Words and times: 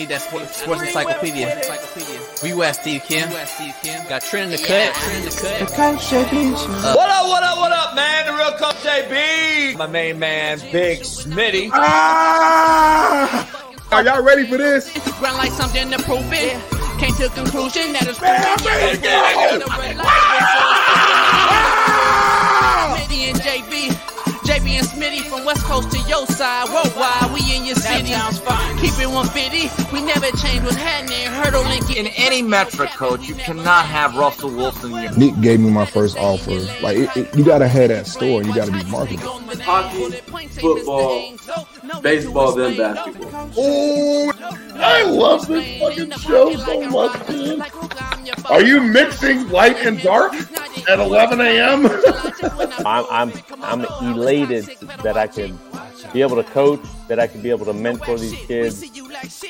I 0.00 0.04
need 0.04 0.08
that 0.16 0.22
sports, 0.22 0.56
sports 0.56 0.80
encyclopedia. 0.80 1.60
Where 2.40 2.50
you 2.50 2.62
at, 2.62 2.76
Steve 2.76 3.02
Kim? 3.02 3.28
Got 4.08 4.22
Trent 4.22 4.46
in 4.46 4.52
the 4.52 4.56
cut. 4.56 4.94
Trent 4.94 5.18
in 5.18 5.24
the 5.26 5.30
cut. 5.36 5.68
What 6.96 7.10
up, 7.10 7.26
what 7.28 7.42
up, 7.42 7.58
what 7.58 7.70
up, 7.70 7.94
man? 7.94 8.24
The 8.24 8.32
real 8.32 8.52
Coach 8.52 8.76
JB. 8.76 9.76
My 9.76 9.86
main 9.86 10.18
man, 10.18 10.58
Big 10.72 11.00
Smitty. 11.00 11.68
Ah! 11.74 13.68
Are 13.92 14.02
y'all 14.02 14.22
ready 14.22 14.46
for 14.46 14.56
this? 14.56 14.88
Run 15.20 15.36
like 15.36 15.52
something 15.52 15.90
to 15.90 15.98
prove 16.04 16.32
it. 16.32 16.56
Came 16.98 17.12
to 17.16 17.26
a 17.26 17.28
conclusion 17.28 17.92
that 17.92 18.06
it's 18.08 18.18
Smitty 18.18 19.02
Coast 25.70 25.92
to 25.92 25.98
your 26.08 26.26
side. 26.26 26.68
Worldwide, 26.68 27.32
we 27.32 27.54
in 27.54 27.64
your 27.64 27.76
city. 27.76 28.10
Keep 28.80 28.98
it 28.98 29.06
150. 29.08 29.94
We 29.94 30.02
never 30.02 30.26
change 30.36 30.64
what's 30.64 30.74
happening. 30.74 31.26
Hurdle 31.26 31.62
link 31.62 31.96
In 31.96 32.08
any 32.08 32.42
metric, 32.42 32.90
coach, 32.90 33.28
you 33.28 33.36
cannot 33.36 33.86
have 33.86 34.16
Russell 34.16 34.50
Wilson 34.50 34.92
in 34.92 35.02
your 35.04 35.12
Nick 35.16 35.40
gave 35.40 35.60
me 35.60 35.70
my 35.70 35.86
first 35.86 36.18
offer. 36.18 36.58
Like 36.82 36.96
it, 36.98 37.16
it- 37.16 37.36
you 37.36 37.44
gotta 37.44 37.68
have 37.68 37.88
that 37.90 38.08
store 38.08 38.42
you 38.42 38.52
gotta 38.52 38.72
be 38.72 38.82
marketable. 38.90 39.38
Hockey, 39.62 40.10
football, 40.60 41.32
baseball, 42.02 42.52
then 42.56 42.76
basketball. 42.76 43.50
Oh, 43.56 44.32
I 44.74 45.04
love 45.04 45.46
this 45.46 45.80
fucking 45.80 46.10
show 46.18 46.56
so 46.56 46.80
much. 46.90 47.28
man. 47.28 47.62
Are 48.46 48.62
you 48.62 48.80
mixing 48.80 49.48
light 49.48 49.76
and 49.78 50.00
dark 50.02 50.34
at 50.88 50.98
11 50.98 51.40
a.m.? 51.40 51.86
I'm 52.86 53.04
I'm 53.10 53.32
I'm 53.62 53.84
elated 54.14 54.64
that 55.02 55.16
I 55.16 55.26
can 55.26 55.58
be 56.12 56.22
able 56.22 56.36
to 56.36 56.44
coach, 56.44 56.80
that 57.08 57.18
I 57.18 57.26
can 57.26 57.42
be 57.42 57.50
able 57.50 57.66
to 57.66 57.72
mentor 57.72 58.18
these 58.18 58.34
kids, 58.46 58.84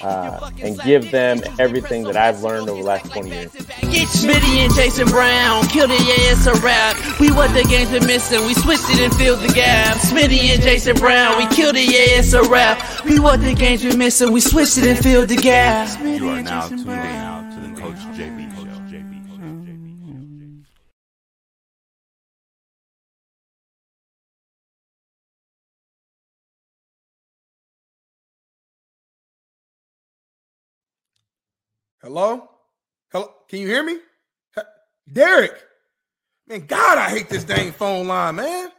uh, 0.03 0.51
and 0.61 0.81
give 0.81 1.11
them 1.11 1.43
everything 1.59 2.05
that 2.05 2.17
I've 2.17 2.43
learned 2.43 2.69
over 2.69 2.81
the 2.81 2.87
last 2.87 3.11
20 3.13 3.31
years. 3.31 3.53
Get 3.53 4.09
Smitty 4.09 4.65
and 4.65 4.75
Jason 4.75 5.09
Brown, 5.09 5.67
kill 5.69 5.89
the 5.89 5.95
ass 6.31 6.47
a 6.47 6.55
rap. 6.61 6.97
We 7.21 7.31
what 7.31 7.53
the 7.55 7.65
games 7.65 7.91
been 7.91 8.07
missing, 8.07 8.45
we 8.47 8.55
switched 8.55 8.91
it 8.91 9.01
and 9.01 9.15
filled 9.15 9.41
the 9.41 9.53
gap. 9.53 9.99
Smitty 9.99 10.51
and 10.51 10.63
Jason 10.63 10.97
Brown, 10.97 11.39
we 11.39 11.47
killed 11.55 11.77
the 11.77 12.17
ass 12.17 12.33
a 12.33 12.43
rap. 12.45 13.05
We 13.05 13.19
what 13.21 13.41
the 13.41 13.55
games 13.55 13.83
been 13.83 13.99
missing, 13.99 14.33
we 14.33 14.41
switched 14.41 14.79
it 14.79 14.87
and 14.87 14.99
filled 14.99 15.29
the 15.29 15.37
gap. 15.37 16.01
You 16.01 16.29
are 16.31 16.43
now 16.43 16.69
tuned 16.69 16.81
in 16.81 16.87
now 16.87 17.51
to 17.55 17.61
the 17.69 17.81
Coach 17.81 17.97
JB 18.17 18.31
JB 18.31 18.40
Hello? 32.03 32.49
Hello? 33.13 33.31
Can 33.49 33.59
you 33.59 33.67
hear 33.67 33.85
me? 33.85 33.99
Derek. 35.13 35.53
Man, 36.47 36.65
God, 36.67 36.97
I 36.97 37.11
hate 37.11 37.29
this 37.29 37.45
dang 37.45 37.73
phone 37.73 38.09
line, 38.09 38.37
man. 38.37 38.71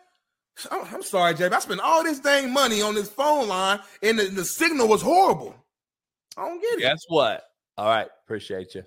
I'm, 0.72 0.86
I'm 0.96 1.04
sorry, 1.04 1.36
JB. 1.36 1.54
I 1.54 1.60
spent 1.60 1.82
all 1.82 2.04
this 2.04 2.20
dang 2.20 2.52
money 2.52 2.82
on 2.82 2.96
this 2.96 3.10
phone 3.10 3.48
line 3.48 3.80
and 4.02 4.18
the, 4.18 4.24
the 4.26 4.44
signal 4.46 4.88
was 4.88 5.02
horrible. 5.02 5.56
I 6.36 6.48
don't 6.48 6.62
get 6.62 6.80
it. 6.80 6.82
Guess 6.82 7.04
what? 7.10 7.44
All 7.78 7.88
right, 7.88 8.08
appreciate 8.26 8.74
you. 8.74 8.84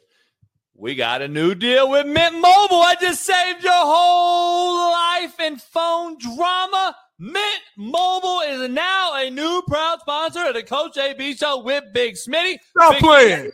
We 0.76 0.96
got 0.96 1.22
a 1.22 1.28
new 1.28 1.54
deal 1.54 1.88
with 1.88 2.06
Mint 2.06 2.34
Mobile. 2.34 2.82
I 2.82 2.96
just 3.00 3.22
saved 3.22 3.62
your 3.62 3.72
whole 3.72 4.90
life 4.90 5.38
in 5.38 5.56
phone 5.56 6.18
drama. 6.18 6.96
Mint 7.20 7.60
Mobile 7.76 8.40
is 8.40 8.68
now 8.68 9.14
a 9.14 9.30
new 9.30 9.62
proud 9.68 10.00
sponsor 10.00 10.44
of 10.48 10.54
the 10.54 10.64
Coach 10.64 10.96
JB 10.96 11.38
Show 11.38 11.62
with 11.62 11.84
Big 11.92 12.14
Smitty. 12.14 12.56
Stop 12.70 12.94
Big 12.94 13.00
playing. 13.00 13.52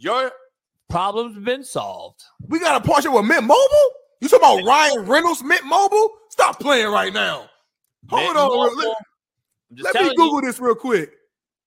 Your 0.00 0.32
problem's 0.88 1.38
been 1.44 1.62
solved. 1.62 2.22
We 2.48 2.58
got 2.58 2.82
a 2.82 2.86
partnership 2.86 3.12
with 3.12 3.26
Mint 3.26 3.42
Mobile? 3.44 3.90
You 4.22 4.28
talking 4.28 4.58
about 4.58 4.66
Ryan 4.66 5.06
Reynolds, 5.06 5.42
Mint 5.42 5.64
Mobile? 5.66 6.10
Stop 6.30 6.58
playing 6.58 6.90
right 6.90 7.12
now. 7.12 7.50
Hold 8.08 8.22
Mint 8.22 8.36
on. 8.38 8.48
Mobile. 8.48 8.76
Let, 8.76 9.94
let 9.94 10.04
me 10.04 10.16
Google 10.16 10.40
you, 10.42 10.48
this 10.48 10.58
real 10.58 10.74
quick. 10.74 11.12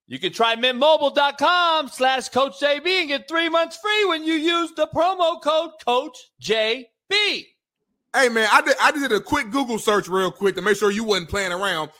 you 0.08 0.18
can 0.18 0.34
try 0.34 0.56
mintmobile.com 0.56 1.90
slash 1.90 2.30
Coach 2.30 2.60
JB 2.60 2.88
and 2.88 3.08
get 3.08 3.28
three 3.28 3.50
months 3.50 3.78
free 3.78 4.06
when 4.06 4.24
you 4.24 4.34
use 4.34 4.72
the 4.76 4.88
promo 4.88 5.40
code 5.40 5.72
Coach 5.86 6.18
JB. 6.42 6.86
Hey 7.10 8.30
man, 8.30 8.48
I 8.52 8.62
did 8.62 8.76
I 8.82 8.92
did 8.92 9.12
a 9.12 9.20
quick 9.20 9.52
Google 9.52 9.78
search 9.78 10.08
real 10.08 10.32
quick 10.32 10.56
to 10.56 10.62
make 10.64 10.78
sure 10.78 10.90
you 10.90 11.04
wasn't 11.04 11.30
playing 11.30 11.52
around. 11.52 11.92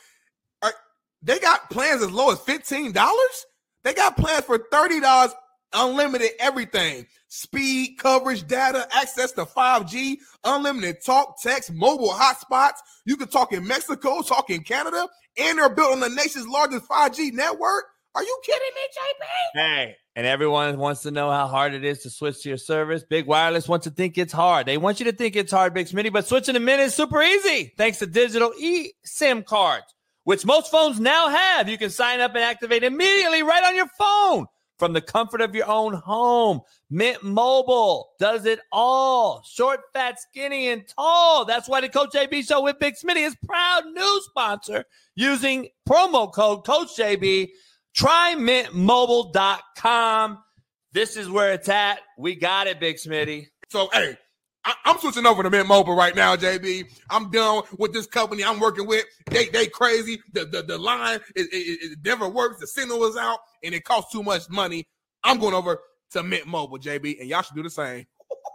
Right, 0.64 0.74
they 1.22 1.38
got 1.40 1.70
plans 1.70 2.02
as 2.02 2.12
low 2.12 2.32
as 2.32 2.40
fifteen 2.40 2.92
dollars. 2.92 3.46
They 3.84 3.94
got 3.94 4.18
plans 4.18 4.46
for 4.46 4.58
thirty 4.72 5.00
dollars, 5.00 5.32
unlimited 5.74 6.32
everything, 6.40 7.06
speed, 7.28 7.98
coverage, 7.98 8.48
data, 8.48 8.88
access 8.94 9.32
to 9.34 9.46
five 9.46 9.90
G, 9.90 10.20
unlimited 10.44 10.98
talk, 11.06 11.42
text, 11.42 11.72
mobile 11.74 12.12
hotspots. 12.12 12.78
You 13.06 13.18
can 13.18 13.28
talk 13.28 13.54
in 13.54 13.68
Mexico, 13.68 14.22
talk 14.22 14.50
in 14.50 14.64
Canada, 14.64 15.08
and 15.38 15.58
they're 15.58 15.70
built 15.70 15.94
on 15.94 16.00
the 16.00 16.10
nation's 16.10 16.48
largest 16.48 16.86
five 16.86 17.16
G 17.16 17.32
network. 17.32 17.86
Are 18.16 18.24
you 18.24 18.42
kidding 18.46 18.70
me, 18.76 18.82
JB? 18.82 19.28
Hey, 19.56 19.96
and 20.16 20.28
everyone 20.28 20.78
wants 20.78 21.02
to 21.02 21.12
know 21.12 21.32
how 21.32 21.48
hard 21.48 21.74
it 21.74 21.84
is 21.84 22.04
to 22.04 22.12
switch 22.12 22.44
to 22.44 22.50
your 22.50 22.60
service. 22.60 23.04
Big 23.04 23.26
Wireless 23.26 23.68
wants 23.68 23.86
to 23.86 23.90
think 23.90 24.20
it's 24.20 24.34
hard. 24.34 24.68
They 24.68 24.78
want 24.78 25.00
you 25.00 25.06
to 25.06 25.12
think 25.12 25.36
it's 25.36 25.52
hard, 25.52 25.74
Big 25.74 25.88
Smitty, 25.88 26.14
but 26.14 26.28
switching 26.28 26.54
to 26.54 26.60
Mint 26.60 26.82
is 26.82 26.94
super 26.94 27.22
easy 27.24 27.74
thanks 27.76 27.98
to 28.00 28.06
digital 28.06 28.54
eSIM 28.62 29.44
cards, 29.44 29.86
which 30.26 30.46
most 30.46 30.70
phones 30.70 31.00
now 31.00 31.30
have. 31.30 31.68
You 31.68 31.80
can 31.80 31.90
sign 31.90 32.20
up 32.20 32.36
and 32.36 32.44
activate 32.44 32.84
immediately 32.84 33.42
right 33.42 33.64
on 33.64 33.76
your 33.76 33.88
phone 33.98 34.46
from 34.84 34.92
the 34.92 35.00
comfort 35.00 35.40
of 35.40 35.56
your 35.56 35.70
own 35.70 35.94
home. 35.94 36.60
Mint 36.90 37.24
Mobile 37.24 38.10
does 38.20 38.46
it 38.46 38.60
all. 38.70 39.42
Short, 39.50 39.80
fat, 39.94 40.20
skinny, 40.20 40.68
and 40.68 40.86
tall. 40.86 41.46
That's 41.46 41.70
why 41.70 41.80
the 41.80 41.88
Coach 41.88 42.10
JB 42.10 42.46
Show 42.46 42.62
with 42.62 42.80
Big 42.80 42.96
Smitty 42.96 43.26
is 43.26 43.34
proud 43.46 43.86
new 43.86 44.22
sponsor 44.26 44.84
using 45.16 45.70
promo 45.88 46.34
code 46.34 46.66
Coach 46.66 46.98
JB. 46.98 47.52
Try 47.96 48.36
mintmobile.com. 48.38 50.44
This 50.92 51.16
is 51.16 51.30
where 51.30 51.54
it's 51.54 51.70
at. 51.70 52.02
We 52.18 52.36
got 52.36 52.68
it, 52.68 52.82
Big 52.82 52.98
Smitty. 52.98 53.48
So, 53.70 53.88
hey, 53.94 54.18
I, 54.66 54.76
I'm 54.86 54.98
switching 55.00 55.26
over 55.26 55.44
to 55.44 55.50
Mint 55.50 55.68
Mobile 55.68 55.96
right 55.96 56.16
now, 56.16 56.36
JB. 56.36 56.86
I'm 57.10 57.30
done 57.32 57.64
with 57.78 57.94
this 57.94 58.08
company 58.08 58.44
I'm 58.44 58.60
working 58.60 58.88
with. 58.88 59.06
They 59.30 59.48
they 59.50 59.68
crazy. 59.68 60.22
The 60.32 60.46
the, 60.46 60.64
the 60.64 60.78
line 60.78 61.20
it, 61.36 61.48
it, 61.52 61.92
it 61.92 62.00
never 62.04 62.30
works. 62.30 62.60
The 62.60 62.68
signal 62.68 63.04
is 63.06 63.18
out, 63.18 63.40
and 63.64 63.74
it 63.74 63.84
costs 63.84 64.12
too 64.12 64.24
much 64.24 64.50
money. 64.50 64.88
I'm 65.24 65.40
going 65.40 65.54
over 65.54 65.80
to 66.12 66.24
Mint 66.24 66.48
Mobile, 66.48 66.80
JB, 66.80 67.20
and 67.20 67.30
y'all 67.30 67.42
should 67.42 67.56
do 67.56 67.64
the 67.64 67.70
same. 67.70 68.06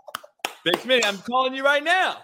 Big 0.65 0.77
Smitty, 0.77 1.05
I'm 1.05 1.19
calling 1.19 1.55
you 1.55 1.65
right 1.65 1.85
now. 1.85 2.19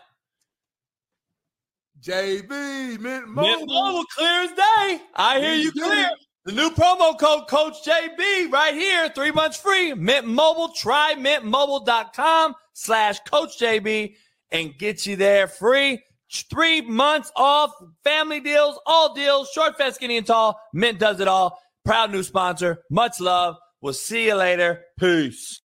JB, 2.00 3.00
Mint 3.00 3.28
Mobile. 3.28 3.50
Mint 3.50 3.70
Mobile 3.70 4.04
clear 4.16 4.42
as 4.42 4.50
day. 4.50 5.02
I 5.14 5.40
hear 5.40 5.54
you 5.54 5.72
clear. 5.72 6.10
The 6.44 6.52
new 6.52 6.68
promo 6.70 7.18
code 7.18 7.48
Coach 7.48 7.82
JB 7.86 8.52
right 8.52 8.74
here, 8.74 9.08
three 9.08 9.30
months 9.30 9.56
free. 9.56 9.94
Mint 9.94 10.26
Mobile, 10.26 10.68
try 10.68 11.14
mintmobile.com 11.16 12.54
slash 12.74 13.18
Coach 13.20 13.58
JB 13.58 14.14
and 14.50 14.76
get 14.76 15.06
you 15.06 15.16
there 15.16 15.48
free. 15.48 16.02
Three 16.50 16.82
months 16.82 17.32
off, 17.34 17.72
family 18.02 18.40
deals, 18.40 18.78
all 18.84 19.14
deals, 19.14 19.48
short, 19.52 19.78
fat, 19.78 19.94
skinny, 19.94 20.18
and 20.18 20.26
tall. 20.26 20.60
Mint 20.74 20.98
does 20.98 21.20
it 21.20 21.28
all. 21.28 21.58
Proud 21.82 22.12
new 22.12 22.22
sponsor. 22.22 22.82
Much 22.90 23.20
love. 23.20 23.56
We'll 23.80 23.94
see 23.94 24.26
you 24.26 24.34
later. 24.34 24.82
Peace. 24.98 25.62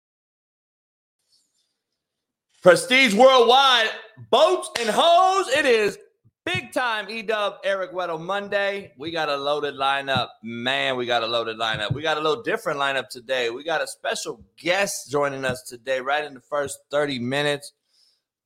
Prestige 2.63 3.13
Worldwide, 3.13 3.89
boats 4.31 4.71
and 4.79 4.89
hoes. 4.89 5.49
It 5.49 5.65
is 5.65 5.99
big 6.45 6.73
time 6.73 7.09
EW 7.09 7.53
Eric 7.63 7.93
Weddle 7.93 8.19
Monday. 8.19 8.93
We 8.97 9.11
got 9.11 9.29
a 9.29 9.37
loaded 9.37 9.75
lineup. 9.75 10.29
Man, 10.41 10.97
we 10.97 11.05
got 11.05 11.23
a 11.23 11.27
loaded 11.27 11.57
lineup. 11.57 11.93
We 11.93 12.01
got 12.01 12.17
a 12.17 12.21
little 12.21 12.43
different 12.43 12.79
lineup 12.79 13.09
today. 13.09 13.49
We 13.49 13.63
got 13.63 13.81
a 13.81 13.87
special 13.87 14.43
guest 14.57 15.09
joining 15.09 15.45
us 15.45 15.63
today, 15.63 16.01
right 16.01 16.23
in 16.23 16.33
the 16.33 16.41
first 16.41 16.79
30 16.91 17.19
minutes. 17.19 17.73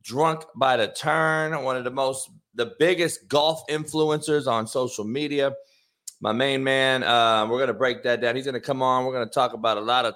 Drunk 0.04 0.46
by 0.56 0.78
the 0.78 0.88
turn, 0.88 1.62
one 1.64 1.76
of 1.76 1.84
the 1.84 1.92
most, 1.92 2.30
the 2.54 2.74
biggest 2.80 3.28
golf 3.28 3.62
influencers 3.68 4.48
on 4.48 4.68
social 4.68 5.04
media. 5.04 5.54
My 6.22 6.32
main 6.32 6.64
man, 6.64 7.04
uh, 7.04 7.46
we're 7.48 7.60
gonna 7.60 7.74
break 7.74 8.04
that 8.04 8.22
down. 8.22 8.36
He's 8.36 8.46
gonna 8.46 8.60
come 8.60 8.82
on. 8.82 9.06
We're 9.06 9.14
gonna 9.14 9.26
talk 9.26 9.54
about 9.54 9.78
a 9.78 9.82
lot 9.82 10.06
of 10.06 10.14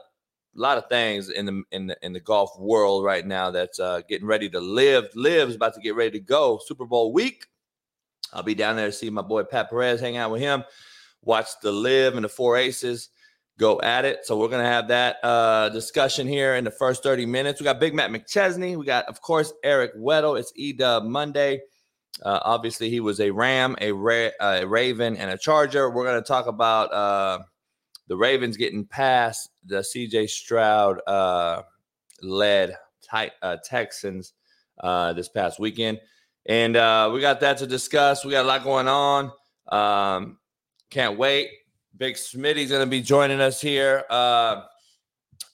a 0.56 0.60
lot 0.60 0.78
of 0.78 0.88
things 0.88 1.30
in 1.30 1.46
the 1.46 1.64
in 1.72 1.88
the 1.88 1.98
in 2.02 2.14
the 2.14 2.20
golf 2.20 2.58
world 2.58 3.04
right 3.04 3.26
now 3.26 3.52
that's 3.52 3.80
uh, 3.80 4.02
getting 4.08 4.28
ready 4.28 4.50
to 4.50 4.60
live. 4.60 5.10
LIV's 5.16 5.56
about 5.56 5.74
to 5.74 5.82
get 5.82 5.96
ready 5.96 6.12
to 6.12 6.20
go. 6.20 6.60
Super 6.66 6.86
Bowl 6.86 7.12
week. 7.12 7.46
I'll 8.34 8.44
be 8.44 8.56
down 8.56 8.76
there 8.76 8.88
to 8.88 8.92
see 8.92 9.10
my 9.10 9.22
boy 9.22 9.44
Pat 9.44 9.70
Perez, 9.70 10.00
hang 10.00 10.18
out 10.18 10.32
with 10.32 10.42
him, 10.42 10.64
watch 11.22 11.48
the 11.62 11.72
LIV 11.72 12.16
and 12.16 12.26
the 12.26 12.30
Four 12.30 12.58
Aces 12.58 13.10
go 13.58 13.80
at 13.82 14.06
it. 14.06 14.26
So 14.26 14.38
we're 14.38 14.50
gonna 14.50 14.64
have 14.64 14.88
that 14.90 15.18
uh, 15.24 15.70
discussion 15.70 16.28
here 16.28 16.56
in 16.56 16.64
the 16.64 16.72
first 16.72 17.04
thirty 17.04 17.26
minutes. 17.26 17.60
We 17.60 17.66
got 17.66 17.80
Big 17.80 17.94
Matt 17.94 18.12
McChesney. 18.12 18.78
We 18.78 18.86
got, 18.86 19.06
of 19.06 19.22
course, 19.22 19.54
Eric 19.64 19.96
Weddle. 19.96 20.40
It's 20.40 20.52
E-Dub 20.56 21.04
Monday. 21.04 21.62
Uh, 22.24 22.40
obviously, 22.44 22.90
he 22.90 23.00
was 23.00 23.20
a 23.20 23.32
Ram, 23.32 23.76
a, 23.80 23.92
Ra- 23.92 24.30
uh, 24.40 24.60
a 24.62 24.68
Raven, 24.68 25.18
and 25.18 25.32
a 25.32 25.38
Charger. 25.38 25.90
We're 25.90 26.06
gonna 26.06 26.22
talk 26.22 26.48
about. 26.48 26.94
Uh, 26.94 27.44
the 28.12 28.18
Ravens 28.18 28.58
getting 28.58 28.84
past 28.84 29.52
the 29.66 29.78
CJ 29.78 30.30
Stroud 30.30 31.00
uh, 31.08 31.62
led 32.22 32.76
tight, 33.10 33.32
uh, 33.42 33.56
Texans 33.64 34.34
uh, 34.82 35.14
this 35.14 35.30
past 35.30 35.62
weekend. 35.62 35.98
And 36.46 36.76
uh, 36.76 37.12
we 37.14 37.22
got 37.22 37.40
that 37.42 37.58
to 37.60 37.68
discuss. 37.68 38.26
We 38.26 38.32
got 38.32 38.46
a 38.46 38.48
lot 38.48 38.64
going 38.64 38.88
on. 38.88 39.32
Um, 39.68 40.38
can't 40.90 41.18
wait. 41.18 41.50
Big 41.98 42.16
Smitty's 42.16 42.70
going 42.70 42.84
to 42.84 42.90
be 42.90 43.02
joining 43.02 43.40
us 43.40 43.62
here. 43.62 44.04
Uh, 44.10 44.64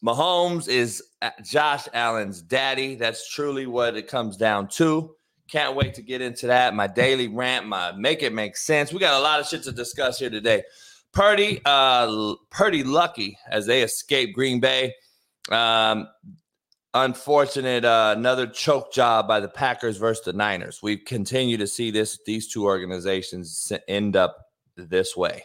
Mahomes 0.03 0.67
is 0.67 1.03
Josh 1.43 1.87
Allen's 1.93 2.41
daddy. 2.41 2.95
That's 2.95 3.29
truly 3.29 3.65
what 3.65 3.95
it 3.95 4.07
comes 4.07 4.37
down 4.37 4.67
to. 4.69 5.15
Can't 5.49 5.75
wait 5.75 5.93
to 5.95 6.01
get 6.01 6.21
into 6.21 6.47
that. 6.47 6.73
My 6.73 6.87
daily 6.87 7.27
rant, 7.27 7.65
my 7.65 7.91
make 7.93 8.21
it 8.21 8.33
make 8.33 8.57
sense. 8.57 8.91
We 8.91 8.99
got 8.99 9.19
a 9.19 9.23
lot 9.23 9.39
of 9.39 9.47
shit 9.47 9.63
to 9.63 9.71
discuss 9.71 10.19
here 10.19 10.29
today. 10.29 10.63
Purdy, 11.13 11.61
uh, 11.65 12.35
Purdy 12.49 12.83
lucky 12.83 13.37
as 13.49 13.65
they 13.65 13.81
escape 13.81 14.33
Green 14.35 14.59
Bay. 14.59 14.93
Um, 15.49 16.07
unfortunate, 17.03 17.85
uh, 17.85 18.13
another 18.17 18.47
choke 18.47 18.91
job 18.91 19.27
by 19.27 19.39
the 19.39 19.47
Packers 19.47 19.97
versus 19.97 20.25
the 20.25 20.33
Niners. 20.33 20.81
We 20.81 20.97
continue 20.97 21.57
to 21.57 21.67
see 21.67 21.91
this; 21.91 22.19
these 22.25 22.47
two 22.47 22.65
organizations 22.65 23.71
end 23.87 24.15
up 24.15 24.37
this 24.75 25.15
way. 25.15 25.43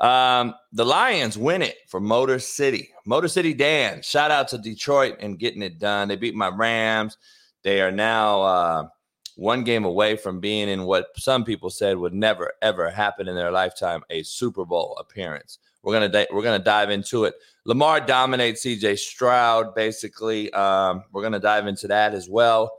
Um, 0.00 0.54
the 0.72 0.84
Lions 0.84 1.38
win 1.38 1.62
it 1.62 1.76
for 1.88 2.00
Motor 2.00 2.38
City. 2.38 2.90
Motor 3.06 3.28
City 3.28 3.54
Dan, 3.54 4.02
shout 4.02 4.30
out 4.30 4.48
to 4.48 4.58
Detroit 4.58 5.16
and 5.20 5.38
getting 5.38 5.62
it 5.62 5.78
done. 5.78 6.08
They 6.08 6.16
beat 6.16 6.34
my 6.34 6.48
Rams. 6.48 7.16
They 7.62 7.80
are 7.80 7.92
now 7.92 8.42
uh, 8.42 8.88
one 9.36 9.64
game 9.64 9.84
away 9.84 10.16
from 10.16 10.40
being 10.40 10.68
in 10.68 10.84
what 10.84 11.08
some 11.16 11.44
people 11.44 11.70
said 11.70 11.96
would 11.96 12.14
never 12.14 12.52
ever 12.62 12.90
happen 12.90 13.28
in 13.28 13.34
their 13.34 13.52
lifetime 13.52 14.02
a 14.10 14.22
Super 14.22 14.64
Bowl 14.64 14.96
appearance. 14.98 15.58
We're 15.84 15.92
gonna 15.92 16.08
di- 16.08 16.26
we're 16.32 16.42
gonna 16.42 16.58
dive 16.58 16.90
into 16.90 17.24
it. 17.24 17.34
Lamar 17.64 18.00
dominates 18.00 18.62
C.J. 18.62 18.96
Stroud. 18.96 19.74
Basically, 19.74 20.52
um, 20.52 21.04
we're 21.12 21.22
gonna 21.22 21.38
dive 21.38 21.66
into 21.66 21.86
that 21.88 22.14
as 22.14 22.28
well. 22.28 22.72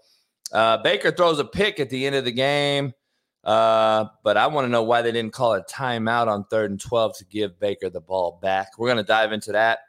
Uh, 0.51 0.77
Baker 0.77 1.11
throws 1.11 1.39
a 1.39 1.45
pick 1.45 1.79
at 1.79 1.89
the 1.89 2.05
end 2.05 2.15
of 2.15 2.25
the 2.25 2.31
game. 2.31 2.93
Uh, 3.45 4.05
but 4.23 4.37
I 4.37 4.47
want 4.47 4.65
to 4.65 4.69
know 4.69 4.81
why 4.81 5.03
they 5.03 5.11
didn't 5.11 5.33
call 5.33 5.53
a 5.53 5.63
timeout 5.63 6.27
on 6.27 6.45
third 6.45 6.71
and 6.71 6.79
12 6.79 7.17
to 7.19 7.25
give 7.25 7.59
Baker 7.59 7.91
the 7.91 8.01
ball 8.01 8.39
back. 8.41 8.71
We're 8.77 8.93
to 8.95 9.03
dive 9.03 9.31
into 9.31 9.51
that. 9.51 9.79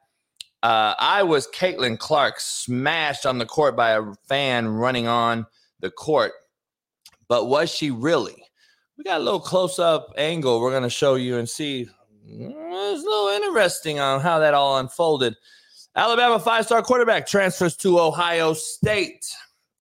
Uh, 0.63 0.95
I 0.99 1.23
was 1.23 1.49
Caitlin 1.49 1.99
Clark 1.99 2.39
smashed 2.39 3.25
on 3.25 3.39
the 3.39 3.47
court 3.47 3.75
by 3.77 3.93
a 3.93 4.03
fan 4.29 4.69
running 4.69 5.07
on 5.07 5.47
the 5.81 5.91
court. 5.91 6.33
But 7.29 7.47
was 7.47 7.71
she 7.71 7.91
really? 7.91 8.37
We 8.99 9.05
got 9.05 9.21
a 9.21 9.25
little 9.25 9.41
close 9.41 9.79
up 9.79 10.13
angle 10.17 10.61
we're 10.61 10.71
going 10.71 10.83
to 10.83 10.91
show 10.91 11.15
you 11.15 11.39
and 11.39 11.49
see. 11.49 11.89
Mm, 12.29 12.53
it's 12.93 13.03
a 13.03 13.07
little 13.07 13.29
interesting 13.29 14.01
on 14.01 14.21
how 14.21 14.39
that 14.41 14.55
all 14.55 14.79
unfolded. 14.79 15.35
Alabama 15.95 16.39
five 16.39 16.67
star 16.67 16.83
quarterback 16.83 17.27
transfers 17.27 17.77
to 17.77 18.01
Ohio 18.01 18.53
State. 18.53 19.25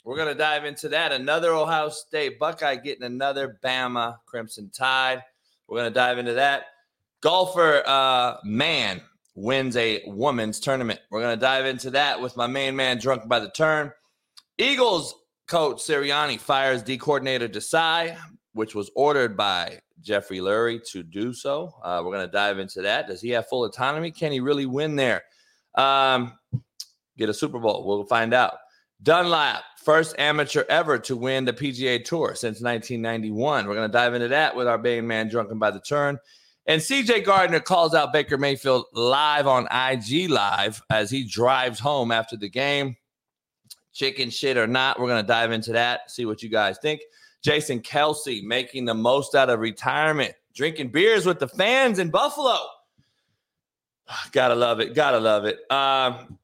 We're 0.03 0.15
going 0.15 0.27
to 0.27 0.35
dive 0.35 0.65
into 0.65 0.87
that. 0.89 1.11
Another 1.11 1.53
Ohio 1.53 1.89
State 1.89 2.37
Buckeye 2.37 2.75
getting 2.75 3.03
another 3.03 3.57
Bama 3.63 4.17
Crimson 4.27 4.69
Tide. 4.69 5.23
We're 5.67 5.79
going 5.79 5.91
to 5.91 5.93
dive 5.93 6.19
into 6.19 6.33
that. 6.33 6.65
Golfer 7.21 7.81
uh, 7.87 8.37
man 8.43 9.01
wins 9.33 9.75
a 9.75 10.03
women's 10.05 10.59
tournament. 10.59 10.99
We're 11.09 11.21
going 11.21 11.35
to 11.35 11.41
dive 11.41 11.65
into 11.65 11.89
that 11.91 12.21
with 12.21 12.37
my 12.37 12.45
main 12.45 12.75
man 12.75 12.99
drunk 12.99 13.27
by 13.27 13.39
the 13.39 13.49
turn. 13.49 13.91
Eagles 14.59 15.15
coach 15.47 15.77
Sirianni 15.77 16.39
fires 16.39 16.83
D 16.83 16.99
coordinator 16.99 17.49
Desai, 17.49 18.15
which 18.53 18.75
was 18.75 18.91
ordered 18.95 19.35
by 19.35 19.79
Jeffrey 20.01 20.39
Lurie 20.39 20.81
to 20.91 21.03
do 21.03 21.33
so. 21.33 21.73
Uh, 21.83 22.01
we're 22.03 22.11
going 22.11 22.25
to 22.25 22.31
dive 22.31 22.59
into 22.59 22.81
that. 22.81 23.07
Does 23.07 23.21
he 23.21 23.29
have 23.29 23.47
full 23.47 23.65
autonomy? 23.65 24.11
Can 24.11 24.31
he 24.31 24.39
really 24.39 24.65
win 24.65 24.95
there? 24.95 25.23
Um, 25.75 26.33
get 27.17 27.29
a 27.29 27.33
Super 27.33 27.59
Bowl. 27.59 27.85
We'll 27.85 28.05
find 28.05 28.33
out. 28.33 28.57
Dunlap, 29.03 29.63
first 29.83 30.15
amateur 30.17 30.63
ever 30.69 30.97
to 30.99 31.15
win 31.15 31.45
the 31.45 31.53
PGA 31.53 32.03
Tour 32.03 32.29
since 32.33 32.61
1991. 32.61 33.67
We're 33.67 33.75
going 33.75 33.89
to 33.89 33.91
dive 33.91 34.13
into 34.13 34.29
that 34.29 34.55
with 34.55 34.67
our 34.67 34.77
main 34.77 35.05
man, 35.05 35.29
Drunken 35.29 35.59
by 35.59 35.71
the 35.71 35.81
Turn. 35.81 36.17
And 36.67 36.81
CJ 36.81 37.25
Gardner 37.25 37.59
calls 37.59 37.93
out 37.93 38.11
Baker 38.11 38.37
Mayfield 38.37 38.85
live 38.93 39.45
on 39.45 39.67
IG 39.67 40.29
Live 40.29 40.81
as 40.89 41.11
he 41.11 41.23
drives 41.23 41.79
home 41.79 42.11
after 42.11 42.35
the 42.35 42.49
game. 42.49 42.95
Chicken 43.93 44.29
shit 44.29 44.57
or 44.57 44.65
not, 44.65 44.99
we're 44.99 45.07
going 45.07 45.23
to 45.23 45.27
dive 45.27 45.51
into 45.51 45.73
that, 45.73 46.09
see 46.09 46.25
what 46.25 46.41
you 46.41 46.49
guys 46.49 46.77
think. 46.81 47.01
Jason 47.45 47.79
Kelce 47.79 48.43
making 48.43 48.85
the 48.85 48.95
most 48.95 49.35
out 49.35 49.51
of 49.51 49.59
retirement, 49.59 50.33
drinking 50.55 50.89
beers 50.89 51.27
with 51.27 51.37
the 51.37 51.47
fans 51.47 51.99
in 51.99 52.09
Buffalo. 52.09 52.57
Gotta 54.31 54.55
love 54.55 54.79
it. 54.79 54.95
Gotta 54.95 55.19
love 55.19 55.45
it. 55.45 55.59
Um, 55.71 56.39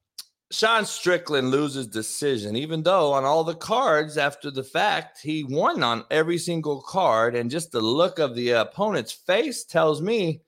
Sean 0.52 0.84
Strickland 0.84 1.50
loses 1.50 1.88
decision, 1.88 2.54
even 2.54 2.84
though 2.84 3.12
on 3.14 3.24
all 3.24 3.42
the 3.42 3.56
cards 3.56 4.16
after 4.16 4.48
the 4.48 4.62
fact, 4.62 5.20
he 5.20 5.42
won 5.42 5.82
on 5.82 6.04
every 6.08 6.38
single 6.38 6.80
card. 6.82 7.34
And 7.34 7.50
just 7.50 7.72
the 7.72 7.80
look 7.80 8.20
of 8.20 8.36
the 8.36 8.50
opponent's 8.50 9.10
face 9.10 9.64
tells 9.64 10.00
me, 10.00 10.42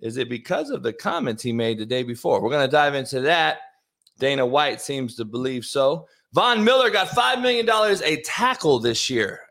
is 0.00 0.18
it 0.18 0.28
because 0.28 0.68
of 0.68 0.82
the 0.82 0.92
comments 0.92 1.42
he 1.42 1.54
made 1.54 1.78
the 1.78 1.86
day 1.86 2.02
before? 2.02 2.42
We're 2.42 2.50
going 2.50 2.68
to 2.68 2.70
dive 2.70 2.94
into 2.94 3.20
that. 3.22 3.60
Dana 4.18 4.44
White 4.44 4.82
seems 4.82 5.16
to 5.16 5.24
believe 5.24 5.64
so. 5.64 6.06
Von 6.34 6.62
Miller 6.64 6.90
got 6.90 7.08
$5 7.08 7.40
million 7.40 7.66
a 8.04 8.20
tackle 8.20 8.78
this 8.78 9.08
year. 9.08 9.45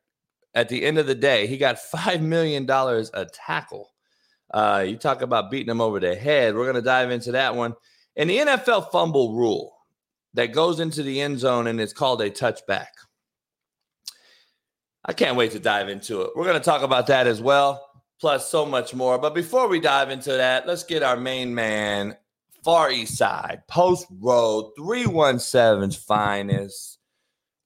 At 0.56 0.70
the 0.70 0.84
end 0.84 0.98
of 0.98 1.06
the 1.06 1.16
day, 1.16 1.46
he 1.46 1.58
got 1.58 1.78
$5 1.94 2.22
million 2.22 2.68
a 2.70 3.26
tackle. 3.32 3.92
Uh, 4.52 4.86
you 4.88 4.96
talk 4.96 5.22
about 5.22 5.52
beating 5.52 5.70
him 5.70 5.82
over 5.82 6.00
the 6.00 6.16
head. 6.16 6.56
We're 6.56 6.64
going 6.64 6.76
to 6.76 6.82
dive 6.82 7.12
into 7.12 7.34
that 7.34 7.56
one. 7.56 7.76
And 8.16 8.30
the 8.30 8.38
NFL 8.38 8.92
fumble 8.92 9.36
rule 9.36 9.76
that 10.34 10.54
goes 10.54 10.80
into 10.80 11.04
the 11.04 11.22
end 11.22 11.40
zone 11.40 11.68
and 11.68 11.82
it's 11.82 11.94
called 11.94 12.22
a 12.22 12.30
touchback. 12.30 12.88
I 15.04 15.14
can't 15.14 15.38
wait 15.38 15.52
to 15.52 15.60
dive 15.60 15.90
into 15.90 16.22
it. 16.22 16.32
We're 16.36 16.46
going 16.46 16.60
to 16.60 16.64
talk 16.64 16.82
about 16.82 17.08
that 17.08 17.28
as 17.28 17.42
well, 17.42 17.88
plus 18.20 18.50
so 18.50 18.66
much 18.66 18.94
more. 18.94 19.18
But 19.18 19.36
before 19.36 19.68
we 19.68 19.80
dive 19.80 20.10
into 20.10 20.32
that, 20.32 20.68
let's 20.68 20.84
get 20.84 21.04
our 21.04 21.18
main 21.18 21.54
man, 21.54 22.16
Far 22.64 22.92
East 22.92 23.18
Side, 23.18 23.62
Post 23.68 24.08
Road, 24.20 24.72
317's 24.80 25.96
finest, 25.96 26.95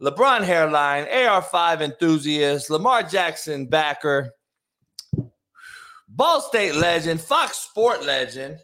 LeBron 0.01 0.43
hairline, 0.43 1.05
AR5 1.07 1.81
enthusiast, 1.81 2.69
Lamar 2.69 3.03
Jackson 3.03 3.65
backer, 3.65 4.31
Ball 6.07 6.39
State 6.41 6.75
legend, 6.75 7.19
Fox 7.19 7.57
Sport 7.57 8.05
legend, 8.05 8.59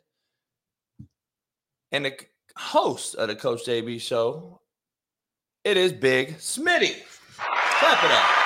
and 1.91 2.05
the 2.05 2.17
host 2.55 3.15
of 3.15 3.27
the 3.27 3.35
Coach 3.35 3.65
JB 3.65 3.99
show. 3.99 4.61
It 5.65 5.75
is 5.75 5.91
Big 5.91 6.37
Smitty. 6.37 7.01
Clap 7.37 8.03
it 8.03 8.11
up. 8.11 8.45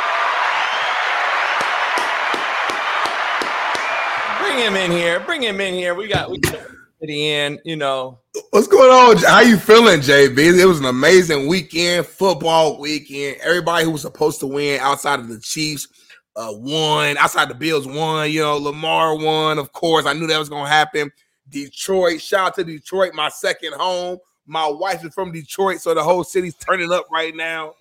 Bring 4.40 4.58
him 4.58 4.76
in 4.76 4.92
here. 4.92 5.20
Bring 5.20 5.44
him 5.44 5.62
in 5.62 5.76
here. 5.76 5.94
We 5.94 6.08
got 6.08 6.32
we 6.32 6.40
got 6.40 6.60
Smitty 7.02 7.18
in. 7.18 7.60
You 7.66 7.76
know 7.76 8.20
what's 8.52 8.68
going 8.68 8.90
on? 8.90 9.18
How 9.18 9.42
you 9.42 9.58
feeling, 9.58 10.00
JB? 10.00 10.60
It 10.60 10.66
was 10.66 10.80
an 10.80 10.86
amazing 10.86 11.48
weekend, 11.48 12.06
football 12.06 12.80
weekend. 12.80 13.38
Everybody 13.42 13.86
who 13.86 13.92
was 13.92 14.02
supposed 14.02 14.40
to 14.40 14.48
win 14.48 14.80
outside 14.80 15.20
of 15.20 15.28
the 15.28 15.40
Chiefs 15.40 15.88
uh, 16.36 16.50
won. 16.52 17.18
Outside 17.18 17.50
the 17.50 17.56
Bills 17.56 17.88
won. 17.88 18.32
You 18.32 18.42
know, 18.42 18.58
Lamar 18.58 19.16
won. 19.18 19.60
Of 19.60 19.72
course, 19.72 20.06
I 20.06 20.14
knew 20.14 20.28
that 20.28 20.40
was 20.40 20.50
going 20.50 20.66
to 20.66 20.70
happen. 20.70 21.12
Detroit. 21.50 22.22
Shout 22.22 22.48
out 22.48 22.56
to 22.56 22.64
Detroit, 22.64 23.14
my 23.14 23.30
second 23.30 23.74
home. 23.74 24.18
My 24.46 24.68
wife 24.68 25.06
is 25.06 25.14
from 25.14 25.32
Detroit, 25.32 25.80
so 25.80 25.94
the 25.94 26.04
whole 26.04 26.24
city's 26.24 26.56
turning 26.56 26.92
up 26.92 27.06
right 27.12 27.36
now. 27.36 27.74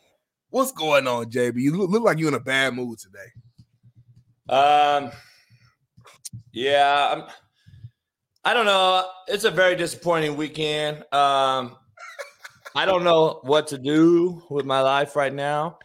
What's 0.50 0.72
going 0.72 1.06
on, 1.06 1.26
JB? 1.26 1.60
You 1.60 1.76
look, 1.76 1.90
look 1.90 2.02
like 2.02 2.18
you're 2.18 2.28
in 2.28 2.34
a 2.34 2.40
bad 2.40 2.75
mood 2.75 2.98
today. 2.98 3.18
Um, 4.48 5.10
yeah, 6.52 7.14
I'm, 7.14 7.22
I 8.45 8.54
don't 8.54 8.66
know. 8.66 9.04
It's 9.26 9.45
a 9.45 9.50
very 9.50 9.76
disappointing 9.76 10.37
weekend. 10.37 10.99
Um, 11.12 11.76
I 12.75 12.85
don't 12.85 13.04
know 13.04 13.40
what 13.42 13.66
to 13.68 13.78
do 13.78 14.42
with 14.50 14.64
my 14.64 14.80
life 14.80 15.16
right 15.16 15.33
now. 15.33 15.78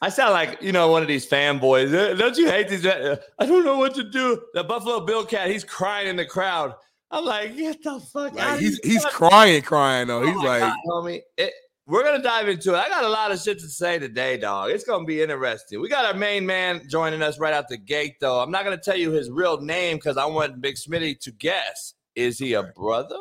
I 0.00 0.10
sound 0.10 0.32
like 0.32 0.62
you 0.62 0.70
know 0.70 0.88
one 0.88 1.02
of 1.02 1.08
these 1.08 1.26
fanboys. 1.26 1.92
Uh, 1.92 2.14
don't 2.14 2.36
you 2.36 2.48
hate 2.48 2.68
these? 2.68 2.86
Uh, 2.86 3.16
I 3.38 3.46
don't 3.46 3.64
know 3.64 3.78
what 3.78 3.94
to 3.96 4.04
do. 4.04 4.40
The 4.54 4.62
Buffalo 4.62 5.04
Bill 5.04 5.24
cat, 5.24 5.50
he's 5.50 5.64
crying 5.64 6.06
in 6.06 6.16
the 6.16 6.26
crowd. 6.26 6.74
I'm 7.10 7.24
like, 7.24 7.56
get 7.56 7.82
the 7.82 7.98
fuck 7.98 8.34
like, 8.34 8.44
out. 8.44 8.60
He's 8.60 8.78
he's 8.84 9.04
crying, 9.06 9.62
crying 9.62 10.08
though. 10.08 10.24
He's 10.24 10.36
oh 10.36 10.40
like, 10.40 10.60
God, 10.60 10.76
homie. 10.86 11.22
It, 11.36 11.52
we're 11.88 12.04
gonna 12.04 12.22
dive 12.22 12.48
into 12.48 12.74
it. 12.74 12.76
I 12.76 12.88
got 12.90 13.04
a 13.04 13.08
lot 13.08 13.32
of 13.32 13.40
shit 13.40 13.58
to 13.60 13.68
say 13.68 13.98
today, 13.98 14.36
dog. 14.36 14.70
It's 14.70 14.84
gonna 14.84 15.06
be 15.06 15.22
interesting. 15.22 15.80
We 15.80 15.88
got 15.88 16.04
our 16.04 16.12
main 16.12 16.44
man 16.44 16.82
joining 16.86 17.22
us 17.22 17.38
right 17.38 17.54
out 17.54 17.68
the 17.68 17.78
gate, 17.78 18.16
though. 18.20 18.40
I'm 18.40 18.50
not 18.50 18.64
gonna 18.64 18.76
tell 18.76 18.96
you 18.96 19.10
his 19.10 19.30
real 19.30 19.58
name 19.62 19.96
because 19.96 20.18
I 20.18 20.26
want 20.26 20.60
Big 20.60 20.74
Smitty 20.74 21.18
to 21.20 21.32
guess. 21.32 21.94
Is 22.14 22.38
he 22.38 22.52
a 22.52 22.62
brother? 22.62 23.16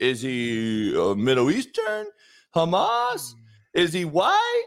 Is 0.00 0.22
he 0.22 0.94
a 0.98 1.14
Middle 1.14 1.50
Eastern? 1.50 2.06
Hamas? 2.56 3.34
Hmm. 3.34 3.40
Is 3.74 3.92
he 3.92 4.06
white? 4.06 4.64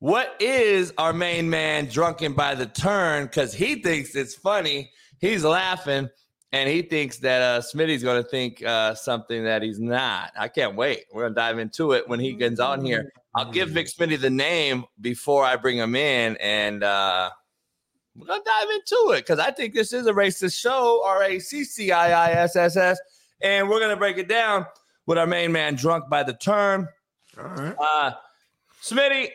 What 0.00 0.36
is 0.40 0.92
our 0.98 1.14
main 1.14 1.48
man 1.48 1.86
drunken 1.86 2.34
by 2.34 2.54
the 2.54 2.66
turn? 2.66 3.24
Because 3.24 3.54
he 3.54 3.76
thinks 3.76 4.14
it's 4.14 4.34
funny. 4.34 4.90
He's 5.20 5.44
laughing. 5.44 6.10
And 6.52 6.68
he 6.68 6.82
thinks 6.82 7.18
that 7.18 7.42
uh, 7.42 7.60
Smitty's 7.60 8.02
going 8.02 8.20
to 8.20 8.28
think 8.28 8.60
uh, 8.64 8.94
something 8.94 9.44
that 9.44 9.62
he's 9.62 9.78
not. 9.78 10.32
I 10.36 10.48
can't 10.48 10.74
wait. 10.74 11.04
We're 11.12 11.22
going 11.22 11.34
to 11.34 11.40
dive 11.40 11.58
into 11.60 11.92
it 11.92 12.08
when 12.08 12.18
he 12.18 12.32
gets 12.32 12.58
on 12.58 12.84
here. 12.84 13.12
I'll 13.36 13.52
give 13.52 13.72
Big 13.72 13.86
Smitty 13.86 14.20
the 14.20 14.30
name 14.30 14.84
before 15.00 15.44
I 15.44 15.54
bring 15.54 15.76
him 15.76 15.94
in, 15.94 16.36
and 16.38 16.82
uh, 16.82 17.30
we're 18.16 18.26
going 18.26 18.40
to 18.40 18.44
dive 18.44 18.68
into 18.68 19.12
it 19.12 19.20
because 19.20 19.38
I 19.38 19.52
think 19.52 19.74
this 19.74 19.92
is 19.92 20.08
a 20.08 20.12
racist 20.12 20.58
show, 20.58 21.02
R 21.06 21.22
A 21.22 21.38
C 21.38 21.62
C 21.62 21.92
I 21.92 22.30
I 22.30 22.32
S 22.32 22.56
S 22.56 22.76
S, 22.76 22.98
and 23.40 23.68
we're 23.68 23.78
going 23.78 23.90
to 23.90 23.96
break 23.96 24.18
it 24.18 24.26
down 24.26 24.66
with 25.06 25.18
our 25.18 25.28
main 25.28 25.52
man, 25.52 25.76
Drunk 25.76 26.08
by 26.10 26.24
the 26.24 26.34
Turn. 26.34 26.88
All 27.38 27.44
right. 27.44 27.76
Uh, 27.78 28.12
Smitty, 28.82 29.28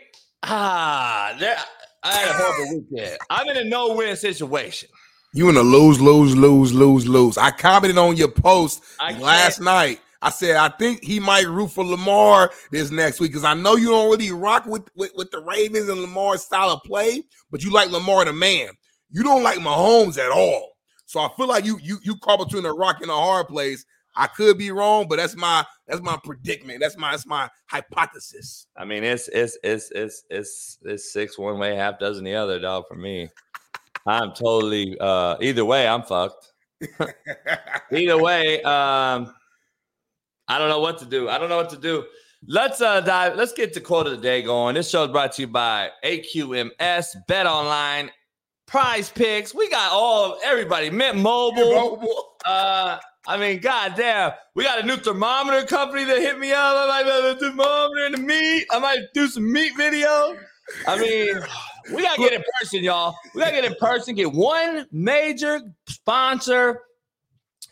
ah, 0.43 1.33
there, 1.39 1.55
I 2.03 2.11
had 2.11 2.27
a 2.27 2.33
horrible 2.33 2.83
weekend. 2.91 3.17
I'm 3.29 3.47
in 3.47 3.55
a 3.55 3.63
no-win 3.63 4.17
situation. 4.17 4.89
You 5.35 5.49
in 5.49 5.57
a 5.57 5.61
lose, 5.61 5.99
lose, 5.99 6.33
lose, 6.33 6.73
lose, 6.73 7.05
lose. 7.09 7.37
I 7.37 7.51
commented 7.51 7.97
on 7.97 8.15
your 8.15 8.31
post 8.31 8.81
last 9.19 9.59
night. 9.59 9.99
I 10.21 10.29
said 10.29 10.55
I 10.55 10.69
think 10.69 11.03
he 11.03 11.19
might 11.19 11.45
root 11.45 11.71
for 11.71 11.83
Lamar 11.83 12.51
this 12.71 12.89
next 12.89 13.19
week 13.19 13.31
because 13.31 13.43
I 13.43 13.53
know 13.53 13.75
you 13.75 13.89
don't 13.89 14.09
really 14.09 14.31
rock 14.31 14.65
with, 14.65 14.87
with 14.95 15.11
with 15.15 15.31
the 15.31 15.41
Ravens 15.41 15.89
and 15.89 15.99
Lamar's 15.99 16.41
style 16.41 16.69
of 16.69 16.83
play, 16.83 17.21
but 17.51 17.65
you 17.65 17.73
like 17.73 17.91
Lamar 17.91 18.23
the 18.23 18.31
man. 18.31 18.69
You 19.11 19.23
don't 19.23 19.43
like 19.43 19.59
Mahomes 19.59 20.17
at 20.17 20.31
all. 20.31 20.77
So 21.05 21.19
I 21.19 21.27
feel 21.35 21.47
like 21.47 21.65
you 21.65 21.79
you 21.83 21.99
you 22.01 22.15
caught 22.15 22.39
between 22.39 22.65
a 22.65 22.71
rock 22.71 23.01
and 23.01 23.11
a 23.11 23.13
hard 23.13 23.49
place. 23.49 23.85
I 24.15 24.27
could 24.27 24.57
be 24.57 24.71
wrong, 24.71 25.09
but 25.09 25.17
that's 25.17 25.35
my 25.35 25.65
that's 25.85 26.01
my 26.01 26.17
predicament. 26.23 26.79
That's 26.79 26.97
my 26.97 27.11
that's 27.11 27.27
my 27.27 27.49
hypothesis. 27.65 28.67
I 28.77 28.85
mean, 28.85 29.03
it's 29.03 29.27
it's 29.27 29.57
it's 29.65 29.91
it's 29.93 30.23
it's 30.29 30.77
it's 30.83 31.11
six 31.11 31.37
one 31.37 31.59
way, 31.59 31.75
half 31.75 31.99
dozen 31.99 32.23
the 32.23 32.35
other, 32.35 32.57
dog. 32.57 32.85
For 32.87 32.95
me, 32.95 33.29
I'm 34.05 34.33
totally 34.33 34.97
uh 34.99 35.37
either 35.41 35.65
way, 35.65 35.87
I'm 35.87 36.03
fucked. 36.03 36.53
Either 37.91 38.21
way, 38.21 38.61
um, 38.63 39.33
I 40.47 40.59
don't 40.59 40.69
know 40.69 40.79
what 40.79 40.99
to 40.99 41.05
do. 41.05 41.29
I 41.29 41.37
don't 41.37 41.49
know 41.49 41.57
what 41.57 41.69
to 41.71 41.77
do. 41.77 42.05
Let's 42.47 42.81
uh 42.81 43.01
dive. 43.01 43.35
Let's 43.35 43.53
get 43.53 43.73
to 43.73 43.81
quote 43.81 44.05
of 44.05 44.11
the 44.11 44.21
day 44.21 44.41
going. 44.41 44.75
This 44.75 44.89
show 44.89 45.05
is 45.05 45.11
brought 45.11 45.31
to 45.33 45.41
you 45.43 45.47
by 45.47 45.89
AQMS, 46.03 47.15
Bet 47.27 47.47
Online, 47.47 48.11
Prize 48.67 49.09
Picks. 49.09 49.55
We 49.55 49.69
got 49.69 49.91
all 49.91 50.33
of 50.33 50.39
everybody. 50.43 50.89
Mint 50.89 51.17
Mobile. 51.17 52.35
Uh, 52.45 52.99
I 53.27 53.37
mean, 53.37 53.59
goddamn, 53.59 54.33
we 54.53 54.63
got 54.63 54.83
a 54.83 54.85
new 54.85 54.97
thermometer 54.97 55.65
company 55.65 56.03
that 56.03 56.19
hit 56.19 56.37
me 56.37 56.51
up. 56.51 56.59
I 56.59 56.87
might 56.87 57.11
have 57.11 57.23
a 57.23 57.39
thermometer 57.39 58.05
in 58.05 58.11
the 58.11 58.17
meat. 58.19 58.67
I 58.71 58.79
might 58.79 58.99
do 59.15 59.27
some 59.27 59.51
meat 59.51 59.75
video. 59.75 60.37
I 60.87 60.99
mean, 60.99 61.39
we 61.93 62.01
gotta 62.01 62.19
get 62.19 62.33
in 62.33 62.43
person, 62.59 62.83
y'all. 62.83 63.15
We 63.33 63.41
gotta 63.41 63.53
get 63.53 63.65
in 63.65 63.75
person. 63.79 64.15
Get 64.15 64.31
one 64.31 64.87
major 64.91 65.61
sponsor. 65.87 66.81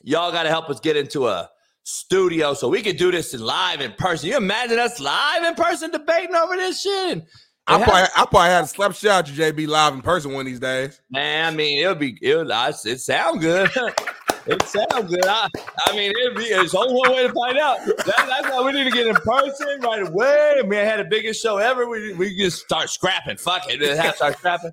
Y'all 0.03 0.31
gotta 0.31 0.49
help 0.49 0.69
us 0.69 0.79
get 0.79 0.97
into 0.97 1.27
a 1.27 1.49
studio 1.83 2.53
so 2.53 2.69
we 2.69 2.81
can 2.81 2.95
do 2.95 3.11
this 3.11 3.33
in 3.33 3.41
live 3.41 3.81
in 3.81 3.91
person. 3.93 4.29
You 4.29 4.37
imagine 4.37 4.79
us 4.79 4.99
live 4.99 5.43
in 5.43 5.55
person 5.55 5.91
debating 5.91 6.35
over 6.35 6.55
this 6.55 6.81
shit? 6.81 7.13
And, 7.13 7.23
I 7.67 7.75
and 7.75 7.83
probably 7.83 8.01
I 8.01 8.25
probably 8.25 8.49
had 8.49 8.61
to 8.61 8.67
slap 8.67 8.93
shit 8.93 9.09
out 9.09 9.29
you 9.29 9.35
JB 9.35 9.67
live 9.67 9.93
in 9.93 10.01
person 10.01 10.33
one 10.33 10.41
of 10.41 10.45
these 10.47 10.59
days. 10.59 11.01
Man, 11.09 11.53
I 11.53 11.55
mean, 11.55 11.79
it'll 11.79 11.95
be 11.95 12.17
it. 12.21 12.35
Would, 12.35 12.51
I, 12.51 12.69
it 12.69 12.99
sound 12.99 13.41
good. 13.41 13.69
it 14.45 14.61
sounds 14.63 15.09
good. 15.09 15.25
I, 15.25 15.49
I 15.87 15.95
mean, 15.95 16.11
it'll 16.21 16.37
be. 16.37 16.43
It's 16.43 16.75
only 16.75 16.93
one 16.93 17.11
way 17.11 17.27
to 17.27 17.33
find 17.33 17.57
out. 17.57 17.77
That, 17.85 18.25
that's 18.27 18.49
why 18.49 18.61
we 18.65 18.71
need 18.71 18.85
to 18.85 18.91
get 18.91 19.07
in 19.07 19.15
person 19.15 19.79
right 19.81 20.07
away. 20.07 20.55
I 20.59 20.63
mean, 20.63 20.79
I 20.79 20.83
had 20.83 20.99
the 20.99 21.05
biggest 21.05 21.41
show 21.41 21.57
ever. 21.57 21.87
We 21.87 22.13
we 22.13 22.37
just 22.37 22.59
start 22.59 22.89
scrapping. 22.89 23.37
Fuck 23.37 23.69
it, 23.69 23.79
Just 23.79 24.01
have 24.01 24.11
to 24.11 24.17
start 24.17 24.37
scrapping. 24.37 24.71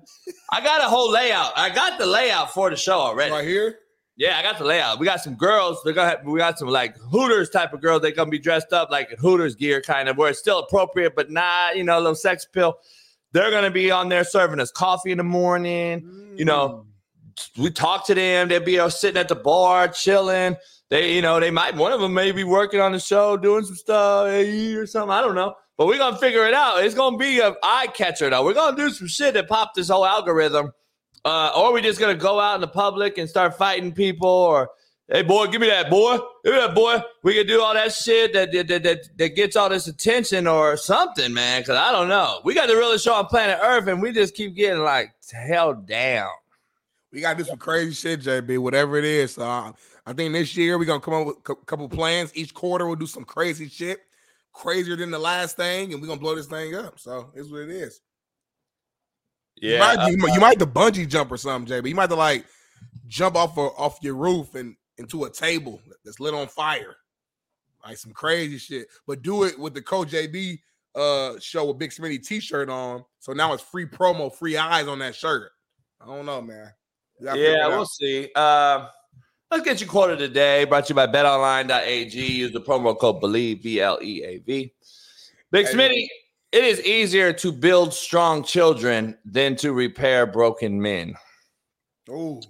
I 0.51 0.61
got 0.61 0.81
a 0.81 0.89
whole 0.89 1.11
layout. 1.11 1.53
I 1.55 1.69
got 1.69 1.99
the 1.99 2.05
layout 2.05 2.53
for 2.53 2.69
the 2.69 2.75
show 2.75 2.99
already. 2.99 3.31
Right 3.31 3.47
here. 3.47 3.79
Yeah, 4.17 4.37
I 4.37 4.43
got 4.43 4.57
the 4.59 4.65
layout. 4.65 4.99
We 4.99 5.05
got 5.05 5.21
some 5.21 5.35
girls. 5.35 5.81
They're 5.83 5.93
gonna 5.93 6.09
have, 6.09 6.25
we 6.25 6.37
got 6.37 6.59
some 6.59 6.67
like 6.67 6.95
Hooters 6.97 7.49
type 7.49 7.73
of 7.73 7.81
girls. 7.81 8.01
They're 8.01 8.11
gonna 8.11 8.29
be 8.29 8.39
dressed 8.39 8.73
up 8.73 8.91
like 8.91 9.09
Hooters 9.17 9.55
gear, 9.55 9.81
kind 9.81 10.09
of 10.09 10.17
where 10.17 10.29
it's 10.29 10.39
still 10.39 10.59
appropriate, 10.59 11.15
but 11.15 11.31
not 11.31 11.77
you 11.77 11.83
know 11.83 11.97
a 11.97 12.01
little 12.01 12.15
sex 12.15 12.45
pill. 12.45 12.75
They're 13.31 13.51
gonna 13.51 13.71
be 13.71 13.89
on 13.89 14.09
there 14.09 14.23
serving 14.23 14.59
us 14.59 14.71
coffee 14.71 15.11
in 15.11 15.17
the 15.17 15.23
morning. 15.23 16.35
You 16.35 16.45
know, 16.45 16.85
mm. 16.85 16.90
We 17.57 17.69
talk 17.71 18.05
to 18.07 18.15
them. 18.15 18.49
They'll 18.49 18.63
be 18.63 18.79
uh, 18.79 18.89
sitting 18.89 19.19
at 19.19 19.27
the 19.27 19.35
bar, 19.35 19.87
chilling. 19.87 20.55
They, 20.89 21.15
you 21.15 21.21
know, 21.21 21.39
they 21.39 21.51
might 21.51 21.75
one 21.75 21.93
of 21.93 22.01
them 22.01 22.13
may 22.13 22.33
be 22.33 22.43
working 22.43 22.81
on 22.81 22.91
the 22.91 22.99
show, 22.99 23.37
doing 23.37 23.63
some 23.63 23.75
stuff 23.75 24.27
or 24.27 24.85
something. 24.85 25.09
I 25.09 25.21
don't 25.21 25.35
know, 25.35 25.55
but 25.77 25.87
we're 25.87 25.97
gonna 25.97 26.17
figure 26.17 26.45
it 26.45 26.53
out. 26.53 26.83
It's 26.83 26.95
gonna 26.95 27.17
be 27.17 27.39
an 27.39 27.55
eye 27.63 27.87
catcher 27.93 28.29
though. 28.29 28.43
We're 28.43 28.53
gonna 28.53 28.75
do 28.75 28.89
some 28.89 29.07
shit 29.07 29.33
that 29.35 29.47
pop 29.47 29.73
this 29.73 29.87
whole 29.87 30.05
algorithm. 30.05 30.71
Uh, 31.23 31.51
or 31.55 31.71
we 31.71 31.81
just 31.81 31.99
gonna 31.99 32.13
go 32.13 32.41
out 32.41 32.55
in 32.55 32.61
the 32.61 32.67
public 32.67 33.17
and 33.17 33.29
start 33.29 33.57
fighting 33.57 33.93
people, 33.93 34.27
or 34.27 34.69
hey 35.07 35.21
boy, 35.21 35.47
give 35.47 35.61
me 35.61 35.67
that 35.67 35.89
boy, 35.89 36.17
give 36.43 36.53
me 36.53 36.59
that 36.59 36.75
boy. 36.75 37.01
We 37.23 37.35
can 37.35 37.47
do 37.47 37.61
all 37.61 37.73
that 37.73 37.93
shit 37.93 38.33
that 38.33 38.51
that 38.51 38.67
that, 38.67 39.17
that, 39.17 39.29
gets 39.29 39.55
all 39.55 39.69
this 39.69 39.87
attention 39.87 40.45
or 40.45 40.75
something, 40.75 41.33
man. 41.33 41.61
Because 41.61 41.77
I 41.77 41.93
don't 41.93 42.09
know. 42.09 42.41
We 42.43 42.53
got 42.53 42.67
the 42.67 42.75
realest 42.75 43.05
show 43.05 43.13
on 43.13 43.27
planet 43.27 43.59
Earth, 43.61 43.87
and 43.87 44.01
we 44.01 44.11
just 44.11 44.35
keep 44.35 44.55
getting 44.55 44.83
like 44.83 45.13
held 45.31 45.87
down. 45.87 46.27
We 47.11 47.21
gotta 47.21 47.37
do 47.37 47.43
some 47.43 47.57
crazy 47.57 47.93
shit, 47.93 48.21
JB. 48.21 48.57
Whatever 48.59 48.97
it 48.97 49.03
is. 49.03 49.33
So 49.35 49.41
uh, 49.43 49.73
I 50.05 50.13
think 50.13 50.33
this 50.33 50.55
year 50.55 50.77
we're 50.77 50.85
gonna 50.85 51.01
come 51.01 51.13
up 51.13 51.27
with 51.27 51.37
a 51.49 51.55
couple 51.65 51.89
plans. 51.89 52.31
Each 52.35 52.53
quarter 52.53 52.85
we'll 52.87 52.95
do 52.95 53.05
some 53.07 53.25
crazy 53.25 53.67
shit, 53.67 53.99
crazier 54.53 54.95
than 54.95 55.11
the 55.11 55.19
last 55.19 55.57
thing, 55.57 55.91
and 55.91 56.01
we're 56.01 56.07
gonna 56.07 56.21
blow 56.21 56.35
this 56.35 56.47
thing 56.47 56.73
up. 56.75 56.99
So 56.99 57.31
it's 57.35 57.49
what 57.51 57.61
it 57.61 57.69
is. 57.69 57.99
You 59.55 59.73
Yeah, 59.73 59.79
might, 59.95 60.09
you, 60.11 60.17
might- 60.17 60.33
you 60.33 60.39
might 60.39 60.59
have 60.59 60.59
to 60.59 60.65
bungee 60.79 61.07
jump 61.07 61.31
or 61.31 61.37
something, 61.37 61.71
JB. 61.71 61.89
You 61.89 61.95
might 61.95 62.03
have 62.03 62.09
to 62.11 62.15
like 62.15 62.45
jump 63.07 63.35
off 63.35 63.57
of, 63.57 63.73
off 63.77 63.99
your 64.01 64.15
roof 64.15 64.55
and 64.55 64.75
into 64.97 65.25
a 65.25 65.29
table 65.29 65.81
that's 66.05 66.19
lit 66.19 66.33
on 66.33 66.47
fire, 66.47 66.95
like 67.83 67.97
some 67.97 68.13
crazy 68.13 68.57
shit. 68.57 68.87
But 69.05 69.21
do 69.21 69.43
it 69.43 69.59
with 69.59 69.73
the 69.73 69.81
Coach 69.81 70.09
JB 70.11 70.59
uh 70.95 71.39
show 71.39 71.65
with 71.65 71.77
Big 71.77 71.91
Smitty 71.91 72.25
t-shirt 72.25 72.69
on. 72.69 73.03
So 73.19 73.33
now 73.33 73.51
it's 73.53 73.63
free 73.63 73.85
promo, 73.85 74.33
free 74.33 74.55
eyes 74.57 74.87
on 74.87 74.99
that 74.99 75.15
shirt. 75.15 75.51
I 75.99 76.05
don't 76.05 76.25
know, 76.25 76.41
man. 76.41 76.71
You 77.21 77.35
Yeah, 77.35 77.67
we'll 77.67 77.85
see. 77.85 78.31
Um, 78.33 78.87
let's 79.51 79.63
get 79.63 79.79
your 79.79 79.89
quote 79.89 80.09
of 80.09 80.19
the 80.19 80.27
day. 80.27 80.63
Brought 80.65 80.87
to 80.87 80.91
you 80.91 80.95
by 80.95 81.07
betonline.ag. 81.07 82.19
Use 82.19 82.51
the 82.51 82.61
promo 82.61 82.97
code 82.97 83.21
BELIEVE, 83.21 83.61
B 83.61 83.79
L 83.79 83.99
E 84.01 84.23
A 84.23 84.37
V. 84.39 84.73
Big 85.51 85.67
Hey. 85.67 85.73
Smitty, 85.73 86.07
it 86.51 86.63
is 86.63 86.81
easier 86.81 87.31
to 87.33 87.51
build 87.51 87.93
strong 87.93 88.43
children 88.43 89.17
than 89.23 89.55
to 89.57 89.73
repair 89.73 90.25
broken 90.25 90.81
men. 90.81 91.15
Oh, 92.09 92.41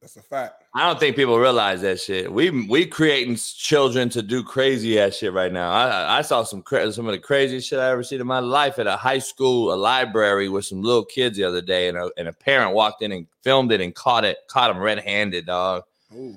that's 0.00 0.16
a 0.16 0.22
fact. 0.22 0.57
I 0.74 0.86
don't 0.86 1.00
think 1.00 1.16
people 1.16 1.38
realize 1.38 1.80
that 1.80 1.98
shit. 1.98 2.30
We 2.30 2.66
we 2.66 2.84
creating 2.84 3.36
children 3.36 4.10
to 4.10 4.22
do 4.22 4.42
crazy 4.42 5.00
ass 5.00 5.16
shit 5.16 5.32
right 5.32 5.52
now. 5.52 5.70
I 5.72 6.18
I 6.18 6.22
saw 6.22 6.42
some 6.42 6.62
cra- 6.62 6.92
some 6.92 7.06
of 7.06 7.12
the 7.12 7.18
craziest 7.18 7.68
shit 7.68 7.78
I 7.78 7.90
ever 7.90 8.02
seen 8.02 8.20
in 8.20 8.26
my 8.26 8.40
life 8.40 8.78
at 8.78 8.86
a 8.86 8.96
high 8.96 9.18
school, 9.18 9.72
a 9.72 9.76
library 9.76 10.48
with 10.48 10.66
some 10.66 10.82
little 10.82 11.04
kids 11.04 11.36
the 11.36 11.44
other 11.44 11.62
day, 11.62 11.88
and 11.88 11.96
a, 11.96 12.10
and 12.18 12.28
a 12.28 12.32
parent 12.32 12.74
walked 12.74 13.02
in 13.02 13.12
and 13.12 13.26
filmed 13.42 13.72
it 13.72 13.80
and 13.80 13.94
caught 13.94 14.24
it, 14.24 14.38
caught 14.48 14.68
them 14.72 14.82
red 14.82 14.98
handed, 14.98 15.46
dog. 15.46 15.84
Ooh. 16.14 16.34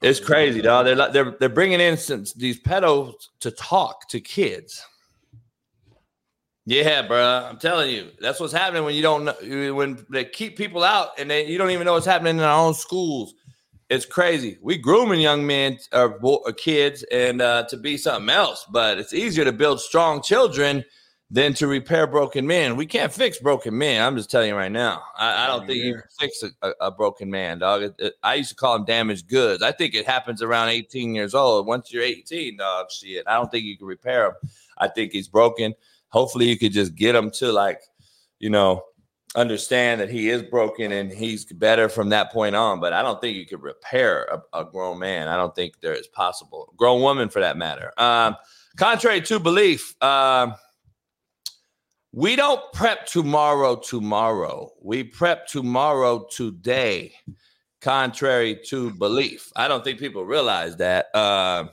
It's 0.00 0.20
crazy, 0.20 0.60
dog. 0.60 0.86
They're 0.86 1.10
they're 1.10 1.36
they're 1.40 1.48
bringing 1.48 1.80
in 1.80 1.96
some, 1.96 2.24
these 2.36 2.60
pedos 2.60 3.14
to 3.40 3.50
talk 3.50 4.08
to 4.10 4.20
kids. 4.20 4.84
Yeah, 6.66 7.02
bro. 7.02 7.46
I'm 7.50 7.58
telling 7.58 7.90
you, 7.90 8.10
that's 8.20 8.40
what's 8.40 8.52
happening 8.52 8.84
when 8.84 8.94
you 8.94 9.02
don't 9.02 9.24
know 9.24 9.74
when 9.74 10.04
they 10.08 10.24
keep 10.24 10.56
people 10.56 10.82
out 10.82 11.10
and 11.18 11.30
they, 11.30 11.46
you 11.46 11.58
don't 11.58 11.70
even 11.70 11.84
know 11.84 11.92
what's 11.92 12.06
happening 12.06 12.38
in 12.38 12.42
our 12.42 12.58
own 12.66 12.72
schools. 12.74 13.34
It's 13.90 14.06
crazy. 14.06 14.56
We 14.62 14.78
grooming 14.78 15.20
young 15.20 15.46
men 15.46 15.78
or, 15.92 16.18
or 16.22 16.52
kids 16.52 17.02
and 17.12 17.42
uh, 17.42 17.64
to 17.68 17.76
be 17.76 17.98
something 17.98 18.30
else, 18.30 18.64
but 18.72 18.98
it's 18.98 19.12
easier 19.12 19.44
to 19.44 19.52
build 19.52 19.78
strong 19.80 20.22
children 20.22 20.84
than 21.30 21.52
to 21.54 21.66
repair 21.66 22.06
broken 22.06 22.46
men. 22.46 22.76
We 22.76 22.86
can't 22.86 23.12
fix 23.12 23.38
broken 23.38 23.76
men. 23.76 24.02
I'm 24.02 24.16
just 24.16 24.30
telling 24.30 24.48
you 24.48 24.56
right 24.56 24.72
now. 24.72 25.02
I, 25.18 25.44
I 25.44 25.46
don't 25.48 25.66
think 25.66 25.78
you 25.84 25.94
can 25.94 26.02
fix 26.18 26.42
a, 26.42 26.66
a, 26.66 26.72
a 26.86 26.90
broken 26.90 27.30
man, 27.30 27.58
dog. 27.58 27.82
It- 27.82 27.94
it- 27.98 28.14
I 28.22 28.36
used 28.36 28.50
to 28.50 28.54
call 28.56 28.74
them 28.78 28.86
damaged 28.86 29.28
goods. 29.28 29.62
I 29.62 29.72
think 29.72 29.94
it 29.94 30.06
happens 30.06 30.40
around 30.40 30.68
18 30.70 31.14
years 31.14 31.34
old. 31.34 31.66
Once 31.66 31.92
you're 31.92 32.02
18, 32.02 32.56
dog, 32.56 32.90
shit. 32.90 33.24
I 33.26 33.34
don't 33.34 33.50
think 33.50 33.64
you 33.64 33.76
can 33.76 33.86
repair 33.86 34.26
him. 34.28 34.32
I 34.78 34.88
think 34.88 35.12
he's 35.12 35.28
broken. 35.28 35.74
Hopefully, 36.14 36.48
you 36.48 36.56
could 36.56 36.70
just 36.70 36.94
get 36.94 37.16
him 37.16 37.28
to 37.32 37.50
like, 37.50 37.80
you 38.38 38.48
know, 38.48 38.84
understand 39.34 40.00
that 40.00 40.08
he 40.08 40.30
is 40.30 40.44
broken 40.44 40.92
and 40.92 41.10
he's 41.10 41.44
better 41.44 41.88
from 41.88 42.10
that 42.10 42.30
point 42.30 42.54
on. 42.54 42.78
But 42.78 42.92
I 42.92 43.02
don't 43.02 43.20
think 43.20 43.36
you 43.36 43.44
could 43.44 43.64
repair 43.64 44.22
a, 44.30 44.60
a 44.60 44.64
grown 44.64 45.00
man. 45.00 45.26
I 45.26 45.36
don't 45.36 45.52
think 45.56 45.80
there 45.80 45.92
is 45.92 46.06
possible. 46.06 46.72
Grown 46.76 47.02
woman, 47.02 47.30
for 47.30 47.40
that 47.40 47.56
matter. 47.56 47.90
Um, 47.98 48.36
contrary 48.76 49.22
to 49.22 49.40
belief, 49.40 50.00
um, 50.00 50.54
we 52.12 52.36
don't 52.36 52.60
prep 52.72 53.06
tomorrow 53.06 53.74
tomorrow. 53.74 54.70
We 54.80 55.02
prep 55.02 55.48
tomorrow 55.48 56.28
today, 56.30 57.12
contrary 57.80 58.60
to 58.68 58.92
belief. 58.92 59.50
I 59.56 59.66
don't 59.66 59.82
think 59.82 59.98
people 59.98 60.24
realize 60.24 60.76
that. 60.76 61.06
Uh, 61.12 61.64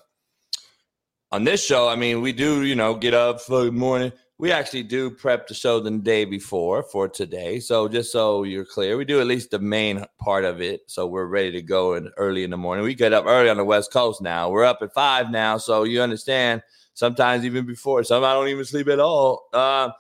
on 1.34 1.46
this 1.46 1.64
show, 1.64 1.88
I 1.88 1.96
mean, 1.96 2.22
we 2.22 2.34
do, 2.34 2.64
you 2.64 2.76
know, 2.76 2.94
get 2.94 3.14
up 3.14 3.40
for 3.40 3.64
the 3.64 3.72
morning. 3.72 4.12
We 4.42 4.52
actually 4.52 4.82
do 4.82 5.12
prep 5.12 5.48
the 5.48 5.54
show 5.54 5.80
the 5.80 5.92
day 6.00 6.26
before 6.26 6.82
for 6.82 7.08
today. 7.08 7.60
So 7.60 7.88
just 7.88 8.12
so 8.12 8.42
you're 8.42 8.66
clear, 8.66 8.98
we 8.98 9.06
do 9.06 9.22
at 9.22 9.28
least 9.28 9.52
the 9.52 9.60
main 9.60 10.04
part 10.18 10.46
of 10.46 10.64
it. 10.64 10.82
So 10.88 11.06
we're 11.06 11.28
ready 11.28 11.52
to 11.52 11.62
go 11.62 11.94
in 11.94 12.10
early 12.18 12.44
in 12.44 12.50
the 12.50 12.58
morning. 12.58 12.84
We 12.84 12.96
get 12.96 13.14
up 13.14 13.26
early 13.28 13.52
on 13.52 13.58
the 13.58 13.64
West 13.64 13.94
Coast 13.94 14.20
now. 14.20 14.50
We're 14.50 14.64
up 14.64 14.80
at 14.82 14.96
five 14.96 15.30
now, 15.30 15.60
so 15.60 15.84
you 15.84 16.02
understand. 16.02 16.64
Sometimes 16.96 17.46
even 17.46 17.68
before, 17.68 18.04
some 18.04 18.24
I 18.24 18.34
don't 18.34 18.48
even 18.48 18.66
sleep 18.66 18.88
at 18.88 19.00
all. 19.00 19.48
Uh, 19.54 19.92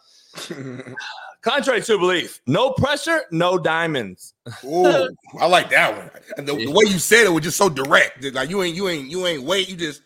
contrary 1.43 1.83
to 1.83 1.99
belief, 1.99 2.41
no 2.47 2.71
pressure, 2.71 3.21
no 3.29 3.59
diamonds. 3.59 4.33
Ooh, 4.63 5.15
I 5.39 5.45
like 5.45 5.69
that 5.69 5.95
one. 5.95 6.09
And 6.37 6.47
the, 6.47 6.55
the 6.55 6.71
way 6.71 6.85
you 6.87 6.97
said 6.97 7.25
it 7.25 7.29
was 7.29 7.43
just 7.43 7.57
so 7.57 7.69
direct. 7.69 8.23
Like 8.33 8.49
you 8.49 8.63
ain't, 8.63 8.75
you 8.75 8.89
ain't, 8.89 9.07
you 9.07 9.27
ain't 9.27 9.43
wait. 9.43 9.69
You 9.69 9.75
just 9.75 10.01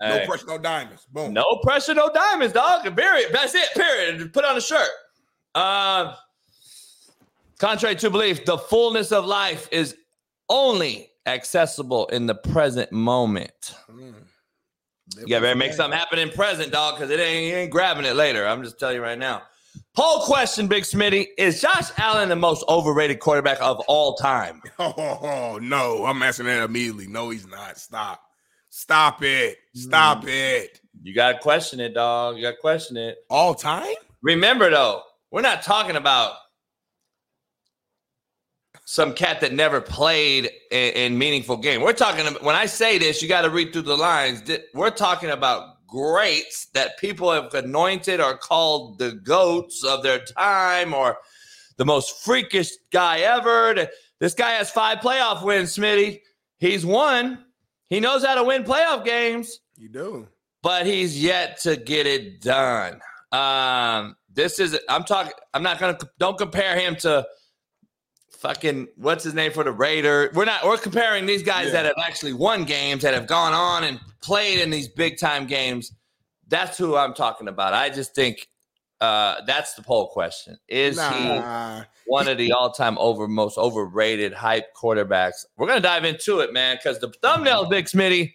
no 0.00 0.26
pressure, 0.26 0.46
no 0.46 0.58
diamonds. 0.58 1.06
Boom. 1.10 1.32
No 1.32 1.60
pressure, 1.62 1.94
no 1.94 2.10
diamonds, 2.12 2.52
dog. 2.52 2.82
Period. 2.96 3.30
That's 3.32 3.54
it. 3.54 3.68
Period. 3.74 4.32
Put 4.32 4.44
on 4.44 4.56
a 4.56 4.60
shirt. 4.60 4.88
Uh, 5.54 6.14
contrary 7.58 7.96
to 7.96 8.10
belief, 8.10 8.44
the 8.44 8.58
fullness 8.58 9.12
of 9.12 9.24
life 9.24 9.68
is 9.72 9.96
only 10.48 11.10
accessible 11.24 12.06
in 12.08 12.26
the 12.26 12.34
present 12.34 12.92
moment. 12.92 13.74
Mm. 13.90 14.14
You 15.24 15.40
better 15.40 15.54
make 15.54 15.72
something 15.72 15.96
happen 15.96 16.18
in 16.18 16.30
present, 16.30 16.72
dog, 16.72 16.96
because 16.96 17.10
it 17.10 17.20
ain't 17.20 17.54
ain't 17.54 17.70
grabbing 17.70 18.04
it 18.04 18.16
later. 18.16 18.46
I'm 18.46 18.62
just 18.62 18.78
telling 18.78 18.96
you 18.96 19.02
right 19.02 19.18
now. 19.18 19.42
Poll 19.94 20.20
question, 20.20 20.66
Big 20.66 20.82
Smitty: 20.82 21.28
Is 21.38 21.60
Josh 21.60 21.90
Allen 21.96 22.28
the 22.28 22.36
most 22.36 22.64
overrated 22.68 23.20
quarterback 23.20 23.58
of 23.60 23.80
all 23.88 24.14
time? 24.16 24.62
Oh, 24.78 25.58
no, 25.62 26.04
I'm 26.04 26.22
asking 26.22 26.46
that 26.46 26.62
immediately. 26.64 27.06
No, 27.06 27.30
he's 27.30 27.46
not. 27.46 27.78
Stop. 27.78 28.20
Stop 28.78 29.22
it. 29.22 29.56
Stop 29.74 30.24
Mm. 30.24 30.28
it. 30.28 30.80
You 31.02 31.14
gotta 31.14 31.38
question 31.38 31.80
it, 31.80 31.94
dog. 31.94 32.36
You 32.36 32.42
gotta 32.42 32.58
question 32.58 32.98
it. 32.98 33.16
All 33.30 33.54
time? 33.54 33.94
Remember 34.20 34.68
though, 34.68 35.02
we're 35.30 35.40
not 35.40 35.62
talking 35.62 35.96
about 35.96 36.34
some 38.84 39.14
cat 39.14 39.40
that 39.40 39.54
never 39.54 39.80
played 39.80 40.50
in, 40.70 40.92
in 40.92 41.18
meaningful 41.18 41.56
game. 41.56 41.80
We're 41.80 41.94
talking 41.94 42.26
about, 42.26 42.42
when 42.42 42.54
I 42.54 42.66
say 42.66 42.98
this, 42.98 43.22
you 43.22 43.28
got 43.28 43.42
to 43.42 43.50
read 43.50 43.72
through 43.72 43.82
the 43.82 43.96
lines. 43.96 44.42
We're 44.74 44.90
talking 44.90 45.30
about 45.30 45.86
greats 45.86 46.66
that 46.74 46.98
people 46.98 47.32
have 47.32 47.52
anointed 47.54 48.20
or 48.20 48.36
called 48.36 48.98
the 48.98 49.12
goats 49.12 49.82
of 49.84 50.02
their 50.02 50.18
time 50.18 50.92
or 50.92 51.16
the 51.78 51.84
most 51.86 52.22
freakish 52.24 52.70
guy 52.92 53.20
ever. 53.20 53.88
This 54.20 54.34
guy 54.34 54.50
has 54.50 54.70
five 54.70 54.98
playoff 54.98 55.42
wins, 55.42 55.74
Smitty. 55.76 56.20
He's 56.58 56.84
won. 56.86 57.45
He 57.88 58.00
knows 58.00 58.24
how 58.24 58.34
to 58.34 58.44
win 58.44 58.64
playoff 58.64 59.04
games 59.04 59.60
You 59.76 59.88
do. 59.88 60.28
but 60.62 60.86
he's 60.86 61.22
yet 61.22 61.58
to 61.60 61.76
get 61.76 62.06
it 62.06 62.40
done. 62.40 63.00
Um, 63.32 64.16
this 64.32 64.58
is 64.58 64.78
I'm 64.88 65.04
talking. 65.04 65.32
I'm 65.54 65.62
not 65.62 65.78
gonna 65.78 65.98
don't 66.18 66.36
compare 66.38 66.78
him 66.78 66.96
to 66.96 67.26
fucking 68.38 68.88
what's 68.96 69.24
his 69.24 69.34
name 69.34 69.52
for 69.52 69.64
the 69.64 69.72
Raider. 69.72 70.30
We're 70.34 70.44
not. 70.44 70.64
We're 70.64 70.76
comparing 70.78 71.26
these 71.26 71.42
guys 71.42 71.66
Yeah. 71.66 71.72
that 71.72 71.84
have 71.86 71.94
actually 72.04 72.32
won 72.34 72.64
games 72.64 73.02
that 73.02 73.14
have 73.14 73.26
gone 73.26 73.52
on 73.54 73.84
and 73.84 74.00
played 74.22 74.60
in 74.60 74.70
these 74.70 74.88
big 74.88 75.18
time 75.18 75.46
games. 75.46 75.92
That's 76.48 76.78
who 76.78 76.96
I'm 76.96 77.14
talking 77.14 77.48
about. 77.48 77.74
I 77.74 77.88
just 77.90 78.14
think 78.14 78.46
uh, 79.00 79.42
that's 79.46 79.74
the 79.74 79.82
poll 79.82 80.08
question. 80.08 80.58
Is 80.68 81.00
he 81.00 81.40
one 82.06 82.28
of 82.28 82.38
the 82.38 82.52
all-time 82.52 82.96
over 82.98 83.28
most 83.28 83.58
overrated 83.58 84.32
hype 84.32 84.74
quarterbacks. 84.74 85.44
We're 85.56 85.66
gonna 85.66 85.80
dive 85.80 86.04
into 86.04 86.40
it, 86.40 86.52
man, 86.52 86.76
because 86.76 86.98
the 87.00 87.12
thumbnail, 87.20 87.68
Big 87.68 87.86
Smitty, 87.86 88.32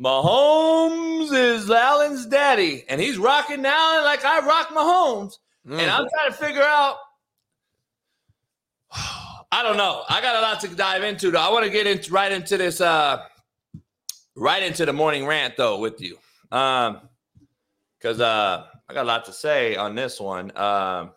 Mahomes 0.00 1.32
is 1.32 1.70
Allen's 1.70 2.26
daddy, 2.26 2.84
and 2.88 3.00
he's 3.00 3.18
rocking 3.18 3.62
now 3.62 4.04
like 4.04 4.24
I 4.24 4.40
rock 4.46 4.68
Mahomes. 4.68 5.38
Mm. 5.66 5.80
And 5.80 5.90
I'm 5.90 6.06
trying 6.08 6.30
to 6.30 6.36
figure 6.36 6.62
out. 6.62 6.96
I 9.50 9.62
don't 9.62 9.78
know. 9.78 10.04
I 10.08 10.20
got 10.20 10.36
a 10.36 10.40
lot 10.40 10.60
to 10.60 10.68
dive 10.68 11.02
into 11.02 11.30
though. 11.30 11.40
I 11.40 11.50
want 11.50 11.64
to 11.64 11.70
get 11.70 11.86
into 11.86 12.12
right 12.12 12.30
into 12.30 12.58
this, 12.58 12.80
uh, 12.80 13.24
right 14.36 14.62
into 14.62 14.84
the 14.84 14.92
morning 14.92 15.26
rant 15.26 15.56
though 15.56 15.78
with 15.78 16.00
you, 16.00 16.18
um, 16.52 17.00
because 17.98 18.20
uh, 18.20 18.66
I 18.88 18.94
got 18.94 19.02
a 19.02 19.08
lot 19.08 19.24
to 19.26 19.32
say 19.32 19.76
on 19.76 19.94
this 19.94 20.18
one. 20.18 20.50
Um, 20.56 21.10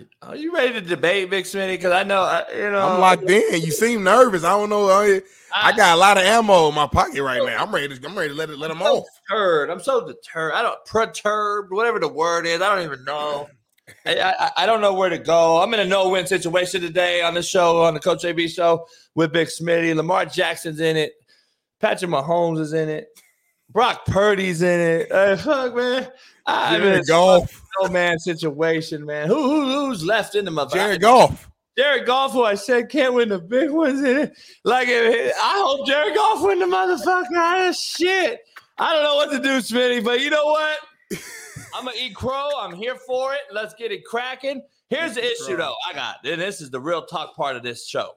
are 0.22 0.36
you 0.36 0.54
ready 0.54 0.74
to 0.74 0.80
debate, 0.80 1.30
Big 1.30 1.44
Smitty? 1.44 1.74
Because 1.74 1.92
I 1.92 2.02
know, 2.02 2.22
uh, 2.22 2.44
you 2.54 2.70
know, 2.70 2.86
I'm 2.86 3.00
locked 3.00 3.30
in. 3.30 3.62
You 3.62 3.70
seem 3.70 4.02
nervous. 4.04 4.44
I 4.44 4.50
don't 4.50 4.68
know. 4.68 4.88
I, 4.90 5.22
I 5.54 5.74
got 5.74 5.96
a 5.96 6.00
lot 6.00 6.18
of 6.18 6.24
ammo 6.24 6.68
in 6.68 6.74
my 6.74 6.86
pocket 6.86 7.22
right 7.22 7.42
now. 7.44 7.62
I'm 7.62 7.74
ready 7.74 7.98
to. 7.98 8.06
I'm 8.06 8.16
ready 8.16 8.30
to 8.30 8.34
let 8.34 8.50
it 8.50 8.58
let 8.58 8.68
them 8.68 8.78
so 8.80 8.98
off. 8.98 9.06
deterred. 9.28 9.70
I'm 9.70 9.80
so 9.80 10.06
deterred. 10.06 10.52
I 10.52 10.62
don't 10.62 10.84
perturbed, 10.84 11.72
whatever 11.72 11.98
the 11.98 12.08
word 12.08 12.46
is. 12.46 12.60
I 12.60 12.74
don't 12.74 12.84
even 12.84 13.04
know. 13.04 13.48
I, 14.06 14.20
I, 14.20 14.50
I 14.58 14.66
don't 14.66 14.80
know 14.80 14.94
where 14.94 15.08
to 15.08 15.18
go. 15.18 15.60
I'm 15.60 15.74
in 15.74 15.80
a 15.80 15.84
no-win 15.84 16.26
situation 16.26 16.80
today 16.80 17.20
on 17.22 17.34
the 17.34 17.42
show, 17.42 17.82
on 17.82 17.94
the 17.94 18.00
Coach 18.00 18.22
JB 18.22 18.48
show 18.48 18.86
with 19.14 19.32
Big 19.32 19.48
Smitty. 19.48 19.94
Lamar 19.94 20.24
Jackson's 20.24 20.80
in 20.80 20.96
it. 20.96 21.12
Patrick 21.80 22.10
Mahomes 22.10 22.60
is 22.60 22.74
in 22.74 22.88
it. 22.88 23.08
Brock 23.72 24.04
Purdy's 24.06 24.62
in 24.62 24.80
it. 24.80 25.08
Hey, 25.10 25.36
fuck, 25.36 25.74
man. 25.74 26.08
A 26.46 26.76
Jared 26.76 27.06
Goff. 27.06 27.62
no 27.80 27.88
man 27.88 28.18
situation, 28.18 29.06
man. 29.06 29.28
Who, 29.28 29.34
who 29.34 29.86
who's 29.86 30.04
left 30.04 30.34
in 30.34 30.44
the 30.44 30.50
mother? 30.50 30.76
Jared 30.76 31.00
Goff. 31.00 31.48
Jared 31.78 32.06
Goff, 32.06 32.32
who 32.32 32.44
I 32.44 32.54
said 32.54 32.90
can't 32.90 33.14
win 33.14 33.30
the 33.30 33.38
big 33.38 33.70
ones 33.70 34.02
in 34.02 34.18
it. 34.18 34.32
Like, 34.64 34.88
I 34.88 35.32
hope 35.64 35.86
Jared 35.86 36.14
Goff 36.14 36.42
win 36.42 36.58
the 36.58 36.66
motherfucker. 36.66 37.26
Ah, 37.34 37.72
shit. 37.72 38.40
I 38.78 38.92
don't 38.92 39.04
know 39.04 39.14
what 39.14 39.30
to 39.30 39.40
do, 39.40 39.58
Smitty, 39.58 40.04
but 40.04 40.20
you 40.20 40.28
know 40.28 40.44
what? 40.44 40.78
I'm 41.74 41.84
gonna 41.84 41.96
eat 41.98 42.14
crow. 42.14 42.50
I'm 42.58 42.74
here 42.74 42.96
for 42.96 43.32
it. 43.32 43.40
Let's 43.52 43.74
get 43.74 43.90
it 43.90 44.04
cracking. 44.04 44.62
Here's 44.88 45.14
the 45.14 45.24
issue, 45.24 45.56
though. 45.56 45.74
I 45.88 45.94
got, 45.94 46.16
and 46.24 46.40
this 46.40 46.60
is 46.60 46.70
the 46.70 46.80
real 46.80 47.06
talk 47.06 47.34
part 47.34 47.56
of 47.56 47.62
this 47.62 47.86
show. 47.86 48.10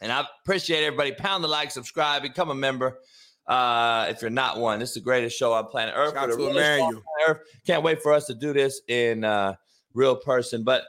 And 0.00 0.12
I 0.12 0.24
appreciate 0.42 0.84
everybody. 0.84 1.12
Pound 1.12 1.42
the 1.42 1.48
like, 1.48 1.72
subscribe, 1.72 2.22
become 2.22 2.50
a 2.50 2.54
member. 2.54 2.98
Uh, 3.46 4.06
if 4.08 4.22
you're 4.22 4.30
not 4.30 4.58
one, 4.58 4.78
this 4.78 4.90
is 4.90 4.94
the 4.94 5.00
greatest 5.00 5.36
show 5.36 5.52
on 5.52 5.66
planet 5.66 5.94
Earth. 5.96 6.14
Shout 6.14 6.30
out 6.30 6.30
to 6.30 6.36
realest 6.36 6.58
show 6.58 6.62
on 6.64 6.78
Emmanuel. 6.80 7.02
Earth. 7.28 7.38
Can't 7.66 7.82
wait 7.82 8.02
for 8.02 8.12
us 8.12 8.26
to 8.26 8.34
do 8.34 8.52
this 8.52 8.80
in 8.88 9.24
uh, 9.24 9.54
real 9.92 10.16
person. 10.16 10.64
But 10.64 10.84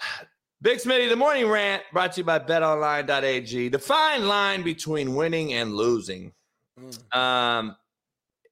Big 0.62 0.78
Smitty, 0.78 1.08
the 1.08 1.16
morning 1.16 1.46
rant 1.48 1.82
brought 1.92 2.12
to 2.14 2.20
you 2.20 2.24
by 2.24 2.38
betonline.ag. 2.40 3.68
The 3.68 3.78
fine 3.78 4.26
line 4.26 4.62
between 4.62 5.14
winning 5.14 5.52
and 5.54 5.74
losing 5.74 6.32
Mm. 6.80 7.16
um, 7.16 7.76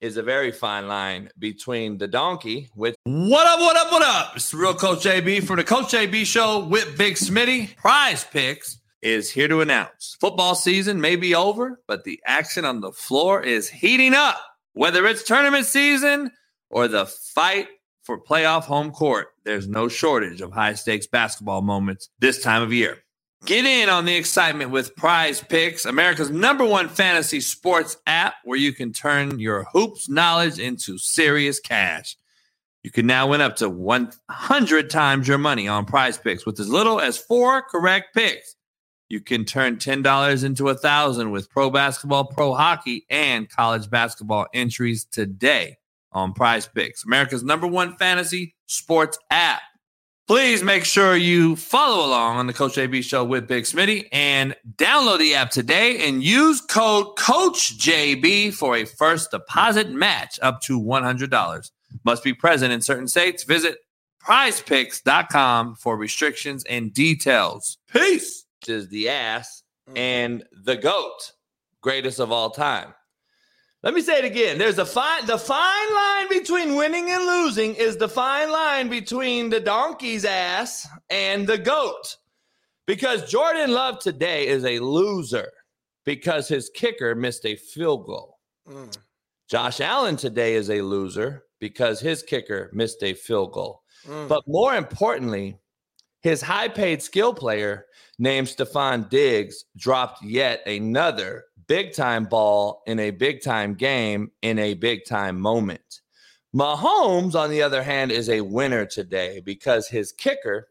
is 0.00 0.16
a 0.16 0.22
very 0.22 0.50
fine 0.50 0.88
line 0.88 1.31
between 1.38 1.96
the 1.96 2.09
donkey, 2.09 2.68
which 2.74 2.96
what 3.05 3.46
up, 3.46 3.61
what 3.61 3.76
up, 3.76 3.92
what 3.92 4.02
up? 4.02 4.33
It's 4.37 4.52
real 4.52 4.74
Coach 4.74 5.05
JB 5.05 5.44
from 5.44 5.57
the 5.59 5.64
Coach 5.64 5.92
JB 5.92 6.24
show 6.26 6.66
with 6.66 6.98
Big 6.98 7.14
Smitty. 7.14 7.76
Prize 7.76 8.24
Picks 8.24 8.79
is 9.02 9.30
here 9.30 9.48
to 9.48 9.61
announce 9.61 10.16
football 10.20 10.54
season 10.54 11.00
may 11.00 11.16
be 11.16 11.35
over, 11.35 11.80
but 11.87 12.04
the 12.04 12.20
action 12.26 12.64
on 12.64 12.80
the 12.80 12.92
floor 12.92 13.42
is 13.42 13.68
heating 13.68 14.14
up. 14.14 14.38
Whether 14.72 15.06
it's 15.06 15.22
tournament 15.22 15.66
season 15.66 16.30
or 16.70 16.88
the 16.88 17.06
fight 17.06 17.68
for 18.02 18.20
playoff 18.22 18.64
home 18.64 18.90
court, 18.90 19.28
there's 19.44 19.68
no 19.68 19.88
shortage 19.88 20.40
of 20.40 20.52
high 20.52 20.74
stakes 20.74 21.06
basketball 21.06 21.62
moments 21.62 22.09
this 22.18 22.42
time 22.42 22.62
of 22.62 22.72
year. 22.72 22.98
Get 23.44 23.64
in 23.64 23.88
on 23.88 24.06
the 24.06 24.16
excitement 24.16 24.72
with 24.72 24.96
Prize 24.96 25.40
Picks, 25.40 25.85
America's 25.85 26.30
number 26.30 26.64
one 26.64 26.88
fantasy 26.88 27.40
sports 27.40 27.96
app 28.06 28.35
where 28.44 28.59
you 28.59 28.72
can 28.72 28.92
turn 28.92 29.38
your 29.38 29.64
hoops 29.72 30.09
knowledge 30.09 30.59
into 30.59 30.98
serious 30.98 31.61
cash. 31.61 32.16
You 32.82 32.90
can 32.90 33.06
now 33.06 33.28
win 33.28 33.40
up 33.40 33.56
to 33.56 33.68
100 33.68 34.90
times 34.90 35.28
your 35.28 35.38
money 35.38 35.68
on 35.68 35.85
Prize 35.85 36.18
Picks 36.18 36.44
with 36.44 36.59
as 36.59 36.68
little 36.68 37.00
as 37.00 37.18
four 37.18 37.62
correct 37.62 38.14
picks. 38.14 38.55
You 39.08 39.20
can 39.20 39.44
turn 39.44 39.76
$10 39.76 40.44
into 40.44 40.64
a 40.64 40.74
1000 40.74 41.30
with 41.30 41.48
pro 41.48 41.70
basketball, 41.70 42.24
pro 42.24 42.54
hockey, 42.54 43.06
and 43.08 43.48
college 43.48 43.88
basketball 43.88 44.46
entries 44.52 45.04
today 45.04 45.78
on 46.12 46.32
Prize 46.32 46.66
Picks, 46.66 47.04
America's 47.04 47.44
number 47.44 47.66
one 47.66 47.96
fantasy 47.96 48.54
sports 48.66 49.18
app. 49.30 49.62
Please 50.26 50.64
make 50.64 50.84
sure 50.84 51.14
you 51.14 51.54
follow 51.54 52.04
along 52.04 52.38
on 52.38 52.48
the 52.48 52.52
Coach 52.52 52.74
JB 52.74 53.04
show 53.04 53.22
with 53.22 53.46
Big 53.46 53.62
Smitty 53.62 54.08
and 54.10 54.56
download 54.74 55.20
the 55.20 55.36
app 55.36 55.50
today 55.50 56.08
and 56.08 56.24
use 56.24 56.60
code 56.60 57.14
CoachJB 57.16 58.52
for 58.52 58.74
a 58.74 58.84
first 58.84 59.30
deposit 59.30 59.88
match 59.90 60.40
up 60.42 60.62
to 60.62 60.80
$100. 60.80 61.70
Must 62.04 62.24
be 62.24 62.34
present 62.34 62.72
in 62.72 62.80
certain 62.80 63.06
states. 63.06 63.44
Visit 63.44 63.78
prizepicks.com 64.20 65.76
for 65.76 65.96
restrictions 65.96 66.64
and 66.64 66.92
details. 66.92 67.78
Peace. 67.92 68.45
Is 68.68 68.88
the 68.88 69.09
ass 69.09 69.62
and 69.94 70.44
the 70.64 70.76
goat, 70.76 71.33
greatest 71.81 72.18
of 72.18 72.33
all 72.33 72.50
time. 72.50 72.94
Let 73.83 73.94
me 73.94 74.00
say 74.00 74.18
it 74.18 74.24
again. 74.24 74.59
There's 74.59 74.79
a 74.79 74.87
fine 74.87 75.26
the 75.26 75.38
fine 75.38 75.94
line 75.94 76.29
between 76.29 76.74
winning 76.74 77.11
and 77.11 77.24
losing 77.24 77.74
is 77.74 77.96
the 77.96 78.09
fine 78.09 78.50
line 78.50 78.88
between 78.88 79.48
the 79.48 79.61
donkey's 79.61 80.24
ass 80.24 80.88
and 81.09 81.46
the 81.46 81.59
goat. 81.59 82.16
Because 82.87 83.31
Jordan 83.31 83.72
Love 83.72 83.98
today 83.98 84.48
is 84.48 84.64
a 84.64 84.79
loser 84.81 85.52
because 86.05 86.48
his 86.48 86.70
kicker 86.74 87.14
missed 87.14 87.44
a 87.44 87.57
field 87.57 88.07
goal. 88.07 88.38
Mm. 88.68 88.96
Josh 89.48 89.81
Allen 89.81 90.16
today 90.16 90.55
is 90.55 90.70
a 90.70 90.81
loser 90.81 91.44
because 91.61 92.00
his 92.00 92.22
kicker 92.22 92.70
missed 92.72 93.02
a 93.02 93.14
field 93.14 93.52
goal. 93.52 93.83
Mm. 94.07 94.29
But 94.29 94.42
more 94.46 94.74
importantly, 94.74 95.59
his 96.22 96.42
high 96.42 96.68
paid 96.68 97.02
skill 97.02 97.33
player 97.35 97.86
named 98.18 98.48
Stefon 98.48 99.09
Diggs 99.09 99.64
dropped 99.76 100.22
yet 100.22 100.66
another 100.66 101.44
big 101.66 101.92
time 101.92 102.24
ball 102.24 102.83
in 102.87 102.98
a 102.98 103.11
big 103.11 103.42
time 103.42 103.74
game 103.74 104.31
in 104.42 104.59
a 104.59 104.74
big 104.74 105.05
time 105.05 105.40
moment. 105.40 106.00
Mahomes, 106.55 107.35
on 107.35 107.50
the 107.50 107.62
other 107.62 107.83
hand, 107.83 108.11
is 108.11 108.29
a 108.29 108.40
winner 108.40 108.87
today 108.87 109.42
because 109.44 109.88
his 109.88 110.12
kicker 110.12 110.68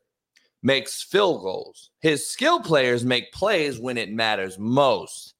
makes 0.64 1.04
field 1.04 1.42
goals. 1.42 1.92
His 2.00 2.28
skill 2.28 2.60
players 2.60 3.06
make 3.06 3.32
plays 3.32 3.80
when 3.80 3.98
it 3.98 4.12
matters 4.12 4.58
most. 4.58 5.36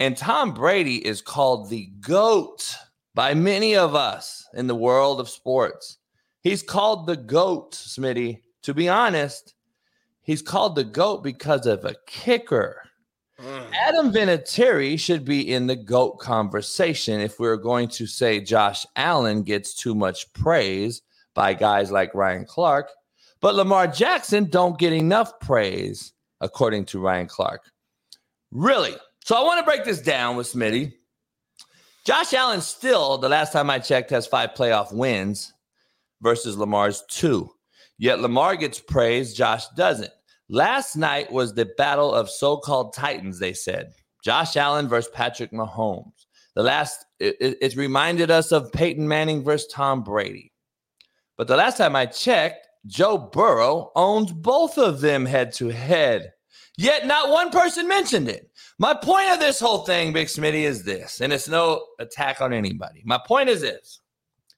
And 0.00 0.16
Tom 0.16 0.54
Brady 0.54 1.06
is 1.06 1.20
called 1.20 1.68
the 1.68 1.86
GOAT 2.00 2.74
by 3.14 3.34
many 3.34 3.76
of 3.76 3.94
us 3.94 4.46
in 4.54 4.66
the 4.66 4.74
world 4.74 5.20
of 5.20 5.28
sports. 5.28 5.98
He's 6.40 6.62
called 6.62 7.06
the 7.06 7.16
GOAT, 7.16 7.72
Smitty. 7.72 8.40
To 8.62 8.72
be 8.72 8.88
honest, 8.88 9.54
he's 10.24 10.42
called 10.42 10.74
the 10.74 10.84
GOAT 10.84 11.22
because 11.22 11.66
of 11.66 11.84
a 11.84 11.94
kicker. 12.06 12.82
Mm. 13.40 13.72
Adam 13.72 14.12
Vinatieri 14.12 14.98
should 14.98 15.24
be 15.24 15.52
in 15.52 15.66
the 15.66 15.76
GOAT 15.76 16.18
conversation 16.18 17.20
if 17.20 17.38
we're 17.38 17.56
going 17.56 17.88
to 17.88 18.06
say 18.06 18.40
Josh 18.40 18.84
Allen 18.96 19.42
gets 19.42 19.74
too 19.74 19.94
much 19.94 20.32
praise 20.32 21.02
by 21.34 21.54
guys 21.54 21.90
like 21.90 22.14
Ryan 22.14 22.44
Clark, 22.44 22.90
but 23.40 23.54
Lamar 23.54 23.86
Jackson 23.86 24.48
don't 24.48 24.78
get 24.78 24.92
enough 24.92 25.38
praise, 25.40 26.12
according 26.40 26.86
to 26.86 27.00
Ryan 27.00 27.26
Clark. 27.26 27.62
Really? 28.52 28.94
So 29.24 29.36
I 29.36 29.42
want 29.42 29.58
to 29.58 29.64
break 29.64 29.84
this 29.84 30.00
down 30.00 30.36
with 30.36 30.52
Smitty. 30.52 30.92
Josh 32.04 32.34
Allen 32.34 32.60
still, 32.60 33.18
the 33.18 33.28
last 33.28 33.52
time 33.52 33.70
I 33.70 33.78
checked, 33.78 34.10
has 34.10 34.26
five 34.26 34.50
playoff 34.54 34.92
wins 34.92 35.52
versus 36.20 36.56
Lamar's 36.56 37.02
two. 37.08 37.50
Yet 37.98 38.20
Lamar 38.20 38.56
gets 38.56 38.80
praised, 38.80 39.36
Josh 39.36 39.68
doesn't. 39.76 40.12
Last 40.48 40.96
night 40.96 41.32
was 41.32 41.54
the 41.54 41.70
battle 41.76 42.12
of 42.12 42.28
so 42.28 42.56
called 42.56 42.94
Titans, 42.94 43.38
they 43.38 43.52
said. 43.52 43.92
Josh 44.24 44.56
Allen 44.56 44.88
versus 44.88 45.10
Patrick 45.14 45.52
Mahomes. 45.52 46.26
The 46.54 46.62
last, 46.62 47.04
it, 47.18 47.36
it, 47.40 47.58
it 47.60 47.76
reminded 47.76 48.30
us 48.30 48.52
of 48.52 48.72
Peyton 48.72 49.06
Manning 49.06 49.42
versus 49.42 49.68
Tom 49.72 50.02
Brady. 50.02 50.52
But 51.36 51.48
the 51.48 51.56
last 51.56 51.78
time 51.78 51.96
I 51.96 52.06
checked, 52.06 52.68
Joe 52.86 53.18
Burrow 53.18 53.90
owns 53.96 54.32
both 54.32 54.78
of 54.78 55.00
them 55.00 55.26
head 55.26 55.52
to 55.54 55.68
head. 55.68 56.32
Yet 56.76 57.06
not 57.06 57.30
one 57.30 57.50
person 57.50 57.88
mentioned 57.88 58.28
it. 58.28 58.50
My 58.78 58.94
point 58.94 59.30
of 59.30 59.40
this 59.40 59.60
whole 59.60 59.84
thing, 59.84 60.12
Big 60.12 60.26
Smitty, 60.26 60.62
is 60.62 60.82
this, 60.82 61.20
and 61.20 61.32
it's 61.32 61.48
no 61.48 61.84
attack 62.00 62.40
on 62.40 62.52
anybody. 62.52 63.02
My 63.04 63.20
point 63.24 63.48
is 63.48 63.60
this 63.60 64.00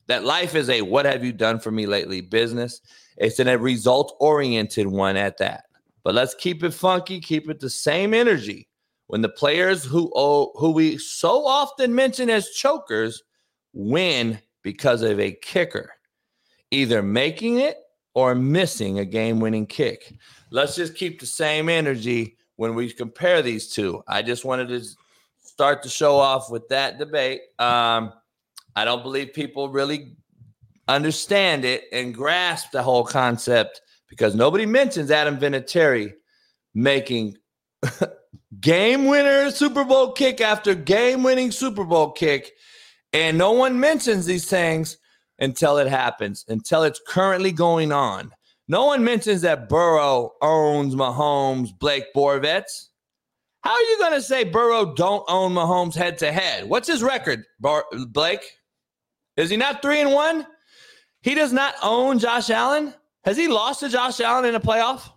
that 0.06 0.24
life 0.24 0.54
is 0.54 0.70
a 0.70 0.82
what 0.82 1.04
have 1.04 1.24
you 1.24 1.32
done 1.32 1.58
for 1.58 1.70
me 1.70 1.86
lately 1.86 2.20
business. 2.20 2.80
It's 3.16 3.40
in 3.40 3.48
a 3.48 3.58
result 3.58 4.16
oriented 4.20 4.86
one 4.86 5.16
at 5.16 5.38
that. 5.38 5.64
But 6.02 6.14
let's 6.14 6.34
keep 6.34 6.62
it 6.62 6.74
funky, 6.74 7.20
keep 7.20 7.48
it 7.50 7.60
the 7.60 7.70
same 7.70 8.14
energy. 8.14 8.68
When 9.08 9.22
the 9.22 9.28
players 9.28 9.84
who 9.84 10.12
oh, 10.14 10.52
who 10.56 10.72
we 10.72 10.98
so 10.98 11.46
often 11.46 11.94
mention 11.94 12.28
as 12.28 12.50
chokers 12.50 13.22
win 13.72 14.40
because 14.62 15.02
of 15.02 15.20
a 15.20 15.32
kicker, 15.42 15.92
either 16.70 17.02
making 17.02 17.58
it 17.58 17.78
or 18.14 18.34
missing 18.34 18.98
a 18.98 19.04
game-winning 19.04 19.66
kick. 19.66 20.14
Let's 20.50 20.74
just 20.74 20.94
keep 20.94 21.20
the 21.20 21.26
same 21.26 21.68
energy 21.68 22.36
when 22.56 22.74
we 22.74 22.90
compare 22.90 23.42
these 23.42 23.72
two. 23.72 24.02
I 24.08 24.22
just 24.22 24.44
wanted 24.44 24.68
to 24.68 24.82
start 25.42 25.82
the 25.82 25.88
show 25.90 26.16
off 26.16 26.50
with 26.50 26.66
that 26.68 26.98
debate. 26.98 27.42
Um, 27.58 28.12
I 28.74 28.84
don't 28.84 29.02
believe 29.02 29.34
people 29.34 29.68
really 29.68 30.16
understand 30.88 31.64
it 31.64 31.84
and 31.92 32.14
grasp 32.14 32.70
the 32.70 32.82
whole 32.82 33.04
concept 33.04 33.80
because 34.08 34.34
nobody 34.34 34.66
mentions 34.66 35.10
Adam 35.10 35.38
Vinatieri 35.38 36.12
making 36.74 37.36
game 38.60 39.06
winner 39.06 39.50
Super 39.50 39.84
Bowl 39.84 40.12
kick 40.12 40.40
after 40.40 40.74
game 40.74 41.22
winning 41.22 41.50
Super 41.50 41.84
Bowl 41.84 42.12
kick. 42.12 42.52
And 43.12 43.38
no 43.38 43.52
one 43.52 43.80
mentions 43.80 44.26
these 44.26 44.48
things 44.48 44.98
until 45.38 45.78
it 45.78 45.88
happens, 45.88 46.44
until 46.48 46.82
it's 46.82 47.00
currently 47.06 47.52
going 47.52 47.92
on. 47.92 48.32
No 48.68 48.86
one 48.86 49.04
mentions 49.04 49.42
that 49.42 49.68
Burrow 49.68 50.32
owns 50.42 50.94
Mahomes, 50.94 51.70
Blake 51.78 52.06
Borvets. 52.14 52.88
How 53.62 53.72
are 53.72 53.80
you 53.80 53.98
going 53.98 54.12
to 54.12 54.22
say 54.22 54.44
Burrow 54.44 54.94
don't 54.94 55.24
own 55.28 55.52
Mahomes 55.52 55.94
head 55.94 56.18
to 56.18 56.32
head? 56.32 56.68
What's 56.68 56.88
his 56.88 57.02
record, 57.02 57.44
Bar- 57.60 57.84
Blake? 58.08 58.44
Is 59.36 59.50
he 59.50 59.56
not 59.56 59.82
three 59.82 60.00
and 60.00 60.12
one? 60.12 60.46
He 61.26 61.34
does 61.34 61.52
not 61.52 61.74
own 61.82 62.20
Josh 62.20 62.50
Allen. 62.50 62.94
Has 63.24 63.36
he 63.36 63.48
lost 63.48 63.80
to 63.80 63.88
Josh 63.88 64.20
Allen 64.20 64.44
in 64.44 64.54
a 64.54 64.60
playoff? 64.60 65.10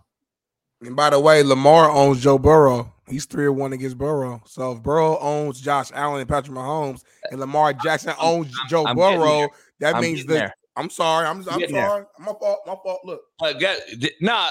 And 0.82 0.96
by 0.96 1.10
the 1.10 1.20
way, 1.20 1.44
Lamar 1.44 1.88
owns 1.88 2.20
Joe 2.20 2.36
Burrow. 2.36 2.92
He's 3.08 3.26
three 3.26 3.44
or 3.44 3.52
one 3.52 3.72
against 3.72 3.96
Burrow. 3.96 4.42
So 4.44 4.72
if 4.72 4.82
Burrow 4.82 5.16
owns 5.20 5.60
Josh 5.60 5.92
Allen 5.94 6.18
and 6.20 6.28
Patrick 6.28 6.56
Mahomes, 6.56 7.04
and 7.30 7.38
Lamar 7.38 7.74
Jackson 7.74 8.12
owns 8.20 8.52
Joe 8.68 8.84
I'm 8.86 8.96
Burrow, 8.96 9.50
that 9.78 9.94
I'm 9.94 10.02
means 10.02 10.26
that. 10.26 10.34
there. 10.34 10.54
I'm 10.74 10.90
sorry. 10.90 11.26
I'm, 11.28 11.48
I'm 11.48 11.60
getting 11.60 11.76
there. 11.76 11.86
sorry. 11.86 12.04
My 12.18 12.32
fault. 12.32 12.58
My 12.66 12.74
fault. 12.82 13.02
Look, 13.04 13.20
Uh, 13.40 13.52
get, 13.52 13.80
nah, 14.20 14.48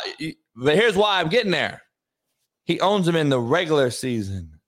but 0.55 0.75
here's 0.75 0.95
why 0.95 1.19
I'm 1.19 1.27
getting 1.27 1.51
there. 1.51 1.81
He 2.63 2.79
owns 2.79 3.05
him 3.05 3.17
in 3.17 3.27
the 3.27 3.39
regular 3.41 3.91
season. 3.91 4.61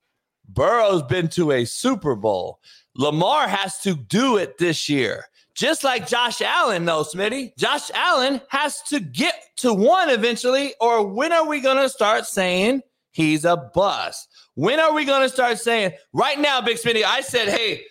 Burrow's 0.49 1.03
been 1.03 1.29
to 1.29 1.51
a 1.51 1.63
Super 1.63 2.15
Bowl. 2.17 2.59
Lamar 2.97 3.47
has 3.47 3.79
to 3.83 3.95
do 3.95 4.35
it 4.35 4.57
this 4.57 4.89
year. 4.89 5.23
Just 5.61 5.83
like 5.83 6.07
Josh 6.07 6.41
Allen, 6.41 6.85
though, 6.85 7.03
Smitty. 7.03 7.55
Josh 7.55 7.91
Allen 7.93 8.41
has 8.47 8.81
to 8.89 8.99
get 8.99 9.35
to 9.57 9.71
one 9.71 10.09
eventually, 10.09 10.73
or 10.81 11.05
when 11.05 11.31
are 11.31 11.47
we 11.47 11.59
going 11.59 11.77
to 11.77 11.87
start 11.87 12.25
saying 12.25 12.81
he's 13.11 13.45
a 13.45 13.55
bust? 13.55 14.27
When 14.55 14.79
are 14.79 14.91
we 14.91 15.05
going 15.05 15.21
to 15.21 15.29
start 15.29 15.59
saying, 15.59 15.91
right 16.13 16.39
now, 16.39 16.61
Big 16.61 16.77
Smitty, 16.77 17.03
I 17.03 17.21
said, 17.21 17.47
hey, 17.47 17.83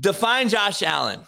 define 0.00 0.48
Josh 0.48 0.82
Allen. 0.82 1.20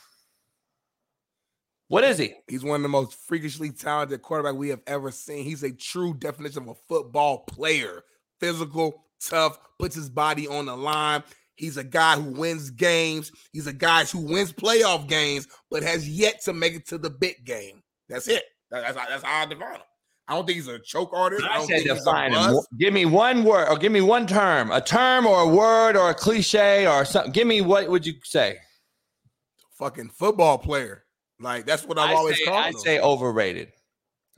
What 1.86 2.02
is 2.02 2.18
he? 2.18 2.34
he's 2.48 2.64
one 2.64 2.80
of 2.80 2.82
the 2.82 2.88
most 2.88 3.14
freakishly 3.14 3.70
talented 3.70 4.20
quarterback 4.20 4.56
we 4.56 4.70
have 4.70 4.82
ever 4.88 5.12
seen. 5.12 5.44
He's 5.44 5.62
a 5.62 5.70
true 5.70 6.12
definition 6.12 6.62
of 6.64 6.70
a 6.70 6.74
football 6.88 7.44
player. 7.44 8.02
Physical, 8.40 9.04
tough, 9.24 9.60
puts 9.78 9.94
his 9.94 10.10
body 10.10 10.48
on 10.48 10.66
the 10.66 10.76
line. 10.76 11.22
He's 11.56 11.76
a 11.76 11.84
guy 11.84 12.16
who 12.16 12.30
wins 12.32 12.70
games. 12.70 13.30
He's 13.52 13.66
a 13.66 13.72
guy 13.72 14.04
who 14.04 14.20
wins 14.20 14.52
playoff 14.52 15.06
games, 15.08 15.46
but 15.70 15.82
has 15.82 16.08
yet 16.08 16.40
to 16.44 16.52
make 16.52 16.74
it 16.74 16.86
to 16.88 16.98
the 16.98 17.10
big 17.10 17.44
game. 17.44 17.82
That's 18.08 18.26
it. 18.28 18.44
That's, 18.70 18.96
how- 18.96 19.08
that's 19.08 19.22
how 19.22 19.42
I 19.42 19.46
define 19.46 19.74
him. 19.76 19.80
I 20.28 20.34
don't 20.34 20.46
think 20.46 20.56
he's 20.56 20.68
a 20.68 20.78
choke 20.78 21.10
artist. 21.12 21.44
I 21.44 21.48
I 21.54 21.56
don't 21.58 21.66
say 21.66 21.74
think 21.78 21.82
he's 21.90 21.92
a 21.92 22.04
define 22.04 22.32
him. 22.32 22.56
Give 22.78 22.94
me 22.94 23.04
one 23.04 23.44
word, 23.44 23.68
or 23.68 23.76
give 23.76 23.92
me 23.92 24.00
one 24.00 24.26
term, 24.26 24.70
a 24.70 24.80
term 24.80 25.26
or 25.26 25.40
a 25.42 25.48
word 25.48 25.96
or 25.96 26.10
a 26.10 26.14
cliche 26.14 26.86
or 26.86 27.04
something. 27.04 27.32
Give 27.32 27.46
me 27.46 27.60
what 27.60 27.88
would 27.88 28.06
you 28.06 28.14
say? 28.22 28.56
Fucking 29.78 30.10
football 30.10 30.58
player. 30.58 31.04
Like 31.40 31.66
that's 31.66 31.84
what 31.84 31.98
I've 31.98 32.10
I 32.10 32.14
always 32.14 32.38
say, 32.38 32.44
called 32.44 32.64
I 32.64 32.68
him. 32.68 32.78
say 32.78 33.00
overrated. 33.00 33.72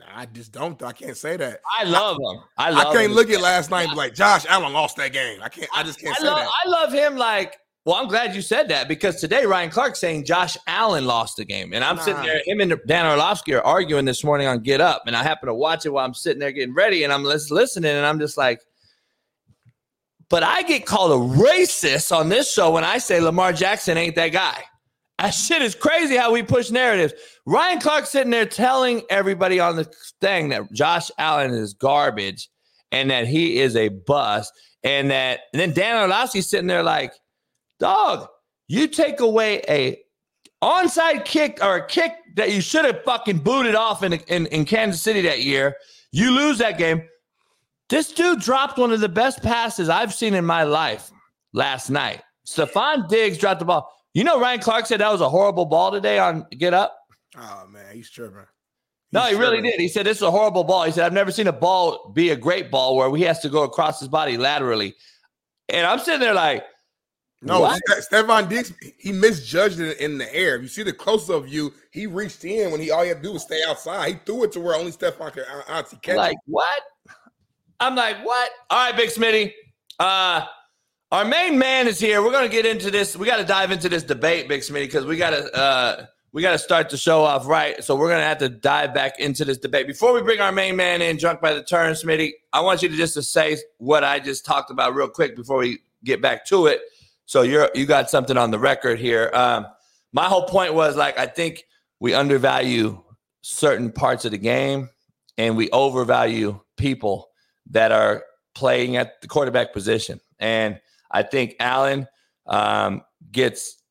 Nah, 0.06 0.20
I 0.20 0.26
just 0.26 0.52
don't. 0.52 0.80
I 0.82 0.92
can't 0.92 1.16
say 1.16 1.36
that. 1.36 1.60
I 1.78 1.84
love 1.84 2.16
him. 2.16 2.42
I 2.58 2.72
I 2.72 2.84
can't 2.92 3.06
him. 3.06 3.12
look 3.12 3.30
at 3.30 3.40
last 3.40 3.70
night 3.70 3.84
and 3.84 3.92
be 3.92 3.96
like 3.96 4.14
Josh 4.14 4.44
Allen 4.48 4.72
lost 4.72 4.96
that 4.96 5.12
game. 5.12 5.40
I 5.42 5.48
can't. 5.48 5.68
I 5.74 5.82
just 5.82 6.00
can't 6.00 6.16
I 6.16 6.20
say 6.20 6.26
love, 6.26 6.38
that. 6.38 6.50
I 6.64 6.68
love 6.68 6.92
him 6.92 7.16
like. 7.16 7.56
Well, 7.86 7.96
I'm 7.96 8.08
glad 8.08 8.34
you 8.34 8.40
said 8.40 8.68
that 8.68 8.88
because 8.88 9.20
today 9.20 9.44
Ryan 9.44 9.68
Clark 9.68 9.94
saying 9.94 10.24
Josh 10.24 10.56
Allen 10.66 11.04
lost 11.04 11.36
the 11.36 11.44
game, 11.44 11.74
and 11.74 11.84
I'm 11.84 11.98
sitting 11.98 12.22
there. 12.22 12.40
Him 12.46 12.60
and 12.62 12.80
Dan 12.86 13.04
Orlovsky 13.04 13.52
are 13.52 13.60
arguing 13.60 14.06
this 14.06 14.24
morning 14.24 14.46
on 14.46 14.60
Get 14.60 14.80
Up, 14.80 15.02
and 15.06 15.14
I 15.14 15.22
happen 15.22 15.48
to 15.48 15.54
watch 15.54 15.84
it 15.84 15.90
while 15.90 16.06
I'm 16.06 16.14
sitting 16.14 16.40
there 16.40 16.50
getting 16.50 16.74
ready, 16.74 17.04
and 17.04 17.12
I'm 17.12 17.24
lis- 17.24 17.50
listening, 17.50 17.90
and 17.90 18.06
I'm 18.06 18.18
just 18.18 18.38
like. 18.38 18.60
But 20.30 20.42
I 20.42 20.62
get 20.62 20.86
called 20.86 21.12
a 21.12 21.36
racist 21.36 22.16
on 22.16 22.30
this 22.30 22.50
show 22.50 22.70
when 22.72 22.84
I 22.84 22.96
say 22.96 23.20
Lamar 23.20 23.52
Jackson 23.52 23.98
ain't 23.98 24.16
that 24.16 24.30
guy. 24.30 24.64
That 25.18 25.31
shit 25.31 25.62
is 25.62 25.74
crazy 25.74 26.16
how 26.16 26.33
we 26.33 26.42
push 26.42 26.70
narratives. 26.70 27.14
Ryan 27.46 27.81
Clark 27.81 28.07
sitting 28.07 28.31
there 28.31 28.46
telling 28.46 29.03
everybody 29.11 29.61
on 29.61 29.77
the 29.77 29.85
thing 30.20 30.48
that 30.48 30.72
Josh 30.72 31.11
Allen 31.18 31.53
is 31.53 31.72
garbage 31.72 32.48
and 32.90 33.11
that 33.11 33.27
he 33.27 33.59
is 33.59 33.77
a 33.77 33.88
bust. 33.88 34.53
And 34.83 35.11
that 35.11 35.40
and 35.53 35.61
then 35.61 35.72
Dan 35.72 36.03
Orlovsky 36.03 36.40
sitting 36.40 36.66
there 36.66 36.83
like, 36.83 37.12
dog, 37.79 38.29
you 38.68 38.88
take 38.88 39.20
away 39.20 39.62
a 39.68 39.98
onside 40.62 41.24
kick 41.24 41.59
or 41.62 41.77
a 41.77 41.87
kick 41.87 42.12
that 42.37 42.53
you 42.53 42.61
should 42.61 42.85
have 42.85 43.03
fucking 43.05 43.38
booted 43.38 43.74
off 43.74 44.03
in, 44.03 44.14
in, 44.14 44.46
in 44.46 44.64
Kansas 44.64 45.00
City 45.00 45.20
that 45.22 45.42
year. 45.42 45.77
You 46.11 46.33
lose 46.33 46.59
that 46.59 46.77
game. 46.77 47.03
This 47.88 48.12
dude 48.12 48.40
dropped 48.40 48.79
one 48.79 48.92
of 48.92 49.00
the 49.00 49.09
best 49.09 49.42
passes 49.42 49.88
I've 49.88 50.12
seen 50.12 50.35
in 50.35 50.44
my 50.44 50.64
life 50.64 51.11
last 51.53 51.90
night. 51.90 52.22
Stefon 52.46 53.09
Diggs 53.09 53.38
dropped 53.38 53.61
the 53.61 53.66
ball. 53.66 53.90
You 54.14 54.24
know, 54.24 54.40
Ryan 54.40 54.61
Clark 54.61 54.87
said 54.87 55.00
that 55.00 55.11
was 55.12 55.20
a 55.20 55.29
horrible 55.29 55.66
ball 55.66 55.90
today 55.90 56.18
on 56.18 56.46
Get 56.57 56.72
Up. 56.72 56.96
Oh 57.37 57.66
man, 57.68 57.94
he's 57.94 58.11
tripping. 58.11 58.46
No, 59.12 59.22
He's 59.22 59.33
he 59.33 59.37
really 59.37 59.61
did. 59.61 59.79
He 59.79 59.88
said 59.88 60.07
this 60.07 60.16
is 60.18 60.22
a 60.22 60.31
horrible 60.31 60.64
ball. 60.64 60.85
He 60.85 60.92
said 60.92 61.05
I've 61.05 61.12
never 61.12 61.31
seen 61.31 61.46
a 61.48 61.53
ball 61.53 62.11
be 62.14 62.31
a 62.31 62.37
great 62.37 62.70
ball 62.70 62.96
where 62.96 63.14
he 63.14 63.22
has 63.24 63.40
to 63.40 63.48
go 63.48 63.62
across 63.64 64.00
his 64.00 64.09
body 64.09 64.37
laterally. 64.37 64.94
And 65.68 65.87
I'm 65.87 65.98
sitting 65.98 66.20
there 66.20 66.35
like, 66.35 66.64
No, 67.42 67.61
What? 67.61 67.81
Ste- 67.88 68.12
Stefon 68.12 68.48
Diggs, 68.48 68.72
he 68.98 69.12
misjudged 69.12 69.81
it 69.81 69.98
in 69.98 70.18
the 70.18 70.33
air. 70.35 70.57
If 70.57 70.62
you 70.62 70.68
see 70.68 70.83
the 70.83 70.92
close 70.92 71.29
up 71.31 71.44
view, 71.44 71.72
he 71.92 72.07
reached 72.07 72.44
in 72.44 72.70
when 72.70 72.81
he 72.81 72.90
all 72.90 73.03
he 73.03 73.09
had 73.09 73.18
to 73.18 73.22
do 73.22 73.33
was 73.33 73.42
stay 73.42 73.61
outside. 73.66 74.09
He 74.09 74.18
threw 74.27 74.44
it 74.44 74.53
to 74.53 74.61
where 74.61 74.74
only 74.77 74.92
Stefon 74.92 75.33
could 75.33 75.44
uh, 75.68 75.83
catch 76.03 76.16
like 76.16 76.35
it. 76.35 76.38
what? 76.46 76.83
I'm 77.81 77.94
like, 77.96 78.24
what? 78.24 78.50
All 78.70 78.87
right, 78.87 78.96
Big 78.96 79.11
Smitty. 79.11 79.53
Uh 79.98 80.44
our 81.12 81.24
main 81.24 81.58
man 81.58 81.86
is 81.86 82.00
here. 82.00 82.22
We're 82.22 82.32
gonna 82.32 82.48
get 82.48 82.66
into 82.66 82.90
this. 82.90 83.16
We 83.16 83.26
gotta 83.26 83.44
dive 83.44 83.70
into 83.70 83.88
this 83.88 84.02
debate, 84.02 84.48
Big 84.48 84.62
Smitty, 84.62 84.86
because 84.86 85.06
we 85.06 85.16
gotta 85.16 85.54
uh 85.56 86.06
we 86.32 86.42
gotta 86.42 86.58
start 86.58 86.90
the 86.90 86.96
show 86.96 87.22
off 87.22 87.46
right. 87.46 87.82
So 87.84 87.94
we're 87.94 88.10
gonna 88.10 88.24
have 88.24 88.38
to 88.38 88.48
dive 88.48 88.92
back 88.92 89.20
into 89.20 89.44
this 89.44 89.58
debate. 89.58 89.86
Before 89.86 90.12
we 90.12 90.22
bring 90.22 90.40
our 90.40 90.52
main 90.52 90.76
man 90.76 91.02
in, 91.02 91.16
drunk 91.16 91.40
by 91.40 91.54
the 91.54 91.62
turn, 91.62 91.92
Smitty, 91.92 92.32
I 92.52 92.60
want 92.60 92.82
you 92.82 92.88
to 92.88 92.96
just 92.96 93.14
to 93.14 93.22
say 93.22 93.58
what 93.78 94.02
I 94.02 94.18
just 94.18 94.44
talked 94.44 94.70
about 94.70 94.94
real 94.94 95.08
quick 95.08 95.36
before 95.36 95.58
we 95.58 95.78
get 96.02 96.20
back 96.20 96.44
to 96.46 96.66
it. 96.66 96.80
So 97.26 97.42
you're 97.42 97.70
you 97.74 97.86
got 97.86 98.10
something 98.10 98.36
on 98.36 98.50
the 98.50 98.58
record 98.58 98.98
here. 98.98 99.30
Um, 99.32 99.66
my 100.12 100.24
whole 100.24 100.46
point 100.46 100.74
was 100.74 100.96
like 100.96 101.18
I 101.18 101.26
think 101.26 101.64
we 102.00 102.14
undervalue 102.14 103.02
certain 103.42 103.92
parts 103.92 104.24
of 104.24 104.30
the 104.32 104.38
game 104.38 104.88
and 105.38 105.56
we 105.56 105.70
overvalue 105.70 106.58
people 106.76 107.28
that 107.70 107.92
are 107.92 108.24
playing 108.54 108.96
at 108.96 109.20
the 109.20 109.28
quarterback 109.28 109.72
position. 109.72 110.20
And 110.38 110.80
I 111.14 111.22
think 111.22 111.57
Allen 111.61 112.07
um, 112.46 113.03
gets 113.33 113.83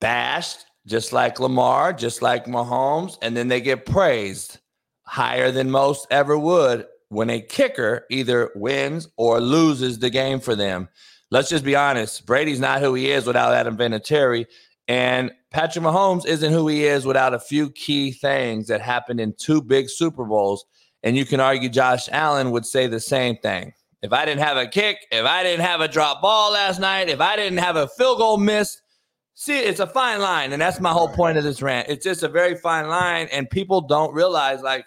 bashed 0.00 0.64
just 0.86 1.12
like 1.12 1.40
Lamar, 1.40 1.92
just 1.92 2.22
like 2.22 2.46
Mahomes, 2.46 3.18
and 3.20 3.36
then 3.36 3.48
they 3.48 3.60
get 3.60 3.86
praised 3.86 4.58
higher 5.02 5.50
than 5.50 5.70
most 5.70 6.06
ever 6.10 6.38
would 6.38 6.86
when 7.08 7.30
a 7.30 7.40
kicker 7.40 8.06
either 8.10 8.50
wins 8.54 9.08
or 9.16 9.40
loses 9.40 9.98
the 9.98 10.10
game 10.10 10.40
for 10.40 10.54
them. 10.54 10.88
Let's 11.30 11.48
just 11.48 11.64
be 11.64 11.76
honest. 11.76 12.26
Brady's 12.26 12.60
not 12.60 12.80
who 12.80 12.94
he 12.94 13.10
is 13.10 13.26
without 13.26 13.54
Adam 13.54 13.76
Vinatieri. 13.76 14.46
And 14.86 15.32
Patrick 15.50 15.84
Mahomes 15.84 16.26
isn't 16.26 16.52
who 16.52 16.68
he 16.68 16.84
is 16.84 17.06
without 17.06 17.34
a 17.34 17.40
few 17.40 17.70
key 17.70 18.12
things 18.12 18.68
that 18.68 18.80
happened 18.80 19.20
in 19.20 19.34
two 19.38 19.62
big 19.62 19.88
Super 19.88 20.24
Bowls. 20.24 20.64
And 21.02 21.16
you 21.16 21.24
can 21.24 21.40
argue 21.40 21.68
Josh 21.68 22.08
Allen 22.12 22.50
would 22.50 22.66
say 22.66 22.86
the 22.86 23.00
same 23.00 23.36
thing. 23.38 23.72
If 24.04 24.12
I 24.12 24.26
didn't 24.26 24.42
have 24.42 24.58
a 24.58 24.66
kick, 24.66 24.98
if 25.10 25.24
I 25.24 25.42
didn't 25.42 25.64
have 25.64 25.80
a 25.80 25.88
drop 25.88 26.20
ball 26.20 26.52
last 26.52 26.78
night, 26.78 27.08
if 27.08 27.22
I 27.22 27.36
didn't 27.36 27.56
have 27.58 27.76
a 27.76 27.88
field 27.88 28.18
goal 28.18 28.36
missed, 28.36 28.82
see, 29.32 29.58
it's 29.58 29.80
a 29.80 29.86
fine 29.86 30.20
line. 30.20 30.52
And 30.52 30.60
that's 30.60 30.78
my 30.78 30.90
whole 30.90 31.08
point 31.08 31.38
of 31.38 31.44
this 31.44 31.62
rant. 31.62 31.88
It's 31.88 32.04
just 32.04 32.22
a 32.22 32.28
very 32.28 32.54
fine 32.54 32.88
line. 32.88 33.28
And 33.32 33.48
people 33.48 33.80
don't 33.80 34.12
realize, 34.12 34.60
like, 34.60 34.84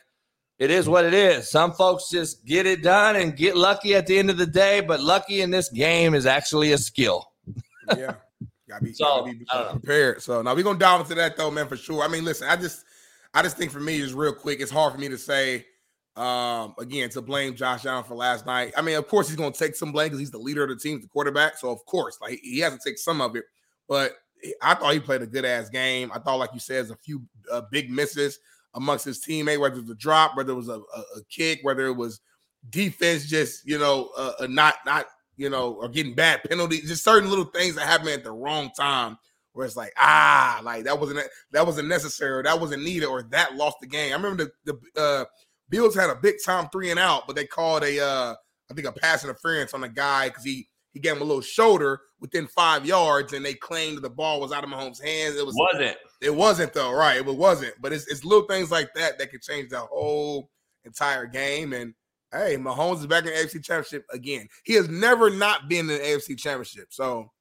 it 0.60 0.70
is 0.70 0.88
what 0.88 1.04
it 1.04 1.16
is. 1.16 1.50
Some 1.50 1.72
folks 1.74 2.12
just 2.12 2.46
get 2.46 2.68
it 2.68 2.84
done 2.84 3.16
and 3.16 3.36
get 3.36 3.58
lucky 3.58 3.96
at 3.96 4.06
the 4.06 4.20
end 4.20 4.30
of 4.30 4.38
the 4.38 4.46
day, 4.46 4.82
but 4.82 5.02
lucky 5.02 5.42
in 5.42 5.50
this 5.50 5.70
game 5.70 6.14
is 6.14 6.28
actually 6.28 6.72
a 6.74 6.78
skill. 6.78 7.32
Yeah. 7.98 8.14
Gotta 8.70 8.84
be, 8.84 8.94
So, 8.94 9.04
gotta 9.04 9.34
be 9.34 9.46
I 9.50 9.58
don't 9.58 9.66
know. 9.66 9.72
prepared. 9.80 10.22
So 10.22 10.44
now 10.44 10.54
we're 10.54 10.62
gonna 10.64 10.78
dive 10.78 11.02
into 11.02 11.16
that 11.16 11.38
though, 11.38 11.50
man, 11.50 11.68
for 11.68 11.76
sure. 11.78 12.04
I 12.04 12.08
mean, 12.08 12.24
listen, 12.24 12.48
I 12.48 12.56
just 12.56 12.86
I 13.34 13.42
just 13.42 13.58
think 13.58 13.72
for 13.72 13.80
me, 13.80 13.98
just 14.00 14.14
real 14.14 14.34
quick, 14.34 14.60
it's 14.62 14.70
hard 14.72 14.94
for 14.94 15.00
me 15.00 15.10
to 15.10 15.18
say 15.18 15.66
um 16.18 16.74
again 16.80 17.10
to 17.12 17.22
blame 17.22 17.56
Josh 17.56 17.86
Allen 17.86 18.04
for 18.04 18.16
last 18.16 18.46
night. 18.46 18.74
I 18.76 18.82
mean, 18.82 18.98
of 18.98 19.08
course, 19.08 19.28
he's 19.28 19.38
gonna 19.38 19.52
take 19.52 19.76
some 19.76 19.92
blame 19.92 20.08
because 20.08 20.20
he's 20.20 20.32
the 20.32 20.38
leader 20.38 20.64
of 20.64 20.70
the 20.70 20.76
team, 20.76 21.02
the 21.02 21.08
quarterback. 21.08 21.58
So 21.58 21.70
of 21.70 21.86
course, 21.86 22.18
like 22.22 22.40
he 22.42 22.60
has 22.60 22.74
to 22.74 22.80
take 22.84 22.98
some 22.98 23.22
of 23.22 23.36
it. 23.36 23.46
But 23.88 24.14
I 24.62 24.76
thought 24.76 24.94
he 24.94 25.00
played 25.00 25.22
a 25.22 25.28
good 25.28 25.46
ass 25.46 25.70
game. 25.70 26.12
I 26.14 26.20
thought, 26.20 26.36
like 26.36 26.54
you 26.54 26.60
said, 26.60 26.90
a 26.90 26.96
few 26.96 27.22
uh, 27.52 27.62
big 27.72 27.90
misses 27.90 28.40
amongst 28.74 29.06
his 29.06 29.24
teammate, 29.24 29.60
whether 29.60 29.78
it 29.78 29.82
was 29.82 29.90
a 29.90 29.96
drop, 29.96 30.36
whether 30.38 30.52
it 30.52 30.56
was 30.56 30.70
a, 30.70 30.80
a, 30.80 31.02
a 31.18 31.24
kick, 31.30 31.60
whether 31.64 31.86
it 31.88 31.94
was 31.96 32.20
defense 32.70 33.26
just 33.26 33.66
you 33.66 33.78
know 33.78 34.10
uh, 34.18 34.34
uh, 34.42 34.48
not 34.48 34.76
not 34.86 35.06
you 35.38 35.50
know 35.50 35.74
or 35.74 35.88
getting 35.88 36.14
bad 36.14 36.44
penalties, 36.44 36.88
just 36.88 37.04
certain 37.04 37.30
little 37.30 37.46
things 37.46 37.76
that 37.76 37.86
happen 37.88 38.08
at 38.08 38.24
the 38.24 38.32
wrong 38.32 38.72
time 38.78 39.18
where 39.54 39.66
it's 39.66 39.76
like 39.76 39.94
ah 39.98 40.60
like 40.64 40.84
that 40.84 41.00
wasn't 41.00 41.20
that 41.52 41.66
wasn't 41.66 41.88
necessary, 41.88 42.44
that 42.44 42.60
wasn't 42.60 42.84
needed, 42.84 43.06
or 43.06 43.24
that 43.24 43.56
lost 43.56 43.78
the 43.82 43.88
game. 43.88 44.12
I 44.12 44.16
remember 44.16 44.52
the 44.66 44.74
the 44.96 45.02
uh, 45.02 45.26
Bills 45.70 45.96
had 45.96 46.10
a 46.10 46.16
big 46.16 46.36
time 46.46 46.70
three 46.72 46.92
and 46.92 47.00
out, 47.00 47.28
but 47.28 47.36
they 47.36 47.46
called 47.46 47.84
a 47.84 48.04
uh, 48.04 48.36
I 48.70 48.74
think 48.74 48.88
a 48.88 48.92
pass 48.92 49.24
interference 49.24 49.74
on 49.74 49.84
a 49.84 49.90
guy 49.90 50.30
because 50.30 50.44
he 50.44 50.68
he 50.94 51.00
gave 51.00 51.16
him 51.16 51.22
a 51.22 51.26
little 51.26 51.42
shoulder 51.42 52.02
within 52.20 52.48
five 52.48 52.86
yards, 52.86 53.34
and 53.34 53.46
they 53.46 53.54
claimed 53.54 53.98
that 53.98 54.02
the 54.02 54.10
ball 54.10 54.40
was 54.40 54.52
out 54.52 54.64
of 54.64 54.70
Mahomes' 54.70 55.04
hands. 55.04 55.36
It 55.36 55.46
was 55.46 55.56
Wasn't. 55.56 55.98
it 56.22 56.34
wasn't 56.34 56.74
though, 56.74 56.92
right? 56.92 57.18
It 57.18 57.26
wasn't. 57.26 57.76
But 57.82 57.94
it's 57.94 58.08
it's 58.08 58.24
little 58.24 58.48
things 58.48 58.72
like 58.72 58.94
that 58.96 59.20
that 59.20 59.32
could 59.32 59.42
change 59.42 59.70
the 59.70 59.80
whole 59.80 60.50
entire 60.86 61.26
game. 61.26 61.74
And 61.74 61.94
hey, 62.32 62.58
Mahomes 62.58 63.00
is 63.00 63.08
back 63.08 63.26
in 63.26 63.32
the 63.32 63.38
AFC 63.38 63.64
Championship 63.64 64.06
again. 64.12 64.48
He 64.64 64.74
has 64.74 64.90
never 64.90 65.30
not 65.30 65.70
been 65.70 65.82
in 65.82 65.98
the 65.98 66.00
AFC 66.00 66.38
Championship, 66.38 66.88
so 66.90 67.32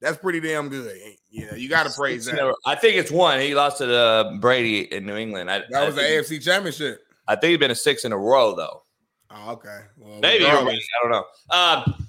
that's 0.00 0.18
pretty 0.18 0.40
damn 0.40 0.68
good. 0.68 0.96
Yeah, 1.30 1.54
you 1.54 1.68
got 1.68 1.86
to 1.86 1.92
praise 1.92 2.26
that. 2.26 2.54
I 2.66 2.74
think 2.74 2.96
it's 2.96 3.10
one. 3.10 3.40
He 3.40 3.54
lost 3.54 3.78
to 3.78 3.94
uh, 3.94 4.36
Brady 4.38 4.92
in 4.92 5.06
New 5.06 5.16
England. 5.16 5.50
I, 5.50 5.60
That 5.70 5.82
I 5.82 5.86
was 5.86 5.94
the 5.94 6.02
AFC 6.02 6.42
Championship. 6.42 7.00
I 7.28 7.36
think 7.36 7.50
he's 7.50 7.58
been 7.58 7.70
a 7.70 7.76
six 7.76 8.04
in 8.04 8.12
a 8.12 8.18
row 8.18 8.54
though. 8.54 8.82
Oh, 9.30 9.52
okay. 9.52 9.80
Well, 9.96 10.20
Maybe. 10.20 10.44
I 10.44 10.52
don't 10.52 11.10
know. 11.10 11.24
Um, 11.50 12.08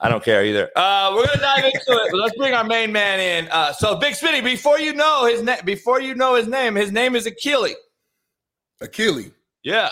I 0.00 0.08
don't 0.08 0.24
care 0.24 0.44
either. 0.44 0.70
Uh, 0.76 1.12
we're 1.14 1.26
gonna 1.26 1.40
dive 1.40 1.64
into 1.64 1.76
it. 1.78 2.08
But 2.10 2.18
let's 2.20 2.36
bring 2.36 2.52
our 2.52 2.64
main 2.64 2.92
man 2.92 3.20
in. 3.20 3.48
Uh, 3.50 3.72
so 3.72 3.96
Big 3.96 4.14
Smitty, 4.14 4.42
before 4.42 4.78
you 4.80 4.92
know 4.92 5.24
his 5.24 5.42
name, 5.42 5.58
before 5.64 6.00
you 6.00 6.14
know 6.14 6.34
his 6.34 6.48
name, 6.48 6.74
his 6.74 6.90
name 6.92 7.14
is 7.14 7.26
Achille. 7.26 7.68
Achilles. 8.80 9.30
Yeah, 9.62 9.90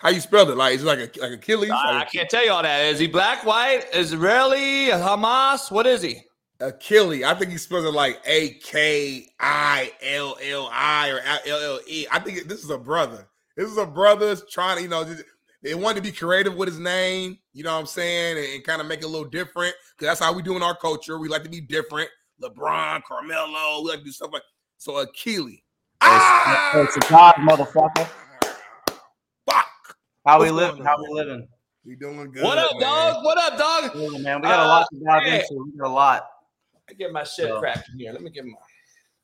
How 0.00 0.10
you 0.10 0.20
spell 0.20 0.50
it? 0.50 0.56
Like 0.58 0.74
it's 0.74 0.82
like 0.82 0.98
a 0.98 1.20
like 1.20 1.32
Achilles. 1.32 1.70
I, 1.70 2.00
I 2.00 2.04
can't 2.04 2.28
tell 2.28 2.44
you 2.44 2.50
all 2.50 2.62
that. 2.62 2.84
Is 2.86 2.98
he 2.98 3.06
black, 3.06 3.46
white, 3.46 3.86
Israeli, 3.94 4.88
Hamas? 4.88 5.70
What 5.70 5.86
is 5.86 6.02
he? 6.02 6.20
Achilles. 6.60 7.24
I 7.24 7.34
think 7.34 7.50
he 7.50 7.58
spells 7.58 7.84
it 7.84 7.92
like 7.92 8.20
A 8.26 8.50
K 8.62 9.28
I 9.40 9.92
L 10.02 10.36
L 10.42 10.68
I 10.72 11.10
or 11.10 11.20
L 11.46 11.74
L 11.74 11.80
E. 11.86 12.06
I 12.10 12.18
think 12.20 12.46
this 12.48 12.62
is 12.62 12.70
a 12.70 12.78
brother. 12.78 13.28
This 13.56 13.70
is 13.70 13.78
a 13.78 13.86
brother 13.86 14.36
trying 14.50 14.78
to, 14.78 14.82
you 14.82 14.88
know, 14.88 15.04
they 15.62 15.74
wanted 15.74 15.96
to 15.96 16.02
be 16.02 16.12
creative 16.12 16.54
with 16.56 16.68
his 16.68 16.78
name, 16.78 17.38
you 17.52 17.64
know 17.64 17.72
what 17.72 17.80
I'm 17.80 17.86
saying, 17.86 18.54
and, 18.54 18.64
kind 18.64 18.80
of 18.80 18.86
make 18.86 19.00
it 19.00 19.04
a 19.04 19.08
little 19.08 19.28
different 19.28 19.74
because 19.96 20.10
that's 20.10 20.20
how 20.20 20.32
we 20.32 20.42
do 20.42 20.56
in 20.56 20.62
our 20.62 20.76
culture. 20.76 21.18
We 21.18 21.28
like 21.28 21.44
to 21.44 21.48
be 21.50 21.60
different. 21.60 22.08
LeBron, 22.42 23.02
Carmelo, 23.04 23.82
we 23.82 23.90
like 23.90 24.00
to 24.00 24.04
do 24.04 24.10
stuff 24.12 24.30
like 24.32 24.42
so. 24.76 24.98
Achilles. 24.98 25.60
Ah! 26.00 26.80
It's 26.82 26.96
a 26.96 27.00
god, 27.08 27.34
motherfucker. 27.36 28.08
Fuck. 29.48 29.66
How 30.26 30.40
we 30.40 30.50
living? 30.50 30.84
How 30.84 30.96
we 30.98 31.08
living? 31.14 31.48
We 31.86 31.96
doing 31.96 32.30
good. 32.30 32.42
what 32.42 32.58
up, 32.58 32.72
man. 32.72 32.80
dog? 32.80 33.24
What 33.24 33.38
up, 33.38 33.58
dog? 33.58 33.92
Yeah, 33.94 34.18
man, 34.18 34.40
we 34.40 34.48
got 34.48 34.64
a 34.64 34.68
lot 34.68 34.86
to 34.92 35.00
dive 35.00 35.22
Uh, 35.22 35.24
hey. 35.24 35.40
into. 35.40 35.64
We 35.64 35.78
got 35.78 35.88
a 35.88 35.92
lot. 35.92 36.26
I 36.94 36.96
get 36.96 37.12
my 37.12 37.24
shit 37.24 37.48
So- 37.48 37.58
cracked 37.60 37.90
here. 37.96 38.12
Let 38.12 38.22
me 38.22 38.30
get 38.30 38.44
my. 38.44 38.52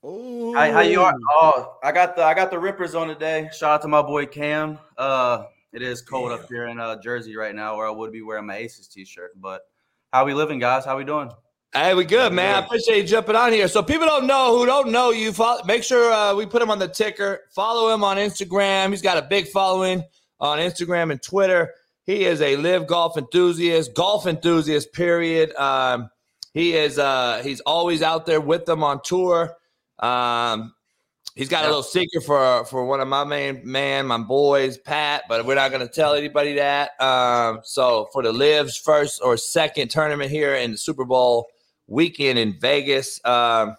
Ooh. 0.07 0.53
How, 0.53 0.71
how 0.71 0.79
you 0.81 1.01
are? 1.01 1.13
Oh, 1.41 1.77
I 1.83 1.91
got 1.91 2.15
the 2.15 2.23
I 2.23 2.33
got 2.33 2.49
the 2.49 2.57
rippers 2.57 2.95
on 2.95 3.07
today. 3.07 3.49
Shout 3.55 3.71
out 3.71 3.81
to 3.83 3.87
my 3.87 4.01
boy 4.01 4.25
Cam. 4.25 4.79
Uh, 4.97 5.43
it 5.73 5.81
is 5.83 6.01
cold 6.01 6.31
Damn. 6.31 6.39
up 6.39 6.47
here 6.49 6.65
in 6.67 6.79
uh, 6.79 6.99
Jersey 7.01 7.35
right 7.35 7.53
now, 7.53 7.77
where 7.77 7.87
I 7.87 7.91
would 7.91 8.11
be 8.11 8.21
wearing 8.23 8.47
my 8.47 8.57
Aces 8.57 8.87
t-shirt. 8.87 9.39
But 9.39 9.61
how 10.11 10.25
we 10.25 10.33
living, 10.33 10.57
guys? 10.59 10.85
How 10.85 10.97
we 10.97 11.03
doing? 11.03 11.29
Hey, 11.73 11.93
we 11.93 12.03
good, 12.03 12.33
man. 12.33 12.55
I 12.55 12.65
appreciate 12.65 12.97
you 12.97 13.07
jumping 13.07 13.35
on 13.35 13.53
here. 13.53 13.67
So 13.69 13.81
people 13.83 14.05
don't 14.07 14.25
know 14.27 14.57
who 14.57 14.65
don't 14.65 14.91
know 14.91 15.11
you. 15.11 15.31
Follow, 15.31 15.63
make 15.65 15.83
sure 15.83 16.11
uh, 16.11 16.35
we 16.35 16.45
put 16.47 16.61
him 16.61 16.69
on 16.71 16.79
the 16.79 16.87
ticker. 16.89 17.41
Follow 17.55 17.93
him 17.93 18.03
on 18.03 18.17
Instagram. 18.17 18.89
He's 18.89 19.01
got 19.03 19.17
a 19.17 19.21
big 19.21 19.47
following 19.47 20.03
on 20.39 20.57
Instagram 20.57 21.11
and 21.11 21.21
Twitter. 21.21 21.73
He 22.03 22.25
is 22.25 22.41
a 22.41 22.57
LIV 22.57 22.87
golf 22.87 23.17
enthusiast, 23.17 23.93
golf 23.93 24.25
enthusiast. 24.25 24.91
Period. 24.91 25.55
Um, 25.55 26.09
he 26.53 26.73
is. 26.73 26.99
Uh, 26.99 27.41
he's 27.43 27.61
always 27.61 28.01
out 28.01 28.25
there 28.25 28.41
with 28.41 28.65
them 28.65 28.83
on 28.83 29.01
tour. 29.03 29.55
Um, 29.99 30.73
he's 31.35 31.47
got 31.49 31.63
a 31.63 31.67
little 31.67 31.83
secret 31.83 32.23
for 32.23 32.65
for 32.65 32.85
one 32.85 32.99
of 32.99 33.07
my 33.07 33.23
main 33.23 33.61
man, 33.63 34.07
my 34.07 34.17
boys, 34.17 34.77
Pat. 34.77 35.23
But 35.29 35.45
we're 35.45 35.55
not 35.55 35.71
going 35.71 35.85
to 35.87 35.93
tell 35.93 36.13
anybody 36.13 36.55
that. 36.55 36.91
Um, 37.01 37.61
so 37.63 38.09
for 38.11 38.21
the 38.23 38.31
LIV's 38.33 38.77
first 38.77 39.21
or 39.23 39.37
second 39.37 39.89
tournament 39.91 40.29
here 40.31 40.55
in 40.55 40.71
the 40.71 40.77
Super 40.77 41.05
Bowl 41.05 41.47
weekend 41.87 42.39
in 42.39 42.59
Vegas. 42.59 43.19
Um, 43.25 43.75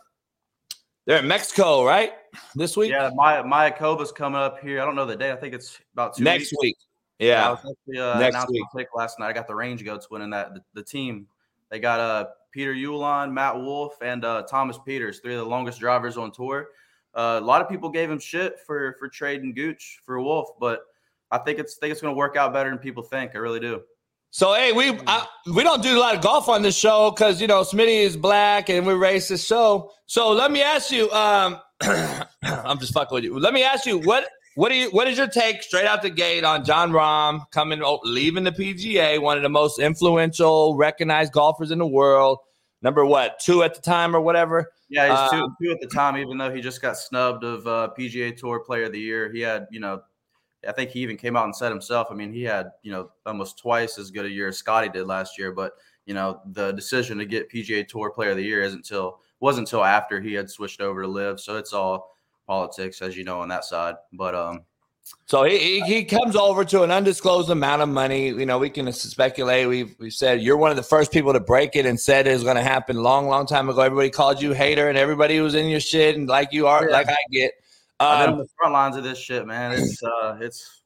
they're 1.04 1.18
in 1.18 1.26
Mexico, 1.28 1.84
right? 1.84 2.12
This 2.54 2.76
week? 2.76 2.90
Yeah, 2.92 3.10
Maya 3.14 3.42
Mayakoba's 3.42 4.12
coming 4.12 4.40
up 4.40 4.60
here. 4.60 4.80
I 4.80 4.84
don't 4.84 4.94
know 4.94 5.04
the 5.04 5.16
day. 5.16 5.32
I 5.32 5.36
think 5.36 5.52
it's 5.54 5.78
about 5.92 6.16
two 6.16 6.24
Next 6.24 6.52
weeks. 6.52 6.62
week. 6.62 6.76
I 7.20 7.24
Yeah. 7.24 7.50
was 7.50 7.58
actually, 7.58 7.98
uh, 8.00 8.18
Next 8.20 8.34
announced 8.36 8.52
week. 8.52 8.62
my 8.72 8.80
pick 8.80 8.88
last 8.94 9.18
night. 9.18 9.28
I 9.28 9.32
got 9.32 9.46
the 9.48 9.54
Range 9.54 9.84
Goats 9.84 10.08
winning 10.10 10.30
that. 10.30 10.54
The, 10.54 10.62
the 10.74 10.82
team 10.82 11.26
they 11.70 11.78
got 11.80 11.98
uh 12.00 12.26
Peter 12.52 12.74
Uihlein, 12.74 13.32
Matt 13.32 13.56
Wolff, 13.56 13.94
and 14.02 14.24
uh, 14.24 14.42
Thomas 14.42 14.78
Pieters, 14.78 15.20
three 15.20 15.34
of 15.34 15.40
the 15.40 15.46
longest 15.46 15.80
drivers 15.80 16.16
on 16.16 16.30
tour. 16.30 16.68
Uh, 17.14 17.38
a 17.42 17.44
lot 17.44 17.60
of 17.60 17.68
people 17.68 17.90
gave 17.90 18.10
him 18.10 18.18
shit 18.18 18.58
for 18.66 18.94
for 18.98 19.08
trading 19.08 19.52
Gooch 19.54 20.00
for 20.04 20.20
Wolff, 20.20 20.48
but 20.60 20.82
I 21.30 21.38
think 21.38 21.58
it's 21.58 21.76
think 21.76 21.92
it's 21.92 22.00
going 22.00 22.12
to 22.12 22.16
work 22.16 22.36
out 22.36 22.52
better 22.52 22.70
than 22.70 22.78
people 22.78 23.02
think. 23.02 23.34
I 23.34 23.38
really 23.38 23.60
do. 23.60 23.82
So 24.30 24.54
hey, 24.54 24.72
we 24.72 24.98
I, 25.06 25.26
we 25.54 25.62
don't 25.62 25.82
do 25.82 25.98
a 25.98 26.00
lot 26.00 26.14
of 26.14 26.22
golf 26.22 26.48
on 26.48 26.62
this 26.62 26.76
show 26.76 27.10
because 27.10 27.40
you 27.40 27.46
know 27.46 27.60
Smitty 27.62 28.02
is 28.02 28.16
black 28.16 28.70
and 28.70 28.86
we're 28.86 28.94
racist. 28.94 29.46
show. 29.46 29.90
So 30.06 30.30
let 30.30 30.50
me 30.50 30.62
ask 30.62 30.90
you, 30.90 31.10
um, 31.10 31.58
I'm 31.82 32.78
just 32.78 32.94
fucking 32.94 33.14
with 33.14 33.24
you. 33.24 33.38
Let 33.38 33.52
me 33.52 33.62
ask 33.62 33.84
you, 33.84 33.98
what 33.98 34.26
what 34.54 34.68
do 34.68 34.76
you? 34.76 34.90
What 34.90 35.08
is 35.08 35.16
your 35.16 35.28
take 35.28 35.62
straight 35.62 35.86
out 35.86 36.02
the 36.02 36.10
gate 36.10 36.44
on 36.44 36.64
Jon 36.64 36.92
Rahm 36.92 37.50
coming, 37.50 37.82
oh, 37.82 38.00
leaving 38.04 38.44
the 38.44 38.52
PGA, 38.52 39.20
one 39.20 39.36
of 39.36 39.42
the 39.42 39.48
most 39.48 39.78
influential, 39.78 40.76
recognized 40.76 41.32
golfers 41.32 41.70
in 41.70 41.78
the 41.78 41.86
world, 41.86 42.38
number 42.82 43.04
what 43.06 43.38
two 43.38 43.62
at 43.62 43.74
the 43.74 43.80
time 43.80 44.14
or 44.14 44.20
whatever? 44.20 44.72
Yeah, 44.90 45.08
he's 45.08 45.30
two, 45.30 45.44
um, 45.44 45.56
two 45.62 45.70
at 45.70 45.80
the 45.80 45.86
time. 45.86 46.18
Even 46.18 46.36
though 46.36 46.52
he 46.52 46.60
just 46.60 46.82
got 46.82 46.98
snubbed 46.98 47.44
of 47.44 47.66
uh, 47.66 47.90
PGA 47.98 48.36
Tour 48.36 48.60
Player 48.60 48.84
of 48.84 48.92
the 48.92 49.00
Year, 49.00 49.32
he 49.32 49.40
had 49.40 49.66
you 49.70 49.80
know, 49.80 50.02
I 50.68 50.72
think 50.72 50.90
he 50.90 51.00
even 51.00 51.16
came 51.16 51.34
out 51.36 51.46
and 51.46 51.56
said 51.56 51.70
himself. 51.70 52.08
I 52.10 52.14
mean, 52.14 52.32
he 52.32 52.42
had 52.42 52.70
you 52.82 52.92
know 52.92 53.10
almost 53.24 53.58
twice 53.58 53.98
as 53.98 54.10
good 54.10 54.26
a 54.26 54.30
year 54.30 54.48
as 54.48 54.58
Scotty 54.58 54.90
did 54.90 55.06
last 55.06 55.38
year, 55.38 55.52
but 55.52 55.72
you 56.04 56.12
know 56.12 56.40
the 56.44 56.72
decision 56.72 57.16
to 57.18 57.24
get 57.24 57.50
PGA 57.50 57.88
Tour 57.88 58.10
Player 58.10 58.32
of 58.32 58.36
the 58.36 58.44
Year 58.44 58.62
isn't 58.62 58.80
until 58.80 59.20
wasn't 59.40 59.66
until 59.66 59.84
after 59.84 60.20
he 60.20 60.34
had 60.34 60.50
switched 60.50 60.82
over 60.82 61.02
to 61.02 61.08
LIV. 61.08 61.40
So 61.40 61.56
it's 61.56 61.72
all 61.72 62.11
politics, 62.46 63.02
as 63.02 63.16
you 63.16 63.24
know, 63.24 63.40
on 63.40 63.48
that 63.48 63.64
side. 63.64 63.94
But 64.12 64.34
um, 64.34 64.64
so 65.26 65.44
he, 65.44 65.80
he 65.80 66.04
comes 66.04 66.36
over 66.36 66.64
to 66.66 66.82
an 66.82 66.90
undisclosed 66.90 67.50
amount 67.50 67.82
of 67.82 67.88
money. 67.88 68.28
You 68.28 68.46
know, 68.46 68.58
we 68.58 68.70
can 68.70 68.92
speculate. 68.92 69.68
We've, 69.68 69.94
we 69.98 70.10
said 70.10 70.42
you're 70.42 70.56
one 70.56 70.70
of 70.70 70.76
the 70.76 70.82
first 70.82 71.10
people 71.10 71.32
to 71.32 71.40
break 71.40 71.74
it 71.74 71.86
and 71.86 71.98
said 71.98 72.26
it 72.26 72.32
was 72.32 72.44
going 72.44 72.56
to 72.56 72.62
happen 72.62 72.96
long, 72.96 73.28
long 73.28 73.46
time 73.46 73.68
ago. 73.68 73.80
Everybody 73.80 74.10
called 74.10 74.40
you 74.40 74.52
hater 74.52 74.88
and 74.88 74.98
everybody 74.98 75.40
was 75.40 75.54
in 75.54 75.68
your 75.68 75.80
shit 75.80 76.16
and 76.16 76.28
like 76.28 76.52
you 76.52 76.66
are, 76.66 76.88
yeah. 76.88 76.92
like 76.92 77.08
I 77.08 77.16
get. 77.30 77.52
Um, 77.98 78.08
I've 78.08 78.18
been 78.18 78.28
on 78.28 78.32
um, 78.32 78.38
the 78.38 78.48
front 78.58 78.72
lines 78.72 78.96
of 78.96 79.04
this 79.04 79.18
shit, 79.18 79.46
man. 79.46 79.72
It's 79.78 80.02
uh, 80.02 80.36
it's 80.40 80.82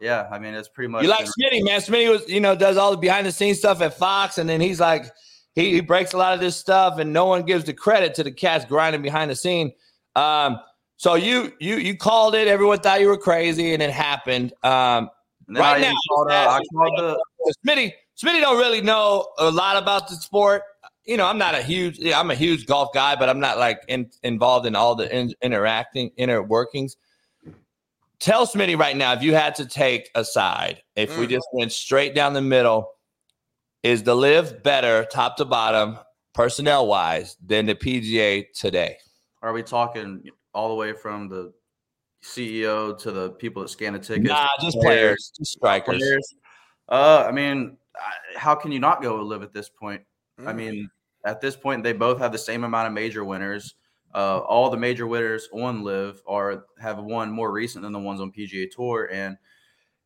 yeah. 0.00 0.28
I 0.30 0.38
mean, 0.38 0.54
it's 0.54 0.68
pretty 0.68 0.88
much. 0.88 1.02
You 1.02 1.10
like 1.10 1.26
Smitty, 1.26 1.64
man. 1.64 1.80
Smitty 1.80 2.10
was, 2.10 2.28
you 2.28 2.40
know, 2.40 2.56
does 2.56 2.76
all 2.76 2.92
the 2.92 2.96
behind 2.96 3.26
the 3.26 3.32
scenes 3.32 3.58
stuff 3.58 3.80
at 3.82 3.96
Fox, 3.96 4.38
and 4.38 4.48
then 4.48 4.60
he's 4.60 4.80
like, 4.80 5.10
he, 5.54 5.72
he 5.72 5.80
breaks 5.80 6.14
a 6.14 6.16
lot 6.16 6.32
of 6.32 6.40
this 6.40 6.56
stuff, 6.56 6.98
and 6.98 7.12
no 7.12 7.26
one 7.26 7.42
gives 7.42 7.64
the 7.64 7.74
credit 7.74 8.14
to 8.14 8.24
the 8.24 8.32
cats 8.32 8.64
grinding 8.64 9.02
behind 9.02 9.30
the 9.30 9.36
scene. 9.36 9.72
Um, 10.16 10.60
so 10.96 11.14
you 11.14 11.52
you 11.60 11.76
you 11.76 11.96
called 11.96 12.34
it. 12.34 12.46
Everyone 12.46 12.78
thought 12.78 13.00
you 13.00 13.08
were 13.08 13.16
crazy, 13.16 13.72
and 13.72 13.82
it 13.82 13.90
happened. 13.90 14.52
Um, 14.62 15.08
right 15.48 15.80
now, 15.80 15.94
called, 16.08 16.30
uh, 16.30 16.34
I 16.34 16.60
called 16.72 16.98
the 16.98 17.54
Smitty. 17.66 17.92
Smitty 18.22 18.40
don't 18.40 18.58
really 18.58 18.82
know 18.82 19.28
a 19.38 19.50
lot 19.50 19.82
about 19.82 20.08
the 20.08 20.14
sport. 20.16 20.62
You 21.06 21.16
know, 21.16 21.26
I'm 21.26 21.38
not 21.38 21.54
a 21.54 21.62
huge. 21.62 22.04
I'm 22.04 22.30
a 22.30 22.34
huge 22.34 22.66
golf 22.66 22.90
guy, 22.92 23.16
but 23.16 23.30
I'm 23.30 23.40
not 23.40 23.58
like 23.58 23.80
in, 23.88 24.10
involved 24.22 24.66
in 24.66 24.76
all 24.76 24.94
the 24.94 25.14
in, 25.14 25.32
interacting 25.40 26.10
inner 26.16 26.42
workings. 26.42 26.96
Tell 28.18 28.46
Smitty 28.46 28.78
right 28.78 28.94
now 28.94 29.14
if 29.14 29.22
you 29.22 29.34
had 29.34 29.54
to 29.54 29.64
take 29.64 30.10
a 30.14 30.22
side, 30.22 30.82
if 30.96 31.10
mm. 31.12 31.20
we 31.20 31.26
just 31.26 31.46
went 31.54 31.72
straight 31.72 32.14
down 32.14 32.34
the 32.34 32.42
middle, 32.42 32.90
is 33.82 34.02
the 34.02 34.14
LIV 34.14 34.62
better 34.62 35.06
top 35.10 35.38
to 35.38 35.46
bottom 35.46 35.98
personnel 36.34 36.86
wise 36.86 37.38
than 37.42 37.64
the 37.64 37.74
PGA 37.74 38.44
today? 38.52 38.98
Are 39.42 39.52
we 39.52 39.62
talking 39.62 40.22
all 40.54 40.68
the 40.68 40.74
way 40.74 40.92
from 40.92 41.28
the 41.28 41.52
CEO 42.22 42.96
to 42.98 43.10
the 43.10 43.30
people 43.30 43.62
that 43.62 43.68
scan 43.68 43.94
the 43.94 43.98
tickets? 43.98 44.28
Nah, 44.28 44.48
just 44.60 44.78
players, 44.78 45.32
just 45.36 45.52
strikers. 45.52 45.98
Players. 45.98 46.34
Uh, 46.88 47.24
I 47.26 47.32
mean, 47.32 47.78
how 48.36 48.54
can 48.54 48.72
you 48.72 48.80
not 48.80 49.02
go 49.02 49.16
LIV 49.22 49.42
at 49.42 49.52
this 49.52 49.68
point? 49.68 50.02
Mm. 50.38 50.48
I 50.48 50.52
mean, 50.52 50.90
at 51.24 51.40
this 51.40 51.56
point, 51.56 51.82
they 51.82 51.92
both 51.92 52.18
have 52.18 52.32
the 52.32 52.38
same 52.38 52.64
amount 52.64 52.88
of 52.88 52.92
major 52.92 53.24
winners. 53.24 53.74
Uh, 54.14 54.38
all 54.38 54.70
the 54.70 54.76
major 54.76 55.06
winners 55.06 55.48
on 55.52 55.82
LIV 55.82 56.22
are 56.26 56.64
have 56.80 56.98
won 56.98 57.30
more 57.30 57.52
recent 57.52 57.82
than 57.82 57.92
the 57.92 57.98
ones 57.98 58.20
on 58.20 58.32
PGA 58.32 58.68
Tour, 58.70 59.08
and 59.12 59.36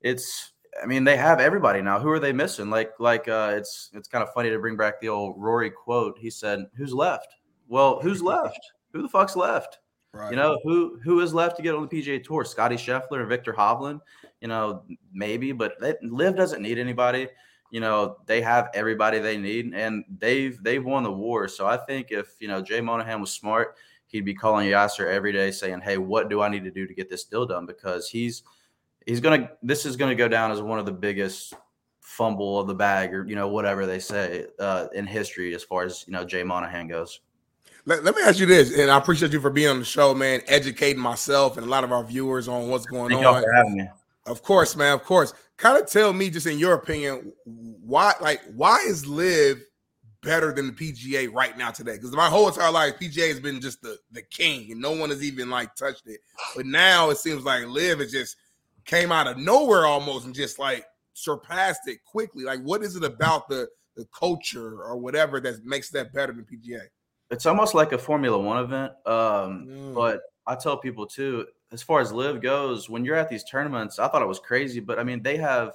it's 0.00 0.52
I 0.82 0.86
mean, 0.86 1.04
they 1.04 1.16
have 1.16 1.40
everybody 1.40 1.82
now. 1.82 2.00
Who 2.00 2.10
are 2.10 2.18
they 2.18 2.32
missing? 2.32 2.68
Like, 2.68 2.92
like 2.98 3.28
uh, 3.28 3.54
it's 3.56 3.90
it's 3.94 4.08
kind 4.08 4.22
of 4.22 4.32
funny 4.32 4.50
to 4.50 4.58
bring 4.58 4.76
back 4.76 5.00
the 5.00 5.08
old 5.08 5.34
Rory 5.38 5.70
quote. 5.70 6.18
He 6.18 6.30
said, 6.30 6.66
"Who's 6.76 6.92
left?" 6.92 7.34
Well, 7.68 8.00
who's 8.00 8.22
left? 8.22 8.60
Who 8.94 9.02
the 9.02 9.08
fuck's 9.08 9.36
left? 9.36 9.80
Right. 10.12 10.30
You 10.30 10.36
know 10.36 10.60
who 10.62 11.00
who 11.02 11.20
is 11.20 11.34
left 11.34 11.56
to 11.56 11.62
get 11.62 11.74
on 11.74 11.82
the 11.82 11.88
PGA 11.88 12.22
Tour? 12.22 12.44
Scotty 12.44 12.76
Scheffler 12.76 13.20
and 13.20 13.28
Viktor 13.28 13.52
Hovland. 13.52 14.00
You 14.40 14.48
know, 14.48 14.84
maybe, 15.12 15.50
but 15.52 15.74
they, 15.80 15.94
LIV 16.02 16.36
doesn't 16.36 16.62
need 16.62 16.78
anybody. 16.78 17.28
You 17.72 17.80
know, 17.80 18.18
they 18.26 18.40
have 18.40 18.70
everybody 18.74 19.18
they 19.18 19.36
need, 19.36 19.74
and 19.74 20.04
they've 20.18 20.62
they've 20.62 20.84
won 20.84 21.02
the 21.02 21.10
war. 21.10 21.48
So 21.48 21.66
I 21.66 21.76
think 21.76 22.12
if 22.12 22.36
you 22.38 22.46
know 22.46 22.62
Jay 22.62 22.80
Monahan 22.80 23.20
was 23.20 23.32
smart, 23.32 23.76
he'd 24.06 24.24
be 24.24 24.34
calling 24.34 24.68
Yasser 24.68 25.10
every 25.10 25.32
day, 25.32 25.50
saying, 25.50 25.80
"Hey, 25.80 25.98
what 25.98 26.28
do 26.30 26.40
I 26.40 26.48
need 26.48 26.62
to 26.62 26.70
do 26.70 26.86
to 26.86 26.94
get 26.94 27.10
this 27.10 27.24
deal 27.24 27.44
done?" 27.44 27.66
Because 27.66 28.08
he's 28.08 28.44
he's 29.04 29.18
gonna 29.18 29.50
this 29.64 29.84
is 29.84 29.96
gonna 29.96 30.14
go 30.14 30.28
down 30.28 30.52
as 30.52 30.62
one 30.62 30.78
of 30.78 30.86
the 30.86 30.92
biggest 30.92 31.54
fumble 32.00 32.60
of 32.60 32.68
the 32.68 32.74
bag 32.74 33.12
or 33.12 33.26
you 33.26 33.34
know 33.34 33.48
whatever 33.48 33.86
they 33.86 33.98
say 33.98 34.46
uh, 34.60 34.86
in 34.94 35.06
history 35.06 35.54
as 35.54 35.64
far 35.64 35.82
as 35.82 36.04
you 36.06 36.12
know 36.12 36.24
Jay 36.24 36.44
Monahan 36.44 36.86
goes. 36.86 37.20
Let, 37.86 38.02
let, 38.02 38.16
me 38.16 38.22
ask 38.22 38.38
you 38.38 38.46
this, 38.46 38.76
and 38.76 38.90
I 38.90 38.96
appreciate 38.96 39.32
you 39.32 39.40
for 39.40 39.50
being 39.50 39.68
on 39.68 39.78
the 39.78 39.84
show, 39.84 40.14
man, 40.14 40.40
educating 40.46 41.02
myself 41.02 41.58
and 41.58 41.66
a 41.66 41.68
lot 41.68 41.84
of 41.84 41.92
our 41.92 42.02
viewers 42.02 42.48
on 42.48 42.68
what's 42.68 42.86
going 42.86 43.10
Thank 43.10 43.26
on. 43.26 43.42
for 43.42 43.52
having 43.54 43.76
me. 43.76 43.88
Of 44.26 44.42
course, 44.42 44.74
man. 44.74 44.94
Of 44.94 45.04
course. 45.04 45.34
Kind 45.58 45.80
of 45.80 45.88
tell 45.88 46.12
me, 46.12 46.30
just 46.30 46.46
in 46.46 46.58
your 46.58 46.74
opinion, 46.74 47.32
why, 47.44 48.14
like, 48.20 48.40
why 48.54 48.82
is 48.86 49.06
LIV 49.06 49.58
better 50.22 50.52
than 50.52 50.68
the 50.68 50.72
PGA 50.72 51.30
right 51.32 51.56
now 51.58 51.70
today? 51.70 51.92
Because 51.92 52.12
my 52.12 52.28
whole 52.28 52.48
entire 52.48 52.70
life, 52.70 52.94
PGA 52.98 53.28
has 53.28 53.38
been 53.38 53.60
just 53.60 53.82
the 53.82 53.98
the 54.10 54.22
king, 54.22 54.72
and 54.72 54.80
no 54.80 54.92
one 54.92 55.10
has 55.10 55.22
even 55.22 55.50
like 55.50 55.74
touched 55.76 56.06
it. 56.06 56.20
But 56.56 56.66
now 56.66 57.10
it 57.10 57.18
seems 57.18 57.44
like 57.44 57.66
LIV 57.66 58.00
is 58.00 58.12
just 58.12 58.36
came 58.86 59.12
out 59.12 59.26
of 59.26 59.36
nowhere 59.36 59.86
almost 59.86 60.24
and 60.24 60.34
just 60.34 60.58
like 60.58 60.84
surpassed 61.12 61.86
it 61.86 62.02
quickly. 62.04 62.44
Like, 62.44 62.60
what 62.62 62.82
is 62.82 62.96
it 62.96 63.04
about 63.04 63.48
the 63.48 63.68
the 63.94 64.06
culture 64.18 64.82
or 64.82 64.96
whatever 64.96 65.38
that 65.40 65.64
makes 65.64 65.90
that 65.90 66.12
better 66.12 66.32
than 66.32 66.46
PGA? 66.46 66.80
It's 67.30 67.46
almost 67.46 67.74
like 67.74 67.92
a 67.92 67.98
Formula 67.98 68.38
One 68.38 68.58
event. 68.58 68.92
Um, 69.06 69.66
mm. 69.66 69.94
But 69.94 70.20
I 70.46 70.54
tell 70.54 70.76
people 70.76 71.06
too, 71.06 71.46
as 71.72 71.82
far 71.82 72.00
as 72.00 72.12
LIV 72.12 72.42
goes, 72.42 72.88
when 72.88 73.04
you're 73.04 73.16
at 73.16 73.28
these 73.28 73.44
tournaments, 73.44 73.98
I 73.98 74.08
thought 74.08 74.22
it 74.22 74.28
was 74.28 74.38
crazy, 74.38 74.80
but 74.80 74.98
I 74.98 75.04
mean, 75.04 75.22
they 75.22 75.36
have 75.38 75.72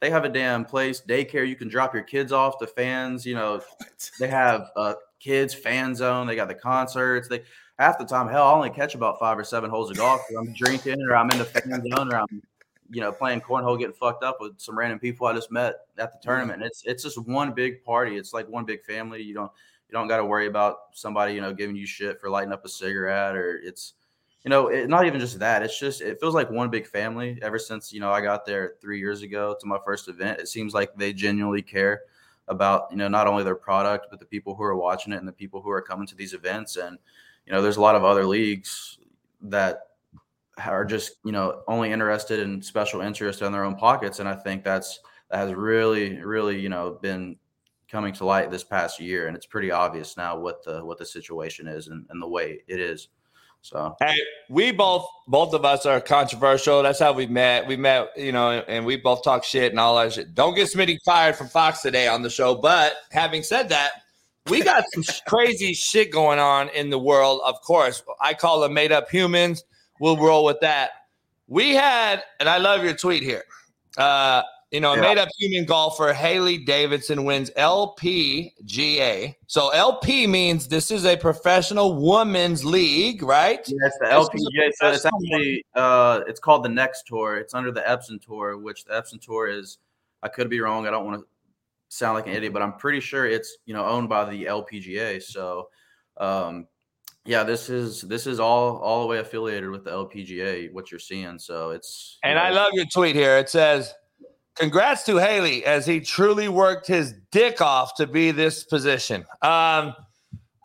they 0.00 0.10
have 0.10 0.24
a 0.24 0.28
damn 0.28 0.64
place 0.64 1.02
daycare 1.06 1.46
you 1.46 1.56
can 1.56 1.68
drop 1.68 1.92
your 1.92 2.04
kids 2.04 2.32
off. 2.32 2.58
The 2.58 2.66
fans, 2.66 3.26
you 3.26 3.34
know, 3.34 3.60
what? 3.78 4.10
they 4.20 4.28
have 4.28 4.70
a 4.76 4.94
kids 5.20 5.54
fan 5.54 5.94
zone. 5.94 6.26
They 6.26 6.36
got 6.36 6.48
the 6.48 6.54
concerts. 6.54 7.28
They 7.28 7.42
half 7.78 7.98
the 7.98 8.04
time, 8.04 8.28
hell, 8.28 8.46
I 8.46 8.52
only 8.52 8.70
catch 8.70 8.94
about 8.94 9.18
five 9.18 9.38
or 9.38 9.44
seven 9.44 9.70
holes 9.70 9.90
of 9.90 9.96
golf. 9.96 10.20
I'm 10.36 10.52
drinking 10.54 11.00
or 11.08 11.16
I'm 11.16 11.30
in 11.30 11.38
the 11.38 11.44
fan 11.44 11.82
zone 11.94 12.12
or 12.12 12.18
I'm, 12.18 12.42
you 12.90 13.00
know, 13.00 13.12
playing 13.12 13.40
cornhole, 13.40 13.78
getting 13.78 13.94
fucked 13.94 14.24
up 14.24 14.38
with 14.40 14.58
some 14.58 14.78
random 14.78 14.98
people 14.98 15.26
I 15.26 15.34
just 15.34 15.50
met 15.50 15.74
at 15.98 16.12
the 16.12 16.18
tournament. 16.22 16.62
It's 16.62 16.82
it's 16.84 17.02
just 17.02 17.18
one 17.18 17.52
big 17.52 17.84
party. 17.84 18.16
It's 18.16 18.32
like 18.32 18.48
one 18.48 18.64
big 18.64 18.84
family. 18.84 19.22
You 19.22 19.34
don't 19.34 19.52
you 19.88 19.92
don't 19.92 20.08
got 20.08 20.18
to 20.18 20.24
worry 20.24 20.46
about 20.46 20.76
somebody 20.92 21.34
you 21.34 21.40
know 21.40 21.52
giving 21.52 21.76
you 21.76 21.86
shit 21.86 22.20
for 22.20 22.30
lighting 22.30 22.52
up 22.52 22.64
a 22.64 22.68
cigarette 22.68 23.36
or 23.36 23.58
it's 23.62 23.94
you 24.44 24.50
know 24.50 24.68
it, 24.68 24.88
not 24.88 25.06
even 25.06 25.20
just 25.20 25.38
that. 25.38 25.62
It's 25.62 25.78
just 25.78 26.00
it 26.00 26.20
feels 26.20 26.34
like 26.34 26.50
one 26.50 26.70
big 26.70 26.86
family. 26.86 27.38
Ever 27.42 27.58
since 27.58 27.92
you 27.92 28.00
know 28.00 28.10
I 28.10 28.20
got 28.20 28.46
there 28.46 28.74
three 28.80 28.98
years 28.98 29.22
ago 29.22 29.56
to 29.58 29.66
my 29.66 29.78
first 29.84 30.08
event, 30.08 30.40
it 30.40 30.48
seems 30.48 30.74
like 30.74 30.94
they 30.96 31.12
genuinely 31.12 31.62
care 31.62 32.02
about 32.48 32.86
you 32.90 32.96
know 32.96 33.08
not 33.08 33.26
only 33.26 33.44
their 33.44 33.54
product 33.54 34.06
but 34.10 34.18
the 34.18 34.26
people 34.26 34.54
who 34.54 34.62
are 34.62 34.76
watching 34.76 35.12
it 35.12 35.18
and 35.18 35.28
the 35.28 35.32
people 35.32 35.60
who 35.60 35.70
are 35.70 35.82
coming 35.82 36.06
to 36.06 36.14
these 36.14 36.32
events 36.32 36.76
and 36.76 36.98
you 37.48 37.54
know, 37.54 37.62
there's 37.62 37.78
a 37.78 37.80
lot 37.80 37.94
of 37.94 38.04
other 38.04 38.26
leagues 38.26 38.98
that 39.40 39.88
are 40.58 40.84
just, 40.84 41.12
you 41.24 41.32
know, 41.32 41.62
only 41.66 41.90
interested 41.90 42.40
in 42.40 42.60
special 42.60 43.00
interest 43.00 43.40
in 43.40 43.52
their 43.52 43.64
own 43.64 43.74
pockets. 43.74 44.18
And 44.18 44.28
I 44.28 44.34
think 44.34 44.62
that's, 44.62 45.00
that 45.30 45.38
has 45.38 45.54
really, 45.54 46.18
really, 46.18 46.60
you 46.60 46.68
know, 46.68 46.98
been 47.00 47.36
coming 47.90 48.12
to 48.14 48.24
light 48.24 48.50
this 48.50 48.64
past 48.64 49.00
year. 49.00 49.26
And 49.26 49.36
it's 49.36 49.46
pretty 49.46 49.70
obvious 49.70 50.16
now 50.16 50.38
what 50.38 50.64
the, 50.64 50.84
what 50.84 50.98
the 50.98 51.06
situation 51.06 51.66
is 51.66 51.88
and, 51.88 52.06
and 52.10 52.22
the 52.22 52.28
way 52.28 52.60
it 52.66 52.80
is. 52.80 53.08
So 53.60 53.96
hey, 54.00 54.14
we 54.48 54.70
both 54.70 55.06
both 55.26 55.52
of 55.52 55.64
us 55.64 55.84
are 55.84 56.00
controversial. 56.00 56.82
That's 56.82 57.00
how 57.00 57.12
we 57.12 57.26
met. 57.26 57.66
We 57.66 57.76
met, 57.76 58.10
you 58.16 58.30
know, 58.30 58.50
and 58.50 58.86
we 58.86 58.96
both 58.96 59.24
talk 59.24 59.42
shit 59.42 59.72
and 59.72 59.80
all 59.80 59.96
that 59.96 60.12
shit. 60.12 60.34
Don't 60.34 60.54
get 60.54 60.68
Smitty 60.68 60.98
fired 61.04 61.36
from 61.36 61.48
Fox 61.48 61.82
today 61.82 62.06
on 62.06 62.22
the 62.22 62.30
show. 62.30 62.54
But 62.54 62.94
having 63.10 63.42
said 63.42 63.68
that, 63.70 63.90
we 64.48 64.62
got 64.62 64.84
some 64.94 65.02
crazy 65.26 65.74
shit 65.74 66.12
going 66.12 66.38
on 66.38 66.68
in 66.70 66.88
the 66.88 66.98
world. 66.98 67.40
Of 67.44 67.60
course, 67.62 68.02
I 68.20 68.32
call 68.32 68.60
them 68.60 68.74
made 68.74 68.92
up 68.92 69.10
humans. 69.10 69.64
We'll 70.00 70.16
roll 70.16 70.44
with 70.44 70.60
that. 70.60 70.90
We 71.48 71.74
had, 71.74 72.22
and 72.40 72.48
I 72.48 72.58
love 72.58 72.84
your 72.84 72.94
tweet 72.94 73.22
here. 73.22 73.42
Uh, 73.96 74.42
you 74.70 74.80
know, 74.80 74.94
yeah. 74.94 75.00
made 75.00 75.18
up 75.18 75.28
human 75.38 75.64
golfer, 75.64 76.12
Hailey 76.12 76.58
Davidson 76.58 77.24
wins 77.24 77.50
LPGA. 77.56 79.34
So 79.46 79.70
LP 79.70 80.26
means 80.26 80.68
this 80.68 80.90
is 80.90 81.06
a 81.06 81.16
professional 81.16 81.94
women's 81.94 82.64
league, 82.64 83.22
right? 83.22 83.66
Yes, 83.66 83.92
the 83.98 84.06
LPGA. 84.06 84.70
So 84.74 84.90
it's 84.90 85.06
actually 85.06 85.64
uh, 85.74 86.20
it's 86.26 86.40
called 86.40 86.64
the 86.64 86.68
Next 86.68 87.06
Tour. 87.06 87.36
It's 87.36 87.54
under 87.54 87.72
the 87.72 87.80
Epson 87.80 88.20
Tour, 88.20 88.58
which 88.58 88.84
the 88.84 88.92
Epson 88.92 89.20
Tour 89.20 89.48
is. 89.48 89.78
I 90.22 90.28
could 90.28 90.50
be 90.50 90.60
wrong. 90.60 90.86
I 90.86 90.90
don't 90.90 91.06
want 91.06 91.20
to 91.20 91.26
sound 91.88 92.14
like 92.14 92.26
an 92.26 92.34
idiot, 92.34 92.52
but 92.52 92.60
I'm 92.60 92.74
pretty 92.74 93.00
sure 93.00 93.26
it's 93.26 93.56
you 93.64 93.72
know 93.72 93.86
owned 93.86 94.10
by 94.10 94.28
the 94.28 94.44
LPGA. 94.44 95.22
So, 95.22 95.70
um, 96.18 96.66
yeah, 97.24 97.42
this 97.42 97.70
is 97.70 98.02
this 98.02 98.26
is 98.26 98.38
all 98.38 98.76
all 98.78 99.00
the 99.00 99.06
way 99.06 99.18
affiliated 99.18 99.70
with 99.70 99.84
the 99.84 99.92
LPGA. 99.92 100.72
What 100.72 100.90
you're 100.90 101.00
seeing, 101.00 101.38
so 101.38 101.70
it's. 101.70 102.18
And 102.22 102.36
know, 102.36 102.42
I 102.42 102.50
love 102.50 102.72
your 102.74 102.86
tweet 102.92 103.14
here. 103.14 103.38
It 103.38 103.48
says, 103.48 103.94
"Congrats 104.58 105.04
to 105.04 105.16
Haley 105.16 105.64
as 105.64 105.86
he 105.86 106.00
truly 106.00 106.48
worked 106.48 106.86
his 106.86 107.14
dick 107.30 107.60
off 107.60 107.94
to 107.96 108.06
be 108.06 108.30
this 108.30 108.64
position." 108.64 109.22
Um, 109.42 109.94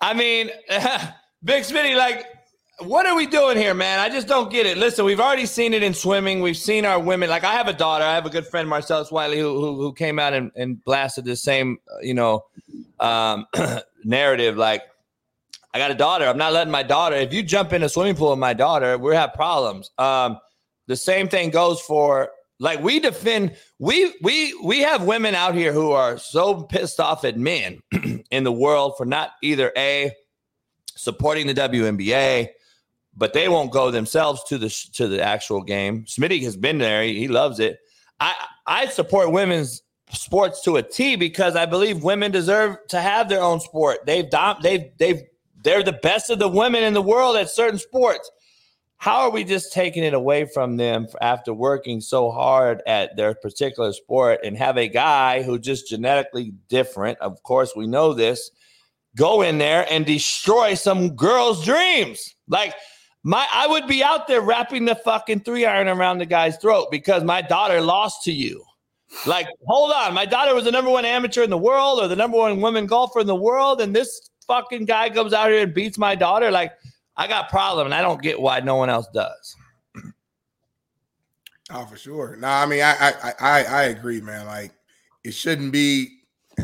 I 0.02 0.14
mean, 0.14 0.50
Big 1.44 1.64
Smitty, 1.64 1.96
like 1.96 2.26
what 2.80 3.06
are 3.06 3.16
we 3.16 3.28
doing 3.28 3.58
here, 3.58 3.74
man? 3.74 4.00
I 4.00 4.10
just 4.10 4.28
don't 4.28 4.52
get 4.52 4.66
it. 4.66 4.78
Listen, 4.78 5.06
we've 5.06 5.20
already 5.20 5.46
seen 5.46 5.74
it 5.74 5.84
in 5.84 5.94
swimming. 5.94 6.42
We've 6.42 6.58
seen 6.58 6.86
our 6.86 7.00
women. 7.00 7.30
Like 7.30 7.44
I 7.44 7.54
have 7.54 7.68
a 7.68 7.74
daughter. 7.74 8.04
I 8.04 8.16
have 8.16 8.26
a 8.26 8.30
good 8.30 8.48
friend, 8.48 8.68
Marcellus 8.68 9.12
Wiley, 9.12 9.40
who 9.40 9.60
who, 9.60 9.76
who 9.76 9.94
came 9.94 10.20
out 10.20 10.34
and, 10.34 10.52
and 10.56 10.84
blasted 10.84 11.26
the 11.26 11.36
same, 11.36 11.78
uh, 11.92 12.00
you 12.02 12.14
know, 12.14 12.44
um, 13.00 13.46
narrative. 14.04 14.58
Like 14.58 14.84
I 15.74 15.78
got 15.78 15.92
a 15.92 15.96
daughter. 15.96 16.26
I'm 16.26 16.38
not 16.38 16.54
letting 16.54 16.72
my 16.72 16.84
daughter. 16.84 17.16
If 17.16 17.34
you 17.34 17.44
jump 17.44 17.74
in 17.74 17.84
a 17.84 17.90
swimming 17.90 18.16
pool 18.16 18.32
with 18.32 18.40
my 18.40 18.54
daughter, 18.54 18.98
we 18.98 19.16
have 19.16 19.34
problems. 19.34 19.92
Um, 19.98 20.40
the 20.88 20.96
same 20.96 21.28
thing 21.28 21.50
goes 21.52 21.80
for 21.82 22.30
like 22.60 22.82
we 22.82 23.00
defend. 23.00 23.56
We 23.80 24.14
we 24.22 24.54
we 24.64 24.82
have 24.82 25.04
women 25.04 25.36
out 25.36 25.56
here 25.56 25.74
who 25.74 25.92
are 25.92 26.18
so 26.18 26.64
pissed 26.64 27.00
off 27.00 27.26
at 27.26 27.38
men 27.38 27.80
in 28.32 28.44
the 28.44 28.52
world 28.52 28.94
for 28.98 29.06
not 29.06 29.32
either 29.42 29.72
a 29.76 30.12
supporting 30.96 31.48
the 31.48 31.54
WNBA 31.54 32.50
but 33.16 33.34
they 33.34 33.48
won't 33.48 33.72
go 33.72 33.92
themselves 33.92 34.44
to 34.46 34.58
the 34.58 34.70
to 34.94 35.08
the 35.08 35.22
actual 35.22 35.62
game. 35.62 36.06
Smitty 36.06 36.42
has 36.44 36.58
been 36.58 36.78
there; 36.78 37.04
he, 37.04 37.20
he 37.20 37.28
loves 37.28 37.60
it. 37.60 37.80
I 38.20 38.34
I 38.66 38.86
support 38.88 39.32
women's 39.32 39.82
sports 40.12 40.62
to 40.64 40.78
a 40.78 40.84
T 40.84 41.16
because 41.16 41.56
I 41.56 41.66
believe 41.66 42.04
women 42.04 42.32
deserve 42.32 42.78
to 42.90 43.02
have 43.02 43.30
their 43.30 43.42
own 43.42 43.60
sport. 43.60 44.06
They've 44.06 44.30
dom- 44.30 44.60
they've 44.62 44.86
they've 44.98 45.22
they're 45.64 45.84
the 45.84 45.94
best 45.94 46.30
of 46.30 46.40
the 46.40 46.50
women 46.50 46.84
in 46.84 46.94
the 46.94 47.02
world 47.02 47.38
at 47.38 47.50
certain 47.50 47.80
sports. 47.80 48.30
How 48.98 49.22
are 49.22 49.32
we 49.32 49.44
just 49.44 49.74
taking 49.74 50.04
it 50.04 50.14
away 50.14 50.46
from 50.46 50.78
them 50.78 51.08
after 51.20 51.54
working 51.54 52.00
so 52.00 52.32
hard 52.32 52.82
at 52.88 53.18
their 53.18 53.36
particular 53.36 53.92
sport 53.92 54.40
and 54.44 54.58
have 54.58 54.78
a 54.78 54.88
guy 54.88 55.44
who 55.44 55.60
just 55.60 55.90
genetically 55.90 56.54
different? 56.70 57.20
Of 57.20 57.44
course, 57.44 57.74
we 57.76 57.86
know 57.86 58.14
this. 58.14 58.50
Go 59.16 59.42
in 59.42 59.58
there 59.58 59.86
and 59.92 60.06
destroy 60.06 60.74
some 60.76 61.16
girl's 61.16 61.66
dreams. 61.66 62.34
Like 62.48 62.74
my 63.24 63.48
I 63.52 63.68
would 63.68 63.88
be 63.88 64.04
out 64.04 64.28
there 64.28 64.42
wrapping 64.42 64.86
the 64.86 64.96
fucking 64.96 65.42
three 65.42 65.66
iron 65.66 65.88
around 65.88 66.18
the 66.18 66.26
guy's 66.26 66.58
throat 66.58 66.88
because 66.90 67.24
my 67.24 67.42
daughter 67.42 67.82
lost 67.82 68.24
to 68.24 68.32
you. 68.32 68.64
Like, 69.26 69.48
hold 69.68 69.92
on, 69.92 70.14
my 70.14 70.26
daughter 70.26 70.56
was 70.56 70.66
the 70.66 70.72
number 70.72 70.90
one 70.90 71.06
amateur 71.06 71.44
in 71.44 71.50
the 71.50 71.58
world 71.58 72.00
or 72.00 72.08
the 72.08 72.16
number 72.16 72.38
one 72.38 72.62
women 72.62 72.86
golfer 72.86 73.20
in 73.20 73.28
the 73.28 73.36
world, 73.36 73.80
and 73.80 73.96
this 73.96 74.30
fucking 74.48 74.86
guy 74.86 75.10
comes 75.10 75.34
out 75.34 75.50
here 75.50 75.62
and 75.64 75.74
beats 75.74 75.98
my 75.98 76.16
daughter. 76.16 76.52
Like, 76.52 76.74
I 77.16 77.28
got 77.28 77.50
problem, 77.50 77.86
and 77.86 77.94
I 77.94 78.02
don't 78.02 78.22
get 78.22 78.40
why 78.40 78.60
no 78.60 78.76
one 78.76 78.90
else 78.90 79.08
does. 79.14 79.56
Oh, 81.72 81.86
for 81.86 81.98
sure. 81.98 82.36
No, 82.36 82.48
I 82.48 82.66
mean, 82.66 82.82
I 82.82 82.94
I 83.00 83.34
I 83.40 83.64
I 83.64 83.84
agree, 83.84 84.22
man. 84.22 84.46
Like, 84.46 84.72
it 85.24 85.34
shouldn't 85.34 85.72
be. 85.72 86.20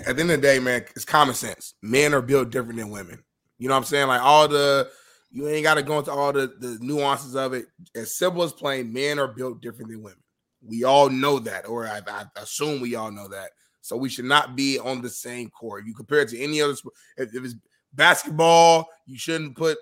At 0.05 0.17
the 0.17 0.21
end 0.21 0.31
of 0.31 0.37
the 0.37 0.47
day, 0.47 0.59
man, 0.59 0.85
it's 0.95 1.03
common 1.03 1.33
sense. 1.33 1.73
Men 1.81 2.13
are 2.13 2.21
built 2.21 2.51
different 2.51 2.77
than 2.77 2.91
women. 2.91 3.23
You 3.57 3.67
know 3.67 3.73
what 3.73 3.79
I'm 3.79 3.85
saying? 3.85 4.07
Like 4.07 4.21
all 4.21 4.47
the 4.47 4.89
you 5.31 5.47
ain't 5.47 5.63
got 5.63 5.75
to 5.75 5.83
go 5.83 5.99
into 5.99 6.11
all 6.11 6.33
the, 6.33 6.53
the 6.59 6.77
nuances 6.81 7.35
of 7.35 7.53
it. 7.53 7.65
As 7.95 8.15
simple 8.15 8.43
as 8.43 8.53
plain, 8.53 8.91
men 8.91 9.19
are 9.19 9.27
built 9.27 9.61
different 9.61 9.91
than 9.91 10.01
women. 10.01 10.19
We 10.61 10.83
all 10.83 11.09
know 11.09 11.39
that, 11.39 11.67
or 11.67 11.87
I, 11.87 12.01
I 12.07 12.25
assume 12.35 12.81
we 12.81 12.95
all 12.95 13.11
know 13.11 13.27
that. 13.29 13.51
So 13.81 13.95
we 13.95 14.09
should 14.09 14.25
not 14.25 14.55
be 14.55 14.77
on 14.77 15.01
the 15.01 15.09
same 15.09 15.49
court. 15.49 15.85
You 15.85 15.93
compare 15.93 16.19
it 16.19 16.29
to 16.29 16.39
any 16.39 16.61
other 16.61 16.75
sport, 16.75 16.95
if, 17.17 17.33
if 17.33 17.43
it's 17.45 17.55
basketball, 17.93 18.87
you 19.05 19.17
shouldn't 19.17 19.57
put 19.57 19.77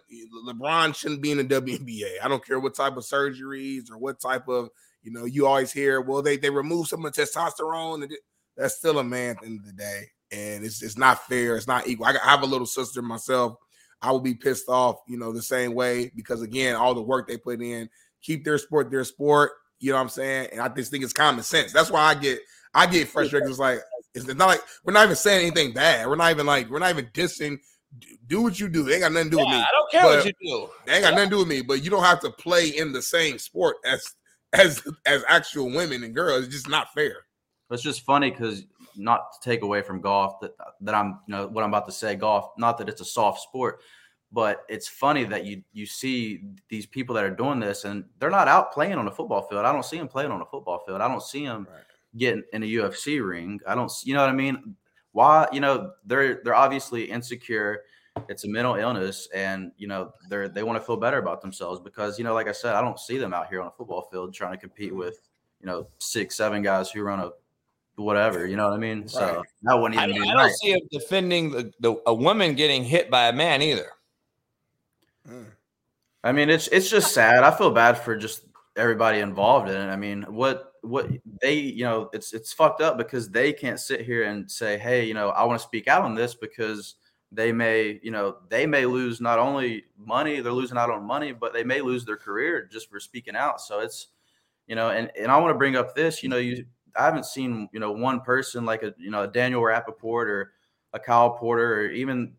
LeBron 0.48 0.96
shouldn't 0.96 1.22
be 1.22 1.32
in 1.32 1.38
the 1.38 1.44
WNBA. 1.44 2.24
I 2.24 2.28
don't 2.28 2.46
care 2.46 2.60
what 2.60 2.76
type 2.76 2.98
of 2.98 3.04
surgeries 3.04 3.92
or 3.92 3.98
what 3.98 4.20
type 4.20 4.48
of 4.48 4.70
you 5.04 5.12
know. 5.12 5.26
You 5.26 5.48
always 5.48 5.72
hear, 5.72 6.02
well, 6.02 6.22
they 6.22 6.38
they 6.38 6.50
remove 6.50 6.88
some 6.88 7.06
of 7.06 7.14
the 7.14 7.22
testosterone. 7.22 8.10
That's 8.56 8.76
still 8.76 9.00
a 9.00 9.04
man 9.04 9.32
at 9.32 9.42
the 9.42 9.48
end 9.48 9.60
of 9.60 9.66
the 9.66 9.74
day, 9.74 10.06
and 10.32 10.64
it's 10.64 10.82
it's 10.82 10.98
not 10.98 11.26
fair. 11.28 11.58
It's 11.58 11.68
not 11.68 11.88
equal. 11.88 12.08
I, 12.08 12.16
I 12.24 12.30
have 12.30 12.44
a 12.44 12.48
little 12.48 12.68
sister 12.68 13.02
myself 13.02 13.58
I 14.02 14.12
will 14.12 14.20
be 14.20 14.36
pissed 14.36 14.70
off, 14.70 14.98
you 15.08 15.18
know, 15.18 15.34
the 15.34 15.42
same 15.42 15.74
way 15.74 16.12
because 16.16 16.42
again, 16.42 16.76
all 16.76 16.94
the 16.94 17.02
work 17.02 17.28
they 17.28 17.38
put 17.38 17.62
in, 17.62 17.90
keep 18.22 18.44
their 18.44 18.58
sport 18.58 18.92
their 18.92 19.04
sport. 19.04 19.52
You 19.80 19.92
know 19.92 19.98
what 19.98 20.04
I'm 20.04 20.10
saying? 20.10 20.50
And 20.52 20.62
I 20.62 20.70
just 20.70 20.92
think 20.92 21.04
it's 21.04 21.14
common 21.14 21.44
sense. 21.44 21.74
That's 21.74 21.92
why 21.92 22.02
I 22.02 22.16
get 22.16 22.40
I 22.74 22.86
get 22.86 23.08
frustrated. 23.08 23.50
It's 23.50 23.60
like 23.60 23.80
it's 24.14 24.28
not 24.28 24.48
like 24.48 24.62
we're 24.84 24.94
not 24.94 25.06
even 25.06 25.16
saying 25.16 25.48
anything 25.48 25.74
bad. 25.74 26.08
We're 26.08 26.16
not 26.16 26.32
even 26.32 26.46
like 26.46 26.70
we're 26.70 26.80
not 26.80 26.92
even 26.92 27.08
dissing. 27.08 27.60
Do 28.28 28.42
what 28.42 28.60
you 28.60 28.68
do. 28.68 28.84
They 28.84 28.94
ain't 28.94 29.02
got 29.02 29.12
nothing 29.12 29.32
to 29.32 29.38
do 29.38 29.42
yeah, 29.42 29.46
with 29.46 29.54
me. 29.54 29.60
I 29.60 29.72
don't 29.72 29.92
care 29.92 30.02
but 30.04 30.16
what 30.18 30.26
you 30.26 30.34
do. 30.42 30.70
They 30.86 30.94
ain't 30.94 31.04
got 31.04 31.14
nothing 31.14 31.30
to 31.30 31.36
do 31.36 31.40
with 31.40 31.48
me. 31.48 31.62
But 31.62 31.84
you 31.84 31.90
don't 31.90 32.04
have 32.04 32.20
to 32.22 32.32
play 32.32 32.70
in 32.70 32.92
the 32.92 33.02
same 33.02 33.38
sport 33.38 33.78
as 33.86 34.16
as 34.54 34.82
as 35.06 35.24
actual 35.28 35.72
women 35.72 36.04
and 36.04 36.14
girls. 36.14 36.46
It's 36.46 36.54
just 36.54 36.70
not 36.70 36.94
fair. 36.94 37.26
It's 37.70 37.84
just 37.84 38.06
funny 38.06 38.32
because 38.32 38.66
not 38.96 39.32
to 39.34 39.50
take 39.50 39.62
away 39.62 39.82
from 39.82 40.02
golf 40.02 40.40
that 40.42 40.52
that 40.82 40.96
I'm 40.96 41.20
you 41.28 41.36
know 41.36 41.48
what 41.48 41.64
I'm 41.64 41.70
about 41.70 41.86
to 41.88 41.92
say 41.92 42.16
golf 42.16 42.50
not 42.58 42.78
that 42.80 42.90
it's 42.90 43.02
a 43.02 43.06
soft 43.06 43.42
sport 43.42 43.82
but 44.32 44.66
it's 44.68 44.88
funny 44.88 45.24
that 45.24 45.46
you 45.46 45.64
you 45.72 45.86
see 45.86 46.44
these 46.70 46.86
people 46.86 47.16
that 47.16 47.24
are 47.24 47.30
doing 47.30 47.60
this 47.60 47.86
and 47.86 48.04
they're 48.20 48.30
not 48.30 48.48
out 48.48 48.74
playing 48.74 48.96
on 48.96 49.08
a 49.08 49.12
football 49.12 49.42
field. 49.44 49.66
I 49.66 49.72
don't 49.72 49.86
see 49.86 49.98
them 49.98 50.08
playing 50.08 50.32
on 50.32 50.42
a 50.42 50.46
football 50.46 50.84
field. 50.86 51.02
I 51.02 51.08
don't 51.08 51.24
see 51.24 51.46
them 51.46 51.68
right. 51.70 51.84
getting 52.18 52.44
in 52.52 52.64
a 52.64 52.66
UFC 52.66 53.26
ring. 53.26 53.60
I 53.68 53.76
don't 53.76 53.92
you 54.04 54.14
know 54.14 54.22
what 54.22 54.30
I 54.30 54.34
mean? 54.34 54.76
Why, 55.18 55.48
you 55.52 55.62
know, 55.62 55.94
they're 56.06 56.42
they're 56.44 56.54
obviously 56.54 57.06
insecure. 57.06 57.82
It's 58.30 58.44
a 58.44 58.48
mental 58.48 58.76
illness 58.76 59.28
and 59.34 59.72
you 59.76 59.88
know, 59.88 60.14
they're 60.30 60.48
they 60.48 60.62
want 60.62 60.80
to 60.80 60.86
feel 60.86 60.96
better 60.96 61.18
about 61.18 61.42
themselves 61.42 61.80
because 61.80 62.20
you 62.20 62.24
know, 62.24 62.36
like 62.36 62.48
I 62.48 62.52
said, 62.52 62.76
I 62.76 62.82
don't 62.82 63.00
see 63.00 63.18
them 63.18 63.34
out 63.34 63.48
here 63.48 63.60
on 63.60 63.66
a 63.66 63.72
football 63.72 64.04
field 64.12 64.32
trying 64.32 64.52
to 64.52 64.60
compete 64.60 64.90
mm-hmm. 64.90 65.00
with, 65.00 65.28
you 65.60 65.66
know, 65.66 65.88
six, 65.98 66.36
seven 66.36 66.62
guys 66.62 66.92
who 66.92 67.02
run 67.02 67.20
a 67.20 67.32
whatever. 67.96 68.46
You 68.46 68.58
know 68.58 68.66
what 68.70 68.76
I 68.76 68.78
mean? 68.78 69.02
Right. 69.02 69.10
So 69.10 69.44
that 69.64 69.74
wouldn't 69.74 70.00
even 70.00 70.22
I, 70.22 70.24
be. 70.24 70.30
I 70.30 70.34
don't 70.36 70.56
see 70.56 70.74
him 70.74 70.82
defending 70.92 71.50
the, 71.50 71.74
the, 71.80 71.96
a 72.06 72.14
woman 72.14 72.54
getting 72.54 72.84
hit 72.84 73.10
by 73.10 73.30
a 73.30 73.34
man 73.34 73.64
either. 73.64 73.90
Mm. 75.28 75.46
I 76.24 76.32
mean, 76.32 76.52
it's 76.52 76.68
it's 76.68 76.92
just 76.92 77.12
sad. 77.12 77.44
I 77.44 77.50
feel 77.50 77.72
bad 77.72 77.98
for 77.98 78.16
just 78.16 78.44
everybody 78.76 79.18
involved 79.22 79.68
in 79.68 79.78
it. 79.78 79.92
I 79.92 79.96
mean, 79.96 80.22
what 80.30 80.74
what 80.82 81.10
they 81.42 81.56
you 81.56 81.84
know 81.84 82.10
it's 82.14 82.34
it's 82.34 82.54
fucked 82.54 82.82
up 82.82 82.98
because 82.98 83.30
they 83.30 83.54
can't 83.54 83.80
sit 83.80 84.02
here 84.02 84.24
and 84.24 84.50
say, 84.50 84.78
hey, 84.78 85.06
you 85.06 85.14
know, 85.14 85.30
I 85.30 85.44
want 85.44 85.60
to 85.60 85.68
speak 85.68 85.88
out 85.88 86.04
on 86.04 86.16
this 86.16 86.36
because 86.36 86.96
they 87.32 87.52
may 87.52 88.00
you 88.02 88.12
know 88.12 88.38
they 88.50 88.66
may 88.66 88.86
lose 88.86 89.20
not 89.20 89.40
only 89.40 89.86
money, 89.98 90.40
they're 90.40 90.52
losing 90.52 90.78
out 90.78 90.90
on 90.90 91.04
money, 91.04 91.32
but 91.34 91.54
they 91.54 91.64
may 91.64 91.82
lose 91.82 92.06
their 92.06 92.18
career 92.18 92.68
just 92.72 92.90
for 92.90 93.00
speaking 93.00 93.36
out. 93.36 93.62
So 93.62 93.80
it's 93.80 94.08
you 94.68 94.76
know, 94.76 94.90
and 94.90 95.12
and 95.20 95.32
I 95.32 95.38
want 95.38 95.54
to 95.54 95.58
bring 95.58 95.76
up 95.76 95.96
this. 95.96 96.24
You 96.24 96.30
know, 96.30 96.38
you 96.38 96.66
I 96.96 97.06
haven't 97.06 97.26
seen 97.26 97.70
you 97.72 97.80
know 97.80 97.92
one 97.92 98.22
person 98.22 98.66
like 98.66 98.84
a 98.84 98.94
you 98.98 99.12
know 99.12 99.24
a 99.24 99.28
Daniel 99.28 99.62
Rapaport 99.62 100.28
or 100.28 100.54
a 100.94 101.00
Kyle 101.00 101.32
Porter 101.32 101.82
or 101.82 101.92
even 101.92 102.34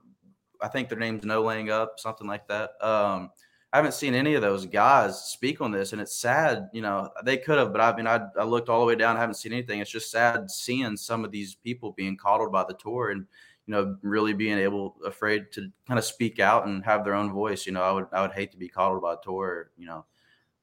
I 0.60 0.68
think 0.68 0.88
their 0.88 0.98
name's 0.98 1.24
No 1.24 1.42
Laying 1.42 1.70
Up, 1.70 1.98
something 1.98 2.26
like 2.26 2.48
that. 2.48 2.70
Um, 2.80 3.30
I 3.72 3.76
haven't 3.76 3.92
seen 3.92 4.14
any 4.14 4.34
of 4.34 4.40
those 4.40 4.64
guys 4.64 5.24
speak 5.24 5.60
on 5.60 5.70
this, 5.70 5.92
and 5.92 6.00
it's 6.00 6.16
sad. 6.16 6.70
You 6.72 6.80
know, 6.80 7.10
they 7.24 7.36
could 7.36 7.58
have, 7.58 7.72
but 7.72 7.82
I 7.82 7.94
mean, 7.94 8.06
I, 8.06 8.20
I 8.38 8.44
looked 8.44 8.68
all 8.68 8.80
the 8.80 8.86
way 8.86 8.94
down, 8.94 9.16
I 9.16 9.20
haven't 9.20 9.34
seen 9.34 9.52
anything. 9.52 9.80
It's 9.80 9.90
just 9.90 10.10
sad 10.10 10.50
seeing 10.50 10.96
some 10.96 11.24
of 11.24 11.30
these 11.30 11.54
people 11.54 11.92
being 11.92 12.16
coddled 12.16 12.50
by 12.50 12.64
the 12.66 12.74
tour 12.74 13.10
and 13.10 13.26
you 13.66 13.72
know 13.72 13.96
really 14.02 14.32
being 14.32 14.58
able 14.58 14.96
afraid 15.04 15.52
to 15.52 15.70
kind 15.86 15.98
of 15.98 16.04
speak 16.04 16.40
out 16.40 16.66
and 16.66 16.82
have 16.84 17.04
their 17.04 17.14
own 17.14 17.32
voice. 17.32 17.66
You 17.66 17.72
know, 17.72 17.82
I 17.82 17.92
would 17.92 18.06
I 18.12 18.22
would 18.22 18.32
hate 18.32 18.52
to 18.52 18.56
be 18.56 18.68
coddled 18.68 19.02
by 19.02 19.14
a 19.14 19.16
tour. 19.22 19.46
Or, 19.46 19.70
you 19.76 19.86
know, 19.86 20.06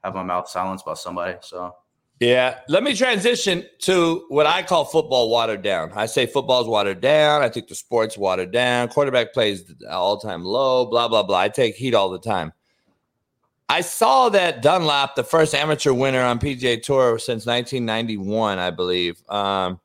have 0.04 0.16
my 0.16 0.24
mouth 0.24 0.48
silenced 0.48 0.86
by 0.86 0.94
somebody. 0.94 1.38
So 1.42 1.76
yeah, 2.20 2.60
let 2.70 2.82
me 2.82 2.96
transition 2.96 3.66
to 3.80 4.26
what 4.30 4.46
I 4.46 4.64
call 4.64 4.86
football 4.86 5.30
watered 5.30 5.62
down. 5.62 5.92
I 5.94 6.06
say 6.06 6.26
football's 6.26 6.68
watered 6.68 7.02
down. 7.02 7.42
I 7.42 7.50
think 7.50 7.68
the 7.68 7.76
sport's 7.76 8.18
watered 8.18 8.52
down. 8.52 8.88
Quarterback 8.88 9.34
plays 9.34 9.74
all 9.90 10.18
time 10.18 10.44
low, 10.44 10.86
blah, 10.86 11.10
blah, 11.10 11.24
blah. 11.24 11.40
I 11.40 11.50
take 11.50 11.76
heat 11.76 11.94
all 11.94 12.10
the 12.10 12.20
time. 12.20 12.54
I 13.68 13.82
saw 13.82 14.30
that 14.30 14.62
Dunlap, 14.62 15.16
the 15.16 15.24
first 15.24 15.56
amateur 15.56 15.92
winner 15.94 16.22
on 16.22 16.40
PGA 16.40 16.82
Tour 16.82 17.18
since 17.18 17.46
1991, 17.46 18.60
I 18.60 18.70
believe, 18.70 19.22
um, 19.30 19.80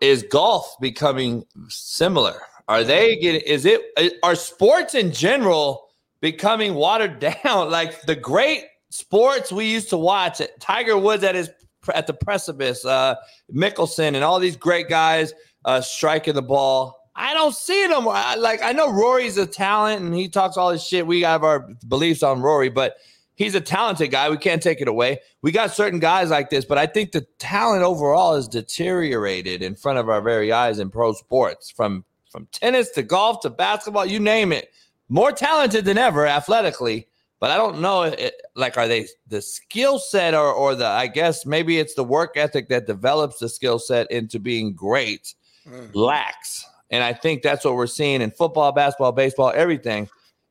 is 0.00 0.24
golf 0.24 0.76
becoming 0.80 1.44
similar? 1.68 2.40
Are 2.68 2.84
they 2.84 3.16
getting, 3.16 3.40
is 3.42 3.64
it, 3.64 3.82
are 4.22 4.34
sports 4.34 4.94
in 4.94 5.12
general 5.12 5.88
becoming 6.20 6.74
watered 6.74 7.18
down? 7.44 7.70
Like 7.70 8.02
the 8.02 8.16
great 8.16 8.64
sports 8.90 9.50
we 9.50 9.66
used 9.70 9.88
to 9.90 9.96
watch. 9.96 10.42
Tiger 10.60 10.98
Woods 10.98 11.24
at 11.24 11.34
his 11.34 11.50
at 11.94 12.06
the 12.06 12.14
precipice, 12.14 12.84
uh, 12.84 13.16
Mickelson, 13.52 14.14
and 14.14 14.22
all 14.22 14.38
these 14.38 14.56
great 14.56 14.88
guys 14.88 15.32
uh, 15.64 15.80
striking 15.80 16.34
the 16.34 16.42
ball. 16.42 17.01
I 17.14 17.34
don't 17.34 17.54
see 17.54 17.86
them. 17.86 18.08
I, 18.08 18.36
like 18.36 18.62
I 18.62 18.72
know 18.72 18.90
Rory's 18.90 19.36
a 19.36 19.46
talent, 19.46 20.02
and 20.02 20.14
he 20.14 20.28
talks 20.28 20.56
all 20.56 20.72
this 20.72 20.86
shit. 20.86 21.06
We 21.06 21.22
have 21.22 21.44
our 21.44 21.68
beliefs 21.86 22.22
on 22.22 22.40
Rory, 22.40 22.70
but 22.70 22.96
he's 23.34 23.54
a 23.54 23.60
talented 23.60 24.10
guy. 24.10 24.30
We 24.30 24.38
can't 24.38 24.62
take 24.62 24.80
it 24.80 24.88
away. 24.88 25.20
We 25.42 25.52
got 25.52 25.72
certain 25.72 25.98
guys 25.98 26.30
like 26.30 26.50
this, 26.50 26.64
but 26.64 26.78
I 26.78 26.86
think 26.86 27.12
the 27.12 27.26
talent 27.38 27.82
overall 27.82 28.34
is 28.34 28.48
deteriorated 28.48 29.62
in 29.62 29.74
front 29.74 29.98
of 29.98 30.08
our 30.08 30.22
very 30.22 30.52
eyes 30.52 30.78
in 30.78 30.90
pro 30.90 31.12
sports, 31.12 31.70
from 31.70 32.04
from 32.30 32.48
tennis 32.50 32.90
to 32.92 33.02
golf 33.02 33.40
to 33.40 33.50
basketball, 33.50 34.06
you 34.06 34.18
name 34.18 34.52
it. 34.52 34.70
More 35.10 35.32
talented 35.32 35.84
than 35.84 35.98
ever 35.98 36.26
athletically, 36.26 37.06
but 37.38 37.50
I 37.50 37.58
don't 37.58 37.82
know. 37.82 38.04
It, 38.04 38.40
like, 38.56 38.78
are 38.78 38.88
they 38.88 39.06
the 39.28 39.42
skill 39.42 39.98
set 39.98 40.32
or 40.32 40.50
or 40.50 40.74
the? 40.74 40.86
I 40.86 41.08
guess 41.08 41.44
maybe 41.44 41.78
it's 41.78 41.94
the 41.94 42.04
work 42.04 42.36
ethic 42.36 42.70
that 42.70 42.86
develops 42.86 43.38
the 43.38 43.50
skill 43.50 43.78
set 43.78 44.10
into 44.10 44.38
being 44.38 44.72
great 44.72 45.34
mm. 45.68 45.94
lacks, 45.94 46.64
and 46.92 47.02
I 47.02 47.14
think 47.14 47.42
that's 47.42 47.64
what 47.64 47.74
we're 47.74 47.86
seeing 47.86 48.20
in 48.20 48.30
football, 48.30 48.70
basketball, 48.70 49.12
baseball, 49.12 49.52
everything. 49.54 50.08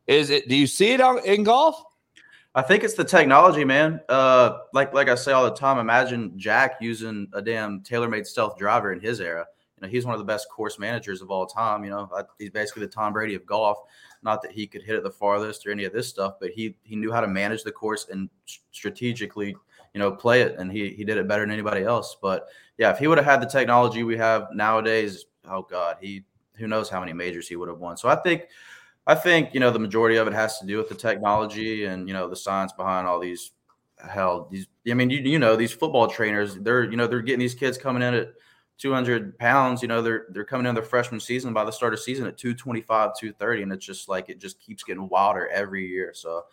Is 0.07 0.31
it? 0.31 0.49
Do 0.49 0.55
you 0.55 0.67
see 0.67 0.91
it 0.91 0.99
in 1.23 1.43
golf? 1.43 1.81
I 2.53 2.61
think 2.61 2.83
it's 2.83 2.95
the 2.95 3.05
technology, 3.05 3.63
man. 3.63 4.01
Uh, 4.09 4.57
like 4.73 4.93
like 4.93 5.07
I 5.07 5.15
say 5.15 5.31
all 5.31 5.45
the 5.45 5.55
time. 5.55 5.77
Imagine 5.77 6.37
Jack 6.37 6.77
using 6.81 7.27
a 7.33 7.41
damn 7.41 7.81
TaylorMade 7.81 8.25
Stealth 8.25 8.57
driver 8.57 8.91
in 8.91 8.99
his 8.99 9.21
era. 9.21 9.45
You 9.77 9.83
know, 9.83 9.87
he's 9.87 10.05
one 10.05 10.13
of 10.13 10.19
the 10.19 10.25
best 10.25 10.49
course 10.49 10.77
managers 10.77 11.21
of 11.21 11.31
all 11.31 11.45
time. 11.45 11.85
You 11.85 11.91
know, 11.91 12.09
he's 12.39 12.49
basically 12.49 12.81
the 12.81 12.91
Tom 12.91 13.13
Brady 13.13 13.35
of 13.35 13.45
golf. 13.45 13.77
Not 14.23 14.41
that 14.41 14.51
he 14.51 14.67
could 14.67 14.83
hit 14.83 14.95
it 14.95 15.03
the 15.03 15.11
farthest 15.11 15.65
or 15.65 15.71
any 15.71 15.85
of 15.85 15.93
this 15.93 16.07
stuff, 16.07 16.35
but 16.41 16.49
he 16.49 16.75
he 16.83 16.95
knew 16.95 17.11
how 17.11 17.21
to 17.21 17.27
manage 17.27 17.63
the 17.63 17.71
course 17.71 18.07
and 18.09 18.29
strategically, 18.71 19.55
you 19.93 19.99
know, 19.99 20.11
play 20.11 20.41
it, 20.41 20.57
and 20.57 20.71
he 20.71 20.89
he 20.89 21.05
did 21.05 21.17
it 21.17 21.27
better 21.27 21.43
than 21.43 21.51
anybody 21.51 21.83
else. 21.83 22.17
But 22.21 22.47
yeah, 22.77 22.91
if 22.91 22.97
he 22.97 23.07
would 23.07 23.17
have 23.17 23.25
had 23.25 23.41
the 23.41 23.49
technology 23.49 24.03
we 24.03 24.17
have 24.17 24.47
nowadays, 24.53 25.25
oh 25.49 25.61
god, 25.61 25.97
he 26.01 26.25
who 26.57 26.67
knows 26.67 26.89
how 26.89 26.99
many 26.99 27.13
majors 27.13 27.47
he 27.47 27.55
would 27.55 27.69
have 27.69 27.79
won. 27.79 27.97
So 27.97 28.09
I 28.09 28.15
think 28.15 28.47
I 29.07 29.15
think 29.15 29.53
you 29.53 29.59
know 29.59 29.71
the 29.71 29.79
majority 29.79 30.17
of 30.17 30.27
it 30.27 30.33
has 30.33 30.59
to 30.59 30.65
do 30.65 30.77
with 30.77 30.89
the 30.89 30.95
technology 30.95 31.85
and 31.85 32.07
you 32.07 32.13
know 32.13 32.27
the 32.27 32.35
science 32.35 32.71
behind 32.73 33.07
all 33.07 33.19
these 33.19 33.51
hell 34.09 34.47
these. 34.51 34.67
I 34.89 34.93
mean, 34.93 35.09
you 35.09 35.19
you 35.19 35.39
know 35.39 35.55
these 35.55 35.73
football 35.73 36.07
trainers, 36.07 36.55
they're 36.55 36.83
you 36.83 36.97
know 36.97 37.07
they're 37.07 37.21
getting 37.21 37.39
these 37.39 37.55
kids 37.55 37.77
coming 37.77 38.03
in 38.03 38.13
at 38.13 38.33
200 38.77 39.37
pounds. 39.37 39.81
You 39.81 39.87
know 39.87 40.01
they're 40.01 40.27
they're 40.29 40.45
coming 40.45 40.67
in 40.67 40.75
their 40.75 40.83
freshman 40.83 41.19
season 41.19 41.53
by 41.53 41.63
the 41.63 41.71
start 41.71 41.93
of 41.93 41.99
season 41.99 42.27
at 42.27 42.37
225, 42.37 43.11
230, 43.19 43.63
and 43.63 43.73
it's 43.73 43.85
just 43.85 44.07
like 44.07 44.29
it 44.29 44.39
just 44.39 44.59
keeps 44.59 44.83
getting 44.83 45.09
wilder 45.09 45.47
every 45.49 45.87
year. 45.87 46.11
So 46.13 46.43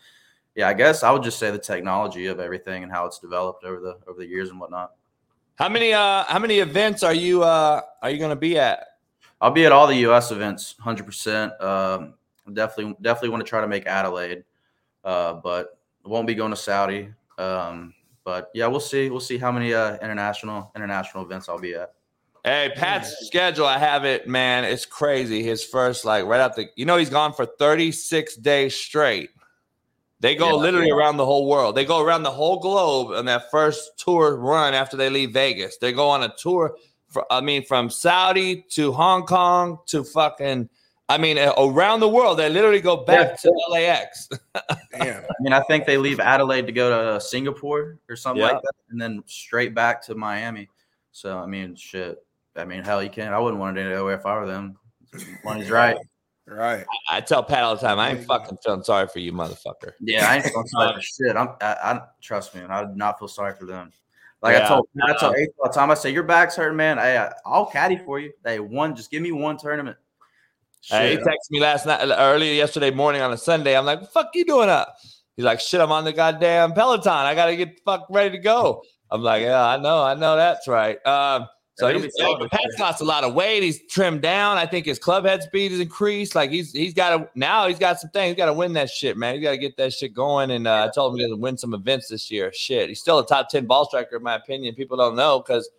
yeah, 0.55 0.69
I 0.69 0.75
guess 0.75 1.03
I 1.03 1.11
would 1.11 1.23
just 1.23 1.39
say 1.39 1.51
the 1.51 1.59
technology 1.59 2.27
of 2.27 2.41
everything 2.41 2.83
and 2.83 2.91
how 2.91 3.07
it's 3.07 3.19
developed 3.19 3.65
over 3.65 3.81
the 3.81 3.99
over 4.09 4.19
the 4.19 4.27
years 4.27 4.51
and 4.51 4.59
whatnot. 4.59 4.93
How 5.55 5.69
many 5.69 5.93
uh 5.93 6.25
how 6.25 6.39
many 6.39 6.59
events 6.59 7.03
are 7.03 7.15
you 7.15 7.43
uh 7.43 7.81
are 8.03 8.11
you 8.11 8.19
going 8.19 8.31
to 8.31 8.37
be 8.37 8.59
at? 8.59 8.88
I'll 9.41 9.51
be 9.51 9.65
at 9.67 9.73
all 9.73 9.87
the 9.87 9.97
U.S. 9.97 10.31
events, 10.31 10.75
hundred 10.81 11.03
um, 11.03 11.07
percent 11.07 11.53
definitely 12.53 12.97
definitely 13.03 13.31
want 13.31 13.45
to 13.45 13.49
try 13.49 13.61
to 13.61 13.69
make 13.69 13.87
Adelaide, 13.87 14.45
uh, 15.05 15.35
but 15.35 15.79
won't 16.05 16.27
be 16.27 16.35
going 16.35 16.51
to 16.51 16.57
Saudi. 16.57 17.11
Um, 17.39 17.95
but 18.25 18.51
yeah, 18.55 18.67
we'll 18.67 18.81
see. 18.81 19.11
We'll 19.11 19.21
see 19.21 19.39
how 19.39 19.53
many 19.53 19.75
uh, 19.75 19.97
international 20.03 20.73
international 20.75 21.25
events 21.25 21.49
I'll 21.49 21.59
be 21.59 21.75
at. 21.75 21.95
Hey, 22.45 22.73
Pat's 22.75 23.27
schedule, 23.27 23.67
I 23.67 23.79
have 23.79 24.05
it, 24.05 24.27
man. 24.27 24.65
It's 24.65 24.87
crazy. 24.87 25.43
His 25.43 25.65
first, 25.65 26.05
like, 26.05 26.25
right 26.25 26.41
after, 26.41 26.65
you 26.77 26.87
know, 26.87 26.97
he's 26.97 27.11
gone 27.11 27.33
for 27.35 27.45
36 27.45 28.37
days 28.37 28.75
straight. 28.75 29.31
They 30.21 30.35
go 30.35 30.51
yeah, 30.51 30.63
literally 30.63 30.91
around 30.91 31.17
the 31.17 31.27
whole 31.27 31.47
world. 31.47 31.75
They 31.75 31.85
go 31.85 32.01
around 32.01 32.23
the 32.23 32.31
whole 32.31 32.59
globe 32.59 33.11
on 33.11 33.27
that 33.27 33.51
first 33.51 33.99
tour 33.99 34.37
run 34.37 34.73
after 34.73 34.97
they 34.97 35.11
leave 35.11 35.33
Vegas. 35.33 35.77
They 35.79 35.93
go 35.93 36.09
on 36.09 36.23
a 36.23 36.33
tour, 36.39 36.77
I 37.31 37.41
mean, 37.41 37.65
from 37.65 37.91
Saudi 37.91 38.65
to 38.71 38.93
Hong 38.93 39.25
Kong 39.25 39.79
to 39.87 40.05
fucking 40.05 40.69
I 41.11 41.17
mean, 41.17 41.39
around 41.39 42.01
the 42.01 42.09
world, 42.09 42.39
they 42.39 42.51
literally 42.51 42.81
go 42.81 42.99
back 42.99 43.31
yeah. 43.43 43.51
to 43.51 43.63
LAX. 43.71 44.29
Damn. 44.93 45.23
I 45.25 45.35
mean, 45.41 45.55
I 45.55 45.61
think 45.63 45.87
they 45.87 45.97
leave 45.97 46.21
Adelaide 46.21 46.67
to 46.67 46.73
go 46.73 47.15
to 47.15 47.21
Singapore 47.21 47.99
or 48.11 48.17
something 48.17 48.43
like 48.43 48.61
that, 48.61 48.73
and 48.91 49.01
then 49.01 49.23
straight 49.27 49.75
back 49.75 50.03
to 50.03 50.15
Miami. 50.15 50.69
So, 51.13 51.39
I 51.39 51.47
mean, 51.47 51.75
shit. 51.77 52.23
I 52.57 52.65
mean, 52.67 52.83
hell, 52.83 53.03
you 53.03 53.09
can't. 53.09 53.33
I 53.33 53.39
wouldn't 53.39 53.59
want 53.59 53.77
to 53.77 53.85
go 53.85 54.09
if 54.09 54.27
I 54.27 54.39
were 54.39 54.47
them. 54.47 54.77
Money's 55.45 55.71
right. 55.71 55.97
Right. 56.51 56.87
I, 57.11 57.19
I, 57.19 57.21
tell 57.21 57.43
Pat 57.43 57.63
all 57.63 57.75
the 57.75 57.81
time, 57.83 57.99
I 57.99 58.13
ain't 58.13 58.25
fucking 58.25 58.57
feeling 58.65 58.83
sorry 58.83 59.07
for 59.07 59.19
you, 59.19 59.35
motherfucker. 59.35 59.93
Yeah, 60.01 60.31
I 60.31 60.37
ain't 60.37 60.47
feeling 60.47 60.67
sorry 60.69 60.95
for 60.97 61.03
shit. 61.03 61.37
I'm. 61.37 61.49
I, 61.61 61.77
I 61.83 62.01
trust 62.23 62.55
me, 62.55 62.63
I 62.63 62.85
do 62.87 62.95
not 62.95 63.19
feel 63.19 63.29
sorry 63.29 63.55
for 63.55 63.67
them. 63.67 63.93
Like 64.41 64.57
yeah. 64.57 64.65
I 64.65 64.69
told, 64.69 64.89
I 65.03 65.13
told 65.15 65.37
Ace 65.37 65.49
all 65.59 65.69
the 65.69 65.75
time. 65.75 65.91
I 65.91 65.95
say 65.95 66.13
your 66.13 66.23
back's 66.23 66.55
hurting, 66.57 66.77
man. 66.77 66.99
I, 66.99 67.33
I'll 67.45 67.67
caddy 67.67 67.97
for 67.97 68.21
you. 68.21 68.33
Hey, 68.45 68.61
one, 68.61 68.95
just 68.95 69.11
give 69.11 69.21
me 69.21 69.33
one 69.33 69.57
tournament. 69.57 69.97
Uh, 70.91 71.03
he 71.03 71.17
texted 71.17 71.51
me 71.51 71.61
last 71.61 71.87
night, 71.87 72.01
early 72.03 72.57
yesterday 72.57 72.93
morning 72.93 73.21
on 73.21 73.33
a 73.33 73.37
Sunday. 73.37 73.77
I'm 73.77 73.85
like, 73.85 74.09
"Fuck 74.11 74.31
you 74.35 74.45
doing 74.45 74.69
up?" 74.69 74.97
He's 75.37 75.45
like, 75.45 75.61
"Shit, 75.61 75.81
I'm 75.81 75.91
on 75.91 76.05
the 76.05 76.13
goddamn 76.13 76.73
Peloton. 76.73 77.13
I 77.13 77.35
gotta 77.35 77.57
get 77.57 77.81
fuck 77.85 78.07
ready 78.11 78.37
to 78.37 78.43
go." 78.43 78.83
I'm 79.11 79.23
like, 79.23 79.43
"Yeah, 79.43 79.65
I 79.65 79.77
know, 79.79 80.03
I 80.03 80.15
know, 80.15 80.37
that's 80.37 80.69
right." 80.69 81.05
Um, 81.05 81.49
so 81.79 81.97
he's, 81.97 82.13
Pat's 82.51 82.79
lost 82.81 83.01
a 83.01 83.05
lot 83.05 83.23
of 83.23 83.35
weight. 83.35 83.63
He's 83.63 83.87
trimmed 83.87 84.21
down. 84.21 84.59
I 84.59 84.67
think 84.67 84.85
his 84.85 84.99
club 84.99 85.25
head 85.25 85.45
speed 85.45 85.71
has 85.71 85.81
increased. 85.81 86.35
Like 86.35 86.51
he's 86.51 86.73
he's 86.73 86.93
got 86.93 87.17
to 87.17 87.31
now. 87.37 87.69
He's 87.69 87.79
got 87.79 88.01
some 88.01 88.11
things. 88.11 88.31
He's 88.31 88.37
got 88.37 88.47
to 88.47 88.53
win 88.53 88.73
that 88.73 88.91
shit, 88.91 89.17
man. 89.17 89.37
He's 89.37 89.45
got 89.45 89.53
to 89.53 89.59
get 89.59 89.77
that 89.77 89.93
shit 89.93 90.13
going. 90.13 90.51
And 90.51 90.67
uh, 90.67 90.89
I 90.89 90.93
told 90.93 91.21
him 91.21 91.29
to 91.29 91.37
win 91.37 91.57
some 91.57 91.75
events 91.75 92.09
this 92.09 92.33
year. 92.33 92.53
Shit, 92.53 92.89
he's 92.89 92.99
still 92.99 93.21
a 93.21 93.27
top 93.27 93.49
ten 93.49 93.67
ball 93.67 93.85
striker 93.87 94.17
in 94.17 94.25
my 94.25 94.35
opinion. 94.35 94.75
People 94.75 94.97
don't 94.97 95.15
know 95.15 95.39
because 95.39 95.71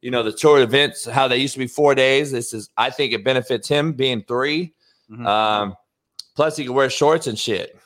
you 0.00 0.12
know 0.12 0.22
the 0.22 0.30
tour 0.30 0.60
events 0.60 1.04
how 1.06 1.26
they 1.26 1.38
used 1.38 1.54
to 1.54 1.58
be 1.58 1.66
four 1.66 1.92
days. 1.96 2.30
This 2.30 2.54
is 2.54 2.70
I 2.76 2.90
think 2.90 3.12
it 3.12 3.24
benefits 3.24 3.66
him 3.66 3.94
being 3.94 4.22
three. 4.22 4.74
Mm-hmm. 5.10 5.26
Um, 5.26 5.76
plus, 6.36 6.56
he 6.56 6.66
can 6.66 6.74
wear 6.74 6.88
shorts 6.88 7.26
and 7.26 7.36
shit. 7.36 7.76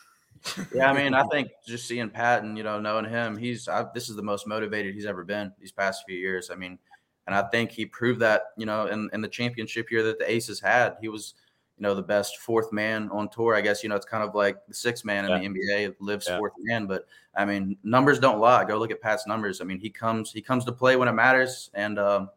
yeah, 0.74 0.90
I 0.90 0.92
mean, 0.92 1.14
I 1.14 1.22
think 1.28 1.48
just 1.66 1.88
seeing 1.88 2.10
Patton, 2.10 2.54
you 2.54 2.64
know 2.64 2.78
knowing 2.78 3.06
him, 3.06 3.34
he's 3.38 3.66
I, 3.66 3.86
this 3.94 4.10
is 4.10 4.16
the 4.16 4.22
most 4.22 4.46
motivated 4.46 4.94
he's 4.94 5.06
ever 5.06 5.24
been 5.24 5.52
these 5.58 5.72
past 5.72 6.04
few 6.06 6.18
years. 6.18 6.50
I 6.50 6.56
mean, 6.56 6.78
and 7.26 7.36
I 7.36 7.42
think 7.48 7.70
he 7.70 7.86
proved 7.86 8.20
that 8.20 8.42
you 8.56 8.66
know 8.66 8.86
in, 8.86 9.08
in 9.12 9.20
the 9.20 9.28
championship 9.28 9.90
year 9.90 10.02
that 10.04 10.18
the 10.18 10.30
Aces 10.30 10.60
had, 10.60 10.96
he 11.00 11.08
was 11.08 11.34
you 11.78 11.82
know 11.82 11.94
the 11.94 12.02
best 12.02 12.38
fourth 12.38 12.72
man 12.72 13.08
on 13.10 13.28
tour. 13.28 13.54
I 13.54 13.60
guess 13.60 13.82
you 13.82 13.88
know 13.88 13.96
it's 13.96 14.06
kind 14.06 14.24
of 14.24 14.34
like 14.34 14.56
the 14.66 14.74
sixth 14.74 15.04
man 15.04 15.24
in 15.24 15.30
the 15.30 15.48
NBA 15.48 15.94
LIV's 16.00 16.28
yeah. 16.28 16.38
fourth 16.38 16.52
man, 16.58 16.86
but 16.86 17.06
I 17.34 17.44
mean 17.44 17.76
numbers 17.82 18.18
don't 18.18 18.40
lie. 18.40 18.64
Go 18.64 18.78
look 18.78 18.90
at 18.90 19.00
Pat's 19.00 19.26
numbers. 19.26 19.60
I 19.60 19.64
mean 19.64 19.78
he 19.78 19.90
comes 19.90 20.32
he 20.32 20.42
comes 20.42 20.64
to 20.64 20.72
play 20.72 20.96
when 20.96 21.08
it 21.08 21.12
matters, 21.12 21.70
and 21.74 21.98
um, 21.98 22.30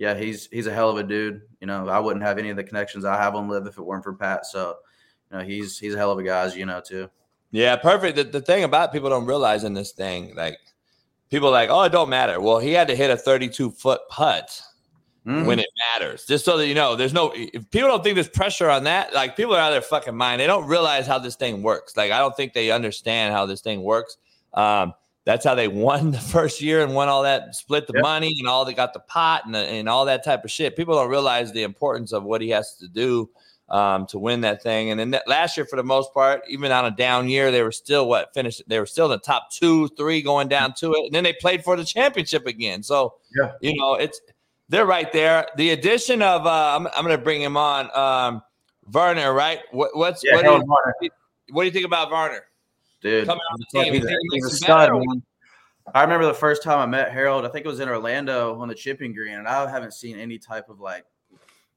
yeah, 0.00 0.14
he's 0.14 0.48
he's 0.50 0.66
a 0.66 0.72
hell 0.72 0.88
of 0.88 0.96
a 0.96 1.02
dude. 1.02 1.42
You 1.60 1.66
know, 1.66 1.86
I 1.88 1.98
wouldn't 1.98 2.24
have 2.24 2.38
any 2.38 2.48
of 2.48 2.56
the 2.56 2.64
connections 2.64 3.04
I 3.04 3.18
have 3.18 3.34
on 3.34 3.48
LIV 3.48 3.66
if 3.66 3.76
it 3.76 3.82
weren't 3.82 4.02
for 4.02 4.14
Pat. 4.14 4.46
So, 4.46 4.78
you 5.30 5.36
know, 5.36 5.44
he's 5.44 5.78
he's 5.78 5.94
a 5.94 5.98
hell 5.98 6.10
of 6.10 6.18
a 6.18 6.22
guy, 6.22 6.40
as 6.40 6.56
you 6.56 6.64
know, 6.64 6.80
too. 6.80 7.10
Yeah, 7.50 7.76
perfect. 7.76 8.16
The, 8.16 8.24
the 8.24 8.40
thing 8.40 8.64
about 8.64 8.94
people 8.94 9.10
don't 9.10 9.26
realize 9.26 9.62
in 9.62 9.74
this 9.74 9.92
thing, 9.92 10.34
like 10.34 10.56
people 11.30 11.48
are 11.48 11.52
like, 11.52 11.70
oh, 11.70 11.82
it 11.82 11.92
don't 11.92 12.08
matter. 12.08 12.40
Well, 12.40 12.58
he 12.58 12.72
had 12.72 12.88
to 12.88 12.96
hit 12.96 13.10
a 13.10 13.16
32 13.16 13.70
foot 13.70 14.00
putt 14.08 14.60
mm-hmm. 15.26 15.46
when 15.46 15.58
it 15.58 15.68
matters. 15.94 16.24
Just 16.26 16.44
so 16.44 16.56
that 16.58 16.66
you 16.66 16.74
know, 16.74 16.96
there's 16.96 17.12
no 17.12 17.32
if 17.34 17.68
people 17.70 17.88
don't 17.88 18.02
think 18.02 18.14
there's 18.16 18.28
pressure 18.28 18.68
on 18.68 18.84
that, 18.84 19.14
like 19.14 19.36
people 19.36 19.54
are 19.54 19.60
out 19.60 19.68
of 19.68 19.74
their 19.74 19.82
fucking 19.82 20.16
mind. 20.16 20.40
They 20.40 20.46
don't 20.46 20.66
realize 20.66 21.06
how 21.06 21.18
this 21.18 21.36
thing 21.36 21.62
works. 21.62 21.96
Like, 21.96 22.12
I 22.12 22.18
don't 22.18 22.36
think 22.36 22.52
they 22.52 22.70
understand 22.70 23.32
how 23.32 23.46
this 23.46 23.60
thing 23.60 23.82
works. 23.82 24.16
Um, 24.54 24.94
that's 25.24 25.44
how 25.44 25.54
they 25.54 25.68
won 25.86 26.10
the 26.10 26.18
first 26.18 26.60
year 26.60 26.82
and 26.82 26.94
won 26.94 27.08
all 27.08 27.22
that, 27.22 27.54
split 27.54 27.86
the 27.86 27.94
yep. 27.94 28.02
money 28.02 28.34
and 28.38 28.48
all 28.48 28.64
they 28.64 28.74
got 28.74 28.92
the 28.92 29.00
pot 29.00 29.46
and, 29.46 29.54
the, 29.54 29.60
and 29.60 29.88
all 29.88 30.04
that 30.06 30.24
type 30.24 30.44
of 30.44 30.50
shit. 30.50 30.76
People 30.76 30.94
don't 30.94 31.10
realize 31.10 31.52
the 31.52 31.62
importance 31.62 32.12
of 32.12 32.24
what 32.24 32.40
he 32.40 32.50
has 32.50 32.76
to 32.76 32.88
do 32.88 33.30
um, 33.70 34.06
to 34.06 34.18
win 34.18 34.42
that 34.42 34.62
thing. 34.62 34.90
And 34.90 34.98
then 34.98 35.10
that 35.12 35.28
last 35.28 35.56
year, 35.56 35.66
for 35.66 35.76
the 35.76 35.84
most 35.84 36.12
part, 36.12 36.42
even 36.48 36.72
on 36.72 36.84
a 36.84 36.90
down 36.90 37.28
year, 37.28 37.50
they 37.50 37.62
were 37.62 37.72
still 37.72 38.08
what 38.08 38.34
finished. 38.34 38.62
They 38.66 38.78
were 38.78 38.86
still 38.86 39.06
in 39.06 39.12
the 39.12 39.18
top 39.18 39.50
two, 39.50 39.88
three, 39.96 40.22
going 40.22 40.48
down 40.48 40.74
to 40.74 40.94
it, 40.94 41.06
and 41.06 41.14
then 41.14 41.24
they 41.24 41.32
played 41.32 41.64
for 41.64 41.76
the 41.76 41.84
championship 41.84 42.46
again. 42.46 42.82
So 42.82 43.14
yeah. 43.36 43.52
you 43.60 43.76
know, 43.76 43.94
it's 43.94 44.20
they're 44.68 44.86
right 44.86 45.12
there. 45.12 45.46
The 45.56 45.70
addition 45.70 46.22
of 46.22 46.46
uh, 46.46 46.76
I'm, 46.76 46.86
I'm 46.88 47.04
going 47.04 47.16
to 47.16 47.22
bring 47.22 47.42
him 47.42 47.56
on, 47.56 47.96
um, 47.96 48.42
Varner. 48.86 49.32
Right? 49.32 49.60
What, 49.70 49.96
what's 49.96 50.22
yeah, 50.24 50.36
what, 50.36 50.44
do 50.44 50.50
you, 51.02 51.10
what 51.52 51.62
do 51.62 51.66
you 51.66 51.72
think 51.72 51.86
about 51.86 52.10
Varner? 52.10 52.44
dude. 53.00 53.26
Coming 53.26 53.42
on 53.52 53.58
the 53.58 53.82
team, 53.82 53.94
he's, 53.94 54.06
he's 54.32 54.46
a 54.46 54.56
stud. 54.56 54.90
I 55.94 56.02
remember 56.02 56.26
the 56.26 56.34
first 56.34 56.62
time 56.62 56.78
I 56.78 56.86
met 56.86 57.10
Harold. 57.10 57.44
I 57.44 57.48
think 57.48 57.64
it 57.64 57.68
was 57.68 57.80
in 57.80 57.88
Orlando 57.88 58.60
on 58.60 58.68
the 58.68 58.74
chipping 58.74 59.12
green, 59.12 59.34
and 59.34 59.48
I 59.48 59.68
haven't 59.68 59.94
seen 59.94 60.18
any 60.18 60.38
type 60.38 60.68
of 60.68 60.80
like 60.80 61.04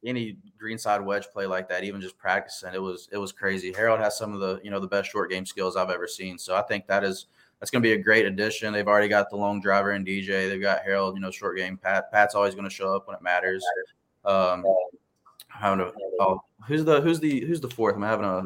any 0.05 0.37
greenside 0.57 1.01
wedge 1.01 1.27
play 1.31 1.45
like 1.45 1.69
that. 1.69 1.83
Even 1.83 2.01
just 2.01 2.17
practicing, 2.17 2.73
it 2.73 2.81
was 2.81 3.09
it 3.11 3.17
was 3.17 3.31
crazy. 3.31 3.73
Harold 3.73 3.99
has 3.99 4.17
some 4.17 4.33
of 4.33 4.39
the 4.39 4.59
you 4.63 4.71
know 4.71 4.79
the 4.79 4.87
best 4.87 5.11
short 5.11 5.29
game 5.31 5.45
skills 5.45 5.75
I've 5.75 5.89
ever 5.89 6.07
seen. 6.07 6.37
So 6.37 6.55
I 6.55 6.61
think 6.61 6.87
that 6.87 7.03
is 7.03 7.27
that's 7.59 7.71
going 7.71 7.81
to 7.81 7.87
be 7.87 7.93
a 7.93 7.97
great 7.97 8.25
addition. 8.25 8.73
They've 8.73 8.87
already 8.87 9.07
got 9.07 9.29
the 9.29 9.37
long 9.37 9.61
driver 9.61 9.91
and 9.91 10.05
DJ. 10.05 10.49
They've 10.49 10.59
got 10.59 10.81
Harold, 10.83 11.15
you 11.15 11.21
know, 11.21 11.31
short 11.31 11.55
game. 11.55 11.77
Pat 11.77 12.11
Pat's 12.11 12.35
always 12.35 12.55
going 12.55 12.67
to 12.67 12.73
show 12.73 12.93
up 12.93 13.07
when 13.07 13.15
it 13.15 13.21
matters. 13.21 13.63
Um, 14.25 14.65
having 15.47 15.79
a, 15.79 15.91
oh, 16.19 16.41
who's 16.67 16.83
the 16.83 16.99
who's 16.99 17.19
the 17.19 17.39
who's 17.45 17.61
the 17.61 17.69
fourth? 17.69 17.95
I'm 17.95 18.01
having 18.01 18.25
a 18.25 18.43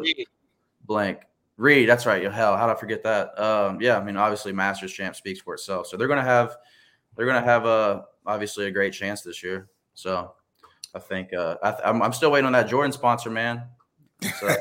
blank. 0.86 1.22
Reed, 1.58 1.90
that's 1.90 2.06
right. 2.06 2.22
Hell, 2.32 2.56
how 2.56 2.68
did 2.68 2.76
I 2.76 2.80
forget 2.80 3.02
that? 3.04 3.40
Um, 3.40 3.82
yeah, 3.82 3.98
I 3.98 4.04
mean, 4.04 4.18
obviously, 4.18 4.54
Masters 4.54 4.94
champ 4.94 5.16
speaks 5.16 5.42
for 5.42 5.56
itself. 5.56 5.88
So 5.88 5.98
they're 5.98 6.08
gonna 6.08 6.22
have, 6.22 6.56
they're 7.16 7.26
gonna 7.26 7.42
have 7.42 7.66
a 7.66 8.06
obviously 8.28 8.68
a 8.68 8.72
great 8.72 8.94
chance 8.94 9.22
this 9.22 9.42
year. 9.42 9.68
So 9.96 10.34
I 10.98 11.00
think 11.00 11.32
uh, 11.32 11.58
I 11.62 11.90
am 11.90 12.02
I'm 12.02 12.12
still 12.12 12.32
waiting 12.32 12.48
on 12.48 12.54
that 12.54 12.68
Jordan 12.68 12.92
sponsor, 12.92 13.30
man. 13.30 13.64
So 14.40 14.48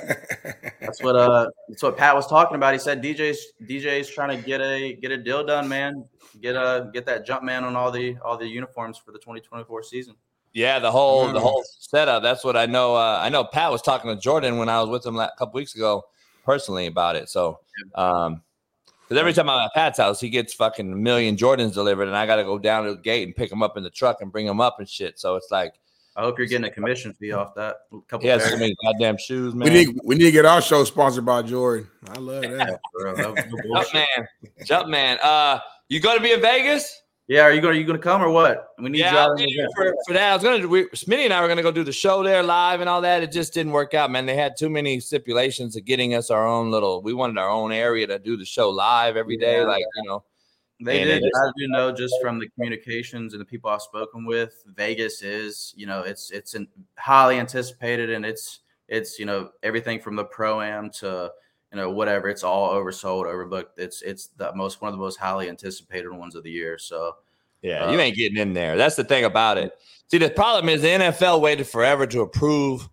that's 0.80 1.02
what 1.02 1.16
uh 1.16 1.48
that's 1.66 1.82
what 1.82 1.96
Pat 1.96 2.14
was 2.14 2.26
talking 2.26 2.56
about. 2.56 2.74
He 2.74 2.78
said 2.78 3.02
DJ's 3.02 3.52
DJ's 3.62 4.10
trying 4.10 4.36
to 4.36 4.46
get 4.46 4.60
a 4.60 4.92
get 4.94 5.12
a 5.12 5.16
deal 5.16 5.44
done, 5.44 5.66
man. 5.66 6.04
Get 6.42 6.56
a 6.56 6.90
get 6.92 7.06
that 7.06 7.26
Jumpman 7.26 7.62
on 7.62 7.74
all 7.74 7.90
the 7.90 8.16
all 8.22 8.36
the 8.36 8.46
uniforms 8.46 8.98
for 8.98 9.12
the 9.12 9.18
2024 9.18 9.82
season. 9.82 10.14
Yeah, 10.52 10.78
the 10.78 10.90
whole 10.90 11.28
mm. 11.28 11.32
the 11.32 11.40
whole 11.40 11.64
setup. 11.80 12.22
That's 12.22 12.44
what 12.44 12.54
I 12.54 12.66
know. 12.66 12.94
Uh, 12.94 13.18
I 13.22 13.30
know 13.30 13.44
Pat 13.44 13.70
was 13.70 13.80
talking 13.80 14.14
to 14.14 14.20
Jordan 14.20 14.58
when 14.58 14.68
I 14.68 14.78
was 14.82 14.90
with 14.90 15.06
him 15.06 15.16
a 15.16 15.32
couple 15.38 15.58
weeks 15.58 15.74
ago 15.74 16.04
personally 16.44 16.86
about 16.86 17.16
it. 17.16 17.30
So, 17.30 17.60
um, 17.94 18.42
because 19.08 19.20
every 19.20 19.32
time 19.32 19.48
I'm 19.48 19.64
at 19.64 19.72
Pat's 19.72 19.98
house, 19.98 20.20
he 20.20 20.28
gets 20.28 20.52
fucking 20.52 20.92
a 20.92 20.96
million 20.96 21.36
Jordans 21.36 21.72
delivered, 21.74 22.08
and 22.08 22.16
I 22.16 22.26
got 22.26 22.36
to 22.36 22.44
go 22.44 22.58
down 22.58 22.84
to 22.84 22.96
the 22.96 23.00
gate 23.00 23.24
and 23.26 23.34
pick 23.36 23.50
them 23.50 23.62
up 23.62 23.76
in 23.76 23.84
the 23.84 23.90
truck 23.90 24.20
and 24.20 24.32
bring 24.32 24.46
them 24.46 24.60
up 24.60 24.80
and 24.80 24.88
shit. 24.88 25.18
So 25.18 25.36
it's 25.36 25.50
like, 25.50 25.74
I 26.16 26.22
hope 26.22 26.38
you're 26.38 26.46
getting 26.46 26.64
a 26.64 26.70
commission 26.70 27.12
fee 27.12 27.32
off 27.32 27.54
that. 27.56 27.76
A 27.92 28.00
couple 28.08 28.22
He 28.22 28.28
has 28.28 28.42
so 28.44 28.56
many 28.56 28.74
goddamn 28.82 29.18
shoes, 29.18 29.54
man. 29.54 29.68
We 29.70 29.74
need 29.84 30.00
we 30.02 30.14
need 30.14 30.24
to 30.24 30.30
get 30.32 30.46
our 30.46 30.62
show 30.62 30.82
sponsored 30.84 31.26
by 31.26 31.42
Jordan. 31.42 31.88
I 32.08 32.18
love 32.18 32.42
that. 32.42 32.80
Bro, 32.98 33.16
that 33.16 33.36
Jumpman, 33.64 34.26
jump 34.64 34.88
man. 34.88 35.18
Uh, 35.22 35.58
you 35.88 36.00
going 36.00 36.16
to 36.16 36.22
be 36.22 36.32
in 36.32 36.40
Vegas? 36.40 37.02
Yeah, 37.28 37.42
are 37.42 37.52
you 37.52 37.60
gonna 37.60 37.74
you 37.74 37.84
gonna 37.84 37.98
come 37.98 38.22
or 38.22 38.30
what? 38.30 38.68
We 38.78 38.88
need 38.88 39.00
Yeah, 39.00 39.12
you 39.12 39.18
out 39.18 39.30
in 39.40 39.46
the 39.46 39.72
for, 39.74 39.92
for 40.06 40.12
that. 40.14 40.30
I 40.30 40.34
was 40.34 40.44
gonna. 40.44 40.68
We, 40.68 40.84
Smitty 40.90 41.24
and 41.24 41.32
I 41.32 41.40
were 41.40 41.48
gonna 41.48 41.62
go 41.62 41.72
do 41.72 41.82
the 41.82 41.92
show 41.92 42.22
there 42.22 42.40
live 42.40 42.80
and 42.80 42.88
all 42.88 43.00
that. 43.00 43.24
It 43.24 43.32
just 43.32 43.52
didn't 43.52 43.72
work 43.72 43.94
out, 43.94 44.12
man. 44.12 44.26
They 44.26 44.36
had 44.36 44.56
too 44.56 44.70
many 44.70 45.00
stipulations 45.00 45.74
of 45.74 45.84
getting 45.84 46.14
us 46.14 46.30
our 46.30 46.46
own 46.46 46.70
little. 46.70 47.02
We 47.02 47.14
wanted 47.14 47.36
our 47.38 47.48
own 47.48 47.72
area 47.72 48.06
to 48.06 48.20
do 48.20 48.36
the 48.36 48.44
show 48.44 48.70
live 48.70 49.16
every 49.16 49.36
day, 49.36 49.58
Yeah. 49.58 49.66
like 49.66 49.84
you 49.96 50.08
know. 50.08 50.22
They 50.80 51.00
And 51.00 51.22
did, 51.22 51.24
as 51.24 51.52
you 51.56 51.68
know, 51.68 51.90
just 51.90 52.14
from 52.20 52.38
the 52.38 52.48
communications 52.50 53.32
and 53.32 53.40
the 53.40 53.46
people 53.46 53.70
I've 53.70 53.80
spoken 53.80 54.26
with. 54.26 54.62
Vegas 54.66 55.22
is, 55.22 55.72
you 55.76 55.86
know, 55.86 56.02
it's 56.02 56.30
it's 56.30 56.54
an 56.54 56.68
highly 56.98 57.38
anticipated, 57.38 58.10
and 58.10 58.26
it's 58.26 58.60
it's 58.88 59.18
you 59.18 59.24
know 59.24 59.50
everything 59.62 60.00
from 60.00 60.16
the 60.16 60.24
pro 60.24 60.60
am 60.60 60.90
to 61.00 61.30
you 61.72 61.78
know 61.78 61.90
whatever. 61.90 62.28
It's 62.28 62.44
all 62.44 62.74
oversold, 62.74 63.24
overbooked. 63.24 63.78
It's 63.78 64.02
it's 64.02 64.28
the 64.36 64.54
most 64.54 64.82
one 64.82 64.90
of 64.90 64.98
the 64.98 65.02
most 65.02 65.16
highly 65.16 65.48
anticipated 65.48 66.10
ones 66.10 66.34
of 66.34 66.44
the 66.44 66.50
year. 66.50 66.76
So 66.78 67.16
Yeah, 67.62 67.86
Uh, 67.86 67.92
you 67.92 68.00
ain't 68.00 68.16
getting 68.16 68.36
in 68.36 68.52
there. 68.52 68.76
That's 68.76 68.96
the 68.96 69.04
thing 69.04 69.24
about 69.24 69.56
it. 69.56 69.72
See, 70.08 70.18
the 70.18 70.30
problem 70.30 70.68
is 70.68 70.82
the 70.82 70.88
NFL 70.88 71.40
waited 71.40 71.66
forever 71.66 72.06
to 72.06 72.20
approve 72.20 72.88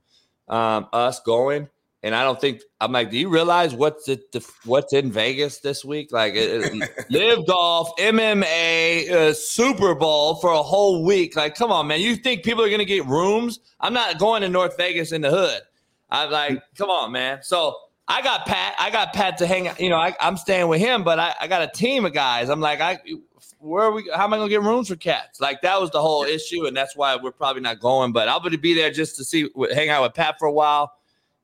um, 0.47 0.87
us 0.93 1.19
going, 1.19 1.67
and 2.03 2.13
I 2.13 2.23
don't 2.23 2.39
think 2.39 2.61
I'm 2.79 2.91
like. 2.91 3.09
Do 3.09 3.17
you 3.17 3.29
realize 3.29 3.73
what's 3.73 4.07
it, 4.07 4.31
the, 4.31 4.47
what's 4.65 4.93
in 4.93 5.11
Vegas 5.11 5.59
this 5.59 5.83
week? 5.83 6.11
Like, 6.11 6.35
it, 6.35 6.73
it- 6.73 7.09
LIV 7.09 7.47
golf, 7.47 7.89
MMA, 7.97 9.09
uh, 9.09 9.33
Super 9.33 9.95
Bowl 9.95 10.35
for 10.35 10.51
a 10.51 10.61
whole 10.61 11.03
week. 11.03 11.35
Like, 11.35 11.55
come 11.55 11.71
on, 11.71 11.87
man. 11.87 12.01
You 12.01 12.15
think 12.15 12.43
people 12.43 12.63
are 12.63 12.69
gonna 12.69 12.85
get 12.85 13.05
rooms? 13.05 13.59
I'm 13.79 13.93
not 13.93 14.19
going 14.19 14.41
to 14.41 14.49
North 14.49 14.77
Vegas 14.77 15.11
in 15.11 15.21
the 15.21 15.29
hood. 15.29 15.61
I'm 16.09 16.29
like, 16.29 16.61
come 16.77 16.89
on, 16.89 17.11
man. 17.11 17.39
So. 17.41 17.77
I 18.05 18.21
got 18.21 18.45
Pat. 18.45 18.75
I 18.77 18.89
got 18.89 19.13
Pat 19.13 19.37
to 19.37 19.47
hang 19.47 19.69
out. 19.69 19.79
You 19.79 19.87
know, 19.87 19.95
I, 19.95 20.13
I'm 20.19 20.35
staying 20.35 20.67
with 20.67 20.81
him, 20.81 21.05
but 21.05 21.19
I, 21.19 21.33
I 21.39 21.47
got 21.47 21.61
a 21.61 21.67
team 21.67 22.05
of 22.05 22.11
guys. 22.11 22.49
I'm 22.49 22.59
like, 22.59 22.81
I 22.81 22.99
where 23.63 23.83
are 23.85 23.91
we? 23.91 24.09
How 24.13 24.25
am 24.25 24.33
I 24.33 24.37
gonna 24.37 24.49
get 24.49 24.61
rooms 24.61 24.89
for 24.89 24.95
cats? 24.95 25.39
Like 25.39 25.61
that 25.61 25.79
was 25.79 25.89
the 25.91 26.01
whole 26.01 26.23
issue, 26.23 26.65
and 26.65 26.75
that's 26.75 26.95
why 26.95 27.15
we're 27.15 27.31
probably 27.31 27.61
not 27.61 27.79
going. 27.79 28.11
But 28.11 28.27
I'm 28.27 28.43
gonna 28.43 28.57
be 28.57 28.73
there 28.73 28.91
just 28.91 29.15
to 29.17 29.23
see, 29.23 29.49
hang 29.73 29.89
out 29.89 30.03
with 30.03 30.13
Pat 30.13 30.35
for 30.37 30.47
a 30.47 30.51
while, 30.51 30.91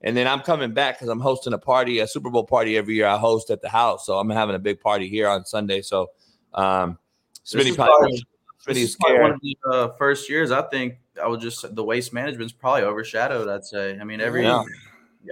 and 0.02 0.16
then 0.16 0.26
I'm 0.26 0.40
coming 0.40 0.72
back 0.72 0.96
because 0.96 1.08
I'm 1.08 1.20
hosting 1.20 1.52
a 1.52 1.58
party, 1.58 1.98
a 1.98 2.06
Super 2.06 2.30
Bowl 2.30 2.44
party 2.44 2.76
every 2.76 2.94
year. 2.94 3.06
I 3.06 3.18
host 3.18 3.50
at 3.50 3.60
the 3.60 3.68
house, 3.68 4.06
so 4.06 4.18
I'm 4.18 4.30
having 4.30 4.54
a 4.54 4.58
big 4.58 4.80
party 4.80 5.08
here 5.08 5.28
on 5.28 5.44
Sunday. 5.44 5.82
So, 5.82 6.10
um, 6.54 6.98
Smitty 7.44 7.74
probably, 7.74 8.22
Smitty's 8.66 8.96
probably 8.96 9.20
one 9.20 9.32
of 9.32 9.40
the 9.40 9.56
uh, 9.70 9.88
first 9.98 10.28
years. 10.28 10.50
I 10.50 10.62
think 10.62 10.96
I 11.22 11.28
would 11.28 11.40
just 11.40 11.74
the 11.74 11.84
waste 11.84 12.12
management's 12.12 12.52
probably 12.52 12.82
overshadowed. 12.82 13.48
I'd 13.48 13.64
say. 13.64 13.98
I 13.98 14.04
mean, 14.04 14.20
every. 14.20 14.42
Yeah. 14.42 14.62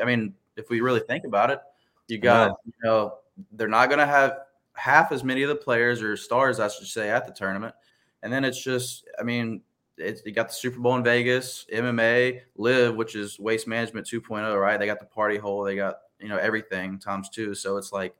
I 0.02 0.04
mean, 0.04 0.34
if 0.56 0.68
we 0.68 0.80
really 0.80 1.00
think 1.00 1.24
about 1.24 1.50
it, 1.50 1.60
you 2.08 2.18
got 2.18 2.56
you 2.66 2.72
know 2.82 3.14
they're 3.52 3.68
not 3.68 3.88
going 3.88 4.00
to 4.00 4.06
have 4.06 4.38
half 4.74 5.12
as 5.12 5.24
many 5.24 5.42
of 5.42 5.48
the 5.48 5.56
players 5.56 6.02
or 6.02 6.16
stars, 6.16 6.60
I 6.60 6.68
should 6.68 6.86
say, 6.86 7.10
at 7.10 7.26
the 7.26 7.32
tournament, 7.32 7.74
and 8.22 8.32
then 8.32 8.44
it's 8.44 8.62
just, 8.62 9.04
I 9.18 9.22
mean, 9.22 9.62
it's, 9.99 10.22
you 10.24 10.32
got 10.32 10.49
the 10.49 10.55
Super 10.55 10.78
Bowl 10.80 10.96
in 10.96 11.05
Vegas, 11.05 11.66
MMA, 11.72 12.40
LIV, 12.57 12.94
which 12.96 13.14
is 13.14 13.38
Waste 13.38 13.66
Management 13.66 14.07
2.0, 14.07 14.61
right? 14.61 14.78
They 14.78 14.86
got 14.86 15.01
the 15.01 15.07
party 15.07 15.36
hole, 15.36 15.62
they 15.64 15.76
got 15.76 15.96
you 16.20 16.28
know 16.28 16.36
everything 16.38 16.99
times 16.99 17.28
two, 17.28 17.55
so 17.55 17.76
it's 17.76 17.92
like. 17.92 18.14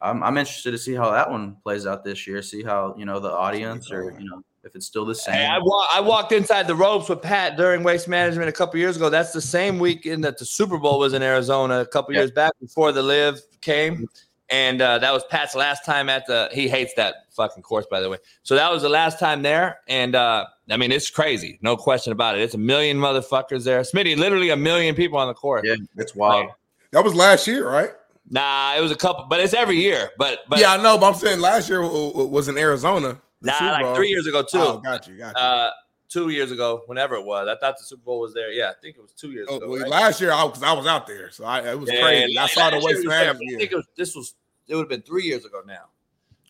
I'm, 0.00 0.22
I'm 0.22 0.36
interested 0.36 0.72
to 0.72 0.76
see 0.78 0.92
how 0.92 1.10
that 1.12 1.30
one 1.30 1.56
plays 1.62 1.86
out 1.86 2.04
this 2.04 2.26
year. 2.26 2.42
See 2.42 2.62
how 2.62 2.94
you 2.98 3.06
know 3.06 3.20
the 3.20 3.30
audience, 3.30 3.90
or 3.90 4.14
you 4.18 4.28
know 4.28 4.42
if 4.62 4.74
it's 4.76 4.84
still 4.84 5.06
the 5.06 5.14
same. 5.14 5.34
Hey, 5.36 5.46
I, 5.46 5.58
wa- 5.58 5.86
I 5.94 6.00
walked 6.00 6.32
inside 6.32 6.66
the 6.66 6.74
ropes 6.74 7.08
with 7.08 7.22
Pat 7.22 7.56
during 7.56 7.82
Waste 7.82 8.06
Management 8.06 8.50
a 8.50 8.52
couple 8.52 8.78
years 8.78 8.96
ago. 8.96 9.08
That's 9.08 9.32
the 9.32 9.40
same 9.40 9.78
weekend 9.78 10.22
that 10.24 10.36
the 10.36 10.44
Super 10.44 10.76
Bowl 10.78 10.98
was 10.98 11.14
in 11.14 11.22
Arizona 11.22 11.80
a 11.80 11.86
couple 11.86 12.12
Yeah. 12.12 12.20
years 12.20 12.32
back 12.32 12.52
before 12.60 12.92
the 12.92 13.02
LIV 13.02 13.40
came. 13.62 13.94
Mm-hmm. 13.94 14.04
And 14.50 14.82
uh, 14.82 14.98
that 14.98 15.12
was 15.12 15.24
Pat's 15.30 15.54
last 15.54 15.84
time 15.86 16.08
at 16.10 16.26
the. 16.26 16.50
He 16.52 16.68
hates 16.68 16.92
that 16.94 17.14
fucking 17.30 17.62
course, 17.62 17.86
by 17.90 18.00
the 18.00 18.10
way. 18.10 18.18
So 18.42 18.54
that 18.56 18.70
was 18.70 18.82
the 18.82 18.88
last 18.90 19.18
time 19.18 19.42
there, 19.42 19.78
and 19.88 20.14
uh, 20.14 20.44
I 20.70 20.76
mean 20.76 20.92
it's 20.92 21.08
crazy, 21.08 21.58
no 21.62 21.76
question 21.76 22.12
about 22.12 22.36
it. 22.36 22.42
It's 22.42 22.54
a 22.54 22.58
million 22.58 22.98
motherfuckers 22.98 23.64
there. 23.64 23.80
Smitty, 23.80 24.16
literally 24.18 24.50
a 24.50 24.56
million 24.56 24.94
people 24.94 25.18
on 25.18 25.28
the 25.28 25.34
course. 25.34 25.62
yeah, 25.66 25.76
it's 25.96 26.14
wild. 26.14 26.50
That 26.90 27.02
was 27.02 27.14
last 27.14 27.46
year, 27.46 27.66
right? 27.68 27.90
Nah, 28.30 28.74
it 28.76 28.80
was 28.80 28.90
a 28.92 28.96
couple, 28.96 29.26
but 29.30 29.40
it's 29.40 29.54
every 29.54 29.76
year. 29.80 30.10
But 30.18 30.40
but 30.48 30.58
yeah, 30.58 30.72
I 30.74 30.82
know, 30.82 30.98
but 30.98 31.08
I'm 31.08 31.14
saying 31.14 31.40
last 31.40 31.68
year 31.70 31.80
w- 31.82 32.08
w- 32.10 32.28
was 32.28 32.48
in 32.48 32.58
Arizona. 32.58 33.18
nah, 33.40 33.52
like 33.60 33.96
three 33.96 34.08
years 34.08 34.26
ago 34.26 34.42
too. 34.42 34.58
Oh, 34.60 34.78
got 34.78 35.06
you, 35.08 35.16
got 35.16 35.34
you. 35.36 35.40
uh, 35.42 35.70
two 36.14 36.28
years 36.28 36.52
ago, 36.52 36.82
whenever 36.86 37.16
it 37.16 37.24
was. 37.24 37.48
I 37.48 37.56
thought 37.58 37.76
the 37.76 37.84
Super 37.84 38.04
Bowl 38.04 38.20
was 38.20 38.32
there. 38.32 38.52
Yeah, 38.52 38.70
I 38.70 38.74
think 38.80 38.96
it 38.96 39.02
was 39.02 39.12
two 39.12 39.32
years 39.32 39.48
Oh, 39.50 39.56
ago. 39.56 39.68
well, 39.68 39.80
right? 39.80 39.90
last 39.90 40.20
year, 40.20 40.30
I 40.32 40.46
because 40.46 40.62
I 40.62 40.72
was 40.72 40.86
out 40.86 41.06
there, 41.08 41.30
so 41.30 41.44
I, 41.44 41.72
it 41.72 41.78
was 41.78 41.90
Yeah, 41.92 42.00
crazy. 42.02 42.38
I 42.38 42.46
saw 42.46 42.70
the 42.70 42.76
year 42.76 42.84
waste 42.86 42.96
was 42.98 43.06
management. 43.06 43.54
I 43.54 43.58
think 43.58 43.72
it 43.72 43.76
was 43.76 43.86
this 43.96 44.14
was 44.14 44.34
it 44.68 44.76
would 44.76 44.82
have 44.82 44.88
been 44.88 45.02
three 45.02 45.24
years 45.24 45.44
ago 45.44 45.60
now. 45.66 45.86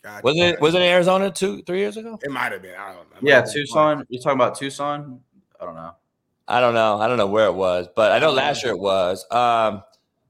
Gotcha. 0.03 0.23
Wasn't 0.23 0.45
it? 0.45 0.61
Was 0.61 0.75
it 0.75 0.83
in 0.83 0.89
Arizona 0.89 1.31
two, 1.31 1.63
three 1.63 1.79
years 1.79 1.97
ago? 1.97 2.19
It 2.23 2.31
might 2.31 2.53
have 2.53 2.61
been. 2.61 2.75
I 2.79 2.93
don't 2.93 3.11
know. 3.11 3.19
Yeah, 3.23 3.41
Tucson. 3.41 4.05
You're 4.11 4.23
talking 4.23 4.39
about 4.39 4.59
Tucson? 4.59 5.21
I 5.59 5.65
don't 5.65 5.75
know. 5.75 5.93
I 6.47 6.61
don't 6.61 6.75
know. 6.75 6.99
I 7.01 7.09
don't 7.09 7.17
know 7.17 7.27
where 7.27 7.47
it 7.47 7.55
was, 7.55 7.89
but 7.97 8.13
I 8.13 8.19
know 8.19 8.31
last 8.31 8.63
year 8.63 8.73
it 8.75 8.79
was. 8.79 9.25
Um, 9.31 9.83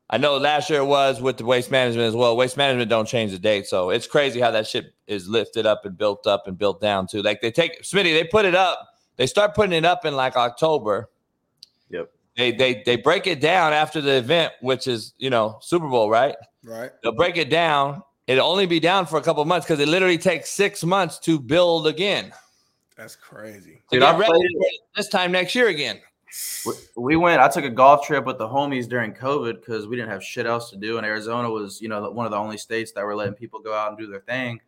I 0.09 0.19
know 0.19 0.37
last 0.37 0.71
year 0.71 0.81
it 0.81 0.85
was 0.87 1.21
with 1.21 1.39
the 1.39 1.45
waste 1.45 1.73
management 1.73 2.07
as 2.07 2.15
well. 2.15 2.37
Waste 2.37 2.57
management 2.57 2.89
don't 2.89 3.09
change 3.09 3.33
the 3.33 3.39
date, 3.39 3.67
so 3.67 3.91
it's 3.91 4.07
crazy 4.07 4.39
how 4.39 4.53
that 4.53 4.69
shit 4.69 4.95
is 5.09 5.29
lifted 5.29 5.67
up 5.67 5.85
and 5.85 5.99
built 5.99 6.29
up 6.29 6.47
and 6.47 6.57
built 6.57 6.81
down 6.81 7.09
too. 7.09 7.21
Like 7.21 7.41
they 7.41 7.51
take 7.51 7.83
Smitty, 7.83 8.13
they 8.13 8.23
put 8.23 8.45
it 8.45 8.55
up. 8.55 8.79
They 9.17 9.27
start 9.27 9.55
putting 9.55 9.73
it 9.73 9.85
up 9.85 10.05
in 10.05 10.15
like 10.17 10.37
October. 10.37 11.11
Yep. 11.91 12.11
They 12.37 12.53
they 12.53 12.83
they 12.85 12.97
break 12.97 13.27
it 13.27 13.41
down 13.41 13.73
after 13.73 14.01
the 14.01 14.15
event, 14.17 14.53
which 14.61 14.87
is 14.89 15.15
you 15.19 15.31
know 15.31 15.59
Super 15.61 15.89
Bowl, 15.89 16.11
right? 16.11 16.35
Right. 16.65 16.91
They'll 17.03 17.13
break 17.13 17.37
it 17.37 17.51
down. 17.51 18.03
It'll 18.27 18.49
only 18.49 18.67
be 18.67 18.81
down 18.81 19.07
for 19.07 19.19
a 19.19 19.23
couple 19.23 19.45
months 19.45 19.67
because 19.67 19.81
it 19.81 19.89
literally 19.89 20.19
takes 20.19 20.51
six 20.51 20.83
months 20.83 21.19
to 21.21 21.39
build 21.39 21.87
again. 21.87 22.33
That's 22.97 23.17
crazy. 23.17 23.83
To 23.91 23.97
Dude, 23.97 24.03
I 24.03 24.17
ready 24.17 24.33
it 24.39 24.81
this 24.97 25.09
time 25.09 25.31
next 25.33 25.55
year 25.55 25.69
again. 25.69 26.01
We- 26.67 26.73
We 26.97 27.17
went. 27.17 27.41
I 27.41 27.49
took 27.49 27.65
a 27.65 27.71
golf 27.71 28.07
trip 28.07 28.25
with 28.25 28.39
the 28.39 28.49
homies 28.49 28.89
during 28.89 29.13
COVID 29.13 29.61
because 29.61 29.87
we 29.87 29.95
didn't 29.97 30.11
have 30.11 30.23
shit 30.25 30.47
else 30.47 30.71
to 30.71 30.77
do, 30.77 30.97
and 30.97 31.07
Arizona 31.07 31.49
was, 31.51 31.81
you 31.81 31.89
know, 31.89 32.11
one 32.11 32.25
of 32.27 32.33
the 32.33 32.39
only 32.39 32.57
states 32.57 32.91
that 32.93 33.05
were 33.05 33.15
letting 33.15 33.35
people 33.35 33.61
go 33.61 33.73
out 33.75 33.91
and 33.91 33.99
do 33.99 34.07
their 34.09 34.21
thing. 34.21 34.61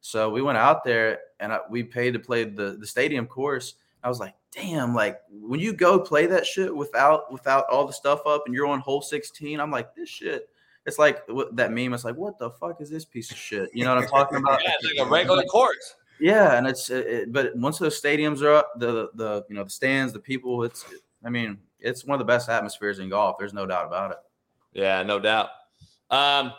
So 0.00 0.28
we 0.28 0.42
went 0.42 0.58
out 0.58 0.84
there, 0.84 1.20
and 1.40 1.52
I, 1.52 1.60
we 1.70 1.82
paid 1.82 2.12
to 2.12 2.18
play 2.18 2.44
the 2.44 2.76
the 2.78 2.86
stadium 2.86 3.26
course. 3.26 3.74
I 4.04 4.08
was 4.08 4.20
like, 4.20 4.34
damn, 4.52 4.94
like 4.94 5.18
when 5.30 5.58
you 5.58 5.72
go 5.72 5.98
play 5.98 6.26
that 6.26 6.46
shit 6.46 6.74
without 6.74 7.32
without 7.32 7.64
all 7.70 7.86
the 7.86 7.92
stuff 7.92 8.20
up, 8.26 8.42
and 8.46 8.54
you're 8.54 8.66
on 8.66 8.80
hole 8.80 9.02
16, 9.02 9.58
I'm 9.58 9.70
like, 9.70 9.94
this 9.94 10.08
shit. 10.08 10.48
It's 10.86 10.98
like 10.98 11.26
what- 11.28 11.56
that 11.56 11.72
meme. 11.72 11.94
It's 11.94 12.04
like, 12.04 12.16
what 12.16 12.38
the 12.38 12.50
fuck 12.50 12.80
is 12.80 12.90
this 12.90 13.04
piece 13.06 13.30
of 13.30 13.38
shit? 13.38 13.70
You 13.72 13.84
know 13.84 13.94
what 13.94 14.04
I'm 14.04 14.08
talking 14.10 14.38
about? 14.38 14.60
Yeah, 14.64 14.72
it's 14.78 14.98
like 14.98 15.06
a 15.06 15.10
regular 15.10 15.42
course. 15.44 15.96
Yeah, 16.20 16.56
and 16.58 16.66
it's 16.66 16.90
it, 16.90 17.06
it- 17.06 17.32
but 17.32 17.56
once 17.56 17.78
those 17.78 18.00
stadiums 18.00 18.42
are 18.42 18.52
up, 18.52 18.72
the 18.78 19.08
the 19.14 19.44
you 19.48 19.54
know 19.54 19.64
the 19.64 19.70
stands, 19.70 20.12
the 20.12 20.20
people, 20.20 20.62
it's 20.62 20.84
I 21.24 21.30
mean 21.30 21.58
it's 21.80 22.04
one 22.04 22.14
of 22.14 22.18
the 22.18 22.30
best 22.30 22.48
atmospheres 22.50 22.98
in 22.98 23.08
golf. 23.08 23.36
There's 23.38 23.54
no 23.54 23.66
doubt 23.66 23.86
about 23.86 24.10
it. 24.10 24.18
Yeah, 24.74 25.02
no 25.02 25.18
doubt. 25.18 25.48
Um, 26.10 26.52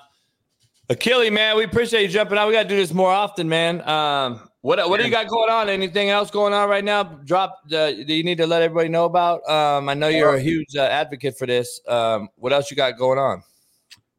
Achille, 0.89 1.31
man, 1.31 1.55
we 1.57 1.63
appreciate 1.63 2.03
you 2.03 2.07
jumping 2.09 2.37
out. 2.37 2.47
We 2.47 2.53
got 2.53 2.63
to 2.63 2.69
do 2.69 2.75
this 2.75 2.93
more 2.93 3.11
often, 3.11 3.49
man. 3.49 3.87
Um, 3.87 4.49
what 4.65 4.89
what 4.89 4.99
do 4.99 5.05
you 5.05 5.11
got 5.11 5.27
going 5.27 5.51
on? 5.51 5.69
Anything 5.69 6.09
else 6.09 6.31
going 6.31 6.51
on 6.51 6.67
right 6.67 6.83
now? 6.83 7.03
Drop. 7.03 7.59
Uh, 7.71 7.91
do 7.91 8.15
you 8.15 8.23
need 8.23 8.39
to 8.39 8.47
let 8.47 8.63
everybody 8.63 8.89
know 8.89 9.05
about? 9.05 9.47
Um, 9.47 9.87
I 9.87 9.93
know 9.93 10.07
you're 10.07 10.33
a 10.33 10.41
huge 10.41 10.75
uh, 10.75 10.81
advocate 10.81 11.37
for 11.37 11.45
this. 11.45 11.79
Um, 11.87 12.29
what 12.37 12.51
else 12.51 12.71
you 12.71 12.75
got 12.75 12.97
going 12.97 13.19
on? 13.19 13.43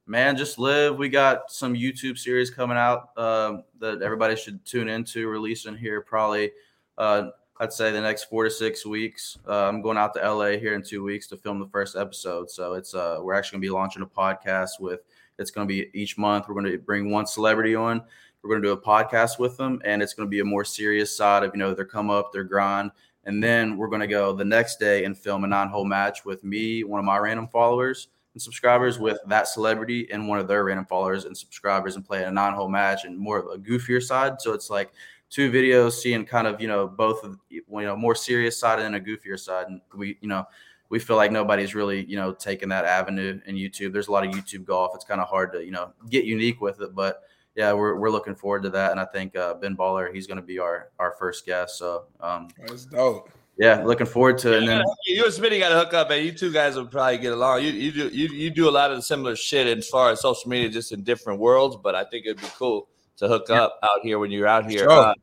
Man, 0.06 0.36
just 0.36 0.60
live. 0.60 0.98
We 0.98 1.08
got 1.08 1.50
some 1.50 1.74
YouTube 1.74 2.16
series 2.16 2.48
coming 2.48 2.76
out 2.76 3.08
um, 3.18 3.64
that 3.80 4.02
everybody 4.02 4.36
should 4.36 4.64
tune 4.64 4.88
into. 4.88 5.26
Releasing 5.26 5.76
here 5.76 6.00
probably, 6.00 6.52
uh, 6.96 7.30
I'd 7.58 7.72
say 7.72 7.90
the 7.90 8.00
next 8.00 8.26
four 8.26 8.44
to 8.44 8.50
six 8.50 8.86
weeks. 8.86 9.38
Uh, 9.48 9.66
I'm 9.66 9.82
going 9.82 9.98
out 9.98 10.14
to 10.14 10.20
LA 10.20 10.50
here 10.50 10.74
in 10.74 10.82
two 10.84 11.02
weeks 11.02 11.26
to 11.28 11.36
film 11.36 11.58
the 11.58 11.66
first 11.66 11.96
episode. 11.96 12.52
So 12.52 12.74
it's 12.74 12.94
uh, 12.94 13.18
we're 13.20 13.34
actually 13.34 13.56
gonna 13.56 13.62
be 13.62 13.70
launching 13.70 14.02
a 14.02 14.06
podcast 14.06 14.78
with. 14.78 15.00
It's 15.40 15.50
gonna 15.50 15.66
be 15.66 15.90
each 15.92 16.16
month. 16.16 16.46
We're 16.48 16.54
gonna 16.54 16.78
bring 16.78 17.10
one 17.10 17.26
celebrity 17.26 17.74
on. 17.74 18.04
We're 18.46 18.54
gonna 18.54 18.66
do 18.66 18.72
a 18.72 18.80
podcast 18.80 19.38
with 19.38 19.56
them, 19.56 19.80
and 19.84 20.02
it's 20.02 20.14
gonna 20.14 20.28
be 20.28 20.40
a 20.40 20.44
more 20.44 20.64
serious 20.64 21.16
side 21.16 21.42
of 21.42 21.52
you 21.54 21.58
know 21.58 21.74
their 21.74 21.84
come 21.84 22.10
up, 22.10 22.32
their 22.32 22.44
grind, 22.44 22.92
and 23.24 23.42
then 23.42 23.76
we're 23.76 23.88
gonna 23.88 24.06
go 24.06 24.32
the 24.32 24.44
next 24.44 24.78
day 24.78 25.04
and 25.04 25.18
film 25.18 25.44
a 25.44 25.46
nine 25.46 25.68
hole 25.68 25.84
match 25.84 26.24
with 26.24 26.44
me, 26.44 26.84
one 26.84 27.00
of 27.00 27.04
my 27.04 27.18
random 27.18 27.48
followers 27.48 28.08
and 28.36 28.42
subscribers 28.42 28.98
with 28.98 29.18
that 29.28 29.48
celebrity 29.48 30.06
and 30.12 30.28
one 30.28 30.38
of 30.38 30.46
their 30.46 30.62
random 30.62 30.84
followers 30.84 31.24
and 31.24 31.34
subscribers 31.34 31.96
and 31.96 32.04
play 32.04 32.22
a 32.22 32.30
nine-hole 32.30 32.68
match 32.68 33.06
and 33.06 33.18
more 33.18 33.38
of 33.38 33.46
a 33.46 33.56
goofier 33.56 34.02
side. 34.02 34.42
So 34.42 34.52
it's 34.52 34.68
like 34.68 34.92
two 35.30 35.50
videos 35.50 35.92
seeing 35.92 36.26
kind 36.26 36.46
of 36.46 36.60
you 36.60 36.68
know 36.68 36.86
both 36.86 37.24
of 37.24 37.38
you 37.48 37.62
know 37.68 37.96
more 37.96 38.14
serious 38.14 38.58
side 38.58 38.78
and 38.78 38.94
a 38.94 39.00
goofier 39.00 39.40
side. 39.40 39.68
And 39.68 39.80
we 39.94 40.18
you 40.20 40.28
know 40.28 40.44
we 40.90 40.98
feel 40.98 41.16
like 41.16 41.32
nobody's 41.32 41.74
really 41.74 42.04
you 42.04 42.16
know 42.16 42.34
taking 42.34 42.68
that 42.68 42.84
avenue 42.84 43.40
in 43.46 43.56
YouTube. 43.56 43.94
There's 43.94 44.08
a 44.08 44.12
lot 44.12 44.26
of 44.26 44.32
YouTube 44.34 44.66
golf. 44.66 44.92
It's 44.94 45.04
kind 45.06 45.22
of 45.22 45.28
hard 45.28 45.50
to 45.52 45.64
you 45.64 45.70
know 45.70 45.94
get 46.10 46.26
unique 46.26 46.60
with 46.60 46.82
it, 46.82 46.94
but 46.94 47.22
yeah, 47.56 47.72
we're, 47.72 47.96
we're 47.96 48.10
looking 48.10 48.34
forward 48.34 48.62
to 48.64 48.70
that. 48.70 48.92
And 48.92 49.00
I 49.00 49.06
think 49.06 49.34
uh, 49.34 49.54
Ben 49.54 49.76
Baller 49.76 50.14
he's 50.14 50.26
going 50.26 50.36
to 50.36 50.46
be 50.46 50.58
our 50.58 50.90
our 50.98 51.14
first 51.18 51.46
guest. 51.46 51.78
So 51.78 52.04
um, 52.20 52.48
That's 52.66 52.84
dope. 52.84 53.30
yeah, 53.56 53.82
looking 53.82 54.06
forward 54.06 54.38
to 54.38 54.54
it. 54.54 54.58
And 54.58 54.68
then 54.68 54.84
you 55.06 55.24
and 55.24 55.32
Smitty 55.32 55.58
got 55.58 55.70
to 55.70 55.76
hook 55.76 55.94
up, 55.94 56.10
and 56.10 56.24
you 56.24 56.32
two 56.32 56.52
guys 56.52 56.76
will 56.76 56.86
probably 56.86 57.18
get 57.18 57.32
along. 57.32 57.62
You 57.62 57.70
you 57.70 57.92
do 57.92 58.08
you, 58.08 58.28
you 58.28 58.50
do 58.50 58.68
a 58.68 58.70
lot 58.70 58.90
of 58.90 58.98
the 58.98 59.02
similar 59.02 59.34
shit 59.34 59.66
as 59.78 59.88
far 59.88 60.10
as 60.10 60.20
social 60.20 60.50
media, 60.50 60.68
just 60.68 60.92
in 60.92 61.02
different 61.02 61.40
worlds. 61.40 61.76
But 61.82 61.94
I 61.94 62.04
think 62.04 62.26
it'd 62.26 62.40
be 62.40 62.48
cool 62.58 62.88
to 63.16 63.28
hook 63.28 63.48
up 63.48 63.78
out 63.82 64.00
here 64.02 64.18
when 64.18 64.30
you're 64.30 64.46
out 64.46 64.70
here. 64.70 64.80
Sure. 64.80 64.90
Uh, 64.90 65.14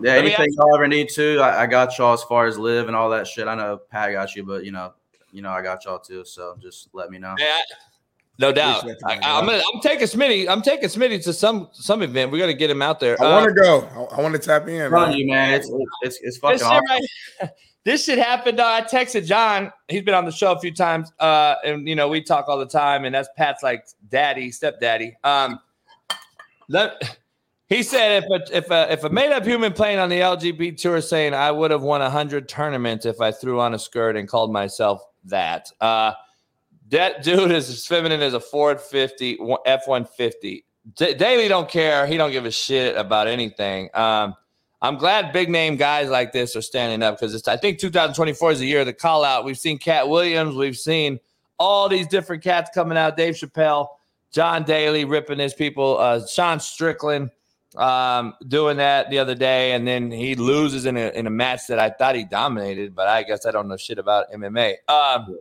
yeah, 0.00 0.12
anything 0.12 0.52
y'all 0.52 0.74
ever 0.76 0.86
need 0.86 1.08
to, 1.10 1.40
I, 1.40 1.62
I 1.62 1.66
got 1.66 1.98
y'all 1.98 2.12
as 2.12 2.22
far 2.22 2.46
as 2.46 2.56
LIV 2.56 2.86
and 2.86 2.94
all 2.94 3.10
that 3.10 3.26
shit. 3.26 3.48
I 3.48 3.56
know 3.56 3.78
Pat 3.90 4.12
got 4.12 4.36
you, 4.36 4.44
but 4.44 4.64
you 4.64 4.70
know, 4.70 4.92
you 5.32 5.42
know, 5.42 5.50
I 5.50 5.60
got 5.60 5.84
y'all 5.84 5.98
too. 5.98 6.24
So 6.24 6.56
just 6.60 6.88
let 6.92 7.10
me 7.10 7.18
know. 7.18 7.34
Yeah, 7.36 7.58
no 8.38 8.52
doubt. 8.52 8.84
I, 9.04 9.18
I'm, 9.22 9.46
gonna, 9.46 9.60
I'm 9.74 9.80
taking 9.80 10.06
Smitty. 10.06 10.48
I'm 10.48 10.62
taking 10.62 10.88
Smitty 10.88 11.22
to 11.24 11.32
some 11.32 11.68
some 11.72 12.02
event. 12.02 12.30
We 12.30 12.38
got 12.38 12.46
to 12.46 12.54
get 12.54 12.70
him 12.70 12.82
out 12.82 13.00
there. 13.00 13.20
I 13.20 13.24
Uh, 13.26 13.30
want 13.42 13.48
to 13.56 13.60
go. 13.60 14.08
I, 14.16 14.20
want 14.22 14.34
to 14.34 14.38
tap 14.38 14.68
in, 14.68 14.80
I'm 14.82 14.92
man. 14.92 15.12
you, 15.12 15.26
man, 15.26 15.54
it's 15.54 15.70
it's 16.02 16.18
it's 16.22 16.38
fucking 16.38 16.58
this 16.58 16.66
shit, 16.66 16.72
awesome. 16.72 16.84
right, 17.42 17.50
this 17.84 18.04
shit 18.04 18.18
happened. 18.18 18.60
Uh, 18.60 18.66
I 18.66 18.82
texted 18.82 19.26
John. 19.26 19.72
He's 19.88 20.02
been 20.02 20.14
on 20.14 20.24
the 20.24 20.30
show 20.32 20.52
a 20.52 20.60
few 20.60 20.72
times, 20.72 21.10
uh, 21.18 21.56
and 21.64 21.88
you 21.88 21.96
know 21.96 22.08
we 22.08 22.22
talk 22.22 22.48
all 22.48 22.58
the 22.58 22.66
time. 22.66 23.04
And 23.04 23.14
that's 23.14 23.28
Pat's 23.36 23.62
like 23.62 23.86
daddy, 24.08 24.52
stepdaddy. 24.52 25.16
Um, 25.24 25.58
let, 26.68 27.18
he 27.68 27.82
said 27.82 28.22
if 28.22 28.30
a 28.30 28.56
if 28.56 28.70
a 28.70 28.92
if 28.92 29.02
a 29.04 29.08
made 29.10 29.32
up 29.32 29.44
human 29.44 29.72
playing 29.72 29.98
on 29.98 30.08
the 30.10 30.20
LGBT 30.20 30.76
tour 30.80 31.00
saying 31.00 31.34
I 31.34 31.50
would 31.50 31.72
have 31.72 31.82
won 31.82 32.00
hundred 32.08 32.48
tournaments 32.48 33.04
if 33.04 33.20
I 33.20 33.32
threw 33.32 33.58
on 33.58 33.74
a 33.74 33.78
skirt 33.80 34.16
and 34.16 34.28
called 34.28 34.52
myself 34.52 35.02
that. 35.24 35.70
Uh, 35.80 36.12
that 36.90 37.22
dude 37.22 37.50
is 37.50 37.68
as 37.68 37.86
feminine 37.86 38.20
as 38.20 38.34
a 38.34 38.40
Ford 38.40 38.80
50 38.80 39.38
F 39.66 39.86
150. 39.86 40.64
D- 40.96 41.14
Daly 41.14 41.48
don't 41.48 41.68
care. 41.68 42.06
He 42.06 42.16
don't 42.16 42.32
give 42.32 42.46
a 42.46 42.50
shit 42.50 42.96
about 42.96 43.26
anything. 43.26 43.90
Um, 43.94 44.34
I'm 44.80 44.96
glad 44.96 45.32
big 45.32 45.50
name 45.50 45.76
guys 45.76 46.08
like 46.08 46.32
this 46.32 46.54
are 46.54 46.62
standing 46.62 47.02
up 47.02 47.18
because 47.18 47.46
I 47.48 47.56
think 47.56 47.78
2024 47.78 48.52
is 48.52 48.58
the 48.60 48.66
year 48.66 48.80
of 48.80 48.86
the 48.86 48.92
call 48.92 49.24
out. 49.24 49.44
We've 49.44 49.58
seen 49.58 49.78
Katt 49.78 50.08
Williams, 50.08 50.54
we've 50.54 50.76
seen 50.76 51.18
all 51.58 51.88
these 51.88 52.06
different 52.06 52.42
cats 52.42 52.70
coming 52.72 52.96
out. 52.96 53.16
Dave 53.16 53.34
Chappelle, 53.34 53.88
John 54.32 54.62
Daly 54.62 55.04
ripping 55.04 55.40
his 55.40 55.52
people, 55.52 55.98
uh, 55.98 56.24
Sean 56.26 56.60
Strickland 56.60 57.30
um, 57.76 58.34
doing 58.46 58.76
that 58.78 59.10
the 59.10 59.18
other 59.18 59.34
day, 59.34 59.72
and 59.72 59.86
then 59.86 60.10
he 60.10 60.34
loses 60.34 60.86
in 60.86 60.96
a 60.96 61.10
in 61.10 61.26
a 61.26 61.30
match 61.30 61.66
that 61.68 61.78
I 61.78 61.90
thought 61.90 62.14
he 62.14 62.24
dominated, 62.24 62.94
but 62.94 63.08
I 63.08 63.24
guess 63.24 63.46
I 63.46 63.50
don't 63.50 63.68
know 63.68 63.76
shit 63.76 63.98
about 63.98 64.30
MMA. 64.32 64.74
Um, 64.88 65.38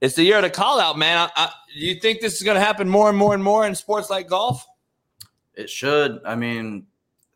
it's 0.00 0.14
the 0.14 0.22
year 0.22 0.36
of 0.36 0.42
the 0.42 0.50
call 0.50 0.80
out, 0.80 0.96
man. 0.98 1.18
I, 1.18 1.30
I, 1.36 1.52
you 1.74 1.96
think 1.96 2.20
this 2.20 2.36
is 2.36 2.42
going 2.42 2.56
to 2.56 2.60
happen 2.64 2.88
more 2.88 3.08
and 3.08 3.18
more 3.18 3.34
and 3.34 3.42
more 3.42 3.66
in 3.66 3.74
sports 3.74 4.10
like 4.10 4.28
golf? 4.28 4.66
It 5.54 5.68
should. 5.68 6.20
I 6.24 6.36
mean, 6.36 6.86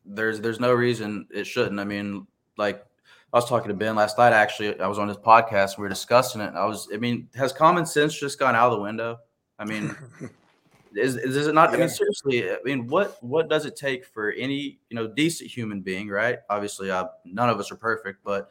there's 0.04 0.40
there's 0.40 0.60
no 0.60 0.72
reason 0.72 1.26
it 1.34 1.44
shouldn't. 1.44 1.80
I 1.80 1.84
mean, 1.84 2.26
like 2.56 2.84
I 3.32 3.38
was 3.38 3.48
talking 3.48 3.68
to 3.68 3.74
Ben 3.74 3.96
last 3.96 4.18
night. 4.18 4.32
Actually, 4.32 4.78
I 4.78 4.86
was 4.86 4.98
on 4.98 5.08
his 5.08 5.16
podcast. 5.16 5.78
We 5.78 5.82
were 5.82 5.88
discussing 5.88 6.40
it. 6.40 6.48
And 6.48 6.58
I 6.58 6.66
was. 6.66 6.88
I 6.92 6.98
mean, 6.98 7.28
has 7.34 7.52
common 7.52 7.84
sense 7.86 8.18
just 8.18 8.38
gone 8.38 8.54
out 8.54 8.70
of 8.70 8.78
the 8.78 8.82
window? 8.82 9.18
I 9.58 9.64
mean, 9.64 9.96
is, 10.94 11.16
is 11.16 11.36
is 11.36 11.46
it 11.48 11.54
not? 11.54 11.70
I 11.74 11.78
mean, 11.78 11.88
seriously. 11.88 12.50
I 12.50 12.58
mean, 12.64 12.86
what 12.86 13.16
what 13.22 13.48
does 13.48 13.66
it 13.66 13.74
take 13.74 14.04
for 14.04 14.30
any 14.32 14.78
you 14.88 14.94
know 14.94 15.08
decent 15.08 15.50
human 15.50 15.80
being, 15.80 16.08
right? 16.08 16.38
Obviously, 16.48 16.90
uh, 16.90 17.06
none 17.24 17.48
of 17.48 17.58
us 17.58 17.72
are 17.72 17.76
perfect, 17.76 18.20
but 18.22 18.50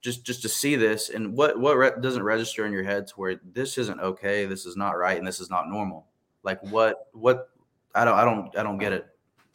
just 0.00 0.24
just 0.24 0.42
to 0.42 0.48
see 0.48 0.76
this 0.76 1.10
and 1.10 1.36
what 1.36 1.58
what 1.58 1.76
re- 1.76 1.90
doesn't 2.00 2.22
register 2.22 2.64
in 2.64 2.72
your 2.72 2.84
head 2.84 3.06
to 3.08 3.14
where 3.14 3.40
this 3.52 3.78
isn't 3.78 4.00
okay, 4.00 4.46
this 4.46 4.66
is 4.66 4.76
not 4.76 4.96
right, 4.96 5.18
and 5.18 5.26
this 5.26 5.40
is 5.40 5.50
not 5.50 5.68
normal. 5.68 6.06
Like 6.42 6.62
what 6.70 7.08
what 7.12 7.50
I 7.94 8.04
don't 8.04 8.14
I 8.14 8.24
don't 8.24 8.56
I 8.56 8.62
don't 8.62 8.78
get 8.78 8.92
it. 8.92 9.06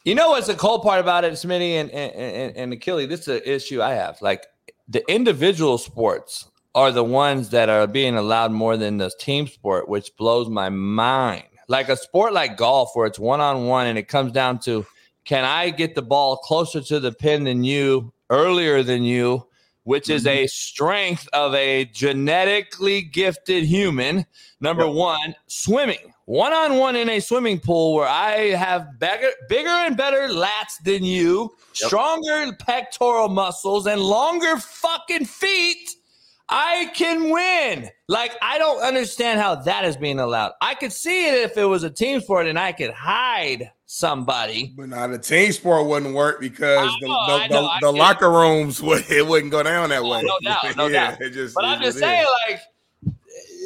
You 0.04 0.14
know 0.14 0.30
what's 0.30 0.46
the 0.46 0.54
cool 0.54 0.80
part 0.80 1.00
about 1.00 1.24
it, 1.24 1.32
Smitty 1.32 1.72
and 1.72 1.90
and, 1.90 2.12
and, 2.14 2.56
and 2.56 2.72
Achilles? 2.72 3.08
This 3.08 3.20
is 3.20 3.28
an 3.28 3.42
issue 3.44 3.80
I 3.80 3.94
have. 3.94 4.20
Like 4.20 4.46
the 4.88 5.02
individual 5.10 5.78
sports 5.78 6.48
are 6.74 6.92
the 6.92 7.04
ones 7.04 7.50
that 7.50 7.68
are 7.68 7.86
being 7.86 8.16
allowed 8.16 8.52
more 8.52 8.76
than 8.76 8.98
the 8.98 9.10
team 9.18 9.46
sport, 9.46 9.88
which 9.88 10.14
blows 10.16 10.48
my 10.48 10.68
mind. 10.68 11.44
Like 11.68 11.88
a 11.88 11.96
sport 11.96 12.34
like 12.34 12.58
golf, 12.58 12.90
where 12.94 13.06
it's 13.06 13.18
one 13.18 13.40
on 13.40 13.66
one 13.66 13.86
and 13.86 13.96
it 13.96 14.08
comes 14.08 14.32
down 14.32 14.58
to 14.60 14.84
can 15.24 15.44
I 15.44 15.70
get 15.70 15.94
the 15.94 16.02
ball 16.02 16.36
closer 16.36 16.82
to 16.82 17.00
the 17.00 17.12
pin 17.12 17.44
than 17.44 17.64
you, 17.64 18.12
earlier 18.28 18.82
than 18.82 19.04
you, 19.04 19.46
which 19.84 20.10
is 20.10 20.24
mm-hmm. 20.24 20.44
a 20.44 20.46
strength 20.48 21.28
of 21.32 21.54
a 21.54 21.84
genetically 21.86 23.02
gifted 23.02 23.64
human. 23.64 24.26
Number 24.60 24.88
one, 24.88 25.34
swimming. 25.46 26.12
One 26.26 26.54
on 26.54 26.78
one 26.78 26.96
in 26.96 27.10
a 27.10 27.20
swimming 27.20 27.60
pool 27.60 27.94
where 27.94 28.08
I 28.08 28.50
have 28.56 28.98
bigger, 28.98 29.30
bigger 29.48 29.68
and 29.68 29.96
better 29.96 30.28
lats 30.28 30.82
than 30.82 31.04
you, 31.04 31.54
Yep. 31.80 31.88
stronger 31.88 32.52
pectoral 32.58 33.28
muscles, 33.28 33.86
and 33.86 34.00
longer 34.00 34.56
fucking 34.56 35.26
feet. 35.26 35.90
I 36.48 36.90
can 36.94 37.30
win. 37.30 37.90
Like, 38.08 38.32
I 38.42 38.58
don't 38.58 38.82
understand 38.82 39.40
how 39.40 39.56
that 39.56 39.84
is 39.84 39.96
being 39.96 40.20
allowed. 40.20 40.52
I 40.60 40.74
could 40.74 40.92
see 40.92 41.28
it 41.28 41.34
if 41.34 41.56
it 41.56 41.64
was 41.64 41.82
a 41.82 41.90
team 41.90 42.20
sport 42.20 42.46
and 42.46 42.58
I 42.58 42.72
could 42.72 42.90
hide 42.90 43.70
somebody. 43.86 44.72
But 44.76 44.88
now 44.88 45.06
the 45.06 45.18
team 45.18 45.52
sport 45.52 45.86
wouldn't 45.86 46.14
work 46.14 46.40
because 46.40 46.88
I 46.90 46.96
the, 47.00 47.06
the, 47.06 47.54
know, 47.54 47.62
the, 47.62 47.78
the 47.82 47.92
locker 47.92 48.30
rooms 48.30 48.82
would 48.82 49.08
it 49.10 49.26
wouldn't 49.26 49.52
go 49.52 49.62
down 49.62 49.90
that 49.90 50.02
Oh, 50.02 50.10
way. 50.10 50.22
no 50.22 50.38
doubt, 50.42 50.76
no 50.76 50.88
doubt. 50.88 51.20
it 51.20 51.30
just, 51.30 51.54
But 51.54 51.64
I'm 51.64 51.80
just 51.80 51.98
saying, 51.98 52.24
is. 52.24 52.28
like, 52.50 52.60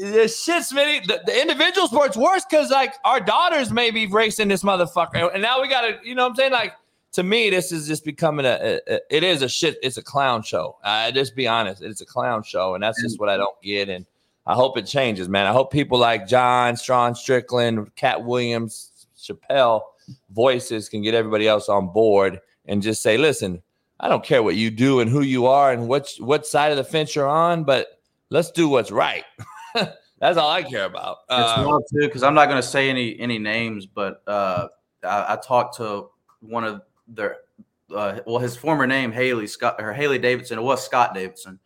the 0.01 0.29
shit's 0.29 0.73
many. 0.73 1.01
the, 1.07 1.21
the 1.27 1.41
individual 1.41 1.89
sport's 1.89 2.17
worse 2.17 2.45
because, 2.49 2.71
like, 2.71 2.95
our 3.05 3.21
daughters 3.21 3.73
may 3.73 3.91
be 3.91 4.07
racing 4.07 4.49
this 4.49 4.63
motherfucker. 4.63 5.33
And 5.33 5.43
now 5.43 5.61
we 5.61 5.69
got 5.69 5.83
to, 5.83 5.99
you 6.05 6.15
know 6.15 6.25
what 6.25 6.31
I'm 6.31 6.37
saying? 6.37 6.53
Like, 6.53 6.75
to 7.13 7.23
me, 7.23 7.51
this 7.51 7.73
is 7.73 7.89
just 7.89 8.05
becoming 8.05 8.47
a, 8.47 8.81
a, 8.89 8.95
a- 8.95 9.01
it 9.11 9.25
is 9.25 9.43
a 9.43 9.49
shit, 9.49 9.77
it's 9.83 9.97
a 9.97 10.03
clown 10.03 10.43
show. 10.43 10.77
I 10.85 11.11
just 11.11 11.35
be 11.35 11.49
honest, 11.49 11.83
it's 11.83 12.01
a 12.01 12.07
clown 12.07 12.43
show. 12.43 12.75
And 12.75 12.83
that's 12.83 13.03
just 13.03 13.19
what 13.19 13.29
I 13.29 13.33
mm-hmm. 13.33 13.41
don't 13.41 13.63
get. 13.63 13.89
And 13.89 14.07
I 14.47 14.55
hope 14.55 14.79
it 14.79 14.87
changes, 14.87 15.29
man. 15.29 15.47
I 15.47 15.53
hope 15.53 15.73
people 15.73 15.99
like 15.99 16.29
John, 16.29 16.77
Strawn 16.77 17.15
Strickland, 17.15 17.95
Katt 17.97 18.25
Williams, 18.25 18.93
Chappelle 19.19 19.83
voices 20.31 20.89
can 20.89 21.03
get 21.03 21.15
everybody 21.15 21.49
else 21.49 21.69
on 21.69 21.93
board 21.93 22.41
and 22.67 22.83
just 22.83 23.03
say, 23.03 23.17
listen, 23.17 23.63
I 24.01 24.09
don't 24.09 24.25
care 24.25 24.43
what 24.43 24.57
you 24.57 24.71
do 24.71 25.01
and 25.01 25.11
who 25.11 25.23
you 25.23 25.47
are 25.47 25.73
and 25.73 25.89
what 25.89 26.13
what 26.21 26.47
side 26.47 26.71
of 26.71 26.77
the 26.77 26.85
fence 26.85 27.15
you're 27.15 27.29
on, 27.29 27.65
but 27.65 28.01
let's 28.31 28.51
do 28.51 28.69
what's 28.69 28.91
right. 28.91 29.25
That's 30.21 30.37
all 30.37 30.51
I 30.51 30.63
care 30.63 30.85
about. 30.85 31.19
It's 31.31 31.59
Uh, 31.59 31.65
wild 31.67 31.85
too 31.91 32.07
because 32.07 32.23
I'm 32.23 32.35
not 32.35 32.47
going 32.47 32.61
to 32.61 32.67
say 32.67 32.91
any 32.91 33.19
any 33.19 33.39
names, 33.39 33.87
but 33.87 34.23
uh, 34.27 34.69
I, 35.03 35.35
I 35.35 35.37
talked 35.37 35.77
to 35.79 36.11
one 36.41 36.65
of 36.65 36.83
their 37.07 37.39
uh, 37.95 38.21
well, 38.27 38.39
his 38.39 38.57
former 38.57 38.87
name 38.87 39.13
Haley 39.13 39.47
Scott 39.47 39.77
or 39.79 39.93
Hailey 39.93 40.19
Davidson. 40.19 40.59
It 40.59 40.63
was 40.63 40.85
Scott 40.85 41.15
Davidson, 41.15 41.59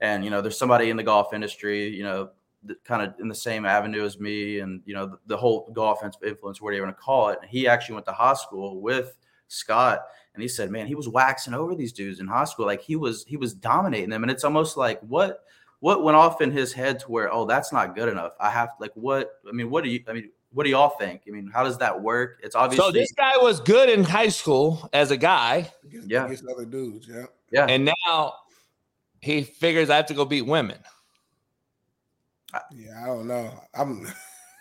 and 0.00 0.24
you 0.24 0.30
know, 0.30 0.40
there's 0.40 0.58
somebody 0.58 0.90
in 0.90 0.96
the 0.96 1.02
golf 1.02 1.32
industry, 1.32 1.88
you 1.88 2.02
know, 2.02 2.30
kind 2.84 3.02
of 3.02 3.14
in 3.20 3.28
the 3.28 3.34
same 3.34 3.64
avenue 3.64 4.04
as 4.04 4.18
me, 4.18 4.60
and 4.60 4.80
you 4.84 4.94
know, 4.94 5.06
the, 5.06 5.18
the 5.26 5.36
whole 5.36 5.70
golf 5.72 6.02
influence, 6.02 6.60
whatever 6.60 6.76
you 6.76 6.82
want 6.82 6.96
to 6.96 7.02
call 7.02 7.28
it. 7.28 7.38
He 7.48 7.66
actually 7.66 7.94
went 7.94 8.06
to 8.06 8.12
high 8.12 8.34
school 8.34 8.80
with 8.80 9.16
Scott, 9.48 10.00
and 10.34 10.42
he 10.42 10.48
said, 10.48 10.70
man, 10.70 10.86
he 10.86 10.94
was 10.94 11.08
waxing 11.08 11.54
over 11.54 11.74
these 11.74 11.92
dudes 11.92 12.20
in 12.20 12.26
high 12.26 12.44
school, 12.44 12.66
like 12.66 12.82
he 12.82 12.96
was 12.96 13.24
he 13.24 13.36
was 13.36 13.54
dominating 13.54 14.10
them, 14.10 14.22
and 14.22 14.30
it's 14.30 14.44
almost 14.44 14.76
like 14.76 15.00
what 15.00 15.44
what 15.80 16.04
went 16.04 16.16
off 16.16 16.40
in 16.40 16.52
his 16.52 16.72
head 16.72 17.00
to 17.00 17.06
where 17.06 17.32
oh 17.32 17.44
that's 17.44 17.72
not 17.72 17.96
good 17.96 18.08
enough 18.08 18.34
i 18.38 18.48
have 18.48 18.68
like 18.78 18.92
what 18.94 19.40
i 19.48 19.50
mean 19.50 19.68
what 19.68 19.82
do 19.82 19.90
you 19.90 20.00
i 20.06 20.12
mean 20.12 20.30
what 20.52 20.62
do 20.62 20.70
y'all 20.70 20.90
think 20.90 21.22
i 21.26 21.30
mean 21.32 21.50
how 21.52 21.64
does 21.64 21.76
that 21.76 22.00
work 22.00 22.38
it's 22.40 22.54
obviously 22.54 22.86
so 22.86 22.92
this 22.92 23.10
guy 23.10 23.32
was 23.38 23.58
good 23.58 23.88
in 23.88 24.04
high 24.04 24.28
school 24.28 24.88
as 24.92 25.10
a 25.10 25.16
guy, 25.16 25.68
yeah. 26.06 26.24
against 26.24 26.44
other 26.46 26.64
dudes, 26.64 27.08
yeah. 27.08 27.24
yeah 27.50 27.66
and 27.66 27.90
now 28.06 28.32
he 29.22 29.42
figures 29.42 29.88
I 29.88 29.96
have 29.96 30.06
to 30.06 30.14
go 30.14 30.24
beat 30.24 30.42
women. 30.42 30.78
Yeah, 32.74 33.02
I 33.02 33.06
don't 33.06 33.26
know. 33.26 33.50
I'm 33.74 34.06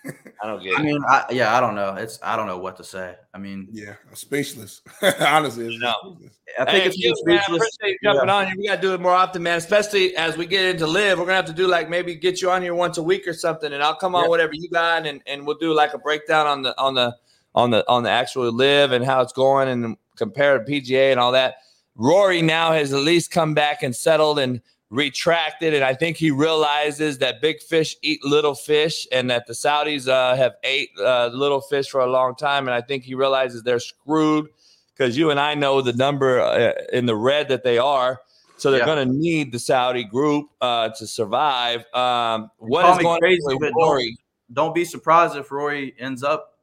I 0.43 0.47
don't 0.47 0.63
get 0.63 0.79
i 0.79 0.81
mean 0.81 0.99
I, 1.07 1.25
yeah 1.29 1.55
i 1.55 1.59
don't 1.59 1.75
know 1.75 1.93
it's 1.93 2.17
i 2.23 2.35
don't 2.35 2.47
know 2.47 2.57
what 2.57 2.75
to 2.77 2.83
say 2.83 3.13
i 3.35 3.37
mean 3.37 3.67
yeah, 3.71 3.93
I'm 4.09 4.15
speechless. 4.15 4.81
Honestly, 5.19 5.67
it's 5.67 5.79
No. 5.79 5.93
speechless. 6.03 6.39
i 6.59 6.65
Hey, 6.65 6.71
think 6.71 6.85
it's 6.87 6.97
you, 6.97 7.09
just 7.11 7.23
man, 7.25 7.37
I 7.37 7.41
speechless. 7.41 7.77
appreciate 7.77 7.99
you 8.01 8.09
jumping 8.09 8.29
on 8.29 8.47
here. 8.47 8.55
We 8.57 8.67
gotta 8.67 8.81
do 8.81 8.93
it 8.95 8.99
more 9.01 9.13
often, 9.13 9.43
man. 9.43 9.57
Especially 9.59 10.15
as 10.17 10.37
we 10.37 10.47
get 10.47 10.65
into 10.65 10.87
LIV, 10.87 11.19
we're 11.19 11.25
gonna 11.25 11.35
have 11.35 11.45
to 11.45 11.53
do 11.53 11.67
like 11.67 11.87
maybe 11.89 12.15
get 12.15 12.41
you 12.41 12.49
on 12.49 12.63
here 12.63 12.73
once 12.73 12.97
a 12.97 13.03
week 13.03 13.27
or 13.27 13.33
something, 13.33 13.71
and 13.71 13.83
I'll 13.83 13.95
come 13.95 14.15
on 14.15 14.23
Yeah. 14.23 14.29
whatever 14.29 14.53
you 14.55 14.67
got, 14.69 15.05
and 15.05 15.21
and 15.27 15.45
we'll 15.45 15.57
do 15.59 15.71
like 15.73 15.93
a 15.93 15.99
breakdown 15.99 16.47
on 16.47 16.63
the 16.63 16.75
on 16.81 16.95
the 16.95 17.15
on 17.53 17.69
the 17.69 17.87
on 17.87 18.01
the 18.03 18.09
actual 18.09 18.51
LIV 18.51 18.91
and 18.93 19.05
how 19.05 19.21
it's 19.21 19.33
going, 19.33 19.67
and 19.69 19.95
compare 20.15 20.57
to 20.57 20.63
PGA 20.65 21.11
and 21.11 21.19
all 21.19 21.31
that. 21.33 21.57
Rory 21.95 22.41
now 22.41 22.71
has 22.71 22.91
at 22.93 23.01
least 23.01 23.29
come 23.31 23.53
back 23.53 23.83
and 23.83 23.95
settled 23.95 24.39
and 24.39 24.61
retracted, 24.91 25.73
and 25.73 25.83
I 25.83 25.95
think 25.95 26.17
he 26.17 26.29
realizes 26.29 27.17
that 27.19 27.41
big 27.41 27.61
fish 27.61 27.95
eat 28.03 28.23
little 28.23 28.53
fish, 28.53 29.07
and 29.11 29.31
that 29.31 29.47
the 29.47 29.53
Saudis 29.53 30.07
uh, 30.07 30.35
have 30.35 30.53
ate 30.63 30.89
uh, 30.99 31.27
little 31.33 31.61
fish 31.61 31.89
for 31.89 32.01
a 32.01 32.07
long 32.11 32.35
time, 32.35 32.67
and 32.67 32.75
I 32.75 32.81
think 32.81 33.03
he 33.03 33.15
realizes 33.15 33.63
they're 33.63 33.79
screwed 33.79 34.49
because 34.93 35.17
you 35.17 35.31
and 35.31 35.39
I 35.39 35.55
know 35.55 35.81
the 35.81 35.93
number 35.93 36.39
uh, 36.41 36.73
in 36.93 37.05
the 37.07 37.15
red 37.15 37.47
that 37.49 37.63
they 37.63 37.77
are. 37.79 38.19
So 38.57 38.69
they're 38.69 38.81
Yeah. 38.81 38.85
going 38.85 39.07
to 39.07 39.13
need 39.17 39.51
the 39.51 39.57
Saudi 39.57 40.03
group 40.03 40.49
uh, 40.61 40.89
to 40.89 41.07
survive. 41.07 41.83
Um, 41.95 42.51
what 42.57 42.85
is 42.91 43.01
going 43.01 43.19
crazy, 43.19 43.41
on 43.47 43.57
with 43.59 43.71
don't- 43.71 43.75
Rory? 43.87 44.17
don't 44.53 44.75
be 44.75 44.83
surprised 44.83 45.37
if 45.37 45.49
roy 45.49 45.93
ends 45.97 46.21
up 46.23 46.59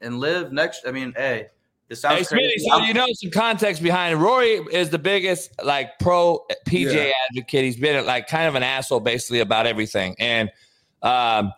and 0.00 0.18
LIV 0.18 0.50
next 0.50 0.82
i 0.84 0.90
mean 0.90 1.12
hey 1.16 1.46
This 1.88 2.00
sounds 2.00 2.28
Hey, 2.30 2.36
crazy. 2.36 2.66
Smitty, 2.68 2.78
so 2.78 2.84
you 2.84 2.94
know 2.94 3.06
some 3.12 3.30
context 3.30 3.82
behind 3.82 4.14
it. 4.14 4.16
Rory 4.16 4.52
is 4.72 4.90
the 4.90 4.98
biggest 4.98 5.50
like 5.62 5.98
pro 5.98 6.44
PJ 6.66 6.92
Yeah. 6.94 7.12
advocate. 7.30 7.64
He's 7.64 7.76
been 7.76 8.04
like 8.06 8.26
kind 8.26 8.48
of 8.48 8.54
an 8.54 8.62
asshole 8.62 9.00
basically 9.00 9.40
about 9.40 9.66
everything, 9.66 10.16
and 10.18 10.50
um, 11.02 11.52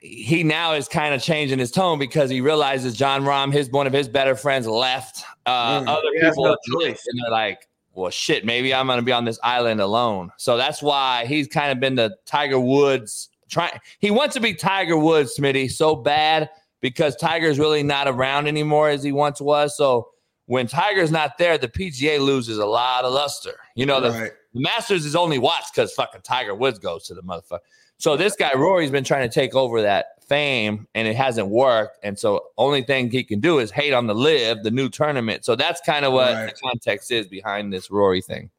he 0.00 0.42
now 0.44 0.72
is 0.74 0.88
kind 0.88 1.14
of 1.14 1.20
changing 1.22 1.58
his 1.58 1.70
tone 1.72 1.98
because 1.98 2.30
he 2.30 2.40
realizes 2.40 2.96
Jon 2.96 3.22
Rahm, 3.24 3.52
his 3.52 3.68
one 3.70 3.86
of 3.86 3.92
his 3.92 4.08
better 4.08 4.34
friends, 4.36 4.66
left. 4.66 5.24
Uh, 5.44 5.80
Mm. 5.82 5.88
Other 5.88 6.02
people 6.20 6.44
no 6.44 6.52
are 6.52 6.58
choice. 6.80 7.04
and 7.06 7.20
they're 7.22 7.30
like, 7.30 7.68
"Well, 7.92 8.10
shit, 8.10 8.44
maybe 8.44 8.72
I'm 8.72 8.86
going 8.86 8.98
to 8.98 9.04
be 9.04 9.12
on 9.12 9.24
this 9.24 9.38
island 9.42 9.80
alone." 9.80 10.30
So 10.38 10.56
that's 10.56 10.80
why 10.82 11.26
he's 11.26 11.48
kind 11.48 11.70
of 11.72 11.80
been 11.80 11.96
the 11.96 12.16
Tiger 12.26 12.58
Woods. 12.60 13.28
Trying, 13.48 13.78
he 14.00 14.10
wants 14.10 14.34
to 14.34 14.40
be 14.40 14.54
Tiger 14.54 14.96
Woods, 14.96 15.36
Smitty, 15.38 15.70
so 15.70 15.94
bad 15.94 16.48
because 16.90 17.16
Tiger's 17.16 17.58
really 17.58 17.82
not 17.82 18.06
around 18.06 18.46
anymore 18.46 18.88
as 18.90 19.02
he 19.02 19.10
once 19.10 19.40
was. 19.40 19.76
So 19.76 20.10
when 20.44 20.68
Tiger's 20.68 21.10
not 21.10 21.36
there, 21.36 21.58
the 21.58 21.66
PGA 21.66 22.20
loses 22.20 22.58
a 22.58 22.66
lot 22.66 23.04
of 23.04 23.12
luster. 23.12 23.54
You 23.74 23.86
know, 23.86 24.00
the, 24.00 24.10
Right. 24.10 24.30
the 24.54 24.60
Masters 24.60 25.04
is 25.04 25.16
only 25.16 25.38
watched 25.40 25.74
because 25.74 25.92
fucking 25.94 26.20
Tiger 26.22 26.54
Woods 26.54 26.78
goes 26.78 27.04
to 27.08 27.14
the 27.14 27.22
motherfucker. 27.22 27.58
So 27.98 28.16
this 28.16 28.36
guy 28.36 28.52
Rory's 28.54 28.92
been 28.92 29.02
trying 29.02 29.28
to 29.28 29.34
take 29.34 29.56
over 29.56 29.82
that 29.82 30.22
fame, 30.28 30.86
and 30.94 31.08
it 31.08 31.16
hasn't 31.16 31.48
worked. 31.48 31.98
And 32.04 32.16
so 32.16 32.44
only 32.56 32.82
thing 32.82 33.10
he 33.10 33.24
can 33.24 33.40
do 33.40 33.58
is 33.58 33.72
hate 33.72 33.92
on 33.92 34.06
the 34.06 34.14
LIV, 34.14 34.62
the 34.62 34.70
new 34.70 34.88
tournament. 34.88 35.44
So 35.44 35.56
that's 35.56 35.80
kind 35.80 36.04
of 36.04 36.12
what 36.12 36.32
Right. 36.32 36.46
the 36.54 36.60
context 36.60 37.10
is 37.10 37.26
behind 37.26 37.72
this 37.72 37.90
Rory 37.90 38.20
thing. 38.22 38.50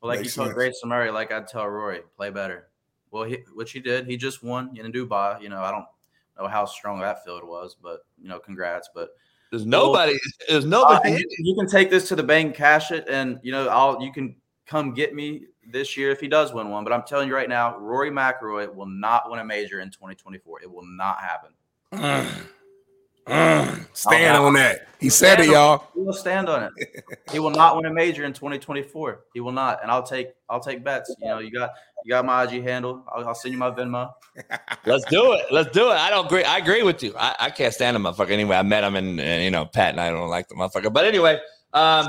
Well, 0.00 0.08
like 0.08 0.20
Makes 0.20 0.30
you 0.36 0.40
told 0.40 0.48
sense. 0.48 0.54
Grayson 0.54 0.88
Murray, 0.88 1.10
like 1.10 1.30
I'd 1.30 1.46
tell 1.48 1.66
Rory, 1.66 2.00
play 2.16 2.30
better. 2.30 2.68
Well, 3.10 3.24
he, 3.24 3.38
which 3.54 3.72
he 3.72 3.80
did. 3.80 4.06
He 4.06 4.16
just 4.16 4.42
won 4.42 4.74
in 4.76 4.90
Dubai. 4.90 5.42
You 5.42 5.50
know, 5.50 5.60
I 5.60 5.70
don't 5.70 5.84
know 6.38 6.48
how 6.48 6.64
strong 6.64 7.00
that 7.00 7.24
field 7.24 7.44
was, 7.44 7.76
but 7.80 8.00
you 8.20 8.28
know, 8.28 8.38
congrats. 8.38 8.88
But 8.94 9.10
There's 9.50 9.66
nobody. 9.66 10.18
There's 10.48 10.64
uh, 10.64 10.68
nobody. 10.68 11.10
and 11.10 11.18
you, 11.18 11.26
you 11.38 11.54
can 11.54 11.66
take 11.66 11.90
this 11.90 12.08
to 12.08 12.16
the 12.16 12.22
bank, 12.22 12.54
cash 12.54 12.90
it, 12.90 13.08
and 13.08 13.38
you 13.42 13.52
know, 13.52 13.68
I'll 13.68 14.02
you 14.02 14.12
can 14.12 14.36
come 14.66 14.94
get 14.94 15.14
me 15.14 15.46
this 15.70 15.96
year 15.96 16.10
if 16.10 16.20
he 16.20 16.28
does 16.28 16.52
win 16.52 16.70
one. 16.70 16.84
But 16.84 16.92
I'm 16.92 17.02
telling 17.02 17.28
you 17.28 17.34
right 17.34 17.48
now, 17.48 17.78
Rory 17.78 18.10
McIlroy 18.10 18.74
will 18.74 18.86
not 18.86 19.30
win 19.30 19.40
a 19.40 19.44
major 19.44 19.80
in 19.80 19.90
2024. 19.90 20.62
It 20.62 20.70
will 20.70 20.86
not 20.86 21.18
happen. 21.20 21.50
Mm. 23.26 23.62
Mm. 23.92 23.96
Stand 23.96 24.36
on 24.36 24.54
that. 24.54 24.88
He 24.98 25.08
said 25.08 25.40
it, 25.40 25.48
y'all. 25.48 25.84
He 25.94 26.00
will 26.00 26.12
stand 26.12 26.48
on 26.48 26.62
it. 26.64 27.04
he 27.32 27.38
will 27.38 27.50
not 27.50 27.76
win 27.76 27.86
a 27.86 27.92
major 27.92 28.24
in 28.24 28.32
2024. 28.32 29.24
He 29.34 29.40
will 29.40 29.52
not, 29.52 29.82
and 29.82 29.90
I'll 29.90 30.02
take 30.02 30.28
I'll 30.48 30.60
take 30.60 30.84
bets. 30.84 31.14
You 31.20 31.28
know, 31.28 31.38
you 31.40 31.50
got 31.50 31.70
you 32.04 32.10
got 32.10 32.24
my 32.24 32.44
IG 32.44 32.62
handle. 32.62 33.04
I'll, 33.12 33.28
I'll 33.28 33.34
send 33.34 33.52
you 33.52 33.58
my 33.58 33.70
Venmo. 33.70 34.12
Let's 34.86 35.04
do 35.06 35.32
it. 35.32 35.46
Let's 35.50 35.70
do 35.72 35.90
it. 35.90 35.94
I 35.94 36.10
don't 36.10 36.26
agree. 36.26 36.44
I 36.44 36.58
agree 36.58 36.82
with 36.82 37.02
you. 37.02 37.14
I, 37.18 37.34
I 37.38 37.50
can't 37.50 37.74
stand 37.74 37.96
him, 37.96 38.04
motherfucker 38.04 38.30
anyway. 38.30 38.56
I 38.56 38.62
met 38.62 38.84
him 38.84 38.96
and, 38.96 39.20
and, 39.20 39.44
you 39.44 39.50
know, 39.50 39.66
Pat 39.66 39.90
and 39.90 40.00
I 40.00 40.10
don't 40.10 40.28
like 40.28 40.48
the 40.48 40.54
motherfucker. 40.54 40.92
But 40.92 41.04
anyway, 41.04 41.38
um, 41.72 42.08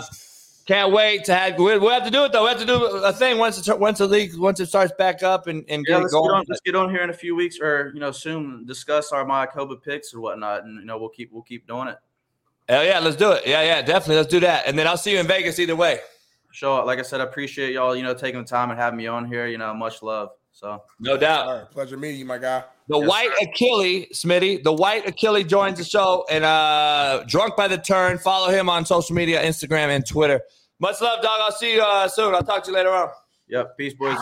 can't 0.66 0.94
wait 0.94 1.26
to 1.26 1.34
have 1.34 1.58
we'll, 1.58 1.80
we'll 1.80 1.92
have 1.92 2.06
to 2.06 2.12
do 2.12 2.24
it 2.26 2.32
though. 2.32 2.44
We 2.44 2.50
have 2.50 2.60
to 2.60 2.66
do 2.66 2.86
a 2.86 3.12
thing 3.12 3.38
once 3.38 3.68
it 3.68 3.80
once 3.80 3.98
the 3.98 4.08
league 4.08 4.36
once 4.38 4.60
it 4.60 4.68
starts 4.68 4.94
back 4.98 5.22
up 5.24 5.48
and, 5.48 5.66
and 5.70 5.86
Yeah, 5.88 5.96
get 5.96 6.02
let's 6.04 6.14
get, 6.14 6.20
going. 6.20 6.32
on, 6.32 6.46
let's 6.48 6.62
get 6.62 6.76
on 6.76 6.90
here 6.90 7.02
in 7.02 7.10
a 7.10 7.14
few 7.14 7.36
weeks, 7.36 7.60
or 7.60 7.92
you 7.94 8.00
know, 8.00 8.12
soon 8.12 8.66
discuss 8.66 9.12
our 9.12 9.26
Mayakoba 9.26 9.82
picks 9.82 10.14
or 10.14 10.22
whatnot, 10.22 10.64
and 10.64 10.80
you 10.80 10.86
know, 10.86 10.98
we'll 10.98 11.10
keep 11.10 11.32
we'll 11.34 11.44
keep 11.44 11.68
doing 11.68 11.88
it. 11.90 11.98
Hell 12.70 12.84
yeah, 12.86 13.00
let's 13.00 13.18
do 13.18 13.32
it. 13.32 13.46
Yeah, 13.46 13.62
yeah, 13.62 13.82
definitely. 13.82 14.16
Let's 14.16 14.30
do 14.30 14.40
that. 14.40 14.66
And 14.68 14.80
then 14.80 14.88
I'll 14.88 14.96
see 14.98 15.12
you 15.12 15.20
in 15.20 15.28
Vegas 15.28 15.60
either 15.60 15.76
way. 15.76 16.00
So, 16.54 16.86
like 16.86 17.00
I 17.00 17.02
said, 17.02 17.20
I 17.20 17.26
appreciate 17.26 17.74
y'all, 17.74 17.96
you 17.96 18.04
know, 18.04 18.14
taking 18.14 18.40
the 18.40 18.48
time 18.48 18.70
and 18.70 18.80
having 18.80 18.98
me 18.98 19.08
on 19.08 19.26
here. 19.26 19.48
You 19.48 19.58
know, 19.58 19.74
much 19.74 20.02
love. 20.02 20.30
So, 20.54 20.82
No 21.00 21.18
doubt. 21.18 21.48
All 21.48 21.58
right, 21.58 21.72
pleasure 21.72 21.98
meeting 21.98 22.20
you, 22.20 22.26
my 22.26 22.38
guy. 22.38 22.64
The 22.90 23.00
Yes, 23.00 23.08
white 23.10 23.30
Achille, 23.42 24.06
Smitty, 24.14 24.64
the 24.64 24.74
white 24.74 25.08
Achille 25.08 25.42
joins 25.44 25.78
the 25.78 25.86
show 25.86 26.26
and 26.30 26.44
uh 26.44 27.24
drunk 27.28 27.56
by 27.56 27.68
the 27.68 27.78
turn. 27.78 28.18
Follow 28.18 28.50
him 28.50 28.70
on 28.70 28.86
social 28.86 29.16
media, 29.16 29.42
Instagram 29.44 29.88
and 29.90 30.06
Twitter. 30.06 30.42
Much 30.80 31.00
love, 31.02 31.22
dog. 31.24 31.40
I'll 31.42 31.52
see 31.52 31.76
you 31.76 31.82
uh, 31.82 32.08
soon. 32.10 32.36
I'll 32.36 32.44
talk 32.44 32.64
to 32.66 32.72
you 32.72 32.76
later 32.76 32.90
on. 32.92 33.08
yep, 33.48 33.78
peace, 33.78 33.94
boys. 33.94 34.18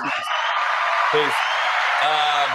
Peace. 1.11 1.33
Um, 2.03 2.49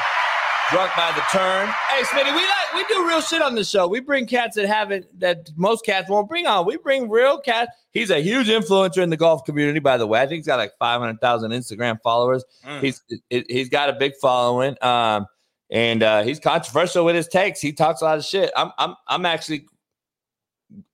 drunk 0.70 0.90
by 0.96 1.12
the 1.14 1.22
turn. 1.32 1.68
Hey, 1.88 2.02
Smitty, 2.04 2.34
we 2.34 2.40
like 2.42 2.74
we 2.74 2.84
do 2.94 3.07
real 3.07 3.20
shit 3.20 3.42
on 3.42 3.54
the 3.54 3.64
show. 3.64 3.86
We 3.88 4.00
bring 4.00 4.26
cats 4.26 4.57
that 4.57 4.66
haven't 4.66 5.07
that 5.20 5.50
most 5.57 5.84
cats 5.84 6.09
won't 6.09 6.28
bring 6.28 6.46
on. 6.46 6.66
We 6.66 6.76
bring 6.76 7.09
real 7.11 7.38
cats. 7.40 7.70
He's 7.90 8.11
a 8.11 8.20
huge 8.20 8.48
influencer 8.48 8.98
in 9.02 9.11
the 9.11 9.16
golf 9.16 9.44
community, 9.44 9.80
by 9.80 9.96
the 9.96 10.07
way. 10.07 10.20
I 10.20 10.26
think 10.26 10.38
he's 10.38 10.46
got 10.46 10.57
like 10.59 10.72
five 10.78 11.00
hundred 11.00 11.20
thousand 11.20 11.50
Instagram 11.52 11.98
followers. 12.02 12.44
Mm. 12.64 12.80
He's 12.80 13.02
he- 13.30 13.44
he's 13.48 13.68
got 13.68 13.88
a 13.90 13.94
big 13.94 14.12
following. 14.20 14.76
Um, 14.82 15.26
and 15.70 16.02
uh, 16.02 16.22
he's 16.22 16.38
controversial 16.38 17.04
with 17.04 17.16
his 17.16 17.28
takes. 17.28 17.60
He 17.60 17.72
talks 17.72 18.00
a 18.00 18.04
lot 18.04 18.18
of 18.18 18.24
shit. 18.24 18.50
I'm 18.56 18.70
I'm 18.78 18.94
I'm 19.08 19.26
actually 19.26 19.66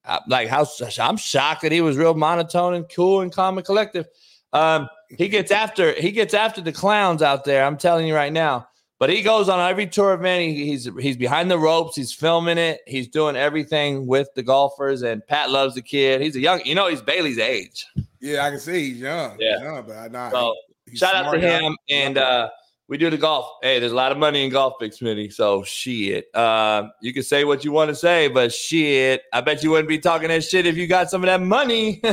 uh, 0.04 0.20
like 0.28 0.48
how 0.48 0.66
I'm 1.00 1.16
shocked 1.16 1.62
that 1.62 1.72
he 1.72 1.80
was 1.80 1.96
real 1.96 2.14
monotone 2.14 2.74
and 2.74 2.86
cool 2.88 3.20
and 3.20 3.32
calm 3.32 3.58
and 3.58 3.66
collective. 3.66 4.06
Um, 4.52 4.88
he 5.08 5.28
gets 5.28 5.50
after 5.50 5.92
he 5.92 6.10
gets 6.10 6.34
after 6.34 6.60
the 6.60 6.72
clowns 6.72 7.22
out 7.22 7.44
there. 7.44 7.64
I'm 7.64 7.76
telling 7.76 8.06
you 8.06 8.14
right 8.14 8.32
now. 8.32 8.68
But 8.98 9.10
he 9.10 9.20
goes 9.20 9.48
on 9.48 9.58
every 9.58 9.88
tour 9.88 10.14
event. 10.14 10.42
He, 10.44 10.66
he's 10.66 10.88
he's 11.00 11.16
behind 11.16 11.50
the 11.50 11.58
ropes. 11.58 11.96
He's 11.96 12.12
filming 12.12 12.56
it. 12.56 12.82
He's 12.86 13.08
doing 13.08 13.34
everything 13.34 14.06
with 14.06 14.28
the 14.36 14.44
golfers. 14.44 15.02
And 15.02 15.26
Pat 15.26 15.50
loves 15.50 15.74
the 15.74 15.82
kid. 15.82 16.20
He's 16.20 16.36
a 16.36 16.40
young. 16.40 16.64
You 16.64 16.76
know, 16.76 16.86
he's 16.86 17.02
Bailey's 17.02 17.38
age. 17.38 17.84
Yeah, 18.20 18.46
I 18.46 18.50
can 18.50 18.60
see 18.60 18.90
he's 18.90 19.00
young. 19.00 19.36
Yeah. 19.40 19.54
He's 19.54 19.64
young, 19.64 19.84
but 19.88 19.96
I 19.96 20.06
know. 20.06 20.30
So 20.30 20.54
shout 20.94 21.16
out 21.16 21.22
to 21.22 21.28
smart 21.30 21.40
guy. 21.40 21.58
him. 21.58 21.76
And 21.90 22.16
uh, 22.16 22.50
we 22.92 22.98
do 22.98 23.08
the 23.08 23.16
golf. 23.16 23.48
Hey, 23.62 23.78
there's 23.78 23.92
a 23.92 23.94
lot 23.94 24.12
of 24.12 24.18
money 24.18 24.44
in 24.44 24.50
golf, 24.50 24.74
Big 24.78 24.92
Smitty. 24.92 25.32
So 25.32 25.62
shit. 25.62 26.26
Uh, 26.34 26.88
you 27.00 27.14
can 27.14 27.22
say 27.22 27.42
what 27.44 27.64
you 27.64 27.72
want 27.72 27.88
to 27.88 27.94
say, 27.94 28.28
but 28.28 28.52
shit, 28.52 29.22
I 29.32 29.40
bet 29.40 29.64
you 29.64 29.70
wouldn't 29.70 29.88
be 29.88 29.98
talking 29.98 30.28
that 30.28 30.44
shit 30.44 30.66
if 30.66 30.76
you 30.76 30.86
got 30.86 31.08
some 31.08 31.22
of 31.22 31.26
that 31.28 31.40
money. 31.40 32.02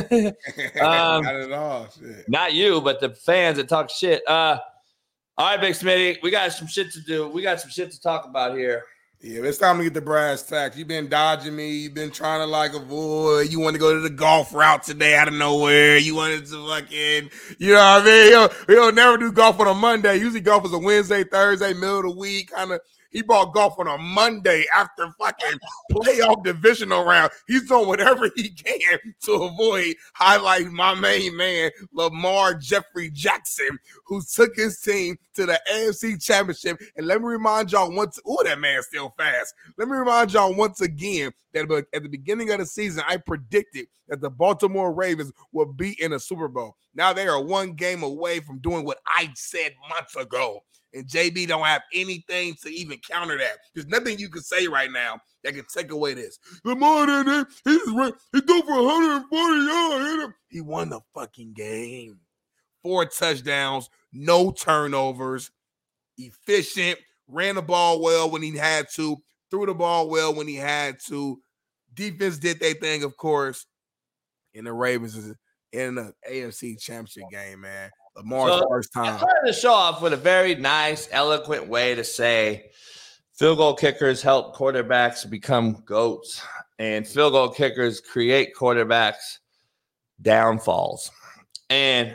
Um, 0.80 1.22
Not 1.22 1.34
at 1.34 1.52
all. 1.52 1.86
Shit. 1.90 2.26
Not 2.28 2.54
you, 2.54 2.80
but 2.80 2.98
the 2.98 3.10
fans 3.10 3.58
that 3.58 3.68
talk 3.68 3.90
shit. 3.90 4.26
Uh, 4.26 4.58
all 5.36 5.50
right, 5.50 5.60
Big 5.60 5.74
Smitty, 5.74 6.22
we 6.22 6.30
got 6.30 6.50
some 6.54 6.66
shit 6.66 6.90
to 6.92 7.02
do. 7.02 7.28
We 7.28 7.42
got 7.42 7.60
some 7.60 7.68
shit 7.70 7.90
to 7.90 8.00
talk 8.00 8.24
about 8.24 8.56
here. 8.56 8.84
Yeah, 9.22 9.42
it's 9.42 9.58
time 9.58 9.76
to 9.76 9.84
get 9.84 9.92
the 9.92 10.00
brass 10.00 10.42
tacks. 10.42 10.78
You've 10.78 10.88
been 10.88 11.10
dodging 11.10 11.54
me. 11.54 11.70
You've 11.70 11.92
been 11.92 12.10
trying 12.10 12.40
to 12.40 12.46
like 12.46 12.72
avoid. 12.72 13.52
You 13.52 13.60
want 13.60 13.74
to 13.74 13.78
go 13.78 13.92
to 13.92 14.00
the 14.00 14.08
golf 14.08 14.54
route 14.54 14.82
today 14.82 15.14
out 15.14 15.28
of 15.28 15.34
nowhere. 15.34 15.98
You 15.98 16.14
wanted 16.14 16.46
to 16.46 16.66
fucking, 16.66 17.30
you 17.58 17.74
know 17.74 17.80
what 17.80 18.02
I 18.02 18.04
mean? 18.06 18.32
He'll, 18.32 18.48
he'll 18.66 18.92
never 18.92 19.18
do 19.18 19.30
golf 19.30 19.60
on 19.60 19.66
a 19.66 19.74
Monday. 19.74 20.16
Usually 20.16 20.40
golf 20.40 20.64
is 20.64 20.72
a 20.72 20.78
Wednesday, 20.78 21.22
Thursday, 21.24 21.74
middle 21.74 21.98
of 21.98 22.04
the 22.04 22.10
week. 22.12 22.50
Kind 22.50 22.72
of, 22.72 22.80
he 23.10 23.22
bought 23.22 23.52
golf 23.52 23.78
on 23.78 23.88
a 23.88 23.98
Monday 23.98 24.64
after 24.74 25.10
fucking 25.18 25.58
playoff 25.92 26.42
divisional 26.44 27.04
round. 27.04 27.30
He's 27.46 27.68
doing 27.68 27.86
whatever 27.86 28.30
he 28.36 28.50
can 28.50 28.98
to 29.22 29.32
avoid 29.32 29.94
highlighting 30.18 30.72
my 30.72 30.94
main 30.94 31.36
man, 31.36 31.70
Lamar 31.92 32.54
Jeffrey 32.54 33.10
Jackson, 33.10 33.78
who 34.06 34.22
took 34.22 34.54
his 34.56 34.80
team 34.80 35.16
to 35.34 35.46
the 35.46 35.60
AFC 35.72 36.22
Championship. 36.22 36.80
And 36.96 37.06
let 37.06 37.20
me 37.20 37.26
remind 37.26 37.72
y'all 37.72 37.94
once, 37.94 38.18
oh, 38.26 38.42
that 38.44 38.58
man's 38.58 38.86
still 38.86 39.14
fast. 39.16 39.54
Let 39.76 39.88
me 39.88 39.96
remind 39.96 40.32
y'all 40.32 40.54
once 40.54 40.80
again 40.80 41.32
that 41.52 41.70
at 41.92 42.02
the 42.02 42.08
beginning 42.08 42.50
of 42.50 42.58
the 42.58 42.66
season, 42.66 43.02
I 43.06 43.16
predicted 43.16 43.86
that 44.08 44.20
the 44.20 44.30
Baltimore 44.30 44.92
Ravens 44.92 45.32
would 45.52 45.76
be 45.76 46.00
in 46.02 46.12
a 46.12 46.20
Super 46.20 46.48
Bowl. 46.48 46.76
Now 46.94 47.12
they 47.12 47.28
are 47.28 47.42
one 47.42 47.74
game 47.74 48.02
away 48.02 48.40
from 48.40 48.58
doing 48.58 48.84
what 48.84 48.98
I 49.06 49.30
said 49.34 49.72
months 49.88 50.16
ago. 50.16 50.64
And 50.92 51.06
JB 51.06 51.46
don't 51.46 51.64
have 51.64 51.82
anything 51.94 52.56
to 52.62 52.68
even 52.68 52.98
counter 53.08 53.38
that. 53.38 53.58
There's 53.74 53.86
nothing 53.86 54.18
you 54.18 54.28
can 54.28 54.42
say 54.42 54.66
right 54.66 54.90
now 54.90 55.20
that 55.44 55.54
can 55.54 55.64
take 55.72 55.92
away 55.92 56.14
this. 56.14 56.38
Lamar, 56.64 57.06
he's. 57.64 57.80
He 58.32 58.40
threw 58.40 58.62
for 58.62 58.82
140 58.82 59.66
yards. 59.66 60.34
He 60.48 60.60
won 60.60 60.90
the 60.90 61.00
fucking 61.14 61.52
game. 61.52 62.18
Four 62.82 63.04
touchdowns, 63.04 63.88
no 64.12 64.50
turnovers, 64.50 65.50
efficient, 66.18 66.98
ran 67.28 67.54
the 67.54 67.62
ball 67.62 68.00
well 68.00 68.30
when 68.30 68.42
he 68.42 68.56
had 68.56 68.86
to, 68.94 69.18
threw 69.50 69.66
the 69.66 69.74
ball 69.74 70.08
well 70.08 70.34
when 70.34 70.48
he 70.48 70.56
had 70.56 70.98
to. 71.08 71.40
Defense 71.92 72.38
did 72.38 72.58
their 72.58 72.74
thing, 72.74 73.02
of 73.02 73.16
course. 73.16 73.66
And 74.54 74.66
the 74.66 74.72
Ravens 74.72 75.16
is 75.16 75.34
in 75.72 75.96
the 75.96 76.12
AFC 76.28 76.80
Championship 76.80 77.24
game, 77.30 77.60
man. 77.60 77.90
Lamar's 78.20 78.60
So, 78.60 78.68
first 78.68 78.96
I 78.96 79.06
time. 79.06 79.18
started 79.18 79.40
the 79.44 79.52
show 79.52 79.72
off 79.72 80.02
with 80.02 80.12
a 80.12 80.16
very 80.16 80.54
nice, 80.54 81.08
eloquent 81.10 81.66
way 81.68 81.94
to 81.94 82.04
say 82.04 82.70
field 83.34 83.58
goal 83.58 83.74
kickers 83.74 84.20
help 84.20 84.54
quarterbacks 84.54 85.28
become 85.28 85.82
goats, 85.86 86.42
and 86.78 87.06
field 87.06 87.32
goal 87.32 87.48
kickers 87.48 88.00
create 88.00 88.54
quarterbacks 88.54 89.38
downfalls. 90.20 91.10
And 91.70 92.14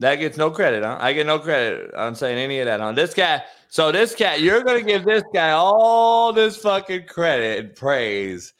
that 0.00 0.16
gets 0.16 0.36
no 0.36 0.50
credit. 0.50 0.82
Huh? 0.82 0.98
I 1.00 1.12
get 1.12 1.26
no 1.26 1.38
credit 1.38 1.94
on 1.94 2.14
saying 2.14 2.38
any 2.38 2.58
of 2.58 2.66
that. 2.66 2.80
On 2.80 2.94
this 2.94 3.14
guy, 3.14 3.42
so 3.68 3.90
this 3.92 4.14
cat, 4.14 4.40
you're 4.40 4.62
gonna 4.62 4.82
give 4.82 5.04
this 5.04 5.22
guy 5.32 5.52
all 5.52 6.32
this 6.32 6.56
fucking 6.58 7.06
credit 7.06 7.64
and 7.64 7.74
praise. 7.74 8.52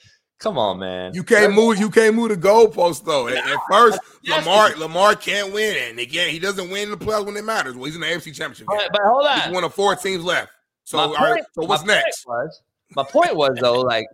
Come 0.43 0.59
on, 0.59 0.81
man. 0.81 1.15
You 1.15 1.23
can't 1.23 1.55
move. 1.55 1.79
You 1.79 1.89
can't 1.89 2.17
move 2.17 2.31
the 2.31 2.37
goalpost 2.37 3.05
though. 3.05 3.29
At, 3.29 3.37
at 3.47 3.59
first, 3.71 4.01
Yes, 4.23 4.45
Lamar 4.45 4.77
Lamar 4.77 5.15
can't 5.15 5.53
win, 5.53 5.77
and 5.89 6.01
again, 6.01 6.31
he 6.31 6.41
doesn't 6.41 6.69
win 6.69 6.91
the 6.91 6.97
playoffs 6.97 7.27
when 7.27 7.37
it 7.37 7.45
matters. 7.45 7.77
Well, 7.77 7.85
he's 7.85 7.95
in 7.95 8.01
the 8.01 8.09
AFC 8.09 8.35
Championship 8.35 8.67
game. 8.69 8.79
but, 8.79 8.91
but 8.93 9.03
hold 9.05 9.25
He's 9.31 9.47
on. 9.47 9.53
one 9.53 9.63
of 9.65 9.73
four 9.73 9.95
teams 9.95 10.25
left. 10.25 10.51
So, 10.83 10.97
My 10.97 11.05
all 11.05 11.13
right, 11.15 11.45
so 11.55 11.65
what's 11.65 11.85
my 11.87 11.95
next? 11.95 12.27
Was, 12.27 12.61
my 12.97 13.05
point 13.05 13.37
was 13.37 13.57
though, 13.61 13.81
like 13.83 14.07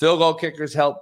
Field 0.00 0.18
goal 0.18 0.34
kickers 0.34 0.74
help 0.74 0.98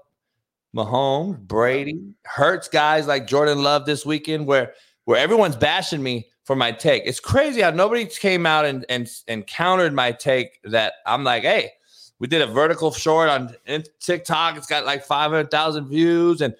Mahomes, 0.76 1.38
Brady, 1.38 1.98
Hurts 2.26 2.68
guys 2.68 3.06
like 3.06 3.26
Jordan 3.26 3.62
Love 3.62 3.86
this 3.86 4.04
weekend, 4.04 4.46
where 4.46 4.74
where 5.06 5.18
everyone's 5.18 5.56
bashing 5.56 6.02
me 6.02 6.26
for 6.44 6.54
my 6.54 6.70
take. 6.70 7.04
It's 7.06 7.18
crazy 7.20 7.62
how 7.62 7.70
nobody 7.70 8.04
came 8.04 8.44
out 8.44 8.66
and 8.66 8.84
and 8.90 9.08
and 9.26 9.46
countered 9.46 9.94
my 9.94 10.12
take 10.12 10.60
that 10.64 10.94
I'm 11.06 11.24
like, 11.24 11.44
hey, 11.44 11.72
we 12.18 12.26
did 12.26 12.42
a 12.42 12.46
vertical 12.46 12.90
short 12.90 13.28
on 13.28 13.54
TikTok. 14.00 14.56
It's 14.56 14.66
got 14.66 14.86
like 14.86 15.04
500,000 15.04 15.88
views. 15.88 16.40
And 16.40 16.54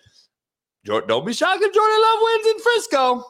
don't 0.85 1.27
be 1.27 1.33
shocked 1.33 1.63
if 1.63 1.75
Jordan 1.75 2.01
Love 2.01 2.19
wins 2.23 2.47
in 2.47 2.59
Frisco. 2.61 3.25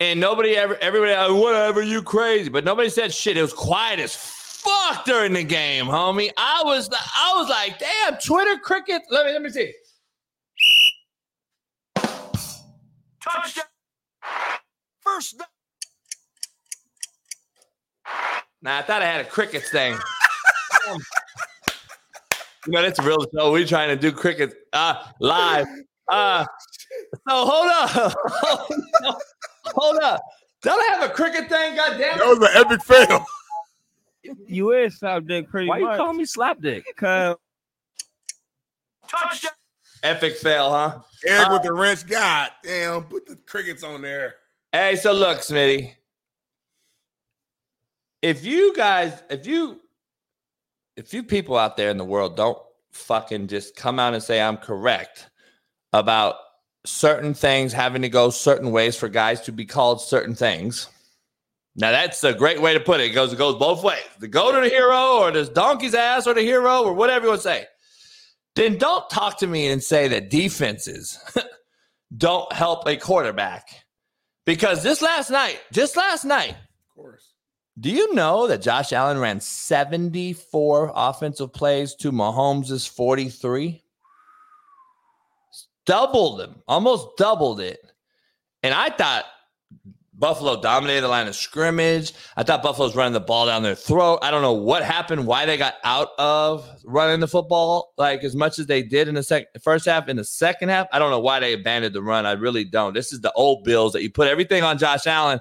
And 0.00 0.18
nobody 0.18 0.56
ever, 0.56 0.76
everybody, 0.76 1.14
oh, 1.16 1.36
whatever, 1.36 1.80
you 1.80 2.02
crazy. 2.02 2.50
But 2.50 2.64
nobody 2.64 2.88
said 2.88 3.14
shit. 3.14 3.36
It 3.36 3.42
was 3.42 3.52
quiet 3.52 4.00
as 4.00 4.16
fuck 4.16 5.04
during 5.04 5.32
the 5.32 5.44
game, 5.44 5.86
homie. 5.86 6.30
I 6.36 6.62
was, 6.64 6.90
I 6.92 7.32
was 7.36 7.48
like, 7.48 7.78
damn, 7.78 8.18
Twitter 8.18 8.58
cricket. 8.58 9.02
Let 9.10 9.26
me, 9.26 9.32
let 9.32 9.42
me 9.42 9.50
see. 9.50 9.72
Touchdown. 13.20 13.64
First. 15.00 15.40
Nah, 18.60 18.78
I 18.78 18.82
thought 18.82 19.02
I 19.02 19.06
had 19.06 19.20
a 19.20 19.28
crickets 19.28 19.70
thing. 19.70 19.94
you 22.66 22.72
know, 22.72 22.82
that's 22.82 22.98
a 22.98 23.02
real 23.02 23.24
show. 23.34 23.52
We're 23.52 23.66
trying 23.66 23.88
to 23.88 23.96
do 23.96 24.12
cricket 24.12 24.54
uh, 24.72 25.04
live. 25.20 25.66
Uh, 26.08 26.44
so 27.28 27.46
hold 27.46 27.70
up. 27.70 28.14
hold 29.66 29.98
up. 30.02 30.20
Don't 30.62 30.80
I 30.80 30.98
have 30.98 31.10
a 31.10 31.12
cricket 31.12 31.48
thing? 31.48 31.76
God 31.76 31.98
damn 31.98 32.16
it. 32.16 32.18
That 32.18 32.26
was 32.26 32.38
an 32.38 32.48
epic 32.54 32.82
fail. 32.82 33.24
You 34.46 34.72
is 34.72 34.98
slapdick 34.98 35.48
pretty 35.48 35.68
Why 35.68 35.80
much. 35.80 35.92
you 35.92 35.96
call 36.04 36.12
me 36.14 36.24
slapdick? 36.24 36.84
Cause 36.96 37.36
Epic 40.02 40.36
fail, 40.36 40.70
huh? 40.70 41.00
Eric 41.26 41.48
Uh, 41.48 41.52
with 41.54 41.62
the 41.62 41.72
wrench. 41.72 42.06
God 42.06 42.50
damn, 42.62 43.04
put 43.04 43.26
the 43.26 43.36
crickets 43.36 43.82
on 43.82 44.02
there. 44.02 44.34
Hey, 44.72 44.96
so 44.96 45.12
look, 45.12 45.38
Smitty. 45.38 45.94
If 48.20 48.44
you 48.44 48.74
guys, 48.74 49.22
if 49.30 49.46
you, 49.46 49.80
if 50.96 51.08
few 51.08 51.22
people 51.22 51.56
out 51.56 51.76
there 51.76 51.90
in 51.90 51.96
the 51.96 52.04
world 52.04 52.36
don't 52.36 52.58
fucking 52.92 53.48
just 53.48 53.76
come 53.76 53.98
out 53.98 54.14
and 54.14 54.22
say 54.22 54.40
I'm 54.40 54.56
correct 54.56 55.28
about 55.92 56.36
certain 56.86 57.34
things 57.34 57.72
having 57.72 58.02
to 58.02 58.08
go 58.08 58.30
certain 58.30 58.70
ways 58.70 58.96
for 58.96 59.08
guys 59.08 59.40
to 59.42 59.52
be 59.52 59.64
called 59.64 60.00
certain 60.00 60.34
things. 60.34 60.88
Now 61.76 61.90
that's 61.90 62.22
a 62.22 62.32
great 62.32 62.60
way 62.60 62.74
to 62.74 62.80
put 62.80 63.00
it. 63.00 63.10
It 63.10 63.14
goes, 63.14 63.32
it 63.32 63.36
goes 63.36 63.56
both 63.56 63.82
ways. 63.82 64.04
The 64.20 64.28
go 64.28 64.52
to 64.52 64.60
the 64.60 64.68
hero 64.68 65.18
or 65.18 65.32
this 65.32 65.48
donkey's 65.48 65.94
ass 65.94 66.26
or 66.26 66.34
the 66.34 66.42
hero 66.42 66.82
or 66.82 66.92
whatever 66.92 67.24
you 67.24 67.30
want 67.30 67.42
to 67.42 67.48
say. 67.48 67.66
Then 68.54 68.78
don't 68.78 69.08
talk 69.10 69.38
to 69.38 69.48
me 69.48 69.66
and 69.68 69.82
say 69.82 70.06
that 70.08 70.30
defenses 70.30 71.18
don't 72.16 72.52
help 72.52 72.86
a 72.86 72.96
quarterback. 72.96 73.68
Because 74.46 74.82
this 74.82 75.02
last 75.02 75.30
night, 75.30 75.58
just 75.72 75.96
last 75.96 76.24
night, 76.24 76.50
Of 76.50 76.94
course. 76.94 77.33
Do 77.78 77.90
you 77.90 78.14
know 78.14 78.46
that 78.46 78.62
Josh 78.62 78.92
Allen 78.92 79.18
ran 79.18 79.40
74 79.40 80.92
offensive 80.94 81.52
plays 81.52 81.94
to 81.96 82.12
Mahomes' 82.12 82.88
43? 82.88 83.82
Doubled 85.86 86.40
them, 86.40 86.62
almost 86.68 87.16
doubled 87.16 87.60
it. 87.60 87.80
And 88.62 88.72
I 88.72 88.90
thought 88.90 89.24
Buffalo 90.16 90.60
dominated 90.60 91.00
the 91.00 91.08
line 91.08 91.26
of 91.26 91.34
scrimmage. 91.34 92.12
I 92.36 92.44
thought 92.44 92.62
Buffalo's 92.62 92.94
running 92.94 93.12
the 93.12 93.20
ball 93.20 93.46
down 93.46 93.64
their 93.64 93.74
throat. 93.74 94.20
I 94.22 94.30
don't 94.30 94.42
know 94.42 94.52
what 94.52 94.84
happened, 94.84 95.26
why 95.26 95.44
they 95.44 95.56
got 95.56 95.74
out 95.82 96.10
of 96.18 96.66
running 96.84 97.18
the 97.18 97.28
football 97.28 97.92
like 97.98 98.22
as 98.22 98.36
much 98.36 98.60
as 98.60 98.66
they 98.66 98.82
did 98.82 99.08
in 99.08 99.16
the 99.16 99.22
second 99.24 99.48
first 99.60 99.84
half. 99.84 100.08
In 100.08 100.16
the 100.16 100.24
second 100.24 100.68
half, 100.68 100.86
I 100.92 101.00
don't 101.00 101.10
know 101.10 101.20
why 101.20 101.40
they 101.40 101.52
abandoned 101.52 101.94
the 101.94 102.02
run. 102.02 102.24
I 102.24 102.32
really 102.32 102.64
don't. 102.64 102.94
This 102.94 103.12
is 103.12 103.20
the 103.20 103.32
old 103.32 103.64
Bills 103.64 103.92
that 103.92 104.02
you 104.02 104.10
put 104.10 104.28
everything 104.28 104.62
on 104.62 104.78
Josh 104.78 105.06
Allen 105.06 105.40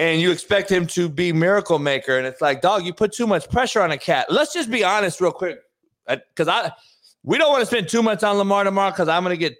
and 0.00 0.18
you 0.18 0.30
expect 0.30 0.72
him 0.72 0.86
to 0.86 1.10
be 1.10 1.30
miracle 1.30 1.78
maker. 1.78 2.16
And 2.16 2.26
it's 2.26 2.40
like, 2.40 2.62
dog, 2.62 2.86
you 2.86 2.94
put 2.94 3.12
too 3.12 3.26
much 3.26 3.50
pressure 3.50 3.82
on 3.82 3.90
a 3.90 3.98
cat. 3.98 4.32
Let's 4.32 4.54
just 4.54 4.70
be 4.70 4.82
honest, 4.82 5.20
real 5.20 5.30
quick, 5.30 5.58
because 6.08 6.48
I 6.48 6.72
we 7.22 7.36
don't 7.36 7.50
want 7.50 7.60
to 7.60 7.66
spend 7.66 7.90
too 7.90 8.02
much 8.02 8.22
on 8.22 8.38
Lamar 8.38 8.64
tomorrow 8.64 8.90
because 8.90 9.08
I'm 9.08 9.22
going 9.22 9.34
to 9.34 9.38
get 9.38 9.58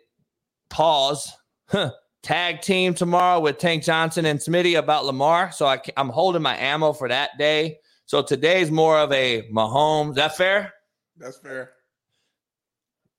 pause 0.70 1.30
huh, 1.68 1.91
tag 2.22 2.62
team 2.62 2.95
tomorrow 2.95 3.38
with 3.38 3.59
Tank 3.59 3.84
Johnson 3.84 4.24
and 4.24 4.38
Smitty 4.38 4.78
about 4.78 5.05
Lamar. 5.05 5.53
So 5.53 5.66
I, 5.66 5.78
i'm 5.99 6.09
holding 6.09 6.41
my 6.41 6.57
ammo 6.57 6.95
for 6.95 7.07
that 7.09 7.36
day. 7.38 7.76
So 8.07 8.22
today's 8.22 8.70
more 8.70 8.99
of 8.99 9.12
a 9.12 9.47
Mahomes. 9.53 10.11
Is 10.11 10.16
that 10.16 10.38
fair? 10.38 10.72
That's 11.18 11.36
fair. 11.36 11.72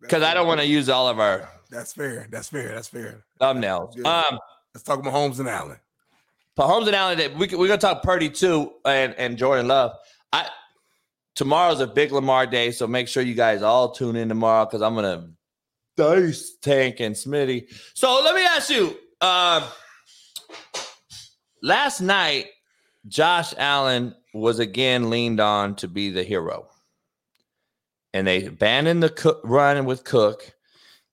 Because 0.02 0.24
I 0.24 0.34
don't 0.34 0.48
want 0.48 0.60
to 0.60 0.66
use 0.66 0.90
all 0.90 1.08
of 1.08 1.20
our 1.20 1.48
That's 1.70 1.94
fair. 1.94 2.28
That's 2.32 2.50
fair. 2.50 2.74
That's 2.74 2.88
fair. 2.88 3.26
thumbnails. 3.40 3.96
Good. 3.96 4.08
Um, 4.08 4.40
Let's 4.74 4.84
talk 4.84 5.00
about 5.00 5.12
Holmes 5.12 5.40
and 5.40 5.48
Allen. 5.48 5.78
Mahomes 6.58 6.88
and 6.88 6.96
Allen, 6.96 7.38
we 7.38 7.48
we're 7.48 7.68
gonna 7.68 7.78
talk 7.78 8.04
Purdy 8.04 8.30
too, 8.30 8.74
and 8.86 9.16
and 9.16 9.38
Jordan 9.38 9.68
Love. 9.68 9.94
I 10.34 10.48
tomorrow's 11.36 11.80
a 11.80 11.88
big 11.88 12.12
Lamar 12.12 12.46
day, 12.46 12.72
so 12.72 12.88
make 12.88 13.08
sure 13.08 13.24
you 13.24 13.34
guys 13.34 13.62
all 13.62 13.92
tune 13.92 14.16
in 14.16 14.28
tomorrow 14.30 14.66
because 14.66 14.82
I'm 14.82 14.94
gonna 14.96 15.32
dice 15.96 16.58
Tank 16.62 17.00
and 17.00 17.16
Smitty. 17.16 17.68
So 17.94 18.22
let 18.24 18.36
me 18.36 18.44
ask 18.44 18.70
you. 18.70 18.98
Uh, 19.22 19.70
last 21.62 22.02
night, 22.02 22.48
Josh 23.08 23.54
Allen 23.58 24.16
was 24.34 24.60
again 24.60 25.10
leaned 25.10 25.40
on 25.40 25.76
to 25.78 25.88
be 25.88 26.10
the 26.10 26.24
hero, 26.24 26.68
and 28.14 28.28
they 28.28 28.46
abandoned 28.46 29.02
the 29.02 29.10
cook, 29.10 29.40
run 29.44 29.86
with 29.86 30.04
Cook. 30.04 30.54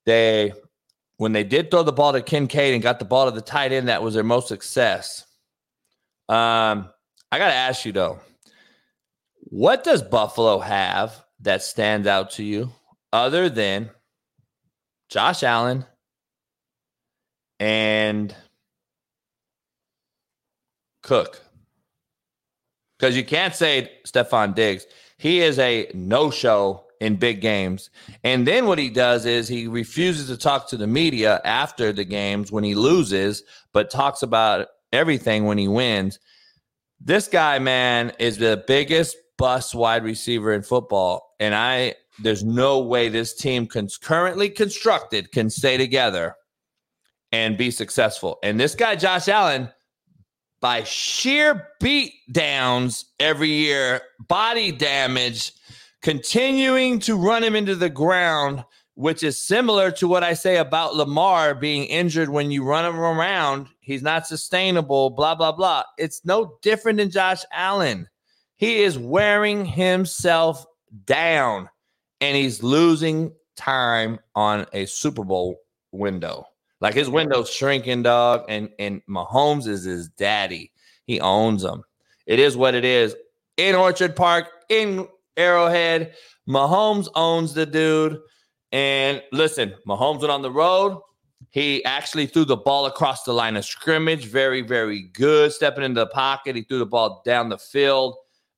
They 0.05 0.51
when 1.15 1.31
they 1.31 1.43
did 1.43 1.71
throw 1.71 1.83
the 1.83 1.93
ball 1.93 2.13
to 2.13 2.21
Kincaid 2.21 2.73
and 2.73 2.83
got 2.83 2.99
the 2.99 3.05
ball 3.05 3.25
to 3.25 3.31
the 3.31 3.41
tight 3.41 3.71
end, 3.71 3.87
that 3.87 4.03
was 4.03 4.13
their 4.15 4.23
most 4.23 4.47
success. 4.47 5.25
Um, 6.29 6.89
I 7.31 7.39
got 7.39 7.47
to 7.47 7.55
ask 7.55 7.85
you 7.85 7.91
though, 7.91 8.19
what 9.41 9.83
does 9.83 10.03
Buffalo 10.03 10.59
have 10.59 11.23
that 11.41 11.63
stands 11.63 12.07
out 12.07 12.31
to 12.31 12.43
you 12.43 12.71
other 13.11 13.49
than 13.49 13.89
Josh 15.09 15.41
Allen 15.41 15.85
and 17.59 18.35
Cook? 21.01 21.41
Because 22.99 23.17
you 23.17 23.25
can't 23.25 23.55
say 23.55 23.91
Stefon 24.05 24.53
Diggs. 24.53 24.85
He 25.17 25.41
is 25.41 25.57
a 25.57 25.89
no 25.95 26.29
show 26.29 26.85
in 27.01 27.15
big 27.15 27.41
games. 27.41 27.89
And 28.23 28.45
then 28.45 28.67
what 28.67 28.77
he 28.77 28.89
does 28.89 29.25
is 29.25 29.47
he 29.47 29.67
refuses 29.67 30.27
to 30.27 30.37
talk 30.37 30.67
to 30.69 30.77
the 30.77 30.85
media 30.85 31.41
after 31.43 31.91
the 31.91 32.03
games 32.03 32.51
when 32.51 32.63
he 32.63 32.75
loses, 32.75 33.43
but 33.73 33.89
talks 33.89 34.21
about 34.21 34.67
everything 34.91 35.45
when 35.45 35.57
he 35.57 35.67
wins. 35.67 36.19
This 36.99 37.27
guy, 37.27 37.59
man, 37.59 38.11
is 38.19 38.37
the 38.37 38.63
biggest 38.67 39.15
bust 39.37 39.73
wide 39.73 40.03
receiver 40.03 40.53
in 40.53 40.61
football. 40.61 41.33
And 41.39 41.55
I, 41.55 41.95
there's 42.21 42.43
no 42.43 42.79
way 42.79 43.09
this 43.09 43.33
team 43.33 43.67
can 43.67 43.87
currently 44.01 44.49
constructed 44.49 45.31
can 45.31 45.49
stay 45.49 45.77
together 45.77 46.35
and 47.31 47.57
be 47.57 47.71
successful. 47.71 48.37
And 48.43 48.59
this 48.59 48.75
guy, 48.75 48.95
Josh 48.95 49.27
Allen, 49.27 49.69
by 50.61 50.83
sheer 50.83 51.69
beat 51.79 52.13
downs 52.31 53.05
every 53.19 53.49
year, 53.49 54.01
body 54.27 54.71
damage, 54.71 55.53
continuing 56.01 56.99
to 56.99 57.15
run 57.15 57.43
him 57.43 57.55
into 57.55 57.75
the 57.75 57.89
ground, 57.89 58.65
which 58.99 59.23
is 59.23 59.41
similar 59.41 59.91
to 59.91 60.09
what 60.09 60.25
I 60.25 60.33
say 60.33 60.57
about 60.57 60.93
Lamar 60.93 61.55
being 61.55 61.85
injured 61.85 62.27
when 62.27 62.51
you 62.51 62.65
run 62.65 62.83
him 62.83 62.99
around. 62.99 63.67
He's 63.79 64.01
not 64.01 64.27
sustainable, 64.27 65.11
blah, 65.11 65.35
blah, 65.35 65.53
blah. 65.53 65.83
It's 65.97 66.25
no 66.25 66.57
different 66.61 66.97
than 66.97 67.09
Josh 67.09 67.45
Allen. 67.53 68.09
He 68.57 68.83
is 68.83 68.99
wearing 68.99 69.63
himself 69.63 70.65
down 71.05 71.69
and 72.19 72.35
he's 72.35 72.61
losing 72.61 73.31
time 73.55 74.19
on 74.35 74.65
a 74.73 74.85
Super 74.85 75.23
Bowl 75.23 75.61
window. 75.93 76.43
Like 76.81 76.93
his 76.93 77.09
window's 77.09 77.49
shrinking, 77.49 78.03
dog, 78.03 78.43
and 78.49 78.67
and 78.79 79.01
Mahomes 79.09 79.65
is 79.65 79.85
his 79.85 80.09
daddy. 80.09 80.73
He 81.05 81.21
owns 81.21 81.61
them. 81.61 81.83
It 82.25 82.39
is 82.39 82.57
what 82.57 82.75
it 82.75 82.83
is. 82.83 83.15
In 83.55 83.75
Orchard 83.75 84.17
Park, 84.17 84.49
in 84.67 85.07
Arrowhead, 85.37 86.15
Mahomes 86.49 87.07
owns 87.15 87.53
the 87.53 87.65
dude. 87.65 88.19
And 88.71 89.21
listen, 89.31 89.73
Mahomes 89.87 90.19
went 90.19 90.31
on 90.31 90.41
the 90.41 90.51
road. 90.51 90.99
He 91.51 91.83
actually 91.85 92.27
threw 92.27 92.45
the 92.45 92.57
ball 92.57 92.85
across 92.85 93.23
the 93.23 93.33
line 93.33 93.55
of 93.57 93.65
scrimmage. 93.65 94.25
Very, 94.25 94.61
very 94.61 95.03
good. 95.13 95.51
Stepping 95.51 95.83
into 95.83 96.01
the 96.01 96.07
pocket, 96.07 96.55
he 96.55 96.61
threw 96.61 96.77
the 96.77 96.85
ball 96.85 97.21
down 97.25 97.49
the 97.49 97.57
field, 97.57 98.15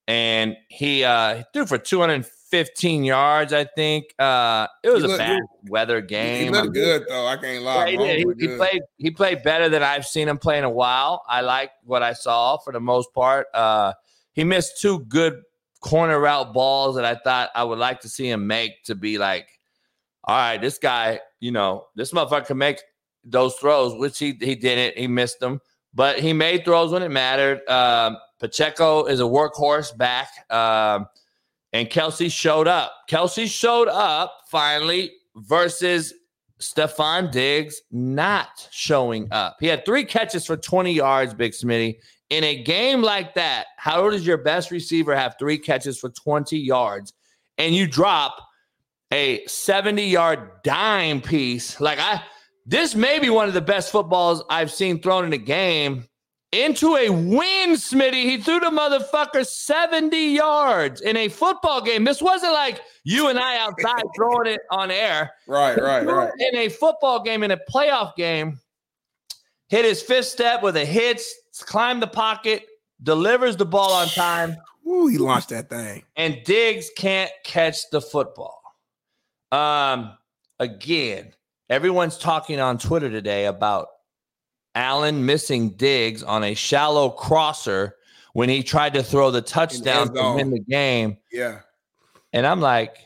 and 0.07 0.57
he 0.67 1.03
uh 1.05 1.43
threw 1.53 1.65
for 1.65 1.77
215 1.77 3.03
yards. 3.05 3.53
I 3.53 3.63
think 3.63 4.05
uh 4.19 4.67
it 4.83 4.89
was 4.89 5.05
He 5.05 5.13
a 5.13 5.17
bad 5.17 5.39
weather 5.69 6.01
game. 6.01 6.45
He 6.45 6.49
looked 6.49 6.73
good 6.73 7.05
though. 7.07 7.27
I 7.27 7.37
can't 7.37 7.63
lie. 7.63 7.87
Yeah, 7.87 7.97
he. 8.17 8.17
He- 8.17 8.25
he 8.39 8.47
played. 8.57 8.81
He 8.97 9.11
played 9.11 9.43
better 9.43 9.69
than 9.69 9.83
I've 9.83 10.05
seen 10.05 10.27
him 10.27 10.37
play 10.37 10.57
in 10.57 10.65
a 10.65 10.69
while. 10.69 11.23
I 11.29 11.41
like 11.41 11.71
what 11.85 12.03
I 12.03 12.11
saw 12.13 12.57
for 12.57 12.73
the 12.73 12.81
most 12.81 13.13
part. 13.13 13.47
Uh, 13.53 13.93
he 14.33 14.43
missed 14.43 14.81
two 14.81 14.99
good 15.05 15.41
corner 15.79 16.19
route 16.19 16.53
balls 16.53 16.95
that 16.95 17.05
I 17.05 17.15
thought 17.15 17.49
I 17.55 17.63
would 17.63 17.79
like 17.79 18.01
to 18.01 18.09
see 18.09 18.29
him 18.29 18.47
make 18.47 18.83
to 18.85 18.95
be 18.95 19.17
like, 19.17 19.47
all 20.23 20.37
right, 20.37 20.57
this 20.57 20.77
guy, 20.77 21.19
you 21.39 21.51
know, 21.51 21.85
this 21.95 22.11
motherfucker 22.11 22.47
can 22.47 22.57
make 22.57 22.81
those 23.23 23.55
throws, 23.55 23.95
which 23.95 24.19
he 24.19 24.37
he 24.39 24.55
didn't. 24.55 24.97
He 24.97 25.07
missed 25.07 25.39
them, 25.39 25.59
but 25.93 26.19
he 26.19 26.33
made 26.33 26.65
throws 26.65 26.91
when 26.91 27.03
it 27.03 27.09
mattered. 27.09 27.67
Um, 27.67 28.17
Pacheco 28.39 29.05
is 29.05 29.19
a 29.19 29.23
workhorse 29.23 29.95
back, 29.95 30.29
um, 30.49 31.07
and 31.73 31.89
Kelce 31.89 32.31
showed 32.31 32.67
up. 32.67 32.93
Kelce 33.09 33.49
showed 33.49 33.87
up 33.87 34.41
finally 34.49 35.11
versus 35.35 36.13
Stefon 36.59 37.31
Diggs 37.31 37.81
not 37.91 38.67
showing 38.71 39.27
up. 39.31 39.57
He 39.59 39.67
had 39.67 39.85
three 39.85 40.05
catches 40.05 40.45
for 40.45 40.57
20 40.57 40.93
yards, 40.93 41.33
Big 41.33 41.53
Smitty. 41.53 41.97
In 42.29 42.43
a 42.43 42.63
game 42.63 43.01
like 43.01 43.33
that, 43.33 43.67
how 43.77 44.09
does 44.09 44.25
your 44.25 44.37
best 44.37 44.71
receiver 44.71 45.15
have 45.15 45.35
three 45.37 45.57
catches 45.57 45.99
for 45.99 46.09
20 46.09 46.57
yards 46.57 47.13
and 47.57 47.75
you 47.75 47.87
drop 47.87 48.37
a 49.11 49.45
70 49.45 50.03
yard 50.03 50.49
dime 50.63 51.21
piece? 51.21 51.79
Like, 51.79 51.99
I, 51.99 52.21
this 52.65 52.95
may 52.95 53.19
be 53.19 53.29
one 53.29 53.47
of 53.47 53.53
the 53.53 53.61
best 53.61 53.91
footballs 53.91 54.43
I've 54.49 54.71
seen 54.71 55.01
thrown 55.01 55.25
in 55.25 55.33
a 55.33 55.37
game 55.37 56.07
into 56.51 56.95
a 56.95 57.09
win, 57.09 57.71
Smitty. 57.71 58.23
He 58.23 58.37
threw 58.37 58.59
the 58.59 58.67
motherfucker 58.67 59.45
70 59.45 60.17
yards 60.17 61.01
in 61.01 61.15
a 61.17 61.29
football 61.29 61.81
game. 61.81 62.03
This 62.03 62.21
wasn't 62.21 62.53
like 62.53 62.81
you 63.03 63.29
and 63.29 63.39
I 63.39 63.57
outside 63.57 64.03
throwing 64.15 64.47
it 64.47 64.61
on 64.69 64.91
air. 64.91 65.31
Right, 65.47 65.79
right, 65.81 66.05
right. 66.05 66.31
In 66.39 66.59
a 66.59 66.69
football 66.69 67.23
game, 67.23 67.43
in 67.43 67.51
a 67.51 67.59
playoff 67.69 68.15
game, 68.15 68.59
hit 69.69 69.85
his 69.85 70.01
fifth 70.01 70.25
step 70.27 70.61
with 70.61 70.75
a 70.75 70.85
hit, 70.85 71.21
climbed 71.61 72.01
the 72.01 72.07
pocket, 72.07 72.65
delivers 73.01 73.55
the 73.55 73.65
ball 73.65 73.93
on 73.93 74.07
time. 74.07 74.57
Ooh, 74.87 75.07
he 75.07 75.17
launched 75.17 75.49
that 75.49 75.69
thing. 75.69 76.03
And 76.17 76.39
Diggs 76.43 76.89
can't 76.97 77.31
catch 77.45 77.89
the 77.91 78.01
football. 78.01 78.60
Um, 79.51 80.17
again, 80.59 81.33
everyone's 81.69 82.17
talking 82.17 82.59
on 82.59 82.77
Twitter 82.77 83.09
today 83.09 83.45
about 83.45 83.87
Allen 84.75 85.25
missing 85.25 85.71
Diggs 85.71 86.23
on 86.23 86.43
a 86.43 86.53
shallow 86.53 87.09
crosser 87.09 87.95
when 88.33 88.49
he 88.49 88.63
tried 88.63 88.93
to 88.93 89.03
throw 89.03 89.31
the 89.31 89.41
touchdown 89.41 90.13
to 90.13 90.33
win 90.35 90.51
the 90.51 90.59
game. 90.59 91.17
Yeah. 91.31 91.59
And 92.33 92.47
I'm 92.47 92.61
like, 92.61 92.97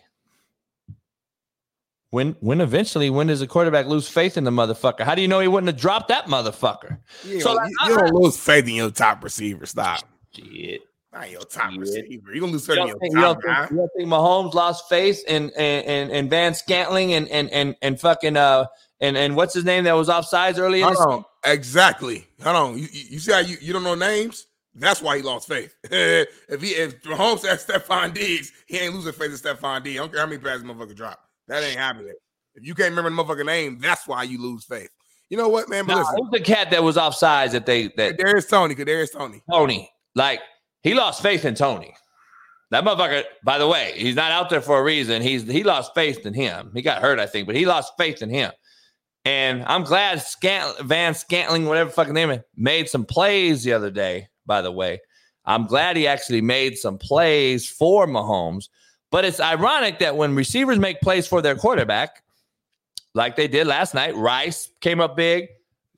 when 2.12 2.36
when 2.40 2.62
eventually 2.62 3.10
when 3.10 3.28
does 3.28 3.42
a 3.42 3.48
quarterback 3.48 3.88
lose 3.88 4.08
faith 4.08 4.38
in 4.38 4.44
the 4.44 4.52
motherfucker? 4.52 5.02
How 5.02 5.16
do 5.16 5.22
you 5.22 5.28
know 5.28 5.40
he 5.40 5.48
wouldn't 5.48 5.68
have 5.68 5.82
dropped 5.82 6.10
that 6.10 6.28
motherfucker? 6.28 7.00
You, 7.24 7.42
so 7.42 7.54
like, 7.54 7.70
you, 7.70 7.90
you 7.90 7.98
don't 7.98 8.14
lose 8.14 8.38
faith 8.38 8.68
in 8.68 8.76
your 8.76 8.92
top 8.92 9.24
receiver. 9.24 9.66
Stop. 9.66 10.04
Shit. 10.34 10.82
Not 11.16 11.32
your 11.32 11.42
top 11.44 11.72
receiver. 11.78 12.34
You 12.34 12.42
gonna 12.42 12.52
lose 12.52 12.68
faith 12.68 12.78
in 12.78 12.88
your 12.88 13.00
think, 13.00 13.14
top 13.14 13.20
you 13.20 13.22
don't, 13.22 13.42
think, 13.42 13.72
you 13.72 13.78
don't 13.78 13.92
think 13.96 14.10
Mahomes 14.10 14.54
lost 14.54 14.90
faith 14.90 15.24
and 15.30 15.50
in, 15.52 16.12
in, 16.12 16.30
Van 16.30 16.54
Scantling 16.54 17.14
and 17.14 17.30
and 17.30 17.50
and 17.52 17.74
and 17.82 17.98
fucking 17.98 18.36
uh 18.36 18.66
and 19.00 19.16
and 19.16 19.34
what's 19.38 19.54
his 19.54 19.64
name 19.64 19.86
that 19.86 19.94
was 19.94 20.10
offsides 20.10 20.60
early 20.60 20.82
in 20.82 20.94
Hold 20.94 21.14
on. 21.14 21.26
Exactly. 21.46 22.28
Hold 22.44 22.56
on. 22.58 22.78
You, 22.78 22.88
you 22.92 23.20
see 23.20 23.32
how 23.32 23.40
you, 23.40 23.56
you 23.62 23.72
don't 23.72 23.86
know 23.86 23.96
names? 23.96 24.48
That's 24.74 25.02
why 25.02 25.16
he 25.16 25.24
lost 25.24 25.48
faith. 25.48 25.74
if 25.86 26.62
he 26.62 26.72
if 26.72 27.02
Mahomes 27.04 27.40
said 27.40 27.60
Stefon 27.60 28.14
Diggs, 28.14 28.52
he 28.68 28.78
ain't 28.80 28.94
losing 28.94 29.14
faith 29.14 29.32
in 29.32 29.38
Stefon 29.38 29.84
Diggs. 29.84 29.98
I 29.98 30.04
don't 30.04 30.12
care 30.12 30.20
how 30.20 30.28
many 30.28 30.42
passes 30.42 30.64
motherfucker 30.64 30.98
drop. 30.98 31.22
That 31.48 31.64
ain't 31.64 31.78
happening. 31.78 32.14
If 32.56 32.66
you 32.66 32.76
can't 32.76 32.94
remember 32.94 33.10
the 33.10 33.24
motherfucker 33.24 33.46
name, 33.46 33.80
that's 33.80 34.06
why 34.06 34.24
you 34.24 34.42
lose 34.42 34.66
faith. 34.66 34.90
You 35.30 35.38
know 35.38 35.48
what, 35.48 35.70
man? 35.70 35.86
But 35.86 35.94
nah, 35.94 36.00
listen, 36.02 36.16
who's 36.20 36.32
the 36.32 36.42
cat 36.42 36.72
that 36.72 36.84
was 36.84 36.98
offsides 36.98 37.52
that 37.52 37.66
they 37.66 37.88
that 37.96 38.18
there's 38.18 38.48
Toney, 38.48 38.76
because 38.76 38.86
there's 38.86 39.12
Toney. 39.12 39.42
Toney. 39.50 39.90
Like 40.14 40.42
he 40.86 40.94
lost 40.94 41.24
faith 41.24 41.46
in 41.46 41.56
Toney. 41.56 41.96
That 42.70 42.84
motherfucker, 42.84 43.24
by 43.44 43.58
the 43.58 43.68
way, 43.68 43.94
he's 43.98 44.16
not 44.16 44.32
out 44.32 44.52
there 44.52 44.62
for 44.62 44.80
a 44.80 44.84
reason. 44.84 45.20
He's 45.20 45.42
he 45.42 45.64
lost 45.64 45.96
faith 45.96 46.28
in 46.28 46.36
him. 46.36 46.70
He 46.76 46.84
got 46.84 47.02
hurt, 47.02 47.18
I 47.18 47.26
think, 47.26 47.48
but 47.48 47.56
he 47.56 47.66
lost 47.66 47.94
faith 47.98 48.22
in 48.22 48.30
him. 48.30 48.52
And 49.26 49.64
I'm 49.64 49.84
glad 49.84 50.22
Scant- 50.22 50.80
Van 50.82 51.16
Scantling, 51.16 51.66
whatever 51.66 51.90
fucking 51.90 52.14
name 52.14 52.30
it, 52.30 52.48
made 52.56 52.88
some 52.88 53.04
plays 53.04 53.64
the 53.64 53.74
other 53.74 53.90
day, 53.90 54.28
by 54.46 54.62
the 54.62 54.72
way. 54.72 55.02
I'm 55.44 55.66
glad 55.66 55.98
he 55.98 56.06
actually 56.06 56.42
made 56.42 56.78
some 56.78 57.00
plays 57.00 57.68
for 57.68 58.06
Mahomes. 58.06 58.70
But 59.10 59.26
it's 59.26 59.40
ironic 59.40 59.98
that 60.00 60.18
when 60.18 60.36
receivers 60.36 60.78
make 60.78 61.02
plays 61.02 61.26
for 61.26 61.42
their 61.42 61.56
quarterback, 61.56 62.22
like 63.16 63.36
they 63.36 63.48
did 63.48 63.66
last 63.66 63.96
night, 63.96 64.16
Rice 64.16 64.70
came 64.82 65.02
up 65.02 65.16
big, 65.16 65.48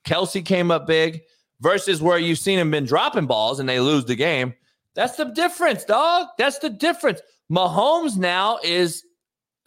Kelce 0.06 0.46
came 0.46 0.72
up 0.72 0.88
big, 0.88 1.24
versus 1.60 2.02
where 2.02 2.18
you've 2.18 2.40
seen 2.40 2.58
him 2.58 2.72
been 2.72 2.86
dropping 2.86 3.26
balls 3.26 3.60
and 3.60 3.68
they 3.68 3.82
lose 3.82 4.06
the 4.06 4.16
game. 4.16 4.54
That's 4.98 5.16
the 5.16 5.26
difference, 5.26 5.86
dog. 5.86 6.30
That's 6.40 6.58
the 6.58 6.72
difference. 6.72 7.22
Mahomes 7.52 8.18
now 8.18 8.58
is 8.64 9.04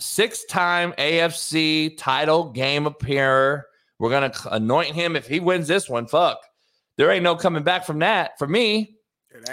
six 0.01 0.45
time 0.47 0.93
AFC 0.99 1.97
title 1.97 2.51
game 2.51 2.85
appearer. 2.85 3.65
We're 4.01 4.11
going 4.11 4.29
to 4.29 4.55
anoint 4.55 4.93
him 4.93 5.15
if 5.15 5.29
he 5.29 5.39
wins 5.39 5.69
this 5.69 5.89
one. 5.89 6.09
Fuck. 6.09 6.41
There 6.97 7.13
ain't 7.13 7.23
no 7.23 7.37
coming 7.37 7.63
back 7.63 7.85
from 7.85 8.01
that 8.01 8.41
for 8.41 8.49
me. 8.49 8.97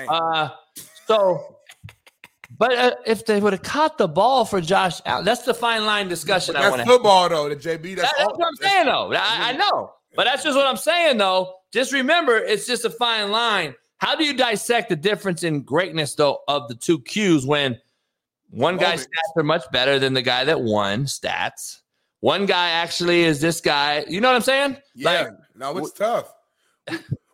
Uh, 0.09 0.49
so, 1.05 1.57
but 2.57 2.73
uh, 2.73 2.95
if 3.05 3.27
they 3.27 3.39
would 3.39 3.53
have 3.53 3.61
caught 3.61 3.99
the 3.99 4.07
ball 4.07 4.45
for 4.45 4.59
Josh 4.59 4.99
Allen, 5.05 5.25
that's 5.25 5.43
the 5.43 5.53
fine 5.53 5.85
line 5.85 6.07
discussion 6.07 6.53
but 6.53 6.63
I 6.63 6.69
want 6.71 6.81
to 6.81 6.87
football, 6.87 7.29
though, 7.29 7.49
the 7.49 7.55
JB. 7.55 7.97
That's, 7.97 8.11
that, 8.11 8.15
that's 8.17 8.37
what 8.37 8.47
I'm 8.47 8.55
saying, 8.55 8.85
though. 8.87 9.13
I, 9.13 9.49
I 9.49 9.51
know. 9.51 9.91
But 10.15 10.23
that's 10.23 10.43
just 10.43 10.57
what 10.57 10.65
I'm 10.65 10.75
saying, 10.75 11.19
though. 11.19 11.53
Just 11.71 11.93
remember, 11.93 12.35
it's 12.35 12.65
just 12.65 12.83
a 12.83 12.89
fine 12.89 13.29
line. 13.29 13.75
How 13.97 14.15
do 14.15 14.23
you 14.23 14.33
dissect 14.33 14.89
the 14.89 14.95
difference 14.95 15.43
in 15.43 15.63
greatness, 15.63 16.15
though, 16.15 16.39
of 16.47 16.67
the 16.67 16.75
two 16.75 16.99
Qs 16.99 17.45
when 17.45 17.79
one 18.49 18.77
guy's 18.77 19.05
stats 19.05 19.37
are 19.37 19.43
much 19.43 19.63
better 19.71 19.99
than 19.99 20.13
the 20.13 20.21
guy 20.21 20.43
that 20.45 20.61
won 20.61 21.05
stats. 21.05 21.81
One 22.21 22.45
guy 22.45 22.69
actually 22.69 23.23
is 23.23 23.41
this 23.41 23.61
guy. 23.61 24.05
You 24.07 24.21
know 24.21 24.29
what 24.29 24.35
I'm 24.35 24.41
saying? 24.41 24.77
Yeah. 24.95 25.09
Like, 25.09 25.33
no, 25.55 25.77
it's 25.77 25.91
tough. 25.93 26.33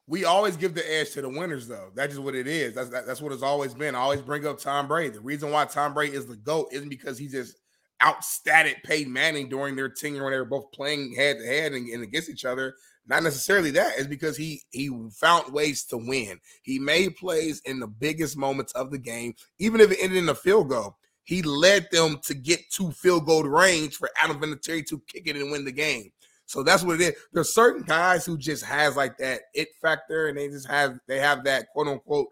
We, 0.06 0.26
always 0.26 0.58
give 0.58 0.74
the 0.74 0.94
edge 0.94 1.12
to 1.12 1.22
the 1.22 1.30
winners, 1.30 1.68
though. 1.68 1.90
That's 1.96 2.14
just 2.14 2.24
what 2.24 2.36
it 2.36 2.46
is. 2.46 2.76
That's 2.76 2.90
that, 2.90 3.08
that's 3.08 3.22
what 3.22 3.32
it's 3.32 3.42
always 3.42 3.74
been. 3.74 3.96
I 3.96 4.00
always 4.00 4.22
bring 4.22 4.46
up 4.46 4.60
Tom 4.60 4.88
Brady. 4.88 5.10
The 5.10 5.22
reason 5.22 5.50
why 5.50 5.66
Tom 5.66 5.94
Brady 5.94 6.16
is 6.16 6.28
the 6.28 6.36
GOAT 6.36 6.68
isn't 6.72 6.90
because 6.90 7.18
he 7.18 7.28
just 7.28 7.56
outstated 8.02 8.84
Peyton 8.84 9.12
Manning 9.12 9.50
during 9.50 9.76
their 9.76 9.90
tenure 9.90 10.24
when 10.24 10.34
they 10.34 10.38
were 10.38 10.46
both 10.46 10.72
playing 10.72 11.16
head 11.16 11.38
to 11.40 11.46
head 11.46 11.72
and 11.72 12.04
against 12.04 12.30
each 12.30 12.46
other. 12.46 12.76
Not 13.06 13.24
necessarily 13.24 13.72
that 13.72 13.98
is 13.98 14.08
because 14.08 14.38
he 14.38 14.62
he 14.72 14.90
found 15.12 15.52
ways 15.52 15.84
to 15.86 15.98
win. 15.98 16.40
He 16.62 16.80
made 16.80 17.18
plays 17.18 17.62
in 17.66 17.80
the 17.80 17.88
biggest 17.88 18.38
moments 18.38 18.72
of 18.74 18.92
the 18.92 18.98
game, 18.98 19.34
even 19.60 19.82
if 19.82 19.92
it 19.92 20.00
ended 20.02 20.20
in 20.20 20.30
a 20.30 20.36
field 20.36 20.70
goal 20.70 20.98
he 21.24 21.42
led 21.42 21.88
them 21.92 22.20
to 22.24 22.34
get 22.34 22.70
to 22.72 22.92
field 22.92 23.26
goal 23.26 23.44
range 23.44 23.96
for 23.96 24.10
Adam 24.22 24.40
Vinatieri 24.40 24.86
to 24.88 25.02
kick 25.08 25.28
it 25.28 25.36
and 25.36 25.52
win 25.52 25.66
the 25.66 25.72
game. 25.72 26.12
So 26.46 26.64
that's 26.64 26.84
what 26.84 27.00
it 27.00 27.14
is. 27.14 27.14
There's 27.32 27.54
certain 27.54 27.84
guys 27.84 28.26
who 28.26 28.38
just 28.38 28.64
has 28.66 28.96
like 28.96 29.18
that 29.18 29.44
it 29.54 29.70
factor, 29.82 30.28
and 30.28 30.38
they 30.38 30.50
just 30.50 30.68
have 30.68 31.00
they 31.08 31.20
have 31.20 31.44
that 31.46 31.70
quote 31.70 31.88
unquote 31.88 32.28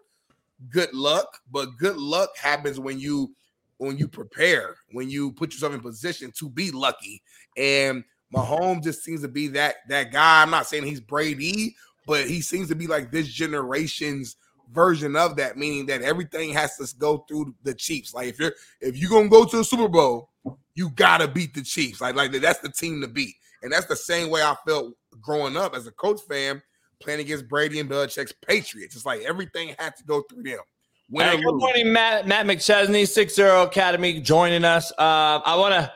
good 0.68 0.92
luck. 0.92 1.38
But 1.50 1.76
good 1.78 1.96
luck 1.96 2.30
happens 2.36 2.78
when 2.78 3.00
you 3.00 3.34
when 3.78 3.96
you 3.96 4.06
prepare, 4.06 4.76
when 4.92 5.08
you 5.10 5.32
put 5.32 5.52
yourself 5.52 5.72
in 5.72 5.80
position 5.80 6.30
to 6.38 6.50
be 6.50 6.70
lucky. 6.70 7.22
And 7.56 8.04
Mahomes 8.32 8.82
just 8.82 9.04
seems 9.04 9.22
to 9.22 9.28
be 9.28 9.48
that 9.48 9.76
that 9.88 10.12
guy. 10.12 10.42
I'm 10.42 10.50
not 10.50 10.66
saying 10.66 10.84
he's 10.84 11.00
Brady, 11.00 11.76
but 12.06 12.26
he 12.26 12.40
seems 12.40 12.68
to 12.68 12.74
be 12.74 12.86
like 12.86 13.10
this 13.10 13.28
generation's 13.28 14.36
version 14.72 15.16
of 15.16 15.36
that, 15.36 15.56
meaning 15.56 15.86
that 15.86 16.02
everything 16.02 16.50
has 16.50 16.76
to 16.78 16.88
go 16.98 17.24
through 17.28 17.54
the 17.62 17.74
Chiefs. 17.74 18.14
Like 18.14 18.28
if 18.28 18.38
you're 18.38 18.54
if 18.80 18.96
you're 18.96 19.10
gonna 19.10 19.28
go 19.28 19.44
to 19.44 19.56
the 19.58 19.64
Super 19.64 19.88
Bowl, 19.88 20.30
you 20.74 20.90
gotta 20.90 21.28
beat 21.28 21.54
the 21.54 21.62
Chiefs. 21.62 22.00
Like 22.00 22.14
like 22.14 22.32
that's 22.32 22.60
the 22.60 22.70
team 22.70 23.00
to 23.02 23.08
beat, 23.08 23.34
and 23.62 23.72
that's 23.72 23.86
the 23.86 23.96
same 23.96 24.30
way 24.30 24.42
I 24.42 24.56
felt 24.66 24.94
growing 25.20 25.56
up 25.56 25.74
as 25.74 25.86
a 25.86 25.92
coach 25.92 26.20
fan 26.28 26.62
playing 27.00 27.20
against 27.20 27.48
Brady 27.48 27.80
and 27.80 27.90
Belichick's 27.90 28.32
Patriots. 28.46 28.94
It's 28.96 29.04
like 29.04 29.22
everything 29.22 29.74
had 29.78 29.96
to 29.96 30.04
go 30.04 30.22
through 30.22 30.44
them. 30.44 30.60
Hey, 31.14 31.42
good 31.42 31.56
morning, 31.56 31.92
Matt. 31.92 32.26
Matt 32.26 32.46
McChesney, 32.46 33.06
Six 33.06 33.34
Zero 33.34 33.64
Academy, 33.64 34.20
joining 34.20 34.64
us. 34.64 34.90
Uh, 34.92 35.40
I 35.44 35.56
want 35.56 35.74
to 35.74 35.92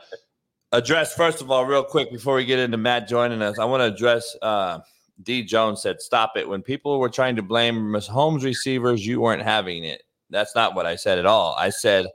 address 0.71 1.13
first 1.13 1.41
of 1.41 1.51
all, 1.51 1.65
real 1.65 1.83
quick, 1.83 2.11
before 2.11 2.35
we 2.35 2.45
get 2.45 2.59
into 2.59 2.77
Matt 2.77 3.07
joining 3.07 3.41
us. 3.41 3.59
I 3.59 3.65
want 3.65 3.81
to 3.81 3.93
address. 3.93 4.35
Uh, 4.41 4.79
D. 5.23 5.43
Jones 5.43 5.81
said, 5.81 5.99
"Stop 5.99 6.33
it." 6.37 6.47
When 6.47 6.61
people 6.61 6.99
were 6.99 7.09
trying 7.09 7.35
to 7.37 7.41
blame 7.41 7.75
Mahomes 7.75 8.43
receivers, 8.43 9.05
you 9.05 9.19
weren't 9.19 9.41
having 9.41 9.83
it. 9.83 10.03
That's 10.29 10.53
not 10.53 10.75
what 10.75 10.85
I 10.85 10.95
said 10.95 11.17
at 11.17 11.25
all. 11.25 11.55
I 11.57 11.69
said 11.69 12.07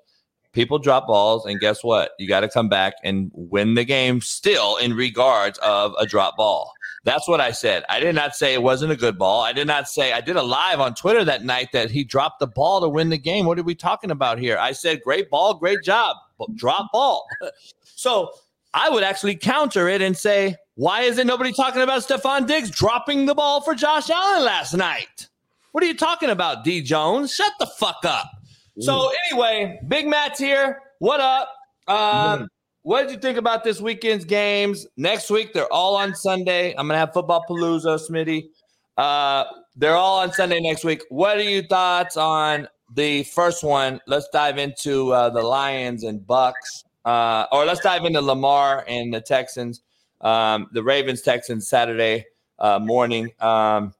people 0.52 0.78
drop 0.78 1.06
balls, 1.06 1.46
and 1.46 1.60
guess 1.60 1.82
what? 1.82 2.12
You 2.18 2.28
got 2.28 2.40
to 2.40 2.48
come 2.48 2.68
back 2.68 2.94
and 3.02 3.30
win 3.34 3.74
the 3.74 3.84
game 3.84 4.20
still 4.20 4.76
in 4.76 4.94
regards 4.94 5.58
of 5.58 5.94
a 5.98 6.06
drop 6.06 6.36
ball. 6.36 6.72
That's 7.04 7.26
what 7.26 7.40
I 7.40 7.50
said. 7.50 7.84
I 7.88 7.98
did 7.98 8.14
not 8.14 8.36
say 8.36 8.54
it 8.54 8.62
wasn't 8.62 8.92
a 8.92 8.96
good 8.96 9.18
ball. 9.18 9.42
I 9.42 9.52
did 9.52 9.66
not 9.66 9.88
say 9.88 10.12
I 10.12 10.20
did 10.20 10.36
a 10.36 10.42
live 10.42 10.78
on 10.78 10.94
Twitter 10.94 11.24
that 11.24 11.44
night 11.44 11.70
that 11.72 11.90
he 11.90 12.04
dropped 12.04 12.38
the 12.38 12.46
ball 12.46 12.80
to 12.80 12.88
win 12.88 13.08
the 13.08 13.18
game. 13.18 13.44
What 13.44 13.58
are 13.58 13.64
we 13.64 13.74
talking 13.74 14.12
about 14.12 14.38
here? 14.38 14.56
I 14.56 14.72
said, 14.72 15.02
great 15.02 15.28
ball, 15.28 15.54
great 15.54 15.82
job, 15.82 16.16
drop 16.54 16.92
ball. 16.92 17.26
so 17.84 18.30
I 18.72 18.88
would 18.88 19.02
actually 19.02 19.34
counter 19.34 19.88
it 19.88 20.00
and 20.00 20.16
say, 20.16 20.56
why 20.76 21.02
isn't 21.02 21.26
nobody 21.26 21.52
talking 21.52 21.82
about 21.82 22.02
Stefon 22.02 22.46
Diggs 22.46 22.70
dropping 22.70 23.26
the 23.26 23.34
ball 23.34 23.60
for 23.62 23.74
Josh 23.74 24.08
Allen 24.08 24.44
last 24.44 24.74
night? 24.74 25.28
What 25.72 25.82
are 25.82 25.86
you 25.86 25.96
talking 25.96 26.30
about, 26.30 26.64
D 26.64 26.82
Jones? 26.82 27.34
Shut 27.34 27.52
the 27.58 27.66
fuck 27.66 28.04
up. 28.04 28.30
So 28.78 29.10
anyway, 29.30 29.80
Big 29.88 30.06
Matt's 30.06 30.38
here. 30.38 30.80
What 30.98 31.20
up? 31.20 31.54
Um, 31.88 32.48
what 32.82 33.02
did 33.02 33.12
you 33.12 33.18
think 33.18 33.36
about 33.36 33.64
this 33.64 33.80
weekend's 33.80 34.24
games? 34.24 34.86
Next 34.96 35.30
week, 35.30 35.52
they're 35.52 35.72
all 35.72 35.94
on 35.94 36.14
Sunday. 36.14 36.70
I'm 36.76 36.88
gonna 36.88 36.98
have 36.98 37.12
football 37.12 37.44
palooza, 37.48 38.00
Smitty. 38.08 38.48
Uh, 38.96 39.44
they're 39.76 39.94
all 39.94 40.18
on 40.20 40.32
Sunday 40.32 40.60
next 40.60 40.84
week. 40.84 41.02
What 41.10 41.36
are 41.36 41.42
your 41.42 41.66
thoughts 41.66 42.16
on 42.16 42.66
the 42.94 43.24
first 43.24 43.62
one? 43.62 44.00
Let's 44.06 44.28
dive 44.32 44.58
into 44.58 45.12
uh, 45.12 45.30
the 45.30 45.42
Lions 45.42 46.04
and 46.04 46.26
Bucks, 46.26 46.84
uh, 47.04 47.46
or 47.52 47.64
let's 47.64 47.80
dive 47.80 48.04
into 48.04 48.20
Lamar 48.20 48.84
and 48.88 49.12
the 49.12 49.20
Texans. 49.20 49.82
Um, 50.22 50.68
the 50.72 50.82
Ravens 50.82 51.20
Texans 51.20 51.68
Saturday 51.68 52.24
uh, 52.58 52.78
morning. 52.78 53.30
Um, 53.40 53.92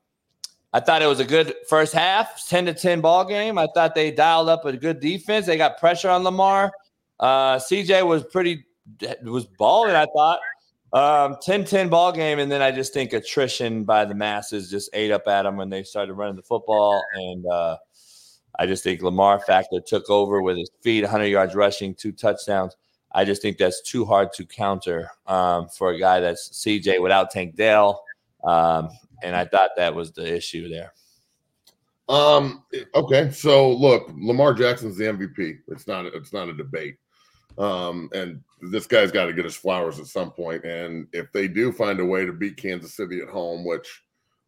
I 0.73 0.81
thought 0.81 1.03
it 1.03 1.07
was 1.07 1.21
a 1.21 1.25
good 1.25 1.55
first 1.69 1.93
half, 1.93 2.47
10 2.49 2.67
to 2.67 2.75
10 2.75 3.01
ball 3.03 3.25
game. 3.25 3.59
I 3.59 3.67
thought 3.75 3.95
they 3.95 4.11
dialed 4.11 4.49
up 4.49 4.65
a 4.65 4.75
good 4.75 5.01
defense. 5.01 5.47
They 5.47 5.59
got 5.59 5.79
pressure 5.79 6.09
on 6.09 6.23
Lamar. 6.23 6.73
Uh, 7.21 7.57
CJ 7.57 8.07
was 8.07 8.25
pretty 8.25 8.65
was 9.23 9.47
balling, 9.47 9.95
I 9.95 10.07
thought. 10.07 10.41
Um, 10.93 11.37
10-10 11.37 11.89
ball 11.89 12.13
game, 12.13 12.39
and 12.39 12.53
then 12.53 12.61
I 12.61 12.71
just 12.71 12.93
think 12.93 13.15
attrition 13.15 13.85
by 13.85 14.05
the 14.05 14.15
masses 14.15 14.71
just 14.71 14.91
ate 14.93 15.11
up 15.11 15.27
at 15.27 15.43
them 15.43 15.57
when 15.57 15.71
they 15.71 15.85
started 15.85 16.15
running 16.15 16.37
the 16.37 16.43
football. 16.43 17.03
And 17.15 17.47
uh, 17.47 17.77
I 18.59 18.67
just 18.67 18.85
think 18.85 19.01
Lamar 19.01 19.41
factor 19.41 19.81
took 19.81 20.11
over 20.11 20.43
with 20.43 20.59
his 20.59 20.71
feet, 20.83 21.03
100 21.03 21.27
yards 21.27 21.55
rushing, 21.55 21.95
two 21.95 22.13
touchdowns. 22.13 22.77
I 23.13 23.25
just 23.25 23.41
think 23.41 23.57
that's 23.57 23.81
too 23.83 24.05
hard 24.05 24.33
to 24.35 24.45
counter 24.45 25.11
um, 25.27 25.69
for 25.69 25.91
a 25.91 25.99
guy 25.99 26.21
that's 26.21 26.51
CJ 26.51 27.01
without 27.01 27.31
Tank 27.31 27.57
Dell. 27.57 28.03
Um, 28.45 28.91
and 29.23 29.37
I 29.37 29.45
thought 29.45 29.71
that 29.77 29.95
was 29.95 30.13
the 30.13 30.35
issue 30.35 30.69
there. 30.69 30.93
Um. 32.09 32.65
Okay. 32.95 33.31
So 33.31 33.73
look, 33.73 34.11
Lamar 34.15 34.55
Jackson's 34.55 34.97
the 34.97 35.05
MVP. 35.05 35.59
It's 35.69 35.87
not. 35.87 36.07
It's 36.07 36.33
not 36.33 36.49
a 36.49 36.55
debate. 36.55 36.97
Um. 37.59 38.09
And 38.13 38.43
this 38.71 38.87
guy's 38.87 39.13
got 39.13 39.27
to 39.27 39.33
get 39.33 39.45
his 39.45 39.57
flowers 39.57 39.99
at 39.99 40.07
some 40.07 40.31
point. 40.31 40.65
And 40.65 41.07
if 41.13 41.33
they 41.33 41.49
do 41.49 41.73
find 41.73 42.01
a 42.01 42.05
way 42.05 42.25
to 42.25 42.33
beat 42.33 42.57
Kansas 42.57 42.95
City 42.95 43.21
at 43.21 43.29
home, 43.29 43.65
which 43.65 44.03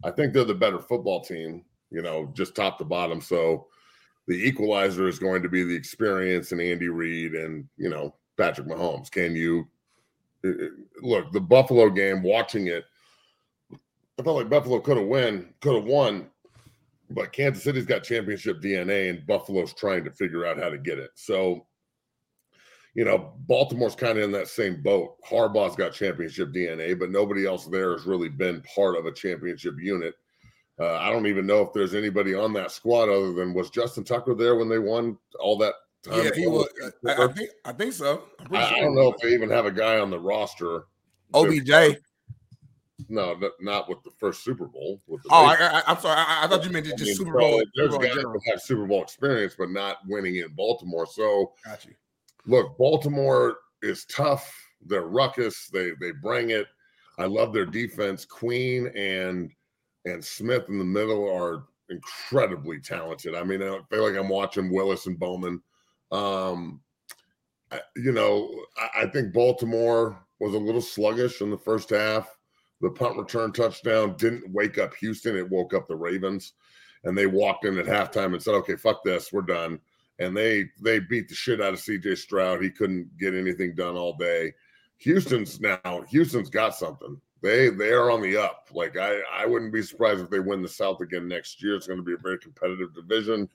I 0.05 0.11
think 0.11 0.33
they're 0.33 0.45
the 0.45 0.55
better 0.55 0.79
football 0.79 1.23
team, 1.23 1.65
you 1.91 2.03
know, 2.03 2.31
just 2.35 2.55
top 2.55 2.79
to 2.79 2.85
bottom. 2.85 3.21
So 3.21 3.69
the 4.27 4.35
equalizer 4.35 5.09
is 5.09 5.19
going 5.19 5.43
to 5.43 5.49
be 5.49 5.65
the 5.65 5.75
experience 5.75 6.53
and 6.53 6.61
Andy 6.61 6.89
Reid 6.89 7.35
and 7.35 7.67
you 7.77 7.89
know 7.89 8.15
Patrick 8.37 8.67
Mahomes. 8.67 9.11
Can 9.11 9.37
you 9.37 9.69
look 11.03 11.33
the 11.33 11.41
Buffalo 11.41 11.89
game? 11.91 12.23
Watching 12.23 12.67
it 12.67 12.85
I 14.19 14.23
felt 14.23 14.37
like 14.37 14.51
Buffalo 14.51 14.81
could 14.81 14.97
have 14.97 15.07
win, 15.07 15.53
could 15.61 15.75
have 15.75 15.85
won, 15.85 16.29
but 17.11 17.33
Kansas 17.33 17.65
City's 17.65 17.87
got 17.87 18.05
championship 18.05 18.61
DNA, 18.61 19.11
and 19.11 19.27
Buffalo's 19.27 19.73
trying 19.73 20.05
to 20.05 20.11
figure 20.11 20.47
out 20.47 20.59
how 20.59 20.69
to 20.69 20.79
get 20.79 20.99
it. 20.99 21.11
So, 21.15 21.67
you 22.95 23.05
know, 23.05 23.35
Baltimore's 23.47 23.97
kind 23.97 24.19
of 24.19 24.25
in 24.25 24.33
that 24.33 24.49
same 24.49 24.83
boat. 24.83 25.17
Harbaugh's 25.29 25.77
got 25.77 25.93
championship 25.93 26.53
DNA, 26.53 26.99
but 26.99 27.11
nobody 27.11 27.47
else 27.47 27.67
there 27.67 27.93
has 27.93 28.07
really 28.07 28.29
been 28.29 28.63
part 28.63 28.97
of 28.97 29.07
a 29.07 29.13
championship 29.13 29.75
unit. 29.79 30.15
Uh, 30.79 30.97
I 30.97 31.11
don't 31.11 31.27
even 31.27 31.47
know 31.47 31.61
if 31.63 31.73
there's 31.73 31.95
anybody 31.95 32.35
on 32.35 32.53
that 32.55 32.71
squad 32.71 33.09
other 33.09 33.33
than 33.33 33.55
was 33.55 33.71
Justin 33.71 34.05
Tucker 34.05 34.35
there 34.35 34.57
when 34.57 34.69
they 34.69 34.79
won 34.79 35.17
all 35.39 35.57
that 35.59 35.75
time. 36.03 36.25
Yeah, 36.25 36.31
he 36.35 36.47
was. 36.47 36.69
I, 37.07 37.25
I 37.25 37.27
think. 37.29 37.51
I 37.65 37.73
think 37.73 37.93
so. 37.93 38.25
I, 38.53 38.77
I, 38.77 38.81
don't 38.81 38.95
know 38.95 39.13
if 39.13 39.21
they 39.21 39.33
even 39.35 39.51
have 39.51 39.67
a 39.67 39.71
guy 39.71 39.99
on 39.99 40.11
the 40.11 40.19
roster. 40.19 40.87
OBJ. 41.33 41.97
No, 43.09 43.39
not 43.61 43.89
with 43.89 44.03
the 44.05 44.11
first 44.11 44.45
Super 44.45 44.67
Bowl. 44.67 45.03
With 45.07 45.23
the 45.23 45.29
oh, 45.33 45.47
I, 45.47 45.83
am 45.91 45.99
sorry. 45.99 46.17
I, 46.17 46.45
I, 46.45 46.47
thought 46.47 46.65
you 46.65 46.71
meant 46.71 46.87
just 46.87 47.03
I 47.03 47.05
mean, 47.05 47.17
Super 47.17 47.39
Bowl. 47.39 47.63
There's 47.75 47.91
Super 47.93 48.07
guys 48.07 48.15
that 48.15 48.41
have 48.47 48.61
Super 48.61 48.87
Bowl 48.87 49.03
experience, 49.03 49.57
but 49.59 49.71
not 49.71 49.99
winning 50.07 50.37
in 50.37 50.49
Baltimore. 50.55 51.07
So, 51.07 51.53
got 51.65 51.85
you. 51.85 51.95
Look, 52.47 52.79
Baltimore 52.79 53.59
is 53.83 54.05
tough. 54.05 54.53
They're 54.87 55.03
ruckus. 55.03 55.69
They 55.73 55.91
they 56.01 56.13
bring 56.13 56.51
it. 56.51 56.69
I 57.19 57.25
love 57.25 57.53
their 57.53 57.67
defense. 57.67 58.25
Queen 58.25 58.87
and 58.95 59.51
and 60.05 60.25
Smith 60.25 60.69
in 60.69 60.79
the 60.79 60.85
middle 60.85 61.29
are 61.29 61.65
incredibly 61.91 62.81
talented. 62.81 63.35
I 63.35 63.43
mean, 63.43 63.63
I 63.63 63.81
feel 63.91 64.09
like 64.09 64.17
I'm 64.17 64.29
watching 64.29 64.73
Willis 64.73 65.07
and 65.07 65.19
Bowman. 65.19 65.61
Um, 66.13 66.81
you 67.97 68.13
know, 68.13 68.51
I, 68.77 69.03
I 69.03 69.07
think 69.07 69.33
Baltimore 69.33 70.19
was 70.39 70.55
a 70.55 70.59
little 70.59 70.81
sluggish 70.81 71.41
in 71.41 71.51
the 71.51 71.59
first 71.59 71.91
half. 71.91 72.34
The 72.85 72.91
punt 72.91 73.17
return 73.17 73.51
touchdown 73.51 74.15
didn't 74.19 74.53
wake 74.53 74.77
up 74.77 74.95
Houston, 74.97 75.39
it 75.39 75.49
woke 75.49 75.73
up 75.73 75.89
the 75.89 75.97
Ravens. 75.97 76.53
And 77.05 77.17
they 77.17 77.27
walked 77.27 77.65
in 77.65 77.79
at 77.79 77.87
halftime 77.87 78.35
and 78.35 78.43
said, 78.43 78.53
okay, 78.57 78.77
fuck 78.77 79.03
this, 79.03 79.33
we're 79.33 79.41
done. 79.41 79.81
And 80.19 80.37
they 80.37 80.67
they 80.83 81.01
beat 81.01 81.31
the 81.31 81.35
shit 81.35 81.63
out 81.63 81.73
of 81.73 81.81
CJ 81.81 82.19
Stroud. 82.19 82.63
He 82.63 82.69
couldn't 82.69 83.17
get 83.19 83.33
anything 83.33 83.75
done 83.75 83.97
all 83.97 84.19
day. 84.19 84.53
Houston's 84.99 85.61
now, 85.61 86.05
Houston's 86.11 86.51
got 86.51 86.75
something. 86.75 87.19
They 87.41 87.71
they 87.71 87.91
are 87.91 88.11
on 88.11 88.21
the 88.21 88.37
up. 88.37 88.69
Like 88.71 88.99
I, 88.99 89.19
I 89.33 89.47
wouldn't 89.47 89.73
be 89.73 89.83
surprised 89.83 90.21
if 90.21 90.29
they 90.29 90.41
win 90.41 90.61
the 90.61 90.69
South 90.69 91.01
again 91.01 91.27
next 91.27 91.63
year. 91.63 91.77
It's 91.77 91.87
going 91.87 92.01
to 92.01 92.05
be 92.05 92.13
a 92.13 92.19
very 92.19 92.39
competitive 92.39 92.95
division. 92.95 93.49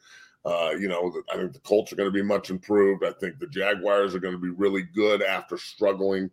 Uh, 0.43 0.71
you 0.79 0.87
know, 0.87 1.13
I 1.31 1.37
think 1.37 1.53
the 1.53 1.59
Colts 1.59 1.93
are 1.93 1.97
going 1.97 2.11
to 2.11 2.11
be 2.11 2.23
much 2.23 2.49
improved. 2.49 3.05
I 3.05 3.11
think 3.11 3.37
the 3.37 3.47
Jaguars 3.47 4.15
are 4.15 4.19
going 4.19 4.33
to 4.33 4.41
be 4.41 4.49
really 4.49 4.81
good 4.81 5.21
after 5.21 5.55
struggling 5.55 6.31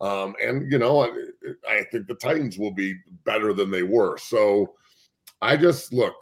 um, 0.00 0.34
and 0.42 0.70
you 0.70 0.78
know, 0.78 1.00
I, 1.00 1.10
I 1.68 1.84
think 1.84 2.06
the 2.06 2.14
Titans 2.14 2.58
will 2.58 2.72
be 2.72 2.94
better 3.24 3.52
than 3.52 3.70
they 3.70 3.82
were. 3.82 4.18
So 4.18 4.74
I 5.40 5.56
just 5.56 5.92
look, 5.92 6.14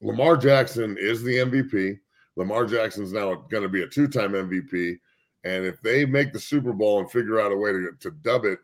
Lamar 0.00 0.36
Jackson 0.36 0.96
is 0.98 1.22
the 1.22 1.36
MVP. 1.36 1.98
Lamar 2.36 2.64
Jackson's 2.64 3.12
now 3.12 3.34
going 3.50 3.62
to 3.62 3.68
be 3.68 3.82
a 3.82 3.88
two-time 3.88 4.32
MVP. 4.32 4.98
And 5.44 5.64
if 5.64 5.80
they 5.82 6.04
make 6.04 6.32
the 6.32 6.40
Super 6.40 6.72
Bowl 6.72 7.00
and 7.00 7.10
figure 7.10 7.40
out 7.40 7.52
a 7.52 7.56
way 7.56 7.72
to, 7.72 7.90
to 8.00 8.10
dub 8.10 8.44
it, 8.44 8.58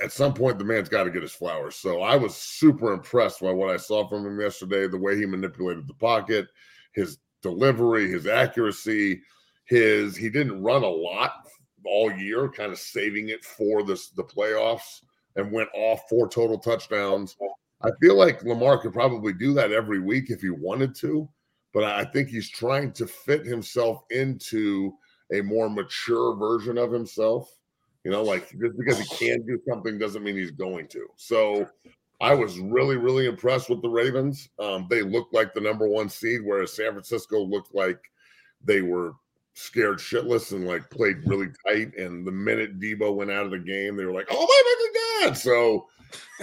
at 0.00 0.12
some 0.12 0.34
point 0.34 0.58
the 0.58 0.64
man's 0.64 0.88
got 0.88 1.04
to 1.04 1.10
get 1.10 1.22
his 1.22 1.32
flowers. 1.32 1.76
So 1.76 2.02
I 2.02 2.16
was 2.16 2.34
super 2.34 2.92
impressed 2.92 3.40
by 3.40 3.52
what 3.52 3.70
I 3.70 3.76
saw 3.76 4.08
from 4.08 4.26
him 4.26 4.40
yesterday, 4.40 4.88
the 4.88 4.98
way 4.98 5.16
he 5.16 5.24
manipulated 5.24 5.86
the 5.86 5.94
pocket, 5.94 6.48
his 6.92 7.18
delivery, 7.42 8.10
his 8.10 8.26
accuracy, 8.26 9.22
his 9.64 10.16
he 10.16 10.28
didn't 10.28 10.62
run 10.62 10.82
a 10.82 10.88
lot 10.88 11.41
all 11.84 12.12
year, 12.12 12.48
kind 12.48 12.72
of 12.72 12.78
saving 12.78 13.28
it 13.28 13.44
for 13.44 13.82
this 13.82 14.08
the 14.10 14.24
playoffs 14.24 15.02
and 15.36 15.52
went 15.52 15.68
off 15.74 16.08
four 16.08 16.28
total 16.28 16.58
touchdowns. 16.58 17.36
I 17.82 17.90
feel 18.00 18.16
like 18.16 18.44
Lamar 18.44 18.78
could 18.78 18.92
probably 18.92 19.32
do 19.32 19.52
that 19.54 19.72
every 19.72 19.98
week 19.98 20.30
if 20.30 20.40
he 20.40 20.50
wanted 20.50 20.94
to, 20.96 21.28
but 21.72 21.84
I 21.84 22.04
think 22.04 22.28
he's 22.28 22.50
trying 22.50 22.92
to 22.92 23.06
fit 23.06 23.44
himself 23.44 24.02
into 24.10 24.94
a 25.32 25.40
more 25.40 25.68
mature 25.68 26.36
version 26.36 26.78
of 26.78 26.92
himself. 26.92 27.50
You 28.04 28.10
know, 28.10 28.22
like 28.22 28.50
just 28.60 28.76
because 28.76 28.98
he 28.98 29.28
can 29.28 29.46
do 29.46 29.60
something 29.68 29.98
doesn't 29.98 30.22
mean 30.22 30.36
he's 30.36 30.50
going 30.50 30.88
to. 30.88 31.06
So 31.16 31.68
I 32.20 32.34
was 32.34 32.58
really, 32.58 32.96
really 32.96 33.26
impressed 33.26 33.70
with 33.70 33.82
the 33.82 33.88
Ravens. 33.88 34.48
Um, 34.58 34.86
they 34.88 35.02
looked 35.02 35.34
like 35.34 35.54
the 35.54 35.60
number 35.60 35.88
one 35.88 36.08
seed, 36.08 36.40
whereas 36.44 36.72
San 36.72 36.92
Francisco 36.92 37.40
looked 37.40 37.74
like 37.74 38.00
they 38.64 38.82
were 38.82 39.14
scared 39.54 39.98
shitless 39.98 40.52
and 40.52 40.66
like 40.66 40.88
played 40.90 41.26
really 41.26 41.48
tight. 41.66 41.96
And 41.96 42.26
the 42.26 42.32
minute 42.32 42.80
Deebo 42.80 43.14
went 43.14 43.30
out 43.30 43.44
of 43.44 43.50
the 43.50 43.58
game, 43.58 43.96
they 43.96 44.04
were 44.04 44.12
like, 44.12 44.28
"Oh 44.30 44.46
my 44.46 45.26
fucking 45.26 45.30
god!" 45.30 45.38
So, 45.38 45.88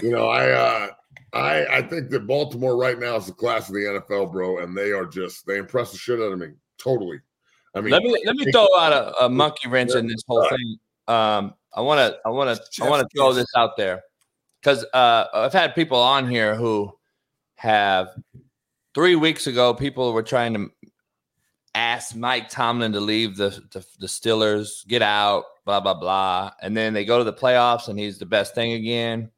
you 0.01 0.11
know, 0.11 0.27
I 0.29 0.49
uh, 0.51 0.87
I 1.33 1.77
I 1.77 1.81
think 1.81 2.09
that 2.09 2.27
Baltimore 2.27 2.77
right 2.77 2.99
now 2.99 3.15
is 3.15 3.27
the 3.27 3.33
class 3.33 3.69
of 3.69 3.75
the 3.75 4.01
NFL, 4.09 4.31
bro, 4.31 4.59
and 4.59 4.77
they 4.77 4.91
are 4.91 5.05
just 5.05 5.45
they 5.45 5.57
impress 5.57 5.91
the 5.91 5.97
shit 5.97 6.19
out 6.19 6.31
of 6.31 6.39
me 6.39 6.49
totally. 6.79 7.19
I 7.75 7.81
mean, 7.81 7.91
let 7.91 8.01
me 8.01 8.23
let 8.25 8.35
me 8.35 8.51
throw 8.51 8.67
out 8.77 8.93
a, 8.93 9.25
a 9.25 9.29
monkey 9.29 9.67
wrench 9.67 9.93
in 9.93 10.07
this 10.07 10.23
whole 10.27 10.47
thing. 10.49 10.77
Um, 11.07 11.53
I 11.75 11.81
want 11.81 11.99
to 11.99 12.17
I 12.25 12.29
want 12.29 12.57
to 12.57 12.83
I 12.83 12.89
want 12.89 13.07
to 13.07 13.07
throw 13.15 13.31
this 13.33 13.47
out 13.55 13.77
there 13.77 14.01
because 14.61 14.83
uh, 14.93 15.25
I've 15.33 15.53
had 15.53 15.75
people 15.75 15.99
on 15.99 16.27
here 16.27 16.55
who 16.55 16.91
have 17.55 18.07
three 18.95 19.15
weeks 19.15 19.45
ago 19.45 19.73
people 19.73 20.13
were 20.13 20.23
trying 20.23 20.53
to 20.55 20.71
asked 21.75 22.15
Mike 22.15 22.49
Tomlin 22.49 22.93
to 22.93 22.99
leave 22.99 23.37
the, 23.37 23.49
the, 23.71 23.85
the 23.99 24.07
Steelers, 24.07 24.87
get 24.87 25.01
out, 25.01 25.43
blah 25.65 25.79
blah 25.79 25.93
blah, 25.93 26.51
and 26.61 26.75
then 26.75 26.93
they 26.93 27.05
go 27.05 27.17
to 27.17 27.23
the 27.23 27.33
playoffs 27.33 27.87
and 27.87 27.99
he's 27.99 28.17
the 28.17 28.25
best 28.25 28.55
thing 28.55 28.73
again. 28.73 29.31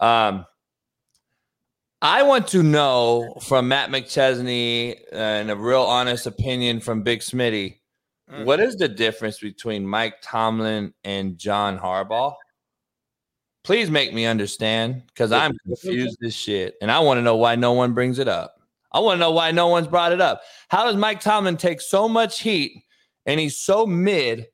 Um, 0.00 0.46
I 2.02 2.24
want 2.24 2.48
to 2.48 2.62
know 2.64 3.36
from 3.42 3.68
Matt 3.68 3.90
McChesney 3.90 4.96
and 5.12 5.50
a 5.50 5.56
real 5.56 5.82
honest 5.82 6.26
opinion 6.26 6.80
from 6.80 7.02
Big 7.02 7.20
Smitty, 7.20 7.78
mm. 8.30 8.44
what 8.44 8.58
is 8.58 8.74
the 8.74 8.88
difference 8.88 9.38
between 9.38 9.86
Mike 9.86 10.16
Tomlin 10.20 10.92
and 11.04 11.38
John 11.38 11.78
Harbaugh? 11.78 12.34
Please 13.62 13.88
make 13.88 14.12
me 14.12 14.26
understand 14.26 15.04
because 15.06 15.30
I'm 15.30 15.56
confused 15.64 16.18
as 16.24 16.34
shit, 16.34 16.74
and 16.82 16.90
I 16.90 16.98
want 16.98 17.18
to 17.18 17.22
know 17.22 17.36
why 17.36 17.54
no 17.54 17.72
one 17.72 17.94
brings 17.94 18.18
it 18.18 18.26
up. 18.26 18.56
I 18.92 19.00
want 19.00 19.16
to 19.16 19.20
know 19.20 19.32
why 19.32 19.50
no 19.50 19.68
one's 19.68 19.88
brought 19.88 20.12
it 20.12 20.20
up. 20.20 20.42
How 20.68 20.84
does 20.84 20.96
Mike 20.96 21.20
Tomlin 21.20 21.56
take 21.56 21.80
so 21.80 22.08
much 22.08 22.40
heat 22.40 22.84
and 23.26 23.40
he's 23.40 23.56
so 23.56 23.86
mid? 23.86 24.48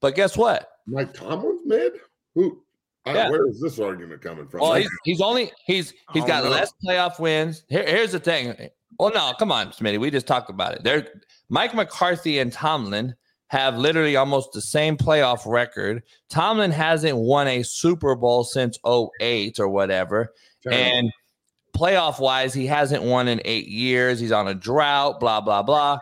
But 0.00 0.14
guess 0.14 0.36
what? 0.36 0.68
Mike 0.86 1.14
Tomlin's 1.14 1.62
mid? 1.64 1.92
Who? 2.34 2.62
Yeah. 3.06 3.30
where 3.30 3.48
is 3.48 3.60
this 3.60 3.78
argument 3.78 4.22
coming 4.22 4.46
from? 4.46 4.60
Well, 4.60 4.74
he's, 4.74 4.88
he's 5.04 5.20
only 5.20 5.50
he's 5.66 5.92
he's 6.12 6.24
got 6.24 6.44
know. 6.44 6.50
less 6.50 6.72
playoff 6.84 7.18
wins. 7.18 7.64
Here, 7.68 7.84
here's 7.84 8.12
the 8.12 8.20
thing. 8.20 8.70
Well, 8.98 9.12
no, 9.12 9.32
come 9.38 9.50
on, 9.50 9.68
Smitty. 9.68 9.98
We 9.98 10.10
just 10.10 10.26
talked 10.26 10.50
about 10.50 10.74
it. 10.74 10.84
There, 10.84 11.08
Mike 11.48 11.74
McCarthy 11.74 12.38
and 12.38 12.52
Tomlin 12.52 13.14
have 13.48 13.76
literally 13.76 14.16
almost 14.16 14.52
the 14.52 14.62
same 14.62 14.96
playoff 14.96 15.42
record. 15.44 16.02
Tomlin 16.30 16.70
hasn't 16.70 17.16
won 17.16 17.48
a 17.48 17.62
Super 17.62 18.14
Bowl 18.14 18.44
since 18.44 18.78
08 18.86 19.58
or 19.58 19.68
whatever. 19.68 20.32
And 20.70 21.12
playoff 21.76 22.20
wise, 22.20 22.54
he 22.54 22.66
hasn't 22.66 23.02
won 23.02 23.28
in 23.28 23.40
eight 23.44 23.68
years. 23.68 24.20
He's 24.20 24.32
on 24.32 24.48
a 24.48 24.54
drought, 24.54 25.20
blah, 25.20 25.40
blah, 25.40 25.62
blah. 25.62 25.98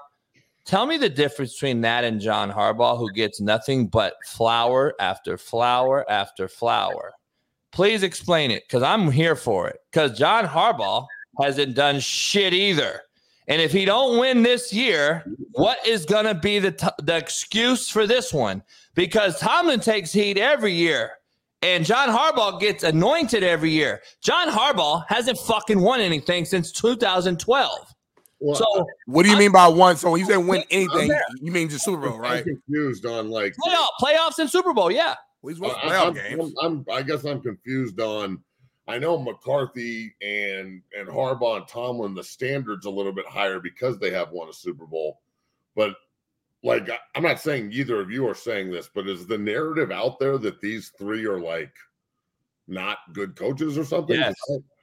Tell 0.65 0.87
me 0.87 0.97
the 0.99 1.09
difference 1.09 1.55
between 1.55 1.81
that 1.81 2.05
and 2.05 2.21
John 2.21 2.51
Harbaugh, 2.51 2.99
who 2.99 3.13
gets 3.13 3.41
nothing 3.41 3.87
but 3.87 4.15
flower 4.25 4.95
after 5.01 5.37
flower 5.37 6.09
after 6.11 6.49
flower. 6.49 7.13
Please 7.73 8.03
explain 8.03 8.51
it 8.51 8.65
because 8.67 8.83
I'm 8.83 9.11
here 9.11 9.37
for 9.37 9.69
it. 9.69 9.79
Because 9.91 10.19
John 10.19 10.47
Harbaugh 10.47 11.07
hasn't 11.41 11.75
done 11.75 12.01
shit 12.01 12.53
either. 12.53 13.03
And 13.49 13.61
if 13.61 13.73
he 13.73 13.85
don't 13.85 14.19
win 14.19 14.43
this 14.43 14.73
year, 14.73 15.25
what 15.53 15.85
is 15.87 16.05
going 16.05 16.27
to 16.27 16.35
be 16.35 16.59
the, 16.59 16.73
t- 16.73 16.87
the 17.03 17.17
excuse 17.17 17.89
for 17.89 18.07
this 18.07 18.33
one? 18.33 18.63
Because 18.95 19.41
Tomlin 19.41 19.81
takes 19.81 20.13
heat 20.13 20.39
every 20.39 20.73
year 20.73 21.13
and 21.63 21.85
John 21.85 22.09
Harbaugh 22.09 22.59
gets 22.61 22.85
anointed 22.85 23.43
every 23.43 23.71
year. 23.71 24.01
John 24.23 24.49
Harbaugh 24.49 25.05
hasn't 25.09 25.39
fucking 25.39 25.81
won 25.81 26.01
anything 26.01 26.45
since 26.45 26.73
2012. 26.73 27.95
Well, 28.43 28.55
so 28.55 28.87
What 29.07 29.25
do 29.25 29.31
you 29.31 29.37
mean 29.37 29.53
by 29.53 29.69
one? 29.69 29.97
So 29.97 30.11
when 30.11 30.21
you 30.21 30.27
say 30.27 30.39
win 30.39 30.65
anything, 30.71 31.11
you 31.43 31.53
mean 31.53 31.69
just 31.69 31.85
Super 31.85 32.09
Bowl, 32.09 32.15
I'm 32.17 32.21
right? 32.23 32.45
confused 32.45 33.05
on 33.05 33.29
like 33.29 33.55
playoff, 33.63 33.87
playoffs 34.01 34.39
and 34.39 34.49
Super 34.49 34.73
Bowl, 34.73 34.91
yeah. 34.91 35.15
Well, 35.43 35.53
he's 35.55 35.61
won 35.61 35.73
I- 35.73 35.75
playoff 35.89 36.07
I'm, 36.07 36.15
games. 36.15 36.55
I'm, 36.63 36.65
I'm- 36.65 36.85
I 36.91 37.03
guess 37.03 37.25
I'm 37.25 37.41
confused 37.43 38.01
on. 38.01 38.43
I 38.89 38.99
know 38.99 39.19
McCarthy 39.19 40.13
and 40.21 40.83
and 40.99 41.07
Harbaugh 41.09 41.59
and 41.59 41.69
Tomlin, 41.69 42.15
the 42.15 42.25
standards 42.25 42.87
a 42.87 42.91
little 42.91 43.13
bit 43.13 43.27
higher 43.27 43.61
because 43.61 43.99
they 43.99 44.11
have 44.11 44.31
won 44.33 44.49
a 44.49 44.53
Super 44.53 44.87
Bowl. 44.87 45.21
But 45.77 45.95
like, 46.63 46.91
I- 46.91 46.99
I'm 47.15 47.23
not 47.23 47.41
saying 47.41 47.73
either 47.73 48.01
of 48.01 48.11
you 48.11 48.29
are 48.29 48.35
saying 48.35 48.71
this, 48.71 48.89
but 48.95 49.09
is 49.09 49.27
the 49.27 49.39
narrative 49.39 49.91
out 49.91 50.19
there 50.19 50.39
that 50.39 50.61
these 50.61 50.91
three 50.99 51.25
are 51.27 51.41
like 51.41 51.73
not 52.69 52.99
good 53.13 53.35
coaches 53.35 53.77
or 53.79 53.85
something? 53.85 54.17
Yes. 54.17 54.35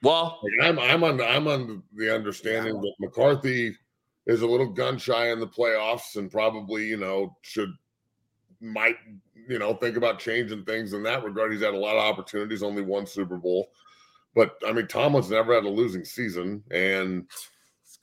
Well, 0.02 0.40
Like, 0.42 0.68
I'm 0.68 0.78
I'm 0.78 1.04
on 1.04 1.20
I'm 1.20 1.48
on 1.48 1.82
the 1.94 2.14
understanding 2.14 2.80
that 2.80 2.94
McCarthy 2.98 3.76
is 4.26 4.42
a 4.42 4.46
little 4.46 4.66
gun 4.66 4.98
shy 4.98 5.30
in 5.30 5.40
the 5.40 5.46
playoffs 5.46 6.16
and 6.16 6.30
probably 6.30 6.86
you 6.86 6.96
know 6.98 7.36
should 7.42 7.72
might 8.60 8.96
you 9.48 9.58
know 9.58 9.72
think 9.74 9.96
about 9.96 10.18
changing 10.18 10.64
things 10.64 10.92
in 10.92 11.02
that 11.04 11.24
regard. 11.24 11.52
He's 11.52 11.62
had 11.62 11.74
a 11.74 11.78
lot 11.78 11.96
of 11.96 12.02
opportunities, 12.02 12.62
only 12.62 12.82
one 12.82 13.06
Super 13.06 13.36
Bowl, 13.36 13.70
but 14.34 14.56
I 14.66 14.72
mean 14.72 14.86
Tomlin's 14.86 15.30
never 15.30 15.54
had 15.54 15.64
a 15.64 15.68
losing 15.70 16.04
season, 16.04 16.62
and 16.70 17.26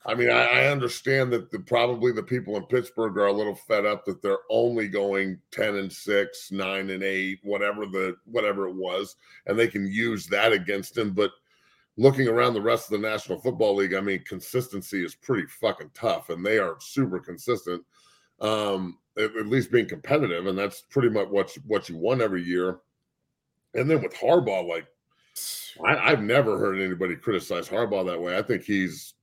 I 0.06 0.14
mean 0.14 0.30
I, 0.30 0.44
I 0.44 0.66
understand 0.66 1.32
that 1.32 1.50
the, 1.50 1.58
probably 1.58 2.12
the 2.12 2.22
people 2.22 2.56
in 2.56 2.64
Pittsburgh 2.64 3.16
are 3.18 3.26
a 3.26 3.32
little 3.32 3.54
fed 3.54 3.84
up 3.84 4.04
that 4.04 4.22
they're 4.22 4.38
only 4.50 4.88
going 4.88 5.38
ten 5.50 5.76
and 5.76 5.92
six, 5.92 6.50
nine 6.52 6.90
and 6.90 7.02
eight, 7.02 7.40
whatever 7.42 7.86
the 7.86 8.16
whatever 8.24 8.68
it 8.68 8.74
was, 8.74 9.16
and 9.46 9.58
they 9.58 9.68
can 9.68 9.86
use 9.86 10.26
that 10.28 10.52
against 10.52 10.96
him, 10.96 11.12
but 11.12 11.32
looking 11.96 12.28
around 12.28 12.54
the 12.54 12.60
rest 12.60 12.90
of 12.90 13.00
the 13.00 13.08
National 13.08 13.40
Football 13.40 13.76
League, 13.76 13.94
I 13.94 14.00
mean, 14.00 14.22
consistency 14.24 15.04
is 15.04 15.14
pretty 15.14 15.46
fucking 15.48 15.90
tough, 15.94 16.30
and 16.30 16.44
they 16.44 16.58
are 16.58 16.76
super 16.78 17.18
consistent. 17.18 17.82
Um, 18.40 18.98
at, 19.16 19.34
at 19.34 19.46
least 19.46 19.72
being 19.72 19.88
competitive, 19.88 20.46
and 20.46 20.58
that's 20.58 20.82
pretty 20.82 21.08
much 21.08 21.28
what 21.28 21.56
you, 21.56 21.62
what 21.66 21.88
you 21.88 21.96
won 21.96 22.20
every 22.20 22.42
year. 22.42 22.80
And 23.74 23.90
then 23.90 24.02
with 24.02 24.14
Harbaugh, 24.14 24.68
like 24.68 24.86
I, 25.84 26.12
I've 26.12 26.22
never 26.22 26.58
heard 26.58 26.78
anybody 26.78 27.16
criticize 27.16 27.68
Harbaugh 27.68 28.06
that 28.06 28.20
way. 28.20 28.36
I 28.36 28.42
think 28.42 28.62
he's. 28.62 29.14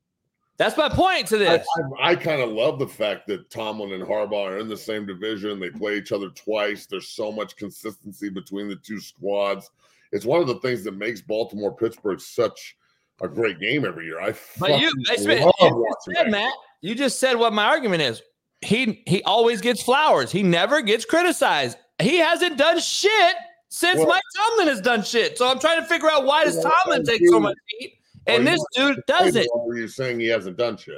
That's 0.57 0.77
my 0.77 0.87
point 0.89 1.27
to 1.27 1.37
this. 1.37 1.65
I, 1.99 2.11
I 2.11 2.15
kind 2.15 2.41
of 2.41 2.49
love 2.49 2.79
the 2.79 2.87
fact 2.87 3.27
that 3.27 3.49
Tomlin 3.49 3.93
and 3.93 4.03
Harbaugh 4.03 4.51
are 4.51 4.57
in 4.59 4.67
the 4.67 4.77
same 4.77 5.05
division. 5.05 5.59
They 5.59 5.69
play 5.69 5.97
each 5.97 6.11
other 6.11 6.29
twice. 6.29 6.85
There's 6.85 7.07
so 7.09 7.31
much 7.31 7.55
consistency 7.55 8.29
between 8.29 8.67
the 8.69 8.75
two 8.75 8.99
squads. 8.99 9.69
It's 10.11 10.25
one 10.25 10.41
of 10.41 10.47
the 10.47 10.59
things 10.59 10.83
that 10.83 10.95
makes 10.95 11.21
Baltimore 11.21 11.75
Pittsburgh 11.75 12.19
such 12.19 12.75
a 13.21 13.27
great 13.27 13.59
game 13.59 13.83
every 13.85 14.05
year. 14.05 14.21
I 14.21 14.33
But 14.59 14.79
you, 14.79 14.91
I 15.09 15.15
spent- 15.15 15.41
love 15.41 15.53
you 15.61 15.85
just 15.89 16.05
said, 16.05 16.15
that. 16.25 16.31
Matt, 16.31 16.53
you 16.81 16.95
just 16.95 17.19
said 17.19 17.35
what 17.35 17.51
my 17.53 17.65
argument 17.65 18.01
is. 18.03 18.21
He 18.61 19.03
he 19.07 19.21
always 19.23 19.59
gets 19.59 19.81
flowers. 19.83 20.31
He 20.31 20.41
never 20.43 20.81
gets 20.81 21.03
criticized. 21.03 21.77
He 22.01 22.17
hasn't 22.17 22.57
done 22.57 22.79
shit 22.79 23.35
since 23.69 23.97
Well- 23.97 24.07
Mike 24.07 24.21
Tomlin 24.37 24.67
has 24.67 24.81
done 24.81 25.03
shit. 25.03 25.37
So 25.37 25.47
I'm 25.47 25.59
trying 25.59 25.81
to 25.81 25.87
figure 25.87 26.09
out 26.11 26.25
why 26.25 26.45
does 26.45 26.63
Tomlin 26.63 27.03
take 27.03 27.21
so 27.27 27.39
much 27.39 27.57
heat 27.79 27.95
and 28.27 28.45
Well, 28.45 28.53
this 28.53 28.65
dude 28.75 29.03
doesn't. 29.07 29.47
Or 29.53 29.71
Are 29.71 29.77
you 29.77 29.87
saying 29.87 30.19
he 30.19 30.27
hasn't 30.27 30.57
done 30.57 30.77
shit? 30.77 30.95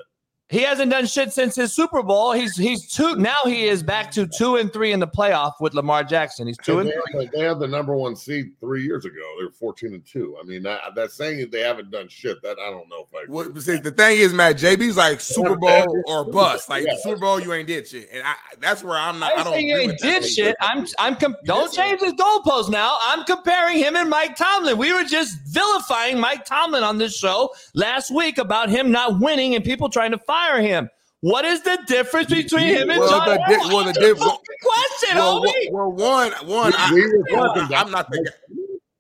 He 0.50 0.62
hasn't 0.62 0.92
done 0.92 1.08
shit 1.08 1.34
since 1.34 1.56
his 1.56 1.74
Super 1.74 2.04
Bowl. 2.04 2.32
He's 2.32 2.56
he's 2.56 2.88
two 2.94 3.16
now. 3.16 3.34
He 3.46 3.66
is 3.68 3.82
back 3.82 4.12
to 4.12 4.28
two 4.28 4.58
and 4.58 4.72
three 4.72 4.92
in 4.92 5.00
the 5.00 5.08
playoff 5.08 5.54
with 5.60 5.74
Lamar 5.74 6.04
Jackson. 6.04 6.46
He's 6.46 6.58
two 6.60 6.78
and 6.78 6.88
They 6.88 6.94
three. 6.94 7.24
had, 7.26 7.32
the, 7.32 7.38
they 7.38 7.44
had 7.46 7.60
the 7.60 7.68
number 7.68 7.96
one 7.96 8.16
seed 8.16 8.52
three 8.60 8.84
years 8.84 9.06
ago. 9.06 9.16
They 9.40 9.46
were 9.46 9.52
14 9.52 9.96
and 9.96 10.06
two. 10.06 10.38
I 10.40 10.46
mean, 10.46 10.62
that, 10.62 10.82
that's 10.96 11.16
saying 11.16 11.40
that 11.40 11.50
they 11.52 11.62
haven't 11.62 11.90
done 11.90 12.08
shit. 12.10 12.44
That 12.44 12.58
I 12.60 12.70
don't 12.70 12.88
know 12.90 13.08
if 13.12 13.16
I. 13.16 13.32
What, 13.32 13.60
see, 13.60 13.78
the 13.78 13.90
thing 13.90 14.20
is, 14.20 14.34
Matt, 14.34 14.58
JB's 14.58 14.98
like 14.98 15.20
Super 15.20 15.56
Bowl 15.56 16.04
or 16.08 16.24
bust. 16.32 16.70
Like 16.70 16.86
Yeah. 16.86 16.94
Super 17.02 17.22
Bowl, 17.22 17.40
you 17.40 17.52
ain't 17.52 17.68
did 17.68 17.88
shit, 17.88 18.08
and 18.14 18.22
I, 18.24 18.36
that's 18.60 18.84
where 18.84 18.98
I'm 19.00 19.18
not. 19.18 19.36
I 19.36 19.42
I 19.42 19.44
don't. 19.46 19.54
saying 19.54 19.68
you 19.68 19.78
ain't 19.78 19.98
did 19.98 20.22
take. 20.22 20.32
shit. 20.32 20.56
I'm 20.62 20.86
I'm 21.00 21.16
com- 21.16 21.38
don't 21.46 21.74
change 21.74 22.02
his 22.02 22.14
goalpost 22.14 22.70
now. 22.70 23.00
I'm 23.02 23.24
comparing 23.24 23.80
him 23.80 23.96
and 23.96 24.12
Mike 24.12 24.36
Tomlin. 24.36 24.78
We 24.78 24.94
were 24.94 25.06
just 25.06 25.40
vilifying 25.48 26.20
Mike 26.20 26.46
Tomlin 26.46 26.84
on 26.84 27.00
this 27.00 27.18
show 27.18 27.50
last 27.74 28.12
week 28.12 28.38
about 28.38 28.70
him 28.70 28.92
not 28.92 29.20
winning 29.20 29.56
and 29.56 29.64
people 29.64 29.90
trying 29.90 30.12
to 30.12 30.20
fire 30.36 30.62
him. 30.62 30.90
What 31.22 31.44
is 31.46 31.62
the 31.62 31.80
difference 31.88 32.30
between 32.30 32.68
him 32.68 32.90
and 32.90 33.00
Well, 33.00 33.10
John? 33.10 33.30
the 33.30 33.36
di- 33.38 33.74
well, 33.74 33.84
the 33.84 33.90
Answer 33.90 34.00
diff- 34.02 34.18
question, 34.20 35.16
Well, 35.16 35.42
homie. 35.42 35.72
well, 35.72 35.92
one, 35.92 36.32
one. 36.48 36.74
I, 36.78 36.94
we 36.94 37.02
yeah. 37.32 37.80
I'm 37.82 37.90
not 37.92 38.12
the 38.12 38.32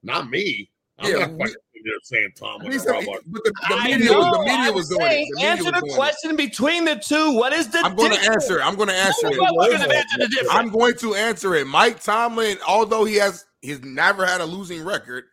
Not 0.02 0.30
me. 0.30 0.70
I'm 0.98 1.12
Yeah, 1.12 1.18
not 1.20 1.32
we- 1.34 1.38
fucking 1.40 1.56
sitting 1.74 2.00
saying 2.04 2.30
Tomlin 2.36 2.80
said- 2.80 3.06
but 3.06 3.44
the, 3.44 3.54
the 3.70 3.76
I 3.76 3.84
media, 3.88 4.12
was, 4.14 4.32
the 4.32 4.44
media 4.58 4.72
was 4.74 4.90
doing 4.90 5.02
saying, 5.02 5.28
it. 5.30 5.40
The 5.40 5.46
answer 5.46 5.64
the 5.66 5.72
doing 5.74 5.92
it. 5.92 5.96
question 5.96 6.36
between 6.36 6.86
the 6.86 6.96
two. 6.96 7.34
What 7.34 7.54
is 7.54 7.68
the 7.68 7.80
I'm 7.80 7.96
going 7.96 8.12
to 8.14 8.32
answer. 8.32 8.60
I'm 8.62 8.76
going 8.76 8.90
to 8.90 8.96
answer 8.96 9.22
Tell 9.22 9.30
me 9.32 9.36
it. 9.36 9.42
what 9.42 9.54
was 9.72 9.82
answer 9.82 10.18
the 10.18 10.28
difference. 10.28 10.50
I'm 10.52 10.70
going 10.70 10.96
to 10.96 11.14
answer 11.16 11.54
it. 11.56 11.68
Mike 11.68 12.02
Tomlin, 12.02 12.58
although 12.68 13.06
he 13.06 13.16
has 13.16 13.46
he's 13.62 13.84
never 13.84 14.26
had 14.26 14.42
a 14.42 14.46
losing 14.46 14.84
record. 14.84 15.26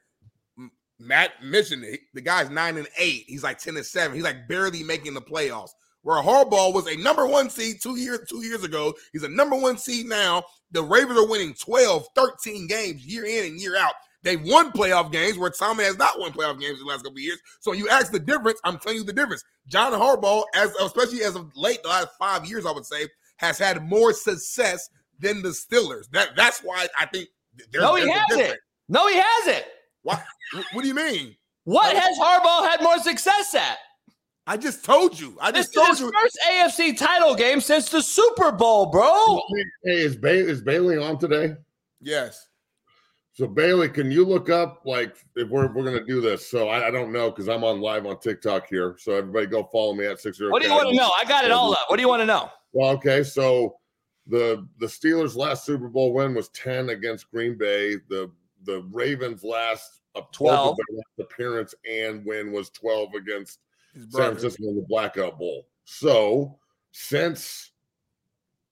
Matt 0.99 1.43
mentioned 1.43 1.85
it. 1.85 2.01
The 2.15 2.20
guy's 2.20 2.51
nine 2.51 2.77
and 2.77 2.87
eight. 2.99 3.24
He's 3.29 3.43
like 3.43 3.59
ten 3.59 3.77
and 3.77 3.87
seven. 3.87 4.15
He's 4.15 4.24
like 4.24 4.47
barely 4.47 4.83
making 4.85 5.15
the 5.15 5.23
playoffs. 5.23 5.70
Where 6.03 6.23
Harbaugh 6.23 6.74
was 6.74 6.89
a 6.89 6.97
number 6.97 7.27
one 7.27 7.49
seed 7.49 7.77
two 7.81 7.97
years 7.97 8.20
two 8.29 8.43
years 8.45 8.65
ago. 8.65 8.95
He's 9.12 9.23
a 9.23 9.29
number 9.29 9.57
one 9.57 9.79
seed 9.79 10.07
now. 10.07 10.43
The 10.73 10.83
Ravens 10.83 11.19
are 11.19 11.27
winning 11.27 11.55
12, 11.55 12.07
13 12.15 12.66
games 12.66 13.07
year 13.07 13.24
in 13.24 13.45
and 13.45 13.61
year 13.61 13.77
out. 13.77 13.95
They've 14.23 14.43
won 14.43 14.70
playoff 14.73 15.11
games 15.11 15.37
where 15.37 15.51
Tomlin 15.51 15.87
has 15.87 15.99
not 15.99 16.19
won 16.19 16.33
playoff 16.33 16.61
games 16.61 16.79
in 16.79 16.87
the 16.87 16.91
last 16.91 17.03
couple 17.03 17.19
of 17.19 17.23
years. 17.23 17.41
So 17.61 17.73
you 17.73 17.89
ask 17.89 18.12
the 18.12 18.20
difference. 18.20 18.61
I'm 18.65 18.79
telling 18.79 18.99
you 18.99 19.05
the 19.05 19.12
difference. 19.12 19.45
John 19.66 19.93
Harbaugh, 19.93 20.45
as 20.55 20.73
especially 20.77 21.23
as 21.23 21.35
of 21.35 21.51
late, 21.57 21.83
the 21.83 21.89
last 21.89 22.09
five 22.19 22.47
years, 22.47 22.65
I 22.65 22.73
would 22.73 22.87
say, 22.87 23.09
has 23.37 23.59
had 23.59 23.89
more 23.89 24.12
success 24.12 24.89
than 25.19 25.43
the 25.43 25.49
Steelers. 25.49 26.09
That 26.11 26.31
that's 26.37 26.61
why 26.61 26.87
I 26.99 27.07
think 27.07 27.29
there's, 27.73 27.83
No, 27.83 27.97
he 27.97 28.05
there's 28.05 28.19
hasn't. 28.19 28.59
No, 28.89 29.09
he 29.09 29.20
hasn't. 29.20 29.65
What, 30.03 30.23
what 30.73 30.83
do 30.83 30.89
you 30.89 30.95
mean? 30.95 31.37
What 31.65 31.97
has 31.97 32.19
Harbaugh 32.19 32.69
had 32.69 32.83
more 32.83 32.99
success 32.99 33.55
at? 33.55 33.79
I 34.47 34.56
just 34.56 34.85
told 34.85 35.19
you. 35.19 35.36
I 35.40 35.52
just 35.52 35.70
is 35.70 35.74
told 35.74 35.89
his 35.89 36.01
you. 36.01 36.12
first 36.20 36.39
AFC 36.51 36.98
title 36.98 37.35
game 37.35 37.60
since 37.60 37.89
the 37.89 38.02
Super 38.02 38.51
Bowl, 38.51 38.86
bro. 38.86 39.40
Hey, 39.85 40.01
is, 40.01 40.16
ba- 40.16 40.31
is 40.31 40.60
Bailey 40.60 40.98
on 40.98 41.19
today? 41.19 41.55
Yes. 42.01 42.48
So 43.35 43.47
Bailey, 43.47 43.89
can 43.89 44.10
you 44.10 44.27
look 44.27 44.51
up 44.51 44.82
like 44.85 45.16
if 45.36 45.48
we're 45.48 45.73
we're 45.73 45.85
gonna 45.85 46.05
do 46.05 46.20
this? 46.20 46.51
So 46.51 46.69
I, 46.69 46.89
I 46.89 46.90
don't 46.90 47.12
know 47.12 47.31
because 47.31 47.48
I'm 47.48 47.64
on 47.64 47.81
live 47.81 48.05
on 48.05 48.19
TikTok 48.20 48.66
here. 48.69 48.97
So 48.98 49.12
everybody 49.14 49.47
go 49.47 49.64
follow 49.73 49.94
me 49.94 50.05
at 50.05 50.20
six 50.20 50.36
zero. 50.36 50.51
What 50.51 50.60
do 50.60 50.69
you 50.69 50.74
want 50.74 50.90
to 50.90 50.94
know? 50.94 51.10
I 51.19 51.24
got 51.24 51.44
it 51.47 51.51
all 51.51 51.73
up. 51.73 51.86
What 51.86 51.97
do 51.97 52.02
you 52.02 52.09
want 52.09 52.20
to 52.20 52.27
know? 52.27 52.51
Well, 52.73 52.90
okay, 52.90 53.23
so 53.23 53.78
the 54.27 54.69
the 54.81 54.86
Steelers' 54.86 55.35
last 55.35 55.64
Super 55.64 55.89
Bowl 55.89 56.12
win 56.12 56.35
was 56.35 56.51
ten 56.51 56.90
against 56.90 57.31
Green 57.31 57.56
Bay. 57.56 57.97
The 58.10 58.31
the 58.64 58.82
Ravens' 58.93 59.43
last 59.43 60.02
uh, 60.14 60.20
12. 60.32 60.77
their 60.77 60.97
last 60.98 61.31
appearance 61.31 61.74
and 61.90 62.27
win 62.27 62.52
was 62.52 62.69
twelve 62.69 63.14
against 63.14 63.52
His 63.52 63.59
San. 63.94 64.09
Francisco 64.09 64.69
in 64.69 64.77
the 64.77 64.86
Blackout 64.89 65.39
Bowl. 65.39 65.66
So 65.85 66.59
since 66.93 67.73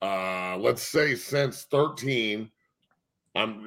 uh 0.01 0.57
let's 0.57 0.81
say 0.81 1.15
since 1.15 1.63
13, 1.63 2.49
I'm 3.35 3.65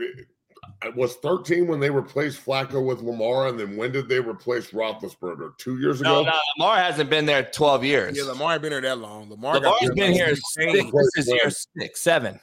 it 0.82 0.94
was 0.94 1.16
13 1.16 1.66
when 1.66 1.80
they 1.80 1.90
replaced 1.90 2.44
Flacco 2.44 2.84
with 2.84 3.00
Lamar, 3.00 3.48
and 3.48 3.58
then 3.58 3.76
when 3.76 3.92
did 3.92 4.08
they 4.08 4.18
replace 4.18 4.70
Roethlisberger? 4.70 5.56
Two 5.58 5.78
years 5.78 6.00
ago. 6.00 6.22
no, 6.22 6.32
Lamar 6.58 6.76
hasn't 6.76 7.10
been 7.10 7.26
there 7.26 7.42
12 7.44 7.84
years. 7.84 8.16
Yeah, 8.16 8.24
Lamar 8.24 8.54
ain't 8.54 8.62
been 8.62 8.70
there 8.70 8.80
that 8.80 8.98
long. 8.98 9.30
Lamar 9.30 9.54
Lamar's 9.54 9.88
got 9.88 9.96
been 9.96 10.12
here 10.12 10.34
six, 10.34 10.90
this 10.92 11.10
is 11.16 11.28
year 11.28 11.50
six, 11.50 12.00
seven. 12.00 12.40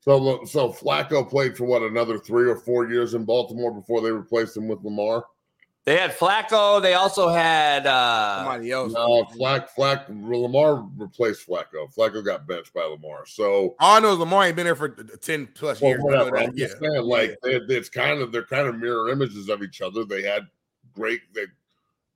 So 0.00 0.44
so 0.44 0.72
Flacco 0.72 1.28
played 1.28 1.56
for 1.56 1.64
what 1.64 1.82
another 1.82 2.18
three 2.18 2.48
or 2.48 2.56
four 2.56 2.88
years 2.88 3.14
in 3.14 3.24
Baltimore 3.24 3.72
before 3.72 4.00
they 4.00 4.10
replaced 4.10 4.56
him 4.56 4.68
with 4.68 4.82
Lamar. 4.84 5.24
They 5.86 5.96
had 5.96 6.18
Flacco. 6.18 6.82
They 6.82 6.94
also 6.94 7.28
had 7.28 7.86
uh 7.86 8.38
Somebody 8.38 8.72
else. 8.72 8.92
No, 8.92 9.24
Flack, 9.36 9.70
Flack, 9.70 10.08
Lamar 10.08 10.84
replaced 10.96 11.46
Flacco. 11.46 11.94
Flacco 11.96 12.24
got 12.24 12.44
benched 12.48 12.74
by 12.74 12.82
Lamar. 12.82 13.24
So, 13.24 13.76
All 13.78 13.96
I 13.96 14.00
know 14.00 14.12
is 14.12 14.18
Lamar 14.18 14.46
ain't 14.46 14.56
been 14.56 14.64
there 14.64 14.74
for 14.74 14.88
ten 14.88 15.46
plus 15.54 15.80
well, 15.80 15.92
years. 15.92 16.00
I 16.00 16.04
whatever. 16.04 16.38
I'm 16.38 16.52
yeah. 16.56 16.66
just 16.66 16.80
saying, 16.80 17.02
like, 17.02 17.36
they, 17.44 17.54
it's 17.68 17.88
kind 17.88 18.20
of 18.20 18.32
they're 18.32 18.42
kind 18.42 18.66
of 18.66 18.76
mirror 18.76 19.10
images 19.10 19.48
of 19.48 19.62
each 19.62 19.80
other. 19.80 20.04
They 20.04 20.22
had 20.22 20.48
great, 20.92 21.20
they 21.32 21.44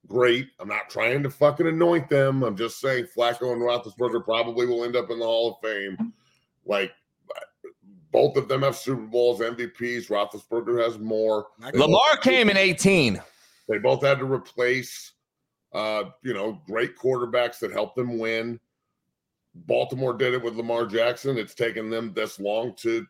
great. 0.09 0.49
I'm 0.59 0.67
not 0.67 0.91
trying 0.91 1.23
to 1.23 1.31
fucking 1.31 1.69
anoint 1.69 2.09
them. 2.09 2.43
I'm 2.43 2.57
just 2.57 2.81
saying 2.81 3.07
Flacco 3.17 3.53
and 3.53 3.63
Roethlisberger 3.63 4.25
probably 4.25 4.67
will 4.67 4.83
end 4.83 4.97
up 4.97 5.11
in 5.11 5.21
the 5.21 5.25
Hall 5.25 5.53
of 5.53 5.69
Fame. 5.69 6.13
Like, 6.67 6.91
both 8.11 8.37
of 8.37 8.49
them 8.49 8.63
have 8.63 8.75
Super 8.75 9.07
Bowls, 9.07 9.39
MVPs. 9.39 10.09
Roethlisberger 10.09 10.83
has 10.83 10.99
more. 10.99 11.47
Lamar 11.73 12.17
came 12.21 12.51
in 12.51 12.57
18. 12.57 13.23
They 13.71 13.79
both 13.79 14.03
had 14.03 14.19
to 14.19 14.25
replace, 14.25 15.13
uh, 15.73 16.05
you 16.23 16.35
know, 16.35 16.61
great 16.67 16.99
quarterbacks 16.99 17.61
that 17.61 17.71
helped 17.71 17.95
them 17.95 18.19
win. 18.19 18.59
Baltimore 19.55 20.13
did 20.13 20.35
it 20.35 20.43
with 20.43 20.57
Lamar 20.57 20.87
Jackson. 20.87 21.39
It's 21.39 21.55
taken 21.55 21.89
them 21.89 22.13
this 22.13 22.41
long 22.41 22.75
to 22.79 23.07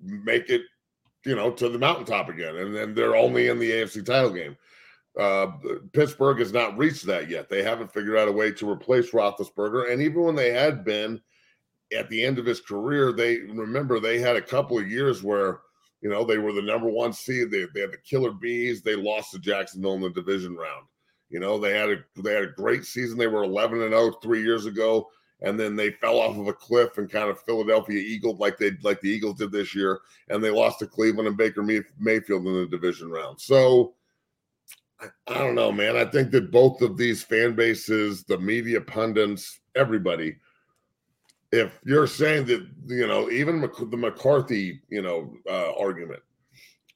make 0.00 0.48
it, 0.48 0.62
you 1.26 1.34
know, 1.34 1.50
to 1.50 1.68
the 1.68 1.78
mountaintop 1.78 2.28
again, 2.28 2.56
and 2.56 2.74
then 2.74 2.94
they're 2.94 3.16
only 3.16 3.48
in 3.48 3.58
the 3.58 3.70
AFC 3.70 4.06
title 4.06 4.30
game. 4.30 4.56
Uh, 5.18 5.48
Pittsburgh 5.92 6.38
has 6.38 6.52
not 6.52 6.78
reached 6.78 7.04
that 7.06 7.28
yet. 7.28 7.48
They 7.48 7.64
haven't 7.64 7.92
figured 7.92 8.16
out 8.16 8.28
a 8.28 8.32
way 8.32 8.52
to 8.52 8.70
replace 8.70 9.10
Roethlisberger, 9.10 9.92
and 9.92 10.00
even 10.00 10.22
when 10.22 10.36
they 10.36 10.52
had 10.52 10.84
been 10.84 11.20
at 11.96 12.08
the 12.10 12.24
end 12.24 12.38
of 12.38 12.46
his 12.46 12.60
career, 12.60 13.12
they 13.12 13.38
remember 13.38 13.98
they 13.98 14.20
had 14.20 14.36
a 14.36 14.42
couple 14.42 14.78
of 14.78 14.88
years 14.88 15.22
where 15.22 15.60
you 16.00 16.08
know, 16.08 16.24
they 16.24 16.38
were 16.38 16.52
the 16.52 16.62
number 16.62 16.88
one 16.88 17.12
seed. 17.12 17.50
They, 17.50 17.66
they 17.74 17.80
had 17.80 17.92
the 17.92 17.98
killer 17.98 18.32
bees. 18.32 18.82
They 18.82 18.94
lost 18.94 19.32
to 19.32 19.38
Jacksonville 19.38 19.94
in 19.94 20.02
the 20.02 20.10
division 20.10 20.54
round. 20.56 20.86
You 21.30 21.40
know, 21.40 21.58
they 21.58 21.76
had 21.76 21.90
a 21.90 21.96
they 22.22 22.32
had 22.34 22.44
a 22.44 22.52
great 22.52 22.84
season. 22.84 23.18
They 23.18 23.26
were 23.26 23.44
11 23.44 23.82
and 23.82 23.92
0 23.92 24.12
three 24.22 24.42
years 24.42 24.66
ago, 24.66 25.08
and 25.42 25.60
then 25.60 25.76
they 25.76 25.90
fell 25.90 26.18
off 26.18 26.38
of 26.38 26.48
a 26.48 26.52
cliff 26.52 26.96
and 26.96 27.10
kind 27.10 27.28
of 27.28 27.42
Philadelphia 27.42 27.98
Eagle 27.98 28.36
like 28.36 28.56
they 28.56 28.72
like 28.82 29.00
the 29.00 29.10
Eagles 29.10 29.38
did 29.38 29.52
this 29.52 29.74
year, 29.74 30.00
and 30.30 30.42
they 30.42 30.50
lost 30.50 30.78
to 30.78 30.86
Cleveland 30.86 31.28
and 31.28 31.36
Baker 31.36 31.62
May- 31.62 31.82
Mayfield 31.98 32.46
in 32.46 32.54
the 32.54 32.66
division 32.66 33.10
round. 33.10 33.40
So 33.40 33.94
I, 35.00 35.06
I 35.26 35.34
don't 35.38 35.54
know, 35.54 35.70
man. 35.70 35.96
I 35.96 36.04
think 36.06 36.30
that 36.30 36.50
both 36.50 36.80
of 36.80 36.96
these 36.96 37.22
fan 37.22 37.54
bases, 37.54 38.24
the 38.24 38.38
media 38.38 38.80
pundits, 38.80 39.60
everybody, 39.74 40.36
if 41.52 41.78
you're 41.84 42.06
saying 42.06 42.46
that 42.46 42.66
you 42.86 43.06
know 43.06 43.30
even 43.30 43.60
the 43.60 43.96
McCarthy 43.96 44.80
you 44.88 45.02
know 45.02 45.34
uh, 45.48 45.72
argument, 45.78 46.22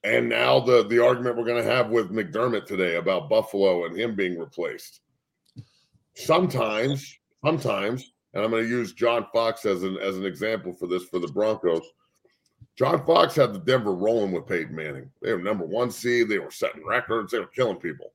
and 0.05 0.29
now 0.29 0.61
the 0.61 0.87
the 0.87 0.99
argument 0.99 1.37
we're 1.37 1.45
going 1.45 1.63
to 1.63 1.71
have 1.71 1.91
with 1.91 2.11
McDermott 2.11 2.67
today 2.67 2.97
about 2.97 3.29
Buffalo 3.29 3.87
and 3.87 3.97
him 3.97 4.15
being 4.15 4.39
replaced. 4.39 5.01
Sometimes, 6.15 7.19
sometimes, 7.45 8.13
and 8.35 8.45
I'm 8.45 8.51
going 8.51 8.65
to 8.65 8.69
use 8.69 8.93
John 8.93 9.27
Fox 9.33 9.65
as 9.65 9.83
an 9.83 9.97
as 9.99 10.17
an 10.17 10.27
example 10.27 10.73
for 10.73 10.87
this 10.87 11.05
for 11.05 11.19
the 11.19 11.29
Broncos. 11.29 11.83
John 12.77 13.05
Fox 13.05 13.35
had 13.35 13.53
the 13.53 13.59
Denver 13.59 13.95
rolling 13.95 14.33
with 14.33 14.47
Peyton 14.47 14.75
Manning. 14.75 15.11
They 15.21 15.33
were 15.33 15.43
number 15.43 15.65
one 15.65 15.91
seed. 15.91 16.29
They 16.29 16.39
were 16.39 16.51
setting 16.51 16.85
records. 16.87 17.33
They 17.33 17.39
were 17.39 17.47
killing 17.47 17.77
people. 17.77 18.13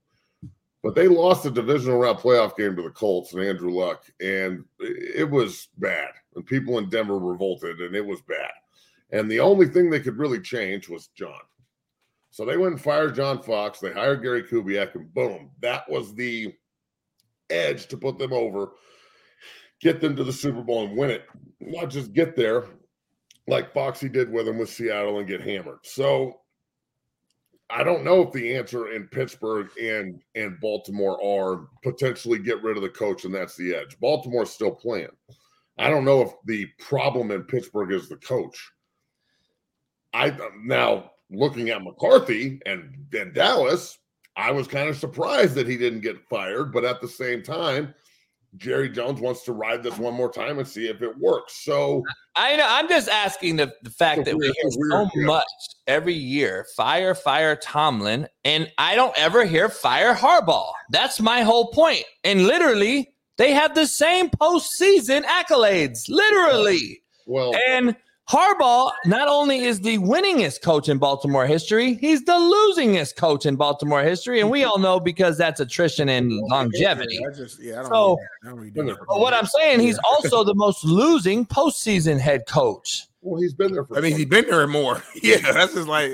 But 0.84 0.96
they 0.96 1.08
lost 1.08 1.44
the 1.44 1.52
divisional 1.52 2.00
round 2.00 2.20
playoff 2.20 2.56
game 2.56 2.76
to 2.76 2.82
the 2.82 2.90
Colts 2.90 3.34
and 3.34 3.44
Andrew 3.44 3.72
Luck, 3.72 4.06
and 4.22 4.64
it 4.80 5.30
was 5.30 5.70
bad. 5.78 6.12
And 6.38 6.46
people 6.46 6.78
in 6.78 6.88
Denver 6.88 7.18
revolted, 7.18 7.82
and 7.82 7.96
it 7.96 8.06
was 8.06 8.22
bad. 8.22 8.52
And 9.12 9.30
the 9.30 9.40
only 9.40 9.68
thing 9.68 9.90
they 9.90 10.00
could 10.00 10.20
really 10.20 10.40
change 10.40 10.88
was 10.88 11.08
John. 11.08 11.42
So 12.30 12.46
they 12.46 12.58
went 12.58 12.74
and 12.74 12.82
fired 12.82 13.16
John 13.16 13.42
Fox. 13.42 13.80
They 13.80 13.92
hired 13.92 14.22
Gary 14.22 14.44
Kubiak, 14.44 14.94
and 14.94 15.12
boom, 15.14 15.50
that 15.62 15.90
was 15.90 16.14
the 16.14 16.54
edge 17.50 17.88
to 17.88 17.98
put 17.98 18.20
them 18.20 18.34
over, 18.34 18.74
get 19.82 20.00
them 20.00 20.16
to 20.16 20.24
the 20.24 20.32
Super 20.32 20.62
Bowl 20.62 20.86
and 20.86 20.96
win 20.96 21.10
it. 21.10 21.26
Not 21.60 21.90
just 21.90 22.14
get 22.14 22.36
there, 22.36 22.66
like 23.48 23.74
Foxy 23.74 24.08
did 24.08 24.32
with 24.32 24.46
them 24.46 24.60
with 24.60 24.70
Seattle 24.70 25.18
and 25.18 25.28
get 25.28 25.42
hammered. 25.42 25.80
So 25.82 26.42
I 27.70 27.84
don't 27.84 28.04
know 28.04 28.22
if 28.22 28.32
the 28.32 28.56
answer 28.56 28.94
in 28.94 29.08
Pittsburgh 29.08 29.70
and 29.82 30.22
and 30.36 30.60
Baltimore 30.62 31.20
are 31.24 31.68
potentially 31.84 32.40
get 32.40 32.62
rid 32.62 32.78
of 32.78 32.84
the 32.84 32.90
coach 32.90 33.26
and 33.26 33.34
that's 33.34 33.56
the 33.56 33.74
edge. 33.74 34.00
Baltimore's 34.00 34.52
still 34.52 34.72
playing. 34.72 35.10
I 35.78 35.90
don't 35.90 36.06
know 36.06 36.22
if 36.22 36.32
the 36.46 36.68
problem 36.80 37.32
in 37.32 37.44
Pittsburgh 37.44 37.92
is 37.92 38.10
the 38.10 38.18
coach. 38.18 38.72
I 40.14 40.36
now 40.64 41.12
looking 41.30 41.70
at 41.70 41.84
McCarthy 41.84 42.60
and, 42.66 43.06
and 43.14 43.34
Dallas, 43.34 43.98
I 44.36 44.52
was 44.52 44.68
kind 44.68 44.90
of 44.90 44.98
surprised 44.98 45.56
that 45.56 45.68
he 45.68 45.78
didn't 45.78 46.02
get 46.02 46.28
fired, 46.30 46.72
but 46.72 46.86
at 46.86 47.02
the 47.02 47.08
same 47.08 47.44
time, 47.44 47.94
Jerry 48.56 48.90
Jones 48.90 49.20
wants 49.20 49.44
to 49.44 49.54
ride 49.54 49.84
this 49.84 49.98
one 49.98 50.14
more 50.14 50.32
time 50.32 50.58
and 50.58 50.68
see 50.68 50.88
if 50.88 51.02
it 51.02 51.18
works. 51.18 51.64
So 51.64 52.04
I 52.36 52.56
know. 52.56 52.66
I'm 52.68 52.88
just 52.88 53.10
asking 53.10 53.58
the, 53.58 53.74
the 53.84 53.90
fact 53.90 54.26
that 54.26 54.36
we 54.36 54.46
hear 54.46 54.72
weird 54.76 55.10
so 55.14 55.22
much 55.22 55.46
every 55.86 56.14
year 56.14 56.66
fire, 56.76 57.14
fire 57.14 57.56
Tomlin, 57.56 58.28
and 58.46 58.72
I 58.78 58.96
don't 58.96 59.18
ever 59.18 59.46
hear 59.46 59.70
fire 59.70 60.14
Harbaugh. 60.14 60.72
That's 60.92 61.20
my 61.20 61.42
whole 61.42 61.72
point. 61.72 62.04
And 62.24 62.48
literally, 62.48 63.14
they 63.38 63.54
have 63.54 63.76
the 63.76 63.88
same 63.88 64.30
postseason 64.30 65.24
accolades. 65.26 66.10
Literally. 66.10 67.02
well, 67.26 67.54
And 67.70 67.96
Harbaugh 68.30 68.92
not 69.06 69.30
only 69.30 69.60
is 69.64 69.80
the 69.80 69.98
winningest 70.00 70.62
coach 70.62 70.90
in 70.90 70.98
Baltimore 70.98 71.48
history, 71.48 71.94
he's 71.94 72.26
the 72.26 72.34
losingest 72.34 73.16
coach 73.16 73.46
in 73.46 73.56
Baltimore 73.56 74.04
history. 74.04 74.42
And 74.42 74.50
we 74.52 74.66
all 74.66 74.80
know 74.80 75.00
because 75.00 75.38
that's 75.38 75.62
attrition 75.62 76.10
and 76.10 76.30
longevity. 76.50 77.20
I 77.26 77.32
just, 77.34 77.62
yeah, 77.62 77.80
I 77.80 77.84
don't, 77.84 77.86
So- 77.92 78.16
really, 78.16 78.20
I 78.44 78.48
don't 78.50 78.56
really 78.58 78.72
do 78.72 78.84
that. 78.88 78.98
But 79.08 79.20
what 79.22 79.34
I'm 79.34 79.46
saying, 79.46 79.80
he's 79.80 79.98
also 80.00 80.44
the 80.44 80.56
most 80.56 80.84
losing 80.84 81.46
postseason 81.46 82.20
head 82.20 82.42
coach. 82.48 83.06
well, 83.22 83.42
he's 83.42 83.54
been 83.54 83.72
there 83.72 83.86
for 83.86 83.98
I 83.98 84.02
mean, 84.02 84.18
he's 84.18 84.26
been 84.26 84.46
there 84.50 84.68
more. 84.68 85.02
Yeah, 85.24 85.38
that's 85.54 85.74
just 85.74 85.88
like 85.88 86.12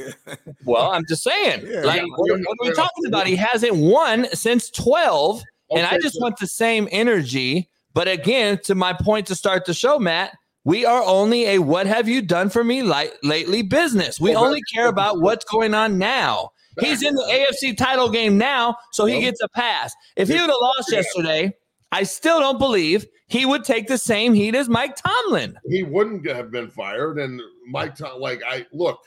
Well, 0.66 0.92
I'm 0.92 1.06
just 1.10 1.24
saying. 1.24 1.66
Yeah. 1.68 1.82
like, 1.82 2.02
Yeah. 2.02 2.08
what, 2.16 2.30
what 2.40 2.58
are 2.62 2.70
we 2.70 2.74
talking 2.74 3.08
about? 3.08 3.26
He 3.26 3.36
hasn't 3.38 3.76
won 3.76 4.28
since 4.34 4.70
12. 4.70 5.42
And 5.76 5.86
I 5.86 5.98
just 6.00 6.20
want 6.22 6.38
the 6.38 6.48
same 6.48 6.88
energy. 6.92 7.70
But 7.94 8.08
again, 8.08 8.60
to 8.64 8.76
my 8.76 8.94
point 8.94 9.28
to 9.28 9.36
start 9.36 9.66
the 9.66 9.74
show, 9.74 10.00
Matt, 10.00 10.36
we 10.66 10.86
are 10.86 11.04
only 11.04 11.46
a 11.48 11.60
what 11.60 11.88
have 11.88 12.08
you 12.08 12.22
done 12.22 12.50
for 12.50 12.64
me 12.64 12.82
li- 12.84 13.12
lately 13.22 13.62
business. 13.62 14.20
We 14.20 14.36
only 14.36 14.62
care 14.74 14.88
about 14.88 15.22
what's 15.22 15.46
going 15.46 15.74
on 15.74 15.98
now. 15.98 16.52
He's 16.80 17.04
in 17.04 17.14
the 17.14 17.22
AFC 17.62 17.78
title 17.78 18.10
game 18.10 18.38
now, 18.38 18.78
so 18.94 19.06
he 19.06 19.20
gets 19.22 19.42
a 19.42 19.50
pass. 19.50 19.94
If 20.16 20.28
he 20.28 20.34
would 20.34 20.42
have 20.42 20.56
lost 20.60 20.92
yesterday, 20.92 21.54
I 21.92 22.02
still 22.04 22.40
don't 22.40 22.58
believe 22.58 23.06
he 23.28 23.46
would 23.46 23.64
take 23.64 23.88
the 23.88 23.98
same 24.00 24.34
heat 24.34 24.56
as 24.56 24.68
Mike 24.70 24.96
Tomlin. 24.96 25.56
he 25.70 25.84
wouldn't 25.84 26.28
have 26.28 26.50
been 26.50 26.70
fired. 26.72 27.20
And 27.20 27.40
Mike, 27.70 27.96
Tom, 27.96 28.20
like 28.20 28.42
I 28.48 28.66
look, 28.74 29.00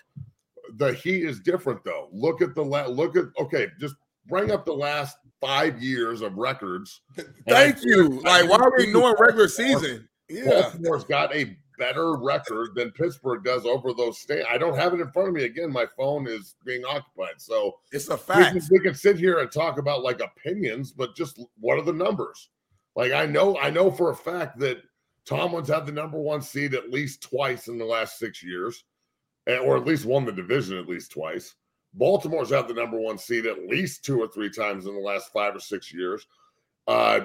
the 0.77 0.93
heat 0.93 1.25
is 1.25 1.41
different 1.41 1.83
though. 1.85 2.09
Look 2.13 2.41
at 2.41 2.55
the 2.55 2.65
la- 2.65 2.87
look 2.87 3.17
at 3.17 3.25
okay, 3.41 3.67
just 3.81 3.97
bring 4.29 4.53
up 4.53 4.65
the 4.65 4.73
last 4.75 5.17
five 5.47 5.83
years 5.83 6.23
of 6.23 6.37
records. 6.37 7.03
thank 7.49 7.85
you. 7.85 8.21
Like, 8.23 8.49
why 8.49 8.57
are 8.57 8.73
we 8.77 8.85
ignoring 8.85 9.17
regular 9.21 9.49
season? 9.49 10.09
Yeah, 10.29 10.63
Baltimore's 10.63 11.05
got 11.05 11.35
a 11.35 11.57
better 11.79 12.17
record 12.17 12.75
than 12.75 12.91
Pittsburgh 12.93 13.45
does 13.45 13.65
over 13.65 13.93
those 13.93 14.19
sta 14.19 14.43
I 14.51 14.59
don't 14.59 14.77
have 14.77 14.95
it 14.95 15.01
in 15.01 15.11
front 15.13 15.29
of 15.29 15.35
me. 15.35 15.45
Again, 15.45 15.71
my 15.71 15.87
phone 15.97 16.27
is 16.27 16.57
being 16.65 16.85
occupied. 16.85 17.35
So 17.39 17.77
it's 17.93 18.09
a 18.09 18.15
we 18.15 18.19
fact. 18.19 18.57
can, 18.57 18.63
we 18.71 18.81
can 18.81 18.95
sit 18.95 19.19
here 19.19 19.39
and 19.39 19.51
talk 19.53 19.79
about 19.79 20.03
like 20.03 20.21
opinions, 20.21 20.93
but 20.93 21.15
just 21.15 21.41
what 21.61 21.79
are 21.79 21.85
the 21.85 21.93
numbers? 21.93 22.49
Like 22.97 23.13
I 23.13 23.27
know, 23.27 23.59
I 23.59 23.71
know 23.71 23.91
for 23.91 24.11
a 24.11 24.17
fact 24.17 24.59
that 24.61 24.79
Tomlin's 25.27 25.69
had 25.69 25.87
the 25.87 25.93
number 25.93 26.19
one 26.19 26.41
seed 26.41 26.75
at 26.75 26.91
least 26.91 27.23
twice 27.23 27.69
in 27.69 27.79
the 27.79 27.85
last 27.85 28.19
six 28.19 28.43
years, 28.43 28.85
eh, 29.47 29.59
or 29.59 29.77
at 29.77 29.85
least 29.85 30.07
won 30.07 30.25
the 30.25 30.33
division 30.33 30.79
at 30.79 30.89
least 30.89 31.13
twice. 31.13 31.55
Baltimore's 31.97 32.51
had 32.51 32.69
the 32.69 32.75
number 32.75 32.99
one 32.99 33.19
seed 33.19 33.47
at 33.47 33.67
least 33.67 34.05
two 34.05 34.21
or 34.21 34.29
three 34.29 34.51
times 34.51 34.87
in 34.87 34.95
the 34.95 35.01
last 35.01 35.33
five 35.33 35.57
or 35.57 35.61
six 35.61 35.93
years. 35.93 36.27
Uh, 36.87 37.21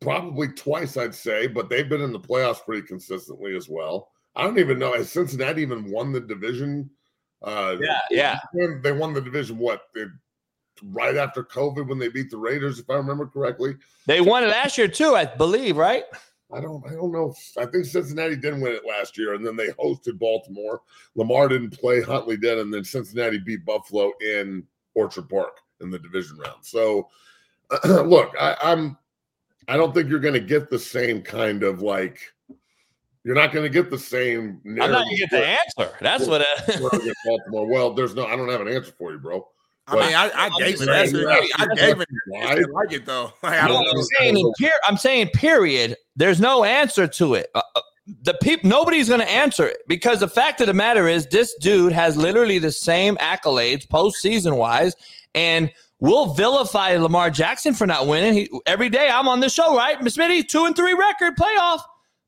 probably 0.00 0.48
twice, 0.48 0.96
I'd 0.96 1.14
say, 1.14 1.46
but 1.46 1.70
they've 1.70 1.88
been 1.88 2.02
in 2.02 2.12
the 2.12 2.20
playoffs 2.20 2.62
pretty 2.64 2.86
consistently 2.86 3.56
as 3.56 3.68
well. 3.68 4.10
I 4.34 4.42
don't 4.42 4.58
even 4.58 4.78
know 4.78 4.92
has 4.92 5.10
Cincinnati 5.10 5.62
even 5.62 5.90
won 5.90 6.12
the 6.12 6.20
division. 6.20 6.90
Uh, 7.42 7.76
Yeah, 7.80 7.98
yeah. 8.10 8.38
they 8.82 8.92
won 8.92 9.14
the 9.14 9.20
division 9.22 9.56
what 9.58 9.82
they, 9.94 10.04
right 10.82 11.16
after 11.16 11.42
COVID 11.42 11.88
when 11.88 11.98
they 11.98 12.08
beat 12.08 12.30
the 12.30 12.36
Raiders, 12.36 12.78
if 12.78 12.90
I 12.90 12.94
remember 12.94 13.26
correctly. 13.26 13.76
They 14.06 14.20
won 14.20 14.44
it 14.44 14.48
last 14.48 14.76
year 14.76 14.88
too, 14.88 15.14
I 15.14 15.24
believe, 15.24 15.76
right? 15.78 16.04
I 16.52 16.60
don't 16.60 16.84
I 16.86 16.90
don't 16.94 17.10
know. 17.12 17.30
if- 17.30 17.58
I 17.58 17.66
think 17.66 17.84
Cincinnati 17.86 18.36
didn't 18.36 18.60
win 18.60 18.72
it 18.72 18.86
last 18.86 19.18
year, 19.18 19.34
and 19.34 19.44
then 19.44 19.56
they 19.56 19.68
hosted 19.68 20.18
Baltimore. 20.18 20.80
Lamar 21.16 21.48
didn't 21.48 21.78
play, 21.78 22.00
Huntley 22.00 22.36
did, 22.36 22.58
and 22.58 22.72
then 22.72 22.84
Cincinnati 22.84 23.38
beat 23.38 23.64
Buffalo 23.64 24.12
in 24.20 24.64
Orchard 24.94 25.28
Park 25.28 25.58
in 25.80 25.90
the 25.90 25.98
division 25.98 26.38
round. 26.38 26.64
So 26.64 27.08
look, 27.84 28.32
I, 28.40 28.56
I'm 28.62 28.96
I 29.68 29.76
don't 29.76 29.92
think 29.92 30.08
you're 30.08 30.20
gonna 30.20 30.38
get 30.40 30.70
the 30.70 30.78
same 30.78 31.20
kind 31.22 31.64
of 31.64 31.82
like 31.82 32.20
you're 33.24 33.34
not 33.34 33.52
gonna 33.52 33.68
get 33.68 33.90
the 33.90 33.98
same 33.98 34.60
I'm 34.64 34.76
not 34.76 34.90
gonna 35.04 35.16
get 35.16 35.30
the 35.30 35.44
answer. 35.44 35.96
That's 36.66 36.80
what. 36.80 36.94
Against 36.94 37.18
Baltimore. 37.26 37.66
Well, 37.66 37.92
there's 37.92 38.14
no. 38.14 38.24
I 38.24 38.36
don't 38.36 38.48
have 38.48 38.60
an 38.60 38.68
answer 38.68 38.92
for 38.96 39.10
you, 39.10 39.18
bro. 39.18 39.48
I 39.88 39.94
mean, 39.94 40.14
I, 40.14 40.30
I 40.34 40.50
gave 40.58 40.80
an 40.80 40.88
answer. 40.88 41.28
I 41.28 41.40
gave 41.76 42.00
it. 42.00 42.08
I 42.36 42.54
didn't 42.56 42.72
like 42.72 42.92
it 42.92 43.06
though. 43.06 43.32
Like, 43.42 43.62
I 43.62 43.68
don't 43.68 43.84
know. 43.84 43.90
I'm 43.90 44.02
saying 44.02 44.36
in 44.38 44.52
per- 44.60 44.80
I'm 44.86 44.96
saying 44.96 45.28
period. 45.28 45.96
There's 46.16 46.40
no 46.40 46.64
answer 46.64 47.06
to 47.06 47.34
it. 47.34 47.48
Uh, 47.54 47.62
uh, 47.74 47.80
the 48.22 48.34
people 48.42 48.68
nobody's 48.68 49.08
going 49.08 49.20
to 49.20 49.28
answer 49.28 49.66
it 49.66 49.78
because 49.88 50.20
the 50.20 50.28
fact 50.28 50.60
of 50.60 50.66
the 50.66 50.74
matter 50.74 51.08
is 51.08 51.26
this 51.26 51.54
dude 51.60 51.92
has 51.92 52.16
literally 52.16 52.58
the 52.58 52.72
same 52.72 53.16
accolades 53.16 53.86
postseason 53.86 54.56
wise, 54.56 54.94
and 55.34 55.70
we'll 56.00 56.34
vilify 56.34 56.96
Lamar 56.96 57.30
Jackson 57.30 57.74
for 57.74 57.86
not 57.86 58.06
winning. 58.06 58.34
He, 58.34 58.50
every 58.66 58.88
day 58.88 59.08
I'm 59.08 59.28
on 59.28 59.40
the 59.40 59.48
show, 59.48 59.76
right, 59.76 60.00
Miss 60.02 60.16
Smitty, 60.16 60.48
two 60.48 60.64
and 60.64 60.74
three 60.74 60.94
record 60.94 61.36
playoff, 61.36 61.80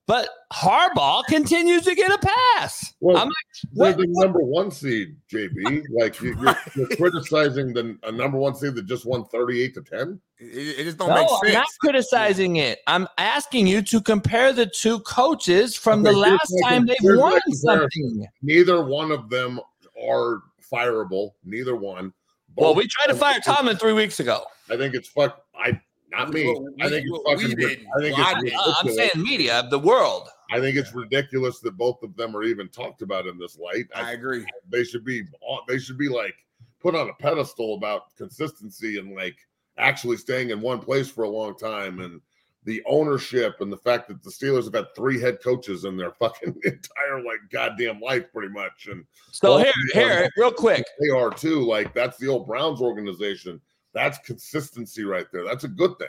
but 0.08 0.30
Harbaugh 0.54 1.22
continues 1.26 1.82
to 1.82 1.94
get 1.94 2.10
a 2.10 2.18
pass. 2.56 2.94
Well, 3.00 3.18
I'm 3.18 3.28
they're 3.74 3.88
like, 3.88 3.98
the 3.98 4.06
number 4.08 4.40
one 4.40 4.70
seed, 4.70 5.14
JB. 5.30 5.84
Like 5.90 6.20
you- 6.22 6.34
you're, 6.40 6.56
you're 6.74 6.96
criticizing 6.96 7.74
the 7.74 7.96
a 8.02 8.10
number 8.10 8.38
one 8.38 8.54
seed 8.54 8.74
that 8.76 8.86
just 8.86 9.04
won 9.04 9.26
thirty-eight 9.26 9.74
to 9.74 9.82
ten. 9.82 10.18
It, 10.38 10.80
it 10.80 10.84
just 10.84 10.96
don't 10.96 11.10
no, 11.10 11.14
make 11.14 11.28
I'm 11.44 11.52
not 11.52 11.68
criticizing 11.80 12.56
it. 12.56 12.78
I'm 12.86 13.06
asking 13.18 13.66
you 13.66 13.82
to 13.82 14.00
compare 14.00 14.54
the 14.54 14.64
two 14.64 15.00
coaches 15.00 15.76
from 15.76 16.02
the 16.02 16.10
Okay, 16.10 16.20
here's 16.20 16.30
last 16.32 16.54
time 16.64 16.86
they've 16.86 16.96
won 17.02 17.40
something. 17.52 18.26
Neither 18.40 18.82
one 18.82 19.12
of 19.12 19.28
them 19.28 19.60
are 20.02 20.40
fireable. 20.72 21.32
Neither 21.44 21.76
one. 21.76 22.14
Well, 22.56 22.74
we 22.74 22.88
tried 22.88 23.12
to 23.12 23.14
fire 23.14 23.40
Tomlin 23.40 23.76
three 23.76 23.92
weeks 23.92 24.20
ago. 24.20 24.44
I 24.70 24.76
think 24.78 24.94
it's 24.94 25.08
fuck. 25.08 25.44
I 25.54 25.80
not 26.10 26.30
me. 26.30 26.46
Well, 26.46 26.68
I 26.80 26.88
think 26.88 27.06
we- 27.10 27.20
it's 27.26 27.42
fucking. 27.42 27.56
we. 27.58 27.64
I 27.66 28.00
think 28.00 28.16
Well, 28.18 28.36
it's 28.44 28.54
I- 28.56 28.74
I'm 28.80 28.94
saying 28.94 29.10
media 29.16 29.58
of 29.60 29.70
the 29.70 29.78
world. 29.78 30.28
I 30.50 30.60
think 30.60 30.76
it's 30.76 30.94
ridiculous 30.94 31.60
that 31.60 31.76
both 31.76 32.02
of 32.02 32.16
them 32.16 32.34
are 32.34 32.42
even 32.44 32.68
talked 32.70 33.02
about 33.02 33.26
in 33.26 33.38
this 33.38 33.58
light. 33.58 33.84
I 33.94 34.10
I, 34.10 34.12
agree. 34.12 34.46
they 34.70 34.82
should 34.84 35.04
be. 35.04 35.22
They 35.68 35.78
should 35.78 35.98
be 35.98 36.08
like 36.08 36.34
put 36.80 36.94
on 36.94 37.10
a 37.10 37.14
pedestal 37.14 37.74
about 37.74 38.14
consistency 38.16 38.98
and 38.98 39.14
like 39.14 39.36
actually 39.76 40.16
staying 40.16 40.50
in 40.50 40.60
one 40.60 40.78
place 40.80 41.10
for 41.10 41.24
a 41.24 41.28
long 41.28 41.56
time 41.56 42.00
and 42.00 42.20
the 42.64 42.82
ownership 42.86 43.60
and 43.60 43.72
the 43.72 43.76
fact 43.76 44.08
that 44.08 44.22
the 44.22 44.30
Steelers 44.30 44.64
have 44.64 44.74
had 44.74 44.86
three 44.94 45.20
head 45.20 45.38
coaches 45.42 45.84
in 45.84 45.96
their 45.96 46.10
fucking 46.18 46.54
entire 46.64 47.22
like 47.24 47.38
goddamn 47.52 48.00
life 48.00 48.24
pretty 48.32 48.52
much 48.52 48.88
and 48.90 49.04
So 49.32 49.58
here, 49.58 49.72
here, 49.92 50.28
real 50.36 50.50
quick. 50.52 50.84
they 51.00 51.08
are 51.10 51.30
too 51.30 51.60
like 51.66 51.92
that's 51.94 52.16
the 52.18 52.28
old 52.28 52.46
Browns 52.46 52.80
organization 52.80 53.60
that's 53.94 54.18
consistency 54.18 55.04
right 55.04 55.26
there 55.32 55.44
that's 55.44 55.64
a 55.64 55.68
good 55.68 55.96
thing 55.98 56.08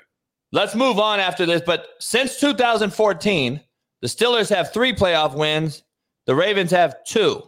Let's 0.52 0.74
move 0.74 0.98
on 0.98 1.20
after 1.20 1.46
this. 1.46 1.62
But 1.64 1.88
since 2.00 2.40
2014, 2.40 3.62
the 4.02 4.08
Steelers 4.08 4.54
have 4.54 4.74
three 4.74 4.94
playoff 4.94 5.36
wins. 5.36 5.84
The 6.26 6.36
Ravens 6.36 6.72
have 6.72 6.96
two. 7.06 7.42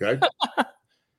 okay 0.00 0.24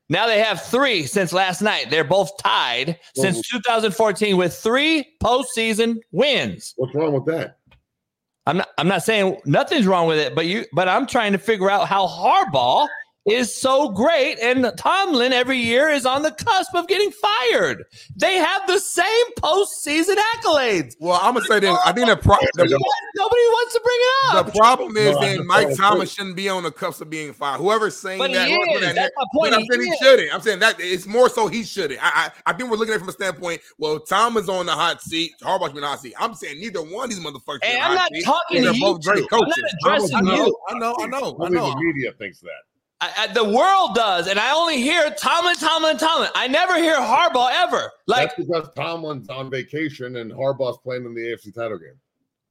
Now 0.07 0.27
they 0.27 0.39
have 0.39 0.61
three 0.61 1.03
since 1.07 1.33
last 1.33 1.63
night. 1.63 1.89
They're 1.89 2.03
both 2.03 2.29
tied 2.37 2.99
since 3.15 3.41
2014 3.49 4.37
with 4.37 4.53
three 4.53 5.03
postseason 5.21 5.97
wins. 6.11 6.75
what's 6.77 6.93
wrong 6.93 7.13
with 7.13 7.25
that 7.25 7.57
I'm 8.45 8.57
not 8.57 8.69
I'm 8.77 8.87
not 8.87 9.01
saying 9.01 9.41
nothing's 9.45 9.87
wrong 9.87 10.07
with 10.07 10.19
it, 10.19 10.35
but 10.35 10.45
you 10.45 10.65
but 10.73 10.87
I'm 10.87 11.07
trying 11.07 11.31
to 11.31 11.39
figure 11.39 11.71
out 11.71 11.87
how 11.87 12.05
Harbaugh 12.05 12.87
is 13.25 13.53
so 13.53 13.89
great 13.89 14.37
and 14.39 14.71
Tomlin 14.77 15.33
every 15.33 15.57
year 15.57 15.89
is 15.89 16.05
on 16.05 16.21
the 16.21 16.31
cusp 16.31 16.75
of 16.75 16.87
getting 16.87 17.11
fired. 17.11 17.83
They 18.15 18.35
have 18.35 18.61
the 18.67 18.77
same 18.79 19.25
postseason 19.39 20.15
accolades. 20.35 20.95
Well, 20.99 21.19
I'm 21.21 21.33
gonna 21.33 21.45
say 21.45 21.59
this. 21.59 21.77
I 21.85 21.91
think 21.91 22.07
the, 22.07 22.17
pro- 22.17 22.37
the, 22.53 22.65
Nobody 23.15 23.41
wants 23.41 23.73
to 23.73 23.81
bring 23.83 23.97
it 23.99 24.35
up. 24.35 24.45
the 24.45 24.51
problem 24.59 24.97
is 24.97 25.11
No, 25.13 25.17
I 25.17 25.25
then 25.25 25.35
just 25.37 25.47
Mike 25.47 25.67
don't 25.69 25.77
Thomas 25.77 26.11
shouldn't 26.13 26.35
be 26.35 26.49
on 26.49 26.63
the 26.63 26.71
cusp 26.71 27.01
of 27.01 27.09
being 27.09 27.33
fired. 27.33 27.59
Whoever's 27.59 27.97
saying 27.97 28.19
But 28.19 28.29
he 28.29 28.35
that, 28.35 28.47
whoever 28.49 28.71
is. 28.75 28.81
that 28.81 28.95
That's 28.95 29.13
my 29.17 29.25
point. 29.33 29.53
I'm 29.55 29.61
He 29.61 29.67
saying 29.71 29.81
he 29.81 29.89
is. 29.89 29.97
shouldn't. 29.99 30.33
I'm 30.33 30.41
saying 30.41 30.59
that 30.59 30.75
it's 30.79 31.07
more 31.07 31.29
so 31.29 31.47
he 31.47 31.63
shouldn't. 31.63 32.03
I, 32.03 32.09
I 32.27 32.31
I 32.47 32.53
think 32.53 32.69
we're 32.69 32.77
looking 32.77 32.93
at 32.93 32.97
it 32.97 32.99
from 32.99 33.09
a 33.09 33.13
standpoint. 33.13 33.61
Well, 33.79 33.99
Tom 34.01 34.37
is 34.37 34.49
on 34.49 34.67
the 34.67 34.73
hot 34.73 35.01
seat. 35.01 35.31
Harbaugh 35.41 35.65
should 35.67 35.73
be 35.73 35.77
on 35.79 35.81
the 35.81 35.87
hot 35.87 36.01
seat. 36.01 36.13
I'm 36.19 36.35
saying 36.35 36.59
neither 36.59 36.81
one 36.81 37.05
of 37.05 37.09
these 37.09 37.19
motherfuckers. 37.19 37.63
Hey, 37.63 37.79
I'm 37.79 37.95
not 37.95 38.11
seat. 38.13 38.23
talking 38.23 38.61
They're 38.61 38.71
to 38.71 38.77
you 38.77 38.83
both 38.83 39.03
great 39.03 39.17
two. 39.17 39.27
I'm 39.31 39.47
not 39.47 39.57
addressing 39.81 40.15
I 40.17 40.21
know, 40.21 40.35
you. 40.35 40.57
I 40.69 40.77
know. 40.77 40.95
I 40.99 41.07
know. 41.07 41.17
I 41.39 41.45
only 41.45 41.57
know. 41.57 41.69
the 41.71 41.75
media 41.81 42.11
thinks 42.19 42.39
that 42.41 42.49
I, 43.01 43.11
I- 43.29 43.33
the 43.33 43.43
world 43.43 43.93
does, 43.95 44.27
and 44.27 44.39
I 44.39 44.53
only 44.53 44.81
hear 44.81 45.09
Tomlin, 45.11 45.55
Tomlin, 45.57 45.97
Tomlin. 45.97 46.29
I 46.35 46.47
never 46.47 46.75
hear 46.77 46.95
Harbaugh 46.95 47.51
ever. 47.53 47.91
Like 48.07 48.29
that's 48.35 48.35
because 48.47 48.69
Tomlin's 48.75 49.29
on 49.29 49.49
vacation 49.49 50.15
and 50.17 50.31
Harbaugh's 50.31 50.77
playing 50.83 51.05
in 51.05 51.13
the 51.13 51.21
AFC 51.21 51.53
title 51.53 51.77
game 51.77 51.99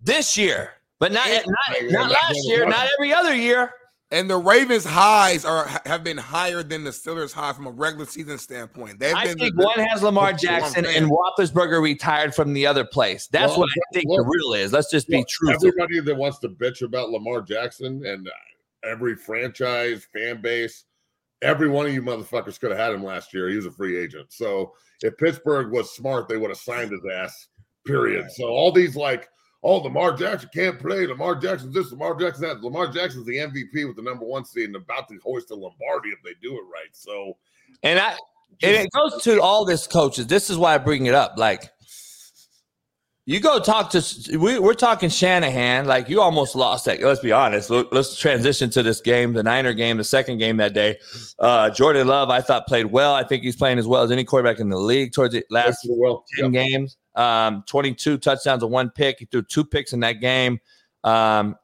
this 0.01 0.37
year, 0.37 0.73
but 0.99 1.13
not 1.13 1.27
not, 1.29 1.47
Yeah, 1.83 1.89
not 1.91 2.11
last 2.11 2.47
year, 2.47 2.65
I'm 2.65 2.71
not 2.71 2.89
every 2.99 3.13
other 3.13 3.35
year. 3.35 3.73
And 4.11 4.31
the 4.31 4.37
Ravens' 4.37 4.85
highs 4.85 5.45
are 5.47 5.67
have 5.87 6.05
been 6.05 6.19
higher 6.19 6.63
than 6.63 6.85
the 6.85 6.91
Steelers' 6.91 7.33
high 7.33 7.53
from 7.53 7.67
a 7.67 7.71
regular 7.71 8.05
season 8.07 8.39
standpoint. 8.39 9.01
They've 9.01 9.15
I 9.15 9.25
been 9.25 9.39
think 9.39 9.57
the- 9.57 9.65
one 9.65 9.81
has 9.81 10.03
Lamar 10.03 10.33
that's 10.33 10.45
what 10.45 10.53
I'm 10.53 10.61
Jackson 10.61 10.87
and 10.87 11.11
Roethlisberger 11.11 11.83
retired 11.83 12.33
from 12.35 12.53
the 12.53 12.67
other 12.67 12.85
place. 12.85 13.27
That's 13.29 13.53
Well, 13.53 13.61
what 13.61 13.71
I 13.71 13.95
think 13.95 14.07
look, 14.09 14.19
the 14.19 14.25
real 14.31 14.53
is. 14.53 14.73
Let's 14.73 14.91
just 14.91 15.09
be 15.09 15.17
Look, 15.17 15.29
truthful. 15.29 15.69
Everybody 15.69 16.01
that 16.01 16.15
wants 16.15 16.39
to 16.41 16.49
bitch 16.51 16.83
about 16.83 17.11
Lamar 17.11 17.41
Jackson 17.41 18.05
and 18.07 18.29
uh, 18.29 18.31
every 18.85 19.17
franchise, 19.17 20.07
fan 20.13 20.41
base, 20.41 20.85
every 21.43 21.69
one 21.69 21.87
of 21.87 21.93
you 21.93 22.03
motherfuckers 22.03 22.59
could 22.59 22.71
have 22.71 22.81
had 22.81 22.93
him 22.93 23.05
last 23.05 23.35
year. 23.35 23.49
He 23.49 23.57
was 23.57 23.67
a 23.67 23.71
free 23.71 23.99
agent. 23.99 24.33
So 24.33 24.73
if 25.03 25.17
Pittsburgh 25.19 25.71
was 25.71 25.95
smart, 25.95 26.29
they 26.29 26.37
would 26.37 26.51
have 26.51 26.59
signed 26.59 26.91
his 26.91 27.05
ass, 27.13 27.49
period. 27.87 28.31
So 28.33 28.45
all 28.45 28.73
these 28.73 28.97
like, 28.97 29.29
oh, 29.63 29.77
Lamar 29.79 30.17
Jackson 30.17 30.51
can't 30.55 30.79
play. 30.79 31.07
Lamar 31.07 31.35
Jackson's 31.35 31.75
this, 31.75 31.91
Lamar 31.91 32.15
Jackson 32.15 32.49
that. 32.49 32.63
Lamar 32.63 32.89
Jackson's 32.89 33.27
the 33.27 33.37
MVP 33.37 33.87
with 33.87 33.97
the 33.97 34.03
number 34.03 34.25
one 34.25 34.45
seed 34.45 34.67
and 34.67 34.77
about 34.77 35.09
to 35.09 35.19
hoist 35.25 35.51
a 35.51 35.55
Lombardi 35.55 36.11
if 36.11 36.23
they 36.25 36.35
do 36.43 36.55
it 36.55 36.65
right. 36.73 36.91
So 36.93 37.37
And 37.83 37.99
I 37.99 38.17
and 38.63 38.77
it 38.77 38.91
goes 38.93 39.21
to 39.23 39.41
all 39.43 39.65
this 39.65 39.87
coaches. 39.87 40.27
This 40.27 40.49
is 40.49 40.57
why 40.57 40.75
I 40.75 40.79
bring 40.79 41.07
it 41.07 41.15
up. 41.15 41.35
Like 41.37 41.71
you 43.27 43.41
go 43.41 43.59
talk 43.59 43.91
to 43.91 44.39
we, 44.39 44.59
we're 44.59 44.75
talking 44.75 45.09
Shanahan. 45.09 45.87
Like 45.87 46.09
you 46.09 46.21
almost 46.21 46.55
lost 46.55 46.85
that. 46.85 47.01
Let's 47.01 47.21
be 47.21 47.33
honest. 47.33 47.71
Let's 47.71 48.19
transition 48.19 48.69
to 48.71 48.83
this 48.83 49.01
game, 49.01 49.33
the 49.33 49.43
Niner 49.43 49.73
game, 49.73 49.97
the 49.97 50.05
second 50.05 50.39
game 50.39 50.59
that 50.59 50.75
day. 50.75 50.99
Uh, 51.39 51.71
Jordan 51.71 52.07
Love, 52.07 52.29
I 52.29 52.43
thought 52.43 52.67
played 52.67 52.87
well. 52.87 53.15
I 53.15 53.25
think 53.25 53.43
he's 53.43 53.57
playing 53.57 53.79
as 53.79 53.87
well 53.87 54.03
as 54.03 54.11
any 54.11 54.25
quarterback 54.25 54.61
in 54.61 54.69
the 54.69 54.79
league 54.79 55.13
towards 55.13 55.33
the 55.33 55.45
last 55.51 55.79
well, 55.89 56.25
10 56.37 56.53
games. 56.53 56.99
Um, 57.15 57.65
22 57.67 58.19
touchdowns 58.19 58.63
and 58.63 58.71
one 58.71 58.91
pick. 58.91 59.21
He 59.21 59.25
threw 59.25 59.43
two 59.43 59.65
picks 59.65 59.95
in 59.95 60.01
that 60.01 60.21
game, 60.21 60.59
um, 61.03 61.57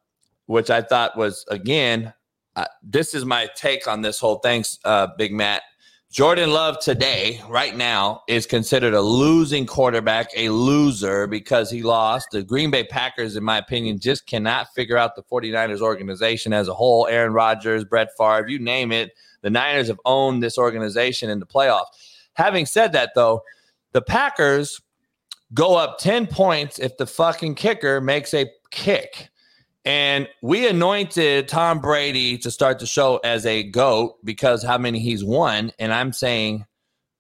which 0.47 0.71
I 0.71 0.81
thought 0.81 1.19
was, 1.19 1.45
again, 1.51 2.15
uh, 2.57 2.67
this 2.83 3.15
is 3.15 3.25
my 3.27 3.49
take 3.55 3.87
on 3.87 4.01
this 4.01 4.19
whole 4.19 4.39
thing, 4.39 4.65
uh, 4.85 5.09
Big 5.19 5.33
Matt. 5.33 5.63
Jordan 6.11 6.51
Love 6.51 6.81
today, 6.81 7.41
right 7.49 7.77
now, 7.77 8.25
is 8.27 8.45
considered 8.45 8.95
a 8.95 9.01
losing 9.01 9.65
quarterback, 9.65 10.29
a 10.37 10.49
loser 10.49 11.29
because 11.29 11.71
he 11.71 11.85
lost. 11.85 12.27
The 12.33 12.43
Green 12.43 12.69
Bay 12.69 12.83
Packers, 12.83 13.37
in 13.37 13.45
my 13.45 13.59
opinion, 13.59 14.01
just 14.01 14.27
cannot 14.27 14.75
figure 14.75 14.97
out 14.97 15.15
the 15.15 15.23
49ers 15.23 15.81
organization 15.81 16.53
as 16.53 16.67
a 16.67 16.75
whole. 16.75 17.07
Aaron 17.07 17.33
Rodgers, 17.33 17.85
Brett 17.85 18.09
Favre, 18.19 18.49
you 18.49 18.59
name 18.59 18.91
it. 18.91 19.13
The 19.43 19.51
Niners 19.51 19.87
have 19.87 20.01
owned 20.05 20.43
this 20.43 20.59
organization 20.59 21.31
in 21.31 21.39
the 21.39 21.47
playoffs. 21.47 21.85
Having 22.33 22.67
said 22.67 22.91
that, 22.93 23.13
though, 23.15 23.45
the 23.93 24.03
Packers 24.03 24.81
go 25.55 25.77
up 25.77 25.99
10 25.99 26.27
points 26.27 26.81
if 26.81 26.97
the 26.97 27.07
fucking 27.07 27.55
kicker 27.55 28.01
makes 28.01 28.35
a 28.35 28.51
kick. 28.73 29.30
And 29.85 30.29
we 30.43 30.69
anointed 30.69 31.49
Tom 31.49 31.81
Brady 31.81 32.37
to 32.39 32.51
start 32.51 32.79
the 32.79 32.87
show 32.87 33.19
as 33.25 33.47
a 33.47 33.63
GOAT 33.63 34.17
because 34.25 34.63
how 34.63 34.77
many 34.77 34.99
he's 34.99 35.25
won. 35.25 35.73
And 35.79 35.93
I'm 35.93 36.13
saying, 36.13 36.67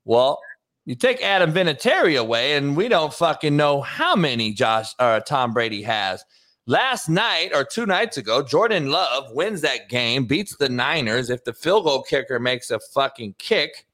well, 0.04 0.40
you 0.84 0.94
take 0.94 1.22
Adam 1.22 1.52
Vinatieri 1.52 2.18
away, 2.18 2.56
and 2.56 2.76
we 2.76 2.88
don't 2.88 3.14
fucking 3.14 3.56
know 3.56 3.80
how 3.80 4.16
many 4.16 4.52
Josh 4.52 4.94
or 4.98 5.20
Tom 5.20 5.52
Brady 5.52 5.82
has. 5.82 6.24
Last 6.66 7.08
night 7.08 7.50
or 7.54 7.64
two 7.64 7.86
nights 7.86 8.16
ago, 8.16 8.42
Jordan 8.42 8.90
Love 8.90 9.32
wins 9.32 9.60
that 9.62 9.88
game, 9.88 10.26
beats 10.26 10.56
the 10.56 10.68
Niners 10.68 11.30
if 11.30 11.44
the 11.44 11.52
field 11.52 11.84
goal 11.84 12.02
kicker 12.02 12.38
makes 12.38 12.70
a 12.70 12.78
fucking 12.78 13.34
kick. 13.38 13.86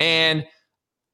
And 0.00 0.44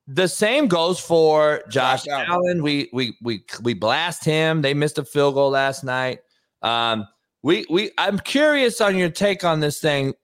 the 0.07 0.29
same 0.29 0.69
goes 0.69 0.99
for 1.01 1.63
Josh, 1.69 2.05
Josh 2.05 2.29
Allen. 2.29 2.31
Allen. 2.31 2.63
We 2.63 2.91
we 2.93 3.17
we 3.23 3.45
we 3.63 3.75
blast 3.75 4.25
him. 4.25 4.63
They 4.63 4.75
missed 4.75 4.99
a 4.99 5.05
field 5.05 5.35
goal 5.35 5.51
last 5.51 5.85
night. 5.85 6.21
Um, 6.65 7.07
we 7.43 7.67
we 7.69 7.93
I'm 7.99 8.19
curious 8.19 8.81
on 8.81 8.97
your 8.97 9.11
take 9.11 9.45
on 9.45 9.61
this 9.61 9.79
thing. 9.79 10.15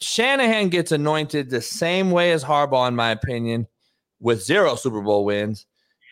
Shanahan 0.00 0.68
gets 0.68 0.92
anointed 0.92 1.50
the 1.50 1.60
same 1.60 2.12
way 2.12 2.30
as 2.30 2.44
Harbaugh, 2.44 2.86
in 2.86 2.94
my 2.94 3.10
opinion, 3.10 3.66
with 4.20 4.42
zero 4.42 4.76
Super 4.76 5.00
Bowl 5.00 5.24
wins. 5.24 5.66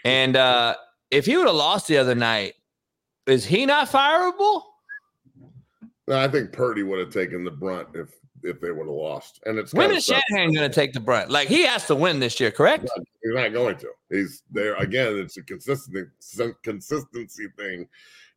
And 0.05 0.37
uh, 0.37 0.75
if 1.13 1.27
he 1.27 1.37
would 1.37 1.47
have 1.47 1.55
lost 1.55 1.87
the 1.87 1.97
other 1.97 2.17
night, 2.17 2.55
is 3.27 3.45
he 3.45 3.65
not 3.65 3.89
fireable? 3.89 4.63
No, 6.09 6.19
I 6.19 6.27
think 6.29 6.53
Purdy 6.53 6.83
would 6.83 6.99
have 6.99 7.11
taken 7.11 7.45
the 7.45 7.51
brunt 7.53 7.89
if 7.95 8.11
if 8.43 8.61
they 8.61 8.73
would 8.73 8.87
have 8.87 8.95
lost. 8.95 9.41
And 9.47 9.59
it's 9.59 9.73
When 9.73 9.93
is. 9.93 10.05
Shanahan 10.05 10.53
going 10.53 10.69
to 10.69 10.75
take 10.75 10.93
the 10.93 11.01
brunt? 11.01 11.31
Like 11.31 11.47
he 11.47 11.65
has 11.67 11.87
to 11.87 11.95
win 11.95 12.19
this 12.19 12.41
year, 12.41 12.51
correct? 12.51 12.89
He's 13.23 13.35
not 13.35 13.53
going 13.53 13.77
to. 13.79 13.91
He's 14.11 14.43
there 14.51 14.75
again. 14.75 15.17
It's 15.19 15.37
a 15.37 15.43
consistent 15.43 16.09
consistency 16.65 17.47
thing 17.57 17.87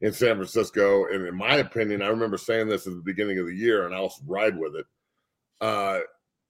in 0.01 0.13
San 0.13 0.35
Francisco. 0.35 1.05
And 1.07 1.27
in 1.27 1.35
my 1.35 1.57
opinion, 1.57 2.01
I 2.01 2.07
remember 2.07 2.37
saying 2.37 2.67
this 2.67 2.87
at 2.87 2.93
the 2.93 3.01
beginning 3.01 3.39
of 3.39 3.47
the 3.47 3.55
year, 3.55 3.85
and 3.85 3.93
I'll 3.93 4.13
ride 4.25 4.57
with 4.57 4.75
it. 4.75 4.85
Uh, 5.61 5.99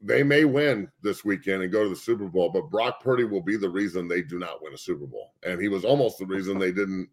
they 0.02 0.24
may 0.24 0.46
win 0.46 0.90
this 1.02 1.26
weekend 1.26 1.62
and 1.62 1.72
go 1.72 1.84
to 1.84 1.90
the 1.90 1.96
Super 1.96 2.28
Bowl, 2.28 2.50
but 2.50 2.70
Brock 2.70 3.02
Purdy 3.02 3.26
will 3.26 3.42
be 3.42 3.58
the 3.58 3.70
reason 3.70 4.08
they 4.08 4.22
do 4.22 4.40
not 4.40 4.62
win 4.62 4.74
a 4.74 4.78
Super 4.78 5.06
Bowl. 5.06 5.34
And 5.44 5.62
he 5.62 5.68
was 5.68 5.84
almost 5.84 6.20
the 6.20 6.26
reason 6.26 6.58
they 6.58 6.72
didn't 6.72 7.10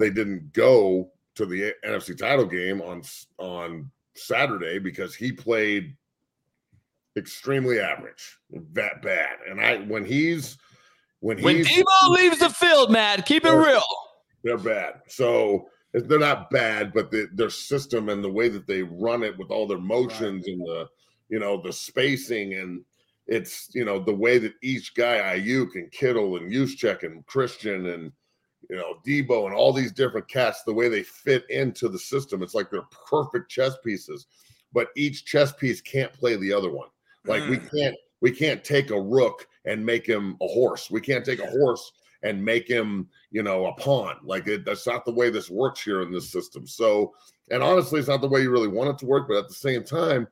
they 0.00 0.10
didn't 0.10 0.52
go 0.52 1.12
to 1.36 1.46
the 1.46 1.72
NFC 1.84 2.18
title 2.18 2.46
game 2.46 2.80
on 2.80 3.02
on 3.38 3.90
Saturday 4.14 4.80
because 4.80 5.14
he 5.14 5.30
played 5.30 5.94
extremely 7.16 7.78
average, 7.78 8.38
that 8.72 9.02
bad. 9.02 9.36
And 9.48 9.60
I 9.60 9.78
when 9.78 10.04
he's 10.04 10.58
when 11.20 11.40
When 11.42 11.56
he's 11.56 11.68
Deebo 11.68 12.08
leaves 12.10 12.38
the 12.38 12.50
field, 12.50 12.90
Matt, 12.90 13.24
keep 13.26 13.44
it 13.44 13.52
real. 13.52 13.82
They're 14.46 14.58
bad. 14.58 15.02
So 15.08 15.68
they're 15.92 16.18
not 16.18 16.50
bad, 16.50 16.92
but 16.92 17.10
the, 17.10 17.28
their 17.34 17.50
system 17.50 18.08
and 18.08 18.22
the 18.22 18.30
way 18.30 18.48
that 18.48 18.66
they 18.66 18.82
run 18.82 19.22
it 19.22 19.36
with 19.36 19.50
all 19.50 19.66
their 19.66 19.78
motions 19.78 20.46
and 20.46 20.60
the 20.60 20.88
you 21.28 21.40
know 21.40 21.60
the 21.60 21.72
spacing 21.72 22.54
and 22.54 22.84
it's 23.26 23.70
you 23.74 23.84
know 23.84 23.98
the 23.98 24.14
way 24.14 24.38
that 24.38 24.54
each 24.62 24.94
guy 24.94 25.36
Aiyuk 25.36 25.74
and 25.74 25.90
Kittle 25.90 26.36
and 26.36 26.52
Juszczyk 26.52 27.02
and 27.02 27.26
Christian 27.26 27.86
and 27.86 28.12
you 28.70 28.76
know 28.76 28.98
Deebo 29.04 29.46
and 29.46 29.54
all 29.54 29.72
these 29.72 29.90
different 29.90 30.28
cats 30.28 30.62
the 30.62 30.72
way 30.72 30.88
they 30.88 31.02
fit 31.02 31.44
into 31.50 31.88
the 31.88 31.98
system 31.98 32.44
it's 32.44 32.54
like 32.54 32.70
they're 32.70 32.82
perfect 33.08 33.50
chess 33.50 33.74
pieces 33.84 34.26
but 34.72 34.90
each 34.94 35.24
chess 35.24 35.52
piece 35.52 35.80
can't 35.80 36.12
play 36.12 36.36
the 36.36 36.52
other 36.52 36.70
one. 36.70 36.88
Like 37.24 37.48
we 37.48 37.56
hmm. 37.56 37.76
can't 37.76 37.96
we 38.20 38.30
can't 38.30 38.62
take 38.62 38.90
a 38.90 39.00
rook 39.00 39.46
and 39.64 39.84
make 39.84 40.06
him 40.06 40.36
a 40.42 40.46
horse. 40.46 40.90
We 40.90 41.00
can't 41.00 41.24
take 41.24 41.40
a 41.40 41.50
horse 41.50 41.92
and 42.22 42.44
make 42.44 42.68
him 42.68 43.08
you 43.30 43.42
know 43.42 43.66
a 43.66 43.74
pawn 43.74 44.16
like 44.22 44.46
it, 44.46 44.64
that's 44.64 44.86
not 44.86 45.04
the 45.04 45.12
way 45.12 45.30
this 45.30 45.50
works 45.50 45.82
here 45.82 46.02
in 46.02 46.10
this 46.10 46.30
system 46.30 46.66
so 46.66 47.12
and 47.50 47.62
honestly 47.62 47.98
it's 47.98 48.08
not 48.08 48.20
the 48.20 48.28
way 48.28 48.42
you 48.42 48.50
really 48.50 48.68
want 48.68 48.90
it 48.90 48.98
to 48.98 49.06
work 49.06 49.28
but 49.28 49.36
at 49.36 49.48
the 49.48 49.54
same 49.54 49.84
time 49.84 50.26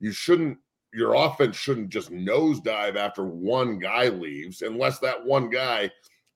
you 0.00 0.12
shouldn't 0.12 0.58
your 0.92 1.14
offense 1.14 1.56
shouldn't 1.56 1.88
just 1.88 2.10
nosedive 2.10 2.96
after 2.96 3.24
one 3.24 3.78
guy 3.78 4.08
leaves 4.08 4.62
unless 4.62 4.98
that 4.98 5.24
one 5.24 5.48
guy 5.48 5.90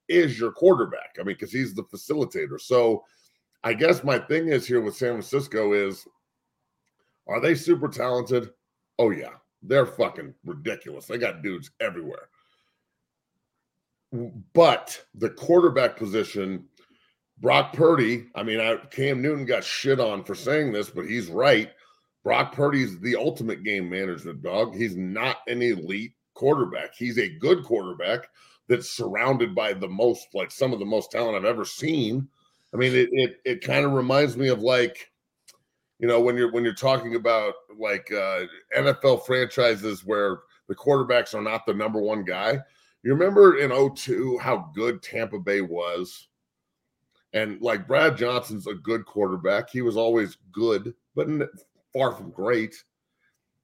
is 0.08 0.38
your 0.38 0.52
quarterback. 0.52 1.16
I 1.18 1.22
mean, 1.22 1.34
because 1.34 1.52
he's 1.52 1.74
the 1.74 1.84
facilitator. 1.84 2.60
So 2.60 3.04
I 3.64 3.74
guess 3.74 4.04
my 4.04 4.18
thing 4.18 4.48
is 4.48 4.66
here 4.66 4.80
with 4.80 4.96
San 4.96 5.12
Francisco 5.12 5.72
is 5.72 6.06
are 7.28 7.40
they 7.40 7.54
super 7.54 7.88
talented? 7.88 8.50
Oh, 8.98 9.10
yeah. 9.10 9.34
They're 9.62 9.86
fucking 9.86 10.32
ridiculous. 10.44 11.06
They 11.06 11.18
got 11.18 11.42
dudes 11.42 11.72
everywhere. 11.80 12.28
But 14.52 15.04
the 15.14 15.30
quarterback 15.30 15.96
position, 15.96 16.64
Brock 17.38 17.72
Purdy, 17.72 18.26
I 18.34 18.42
mean, 18.42 18.60
I, 18.60 18.76
Cam 18.90 19.20
Newton 19.20 19.44
got 19.44 19.64
shit 19.64 20.00
on 20.00 20.24
for 20.24 20.34
saying 20.34 20.72
this, 20.72 20.90
but 20.90 21.06
he's 21.06 21.28
right. 21.28 21.70
Brock 22.24 22.52
Purdy's 22.52 22.98
the 23.00 23.16
ultimate 23.16 23.62
game 23.62 23.88
management 23.88 24.42
dog. 24.42 24.74
He's 24.74 24.96
not 24.96 25.38
an 25.46 25.62
elite 25.62 26.12
quarterback. 26.34 26.94
He's 26.94 27.18
a 27.18 27.28
good 27.38 27.62
quarterback 27.64 28.28
that's 28.68 28.90
surrounded 28.90 29.54
by 29.54 29.72
the 29.72 29.88
most, 29.88 30.26
like 30.34 30.50
some 30.50 30.72
of 30.72 30.78
the 30.78 30.84
most 30.84 31.12
talent 31.12 31.36
I've 31.36 31.44
ever 31.44 31.64
seen. 31.64 32.28
I 32.74 32.78
mean, 32.78 32.94
it 32.94 33.08
it, 33.12 33.40
it 33.44 33.60
kind 33.60 33.84
of 33.84 33.92
reminds 33.92 34.36
me 34.36 34.48
of 34.48 34.60
like, 34.60 35.10
you 35.98 36.08
know, 36.08 36.20
when 36.20 36.36
you're 36.36 36.50
when 36.52 36.64
you're 36.64 36.74
talking 36.74 37.14
about 37.14 37.54
like 37.78 38.10
uh, 38.12 38.40
NFL 38.76 39.24
franchises 39.24 40.04
where 40.04 40.40
the 40.68 40.74
quarterbacks 40.74 41.34
are 41.34 41.42
not 41.42 41.64
the 41.64 41.74
number 41.74 42.00
one 42.00 42.24
guy. 42.24 42.58
You 43.06 43.12
remember 43.14 43.58
in 43.58 43.70
02 43.70 44.36
how 44.38 44.68
good 44.74 45.00
Tampa 45.00 45.38
Bay 45.38 45.60
was? 45.60 46.26
And 47.34 47.62
like 47.62 47.86
Brad 47.86 48.16
Johnson's 48.16 48.66
a 48.66 48.74
good 48.74 49.06
quarterback. 49.06 49.70
He 49.70 49.80
was 49.80 49.96
always 49.96 50.38
good, 50.50 50.92
but 51.14 51.28
far 51.92 52.10
from 52.10 52.32
great. 52.32 52.74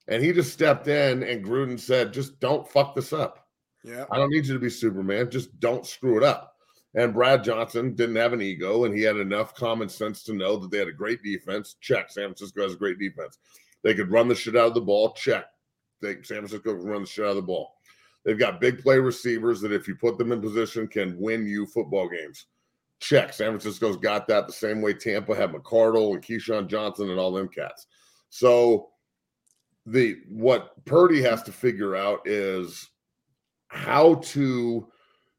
And 0.06 0.23
he 0.23 0.32
just 0.32 0.52
stepped 0.52 0.86
in 0.86 1.24
and 1.24 1.44
Gruden 1.44 1.81
said, 1.81 2.12
just 2.12 2.39
don't 2.39 2.70
fuck 2.70 2.94
this 2.94 3.12
up. 3.12 3.48
Yeah. 3.82 4.05
I 4.12 4.16
don't 4.16 4.31
need 4.31 4.47
you 4.47 4.55
to 4.55 4.60
be 4.60 4.70
Superman. 4.70 5.28
Just 5.28 5.59
don't 5.59 5.85
screw 5.85 6.19
it 6.19 6.23
up. 6.23 6.55
And 6.94 7.12
Brad 7.12 7.43
Johnson 7.43 7.97
didn't 7.97 8.14
have 8.14 8.32
an 8.32 8.43
ego 8.43 8.85
and 8.85 8.94
he 8.94 9.02
had 9.02 9.16
enough 9.16 9.56
common 9.56 9.89
sense 9.89 10.23
to 10.23 10.35
know 10.35 10.56
that 10.56 10.70
they 10.70 10.78
had 10.78 10.86
a 10.86 10.93
great 10.93 11.20
defense. 11.24 11.74
Check. 11.81 12.12
San 12.12 12.27
Francisco 12.27 12.62
has 12.62 12.74
a 12.74 12.77
great 12.77 13.01
defense. 13.01 13.39
They 13.82 13.94
could 13.94 14.12
run 14.12 14.28
the 14.28 14.36
shit 14.36 14.55
out 14.55 14.69
of 14.69 14.74
the 14.74 14.81
ball. 14.81 15.14
Check. 15.14 15.47
They, 16.01 16.14
San 16.23 16.47
Francisco 16.47 16.77
can 16.77 16.85
run 16.85 17.01
the 17.01 17.09
shit 17.09 17.24
out 17.24 17.31
of 17.31 17.36
the 17.36 17.43
ball. 17.43 17.74
They've 18.24 18.39
got 18.39 18.61
big 18.61 18.82
play 18.82 18.99
receivers 18.99 19.61
that, 19.62 19.73
if 19.73 19.89
you 19.89 19.97
put 19.97 20.19
them 20.19 20.32
in 20.32 20.40
position, 20.40 20.86
can 20.86 21.19
win 21.19 21.47
you 21.47 21.66
football 21.66 22.09
games. 22.09 22.47
Check. 23.01 23.32
San 23.32 23.49
Francisco's 23.49 23.97
got 23.97 24.28
that 24.28 24.47
the 24.47 24.53
same 24.53 24.81
way 24.81 24.94
Tampa 24.94 25.35
had 25.35 25.53
McCardell 25.53 26.15
and 26.15 26.23
Keyshawn 26.23 26.69
Johnson 26.69 27.11
and 27.11 27.19
all 27.19 27.32
them 27.32 27.49
cats. 27.49 27.86
So 28.31 28.90
the 29.86 30.19
what 30.28 30.85
Purdy 30.85 31.20
has 31.23 31.43
to 31.44 31.53
figure 31.53 31.97
out 31.97 32.20
is 32.27 32.90
how 33.66 34.16
to 34.16 34.86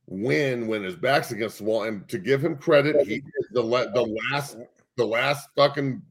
win 0.08 0.68
when 0.68 0.84
his 0.84 0.96
back's 0.96 1.32
against 1.32 1.60
the 1.60 1.64
wall. 1.64 1.84
And 1.84 2.08
to 2.10 2.18
give 2.18 2.44
him 2.44 2.58
credit, 2.58 3.08
he 3.08 3.24
the 3.52 3.62
the 3.62 4.18
last 4.32 4.58
the 4.98 5.06
last 5.06 5.50
fucking 5.56 6.02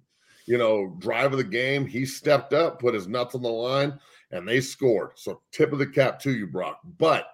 you 0.47 0.59
know 0.59 0.97
drive 0.99 1.33
of 1.33 1.39
the 1.39 1.45
game, 1.45 1.87
he 1.87 2.07
stepped 2.07 2.55
up, 2.55 2.81
put 2.81 2.95
his 2.95 3.07
nuts 3.09 3.35
on 3.35 3.43
the 3.43 3.51
line, 3.51 3.99
and 4.33 4.49
they 4.49 4.61
scored. 4.61 5.13
So 5.15 5.41
tip 5.53 5.73
of 5.73 5.79
the 5.79 5.87
cap 5.87 6.19
to 6.21 6.33
you, 6.33 6.47
Brock. 6.47 6.81
But 6.99 7.29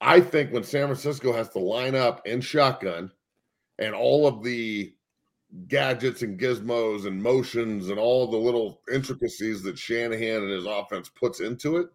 I 0.00 0.20
think 0.20 0.52
when 0.52 0.64
San 0.64 0.86
Francisco 0.86 1.32
has 1.32 1.50
to 1.50 1.58
line 1.58 1.94
up 1.94 2.26
in 2.26 2.40
shotgun 2.40 3.10
and 3.78 3.94
all 3.94 4.26
of 4.26 4.42
the 4.42 4.94
gadgets 5.66 6.22
and 6.22 6.38
gizmos 6.38 7.06
and 7.06 7.22
motions 7.22 7.90
and 7.90 7.98
all 7.98 8.26
the 8.26 8.36
little 8.36 8.80
intricacies 8.92 9.62
that 9.62 9.78
Shanahan 9.78 10.42
and 10.42 10.50
his 10.50 10.66
offense 10.66 11.08
puts 11.08 11.40
into 11.40 11.76
it, 11.76 11.88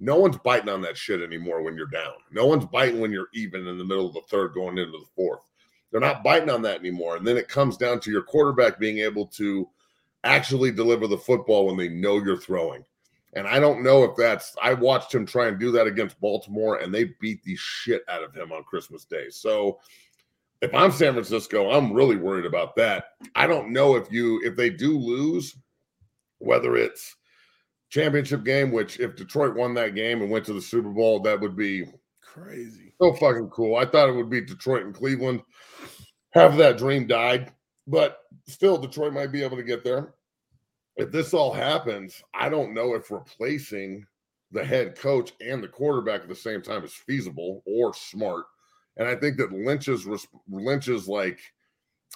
no 0.00 0.16
one's 0.16 0.38
biting 0.38 0.70
on 0.70 0.80
that 0.80 0.96
shit 0.96 1.22
anymore 1.22 1.62
when 1.62 1.76
you're 1.76 1.86
down. 1.86 2.14
No 2.32 2.46
one's 2.46 2.64
biting 2.64 3.00
when 3.00 3.12
you're 3.12 3.28
even 3.34 3.68
in 3.68 3.78
the 3.78 3.84
middle 3.84 4.08
of 4.08 4.14
the 4.14 4.22
third 4.22 4.54
going 4.54 4.78
into 4.78 4.98
the 4.98 5.04
fourth. 5.14 5.42
They're 5.90 6.00
not 6.00 6.24
biting 6.24 6.50
on 6.50 6.62
that 6.62 6.80
anymore. 6.80 7.16
And 7.16 7.26
then 7.26 7.36
it 7.36 7.48
comes 7.48 7.76
down 7.76 8.00
to 8.00 8.10
your 8.10 8.22
quarterback 8.22 8.80
being 8.80 8.98
able 8.98 9.26
to 9.26 9.68
actually 10.24 10.72
deliver 10.72 11.06
the 11.06 11.18
football 11.18 11.66
when 11.66 11.76
they 11.76 11.88
know 11.88 12.16
you're 12.16 12.36
throwing. 12.36 12.84
And 13.34 13.46
I 13.48 13.58
don't 13.58 13.82
know 13.82 14.04
if 14.04 14.16
that's 14.16 14.54
I 14.62 14.74
watched 14.74 15.14
him 15.14 15.24
try 15.24 15.46
and 15.48 15.58
do 15.58 15.70
that 15.72 15.86
against 15.86 16.20
Baltimore 16.20 16.78
and 16.78 16.92
they 16.92 17.12
beat 17.20 17.42
the 17.44 17.56
shit 17.56 18.02
out 18.08 18.22
of 18.22 18.34
him 18.34 18.52
on 18.52 18.62
Christmas 18.64 19.04
Day. 19.04 19.30
So 19.30 19.78
if 20.60 20.72
I'm 20.74 20.92
San 20.92 21.14
Francisco, 21.14 21.70
I'm 21.70 21.92
really 21.92 22.16
worried 22.16 22.46
about 22.46 22.76
that. 22.76 23.06
I 23.34 23.46
don't 23.46 23.72
know 23.72 23.96
if 23.96 24.12
you 24.12 24.40
if 24.44 24.54
they 24.54 24.70
do 24.70 24.98
lose, 24.98 25.56
whether 26.38 26.76
it's 26.76 27.16
championship 27.88 28.44
game, 28.44 28.70
which 28.70 29.00
if 29.00 29.16
Detroit 29.16 29.54
won 29.54 29.74
that 29.74 29.94
game 29.94 30.22
and 30.22 30.30
went 30.30 30.44
to 30.46 30.52
the 30.52 30.62
Super 30.62 30.90
Bowl, 30.90 31.20
that 31.20 31.40
would 31.40 31.56
be 31.56 31.84
Crazy. 32.22 32.94
so 33.00 33.12
fucking 33.14 33.50
cool. 33.50 33.76
I 33.76 33.84
thought 33.86 34.08
it 34.08 34.14
would 34.14 34.30
be 34.30 34.40
Detroit 34.40 34.84
and 34.84 34.94
Cleveland. 34.94 35.42
Half 36.30 36.52
of 36.52 36.58
that 36.58 36.78
dream 36.78 37.06
died, 37.06 37.52
but 37.86 38.20
still, 38.46 38.78
Detroit 38.78 39.12
might 39.12 39.32
be 39.32 39.42
able 39.42 39.58
to 39.58 39.62
get 39.62 39.84
there. 39.84 40.14
If 40.96 41.10
this 41.10 41.32
all 41.32 41.52
happens, 41.52 42.22
I 42.34 42.48
don't 42.48 42.74
know 42.74 42.94
if 42.94 43.10
replacing 43.10 44.04
the 44.50 44.64
head 44.64 44.96
coach 44.96 45.32
and 45.40 45.62
the 45.62 45.68
quarterback 45.68 46.22
at 46.22 46.28
the 46.28 46.34
same 46.34 46.62
time 46.62 46.84
is 46.84 46.92
feasible 46.92 47.62
or 47.66 47.94
smart. 47.94 48.44
And 48.98 49.08
I 49.08 49.16
think 49.16 49.38
that 49.38 49.52
Lynch's 49.52 50.06
Lynch's 50.50 51.08
like 51.08 51.40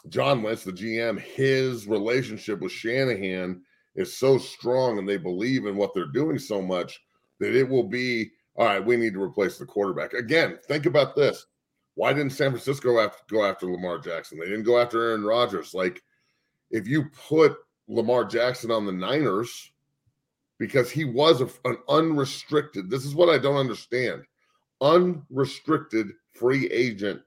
John 0.09 0.43
Lynch, 0.43 0.65
the 0.65 0.73
GM, 0.73 1.19
his 1.19 1.87
relationship 1.87 2.61
with 2.61 2.73
Shanahan 2.73 3.63
is 3.95 4.17
so 4.17 4.37
strong, 4.37 4.99
and 4.99 5.09
they 5.09 5.17
believe 5.17 5.65
in 5.65 5.77
what 5.77 5.95
they're 5.95 6.07
doing 6.07 6.39
so 6.39 6.61
much 6.61 7.01
that 7.41 7.55
it 7.55 7.69
will 7.69 7.85
be 7.85 8.31
all 8.57 8.67
right. 8.67 8.85
We 8.85 8.97
need 8.97 9.15
to 9.15 9.23
replace 9.23 9.59
the 9.59 9.67
quarterback 9.67 10.13
again. 10.13 10.59
Think 10.69 10.85
about 10.85 11.17
this: 11.17 11.47
Why 11.95 12.13
didn't 12.13 12.33
San 12.33 12.51
Francisco 12.51 12.99
have 13.01 13.17
to 13.17 13.35
go 13.35 13.45
after 13.45 13.67
Lamar 13.67 13.99
Jackson? 13.99 14.39
They 14.39 14.47
didn't 14.47 14.65
go 14.65 14.79
after 14.79 15.03
Aaron 15.03 15.25
Rodgers. 15.25 15.73
Like, 15.73 16.03
if 16.71 16.87
you 16.87 17.07
put 17.29 17.57
Lamar 17.89 18.25
Jackson 18.25 18.71
on 18.71 18.87
the 18.87 18.93
Niners, 18.93 19.71
because 20.59 20.91
he 20.91 21.05
was 21.05 21.41
a, 21.41 21.49
an 21.65 21.77
unrestricted. 21.89 22.91
This 22.91 23.05
is 23.05 23.15
what 23.15 23.29
I 23.29 23.39
don't 23.39 23.57
understand: 23.57 24.23
unrestricted 24.81 26.13
free 26.35 26.67
agent 26.71 27.23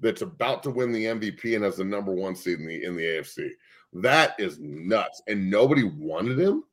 that's 0.00 0.22
about 0.22 0.62
to 0.62 0.70
win 0.70 0.92
the 0.92 1.04
MVP 1.04 1.54
and 1.54 1.64
has 1.64 1.76
the 1.76 1.84
number 1.84 2.12
one 2.12 2.34
seed 2.36 2.60
in 2.60 2.66
the 2.66 2.84
in 2.84 2.96
the 2.96 3.02
AFC. 3.02 3.50
That 3.94 4.34
is 4.38 4.58
nuts, 4.58 5.22
and 5.28 5.50
nobody 5.50 5.84
wanted 5.84 6.38
him. 6.38 6.64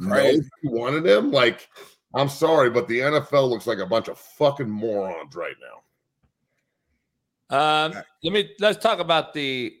Crazy. 0.00 0.48
Nobody 0.62 0.80
wanted 0.80 1.06
him. 1.06 1.30
Like, 1.30 1.68
I'm 2.14 2.28
sorry, 2.28 2.70
but 2.70 2.88
the 2.88 3.00
NFL 3.00 3.48
looks 3.48 3.66
like 3.66 3.78
a 3.78 3.86
bunch 3.86 4.08
of 4.08 4.18
fucking 4.18 4.68
morons 4.68 5.34
right 5.34 5.54
now. 5.60 5.78
Um, 7.50 7.92
let 8.22 8.32
me 8.32 8.50
let's 8.60 8.78
talk 8.78 8.98
about 8.98 9.32
the. 9.32 9.74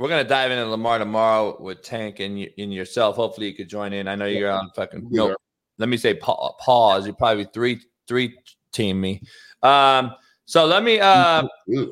We're 0.00 0.08
gonna 0.08 0.24
dive 0.24 0.50
into 0.50 0.64
Lamar 0.64 0.98
tomorrow 0.98 1.60
with 1.60 1.82
Tank 1.82 2.20
and 2.20 2.40
you, 2.40 2.48
and 2.56 2.72
yourself. 2.72 3.16
Hopefully, 3.16 3.48
you 3.48 3.54
could 3.54 3.68
join 3.68 3.92
in. 3.92 4.08
I 4.08 4.14
know 4.14 4.24
you're 4.24 4.50
on 4.50 4.70
fucking. 4.74 5.08
No, 5.10 5.36
let 5.76 5.90
me 5.90 5.98
say 5.98 6.14
pa- 6.14 6.52
pause. 6.54 7.06
You 7.06 7.12
probably 7.12 7.46
three 7.52 7.82
three 8.08 8.34
team 8.72 8.98
me. 8.98 9.20
Um, 9.62 10.12
so 10.46 10.64
let 10.64 10.84
me 10.84 11.00
uh 11.00 11.46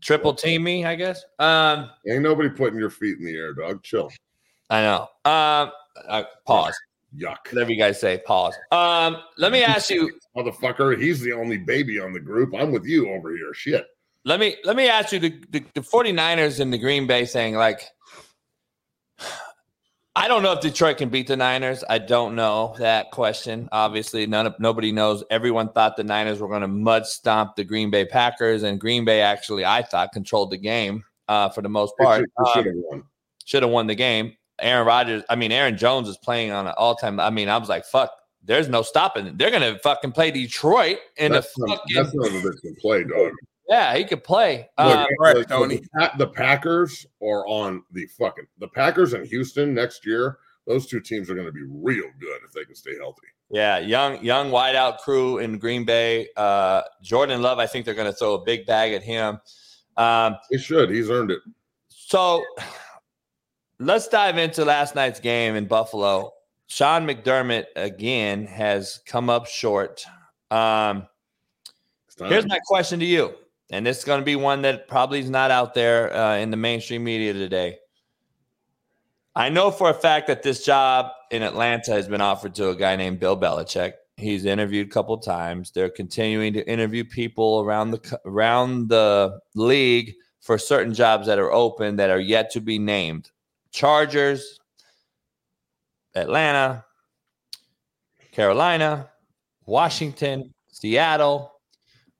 triple 0.00 0.32
team 0.32 0.62
me. 0.62 0.86
I 0.86 0.94
guess. 0.94 1.22
Um, 1.38 1.90
Ain't 2.08 2.22
nobody 2.22 2.48
putting 2.48 2.78
your 2.78 2.88
feet 2.88 3.18
in 3.18 3.26
the 3.26 3.36
air, 3.36 3.52
dog. 3.52 3.82
Chill. 3.82 4.10
I 4.70 4.80
know. 4.80 5.00
Um, 5.30 5.70
uh, 6.08 6.22
pause. 6.46 6.74
Yuck. 7.14 7.52
Whatever 7.52 7.72
you 7.72 7.78
guys 7.78 8.00
say. 8.00 8.22
Pause. 8.24 8.54
Um, 8.72 9.18
let 9.36 9.52
me 9.52 9.62
ask 9.62 9.90
you. 9.90 10.18
Motherfucker, 10.34 10.98
he's 10.98 11.20
the 11.20 11.34
only 11.34 11.58
baby 11.58 12.00
on 12.00 12.14
the 12.14 12.20
group. 12.20 12.54
I'm 12.54 12.72
with 12.72 12.86
you 12.86 13.10
over 13.10 13.36
here. 13.36 13.52
Shit. 13.52 13.86
Let 14.24 14.38
me 14.40 14.56
let 14.64 14.76
me 14.76 14.88
ask 14.88 15.12
you 15.12 15.18
the, 15.18 15.30
the, 15.50 15.64
the 15.74 15.80
49ers 15.80 16.60
and 16.60 16.72
the 16.72 16.78
Green 16.78 17.06
Bay 17.06 17.24
saying, 17.24 17.54
like, 17.56 17.82
I 20.16 20.28
don't 20.28 20.42
know 20.42 20.52
if 20.52 20.60
Detroit 20.60 20.98
can 20.98 21.08
beat 21.08 21.28
the 21.28 21.36
Niners. 21.36 21.84
I 21.88 21.98
don't 21.98 22.34
know 22.34 22.74
that 22.78 23.10
question. 23.12 23.68
Obviously, 23.72 24.26
none 24.26 24.46
of 24.46 24.58
nobody 24.58 24.92
knows. 24.92 25.24
Everyone 25.30 25.70
thought 25.72 25.96
the 25.96 26.04
Niners 26.04 26.40
were 26.40 26.48
going 26.48 26.60
to 26.62 26.68
mud 26.68 27.06
stomp 27.06 27.56
the 27.56 27.64
Green 27.64 27.90
Bay 27.90 28.04
Packers, 28.04 28.62
and 28.62 28.78
Green 28.80 29.04
Bay 29.04 29.22
actually, 29.22 29.64
I 29.64 29.82
thought, 29.82 30.12
controlled 30.12 30.50
the 30.50 30.58
game 30.58 31.04
uh, 31.28 31.48
for 31.48 31.62
the 31.62 31.68
most 31.68 31.94
part. 31.98 32.24
should- 32.52 32.66
have 32.66 32.74
Um, 32.74 32.82
won. 32.90 33.02
should 33.44 33.62
have 33.62 33.72
won 33.72 33.86
the 33.86 33.94
game. 33.94 34.36
Aaron 34.58 34.86
Rodgers, 34.86 35.22
I 35.30 35.36
mean, 35.36 35.52
Aaron 35.52 35.78
Jones 35.78 36.06
is 36.08 36.18
playing 36.18 36.50
on 36.50 36.66
an 36.66 36.74
all 36.76 36.94
time. 36.94 37.18
I 37.18 37.30
mean, 37.30 37.48
I 37.48 37.56
was 37.56 37.70
like, 37.70 37.86
fuck, 37.86 38.10
there's 38.42 38.68
no 38.68 38.82
stopping. 38.82 39.38
They're 39.38 39.50
going 39.50 39.62
to 39.72 39.78
fucking 39.78 40.12
play 40.12 40.30
Detroit 40.30 40.98
in 41.16 41.32
That's 41.32 41.54
the 41.54 41.66
not, 41.66 41.78
fucking. 41.78 41.96
that's 41.96 42.14
not 42.14 42.26
a 42.28 42.40
good 42.62 42.76
play, 42.78 43.04
dog. 43.04 43.32
Yeah, 43.70 43.96
he 43.96 44.04
could 44.04 44.22
play. 44.24 44.68
Look, 44.78 44.86
Um, 44.86 45.06
the- 45.34 45.44
the, 45.70 45.88
Pa- 45.98 46.14
the 46.18 46.26
Packers 46.26 47.06
are 47.22 47.46
on 47.46 47.82
the 47.92 48.04
fucking 48.18 48.46
the 48.58 48.68
Packers 48.68 49.14
and 49.14 49.26
Houston 49.26 49.72
next 49.72 50.04
year. 50.04 50.38
Those 50.66 50.86
two 50.86 51.00
teams 51.00 51.30
are 51.30 51.34
going 51.34 51.46
to 51.46 51.52
be 51.52 51.62
real 51.66 52.04
good 52.20 52.40
if 52.44 52.52
they 52.52 52.64
can 52.64 52.74
stay 52.74 52.96
healthy. 52.98 53.26
yeah, 53.50 53.78
young, 53.78 54.22
young 54.22 54.50
wideout 54.50 54.98
crew 54.98 55.38
in 55.38 55.58
Green 55.58 55.84
Bay. 55.84 56.28
Uh, 56.36 56.82
Jordan 57.02 57.40
Love, 57.42 57.58
I 57.58 57.66
think 57.66 57.84
they're 57.86 57.94
going 57.94 58.10
to 58.10 58.16
throw 58.16 58.34
a 58.34 58.44
big 58.44 58.66
bag 58.66 58.92
at 58.92 59.02
him. 59.02 59.40
Um, 59.96 60.36
He 60.50 60.58
should. 60.58 60.90
He's 60.90 61.10
earned 61.10 61.30
it. 61.30 61.40
So 61.88 62.44
let's 63.78 64.06
dive 64.08 64.38
into 64.38 64.64
last 64.64 64.94
night's 64.94 65.18
game 65.20 65.56
in 65.56 65.66
Buffalo. 65.66 66.32
Sean 66.66 67.06
McDermott 67.06 67.64
again 67.74 68.46
has 68.46 69.00
come 69.06 69.28
up 69.30 69.46
short. 69.46 70.04
Um, 70.50 71.06
here's 72.28 72.46
my 72.46 72.60
question 72.66 73.00
to 73.00 73.06
you, 73.06 73.34
and 73.70 73.86
this 73.86 73.98
is 73.98 74.04
going 74.04 74.20
to 74.20 74.24
be 74.24 74.36
one 74.36 74.62
that 74.62 74.88
probably 74.88 75.20
is 75.20 75.30
not 75.30 75.50
out 75.50 75.74
there 75.74 76.14
uh, 76.14 76.36
in 76.36 76.50
the 76.50 76.56
mainstream 76.56 77.04
media 77.04 77.32
today. 77.32 77.78
I 79.34 79.48
know 79.48 79.70
for 79.70 79.90
a 79.90 79.94
fact 79.94 80.26
that 80.26 80.42
this 80.42 80.64
job 80.64 81.06
in 81.30 81.42
Atlanta 81.42 81.92
has 81.92 82.08
been 82.08 82.20
offered 82.20 82.54
to 82.56 82.70
a 82.70 82.76
guy 82.76 82.96
named 82.96 83.20
Bill 83.20 83.38
Belichick. 83.38 83.92
He's 84.16 84.44
interviewed 84.44 84.88
a 84.88 84.90
couple 84.90 85.16
times. 85.18 85.70
They're 85.70 85.88
continuing 85.88 86.52
to 86.54 86.68
interview 86.68 87.04
people 87.04 87.60
around 87.60 87.92
the 87.92 88.20
around 88.26 88.88
the 88.88 89.38
league 89.54 90.14
for 90.40 90.58
certain 90.58 90.92
jobs 90.92 91.26
that 91.26 91.38
are 91.38 91.52
open 91.52 91.96
that 91.96 92.10
are 92.10 92.20
yet 92.20 92.50
to 92.50 92.60
be 92.60 92.78
named. 92.78 93.30
Chargers, 93.70 94.58
Atlanta, 96.14 96.84
Carolina, 98.32 99.10
Washington, 99.64 100.52
Seattle. 100.68 101.49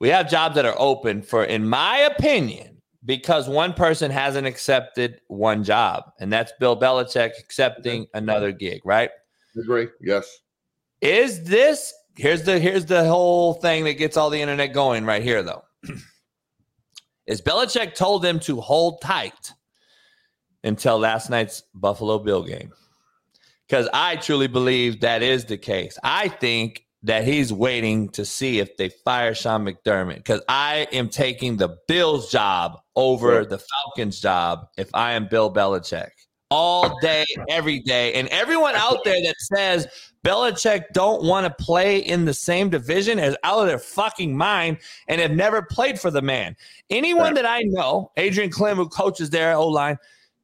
We 0.01 0.09
have 0.09 0.31
jobs 0.31 0.55
that 0.55 0.65
are 0.65 0.75
open 0.79 1.23
for, 1.23 1.45
in 1.45 1.69
my 1.69 1.99
opinion, 1.99 2.81
because 3.05 3.49
one 3.49 3.75
person 3.75 4.11
hasn't 4.11 4.47
accepted 4.47 5.21
one 5.29 5.63
job, 5.63 6.05
and 6.19 6.33
that's 6.33 6.53
Bill 6.59 6.79
Belichick 6.79 7.33
accepting 7.39 8.07
another 8.15 8.51
gig, 8.51 8.81
right? 8.85 9.11
Agree. 9.57 9.89
Yes. 10.01 10.39
Is 11.01 11.45
this 11.45 11.93
here's 12.17 12.43
the 12.43 12.59
here's 12.59 12.87
the 12.87 13.05
whole 13.05 13.55
thing 13.55 13.85
that 13.85 13.95
gets 13.95 14.17
all 14.17 14.31
the 14.31 14.41
internet 14.41 14.73
going 14.73 15.05
right 15.05 15.23
here 15.23 15.43
though. 15.43 15.65
Is 17.27 17.41
Belichick 17.41 17.95
told 17.95 18.23
them 18.23 18.41
to 18.41 18.61
hold 18.61 19.01
tight 19.01 19.53
until 20.65 20.99
last 20.99 21.31
night's 21.31 21.63
Buffalo 21.75 22.19
Bill 22.19 22.43
game? 22.43 22.73
Because 23.67 23.89
I 23.93 24.17
truly 24.17 24.49
believe 24.49 25.01
that 25.01 25.23
is 25.23 25.45
the 25.45 25.57
case. 25.57 25.97
I 26.03 26.29
think 26.29 26.85
that 27.03 27.25
he's 27.25 27.53
waiting 27.53 28.09
to 28.11 28.25
see 28.25 28.59
if 28.59 28.77
they 28.77 28.91
fire 28.91 29.35
Sean 29.35 29.65
McDermott. 29.65 30.17
Because 30.17 30.43
I 30.49 30.87
am 30.93 31.09
taking 31.09 31.57
the 31.57 31.79
Bills 31.89 32.31
job 32.31 32.79
over 32.95 33.45
the 33.45 33.59
Falcons 33.59 34.21
job 34.21 34.67
if 34.77 34.91
I 34.95 35.13
am 35.13 35.27
Bill 35.29 35.53
Belichick. 35.53 36.11
All 36.53 36.99
day, 37.01 37.25
every 37.49 37.79
day. 37.79 38.13
And 38.15 38.27
everyone 38.29 38.75
out 38.75 39.05
there 39.05 39.23
that 39.23 39.37
says 39.39 39.87
Belichick 40.25 40.87
don't 40.93 41.23
want 41.23 41.47
to 41.47 41.65
play 41.65 41.99
in 41.99 42.25
the 42.25 42.35
same 42.35 42.69
division 42.71 43.21
is 43.21 43.37
out 43.45 43.61
of 43.61 43.69
their 43.69 43.79
fucking 43.79 44.37
mind 44.37 44.79
and 45.07 45.21
have 45.21 45.31
never 45.31 45.63
played 45.63 46.01
for 46.01 46.11
the 46.11 46.21
man. 46.21 46.57
Anyone 46.91 47.35
that 47.35 47.47
I 47.47 47.63
know, 47.63 48.11
Adrian 48.17 48.51
Klemm, 48.51 48.75
who 48.75 48.89
coaches 48.89 49.31
there, 49.31 49.55
O 49.55 49.69
line, 49.69 49.97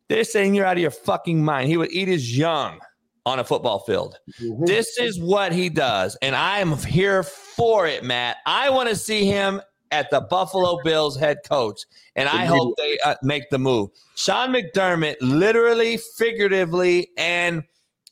they're 0.09 0.23
saying 0.23 0.55
you're 0.55 0.65
out 0.65 0.77
of 0.77 0.83
your 0.83 0.93
fucking 0.93 1.45
mind. 1.45 1.69
He 1.69 1.77
would 1.77 1.91
eat 1.91 2.07
his 2.07 2.39
young 2.39 2.79
on 3.27 3.41
a 3.41 3.45
football 3.45 3.81
field. 3.81 4.19
This 4.65 4.99
is 4.99 5.21
what 5.21 5.53
he 5.53 5.69
does. 5.69 6.17
And 6.23 6.35
I 6.35 6.61
am 6.61 6.77
here 6.79 7.25
for 7.25 7.87
it, 7.87 8.05
Matt. 8.05 8.37
I 8.47 8.71
want 8.71 8.89
to 8.89 8.97
see 8.97 9.27
him 9.27 9.61
at 9.91 10.11
the 10.11 10.21
Buffalo 10.21 10.79
Bills 10.85 11.19
head 11.19 11.39
coach. 11.47 11.83
And 12.15 12.29
I 12.29 12.45
hope 12.47 12.77
they 12.79 12.99
uh, 13.05 13.17
make 13.23 13.51
the 13.51 13.59
move. 13.59 13.91
Sean 14.15 14.51
McDermott, 14.55 15.17
literally, 15.21 15.99
figuratively, 16.17 17.09
and 17.19 17.65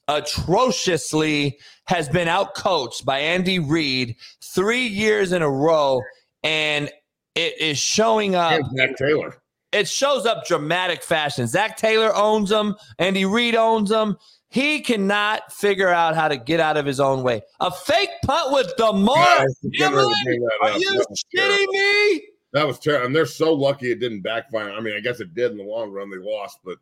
atrociously 0.09 1.59
has 1.87 2.09
been 2.09 2.29
outcoached 2.29 3.05
by 3.05 3.21
Andy 3.21 3.61
Reid 3.61 4.17
three 4.43 4.87
years 4.87 5.33
in 5.33 5.43
a 5.43 5.51
row. 5.51 6.03
And 6.43 6.91
it 7.37 7.59
is 7.61 7.79
showing 7.79 8.35
up. 8.35 8.61
Zac 8.77 8.97
Taylor. 8.97 9.41
It 9.73 9.89
shows 9.89 10.27
up 10.27 10.47
dramatic 10.47 11.03
fashion. 11.03 11.47
Zac 11.47 11.77
Taylor 11.77 12.15
owns 12.15 12.51
them. 12.51 12.77
Andy 12.99 13.25
Reid 13.25 13.57
owns 13.57 13.91
them. 13.91 14.17
He 14.55 14.83
cannot 14.83 15.53
figure 15.53 15.89
out 15.89 16.15
how 16.15 16.29
to 16.29 16.37
get 16.37 16.61
out 16.61 16.77
of 16.77 16.87
his 16.87 17.01
own 17.01 17.25
way. 17.25 17.43
A 17.59 17.73
fake 17.73 18.11
punt 18.25 18.53
with 18.53 18.73
Damar 18.77 19.17
Yeah, 19.17 19.25
I 19.25 19.43
was 19.43 19.59
getting 19.73 19.97
ready 19.97 20.09
to 20.11 20.31
Hamlin? 20.31 20.49
Are 20.63 20.79
you 20.79 21.05
kidding 21.35 21.67
me? 21.73 22.29
That 22.53 22.65
was 22.65 22.79
terrible. 22.79 23.07
And 23.07 23.17
they're 23.17 23.27
so 23.27 23.53
lucky 23.53 23.91
it 23.91 23.99
didn't 23.99 24.21
backfire. 24.21 24.71
I 24.71 24.79
mean, 24.79 24.95
I 24.97 25.01
guess 25.01 25.19
it 25.19 25.35
did 25.35 25.51
in 25.51 25.59
the 25.59 25.65
long 25.65 25.91
run. 25.91 26.09
They 26.09 26.19
lost, 26.19 26.61
but 26.65 26.79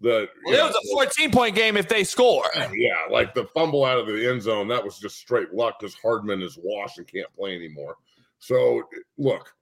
the 0.00 0.28
Well, 0.44 0.54
it 0.54 0.74
was 0.74 0.76
a 0.76 0.92
14 0.92 1.30
point 1.30 1.56
game 1.56 1.78
if 1.78 1.88
they 1.88 2.04
score. 2.04 2.44
yeah, 2.54 3.10
like 3.10 3.32
the 3.32 3.46
fumble 3.54 3.86
out 3.86 3.98
of 3.98 4.06
the 4.06 4.28
end 4.28 4.42
zone, 4.42 4.68
that 4.68 4.84
was 4.84 4.98
just 4.98 5.16
straight 5.16 5.54
luck 5.54 5.80
because 5.80 5.94
Hardman 5.94 6.42
is 6.42 6.58
washed 6.62 6.98
and 6.98 7.06
can't 7.06 7.34
play 7.34 7.56
anymore. 7.56 7.96
So 8.38 8.82
look, 9.16 9.54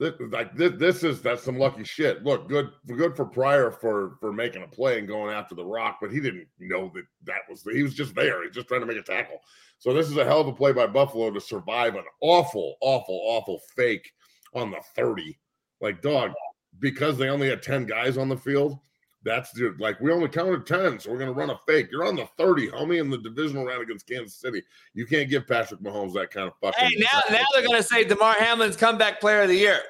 this, 0.00 0.14
like 0.30 0.56
this, 0.56 0.72
this 0.78 1.04
is 1.04 1.22
that's 1.22 1.42
some 1.42 1.58
lucky 1.58 1.84
shit. 1.84 2.24
Look, 2.24 2.48
good 2.48 2.70
good 2.86 3.16
for 3.16 3.24
Pryor 3.24 3.70
for 3.70 4.16
for 4.20 4.32
making 4.32 4.62
a 4.62 4.68
play 4.68 4.98
and 4.98 5.06
going 5.06 5.34
after 5.34 5.54
the 5.54 5.64
rock, 5.64 5.98
but 6.00 6.10
he 6.10 6.20
didn't 6.20 6.48
know 6.58 6.90
that 6.94 7.04
that 7.24 7.40
was 7.48 7.62
he 7.62 7.82
was 7.82 7.94
just 7.94 8.14
there. 8.14 8.42
He's 8.42 8.54
just 8.54 8.68
trying 8.68 8.80
to 8.80 8.86
make 8.86 8.98
a 8.98 9.02
tackle. 9.02 9.38
So 9.78 9.92
this 9.92 10.08
is 10.08 10.16
a 10.16 10.24
hell 10.24 10.40
of 10.40 10.48
a 10.48 10.52
play 10.52 10.72
by 10.72 10.86
Buffalo 10.86 11.30
to 11.30 11.40
survive 11.40 11.94
an 11.94 12.04
awful, 12.20 12.76
awful, 12.80 13.20
awful 13.24 13.60
fake 13.76 14.10
on 14.54 14.70
the 14.70 14.80
30. 14.96 15.38
Like 15.80 16.00
dog, 16.00 16.32
because 16.78 17.18
they 17.18 17.28
only 17.28 17.48
had 17.48 17.62
10 17.62 17.86
guys 17.86 18.16
on 18.16 18.28
the 18.28 18.36
field. 18.36 18.78
That's 19.24 19.52
dude, 19.52 19.80
like 19.80 20.00
we 20.00 20.10
only 20.10 20.28
counted 20.28 20.66
10, 20.66 20.98
so 20.98 21.10
we're 21.10 21.18
gonna 21.18 21.32
run 21.32 21.50
a 21.50 21.58
fake. 21.66 21.88
You're 21.92 22.06
on 22.06 22.16
the 22.16 22.26
30, 22.36 22.68
homie, 22.68 23.00
in 23.00 23.08
the 23.08 23.18
divisional 23.18 23.64
round 23.64 23.82
against 23.82 24.08
Kansas 24.08 24.34
City. 24.34 24.62
You 24.94 25.06
can't 25.06 25.30
give 25.30 25.46
Patrick 25.46 25.80
Mahomes 25.80 26.12
that 26.14 26.30
kind 26.30 26.48
of 26.48 26.54
fucking 26.60 26.88
Hey, 26.88 26.96
now, 26.98 27.20
now 27.30 27.44
they're 27.54 27.66
going 27.66 27.80
to 27.80 27.86
say 27.86 28.04
Damar 28.04 28.34
Hamlin's 28.34 28.76
comeback 28.76 29.20
player 29.20 29.42
of 29.42 29.48
the 29.48 29.56
year. 29.56 29.80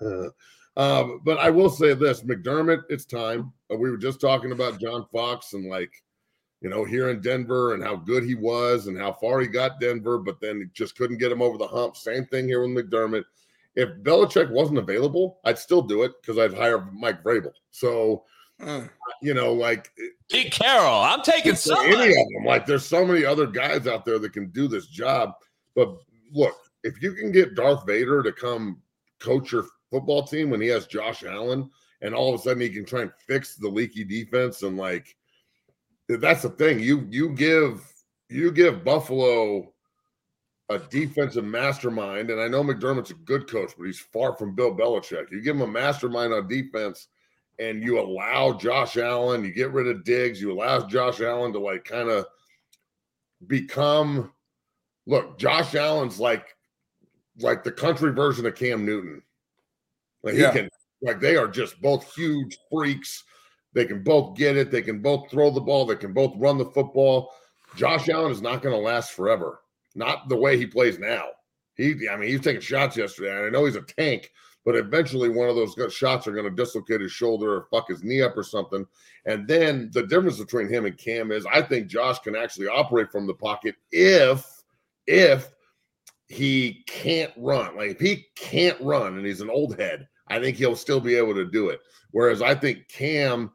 um, 0.76 1.20
but 1.24 1.38
I 1.38 1.50
will 1.50 1.70
say 1.70 1.94
this, 1.94 2.22
McDermott, 2.22 2.82
it's 2.88 3.04
time. 3.04 3.52
Uh, 3.72 3.76
we 3.76 3.90
were 3.90 3.96
just 3.96 4.20
talking 4.20 4.52
about 4.52 4.80
John 4.80 5.06
Fox 5.12 5.52
and 5.54 5.68
like, 5.68 5.92
you 6.60 6.70
know, 6.70 6.84
here 6.84 7.10
in 7.10 7.20
Denver 7.20 7.74
and 7.74 7.82
how 7.82 7.96
good 7.96 8.24
he 8.24 8.34
was 8.34 8.86
and 8.86 8.96
how 8.96 9.12
far 9.12 9.40
he 9.40 9.46
got 9.46 9.80
Denver, 9.80 10.18
but 10.18 10.40
then 10.40 10.60
he 10.60 10.64
just 10.72 10.96
couldn't 10.96 11.18
get 11.18 11.32
him 11.32 11.42
over 11.42 11.58
the 11.58 11.66
hump. 11.66 11.96
Same 11.96 12.24
thing 12.26 12.46
here 12.46 12.60
with 12.60 12.70
McDermott. 12.70 13.24
If 13.76 13.90
Belichick 14.02 14.50
wasn't 14.50 14.78
available, 14.78 15.40
I'd 15.44 15.58
still 15.58 15.82
do 15.82 16.04
it 16.04 16.12
because 16.20 16.38
I'd 16.38 16.56
hire 16.56 16.88
Mike 16.92 17.22
Vrabel. 17.24 17.52
So, 17.70 18.24
Mm. 18.60 18.88
you 19.20 19.34
know, 19.34 19.52
like 19.52 19.90
eh, 19.98 20.08
Pete 20.30 20.52
Carroll, 20.52 21.00
I'm 21.00 21.22
taking 21.22 21.52
for 21.52 21.58
somebody. 21.58 21.94
any 21.94 22.10
of 22.10 22.28
them. 22.34 22.44
Like, 22.46 22.66
there's 22.66 22.86
so 22.86 23.04
many 23.04 23.24
other 23.24 23.46
guys 23.46 23.86
out 23.86 24.04
there 24.04 24.18
that 24.18 24.32
can 24.32 24.48
do 24.50 24.68
this 24.68 24.86
job. 24.86 25.32
But 25.74 25.96
look, 26.32 26.54
if 26.84 27.02
you 27.02 27.12
can 27.14 27.32
get 27.32 27.56
Darth 27.56 27.84
Vader 27.86 28.22
to 28.22 28.32
come 28.32 28.80
coach 29.20 29.52
your 29.52 29.66
football 29.90 30.22
team 30.22 30.50
when 30.50 30.60
he 30.60 30.68
has 30.68 30.86
Josh 30.86 31.24
Allen, 31.24 31.68
and 32.00 32.14
all 32.14 32.32
of 32.32 32.40
a 32.40 32.42
sudden 32.42 32.60
he 32.60 32.70
can 32.70 32.84
try 32.84 33.02
and 33.02 33.12
fix 33.26 33.56
the 33.56 33.68
leaky 33.68 34.04
defense, 34.04 34.62
and 34.62 34.76
like, 34.76 35.16
that's 36.08 36.42
the 36.42 36.50
thing. 36.50 36.78
You 36.78 37.06
you 37.10 37.30
give 37.30 37.82
you 38.28 38.52
give 38.52 38.84
Buffalo 38.84 39.72
a 40.68 40.78
defensive 40.78 41.44
mastermind, 41.44 42.30
and 42.30 42.40
I 42.40 42.48
know 42.48 42.62
McDermott's 42.62 43.10
a 43.10 43.14
good 43.14 43.48
coach, 43.50 43.72
but 43.76 43.84
he's 43.84 44.00
far 44.00 44.34
from 44.36 44.54
Bill 44.54 44.74
Belichick. 44.74 45.30
You 45.30 45.42
give 45.42 45.56
him 45.56 45.62
a 45.62 45.66
mastermind 45.66 46.32
on 46.32 46.48
defense 46.48 47.08
and 47.58 47.82
you 47.82 48.00
allow 48.00 48.52
Josh 48.52 48.96
Allen, 48.96 49.44
you 49.44 49.52
get 49.52 49.72
rid 49.72 49.86
of 49.86 50.04
Diggs, 50.04 50.40
you 50.40 50.52
allow 50.52 50.86
Josh 50.86 51.20
Allen 51.20 51.52
to 51.52 51.58
like 51.58 51.84
kind 51.84 52.08
of 52.08 52.26
become 53.46 54.32
look, 55.06 55.38
Josh 55.38 55.74
Allen's 55.74 56.18
like 56.18 56.46
like 57.40 57.64
the 57.64 57.72
country 57.72 58.12
version 58.12 58.46
of 58.46 58.54
Cam 58.54 58.84
Newton. 58.84 59.22
Like 60.22 60.34
Yeah. 60.34 60.52
he 60.52 60.58
can 60.58 60.70
like 61.02 61.20
they 61.20 61.36
are 61.36 61.48
just 61.48 61.80
both 61.80 62.12
huge 62.14 62.56
freaks. 62.70 63.24
They 63.72 63.84
can 63.84 64.02
both 64.04 64.36
get 64.36 64.56
it, 64.56 64.70
they 64.70 64.82
can 64.82 65.00
both 65.00 65.30
throw 65.30 65.50
the 65.50 65.60
ball, 65.60 65.84
they 65.84 65.96
can 65.96 66.12
both 66.12 66.32
run 66.36 66.58
the 66.58 66.66
football. 66.66 67.32
Josh 67.76 68.08
Allen 68.08 68.30
is 68.30 68.40
not 68.40 68.62
going 68.62 68.74
to 68.74 68.80
last 68.80 69.10
forever. 69.12 69.60
Not 69.96 70.28
the 70.28 70.36
way 70.36 70.56
he 70.56 70.66
plays 70.66 70.98
now. 70.98 71.24
He, 71.76 72.08
I 72.08 72.16
mean, 72.16 72.28
he's 72.30 72.40
taking 72.40 72.60
shots 72.60 72.96
yesterday. 72.96 73.36
And 73.36 73.46
I 73.46 73.48
know 73.48 73.64
he's 73.64 73.74
a 73.74 73.82
tank, 73.82 74.30
but 74.64 74.76
eventually 74.76 75.28
one 75.28 75.48
of 75.48 75.56
those 75.56 75.74
shots 75.92 76.26
are 76.26 76.32
going 76.32 76.44
to 76.44 76.50
dislocate 76.62 77.00
his 77.00 77.12
shoulder 77.12 77.54
or 77.54 77.66
fuck 77.70 77.88
his 77.88 78.02
knee 78.02 78.22
up 78.22 78.36
or 78.36 78.42
something. 78.42 78.86
And 79.26 79.46
then 79.46 79.90
the 79.92 80.06
difference 80.06 80.38
between 80.38 80.68
him 80.68 80.86
and 80.86 80.96
Cam 80.96 81.30
is 81.32 81.46
I 81.52 81.62
think 81.62 81.88
Josh 81.88 82.18
can 82.20 82.34
actually 82.36 82.68
operate 82.68 83.10
from 83.10 83.26
the 83.26 83.34
pocket 83.34 83.74
if, 83.92 84.46
if 85.06 85.50
he 86.28 86.82
can't 86.86 87.32
run. 87.36 87.76
Like 87.76 87.90
if 87.90 88.00
he 88.00 88.26
can't 88.36 88.80
run 88.80 89.18
and 89.18 89.26
he's 89.26 89.40
an 89.42 89.50
old 89.50 89.78
head, 89.78 90.08
I 90.28 90.40
think 90.40 90.56
he'll 90.56 90.76
still 90.76 91.00
be 91.00 91.14
able 91.14 91.34
to 91.34 91.44
do 91.44 91.68
it. 91.68 91.80
Whereas 92.12 92.40
I 92.40 92.54
think 92.54 92.88
Cam 92.88 93.52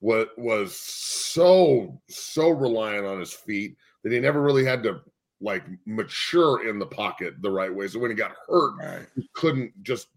was 0.00 0.26
was 0.36 0.76
so 0.76 2.00
so 2.08 2.50
reliant 2.50 3.06
on 3.06 3.18
his 3.18 3.32
feet 3.32 3.76
that 4.02 4.12
he 4.12 4.20
never 4.20 4.40
really 4.42 4.64
had 4.64 4.82
to 4.84 5.00
like 5.40 5.64
mature 5.84 6.68
in 6.68 6.78
the 6.78 6.86
pocket 6.86 7.34
the 7.42 7.50
right 7.50 7.74
way. 7.74 7.88
So 7.88 7.98
when 7.98 8.10
he 8.10 8.16
got 8.16 8.34
hurt, 8.48 8.76
Right. 8.78 9.06
he 9.14 9.28
couldn't 9.34 9.72
just 9.82 10.08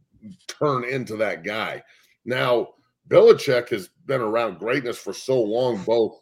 turn 0.47 0.83
into 0.83 1.15
that 1.17 1.43
guy. 1.43 1.83
Now, 2.25 2.69
Belichick 3.07 3.69
has 3.69 3.89
been 4.05 4.21
around 4.21 4.59
greatness 4.59 4.97
for 4.97 5.13
so 5.13 5.41
long, 5.41 5.83
both 5.83 6.19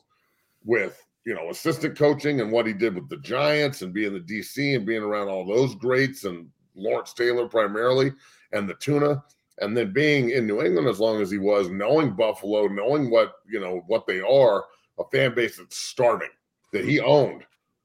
with 0.64 1.04
you 1.26 1.34
know 1.34 1.50
assistant 1.50 1.98
coaching 1.98 2.42
and 2.42 2.52
what 2.52 2.66
he 2.66 2.74
did 2.74 2.96
with 2.96 3.10
the 3.10 3.18
Giants 3.18 3.82
and 3.82 3.94
being 3.94 4.14
the 4.14 4.20
DC 4.20 4.76
and 4.76 4.86
being 4.86 5.04
around 5.04 5.28
all 5.28 5.46
those 5.46 5.76
greats 5.76 6.24
and 6.24 6.48
Lawrence 6.76 7.14
Taylor 7.14 7.48
primarily 7.48 8.14
and 8.54 8.70
the 8.70 8.76
tuna 8.76 9.24
and 9.60 9.76
then 9.76 9.92
being 9.92 10.30
in 10.30 10.46
New 10.46 10.62
England 10.62 10.88
as 10.88 11.00
long 11.00 11.22
as 11.22 11.32
he 11.32 11.38
was, 11.38 11.70
knowing 11.70 12.16
Buffalo, 12.16 12.68
knowing 12.68 13.10
what 13.10 13.34
you 13.50 13.60
know 13.60 13.84
what 13.88 14.06
they 14.08 14.22
are, 14.22 14.66
a 15.00 15.04
fan 15.12 15.34
base 15.34 15.58
that's 15.58 15.78
starving 15.78 16.30
that 16.72 16.86
he 16.86 17.00
owned. 17.00 17.44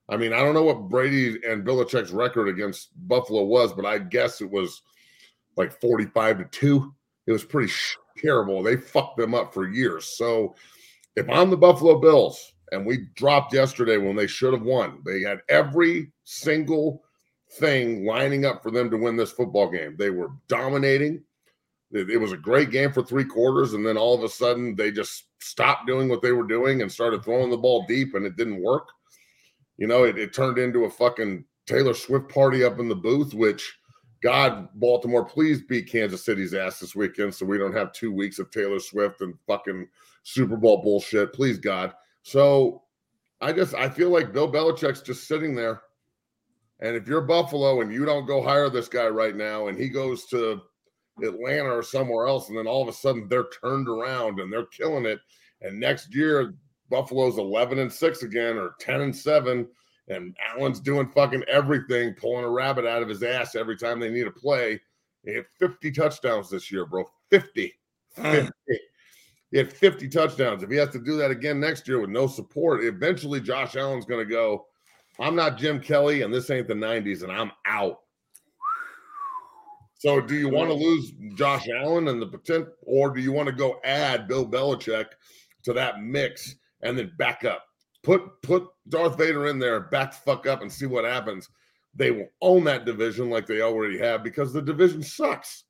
I 0.09 0.17
mean, 0.17 0.33
I 0.33 0.39
don't 0.39 0.55
know 0.55 0.65
what 0.65 0.89
Brady 0.89 1.39
and 1.49 1.65
Belichick's 1.65 2.11
record 2.11 2.49
against 2.49 2.91
Buffalo 3.09 3.45
was, 3.45 3.73
but 3.73 3.87
I 3.87 3.99
guess 3.99 4.41
it 4.41 4.51
was 4.51 4.83
like 5.57 5.81
45 5.81 6.39
to 6.39 6.45
2. 6.45 6.95
It 7.27 7.33
was 7.33 7.45
pretty 7.45 7.73
terrible. 8.19 8.63
They 8.63 8.77
fucked 8.77 9.17
them 9.19 9.35
up 9.35 9.53
for 9.53 9.69
years. 9.69 10.17
So 10.17 10.55
if 11.17 11.29
I'm 11.29 11.51
the 11.51 11.57
Buffalo 11.57 11.99
Bills 11.99 12.53
and 12.73 12.87
we 12.87 13.09
dropped 13.15 13.53
yesterday 13.53 13.97
when 13.97 14.17
they 14.17 14.27
should 14.27 14.53
have 14.53 14.63
won, 14.63 15.03
they 15.05 15.21
had 15.21 15.41
every 15.49 16.11
single 16.25 17.03
thing 17.59 18.07
lining 18.07 18.47
up 18.47 18.63
for 18.63 18.71
them 18.71 18.91
to 18.91 18.97
win 18.97 19.17
this 19.17 19.33
football 19.33 19.71
game. 19.71 19.97
They 19.99 20.11
were 20.11 20.31
dominating. 20.49 21.23
It, 21.91 22.11
it 22.11 22.17
was 22.17 22.33
a 22.33 22.39
great 22.39 22.71
game 22.71 22.93
for 22.93 23.03
three 23.03 23.25
quarters, 23.25 23.75
and 23.75 23.87
then 23.87 23.99
all 23.99 24.15
of 24.15 24.25
a 24.25 24.29
sudden 24.29 24.75
they 24.75 24.91
just 24.91 25.25
stopped 25.41 25.87
doing 25.87 26.09
what 26.09 26.23
they 26.23 26.33
were 26.33 26.47
doing 26.47 26.81
and 26.81 26.91
started 26.91 27.23
throwing 27.23 27.51
the 27.51 27.57
ball 27.57 27.85
deep, 27.87 28.15
and 28.15 28.25
it 28.25 28.37
didn't 28.37 28.63
work. 28.63 28.89
You 29.77 29.87
know, 29.87 30.05
it, 30.05 30.19
it 30.19 30.33
turned 30.33 30.59
into 30.59 30.85
a 30.85 30.91
fucking 30.91 31.45
Taylor 31.67 31.95
Swift 31.95 32.29
party 32.29 32.65
up 32.65 32.79
in 32.79 32.89
the 32.89 32.95
booth, 32.95 33.35
which 33.35 33.77
God, 34.23 34.69
Baltimore, 34.75 35.25
please 35.25 35.63
beat 35.63 35.91
Kansas 35.91 36.25
City's 36.25 36.55
ass 36.55 36.79
this 36.79 36.95
weekend 36.95 37.35
so 37.35 37.45
we 37.45 37.59
don't 37.59 37.75
have 37.75 37.93
two 37.93 38.13
weeks 38.13 38.39
of 38.39 38.51
Taylor 38.51 38.79
Swift 38.79 39.21
and 39.21 39.35
fucking 39.49 39.89
Super 40.23 40.57
Bowl 40.57 40.81
bullshit. 40.81 41.33
Please, 41.33 41.59
God. 41.59 41.93
So 42.23 42.83
I 43.41 43.53
just 43.53 43.75
I 43.75 43.89
feel 43.89 44.11
like 44.11 44.33
Bill 44.33 44.51
Belichick's 44.51 45.03
just 45.03 45.27
sitting 45.27 45.57
there. 45.57 45.83
And 46.79 46.95
if 46.97 47.09
you're 47.09 47.21
Buffalo 47.21 47.81
and 47.81 47.93
you 47.93 48.05
don't 48.05 48.27
go 48.27 48.43
hire 48.43 48.71
this 48.71 48.89
guy 48.89 49.09
right 49.09 49.37
now 49.37 49.67
and 49.67 49.77
he 49.77 49.89
goes 49.89 50.27
to 50.27 50.63
Atlanta 51.23 51.71
or 51.71 51.83
somewhere 51.83 52.27
else, 52.27 52.49
and 52.49 52.57
then 52.57 52.69
all 52.69 52.83
of 52.83 52.89
a 52.89 52.93
sudden 52.93 53.27
they're 53.29 53.51
turned 53.61 53.89
around 53.89 54.39
and 54.39 54.53
they're 54.53 54.67
killing 54.67 55.05
it. 55.05 55.19
And 55.61 55.79
next 55.79 56.15
year, 56.15 56.55
Buffalo's 56.91 57.39
11 57.39 57.79
and 57.81 57.93
6 57.93 58.23
again 58.23 58.57
or 58.57 58.75
10 58.79 59.01
and 59.01 59.17
7. 59.17 59.67
And 60.13 60.37
Allen's 60.55 60.81
doing 60.81 61.09
fucking 61.09 61.45
everything, 61.49 62.15
pulling 62.15 62.45
a 62.45 62.51
rabbit 62.51 62.87
out 62.87 63.03
of 63.03 63.09
his 63.09 63.23
ass 63.23 63.55
every 63.55 63.77
time 63.77 63.99
they 63.99 64.11
need 64.11 64.27
a 64.27 64.31
play. 64.31 64.81
He 65.25 65.35
had 65.35 65.47
50 65.59 65.91
touchdowns 65.93 66.51
this 66.51 66.71
year, 66.71 66.87
bro. 66.87 67.05
50. 67.31 67.73
Mm. 68.19 68.33
50. 68.33 68.53
He 69.53 69.59
had 69.59 69.73
50 69.73 70.09
touchdowns. 70.09 70.63
If 70.63 70.71
he 70.71 70.77
has 70.77 70.89
to 70.91 70.99
do 70.99 71.17
that 71.19 71.31
again 71.31 71.61
next 71.61 71.87
year 71.87 72.01
with 72.01 72.11
no 72.11 72.27
support, 72.27 72.83
eventually 72.83 73.41
Josh 73.41 73.77
Allen's 73.77 74.07
going 74.07 74.27
to 74.27 74.31
go, 74.31 74.67
I'm 75.21 75.37
not 75.37 75.59
Jim 75.59 75.79
Kelly, 75.79 76.23
and 76.23 76.33
this 76.33 76.51
ain't 76.51 76.69
the 76.69 76.75
90s, 76.75 77.23
and 77.23 77.31
I'm 77.31 77.53
out. 77.67 78.01
So, 79.99 80.21
do 80.21 80.35
you 80.35 80.49
want 80.49 80.69
to 80.69 80.75
lose 80.75 81.13
Josh 81.35 81.69
Allen 81.69 82.09
and 82.09 82.21
the 82.21 82.27
potential, 82.27 82.73
or 82.83 83.11
do 83.11 83.21
you 83.21 83.31
want 83.31 83.47
to 83.47 83.55
go 83.55 83.79
add 83.85 84.27
Bill 84.27 84.45
Belichick 84.45 85.07
to 85.63 85.73
that 85.75 86.01
mix 86.01 86.57
and 86.81 86.99
then 86.99 87.13
back 87.19 87.45
up? 87.45 87.67
Put 88.03 88.43
put 88.43 88.69
Darth 88.89 89.17
Vader 89.17 89.47
in 89.47 89.59
there, 89.59 89.81
back 89.81 90.13
the 90.13 90.19
fuck 90.19 90.47
up, 90.47 90.63
and 90.63 90.73
see 90.73 90.87
what 90.87 91.05
happens. 91.05 91.49
They 91.95 92.11
will 92.11 92.29
own 92.41 92.65
that 92.65 92.85
division 92.85 93.31
like 93.31 93.47
they 93.47 93.61
already 93.61 93.99
have 93.99 94.25
because 94.25 94.53
the 94.53 94.63
division 94.63 95.03
sucks. 95.03 95.65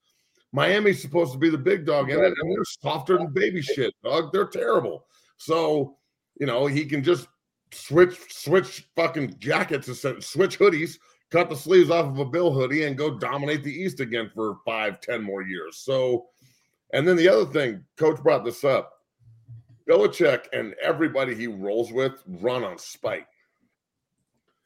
Miami's 0.53 1.01
supposed 1.01 1.33
to 1.33 1.39
be 1.39 1.51
the 1.51 1.59
big 1.59 1.87
dog 1.87 2.11
in 2.11 2.19
it, 2.19 2.25
and 2.25 2.57
they're 2.57 2.65
softer 2.65 3.19
than 3.19 3.33
baby 3.33 3.63
shit, 3.63 3.95
dog. 4.05 4.33
They're 4.33 4.47
terrible. 4.47 5.07
So, 5.39 5.97
you 6.39 6.47
know, 6.47 6.67
he 6.67 6.85
can 6.85 7.03
just 7.03 7.27
switch 7.73 8.19
switch 8.33 8.87
fucking 8.95 9.37
jackets 9.39 9.89
and 9.89 10.23
switch 10.23 10.59
hoodies 10.59 10.99
cut 11.33 11.49
the 11.49 11.57
sleeves 11.57 11.91
off 11.91 12.07
of 12.07 12.19
a 12.19 12.25
Bill 12.27 12.53
hoodie 12.53 12.85
and 12.85 12.97
go 12.97 13.19
dominate 13.19 13.65
the 13.65 13.73
East 13.73 14.01
again 14.01 14.31
for 14.33 14.59
five, 14.67 15.01
ten 15.01 15.23
more 15.23 15.43
years. 15.43 15.79
So, 15.79 16.27
and 16.93 17.09
then 17.09 17.17
the 17.17 17.29
other 17.29 17.47
thing, 17.47 17.83
Coach 17.97 18.23
brought 18.23 18.45
this 18.45 18.63
up. 18.63 18.92
Belichick 19.89 20.47
and 20.53 20.75
everybody 20.83 21.35
he 21.35 21.47
rolls 21.47 21.93
with 21.93 22.23
run 22.27 22.65
on 22.65 22.79
spite. 22.79 23.27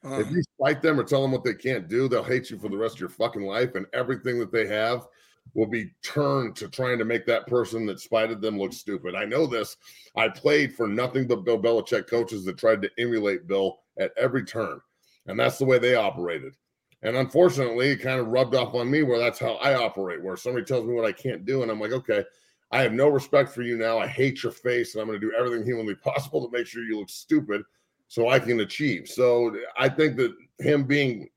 Uh, 0.05 0.19
If 0.19 0.31
you 0.31 0.43
spite 0.43 0.81
them 0.81 0.99
or 0.99 1.03
tell 1.03 1.21
them 1.21 1.31
what 1.31 1.43
they 1.43 1.53
can't 1.53 1.87
do, 1.87 2.07
they'll 2.07 2.23
hate 2.23 2.49
you 2.49 2.57
for 2.59 2.69
the 2.69 2.77
rest 2.77 2.95
of 2.95 2.99
your 3.01 3.09
fucking 3.09 3.43
life, 3.43 3.75
and 3.75 3.85
everything 3.93 4.39
that 4.39 4.51
they 4.51 4.67
have 4.67 5.07
will 5.53 5.65
be 5.65 5.91
turned 6.03 6.55
to 6.57 6.67
trying 6.67 6.99
to 6.99 7.05
make 7.05 7.25
that 7.25 7.47
person 7.47 7.85
that 7.85 7.99
spited 7.99 8.41
them 8.41 8.59
look 8.59 8.73
stupid. 8.73 9.15
I 9.15 9.25
know 9.25 9.47
this. 9.47 9.77
I 10.15 10.29
played 10.29 10.75
for 10.75 10.87
nothing 10.87 11.25
but 11.27 11.45
Bill 11.45 11.59
Belichick 11.59 12.07
coaches 12.07 12.45
that 12.45 12.57
tried 12.57 12.81
to 12.81 12.91
emulate 12.97 13.47
Bill 13.47 13.79
at 13.97 14.11
every 14.17 14.43
turn, 14.43 14.79
and 15.25 15.39
that's 15.39 15.57
the 15.57 15.65
way 15.65 15.79
they 15.79 15.95
operated. 15.95 16.53
And 17.01 17.15
unfortunately, 17.15 17.89
it 17.89 18.01
kind 18.01 18.19
of 18.19 18.27
rubbed 18.27 18.55
off 18.55 18.73
on 18.75 18.89
me 18.89 19.03
where 19.03 19.19
that's 19.19 19.39
how 19.39 19.53
I 19.55 19.75
operate, 19.75 20.21
where 20.21 20.35
somebody 20.35 20.65
tells 20.65 20.85
me 20.85 20.93
what 20.93 21.05
I 21.05 21.11
can't 21.11 21.45
do, 21.45 21.61
and 21.61 21.71
I'm 21.71 21.79
like, 21.79 21.91
okay, 21.91 22.23
I 22.71 22.81
have 22.81 22.93
no 22.93 23.07
respect 23.07 23.51
for 23.51 23.61
you 23.61 23.77
now. 23.77 23.97
I 23.97 24.07
hate 24.07 24.43
your 24.43 24.51
face, 24.51 24.93
and 24.93 25.01
I'm 25.01 25.07
going 25.07 25.19
to 25.19 25.25
do 25.25 25.33
everything 25.37 25.65
humanly 25.65 25.95
possible 26.03 26.45
to 26.45 26.57
make 26.57 26.67
sure 26.67 26.83
you 26.83 26.99
look 26.99 27.09
stupid 27.09 27.63
so 28.07 28.29
I 28.29 28.39
can 28.39 28.59
achieve. 28.59 29.07
So 29.07 29.55
I 29.77 29.89
think 29.89 30.17
that 30.17 30.33
him 30.59 30.83
being 30.83 31.29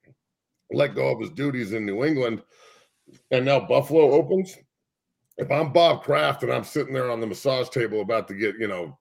let 0.73 0.95
go 0.95 1.09
of 1.09 1.21
his 1.21 1.31
duties 1.31 1.73
in 1.73 1.85
New 1.85 2.05
England 2.05 2.43
and 3.31 3.45
now 3.45 3.61
Buffalo 3.61 4.13
opens. 4.13 4.57
If 5.37 5.51
I'm 5.51 5.73
Bob 5.73 6.03
Kraft 6.03 6.43
and 6.43 6.53
I'm 6.53 6.65
sitting 6.65 6.93
there 6.93 7.11
on 7.11 7.21
the 7.21 7.27
massage 7.27 7.69
table 7.71 8.03
about 8.03 8.29
to 8.29 8.35
get, 8.35 8.57
you 8.59 8.69
know, 8.69 8.99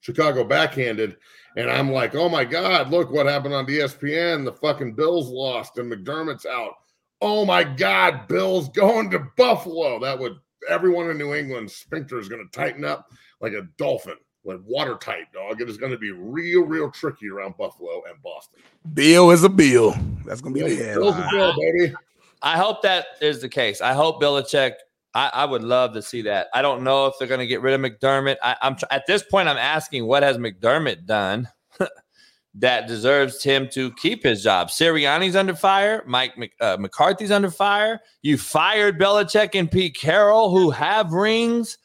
Chicago 0.00 0.42
backhanded, 0.42 1.16
and 1.56 1.70
I'm 1.70 1.92
like, 1.92 2.16
oh 2.16 2.28
my 2.28 2.44
God, 2.44 2.90
look 2.90 3.10
what 3.10 3.26
happened 3.26 3.54
on 3.54 3.66
ESPN. 3.66 4.44
The 4.44 4.52
fucking 4.52 4.94
Bills 4.94 5.28
lost 5.28 5.78
and 5.78 5.92
McDermott's 5.92 6.46
out. 6.46 6.74
Oh 7.20 7.44
my 7.44 7.62
God, 7.62 8.26
Bills 8.26 8.68
going 8.70 9.10
to 9.10 9.28
Buffalo. 9.36 10.00
That 10.00 10.18
would 10.18 10.38
everyone 10.68 11.10
in 11.10 11.18
New 11.18 11.34
England 11.34 11.70
sphincter 11.70 12.18
is 12.18 12.28
going 12.28 12.46
to 12.46 12.58
tighten 12.58 12.84
up 12.84 13.10
like 13.40 13.52
a 13.52 13.62
dolphin, 13.76 14.16
like 14.44 14.60
watertight, 14.64 15.32
dog. 15.32 15.60
It 15.60 15.68
is 15.68 15.76
going 15.76 15.92
to 15.92 15.98
be 15.98 16.10
real, 16.12 16.62
real 16.62 16.90
tricky 16.90 17.28
around 17.28 17.56
Buffalo 17.56 18.02
and 18.08 18.20
Boston. 18.22 18.60
Bill 18.94 19.30
is 19.30 19.44
a 19.44 19.48
bill. 19.48 19.94
That's 20.24 20.40
gonna 20.40 20.54
be 20.54 20.62
the 20.62 20.76
Bills 20.76 21.16
a 21.16 21.28
bill, 21.30 21.54
baby. 21.58 21.94
I 22.42 22.56
hope 22.56 22.82
that 22.82 23.06
is 23.20 23.40
the 23.40 23.48
case. 23.48 23.80
I 23.80 23.92
hope 23.92 24.20
Belichick. 24.20 24.74
I, 25.14 25.30
I 25.32 25.44
would 25.44 25.62
love 25.62 25.92
to 25.94 26.02
see 26.02 26.22
that. 26.22 26.48
I 26.54 26.62
don't 26.62 26.82
know 26.82 27.06
if 27.06 27.14
they're 27.18 27.28
going 27.28 27.40
to 27.40 27.46
get 27.46 27.60
rid 27.60 27.74
of 27.74 27.80
McDermott. 27.80 28.36
I, 28.42 28.56
I'm 28.62 28.76
tr- 28.76 28.86
at 28.90 29.06
this 29.06 29.22
point. 29.22 29.46
I'm 29.46 29.58
asking, 29.58 30.06
what 30.06 30.22
has 30.22 30.38
McDermott 30.38 31.04
done 31.04 31.48
that 32.54 32.86
deserves 32.86 33.42
him 33.42 33.68
to 33.72 33.90
keep 33.94 34.22
his 34.22 34.42
job? 34.42 34.68
Sirianni's 34.68 35.36
under 35.36 35.54
fire. 35.54 36.02
Mike 36.06 36.36
Mc, 36.36 36.52
uh, 36.60 36.76
McCarthy's 36.78 37.30
under 37.30 37.50
fire. 37.50 38.00
You 38.22 38.36
fired 38.38 38.98
Belichick 38.98 39.58
and 39.58 39.70
Pete 39.70 39.96
Carroll, 39.96 40.50
who 40.50 40.70
have 40.70 41.12
rings. 41.12 41.78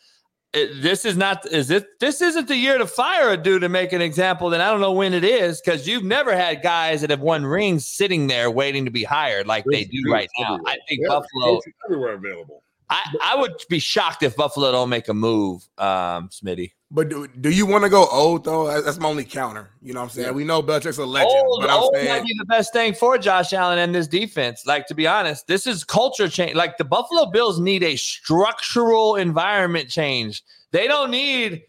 It- 0.54 0.82
this 0.82 1.04
is 1.06 1.18
not. 1.18 1.46
Is 1.52 1.70
it? 1.72 1.86
This 2.00 2.22
isn't 2.22 2.48
the 2.48 2.56
year 2.56 2.78
to 2.78 2.88
fire 2.88 3.32
a 3.32 3.38
dude 3.38 3.62
to 3.62 3.70
make 3.70 3.92
an 3.94 4.02
example. 4.02 4.50
Then 4.50 4.62
I 4.62 4.72
don't 4.72 4.80
know 4.82 4.94
when 4.94 5.14
it 5.14 5.24
is 5.26 5.62
because 5.62 5.88
you've 5.88 6.04
never 6.06 6.36
had 6.36 6.62
guys 6.64 7.02
that 7.02 7.10
have 7.10 7.20
won 7.22 7.46
rings 7.46 7.86
sitting 7.86 8.28
there 8.28 8.50
waiting 8.50 8.86
to 8.86 8.92
be 8.92 9.04
hired 9.04 9.46
like 9.46 9.66
they 9.70 9.84
do 9.84 10.02
right 10.10 10.30
now. 10.40 10.58
I 10.66 10.78
think 10.88 11.02
Yeah, 11.02 11.08
Buffalo. 11.10 11.62
everywhere 11.86 12.14
available. 12.14 12.64
I, 12.90 13.02
I 13.22 13.36
would 13.36 13.54
be 13.70 13.80
shocked 13.80 14.24
if 14.24 14.36
Buffalo 14.36 14.72
don't 14.72 14.90
make 14.90 15.10
a 15.10 15.14
move, 15.14 15.68
um, 15.78 16.30
Smitty. 16.30 16.72
But 16.90 17.10
do, 17.10 17.28
do 17.28 17.50
you 17.50 17.66
want 17.66 17.84
to 17.84 17.90
go 17.90 18.08
old 18.08 18.46
though? 18.46 18.82
That's 18.82 18.98
my 18.98 19.10
only 19.10 19.26
counter. 19.26 19.70
You 19.82 19.94
know 19.94 20.00
what 20.00 20.06
I'm 20.06 20.10
saying? 20.12 20.28
Yeah. 20.28 20.32
We 20.32 20.46
know 20.46 20.64
Belichick's 20.64 20.98
a 20.98 21.06
legend, 21.06 21.34
Old, 21.46 21.62
but 21.62 21.70
I'm 21.70 21.80
old 21.80 21.94
saying 21.94 22.08
might 22.08 22.26
be 22.26 22.34
the 22.38 22.46
best 22.46 22.72
thing 22.72 22.94
for 22.94 23.18
Josh 23.18 23.52
Allen 23.52 23.78
and 23.78 23.94
this 23.94 24.08
defense. 24.08 24.66
Like 24.66 24.88
to 24.88 24.96
be 24.96 25.06
honest, 25.06 25.48
this 25.48 25.68
is 25.68 25.84
culture 25.84 26.30
change. 26.30 26.56
Like 26.56 26.78
the 26.78 26.86
Buffalo 26.86 27.26
Bills 27.26 27.60
need 27.60 27.84
a 27.84 27.98
structural 27.98 29.16
environment 29.16 29.90
change. 29.90 30.44
They 30.72 30.88
don't 30.88 31.12
need 31.12 31.64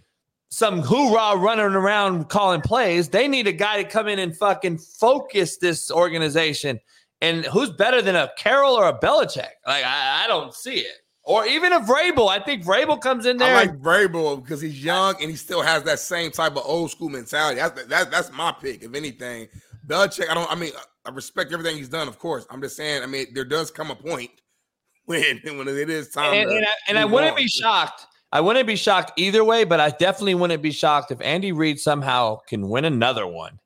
some 0.51 0.82
hoorah 0.82 1.36
running 1.36 1.65
around 1.65 2.28
calling 2.28 2.61
plays. 2.61 3.09
They 3.09 3.27
need 3.27 3.49
a 3.49 3.53
guy 3.53 3.82
to 3.82 3.89
come 3.89 4.07
in 4.07 4.20
and 4.20 4.36
fucking 4.36 4.78
focus 4.78 5.57
this 5.57 5.90
organization. 5.90 6.78
And 7.20 7.45
who's 7.47 7.70
better 7.70 8.01
than 8.01 8.15
a 8.15 8.31
Carroll 8.39 8.74
or 8.74 8.86
a 8.86 8.97
Belichick? 8.97 9.51
Like 9.66 9.85
I, 9.85 10.24
I 10.24 10.28
don't 10.28 10.55
see 10.55 10.78
it. 10.78 10.95
Or 11.29 11.45
even 11.45 11.75
a 11.75 11.81
Vrabel. 11.81 12.31
I 12.31 12.39
think 12.39 12.65
Vrabel 12.65 12.99
comes 12.99 13.27
in 13.27 13.37
there. 13.37 13.55
I 13.55 13.67
like 13.67 13.79
Vrabel 13.83 14.43
because 14.43 14.63
he's 14.63 14.83
young 14.83 15.15
and 15.21 15.31
he 15.31 15.37
still 15.37 15.61
has 15.61 15.83
that 15.83 15.99
same 15.99 16.31
type 16.31 16.53
of 16.53 16.63
old 16.65 16.91
school 16.91 17.11
mentality. 17.11 17.61
That's 17.61 17.85
that, 17.85 18.11
that's 18.11 18.33
my 18.33 18.51
pick, 18.51 18.83
if 18.83 18.95
anything. 18.95 19.47
Belichick, 19.87 20.31
I 20.31 20.35
don't. 20.35 20.51
I 20.51 20.55
mean, 20.55 20.73
I 21.05 21.11
respect 21.11 21.53
everything 21.53 21.77
he's 21.77 21.91
done. 21.91 22.09
Of 22.09 22.19
course, 22.19 22.47
I'm 22.49 22.63
just 22.63 22.77
saying. 22.77 23.03
I 23.03 23.07
mean, 23.07 23.27
there 23.35 23.45
does 23.45 23.71
come 23.71 23.91
a 23.91 23.95
point 23.95 24.31
when 25.05 25.39
when 25.45 25.69
it 25.69 25.91
is 25.91 26.09
time. 26.09 26.33
And, 26.33 26.51
and 26.51 26.65
I, 26.65 26.71
and 26.89 26.99
I 26.99 27.05
wouldn't 27.05 27.33
on. 27.33 27.37
be 27.37 27.47
shocked. 27.47 28.07
I 28.33 28.41
wouldn't 28.41 28.67
be 28.67 28.77
shocked 28.77 29.13
either 29.19 29.45
way, 29.45 29.65
but 29.65 29.81
I 29.81 29.91
definitely 29.91 30.35
wouldn't 30.35 30.63
be 30.63 30.73
shocked 30.73 31.11
if 31.11 31.21
Andy 31.21 31.53
Reid 31.53 31.79
somehow 31.79 32.37
can 32.47 32.71
win 32.71 32.87
another 32.87 33.27
one. 33.27 33.59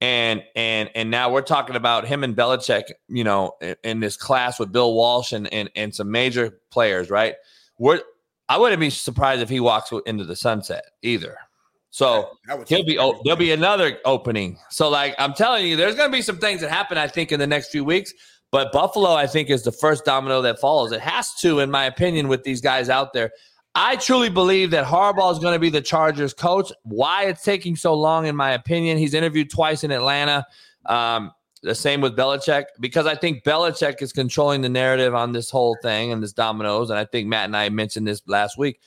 And 0.00 0.42
and 0.54 0.90
and 0.94 1.10
now 1.10 1.32
we're 1.32 1.42
talking 1.42 1.74
about 1.74 2.06
him 2.06 2.22
and 2.22 2.36
Belichick, 2.36 2.84
you 3.08 3.24
know, 3.24 3.52
in, 3.60 3.76
in 3.82 4.00
this 4.00 4.16
class 4.16 4.60
with 4.60 4.70
Bill 4.70 4.94
Walsh 4.94 5.32
and, 5.32 5.52
and 5.52 5.68
and 5.74 5.94
some 5.94 6.10
major 6.10 6.60
players, 6.70 7.10
right? 7.10 7.34
We're 7.78 8.00
I 8.48 8.58
wouldn't 8.58 8.80
be 8.80 8.90
surprised 8.90 9.42
if 9.42 9.48
he 9.48 9.60
walks 9.60 9.92
into 10.06 10.24
the 10.24 10.36
sunset 10.36 10.84
either. 11.02 11.36
So 11.90 12.30
he'll 12.68 12.84
be 12.84 12.98
oh, 12.98 13.20
there'll 13.24 13.38
be 13.38 13.50
another 13.50 13.98
opening. 14.04 14.58
So 14.70 14.88
like 14.88 15.14
I'm 15.18 15.34
telling 15.34 15.66
you, 15.66 15.76
there's 15.76 15.96
going 15.96 16.10
to 16.10 16.16
be 16.16 16.22
some 16.22 16.38
things 16.38 16.60
that 16.60 16.70
happen. 16.70 16.96
I 16.96 17.08
think 17.08 17.32
in 17.32 17.40
the 17.40 17.46
next 17.46 17.70
few 17.70 17.84
weeks. 17.84 18.12
But 18.50 18.72
Buffalo, 18.72 19.12
I 19.12 19.26
think, 19.26 19.50
is 19.50 19.62
the 19.62 19.72
first 19.72 20.04
domino 20.04 20.40
that 20.42 20.58
follows. 20.58 20.92
It 20.92 21.00
has 21.00 21.34
to, 21.40 21.60
in 21.60 21.70
my 21.70 21.84
opinion, 21.84 22.28
with 22.28 22.44
these 22.44 22.62
guys 22.62 22.88
out 22.88 23.12
there. 23.12 23.30
I 23.74 23.96
truly 23.96 24.28
believe 24.28 24.70
that 24.72 24.86
Harbaugh 24.86 25.32
is 25.32 25.38
going 25.38 25.54
to 25.54 25.58
be 25.58 25.70
the 25.70 25.80
Chargers 25.80 26.34
coach. 26.34 26.72
Why 26.82 27.24
it's 27.24 27.44
taking 27.44 27.76
so 27.76 27.94
long, 27.94 28.26
in 28.26 28.34
my 28.34 28.52
opinion, 28.52 28.98
he's 28.98 29.14
interviewed 29.14 29.50
twice 29.50 29.84
in 29.84 29.90
Atlanta. 29.90 30.46
Um, 30.86 31.32
the 31.62 31.74
same 31.74 32.00
with 32.00 32.16
Belichick 32.16 32.64
because 32.80 33.06
I 33.06 33.14
think 33.14 33.44
Belichick 33.44 34.00
is 34.00 34.12
controlling 34.12 34.62
the 34.62 34.68
narrative 34.68 35.14
on 35.14 35.32
this 35.32 35.50
whole 35.50 35.76
thing 35.82 36.12
and 36.12 36.22
this 36.22 36.32
dominoes. 36.32 36.90
And 36.90 36.98
I 36.98 37.04
think 37.04 37.28
Matt 37.28 37.46
and 37.46 37.56
I 37.56 37.68
mentioned 37.68 38.06
this 38.06 38.22
last 38.26 38.58
week. 38.58 38.80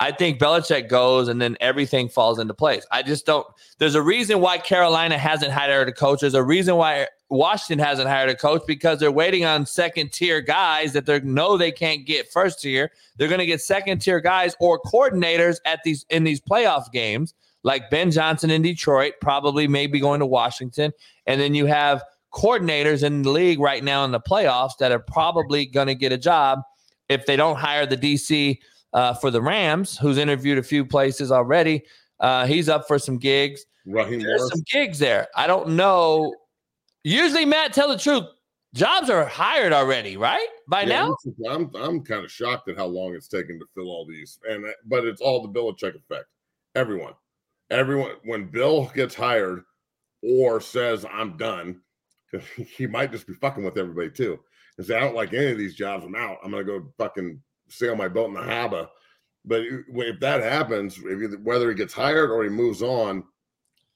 I 0.00 0.12
think 0.12 0.38
Belichick 0.38 0.88
goes 0.88 1.26
and 1.26 1.42
then 1.42 1.56
everything 1.60 2.08
falls 2.08 2.38
into 2.38 2.54
place. 2.54 2.86
I 2.92 3.02
just 3.02 3.26
don't. 3.26 3.46
There's 3.78 3.96
a 3.96 4.02
reason 4.02 4.40
why 4.40 4.58
Carolina 4.58 5.18
hasn't 5.18 5.50
hired 5.50 5.88
a 5.88 5.92
coach. 5.92 6.20
There's 6.20 6.34
a 6.34 6.42
reason 6.42 6.76
why 6.76 7.08
Washington 7.30 7.84
hasn't 7.84 8.08
hired 8.08 8.30
a 8.30 8.36
coach 8.36 8.62
because 8.66 9.00
they're 9.00 9.10
waiting 9.10 9.44
on 9.44 9.66
second 9.66 10.12
tier 10.12 10.40
guys 10.40 10.92
that 10.92 11.04
they 11.04 11.20
know 11.20 11.56
they 11.56 11.72
can't 11.72 12.06
get 12.06 12.30
first 12.30 12.60
tier. 12.60 12.92
They're 13.16 13.28
going 13.28 13.40
to 13.40 13.46
get 13.46 13.60
second 13.60 13.98
tier 13.98 14.20
guys 14.20 14.54
or 14.60 14.80
coordinators 14.80 15.58
at 15.64 15.80
these 15.84 16.06
in 16.10 16.22
these 16.22 16.40
playoff 16.40 16.92
games, 16.92 17.34
like 17.64 17.90
Ben 17.90 18.12
Johnson 18.12 18.50
in 18.50 18.62
Detroit, 18.62 19.14
probably 19.20 19.66
maybe 19.66 19.98
going 19.98 20.20
to 20.20 20.26
Washington, 20.26 20.92
and 21.26 21.40
then 21.40 21.54
you 21.54 21.66
have 21.66 22.04
coordinators 22.32 23.02
in 23.02 23.22
the 23.22 23.30
league 23.30 23.58
right 23.58 23.82
now 23.82 24.04
in 24.04 24.12
the 24.12 24.20
playoffs 24.20 24.76
that 24.78 24.92
are 24.92 24.98
probably 24.98 25.66
going 25.66 25.86
to 25.86 25.94
get 25.94 26.12
a 26.12 26.18
job 26.18 26.60
if 27.08 27.26
they 27.26 27.36
don't 27.36 27.56
hire 27.56 27.86
the 27.86 27.96
DC 27.96 28.58
uh, 28.92 29.14
for 29.14 29.30
the 29.30 29.40
Rams, 29.42 29.96
who's 29.98 30.18
interviewed 30.18 30.58
a 30.58 30.62
few 30.62 30.84
places 30.84 31.30
already. 31.30 31.84
Uh, 32.20 32.46
he's 32.46 32.68
up 32.68 32.86
for 32.88 32.98
some 32.98 33.18
gigs. 33.18 33.64
Raheem 33.86 34.20
There's 34.20 34.40
Morris. 34.40 34.52
some 34.52 34.62
gigs 34.70 34.98
there. 34.98 35.28
I 35.36 35.46
don't 35.46 35.70
know. 35.70 36.34
Usually, 37.04 37.44
Matt, 37.44 37.72
tell 37.72 37.88
the 37.88 37.98
truth. 37.98 38.24
Jobs 38.74 39.08
are 39.08 39.24
hired 39.24 39.72
already, 39.72 40.16
right? 40.16 40.46
By 40.68 40.82
Yeah, 40.82 41.08
now, 41.08 41.16
I'm 41.50 41.70
I'm 41.74 42.04
kind 42.04 42.22
of 42.24 42.30
shocked 42.30 42.68
at 42.68 42.76
how 42.76 42.84
long 42.86 43.14
it's 43.14 43.28
taken 43.28 43.58
to 43.58 43.66
fill 43.74 43.86
all 43.88 44.04
these, 44.06 44.38
and 44.48 44.66
uh, 44.66 44.70
but 44.84 45.06
it's 45.06 45.22
all 45.22 45.40
the 45.40 45.48
Belichick 45.48 45.94
effect. 45.96 46.26
Everyone, 46.74 47.14
everyone, 47.70 48.12
when 48.24 48.44
Bill 48.50 48.90
gets 48.94 49.14
hired 49.14 49.64
or 50.22 50.60
says 50.60 51.06
I'm 51.10 51.38
done, 51.38 51.80
he 52.56 52.86
might 52.86 53.10
just 53.10 53.26
be 53.26 53.32
fucking 53.34 53.64
with 53.64 53.78
everybody 53.78 54.10
too. 54.10 54.38
And 54.76 54.86
say 54.86 54.96
I 54.96 55.00
don't 55.00 55.14
like 55.16 55.32
any 55.32 55.52
of 55.52 55.58
these 55.58 55.74
jobs. 55.74 56.04
I'm 56.04 56.14
out. 56.14 56.36
I'm 56.44 56.50
gonna 56.50 56.64
go 56.64 56.92
fucking 56.98 57.40
sail 57.68 57.96
my 57.96 58.08
boat 58.08 58.28
in 58.28 58.34
the 58.34 58.42
harbor. 58.42 58.88
But 59.44 59.62
if 59.62 60.20
that 60.20 60.42
happens, 60.42 60.98
if 60.98 61.20
he, 61.20 61.36
whether 61.38 61.68
he 61.68 61.74
gets 61.74 61.94
hired 61.94 62.30
or 62.30 62.44
he 62.44 62.50
moves 62.50 62.82
on, 62.82 63.24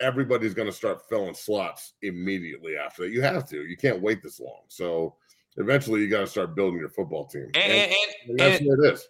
everybody's 0.01 0.55
going 0.55 0.67
to 0.67 0.73
start 0.73 1.09
filling 1.09 1.35
slots 1.35 1.95
immediately 2.03 2.77
after 2.77 3.03
that. 3.03 3.11
You 3.11 3.23
have 3.23 3.49
to. 3.51 3.65
You 3.65 3.77
can't 3.77 4.01
wait 4.01 4.23
this 4.23 4.41
long. 4.41 4.63
So 4.69 5.17
eventually, 5.57 6.01
you 6.01 6.09
got 6.09 6.21
to 6.21 6.27
start 6.27 6.55
building 6.55 6.79
your 6.79 6.89
football 6.89 7.27
team. 7.27 7.51
and, 7.55 7.73
and, 7.73 7.93
and, 8.29 8.39
that's 8.39 8.61
and 8.61 8.69
what 8.69 8.87
it 8.87 8.95
is. 8.95 9.07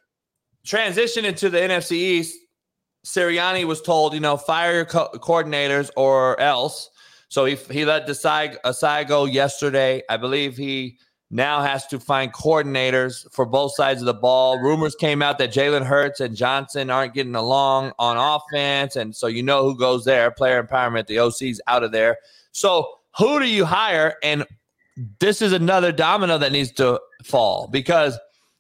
transition 0.64 1.24
into 1.24 1.48
the 1.48 1.59
NFC 1.59 1.93
East. 1.93 2.39
Sirianni 3.05 3.64
was 3.64 3.82
told, 3.82 4.14
you 4.14 4.20
know, 4.20 4.36
fire 4.36 4.74
your 4.74 4.84
co- 4.84 5.10
coordinators 5.14 5.90
or 5.97 6.39
else. 6.39 6.90
So 7.28 7.44
he 7.47 7.56
he 7.56 7.84
let 7.84 8.06
Desai 8.06 8.56
Asai 8.64 9.09
go 9.09 9.24
yesterday. 9.24 10.02
I 10.09 10.18
believe 10.18 10.56
he 10.56 10.98
now 11.32 11.62
has 11.62 11.86
to 11.86 11.98
find 11.98 12.32
coordinators 12.32 13.26
for 13.32 13.46
both 13.46 13.74
sides 13.74 14.02
of 14.02 14.06
the 14.06 14.14
ball. 14.14 14.59
Rumors 14.59 14.94
came 14.94 15.22
out 15.22 15.38
that 15.38 15.52
Jalen 15.52 15.84
Hurts 15.84 16.20
and 16.20 16.36
Johnson 16.36 16.90
aren't 16.90 17.14
getting 17.14 17.34
along 17.34 17.92
on 17.98 18.18
offense, 18.18 18.96
and 18.96 19.16
so 19.16 19.26
you 19.26 19.42
know 19.42 19.64
who 19.64 19.76
goes 19.76 20.04
there. 20.04 20.30
Player 20.30 20.62
empowerment, 20.62 21.06
the 21.06 21.18
OC's 21.18 21.60
out 21.66 21.82
of 21.82 21.90
there. 21.90 22.18
So 22.52 22.86
who 23.18 23.40
do 23.40 23.46
you 23.46 23.64
hire? 23.64 24.16
And 24.22 24.44
this 25.18 25.40
is 25.40 25.54
another 25.54 25.90
domino 25.90 26.36
that 26.36 26.52
needs 26.52 26.70
to 26.72 27.00
fall 27.24 27.66
because 27.66 28.18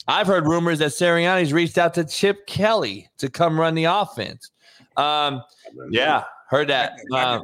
I've 0.08 0.26
heard 0.26 0.46
rumors 0.46 0.78
that 0.78 0.92
Sirianni's 0.92 1.52
reached 1.52 1.76
out 1.76 1.92
to 1.94 2.04
Chip 2.04 2.46
Kelly 2.46 3.08
to 3.18 3.28
come 3.28 3.60
run 3.60 3.74
the 3.74 3.84
offense. 3.84 4.50
Um, 4.96 5.42
yeah, 5.90 6.24
heard 6.48 6.68
that. 6.68 6.98
Um, 7.12 7.42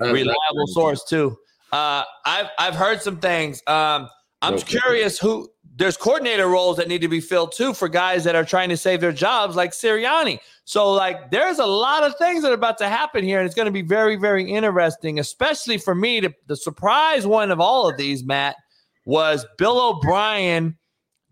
reliable 0.00 0.66
source 0.66 1.04
too. 1.04 1.38
Uh, 1.70 2.02
I've 2.24 2.48
I've 2.58 2.74
heard 2.74 3.00
some 3.02 3.18
things. 3.18 3.62
Um, 3.68 4.08
I'm 4.44 4.54
Okay. 4.54 4.78
curious 4.80 5.18
who 5.18 5.50
there's 5.76 5.96
coordinator 5.96 6.46
roles 6.48 6.76
that 6.76 6.86
need 6.86 7.00
to 7.00 7.08
be 7.08 7.20
filled 7.20 7.52
too 7.52 7.74
for 7.74 7.88
guys 7.88 8.22
that 8.24 8.36
are 8.36 8.44
trying 8.44 8.68
to 8.68 8.76
save 8.76 9.00
their 9.00 9.12
jobs, 9.12 9.56
like 9.56 9.72
Sirianni. 9.72 10.38
So 10.64 10.92
like, 10.92 11.30
there's 11.30 11.58
a 11.58 11.66
lot 11.66 12.04
of 12.04 12.14
things 12.16 12.42
that 12.42 12.52
are 12.52 12.54
about 12.54 12.78
to 12.78 12.88
happen 12.88 13.24
here, 13.24 13.40
and 13.40 13.46
it's 13.46 13.56
going 13.56 13.66
to 13.66 13.72
be 13.72 13.82
very 13.82 14.16
very 14.16 14.48
interesting, 14.50 15.18
especially 15.18 15.78
for 15.78 15.94
me. 15.94 16.20
To, 16.20 16.32
the 16.46 16.56
surprise 16.56 17.26
one 17.26 17.50
of 17.50 17.60
all 17.60 17.88
of 17.88 17.96
these, 17.96 18.22
Matt, 18.22 18.56
was 19.04 19.44
Bill 19.58 19.80
O'Brien 19.80 20.76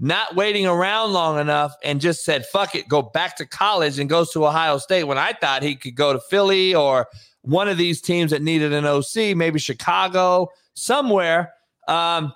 not 0.01 0.35
waiting 0.35 0.67
around 0.67 1.13
long 1.13 1.39
enough 1.39 1.73
and 1.85 2.01
just 2.01 2.25
said, 2.25 2.45
fuck 2.47 2.75
it, 2.75 2.89
go 2.89 3.01
back 3.03 3.37
to 3.37 3.47
college 3.47 4.01
and 4.01 4.11
goes 4.11 4.33
to 4.33 4.45
Ohio 4.45 4.77
State 4.79 5.05
when 5.05 5.17
I 5.19 5.33
thought 5.33 5.63
he 5.63 5.77
could 5.77 5.95
go 5.95 6.13
to 6.13 6.19
Philly 6.19 6.75
or 6.75 7.07
one 7.43 7.69
of 7.69 7.79
these 7.79 8.01
teams 8.01 8.33
that 8.33 8.43
needed 8.43 8.73
an 8.73 8.85
OC, 8.85 9.37
maybe 9.37 9.61
Chicago, 9.61 10.49
somewhere. 10.75 11.53
Um, 11.87 12.33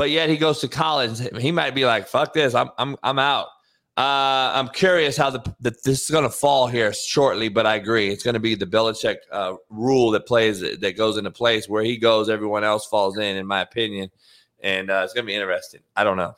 but 0.00 0.08
yet 0.08 0.30
he 0.30 0.38
goes 0.38 0.60
to 0.60 0.66
college. 0.66 1.18
He 1.38 1.52
might 1.52 1.74
be 1.74 1.84
like, 1.84 2.08
fuck 2.08 2.32
this, 2.32 2.54
I'm 2.54 2.70
I'm 2.78 2.96
I'm 3.02 3.18
out. 3.18 3.48
Uh, 3.98 4.50
I'm 4.54 4.68
curious 4.68 5.14
how 5.14 5.28
the, 5.28 5.40
the 5.60 5.76
this 5.84 6.04
is 6.04 6.10
going 6.10 6.24
to 6.24 6.30
fall 6.30 6.66
here 6.68 6.90
shortly, 6.94 7.50
but 7.50 7.66
I 7.66 7.74
agree 7.74 8.08
it's 8.08 8.22
going 8.22 8.32
to 8.32 8.40
be 8.40 8.54
the 8.54 8.64
Belichick 8.64 9.16
uh, 9.30 9.56
rule 9.68 10.10
that 10.12 10.24
plays 10.24 10.60
that 10.60 10.96
goes 10.96 11.18
into 11.18 11.30
place 11.30 11.68
where 11.68 11.82
he 11.82 11.98
goes, 11.98 12.30
everyone 12.30 12.64
else 12.64 12.86
falls 12.86 13.18
in, 13.18 13.36
in 13.36 13.46
my 13.46 13.60
opinion, 13.60 14.10
and 14.60 14.90
uh, 14.90 15.02
it's 15.04 15.12
going 15.12 15.26
to 15.26 15.30
be 15.30 15.34
interesting. 15.34 15.82
I 15.94 16.04
don't 16.04 16.16
know. 16.16 16.32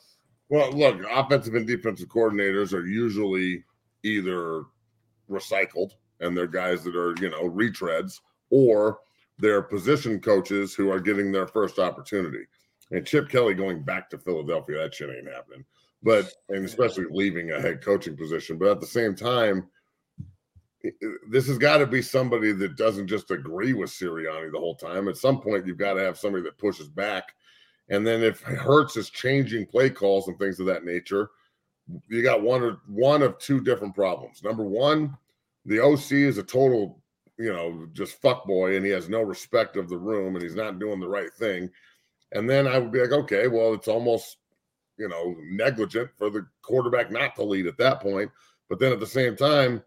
Well, 0.48 0.72
look, 0.72 1.00
offensive 1.08 1.54
and 1.54 1.64
defensive 1.64 2.08
coordinators 2.08 2.72
are 2.72 2.84
usually 2.84 3.62
either 4.02 4.64
recycled 5.30 5.92
and 6.18 6.36
they're 6.36 6.48
guys 6.48 6.82
that 6.82 6.96
are, 6.96 7.14
you 7.20 7.30
know, 7.30 7.48
retreads, 7.48 8.22
or 8.50 8.98
they're 9.38 9.62
position 9.62 10.20
coaches 10.20 10.74
who 10.74 10.90
are 10.90 10.98
getting 10.98 11.30
their 11.30 11.46
first 11.46 11.78
opportunity. 11.78 12.44
And 12.92 13.06
Chip 13.06 13.28
Kelly 13.28 13.54
going 13.54 13.82
back 13.82 14.08
to 14.10 14.18
Philadelphia, 14.18 14.78
that 14.78 14.94
shit 14.94 15.10
ain't 15.10 15.28
happening. 15.28 15.64
But, 16.02 16.32
and 16.48 16.64
especially 16.64 17.06
leaving 17.10 17.50
a 17.50 17.60
head 17.60 17.82
coaching 17.82 18.16
position. 18.16 18.58
But 18.58 18.68
at 18.68 18.80
the 18.80 18.86
same 18.86 19.14
time, 19.14 19.68
this 21.30 21.46
has 21.46 21.58
got 21.58 21.78
to 21.78 21.86
be 21.86 22.02
somebody 22.02 22.52
that 22.52 22.76
doesn't 22.76 23.06
just 23.06 23.30
agree 23.30 23.72
with 23.72 23.90
Sirianni 23.90 24.52
the 24.52 24.58
whole 24.58 24.74
time. 24.74 25.08
At 25.08 25.16
some 25.16 25.40
point, 25.40 25.66
you've 25.66 25.78
got 25.78 25.94
to 25.94 26.02
have 26.02 26.18
somebody 26.18 26.42
that 26.44 26.58
pushes 26.58 26.88
back. 26.88 27.34
And 27.88 28.06
then 28.06 28.22
if 28.22 28.40
Hurts 28.40 28.96
is 28.96 29.10
changing 29.10 29.66
play 29.66 29.90
calls 29.90 30.28
and 30.28 30.38
things 30.38 30.60
of 30.60 30.66
that 30.66 30.84
nature, 30.84 31.30
you 32.08 32.22
got 32.22 32.42
one 32.42 32.62
or 32.62 32.80
one 32.86 33.22
of 33.22 33.38
two 33.38 33.60
different 33.60 33.94
problems. 33.94 34.42
Number 34.42 34.64
one, 34.64 35.16
the 35.66 35.80
OC 35.80 36.12
is 36.12 36.38
a 36.38 36.42
total, 36.42 37.00
you 37.38 37.52
know, 37.52 37.86
just 37.92 38.20
fuck 38.20 38.44
boy, 38.46 38.76
and 38.76 38.84
he 38.84 38.90
has 38.92 39.08
no 39.08 39.22
respect 39.22 39.76
of 39.76 39.88
the 39.88 39.98
room, 39.98 40.34
and 40.34 40.42
he's 40.42 40.54
not 40.54 40.78
doing 40.78 41.00
the 41.00 41.08
right 41.08 41.32
thing. 41.32 41.70
And 42.32 42.48
then 42.48 42.66
I 42.66 42.78
would 42.78 42.92
be 42.92 43.00
like, 43.00 43.12
okay, 43.12 43.46
well, 43.46 43.74
it's 43.74 43.88
almost, 43.88 44.38
you 44.96 45.08
know, 45.08 45.36
negligent 45.42 46.10
for 46.16 46.30
the 46.30 46.46
quarterback 46.62 47.10
not 47.10 47.34
to 47.36 47.44
lead 47.44 47.66
at 47.66 47.78
that 47.78 48.00
point. 48.00 48.30
But 48.68 48.78
then 48.78 48.92
at 48.92 49.00
the 49.00 49.06
same 49.06 49.36
time, 49.36 49.82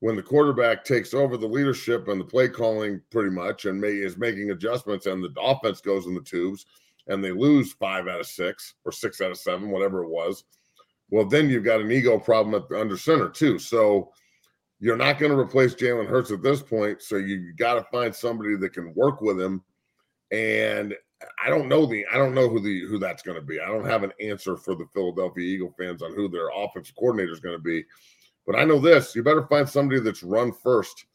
when 0.00 0.14
the 0.14 0.22
quarterback 0.22 0.84
takes 0.84 1.14
over 1.14 1.36
the 1.36 1.46
leadership 1.46 2.08
and 2.08 2.20
the 2.20 2.24
play 2.24 2.48
calling 2.48 3.00
pretty 3.10 3.30
much 3.30 3.64
and 3.64 3.80
may, 3.80 3.92
is 3.92 4.18
making 4.18 4.50
adjustments 4.50 5.06
and 5.06 5.24
the 5.24 5.32
offense 5.40 5.80
goes 5.80 6.06
in 6.06 6.14
the 6.14 6.20
tubes 6.20 6.66
and 7.08 7.24
they 7.24 7.32
lose 7.32 7.72
five 7.72 8.08
out 8.08 8.20
of 8.20 8.26
six 8.26 8.74
or 8.84 8.92
six 8.92 9.20
out 9.22 9.30
of 9.30 9.38
seven, 9.38 9.70
whatever 9.70 10.02
it 10.02 10.10
was, 10.10 10.44
well, 11.08 11.24
then 11.24 11.48
you've 11.48 11.64
got 11.64 11.80
an 11.80 11.90
ego 11.90 12.18
problem 12.18 12.54
at 12.54 12.68
the 12.68 12.78
under 12.78 12.96
center 12.98 13.30
too. 13.30 13.58
So 13.58 14.12
You're 14.78 14.96
not 14.96 15.18
going 15.18 15.32
to 15.32 15.38
replace 15.38 15.74
Jalen 15.74 16.06
Hurts 16.06 16.30
at 16.30 16.42
this 16.42 16.62
point, 16.62 17.00
so 17.00 17.16
you 17.16 17.54
got 17.54 17.74
to 17.74 17.82
find 17.84 18.14
somebody 18.14 18.56
that 18.56 18.74
can 18.74 18.92
work 18.94 19.20
with 19.22 19.40
him. 19.40 19.62
And 20.30 20.94
I 21.42 21.48
don't 21.48 21.68
know 21.68 21.86
the 21.86 22.04
I 22.12 22.18
don't 22.18 22.34
know 22.34 22.48
who 22.48 22.60
the 22.60 22.86
who 22.86 22.98
that's 22.98 23.22
going 23.22 23.38
to 23.38 23.44
be. 23.44 23.60
I 23.60 23.66
don't 23.66 23.86
have 23.86 24.02
an 24.02 24.12
answer 24.20 24.56
for 24.56 24.74
the 24.74 24.86
Philadelphia 24.92 25.44
Eagle 25.44 25.74
fans 25.78 26.02
on 26.02 26.14
who 26.14 26.28
their 26.28 26.48
offensive 26.54 26.94
coordinator 26.96 27.32
is 27.32 27.40
going 27.40 27.56
to 27.56 27.62
be. 27.62 27.84
But 28.46 28.56
I 28.56 28.64
know 28.64 28.78
this: 28.78 29.14
you 29.14 29.22
better 29.22 29.46
find 29.46 29.68
somebody 29.68 30.00
that's 30.00 30.22
run 30.22 30.52
first 30.52 31.06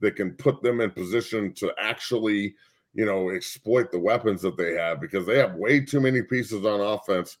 that 0.00 0.16
can 0.16 0.32
put 0.32 0.62
them 0.62 0.80
in 0.80 0.90
position 0.90 1.52
to 1.54 1.72
actually, 1.78 2.54
you 2.94 3.04
know, 3.04 3.30
exploit 3.30 3.90
the 3.90 3.98
weapons 3.98 4.42
that 4.42 4.56
they 4.56 4.74
have 4.74 5.00
because 5.00 5.26
they 5.26 5.38
have 5.38 5.54
way 5.54 5.80
too 5.80 6.00
many 6.00 6.22
pieces 6.22 6.64
on 6.64 6.80
offense 6.80 7.36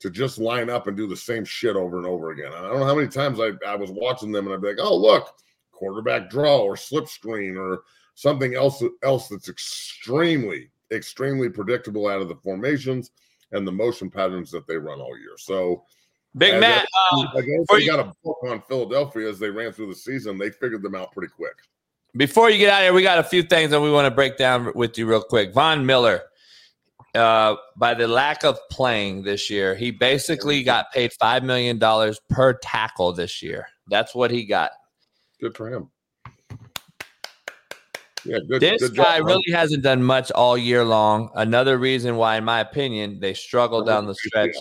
to 0.00 0.10
just 0.10 0.38
line 0.38 0.70
up 0.70 0.86
and 0.86 0.96
do 0.96 1.06
the 1.06 1.16
same 1.16 1.44
shit 1.44 1.76
over 1.76 1.98
and 1.98 2.06
over 2.06 2.30
again. 2.30 2.52
I 2.54 2.62
don't 2.62 2.80
know 2.80 2.86
how 2.86 2.94
many 2.94 3.08
times 3.08 3.40
I, 3.40 3.50
I 3.66 3.74
was 3.74 3.90
watching 3.90 4.32
them 4.32 4.46
and 4.46 4.54
I'd 4.54 4.62
be 4.62 4.68
like, 4.68 4.78
oh 4.80 4.96
look, 4.96 5.34
quarterback 5.72 6.30
draw 6.30 6.58
or 6.58 6.76
slip 6.76 7.08
screen 7.08 7.56
or 7.56 7.82
something 8.14 8.54
else 8.54 8.82
else 9.02 9.28
that's 9.28 9.48
extremely 9.48 10.70
extremely 10.92 11.48
predictable 11.48 12.08
out 12.08 12.20
of 12.20 12.28
the 12.28 12.36
formations 12.36 13.10
and 13.52 13.66
the 13.66 13.72
motion 13.72 14.10
patterns 14.10 14.50
that 14.50 14.66
they 14.66 14.76
run 14.76 15.00
all 15.00 15.18
year. 15.18 15.36
So 15.38 15.84
Big 16.36 16.60
Matt, 16.60 16.86
uh, 17.12 17.24
they 17.70 17.86
got 17.86 18.00
a 18.00 18.12
book 18.22 18.38
on 18.46 18.62
Philadelphia 18.68 19.28
as 19.28 19.38
they 19.38 19.50
ran 19.50 19.72
through 19.72 19.88
the 19.88 19.94
season. 19.94 20.38
They 20.38 20.50
figured 20.50 20.82
them 20.82 20.94
out 20.94 21.12
pretty 21.12 21.32
quick. 21.32 21.54
Before 22.16 22.50
you 22.50 22.58
get 22.58 22.70
out 22.70 22.80
of 22.80 22.84
here, 22.84 22.92
we 22.92 23.02
got 23.02 23.18
a 23.18 23.22
few 23.22 23.42
things 23.42 23.70
that 23.70 23.80
we 23.80 23.90
want 23.90 24.06
to 24.06 24.10
break 24.10 24.36
down 24.36 24.72
with 24.74 24.98
you 24.98 25.06
real 25.06 25.22
quick. 25.22 25.54
Von 25.54 25.84
Miller, 25.84 26.22
uh, 27.14 27.56
by 27.76 27.94
the 27.94 28.06
lack 28.06 28.44
of 28.44 28.58
playing 28.70 29.22
this 29.22 29.50
year, 29.50 29.74
he 29.74 29.90
basically 29.90 30.62
got 30.62 30.92
paid 30.92 31.12
five 31.14 31.42
million 31.42 31.78
dollars 31.78 32.20
per 32.28 32.54
tackle 32.54 33.12
this 33.12 33.42
year. 33.42 33.66
That's 33.88 34.14
what 34.14 34.30
he 34.30 34.44
got. 34.44 34.72
Good 35.40 35.56
for 35.56 35.72
him. 35.72 35.90
Yeah, 38.28 38.38
good, 38.48 38.60
this 38.60 38.82
good 38.82 38.96
guy 38.96 39.18
job, 39.18 39.26
really 39.26 39.52
hasn't 39.52 39.82
done 39.82 40.02
much 40.02 40.30
all 40.32 40.56
year 40.58 40.84
long. 40.84 41.30
Another 41.34 41.78
reason 41.78 42.16
why, 42.16 42.36
in 42.36 42.44
my 42.44 42.60
opinion, 42.60 43.18
they 43.20 43.34
struggle 43.34 43.82
down 43.84 44.06
the 44.06 44.14
stretch 44.14 44.54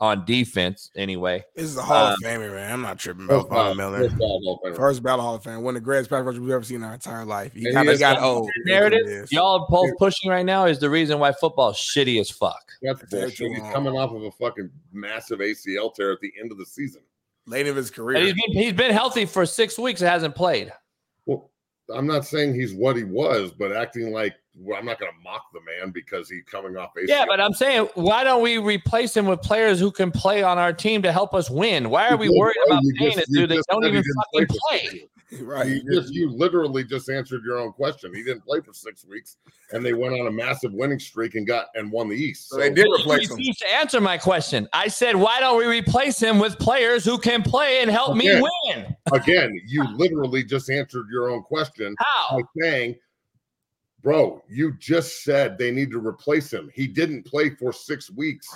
on 0.00 0.24
defense. 0.24 0.90
Anyway, 0.96 1.44
This 1.54 1.66
is 1.66 1.76
a 1.76 1.82
Hall 1.82 2.06
Um, 2.06 2.12
of 2.14 2.18
Famer, 2.20 2.50
man. 2.54 2.72
I'm 2.72 2.80
not 2.80 2.98
tripping 2.98 3.26
First 3.26 3.46
about 3.48 3.66
Von 3.66 3.76
ballot- 3.76 4.00
Miller. 4.00 4.08
first 4.08 4.18
ballot 4.18 4.42
Hall 4.42 4.60
of 4.64 4.72
Famer. 4.72 4.76
First 4.76 5.02
ballot 5.02 5.20
Hall 5.20 5.34
of 5.34 5.44
Fame, 5.44 5.62
one 5.62 5.76
of 5.76 5.82
the 5.82 5.84
greatest 5.84 6.08
pass 6.08 6.24
rushers 6.24 6.40
we've 6.40 6.50
ever 6.50 6.64
seen 6.64 6.76
in 6.76 6.84
our 6.84 6.94
entire 6.94 7.24
life. 7.26 7.52
He 7.52 7.66
And 7.66 7.74
got, 7.74 7.82
he 7.82 7.88
he 7.88 7.94
is 7.94 8.00
got 8.00 8.22
old. 8.22 8.48
narrative 8.64 9.28
y'all 9.30 9.66
both 9.68 9.90
pushing 9.98 10.30
right 10.30 10.46
now 10.46 10.64
is 10.64 10.78
the 10.78 10.88
reason 10.88 11.18
why 11.18 11.32
football 11.32 11.70
is 11.70 11.76
shitty 11.76 12.18
as 12.18 12.30
fuck. 12.30 12.62
That's 12.80 13.02
Very 13.10 13.24
bullshit. 13.24 13.36
true. 13.36 13.52
He's 13.52 13.72
coming 13.74 13.94
off 13.96 14.12
of 14.12 14.22
a 14.22 14.30
fucking 14.32 14.70
massive 14.92 15.40
ACL 15.40 15.94
tear 15.94 16.12
at 16.12 16.20
the 16.20 16.32
end 16.40 16.50
of 16.50 16.56
the 16.56 16.64
season. 16.66 17.02
Late 17.46 17.66
of 17.66 17.76
his 17.76 17.90
career. 17.90 18.16
And 18.18 18.26
he's 18.26 18.34
been 18.34 18.62
he's 18.62 18.72
been 18.72 18.92
healthy 18.92 19.26
for 19.26 19.44
six 19.44 19.78
weeks. 19.78 20.00
and 20.00 20.08
hasn't 20.08 20.34
played. 20.34 20.72
I'm 21.94 22.06
not 22.06 22.24
saying 22.24 22.54
he's 22.54 22.72
what 22.72 22.96
he 22.96 23.04
was, 23.04 23.52
but 23.52 23.72
acting 23.72 24.12
like 24.12 24.34
well, 24.56 24.78
I'm 24.78 24.84
not 24.84 24.98
going 24.98 25.12
to 25.12 25.18
mock 25.22 25.52
the 25.52 25.60
man 25.60 25.90
because 25.90 26.28
he's 26.28 26.42
coming 26.44 26.76
off 26.76 26.90
ACL. 26.94 27.08
Yeah, 27.08 27.24
but 27.26 27.40
I'm 27.40 27.52
saying, 27.52 27.88
why 27.94 28.24
don't 28.24 28.42
we 28.42 28.58
replace 28.58 29.16
him 29.16 29.26
with 29.26 29.40
players 29.40 29.78
who 29.78 29.90
can 29.90 30.10
play 30.10 30.42
on 30.42 30.58
our 30.58 30.72
team 30.72 31.02
to 31.02 31.12
help 31.12 31.34
us 31.34 31.48
win? 31.48 31.88
Why 31.88 32.08
are 32.08 32.16
we 32.16 32.28
worried 32.28 32.56
about 32.66 32.82
paying 32.98 33.18
a 33.18 33.24
dude 33.26 33.50
that 33.50 33.62
don't 33.70 33.84
even 33.84 34.02
fucking 34.02 34.46
for 34.48 34.56
play? 34.68 35.08
Six 35.30 35.40
weeks. 35.40 35.42
right. 35.50 35.66
You 35.66 35.82
just 35.92 36.12
you 36.12 36.30
literally 36.30 36.84
just 36.84 37.08
answered 37.08 37.42
your 37.44 37.58
own 37.58 37.72
question. 37.72 38.14
He 38.14 38.22
didn't 38.22 38.44
play 38.44 38.60
for 38.60 38.72
six 38.72 39.04
weeks, 39.04 39.36
and 39.72 39.84
they 39.84 39.92
went 39.92 40.14
on 40.18 40.26
a 40.26 40.30
massive 40.30 40.72
winning 40.72 40.98
streak 40.98 41.34
and 41.34 41.46
got 41.46 41.66
and 41.74 41.90
won 41.90 42.08
the 42.08 42.16
East. 42.16 42.48
So 42.48 42.58
they 42.58 42.70
did 42.70 42.86
You 42.86 42.94
replace 42.96 43.30
him. 43.30 43.36
refused 43.36 43.60
to 43.60 43.74
answer 43.74 44.00
my 44.00 44.18
question. 44.18 44.68
I 44.72 44.88
said, 44.88 45.16
why 45.16 45.40
don't 45.40 45.58
we 45.58 45.66
replace 45.66 46.20
him 46.20 46.38
with 46.38 46.58
players 46.58 47.04
who 47.04 47.18
can 47.18 47.42
play 47.42 47.80
and 47.80 47.90
help 47.90 48.16
me 48.16 48.28
win? 48.66 48.96
Again, 49.12 49.58
you 49.66 49.84
literally 49.96 50.44
just 50.44 50.70
answered 50.70 51.06
your 51.10 51.30
own 51.30 51.42
question 51.42 51.94
How? 51.98 52.38
by 52.38 52.42
saying, 52.60 52.96
"Bro, 54.02 54.42
you 54.48 54.72
just 54.78 55.24
said 55.24 55.58
they 55.58 55.70
need 55.70 55.90
to 55.90 55.98
replace 56.04 56.52
him. 56.52 56.70
He 56.74 56.86
didn't 56.86 57.24
play 57.24 57.50
for 57.50 57.72
six 57.72 58.10
weeks, 58.10 58.48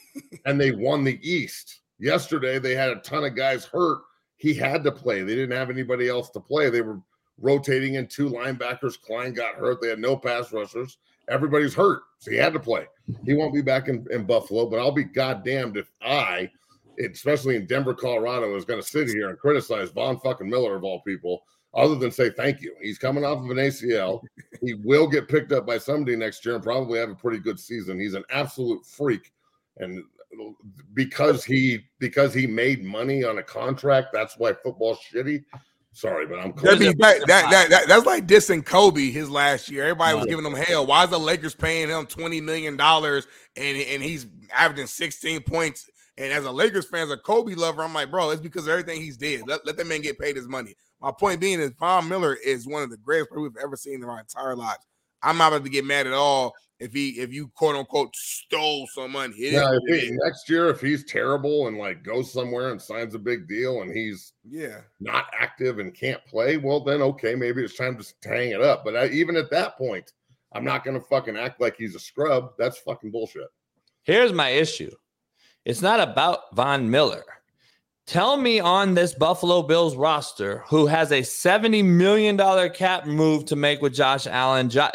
and 0.46 0.60
they 0.60 0.70
won 0.72 1.04
the 1.04 1.18
East 1.28 1.80
yesterday. 1.98 2.58
They 2.58 2.74
had 2.74 2.90
a 2.90 2.96
ton 2.96 3.24
of 3.24 3.36
guys 3.36 3.64
hurt. 3.64 4.00
He 4.40 4.54
had 4.54 4.82
to 4.84 4.90
play. 4.90 5.22
They 5.22 5.34
didn't 5.34 5.54
have 5.54 5.68
anybody 5.68 6.08
else 6.08 6.30
to 6.30 6.40
play. 6.40 6.70
They 6.70 6.80
were 6.80 6.98
rotating 7.36 7.96
in 7.96 8.06
two 8.06 8.30
linebackers. 8.30 8.98
Klein 8.98 9.34
got 9.34 9.54
hurt. 9.54 9.82
They 9.82 9.90
had 9.90 9.98
no 9.98 10.16
pass 10.16 10.50
rushers. 10.50 10.96
Everybody's 11.28 11.74
hurt, 11.74 12.00
so 12.18 12.30
he 12.30 12.38
had 12.38 12.54
to 12.54 12.58
play. 12.58 12.86
He 13.26 13.34
won't 13.34 13.52
be 13.52 13.60
back 13.60 13.88
in, 13.88 14.06
in 14.10 14.24
Buffalo, 14.24 14.64
but 14.64 14.78
I'll 14.78 14.92
be 14.92 15.04
goddamned 15.04 15.76
if 15.76 15.90
I, 16.00 16.50
especially 16.98 17.56
in 17.56 17.66
Denver, 17.66 17.92
Colorado, 17.92 18.56
is 18.56 18.64
going 18.64 18.80
to 18.80 18.86
sit 18.86 19.08
here 19.08 19.28
and 19.28 19.38
criticize 19.38 19.90
Von 19.90 20.18
fucking 20.20 20.48
Miller 20.48 20.74
of 20.74 20.84
all 20.84 21.02
people, 21.02 21.42
other 21.74 21.96
than 21.96 22.10
say 22.10 22.30
thank 22.30 22.62
you. 22.62 22.74
He's 22.80 22.98
coming 22.98 23.26
off 23.26 23.44
of 23.44 23.50
an 23.50 23.58
ACL. 23.58 24.22
He 24.62 24.74
will 24.74 25.06
get 25.06 25.26
picked 25.28 25.52
up 25.52 25.64
by 25.64 25.78
somebody 25.78 26.16
next 26.16 26.44
year 26.44 26.54
and 26.54 26.62
probably 26.62 26.98
have 26.98 27.08
a 27.08 27.14
pretty 27.14 27.38
good 27.38 27.58
season. 27.58 27.98
He's 27.98 28.12
an 28.12 28.24
absolute 28.30 28.84
freak, 28.84 29.32
and 29.78 30.04
because 30.94 31.44
he 31.44 31.80
because 31.98 32.34
he 32.34 32.46
made 32.46 32.84
money 32.84 33.24
on 33.24 33.38
a 33.38 33.42
contract, 33.42 34.08
that's 34.12 34.36
why 34.36 34.52
football's 34.52 34.98
shitty. 35.12 35.44
Sorry, 35.92 36.24
but 36.26 36.38
I'm 36.38 36.52
That'd 36.52 36.78
that, 36.98 37.26
that, 37.26 37.50
that, 37.50 37.70
that- 37.70 37.88
that's 37.88 38.06
like 38.06 38.26
dissing 38.26 38.64
Kobe 38.64 39.10
his 39.10 39.28
last 39.28 39.68
year. 39.68 39.82
Everybody 39.82 40.16
was 40.16 40.26
giving 40.26 40.46
him 40.46 40.54
hell. 40.54 40.86
Why 40.86 41.02
is 41.04 41.10
the 41.10 41.18
Lakers 41.18 41.54
paying 41.54 41.88
him 41.88 42.06
$20 42.06 42.40
million 42.42 42.80
and, 42.80 43.18
and 43.56 44.02
he's 44.02 44.26
averaging 44.52 44.86
16 44.86 45.42
points? 45.42 45.90
And 46.16 46.32
as 46.32 46.44
a 46.44 46.50
Lakers 46.50 46.86
fan, 46.86 47.04
as 47.04 47.10
a 47.10 47.16
Kobe 47.16 47.54
lover, 47.54 47.82
I'm 47.82 47.92
like, 47.92 48.10
bro, 48.10 48.30
it's 48.30 48.40
because 48.40 48.64
of 48.66 48.70
everything 48.72 49.00
he's 49.00 49.16
did. 49.16 49.48
Let, 49.48 49.66
let 49.66 49.76
that 49.78 49.86
man 49.86 50.00
get 50.00 50.18
paid 50.18 50.36
his 50.36 50.46
money. 50.46 50.74
My 51.00 51.10
point 51.10 51.40
being 51.40 51.58
is 51.58 51.70
Von 51.80 52.08
Miller 52.08 52.34
is 52.34 52.66
one 52.68 52.82
of 52.82 52.90
the 52.90 52.96
greatest 52.98 53.30
players 53.30 53.42
we've 53.50 53.62
ever 53.62 53.74
seen 53.76 53.94
in 53.94 54.04
our 54.04 54.20
entire 54.20 54.54
lives. 54.54 54.86
I'm 55.22 55.38
not 55.38 55.52
about 55.52 55.64
to 55.64 55.70
get 55.70 55.84
mad 55.84 56.06
at 56.06 56.12
all 56.12 56.54
if 56.80 56.94
he 56.94 57.10
if 57.10 57.32
you 57.32 57.48
quote 57.48 57.76
unquote 57.76 58.16
stole 58.16 58.86
some 58.94 59.12
money. 59.12 59.34
Yeah, 59.36 59.64
what 59.64 59.82
if 59.86 60.00
he, 60.00 60.06
is. 60.08 60.18
next 60.24 60.48
year, 60.48 60.68
if 60.70 60.80
he's 60.80 61.04
terrible 61.04 61.68
and 61.68 61.78
like 61.78 62.02
goes 62.02 62.32
somewhere 62.32 62.70
and 62.70 62.80
signs 62.80 63.14
a 63.14 63.18
big 63.18 63.46
deal 63.46 63.82
and 63.82 63.94
he's 63.94 64.32
yeah. 64.48 64.80
not 64.98 65.26
active 65.38 65.78
and 65.78 65.94
can't 65.94 66.24
play, 66.26 66.56
well, 66.56 66.80
then 66.80 67.02
okay, 67.02 67.34
maybe 67.34 67.62
it's 67.62 67.76
time 67.76 67.98
to 67.98 68.28
hang 68.28 68.50
it 68.50 68.62
up. 68.62 68.84
But 68.84 68.96
I, 68.96 69.06
even 69.08 69.36
at 69.36 69.50
that 69.50 69.76
point, 69.76 70.12
I'm 70.52 70.64
not 70.64 70.84
going 70.84 70.98
to 70.98 71.06
fucking 71.06 71.36
act 71.36 71.60
like 71.60 71.76
he's 71.76 71.94
a 71.94 72.00
scrub. 72.00 72.52
That's 72.58 72.78
fucking 72.78 73.10
bullshit. 73.10 73.48
Here's 74.02 74.32
my 74.32 74.48
issue. 74.48 74.90
It's 75.64 75.82
not 75.82 76.00
about 76.00 76.54
Von 76.54 76.90
Miller. 76.90 77.24
Tell 78.10 78.36
me 78.36 78.58
on 78.58 78.94
this 78.94 79.14
Buffalo 79.14 79.62
Bills 79.62 79.94
roster 79.94 80.64
who 80.66 80.88
has 80.88 81.12
a 81.12 81.20
$70 81.20 81.84
million 81.84 82.36
cap 82.72 83.06
move 83.06 83.44
to 83.44 83.54
make 83.54 83.80
with 83.80 83.94
Josh 83.94 84.26
Allen. 84.26 84.68
Jo- 84.68 84.90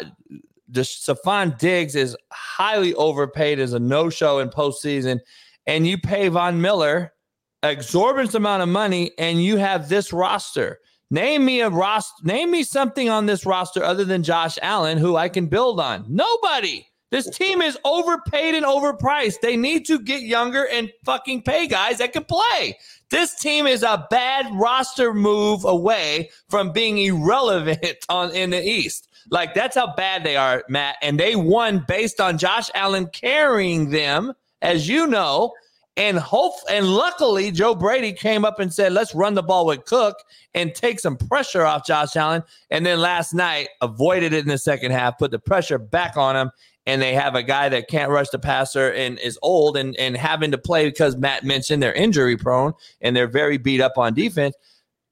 Stefon 0.70 1.56
Diggs 1.56 1.96
is 1.96 2.14
highly 2.30 2.92
overpaid 2.92 3.58
as 3.58 3.72
a 3.72 3.78
no-show 3.78 4.40
in 4.40 4.50
postseason, 4.50 5.20
and 5.66 5.86
you 5.86 5.96
pay 5.96 6.28
Von 6.28 6.60
Miller 6.60 7.14
exorbitant 7.62 8.34
amount 8.34 8.62
of 8.62 8.68
money, 8.68 9.12
and 9.16 9.42
you 9.42 9.56
have 9.56 9.88
this 9.88 10.12
roster. 10.12 10.80
Name 11.10 11.42
me 11.42 11.62
a 11.62 11.70
roster. 11.70 12.22
Name 12.22 12.50
me 12.50 12.64
something 12.64 13.08
on 13.08 13.24
this 13.24 13.46
roster 13.46 13.82
other 13.82 14.04
than 14.04 14.24
Josh 14.24 14.58
Allen 14.60 14.98
who 14.98 15.16
I 15.16 15.30
can 15.30 15.46
build 15.46 15.80
on. 15.80 16.04
Nobody. 16.06 16.86
This 17.12 17.30
team 17.30 17.62
is 17.62 17.78
overpaid 17.84 18.56
and 18.56 18.66
overpriced. 18.66 19.40
They 19.40 19.56
need 19.56 19.86
to 19.86 20.00
get 20.00 20.22
younger 20.22 20.66
and 20.66 20.92
fucking 21.04 21.42
pay 21.42 21.68
guys 21.68 21.98
that 21.98 22.12
can 22.12 22.24
play. 22.24 22.76
This 23.10 23.34
team 23.36 23.66
is 23.66 23.82
a 23.82 24.06
bad 24.10 24.46
roster 24.54 25.14
move 25.14 25.64
away 25.64 26.30
from 26.48 26.72
being 26.72 26.98
irrelevant 26.98 27.96
on 28.08 28.34
in 28.34 28.50
the 28.50 28.62
East. 28.62 29.08
Like 29.30 29.54
that's 29.54 29.76
how 29.76 29.94
bad 29.94 30.24
they 30.24 30.36
are, 30.36 30.64
Matt. 30.68 30.96
And 31.02 31.18
they 31.18 31.36
won 31.36 31.84
based 31.86 32.20
on 32.20 32.38
Josh 32.38 32.70
Allen 32.74 33.08
carrying 33.12 33.90
them, 33.90 34.32
as 34.62 34.88
you 34.88 35.06
know. 35.06 35.52
And 35.98 36.18
hope 36.18 36.56
and 36.68 36.86
luckily 36.94 37.50
Joe 37.50 37.74
Brady 37.74 38.12
came 38.12 38.44
up 38.44 38.60
and 38.60 38.72
said, 38.72 38.92
"Let's 38.92 39.14
run 39.14 39.32
the 39.32 39.42
ball 39.42 39.64
with 39.64 39.86
Cook 39.86 40.16
and 40.52 40.74
take 40.74 41.00
some 41.00 41.16
pressure 41.16 41.64
off 41.64 41.86
Josh 41.86 42.16
Allen." 42.16 42.42
And 42.70 42.84
then 42.84 43.00
last 43.00 43.32
night 43.32 43.68
avoided 43.80 44.34
it 44.34 44.40
in 44.40 44.48
the 44.48 44.58
second 44.58 44.92
half, 44.92 45.18
put 45.18 45.30
the 45.30 45.38
pressure 45.38 45.78
back 45.78 46.18
on 46.18 46.36
him, 46.36 46.50
and 46.86 47.02
they 47.02 47.14
have 47.14 47.34
a 47.34 47.42
guy 47.42 47.68
that 47.68 47.88
can't 47.88 48.10
rush 48.10 48.28
the 48.30 48.38
passer 48.38 48.92
and 48.92 49.18
is 49.18 49.38
old 49.42 49.76
and 49.76 49.96
and 49.96 50.16
having 50.16 50.50
to 50.52 50.58
play 50.58 50.86
because 50.86 51.16
Matt 51.16 51.44
mentioned 51.44 51.82
they're 51.82 51.92
injury 51.92 52.36
prone 52.36 52.72
and 53.00 53.14
they're 53.14 53.26
very 53.26 53.58
beat 53.58 53.80
up 53.80 53.98
on 53.98 54.14
defense. 54.14 54.56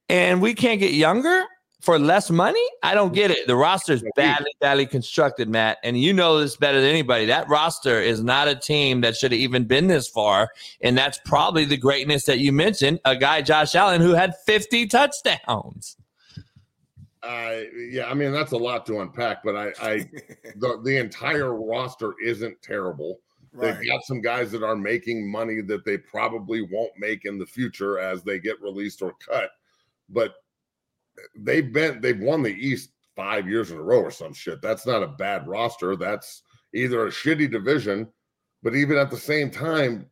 And 0.08 0.40
we 0.40 0.54
can't 0.54 0.80
get 0.80 0.92
younger 0.92 1.44
for 1.84 1.98
less 1.98 2.30
money. 2.30 2.64
I 2.82 2.94
don't 2.94 3.12
get 3.12 3.30
it. 3.30 3.46
The 3.46 3.56
roster's 3.56 4.02
badly, 4.16 4.50
badly 4.60 4.86
constructed, 4.86 5.48
Matt, 5.48 5.78
and 5.84 6.00
you 6.00 6.12
know 6.14 6.40
this 6.40 6.56
better 6.56 6.80
than 6.80 6.88
anybody. 6.88 7.26
That 7.26 7.48
roster 7.48 8.00
is 8.00 8.22
not 8.22 8.48
a 8.48 8.54
team 8.54 9.02
that 9.02 9.16
should 9.16 9.32
have 9.32 9.40
even 9.40 9.64
been 9.64 9.86
this 9.86 10.08
far, 10.08 10.48
and 10.80 10.96
that's 10.96 11.20
probably 11.26 11.66
the 11.66 11.76
greatness 11.76 12.24
that 12.24 12.38
you 12.38 12.52
mentioned. 12.52 13.00
A 13.04 13.14
guy, 13.14 13.42
Josh 13.42 13.74
Allen, 13.74 14.00
who 14.00 14.12
had 14.12 14.34
50 14.46 14.86
touchdowns. 14.86 15.96
Uh, 17.24 17.62
yeah, 17.90 18.10
I 18.10 18.14
mean 18.14 18.32
that's 18.32 18.52
a 18.52 18.56
lot 18.56 18.84
to 18.86 19.00
unpack, 19.00 19.42
but 19.42 19.56
I, 19.56 19.72
I 19.80 19.98
the, 20.56 20.80
the 20.84 20.96
entire 20.98 21.54
roster 21.54 22.14
isn't 22.22 22.60
terrible. 22.62 23.20
Right. 23.52 23.74
They've 23.74 23.88
got 23.88 24.04
some 24.04 24.20
guys 24.20 24.50
that 24.52 24.64
are 24.64 24.76
making 24.76 25.30
money 25.30 25.60
that 25.62 25.84
they 25.84 25.96
probably 25.96 26.62
won't 26.62 26.92
make 26.98 27.24
in 27.24 27.38
the 27.38 27.46
future 27.46 27.98
as 27.98 28.22
they 28.22 28.38
get 28.40 28.60
released 28.60 29.00
or 29.00 29.14
cut. 29.14 29.50
But 30.08 30.34
they've 31.36 31.72
been 31.72 32.00
they've 32.00 32.20
won 32.20 32.42
the 32.42 32.54
East 32.54 32.90
five 33.16 33.48
years 33.48 33.70
in 33.70 33.78
a 33.78 33.82
row 33.82 34.00
or 34.00 34.10
some 34.10 34.34
shit. 34.34 34.60
That's 34.60 34.86
not 34.86 35.02
a 35.02 35.08
bad 35.08 35.46
roster. 35.46 35.96
That's 35.96 36.42
either 36.74 37.06
a 37.06 37.10
shitty 37.10 37.50
division, 37.50 38.08
but 38.62 38.74
even 38.74 38.98
at 38.98 39.10
the 39.10 39.16
same 39.16 39.50
time, 39.50 40.06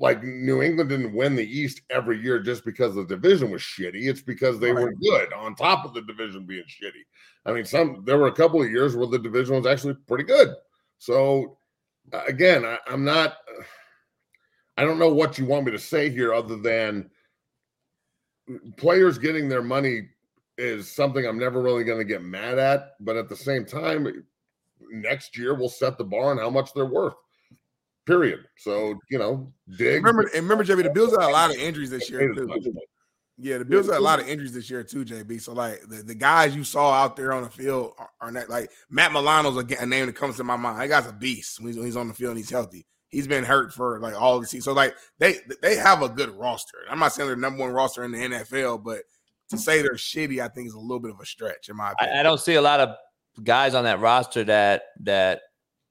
like 0.00 0.22
New 0.22 0.62
England 0.62 0.90
didn't 0.90 1.14
win 1.14 1.36
the 1.36 1.46
East 1.46 1.82
every 1.90 2.20
year 2.20 2.40
just 2.40 2.64
because 2.64 2.94
the 2.94 3.04
division 3.04 3.50
was 3.50 3.62
shitty. 3.62 4.08
It's 4.08 4.22
because 4.22 4.58
they 4.58 4.72
were 4.72 4.92
good 4.92 5.32
on 5.32 5.54
top 5.54 5.84
of 5.84 5.94
the 5.94 6.02
division 6.02 6.46
being 6.46 6.64
shitty. 6.64 7.02
I 7.46 7.52
mean, 7.52 7.64
some 7.64 8.02
there 8.04 8.18
were 8.18 8.26
a 8.26 8.32
couple 8.32 8.60
of 8.62 8.70
years 8.70 8.96
where 8.96 9.06
the 9.06 9.18
division 9.18 9.56
was 9.56 9.66
actually 9.66 9.94
pretty 10.06 10.24
good. 10.24 10.54
So 10.98 11.58
uh, 12.12 12.22
again, 12.26 12.64
I, 12.64 12.78
I'm 12.88 13.04
not. 13.04 13.36
I 14.76 14.84
don't 14.84 14.98
know 14.98 15.12
what 15.12 15.38
you 15.38 15.44
want 15.44 15.66
me 15.66 15.72
to 15.72 15.78
say 15.78 16.08
here 16.08 16.32
other 16.32 16.56
than 16.56 17.10
players 18.76 19.18
getting 19.18 19.48
their 19.48 19.62
money 19.62 20.08
is 20.56 20.90
something 20.90 21.26
I'm 21.26 21.38
never 21.38 21.60
really 21.62 21.84
going 21.84 21.98
to 21.98 22.04
get 22.04 22.22
mad 22.22 22.58
at. 22.58 22.92
But 23.00 23.16
at 23.16 23.28
the 23.28 23.36
same 23.36 23.64
time, 23.64 24.24
next 24.90 25.36
year 25.36 25.54
we'll 25.54 25.68
set 25.68 25.98
the 25.98 26.04
bar 26.04 26.30
on 26.30 26.38
how 26.38 26.50
much 26.50 26.72
they're 26.74 26.86
worth. 26.86 27.14
Period. 28.08 28.40
So 28.56 28.98
you 29.10 29.18
know, 29.18 29.52
dig. 29.76 30.02
Remember, 30.02 30.22
and 30.22 30.48
remember, 30.48 30.64
JB, 30.64 30.82
the 30.82 30.90
Bills 30.90 31.10
had 31.10 31.28
a 31.28 31.28
lot 31.28 31.50
of 31.50 31.56
injuries 31.56 31.90
this 31.90 32.10
year 32.10 32.32
too. 32.32 32.50
Yeah, 33.36 33.58
the 33.58 33.66
Bills 33.66 33.86
had 33.86 33.98
a 33.98 34.00
lot 34.00 34.18
of 34.18 34.26
injuries 34.26 34.54
this 34.54 34.70
year 34.70 34.82
too, 34.82 35.04
JB. 35.04 35.42
So 35.42 35.52
like 35.52 35.82
the, 35.82 35.96
the 35.96 36.14
guys 36.14 36.56
you 36.56 36.64
saw 36.64 36.90
out 36.90 37.16
there 37.16 37.34
on 37.34 37.42
the 37.42 37.50
field 37.50 37.92
are, 37.98 38.08
are 38.22 38.32
not 38.32 38.48
like 38.48 38.70
Matt 38.88 39.12
Milano's 39.12 39.58
a, 39.58 39.82
a 39.82 39.84
name 39.84 40.06
that 40.06 40.16
comes 40.16 40.38
to 40.38 40.44
my 40.44 40.56
mind. 40.56 40.80
That 40.80 40.88
guy's 40.88 41.06
a 41.06 41.12
beast 41.12 41.60
when 41.60 41.66
he's, 41.68 41.76
when 41.76 41.84
he's 41.84 41.98
on 41.98 42.08
the 42.08 42.14
field 42.14 42.30
and 42.30 42.38
he's 42.38 42.48
healthy. 42.48 42.86
He's 43.10 43.28
been 43.28 43.44
hurt 43.44 43.74
for 43.74 44.00
like 44.00 44.18
all 44.18 44.40
the 44.40 44.46
season. 44.46 44.62
So 44.62 44.72
like 44.72 44.94
they 45.18 45.36
they 45.60 45.76
have 45.76 46.00
a 46.00 46.08
good 46.08 46.30
roster. 46.30 46.78
I'm 46.88 46.98
not 46.98 47.12
saying 47.12 47.26
they're 47.26 47.36
number 47.36 47.60
one 47.60 47.72
roster 47.72 48.04
in 48.04 48.12
the 48.12 48.18
NFL, 48.18 48.82
but 48.82 49.02
to 49.50 49.58
say 49.58 49.82
they're 49.82 49.96
shitty, 49.96 50.42
I 50.42 50.48
think 50.48 50.66
is 50.66 50.74
a 50.74 50.80
little 50.80 51.00
bit 51.00 51.10
of 51.10 51.20
a 51.20 51.26
stretch 51.26 51.68
in 51.68 51.76
my 51.76 51.92
opinion. 51.92 52.16
I, 52.16 52.20
I 52.20 52.22
don't 52.22 52.40
see 52.40 52.54
a 52.54 52.62
lot 52.62 52.80
of 52.80 52.96
guys 53.44 53.74
on 53.74 53.84
that 53.84 54.00
roster 54.00 54.44
that 54.44 54.84
that 55.00 55.42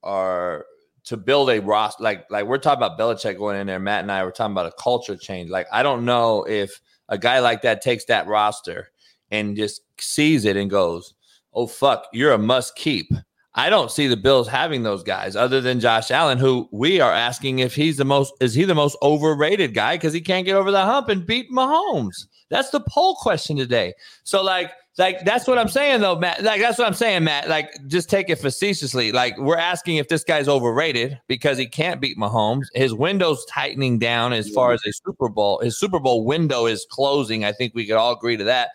are 0.02 0.66
to 1.08 1.16
build 1.16 1.50
a 1.50 1.60
roster 1.62 2.04
like 2.04 2.30
like 2.30 2.46
we're 2.46 2.58
talking 2.58 2.84
about 2.84 3.00
Belichick 3.00 3.38
going 3.38 3.58
in 3.58 3.68
there. 3.68 3.80
Matt 3.80 4.02
and 4.02 4.12
I 4.12 4.26
were 4.26 4.32
talking 4.32 4.52
about 4.52 4.66
a 4.66 4.82
culture 4.82 5.16
change. 5.16 5.50
Like 5.50 5.68
I 5.72 5.82
don't 5.82 6.04
know 6.04 6.44
if 6.44 6.82
a 7.08 7.18
guy 7.18 7.40
like 7.40 7.62
that 7.62 7.82
takes 7.82 8.04
that 8.06 8.28
roster 8.28 8.90
and 9.32 9.56
just 9.56 9.82
sees 10.00 10.44
it 10.44 10.58
and 10.58 10.70
goes, 10.70 11.14
"Oh 11.54 11.66
fuck, 11.66 12.08
you're 12.12 12.34
a 12.34 12.38
must 12.38 12.76
keep." 12.76 13.10
I 13.56 13.70
don't 13.72 13.90
see 13.90 14.08
the 14.08 14.18
Bills 14.18 14.50
having 14.50 14.84
those 14.84 15.02
guys 15.02 15.36
other 15.36 15.62
than 15.62 15.80
Josh 15.80 16.12
Allen, 16.12 16.38
who 16.38 16.68
we 16.72 17.00
are 17.00 17.12
asking 17.12 17.60
if 17.60 17.74
he's 17.74 17.96
the 17.96 18.06
most 18.06 18.34
is 18.42 18.54
he 18.54 18.66
the 18.66 18.76
most 18.76 18.98
overrated 19.02 19.74
guy 19.74 19.96
because 19.96 20.14
he 20.14 20.22
can't 20.22 20.46
get 20.46 20.56
over 20.56 20.72
the 20.72 20.84
hump 20.84 21.08
and 21.08 21.26
beat 21.26 21.50
Mahomes. 21.50 22.28
That's 22.50 22.70
the 22.70 22.82
poll 22.82 23.16
question 23.16 23.56
today. 23.56 23.94
So 24.24 24.44
like 24.44 24.74
like 24.98 25.24
that's 25.26 25.46
what 25.48 25.60
I'm 25.60 25.68
saying 25.68 26.02
though, 26.02 26.16
Matt. 26.16 26.44
Like 26.44 26.60
that's 26.60 26.80
what 26.80 26.88
I'm 26.88 26.94
saying, 26.96 27.24
Matt. 27.24 27.48
Like 27.48 27.72
just 27.88 28.10
take 28.10 28.30
it 28.30 28.38
facetiously. 28.38 29.12
Like 29.12 29.38
we're 29.38 29.58
asking 29.58 29.98
if 29.98 30.08
this 30.08 30.24
guy's 30.24 30.48
overrated 30.48 31.20
because 31.28 31.58
he 31.58 31.68
can't 31.68 32.02
beat 32.02 32.18
Mahomes. 32.18 32.66
His 32.74 32.94
window's 32.94 33.46
tightening 33.46 34.00
down 34.00 34.34
as 34.34 34.50
far 34.50 34.74
as 34.74 34.82
a 34.88 34.92
Super 34.92 35.30
Bowl. 35.30 35.60
His 35.60 35.78
Super 35.78 36.00
Bowl 36.00 36.26
window 36.26 36.66
is 36.66 36.88
closing. 36.90 37.46
I 37.46 37.52
think 37.52 37.76
we 37.76 37.86
could 37.86 37.96
all 37.96 38.14
agree 38.14 38.38
to 38.38 38.44
that. 38.46 38.70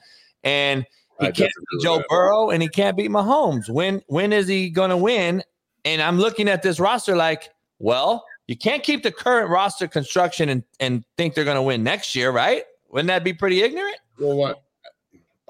And 0.44 0.86
he 1.18 1.26
I 1.26 1.30
can't 1.32 1.50
beat 1.72 1.82
Joe 1.82 1.98
that. 1.98 2.08
Burrow 2.08 2.50
and 2.50 2.62
he 2.62 2.68
can't 2.68 2.96
beat 2.96 3.10
Mahomes. 3.10 3.68
When 3.68 4.00
when 4.06 4.32
is 4.32 4.46
he 4.46 4.70
gonna 4.70 4.96
win? 4.96 5.42
And 5.84 6.00
I'm 6.00 6.18
looking 6.18 6.48
at 6.48 6.62
this 6.62 6.78
roster 6.78 7.16
like, 7.16 7.50
well, 7.80 8.24
you 8.46 8.56
can't 8.56 8.84
keep 8.84 9.02
the 9.02 9.10
current 9.10 9.50
roster 9.50 9.88
construction 9.88 10.48
and, 10.48 10.62
and 10.78 11.04
think 11.16 11.34
they're 11.34 11.44
gonna 11.44 11.62
win 11.62 11.82
next 11.82 12.14
year, 12.14 12.30
right? 12.30 12.62
Wouldn't 12.90 13.08
that 13.08 13.24
be 13.24 13.32
pretty 13.32 13.62
ignorant? 13.62 13.96
Well, 14.20 14.36
what? 14.36 14.62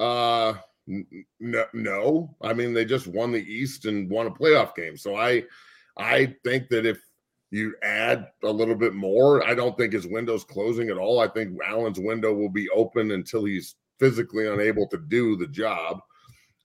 Uh, 0.03 0.55
no, 1.39 1.65
no. 1.73 2.37
I 2.43 2.53
mean, 2.53 2.75
they 2.75 2.85
just 2.85 3.07
won 3.07 3.31
the 3.31 3.43
East 3.43 3.85
and 3.85 4.11
won 4.11 4.27
a 4.27 4.31
playoff 4.31 4.75
game. 4.75 4.97
So 4.97 5.17
I, 5.17 5.45
I 5.97 6.35
think 6.45 6.69
that 6.71 6.87
if 6.87 6.99
you 7.51 7.75
add 7.83 8.29
a 8.43 8.51
little 8.51 8.75
bit 8.75 8.95
more, 8.95 9.47
I 9.47 9.55
don't 9.55 9.77
think 9.77 9.93
his 9.93 10.07
window's 10.07 10.45
closing 10.45 10.89
at 10.89 10.99
all. 10.99 11.21
I 11.21 11.29
think 11.29 11.57
Allen's 11.65 12.01
window 12.01 12.35
will 12.35 12.49
be 12.49 12.69
open 12.71 13.13
until 13.13 13.45
he's 13.45 13.77
physically 14.01 14.49
unable 14.49 14.89
to 14.89 14.99
do 14.99 15.37
the 15.37 15.47
job 15.47 16.01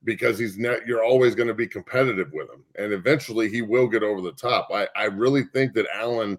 because 0.04 0.40
he's 0.40 0.58
not 0.58 0.88
you're 0.88 1.04
always 1.04 1.36
going 1.36 1.48
to 1.48 1.54
be 1.54 1.68
competitive 1.68 2.32
with 2.32 2.50
him 2.50 2.64
and 2.78 2.94
eventually 2.94 3.50
he 3.50 3.62
will 3.62 3.88
get 3.88 4.04
over 4.04 4.22
the 4.22 4.32
top 4.32 4.70
i 4.72 4.88
i 4.96 5.06
really 5.06 5.44
think 5.54 5.74
that 5.74 5.88
allen 5.94 6.38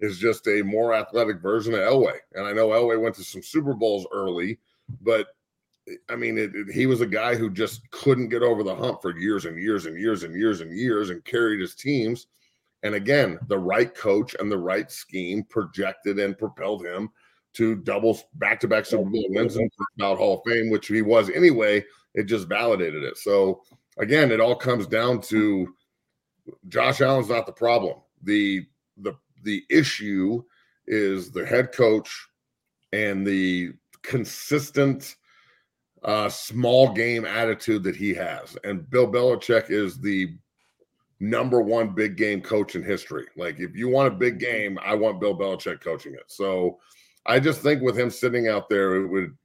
is 0.00 0.18
just 0.18 0.46
a 0.48 0.62
more 0.62 0.94
athletic 0.94 1.40
version 1.40 1.74
of 1.74 1.80
elway 1.80 2.16
and 2.34 2.46
i 2.46 2.52
know 2.52 2.68
elway 2.68 3.00
went 3.00 3.14
to 3.14 3.22
some 3.22 3.42
super 3.42 3.74
bowls 3.74 4.06
early 4.12 4.58
but 5.02 5.28
i 6.08 6.16
mean 6.16 6.36
it, 6.38 6.54
it- 6.54 6.72
he 6.72 6.86
was 6.86 7.00
a 7.00 7.06
guy 7.06 7.34
who 7.34 7.48
just 7.50 7.88
couldn't 7.90 8.28
get 8.28 8.42
over 8.42 8.62
the 8.62 8.74
hump 8.74 9.00
for 9.02 9.16
years 9.18 9.44
and 9.44 9.60
years 9.60 9.86
and 9.86 9.98
years 9.98 10.22
and 10.22 10.34
years 10.34 10.60
and 10.60 10.76
years 10.76 11.10
and 11.10 11.24
carried 11.24 11.60
his 11.60 11.74
teams 11.74 12.26
and 12.82 12.94
again 12.94 13.38
the 13.48 13.58
right 13.58 13.94
coach 13.94 14.34
and 14.38 14.50
the 14.50 14.58
right 14.58 14.90
scheme 14.90 15.42
projected 15.44 16.18
and 16.18 16.38
propelled 16.38 16.84
him 16.84 17.08
to 17.54 17.74
double 17.76 18.18
back-to-back 18.34 18.84
Super 18.84 19.08
Bowl 19.08 19.24
wins 19.30 19.56
and 19.56 19.70
ballot 19.96 20.18
Hall 20.18 20.34
of 20.34 20.42
Fame, 20.52 20.68
which 20.68 20.88
he 20.88 21.00
was 21.00 21.30
anyway. 21.30 21.82
It 22.14 22.24
just 22.24 22.48
validated 22.48 23.02
it. 23.02 23.16
So 23.16 23.62
again, 23.96 24.30
it 24.30 24.40
all 24.40 24.54
comes 24.54 24.86
down 24.86 25.22
to 25.22 25.74
Josh 26.68 27.00
Allen's 27.00 27.30
not 27.30 27.46
the 27.46 27.52
problem. 27.52 27.96
The 28.22 28.66
the 28.98 29.14
the 29.42 29.64
issue 29.70 30.42
is 30.86 31.30
the 31.30 31.46
head 31.46 31.72
coach 31.72 32.28
and 32.92 33.26
the 33.26 33.72
consistent 34.02 35.16
uh 36.04 36.28
small 36.28 36.92
game 36.92 37.24
attitude 37.24 37.82
that 37.84 37.96
he 37.96 38.14
has. 38.14 38.56
And 38.64 38.88
Bill 38.90 39.06
Belichick 39.06 39.70
is 39.70 39.98
the 39.98 40.36
number 41.20 41.60
one 41.60 41.94
big 41.94 42.16
game 42.16 42.40
coach 42.40 42.74
in 42.74 42.82
history. 42.82 43.26
Like 43.36 43.58
if 43.58 43.74
you 43.74 43.88
want 43.88 44.12
a 44.12 44.16
big 44.16 44.38
game, 44.38 44.78
I 44.84 44.94
want 44.94 45.20
Bill 45.20 45.36
Belichick 45.36 45.80
coaching 45.80 46.14
it. 46.14 46.24
So 46.26 46.78
I 47.24 47.40
just 47.40 47.60
think 47.60 47.82
with 47.82 47.98
him 47.98 48.10
sitting 48.10 48.48
out 48.48 48.68
there, 48.68 48.96
it 48.96 49.08
would 49.08 49.36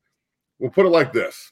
we'll 0.59 0.71
put 0.71 0.85
it 0.85 0.89
like 0.89 1.13
this. 1.13 1.51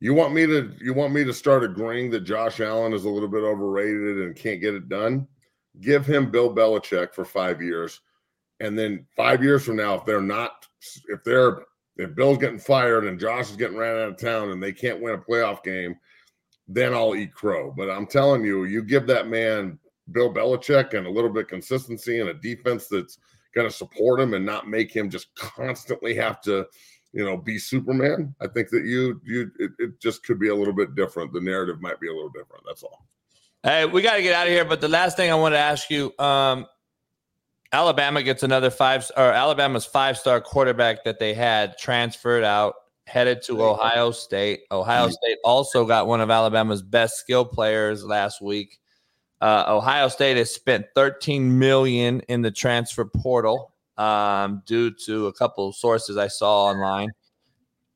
You 0.00 0.12
want 0.14 0.34
me 0.34 0.46
to 0.46 0.72
you 0.80 0.92
want 0.92 1.14
me 1.14 1.24
to 1.24 1.32
start 1.32 1.64
agreeing 1.64 2.10
that 2.10 2.20
Josh 2.20 2.60
Allen 2.60 2.92
is 2.92 3.04
a 3.04 3.10
little 3.10 3.28
bit 3.28 3.42
overrated 3.42 4.18
and 4.22 4.36
can't 4.36 4.60
get 4.60 4.74
it 4.74 4.88
done? 4.88 5.26
Give 5.80 6.06
him 6.06 6.30
Bill 6.30 6.54
Belichick 6.54 7.14
for 7.14 7.24
five 7.24 7.62
years. 7.62 8.00
And 8.60 8.78
then 8.78 9.06
five 9.14 9.42
years 9.42 9.64
from 9.64 9.76
now, 9.76 9.94
if 9.94 10.04
they're 10.06 10.22
not, 10.22 10.66
if 11.08 11.22
they're 11.24 11.64
if 11.96 12.14
Bill's 12.14 12.38
getting 12.38 12.58
fired 12.58 13.06
and 13.06 13.18
Josh 13.18 13.50
is 13.50 13.56
getting 13.56 13.76
ran 13.76 13.96
out 13.96 14.08
of 14.08 14.18
town 14.18 14.50
and 14.50 14.62
they 14.62 14.72
can't 14.72 15.00
win 15.00 15.14
a 15.14 15.18
playoff 15.18 15.62
game, 15.62 15.96
then 16.68 16.92
I'll 16.92 17.14
eat 17.14 17.32
crow. 17.32 17.72
But 17.76 17.90
I'm 17.90 18.06
telling 18.06 18.44
you, 18.44 18.64
you 18.64 18.82
give 18.82 19.06
that 19.06 19.28
man 19.28 19.78
Bill 20.12 20.32
Belichick 20.32 20.94
and 20.94 21.06
a 21.06 21.10
little 21.10 21.30
bit 21.30 21.48
consistency 21.48 22.20
and 22.20 22.28
a 22.28 22.34
defense 22.34 22.88
that's 22.88 23.18
going 23.54 23.68
to 23.68 23.74
support 23.74 24.20
him 24.20 24.34
and 24.34 24.44
not 24.44 24.68
make 24.68 24.94
him 24.94 25.08
just 25.08 25.34
constantly 25.34 26.14
have 26.14 26.40
to, 26.42 26.66
you 27.12 27.24
know, 27.24 27.36
be 27.36 27.58
Superman. 27.58 28.34
I 28.40 28.46
think 28.46 28.68
that 28.70 28.84
you 28.84 29.20
you 29.24 29.50
it, 29.58 29.70
it 29.78 30.00
just 30.00 30.24
could 30.24 30.38
be 30.38 30.48
a 30.48 30.54
little 30.54 30.74
bit 30.74 30.94
different. 30.94 31.32
The 31.32 31.40
narrative 31.40 31.80
might 31.80 31.98
be 32.00 32.08
a 32.08 32.14
little 32.14 32.30
different. 32.30 32.64
That's 32.66 32.82
all. 32.82 33.06
Hey, 33.62 33.84
we 33.86 34.02
got 34.02 34.16
to 34.16 34.22
get 34.22 34.34
out 34.34 34.46
of 34.46 34.52
here. 34.52 34.64
But 34.64 34.80
the 34.80 34.88
last 34.88 35.16
thing 35.16 35.30
I 35.32 35.34
want 35.34 35.54
to 35.54 35.58
ask 35.58 35.90
you, 35.90 36.12
um, 36.18 36.66
Alabama 37.76 38.22
gets 38.22 38.42
another 38.42 38.70
five, 38.70 39.10
or 39.18 39.30
Alabama's 39.30 39.84
five-star 39.84 40.40
quarterback 40.40 41.04
that 41.04 41.18
they 41.18 41.34
had 41.34 41.76
transferred 41.76 42.42
out, 42.42 42.74
headed 43.06 43.42
to 43.42 43.62
Ohio 43.62 44.12
State. 44.12 44.60
Ohio 44.70 45.10
State 45.10 45.36
also 45.44 45.84
got 45.84 46.06
one 46.06 46.22
of 46.22 46.30
Alabama's 46.30 46.80
best 46.80 47.18
skill 47.18 47.44
players 47.44 48.02
last 48.02 48.40
week. 48.40 48.78
Uh, 49.42 49.64
Ohio 49.68 50.08
State 50.08 50.38
has 50.38 50.50
spent 50.54 50.86
13 50.94 51.58
million 51.58 52.20
in 52.28 52.40
the 52.40 52.50
transfer 52.50 53.04
portal 53.04 53.74
um, 53.98 54.62
due 54.64 54.90
to 55.04 55.26
a 55.26 55.32
couple 55.34 55.68
of 55.68 55.76
sources 55.76 56.16
I 56.16 56.28
saw 56.28 56.68
online. 56.68 57.10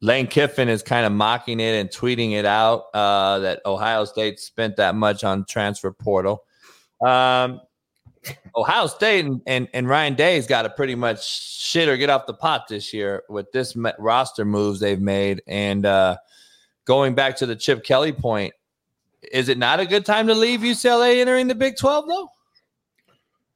Lane 0.02 0.26
Kiffin 0.26 0.68
is 0.68 0.82
kind 0.82 1.06
of 1.06 1.12
mocking 1.12 1.58
it 1.58 1.80
and 1.80 1.88
tweeting 1.88 2.32
it 2.32 2.44
out 2.44 2.84
uh, 2.92 3.38
that 3.38 3.62
Ohio 3.64 4.04
State 4.04 4.40
spent 4.40 4.76
that 4.76 4.94
much 4.94 5.24
on 5.24 5.46
transfer 5.46 5.90
portal. 5.90 6.44
Um, 7.00 7.62
Ohio 8.56 8.86
State 8.86 9.24
and, 9.24 9.40
and, 9.46 9.68
and 9.72 9.88
Ryan 9.88 10.14
Day's 10.14 10.46
got 10.46 10.62
to 10.62 10.70
pretty 10.70 10.94
much 10.94 11.26
shit 11.26 11.88
or 11.88 11.96
get 11.96 12.10
off 12.10 12.26
the 12.26 12.34
pot 12.34 12.68
this 12.68 12.92
year 12.92 13.22
with 13.28 13.50
this 13.52 13.76
roster 13.98 14.44
moves 14.44 14.80
they've 14.80 15.00
made. 15.00 15.42
And 15.46 15.86
uh, 15.86 16.16
going 16.84 17.14
back 17.14 17.36
to 17.38 17.46
the 17.46 17.56
Chip 17.56 17.84
Kelly 17.84 18.12
point, 18.12 18.52
is 19.32 19.48
it 19.48 19.58
not 19.58 19.80
a 19.80 19.86
good 19.86 20.04
time 20.04 20.26
to 20.26 20.34
leave 20.34 20.60
UCLA 20.60 21.20
entering 21.20 21.48
the 21.48 21.54
Big 21.54 21.76
12, 21.76 22.04
though? 22.08 22.28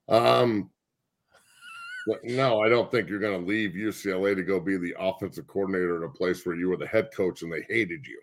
Um, 0.09 0.70
no, 2.23 2.61
I 2.61 2.69
don't 2.69 2.91
think 2.91 3.09
you're 3.09 3.19
going 3.19 3.41
to 3.41 3.47
leave 3.47 3.73
UCLA 3.73 4.36
to 4.36 4.43
go 4.43 4.61
be 4.61 4.77
the 4.77 4.95
offensive 4.99 5.47
coordinator 5.47 5.97
in 5.97 6.05
a 6.05 6.12
place 6.12 6.45
where 6.45 6.55
you 6.55 6.69
were 6.69 6.77
the 6.77 6.86
head 6.86 7.09
coach 7.15 7.43
and 7.43 7.53
they 7.53 7.62
hated 7.69 8.07
you 8.07 8.20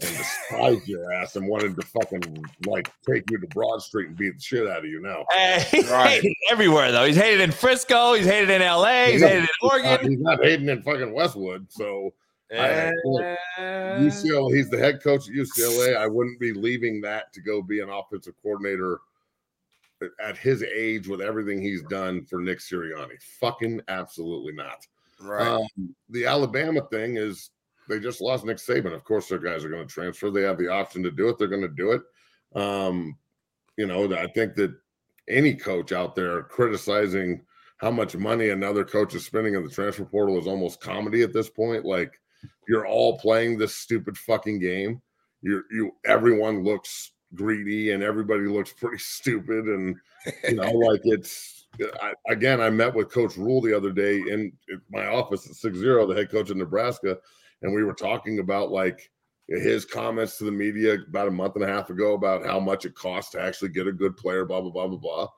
and 0.00 0.16
despised 0.16 0.86
your 0.88 1.12
ass 1.12 1.36
and 1.36 1.46
wanted 1.48 1.74
to 1.76 1.82
fucking 1.86 2.44
like 2.66 2.90
take 3.06 3.28
you 3.30 3.38
to 3.38 3.46
Broad 3.48 3.82
Street 3.82 4.08
and 4.08 4.16
beat 4.16 4.34
the 4.36 4.40
shit 4.40 4.68
out 4.68 4.78
of 4.78 4.84
you 4.84 5.00
now. 5.00 5.24
Hey, 5.30 5.64
he's 5.70 5.88
hated 5.90 6.32
everywhere, 6.50 6.92
though. 6.92 7.04
He's 7.04 7.16
hated 7.16 7.40
in 7.40 7.50
Frisco. 7.50 8.14
He's 8.14 8.26
hated 8.26 8.50
in 8.50 8.62
LA. 8.62 9.06
He's 9.06 9.22
hated 9.22 9.38
in 9.38 9.40
He's 9.42 9.50
not- 9.62 9.72
Oregon. 9.72 10.10
He's 10.10 10.20
not 10.20 10.42
hating 10.44 10.68
in 10.68 10.82
fucking 10.82 11.12
Westwood. 11.12 11.66
So 11.70 12.12
I- 12.52 12.92
UCLA, 13.58 14.54
he's 14.56 14.70
the 14.70 14.78
head 14.78 15.02
coach 15.02 15.28
at 15.28 15.34
UCLA. 15.34 15.96
I 15.96 16.06
wouldn't 16.06 16.40
be 16.40 16.52
leaving 16.52 17.00
that 17.02 17.32
to 17.32 17.40
go 17.40 17.62
be 17.62 17.80
an 17.80 17.90
offensive 17.90 18.34
coordinator 18.42 19.00
at 20.22 20.36
his 20.38 20.62
age 20.62 21.08
with 21.08 21.20
everything 21.20 21.60
he's 21.60 21.82
done 21.84 22.24
for 22.24 22.40
Nick 22.40 22.58
Sirianni. 22.60 23.20
Fucking 23.40 23.82
absolutely 23.88 24.52
not. 24.52 24.86
Right. 25.20 25.46
Um, 25.46 25.94
the 26.08 26.24
Alabama 26.24 26.80
thing 26.90 27.18
is 27.18 27.50
they 27.90 27.98
just 27.98 28.20
lost 28.20 28.44
Nick 28.44 28.56
Saban. 28.56 28.94
Of 28.94 29.04
course, 29.04 29.28
their 29.28 29.38
guys 29.38 29.64
are 29.64 29.68
going 29.68 29.86
to 29.86 29.92
transfer. 29.92 30.30
They 30.30 30.42
have 30.42 30.58
the 30.58 30.68
option 30.68 31.02
to 31.02 31.10
do 31.10 31.28
it. 31.28 31.38
They're 31.38 31.48
going 31.48 31.60
to 31.60 31.68
do 31.68 31.92
it. 31.92 32.02
Um, 32.54 33.18
you 33.76 33.86
know, 33.86 34.12
I 34.14 34.28
think 34.28 34.54
that 34.54 34.74
any 35.28 35.54
coach 35.54 35.92
out 35.92 36.14
there 36.14 36.42
criticizing 36.44 37.42
how 37.78 37.90
much 37.90 38.16
money 38.16 38.50
another 38.50 38.84
coach 38.84 39.14
is 39.14 39.26
spending 39.26 39.54
in 39.54 39.64
the 39.64 39.70
transfer 39.70 40.04
portal 40.04 40.38
is 40.38 40.46
almost 40.46 40.80
comedy 40.80 41.22
at 41.22 41.32
this 41.32 41.50
point. 41.50 41.84
Like 41.84 42.12
you're 42.68 42.86
all 42.86 43.18
playing 43.18 43.58
this 43.58 43.74
stupid 43.74 44.16
fucking 44.16 44.60
game. 44.60 45.02
You're 45.42 45.64
you 45.70 45.92
everyone 46.04 46.62
looks 46.62 47.12
greedy 47.34 47.92
and 47.92 48.02
everybody 48.02 48.46
looks 48.46 48.72
pretty 48.78 48.98
stupid 48.98 49.66
and 49.66 49.96
you 50.48 50.56
know 50.56 50.70
like 50.70 51.00
it's 51.04 51.66
I, 52.02 52.12
again 52.28 52.60
i 52.60 52.68
met 52.68 52.94
with 52.94 53.12
coach 53.12 53.36
Rhule 53.36 53.60
the 53.60 53.76
other 53.76 53.92
day 53.92 54.16
in, 54.16 54.52
in 54.68 54.80
my 54.90 55.06
office 55.06 55.48
at 55.48 55.54
60 55.54 55.80
the 55.80 56.14
head 56.16 56.30
coach 56.30 56.50
of 56.50 56.56
nebraska 56.56 57.18
and 57.62 57.74
we 57.74 57.84
were 57.84 57.94
talking 57.94 58.38
about 58.38 58.70
like 58.70 59.10
his 59.48 59.84
comments 59.84 60.38
to 60.38 60.44
the 60.44 60.52
media 60.52 60.98
about 61.08 61.28
a 61.28 61.32
month 61.32 61.56
and 61.56 61.64
a 61.64 61.68
half 61.68 61.90
ago 61.90 62.14
about 62.14 62.46
how 62.46 62.60
much 62.60 62.84
it 62.84 62.94
costs 62.94 63.32
to 63.32 63.40
actually 63.40 63.68
get 63.68 63.88
a 63.88 63.92
good 63.92 64.16
player 64.16 64.44
blah 64.44 64.60
blah 64.60 64.70
blah 64.70 64.86
blah 64.86 64.98
blah 64.98 65.28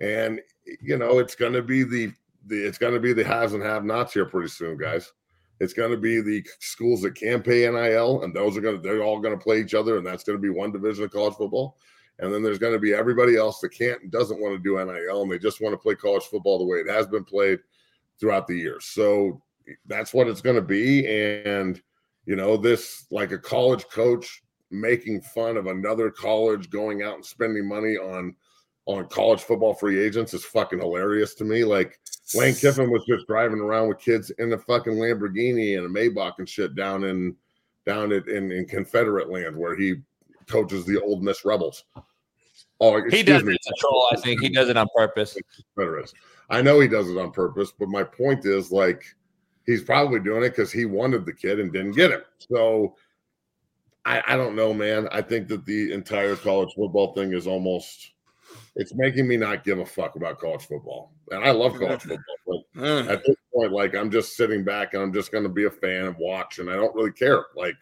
and 0.00 0.40
you 0.80 0.98
know 0.98 1.18
it's 1.18 1.36
going 1.36 1.52
to 1.52 1.62
be 1.62 1.84
the, 1.84 2.12
the 2.46 2.56
it's 2.56 2.78
going 2.78 2.94
to 2.94 3.00
be 3.00 3.12
the 3.12 3.22
has 3.22 3.52
and 3.52 3.62
have 3.62 3.84
nots 3.84 4.12
here 4.12 4.26
pretty 4.26 4.48
soon 4.48 4.76
guys 4.76 5.12
it's 5.62 5.72
going 5.72 5.92
to 5.92 5.96
be 5.96 6.20
the 6.20 6.44
schools 6.58 7.02
that 7.02 7.14
can 7.14 7.40
pay 7.40 7.70
NIL, 7.70 8.24
and 8.24 8.34
those 8.34 8.56
are 8.56 8.60
going 8.60 8.76
to 8.76 8.82
they're 8.82 9.04
all 9.04 9.20
going 9.20 9.38
to 9.38 9.42
play 9.42 9.60
each 9.60 9.74
other, 9.74 9.96
and 9.96 10.04
that's 10.04 10.24
going 10.24 10.36
to 10.36 10.42
be 10.42 10.48
one 10.48 10.72
division 10.72 11.04
of 11.04 11.12
college 11.12 11.34
football. 11.34 11.76
And 12.18 12.34
then 12.34 12.42
there's 12.42 12.58
going 12.58 12.72
to 12.72 12.80
be 12.80 12.92
everybody 12.92 13.36
else 13.36 13.60
that 13.60 13.70
can't 13.70 14.02
and 14.02 14.10
doesn't 14.10 14.40
want 14.40 14.56
to 14.56 14.62
do 14.62 14.84
NIL, 14.84 15.22
and 15.22 15.30
they 15.30 15.38
just 15.38 15.60
want 15.60 15.72
to 15.72 15.78
play 15.78 15.94
college 15.94 16.24
football 16.24 16.58
the 16.58 16.64
way 16.64 16.78
it 16.78 16.90
has 16.90 17.06
been 17.06 17.22
played 17.22 17.60
throughout 18.18 18.48
the 18.48 18.56
years. 18.56 18.86
So 18.86 19.40
that's 19.86 20.12
what 20.14 20.28
it's 20.28 20.40
going 20.40 20.56
to 20.56 20.62
be. 20.62 21.06
And 21.06 21.80
you 22.26 22.36
know, 22.36 22.56
this 22.56 23.06
like 23.10 23.32
a 23.32 23.38
college 23.38 23.84
coach 23.92 24.42
making 24.70 25.20
fun 25.20 25.56
of 25.56 25.66
another 25.66 26.10
college 26.10 26.70
going 26.70 27.02
out 27.02 27.16
and 27.16 27.24
spending 27.24 27.68
money 27.68 27.96
on 27.96 28.34
on 28.86 29.06
college 29.08 29.42
football 29.42 29.74
free 29.74 30.02
agents 30.02 30.34
is 30.34 30.44
fucking 30.44 30.80
hilarious 30.80 31.34
to 31.34 31.44
me. 31.44 31.64
Like 31.64 32.00
Lane 32.34 32.54
Kiffin 32.54 32.90
was 32.90 33.04
just 33.06 33.26
driving 33.26 33.60
around 33.60 33.88
with 33.88 34.00
kids 34.00 34.30
in 34.38 34.52
a 34.52 34.58
fucking 34.58 34.94
Lamborghini 34.94 35.76
and 35.78 35.86
a 35.86 35.88
Maybach 35.88 36.34
and 36.38 36.48
shit 36.48 36.74
down 36.74 37.04
in 37.04 37.36
down 37.86 38.12
at 38.12 38.26
in, 38.28 38.50
in 38.50 38.66
Confederate 38.66 39.30
land 39.30 39.56
where 39.56 39.76
he 39.76 39.96
coaches 40.48 40.84
the 40.84 41.00
Ole 41.00 41.20
Miss 41.20 41.44
Rebels. 41.44 41.84
Oh, 42.80 43.00
He 43.10 43.22
does 43.22 43.44
me. 43.44 43.54
it 43.54 43.62
to 43.62 43.74
troll. 43.78 44.08
I 44.12 44.16
think 44.16 44.40
he 44.40 44.48
does 44.48 44.68
it 44.68 44.76
on 44.76 44.88
purpose. 44.96 45.36
Confederates. 45.76 46.14
I 46.50 46.62
know 46.62 46.80
he 46.80 46.88
does 46.88 47.08
it 47.08 47.16
on 47.16 47.30
purpose, 47.30 47.72
but 47.76 47.88
my 47.88 48.02
point 48.02 48.44
is 48.44 48.72
like 48.72 49.04
he's 49.66 49.82
probably 49.82 50.20
doing 50.20 50.44
it 50.44 50.50
because 50.50 50.72
he 50.72 50.84
wanted 50.84 51.26
the 51.26 51.32
kid 51.32 51.60
and 51.60 51.72
didn't 51.72 51.92
get 51.92 52.10
him. 52.10 52.22
So 52.38 52.96
I, 54.04 54.22
I 54.26 54.36
don't 54.36 54.56
know, 54.56 54.74
man. 54.74 55.08
I 55.12 55.22
think 55.22 55.48
that 55.48 55.64
the 55.64 55.92
entire 55.92 56.36
college 56.36 56.74
football 56.74 57.12
thing 57.14 57.32
is 57.32 57.46
almost 57.46 58.12
it's 58.74 58.94
making 58.94 59.28
me 59.28 59.36
not 59.36 59.64
give 59.64 59.78
a 59.78 59.86
fuck 59.86 60.16
about 60.16 60.38
college 60.38 60.66
football. 60.66 61.12
And 61.30 61.44
I 61.44 61.50
love 61.50 61.78
college 61.78 62.02
football, 62.02 62.64
but 62.74 63.08
at 63.08 63.24
this 63.24 63.36
point, 63.54 63.72
like 63.72 63.94
I'm 63.94 64.10
just 64.10 64.36
sitting 64.36 64.64
back 64.64 64.94
and 64.94 65.02
I'm 65.02 65.12
just 65.12 65.32
gonna 65.32 65.48
be 65.48 65.64
a 65.64 65.70
fan 65.70 66.06
and 66.06 66.16
watch, 66.18 66.58
and 66.58 66.70
I 66.70 66.76
don't 66.76 66.94
really 66.94 67.12
care. 67.12 67.46
Like 67.56 67.76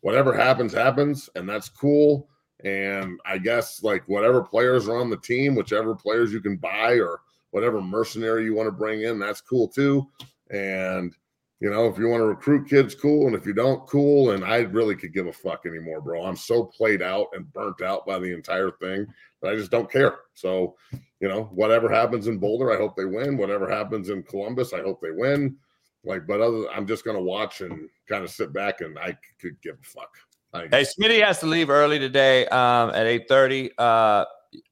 whatever 0.00 0.32
happens, 0.32 0.72
happens, 0.72 1.30
and 1.34 1.48
that's 1.48 1.68
cool. 1.68 2.28
And 2.64 3.18
I 3.24 3.38
guess 3.38 3.82
like 3.82 4.06
whatever 4.08 4.42
players 4.42 4.88
are 4.88 4.98
on 4.98 5.10
the 5.10 5.16
team, 5.16 5.54
whichever 5.54 5.94
players 5.94 6.32
you 6.32 6.40
can 6.40 6.56
buy 6.56 6.92
or 6.94 7.20
whatever 7.50 7.80
mercenary 7.80 8.44
you 8.44 8.54
want 8.54 8.68
to 8.68 8.72
bring 8.72 9.02
in, 9.02 9.18
that's 9.18 9.40
cool 9.40 9.68
too. 9.68 10.08
And 10.50 11.14
you 11.62 11.70
know, 11.70 11.86
if 11.86 11.96
you 11.96 12.08
want 12.08 12.20
to 12.20 12.26
recruit 12.26 12.68
kids, 12.68 12.92
cool. 12.92 13.28
And 13.28 13.36
if 13.36 13.46
you 13.46 13.52
don't, 13.52 13.86
cool. 13.86 14.32
And 14.32 14.44
I 14.44 14.62
really 14.62 14.96
could 14.96 15.14
give 15.14 15.28
a 15.28 15.32
fuck 15.32 15.64
anymore, 15.64 16.00
bro. 16.00 16.24
I'm 16.24 16.34
so 16.34 16.64
played 16.64 17.02
out 17.02 17.28
and 17.34 17.52
burnt 17.52 17.82
out 17.82 18.04
by 18.04 18.18
the 18.18 18.34
entire 18.34 18.72
thing 18.72 19.06
that 19.40 19.52
I 19.52 19.54
just 19.54 19.70
don't 19.70 19.88
care. 19.88 20.16
So, 20.34 20.74
you 21.20 21.28
know, 21.28 21.44
whatever 21.52 21.88
happens 21.88 22.26
in 22.26 22.38
Boulder, 22.38 22.72
I 22.72 22.78
hope 22.78 22.96
they 22.96 23.04
win. 23.04 23.36
Whatever 23.36 23.70
happens 23.70 24.08
in 24.08 24.24
Columbus, 24.24 24.72
I 24.72 24.80
hope 24.80 25.00
they 25.00 25.12
win. 25.12 25.56
Like, 26.02 26.26
but 26.26 26.40
other, 26.40 26.68
I'm 26.72 26.84
just 26.84 27.04
gonna 27.04 27.22
watch 27.22 27.60
and 27.60 27.88
kind 28.08 28.24
of 28.24 28.30
sit 28.30 28.52
back, 28.52 28.80
and 28.80 28.98
I 28.98 29.16
could 29.40 29.54
give 29.62 29.76
a 29.80 29.84
fuck. 29.84 30.10
I, 30.52 30.66
Hey, 30.68 30.84
Smitty 30.84 31.24
has 31.24 31.38
to 31.40 31.46
leave 31.46 31.70
early 31.70 32.00
today 32.00 32.46
um, 32.48 32.90
at 32.90 33.06
8.30. 33.06 33.70
Uh, 33.78 34.24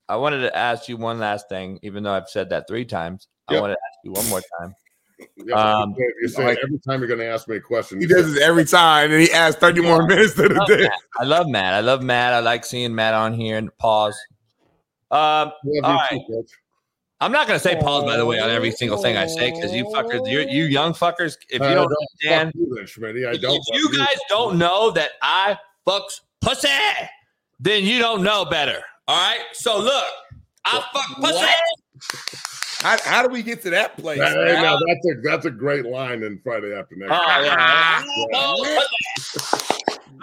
I 0.08 0.16
wanted 0.16 0.40
to 0.40 0.56
ask 0.56 0.88
you 0.88 0.96
one 0.96 1.20
last 1.20 1.48
thing, 1.48 1.78
even 1.82 2.02
though 2.02 2.12
I've 2.12 2.28
said 2.28 2.50
that 2.50 2.66
three 2.66 2.84
times. 2.84 3.28
I 3.46 3.52
Yep. 3.52 3.60
want 3.60 3.70
to 3.70 3.78
ask 3.78 3.98
you 4.02 4.10
one 4.10 4.28
more 4.28 4.42
time. 4.58 4.74
Yeah, 5.36 5.54
Um, 5.54 5.94
you're 6.20 6.28
saying 6.28 6.56
every 6.62 6.78
time 6.78 7.00
you're 7.00 7.08
going 7.08 7.20
to 7.20 7.26
ask 7.26 7.48
me 7.48 7.56
a 7.56 7.60
question, 7.60 8.00
He 8.00 8.06
does 8.06 8.32
this 8.34 8.42
every 8.42 8.64
time, 8.64 9.10
and 9.12 9.20
he 9.20 9.30
asks 9.32 9.60
30 9.60 9.80
more 9.82 10.06
minutes 10.06 10.34
to 10.34 10.44
I 10.44 10.48
the 10.48 10.54
love, 10.54 10.68
day. 10.68 10.82
Matt. 10.82 10.92
I 11.18 11.24
love 11.24 11.48
Matt. 11.48 11.74
I 11.74 11.80
love 11.80 12.02
Matt. 12.02 12.32
I 12.34 12.40
like 12.40 12.64
seeing 12.64 12.94
Matt 12.94 13.14
on 13.14 13.32
here 13.34 13.56
and 13.58 13.76
pause. 13.78 14.18
Um, 15.10 15.18
Love 15.18 15.52
you 15.64 15.80
all 15.82 15.98
too, 16.10 16.44
I'm 17.22 17.32
not 17.32 17.46
gonna 17.46 17.58
say 17.58 17.76
pause 17.80 18.04
by 18.04 18.16
the 18.16 18.24
way 18.24 18.38
on 18.38 18.48
every 18.48 18.70
single 18.70 18.96
thing 18.96 19.16
I 19.18 19.26
say 19.26 19.50
because 19.50 19.74
you 19.74 19.84
fuckers, 19.86 20.30
you 20.30 20.40
you 20.40 20.64
young 20.64 20.94
fuckers, 20.94 21.36
if 21.50 21.60
you 21.60 21.66
I 21.66 21.74
don't 21.74 21.88
fuck 21.88 21.98
understand, 22.32 22.52
you 22.54 22.74
then, 22.74 23.26
I 23.26 23.32
if 23.34 23.40
don't. 23.42 23.60
you 23.74 23.88
fuck 23.90 23.98
guys 24.06 24.16
don't 24.30 24.56
know 24.56 24.90
that 24.92 25.10
I 25.20 25.58
fucks 25.86 26.20
pussy, 26.40 26.68
then 27.58 27.84
you 27.84 27.98
don't 27.98 28.22
know 28.22 28.46
better. 28.46 28.80
All 29.06 29.16
right. 29.20 29.40
So 29.52 29.78
look, 29.80 30.04
I 30.64 30.82
fuck 30.94 31.20
pussy. 31.20 31.46
How, 32.80 32.96
how 33.02 33.22
do 33.26 33.28
we 33.32 33.42
get 33.42 33.62
to 33.62 33.70
that 33.70 33.96
place? 33.98 34.18
That- 34.18 34.32
hey, 34.32 34.54
now 34.62 34.78
that's 34.86 35.06
a 35.06 35.20
that's 35.22 35.46
a 35.46 35.50
great 35.50 35.84
line 35.86 36.22
in 36.22 36.40
Friday 36.42 36.74
after 36.74 36.96
next. 36.96 37.12
Oh, 37.12 37.18
ah, 37.20 38.04
yeah. 38.06 38.26
Oh, 38.34 38.84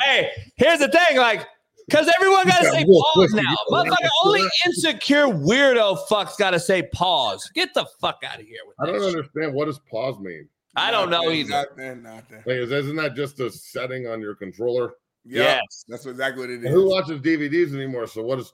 hey, 0.02 0.32
here's 0.56 0.80
the 0.80 0.88
thing, 0.88 1.18
like, 1.18 1.46
because 1.88 2.10
everyone 2.16 2.48
got 2.48 2.60
to 2.64 2.70
say 2.72 2.84
pause 2.86 3.34
now. 3.34 3.42
you- 3.44 3.58
Motherfucker, 3.72 4.10
only 4.26 4.44
insecure 4.66 5.28
weirdo 5.28 6.00
fucks 6.08 6.38
got 6.38 6.52
to 6.52 6.60
say 6.60 6.84
pause. 6.94 7.50
Get 7.54 7.74
the 7.74 7.86
fuck 8.02 8.20
out 8.28 8.40
of 8.40 8.46
here 8.46 8.60
with 8.68 8.76
I 8.80 8.86
don't 8.88 9.00
shit. 9.02 9.16
understand 9.16 9.54
what 9.54 9.66
does 9.66 9.80
pause 9.90 10.20
mean. 10.20 10.48
I 10.76 10.92
don't 10.92 11.10
know 11.10 11.22
Nothing, 11.22 11.38
either. 11.40 11.50
Nothing, 11.78 12.04
nothing. 12.04 12.38
Like, 12.46 12.58
is, 12.58 12.72
isn't 12.72 12.96
that 12.98 13.16
just 13.16 13.40
a 13.40 13.50
setting 13.50 14.08
on 14.08 14.22
your 14.22 14.36
controller? 14.36 14.94
Yeah, 15.26 15.44
Yes. 15.44 15.86
that's 15.88 16.06
exactly 16.06 16.42
what 16.42 16.50
it 16.52 16.60
is. 16.60 16.66
And 16.66 16.74
who 16.74 16.86
is. 16.86 16.92
watches 16.92 17.20
DVDs 17.22 17.74
anymore? 17.74 18.06
So 18.08 18.24
what 18.24 18.40
is? 18.40 18.54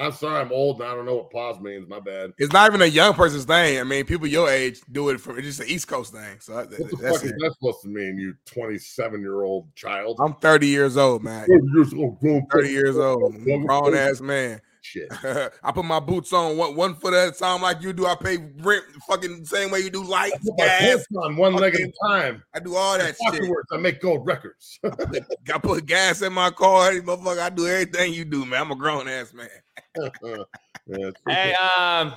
I'm 0.00 0.12
sorry, 0.12 0.40
I'm 0.40 0.52
old 0.52 0.80
and 0.80 0.90
I 0.90 0.94
don't 0.94 1.04
know 1.04 1.16
what 1.16 1.30
pause 1.30 1.60
means. 1.60 1.88
My 1.88 2.00
bad. 2.00 2.32
It's 2.38 2.52
not 2.52 2.70
even 2.70 2.82
a 2.82 2.86
young 2.86 3.14
person's 3.14 3.44
thing. 3.44 3.78
I 3.78 3.84
mean, 3.84 4.04
people 4.06 4.26
your 4.26 4.48
age 4.48 4.80
do 4.90 5.10
it 5.10 5.20
for 5.20 5.36
it's 5.38 5.46
just 5.46 5.60
an 5.60 5.68
East 5.68 5.88
Coast 5.88 6.12
thing. 6.12 6.40
So 6.40 6.54
What 6.54 6.70
the 6.70 6.76
that's 6.76 7.16
fuck 7.18 7.24
is 7.24 7.32
that 7.32 7.54
supposed 7.58 7.82
to 7.82 7.88
mean? 7.88 8.16
You 8.18 8.34
27 8.46 9.20
year 9.20 9.42
old 9.42 9.74
child. 9.74 10.18
I'm 10.20 10.34
30 10.34 10.66
years 10.66 10.96
old, 10.96 11.22
man. 11.22 11.46
You're 11.48 11.84
so 11.84 12.16
grown. 12.20 12.46
30 12.50 12.68
years 12.70 12.96
old, 12.96 13.44
grown 13.44 13.94
ass 13.94 14.20
man. 14.20 14.60
Shit. 14.82 15.08
I 15.62 15.72
put 15.72 15.84
my 15.84 16.00
boots 16.00 16.32
on 16.32 16.56
one 16.56 16.74
one 16.74 16.94
foot 16.94 17.12
at 17.12 17.28
a 17.28 17.32
time, 17.38 17.60
like 17.62 17.82
you 17.82 17.92
do. 17.92 18.06
I 18.06 18.14
pay 18.14 18.38
rent 18.60 18.84
fucking 19.06 19.44
same 19.44 19.70
way 19.70 19.80
you 19.80 19.90
do 19.90 20.02
lights, 20.02 20.38
Put 20.38 20.58
my 20.58 20.64
gas. 20.64 21.04
on 21.22 21.36
one 21.36 21.54
leg 21.54 21.74
at 21.74 21.80
a 21.82 21.92
time. 22.08 22.42
I 22.54 22.60
do 22.60 22.76
all 22.76 22.96
that 22.96 23.14
shit. 23.22 23.34
Afterwards, 23.34 23.68
I 23.72 23.76
make 23.76 24.00
gold 24.00 24.26
records. 24.26 24.78
I 24.82 25.58
put 25.58 25.84
gas 25.86 26.22
in 26.22 26.32
my 26.32 26.50
car. 26.50 26.92
Hey, 26.92 27.00
motherfucker, 27.00 27.40
I 27.40 27.50
do 27.50 27.66
everything 27.66 28.14
you 28.14 28.24
do, 28.24 28.46
man. 28.46 28.62
I'm 28.62 28.70
a 28.70 28.76
grown 28.76 29.06
ass 29.08 29.34
man. 29.34 29.48
Yeah, 30.86 31.08
it's- 31.08 31.22
Hey, 31.28 31.54
um, 31.54 32.14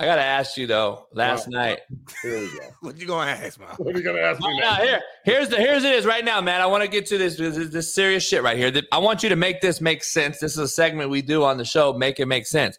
I 0.00 0.04
gotta 0.04 0.22
ask 0.22 0.56
you 0.56 0.66
though. 0.68 1.08
Last 1.12 1.48
Wow. 1.48 1.58
night, 1.60 1.80
Here 2.22 2.38
we 2.38 2.46
go. 2.58 2.66
What 2.82 2.96
you 2.98 3.06
gonna 3.06 3.30
ask, 3.32 3.58
man? 3.58 3.68
What 3.78 3.94
are 3.94 3.98
you 3.98 4.04
gonna 4.04 4.20
ask 4.20 4.40
me 4.40 4.52
no, 4.60 4.60
now? 4.60 4.74
here, 4.76 5.00
here's 5.24 5.48
the 5.48 5.56
here's 5.56 5.82
it 5.84 5.92
is 5.94 6.06
right 6.06 6.24
now, 6.24 6.40
man. 6.40 6.60
I 6.60 6.66
want 6.66 6.84
to 6.84 6.88
get 6.88 7.06
to 7.06 7.18
this 7.18 7.36
this, 7.36 7.56
is- 7.56 7.70
this 7.70 7.92
serious 7.92 8.22
shit 8.26 8.42
right 8.42 8.56
here. 8.56 8.72
I 8.92 8.98
want 8.98 9.22
you 9.24 9.28
to 9.28 9.36
make 9.36 9.60
this 9.60 9.80
make 9.80 10.04
sense. 10.04 10.38
This 10.38 10.52
is 10.52 10.58
a 10.58 10.68
segment 10.68 11.10
we 11.10 11.20
do 11.22 11.42
on 11.44 11.56
the 11.58 11.64
show. 11.64 11.92
Make 11.92 12.20
it 12.20 12.26
make 12.26 12.46
sense. 12.46 12.78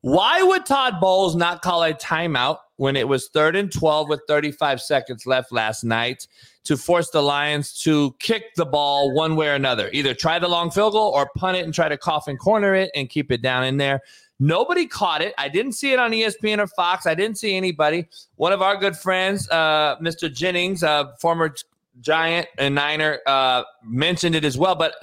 Why 0.00 0.42
would 0.42 0.64
Todd 0.66 1.00
Bowles 1.00 1.34
not 1.34 1.60
call 1.62 1.82
a 1.82 1.92
timeout 1.92 2.58
when 2.76 2.94
it 2.94 3.08
was 3.08 3.28
third 3.28 3.56
and 3.56 3.70
12 3.70 4.08
with 4.08 4.20
35 4.28 4.80
seconds 4.80 5.26
left 5.26 5.50
last 5.50 5.82
night 5.82 6.28
to 6.64 6.76
force 6.76 7.10
the 7.10 7.20
Lions 7.20 7.72
to 7.80 8.14
kick 8.20 8.54
the 8.54 8.64
ball 8.64 9.12
one 9.12 9.34
way 9.34 9.48
or 9.48 9.54
another? 9.54 9.90
Either 9.92 10.14
try 10.14 10.38
the 10.38 10.46
long 10.46 10.70
field 10.70 10.92
goal 10.92 11.10
or 11.12 11.28
punt 11.36 11.56
it 11.56 11.64
and 11.64 11.74
try 11.74 11.88
to 11.88 11.96
coffin 11.98 12.36
corner 12.36 12.74
it 12.76 12.90
and 12.94 13.10
keep 13.10 13.32
it 13.32 13.42
down 13.42 13.64
in 13.64 13.76
there. 13.76 14.00
Nobody 14.40 14.86
caught 14.86 15.20
it. 15.20 15.34
I 15.36 15.48
didn't 15.48 15.72
see 15.72 15.92
it 15.92 15.98
on 15.98 16.12
ESPN 16.12 16.58
or 16.58 16.66
Fox. 16.68 17.06
I 17.06 17.14
didn't 17.14 17.38
see 17.38 17.56
anybody. 17.56 18.08
One 18.36 18.52
of 18.52 18.62
our 18.62 18.76
good 18.76 18.96
friends, 18.96 19.48
uh, 19.50 19.96
Mr. 20.00 20.32
Jennings, 20.32 20.82
uh, 20.84 21.12
former 21.20 21.54
Giant 22.00 22.46
and 22.56 22.74
Niner, 22.76 23.18
uh, 23.26 23.64
mentioned 23.82 24.36
it 24.36 24.44
as 24.44 24.56
well. 24.56 24.76
But 24.76 24.94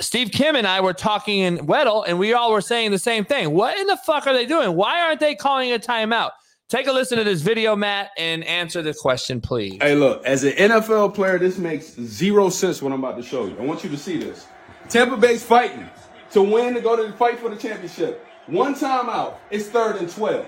Steve 0.00 0.32
Kim 0.32 0.56
and 0.56 0.66
I 0.66 0.80
were 0.80 0.92
talking 0.92 1.40
in 1.40 1.58
Weddle, 1.58 2.04
and 2.06 2.18
we 2.18 2.32
all 2.32 2.52
were 2.52 2.60
saying 2.60 2.90
the 2.90 2.98
same 2.98 3.24
thing. 3.24 3.52
What 3.52 3.78
in 3.78 3.86
the 3.86 3.98
fuck 3.98 4.26
are 4.26 4.32
they 4.32 4.46
doing? 4.46 4.74
Why 4.74 5.02
aren't 5.02 5.20
they 5.20 5.34
calling 5.34 5.72
a 5.72 5.78
timeout? 5.78 6.30
Take 6.68 6.86
a 6.86 6.92
listen 6.92 7.18
to 7.18 7.24
this 7.24 7.42
video, 7.42 7.74
Matt, 7.74 8.10
and 8.16 8.44
answer 8.44 8.80
the 8.80 8.94
question, 8.94 9.40
please. 9.40 9.78
Hey, 9.80 9.94
look, 9.94 10.24
as 10.24 10.44
an 10.44 10.52
NFL 10.52 11.14
player, 11.14 11.38
this 11.38 11.58
makes 11.58 11.94
zero 11.96 12.48
sense 12.48 12.80
what 12.80 12.92
I'm 12.92 13.00
about 13.00 13.16
to 13.16 13.24
show 13.24 13.46
you. 13.46 13.56
I 13.58 13.62
want 13.62 13.82
you 13.82 13.90
to 13.90 13.96
see 13.96 14.18
this. 14.18 14.46
Tampa 14.88 15.16
Bay's 15.16 15.42
fighting 15.44 15.88
to 16.30 16.42
win 16.42 16.74
to 16.74 16.80
go 16.80 16.96
to 16.96 17.10
the 17.10 17.12
fight 17.12 17.40
for 17.40 17.48
the 17.48 17.56
championship. 17.56 18.24
One 18.50 18.74
timeout, 18.74 19.36
it's 19.50 19.68
third 19.68 19.96
and 19.96 20.10
12. 20.10 20.44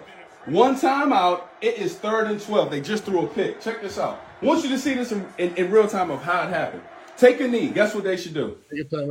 One 0.47 0.75
timeout, 0.75 1.45
it 1.61 1.79
is 1.79 1.95
third 1.95 2.27
and 2.29 2.41
12. 2.41 2.69
They 2.69 2.81
just 2.81 3.05
threw 3.05 3.25
a 3.25 3.29
pick. 3.29 3.61
Check 3.61 3.81
this 3.81 3.97
out. 3.97 4.21
I 4.41 4.45
want 4.45 4.65
you 4.65 4.71
to 4.71 4.79
see 4.79 4.95
this 4.95 5.13
in, 5.13 5.25
in, 5.39 5.55
in 5.55 5.71
real 5.71 5.87
time 5.87 6.11
of 6.11 6.21
how 6.21 6.43
it 6.43 6.51
happened. 6.51 6.83
Take 7.17 7.41
a 7.41 7.47
knee. 7.47 7.69
Guess 7.69 7.95
what 7.95 8.03
they 8.03 8.17
should 8.17 8.35
do? 8.35 8.59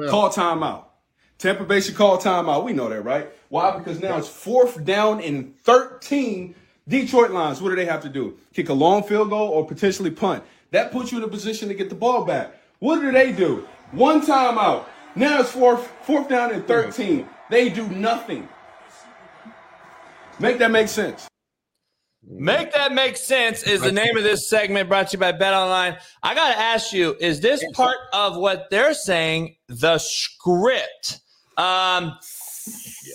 Call 0.09 0.29
timeout. 0.29 0.83
Tampa 1.37 1.63
Bay 1.63 1.79
should 1.79 1.95
call 1.95 2.17
timeout. 2.17 2.65
We 2.65 2.73
know 2.73 2.89
that, 2.89 3.01
right? 3.03 3.29
Why? 3.47 3.77
Because 3.77 4.01
now 4.01 4.17
it's 4.17 4.27
fourth 4.27 4.83
down 4.83 5.21
and 5.21 5.57
13. 5.61 6.53
Detroit 6.85 7.31
Lions, 7.31 7.61
what 7.61 7.69
do 7.69 7.77
they 7.77 7.85
have 7.85 8.01
to 8.01 8.09
do? 8.09 8.37
Kick 8.53 8.67
a 8.67 8.73
long 8.73 9.03
field 9.03 9.29
goal 9.29 9.49
or 9.51 9.65
potentially 9.65 10.11
punt. 10.11 10.43
That 10.71 10.91
puts 10.91 11.13
you 11.13 11.17
in 11.19 11.23
a 11.23 11.29
position 11.29 11.69
to 11.69 11.73
get 11.73 11.87
the 11.87 11.95
ball 11.95 12.25
back. 12.25 12.53
What 12.79 12.99
do 12.99 13.09
they 13.11 13.31
do? 13.31 13.67
One 13.91 14.21
timeout. 14.21 14.83
Now 15.15 15.39
it's 15.39 15.51
fourth, 15.51 15.87
fourth 16.03 16.27
down 16.27 16.51
and 16.51 16.67
13. 16.67 17.27
They 17.49 17.69
do 17.69 17.87
nothing. 17.87 18.49
Make 20.41 20.57
that 20.59 20.71
make 20.71 20.87
sense. 20.87 21.27
Make 22.23 22.71
that 22.73 22.93
make 22.93 23.17
sense 23.17 23.63
is 23.63 23.81
the 23.81 23.91
name 23.91 24.15
of 24.15 24.23
this 24.23 24.47
segment 24.47 24.87
brought 24.87 25.09
to 25.09 25.17
you 25.17 25.19
by 25.19 25.31
Bet 25.31 25.53
Online. 25.53 25.97
I 26.21 26.35
got 26.35 26.53
to 26.53 26.59
ask 26.59 26.93
you, 26.93 27.15
is 27.19 27.39
this 27.39 27.63
part 27.73 27.97
of 28.13 28.37
what 28.37 28.69
they're 28.69 28.93
saying, 28.93 29.55
the 29.67 29.97
script? 29.97 31.19
Um, 31.57 32.17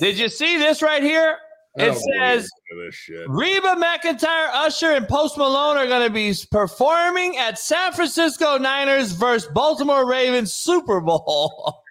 did 0.00 0.18
you 0.18 0.28
see 0.28 0.58
this 0.58 0.82
right 0.82 1.02
here? 1.02 1.38
It 1.76 1.96
says. 1.96 2.50
Reba 3.28 3.76
McEntire, 3.76 4.48
Usher, 4.52 4.92
and 4.92 5.06
Post 5.06 5.36
Malone 5.36 5.76
are 5.76 5.86
going 5.86 6.06
to 6.06 6.12
be 6.12 6.34
performing 6.50 7.36
at 7.36 7.58
San 7.58 7.92
Francisco 7.92 8.58
Niners 8.58 9.12
versus 9.12 9.50
Baltimore 9.52 10.08
Ravens 10.08 10.52
Super 10.52 11.00
Bowl. 11.00 11.82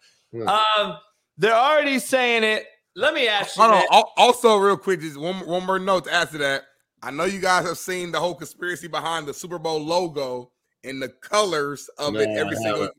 um, 0.48 0.98
they're 1.38 1.54
already 1.54 2.00
saying 2.00 2.44
it. 2.44 2.66
Let 2.96 3.14
me 3.14 3.28
ask 3.28 3.56
you. 3.56 3.62
Hold 3.64 3.74
on. 3.76 3.80
man. 3.80 3.88
Al- 3.92 4.14
Also, 4.18 4.58
real 4.58 4.78
quick, 4.78 5.02
just 5.02 5.18
one, 5.18 5.46
one 5.46 5.66
more 5.66 5.80
note 5.80 6.06
to 6.06 6.14
add 6.14 6.32
to 6.32 6.38
that. 6.40 6.64
I 7.04 7.12
know 7.12 7.26
you 7.26 7.40
guys 7.40 7.66
have 7.66 7.78
seen 7.78 8.12
the 8.12 8.20
whole 8.20 8.36
conspiracy 8.36 8.88
behind 8.88 9.28
the 9.28 9.34
Super 9.34 9.60
Bowl 9.60 9.80
logo 9.80 10.52
and 10.84 11.02
the 11.02 11.10
colors 11.10 11.90
of 11.98 12.16
it 12.16 12.30
every 12.30 12.56
single. 12.56 12.82
haven't. 12.82 12.98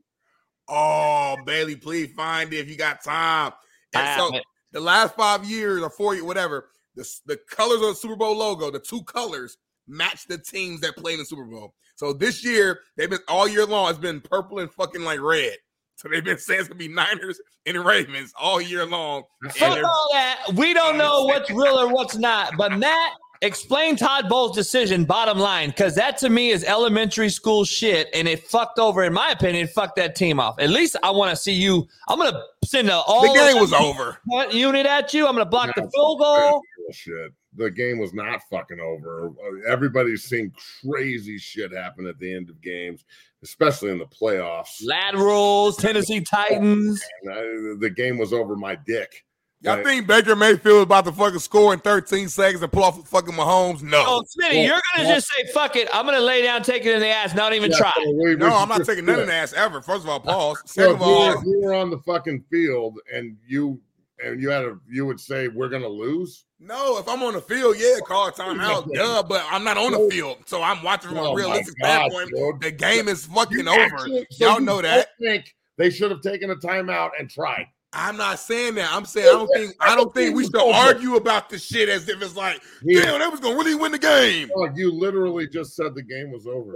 Oh, 0.69 1.37
Bailey, 1.45 1.75
please 1.75 2.11
find 2.13 2.51
it 2.53 2.57
if 2.57 2.69
you 2.69 2.75
got 2.77 3.03
time. 3.03 3.53
And 3.93 4.07
I 4.07 4.17
so 4.17 4.25
haven't. 4.25 4.43
the 4.71 4.79
last 4.81 5.15
five 5.15 5.45
years 5.45 5.81
or 5.81 5.89
four 5.89 6.13
years, 6.13 6.25
whatever, 6.25 6.69
the, 6.95 7.07
the 7.25 7.39
colors 7.49 7.81
of 7.81 7.87
the 7.89 7.95
Super 7.95 8.15
Bowl 8.15 8.35
logo, 8.37 8.69
the 8.69 8.79
two 8.79 9.03
colors 9.03 9.57
match 9.87 10.27
the 10.27 10.37
teams 10.37 10.81
that 10.81 10.95
play 10.97 11.13
in 11.13 11.19
the 11.19 11.25
Super 11.25 11.45
Bowl. 11.45 11.73
So 11.95 12.13
this 12.13 12.45
year, 12.45 12.81
they've 12.95 13.09
been 13.09 13.19
all 13.27 13.47
year 13.47 13.65
long, 13.65 13.89
it's 13.89 13.97
been 13.99 14.21
purple 14.21 14.59
and 14.59 14.71
fucking 14.71 15.01
like 15.03 15.19
red. 15.21 15.55
So 15.97 16.07
they've 16.07 16.23
been 16.23 16.37
saying 16.37 16.59
it's 16.59 16.69
gonna 16.69 16.77
be 16.77 16.87
Niners 16.87 17.41
and 17.65 17.83
Ravens 17.83 18.31
all 18.39 18.61
year 18.61 18.85
long. 18.85 19.23
And 19.41 19.51
Fuck 19.51 19.83
all 19.83 20.09
that. 20.13 20.45
We 20.53 20.73
don't 20.73 20.95
know 20.95 21.25
what's 21.25 21.49
real 21.49 21.79
or 21.79 21.91
what's 21.91 22.15
not. 22.15 22.55
But 22.55 22.77
Matt, 22.77 23.13
explain 23.41 23.95
Todd 23.95 24.29
Bowles' 24.29 24.55
decision, 24.55 25.05
bottom 25.05 25.39
line, 25.39 25.69
because 25.69 25.95
that 25.95 26.19
to 26.19 26.29
me 26.29 26.51
is 26.51 26.63
elementary 26.63 27.29
school 27.29 27.65
shit, 27.65 28.09
and 28.13 28.27
it 28.27 28.47
fucked 28.47 28.77
over, 28.77 29.03
in 29.05 29.13
my 29.13 29.31
opinion, 29.31 29.67
fucked 29.67 29.95
that 29.95 30.15
team 30.15 30.39
off. 30.39 30.59
At 30.59 30.69
least 30.69 30.95
I 31.01 31.09
want 31.09 31.31
to 31.31 31.35
see 31.35 31.53
you. 31.53 31.87
I'm 32.07 32.19
gonna 32.19 32.43
send 32.63 32.89
a 32.89 32.97
all 32.97 33.21
the 33.21 33.33
game 33.33 33.59
was 33.59 33.73
over. 33.73 34.19
point 34.29 34.53
unit 34.53 34.85
at 34.85 35.15
you. 35.15 35.25
I'm 35.25 35.33
gonna 35.33 35.45
block 35.45 35.73
the 35.75 35.81
field 35.81 36.19
goal. 36.19 36.61
Bullshit. 36.85 37.33
The 37.55 37.71
game 37.71 37.97
was 37.97 38.13
not 38.13 38.41
fucking 38.51 38.79
over. 38.79 39.29
Uh, 39.29 39.71
Everybody's 39.71 40.23
seen 40.23 40.53
crazy 40.85 41.39
shit 41.39 41.71
happen 41.73 42.05
at 42.05 42.19
the 42.19 42.31
end 42.31 42.51
of 42.51 42.61
games, 42.61 43.03
especially 43.43 43.91
in 43.91 43.97
the 43.99 44.05
playoffs. 44.05 44.83
Lad 44.85 45.15
rules, 45.15 45.77
Tennessee 45.77 46.21
Titans. 46.21 47.01
I- 47.27 47.31
uh, 47.31 47.41
the 47.79 47.91
game 47.95 48.17
was 48.17 48.33
over 48.33 48.55
my 48.55 48.75
dick. 48.75 49.23
Y'all 49.61 49.83
think 49.83 50.05
Baker 50.05 50.35
Mayfield 50.35 50.77
is 50.77 50.83
about 50.83 51.03
to 51.05 51.11
fucking 51.11 51.39
score 51.39 51.73
in 51.73 51.79
13 51.79 52.29
seconds 52.29 52.61
and 52.61 52.71
pull 52.71 52.83
off 52.83 52.95
with 52.95 53.07
fucking 53.07 53.33
Mahomes? 53.33 53.81
No. 53.81 54.03
Oh, 54.05 54.23
Smitty, 54.37 54.63
you're 54.67 54.79
gonna 54.95 55.09
just 55.09 55.27
say 55.31 55.47
fuck 55.51 55.75
it. 55.75 55.89
I'm 55.91 56.05
gonna 56.05 56.19
lay 56.19 56.43
down, 56.43 56.61
take 56.61 56.85
it 56.85 56.93
in 56.93 56.99
the 56.99 57.07
ass, 57.07 57.33
not 57.33 57.53
even 57.53 57.71
Yeah, 57.71 57.77
try. 57.79 57.91
so 57.95 58.11
we- 58.11 58.35
we 58.35 58.35
No, 58.35 58.55
I'm 58.55 58.69
not 58.69 58.85
taking 58.85 59.05
none 59.05 59.17
it. 59.17 59.21
of 59.23 59.27
the 59.29 59.33
ass 59.33 59.53
ever. 59.53 59.81
First 59.81 60.03
of 60.03 60.09
all, 60.09 60.19
pause. 60.19 60.61
So 60.67 60.81
Second 60.83 60.89
if 60.91 60.95
of 60.97 61.01
all, 61.07 61.31
if 61.39 61.43
you 61.45 61.59
were 61.63 61.73
on 61.73 61.89
the 61.89 61.97
fucking 61.97 62.43
field 62.51 62.99
and 63.11 63.35
you 63.47 63.81
and 64.23 64.41
you 64.41 64.49
had 64.49 64.63
a 64.65 64.77
you 64.89 65.05
would 65.05 65.19
say 65.19 65.47
we're 65.47 65.69
gonna 65.69 65.87
lose. 65.87 66.45
no, 66.59 66.97
if 66.97 67.07
I'm 67.07 67.21
on 67.23 67.33
the 67.33 67.41
field, 67.41 67.75
yeah, 67.79 67.95
call 68.05 68.27
a 68.27 68.31
timeout. 68.31 68.91
Duh, 68.93 69.23
but 69.23 69.45
I'm 69.49 69.63
not 69.63 69.77
on 69.77 69.91
the 69.91 70.09
field. 70.11 70.37
So 70.45 70.61
I'm 70.63 70.81
watching 70.83 71.09
from 71.09 71.19
Oh 71.19 71.31
a 71.33 71.35
realistic 71.35 71.75
God, 71.81 72.11
standpoint. 72.11 72.31
dude. 72.35 72.61
The 72.61 72.71
game 72.71 73.07
is 73.07 73.25
fucking 73.27 73.59
You 73.59 73.69
over. 73.69 73.81
actually- 73.81 74.27
so 74.31 74.45
Y'all 74.49 74.59
know 74.61 74.81
that. 74.81 75.09
Think 75.21 75.53
they 75.77 75.89
should 75.89 76.09
have 76.11 76.21
taken 76.21 76.49
a 76.49 76.55
timeout 76.55 77.11
and 77.19 77.29
tried. 77.29 77.67
I'm 77.93 78.17
not 78.17 78.37
saying 78.39 78.75
that. 78.75 78.91
I'm 78.91 79.05
saying 79.05 79.27
I 79.27 79.31
don't 79.31 79.49
think 79.53 79.73
I 79.79 79.95
don't 79.95 80.13
think 80.13 80.35
we 80.35 80.43
should 80.43 80.55
argue 80.57 81.15
about 81.15 81.49
the 81.49 81.57
shit 81.57 81.87
as 81.87 82.07
if 82.09 82.21
it's 82.21 82.35
like, 82.35 82.61
Yeah. 82.83 83.01
damn, 83.03 83.19
they 83.19 83.27
was 83.27 83.39
gonna 83.39 83.55
really 83.55 83.75
win 83.75 83.91
the 83.91 83.99
game. 83.99 84.49
Oh, 84.55 84.67
you 84.75 84.91
literally 84.91 85.47
just 85.47 85.75
said 85.75 85.95
the 85.95 86.03
game 86.03 86.31
was 86.31 86.47
over. 86.47 86.75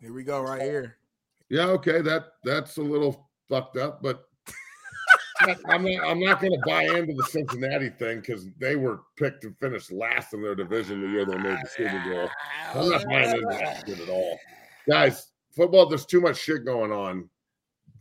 Here 0.00 0.12
we 0.12 0.24
go, 0.24 0.40
right 0.42 0.60
here. 0.60 0.96
Yeah, 1.48 1.66
okay, 1.68 2.00
that 2.02 2.24
that's 2.44 2.76
a 2.78 2.82
little 2.82 3.28
fucked 3.48 3.76
up, 3.76 4.02
but 4.02 4.24
I'm 5.68 5.84
not 5.84 6.04
I'm 6.04 6.20
not 6.20 6.40
gonna 6.40 6.58
buy 6.66 6.84
into 6.84 7.14
the 7.14 7.24
Cincinnati 7.24 7.90
thing 7.90 8.20
because 8.20 8.46
they 8.58 8.76
were 8.76 9.00
picked 9.16 9.42
to 9.42 9.54
finish 9.60 9.90
last 9.90 10.34
in 10.34 10.42
their 10.42 10.54
division 10.54 11.00
the 11.00 11.08
year 11.08 11.24
they 11.24 11.36
made 11.36 11.58
the 11.62 11.68
Super 11.76 12.02
Bowl. 12.10 12.28
I'm 12.74 12.90
not 12.90 13.04
buying 13.06 13.34
into 13.34 13.46
that 13.50 13.84
shit 13.86 14.00
at 14.00 14.08
all. 14.08 14.38
Guys, 14.88 15.32
football, 15.54 15.86
there's 15.86 16.06
too 16.06 16.20
much 16.20 16.38
shit 16.38 16.64
going 16.64 16.92
on 16.92 17.28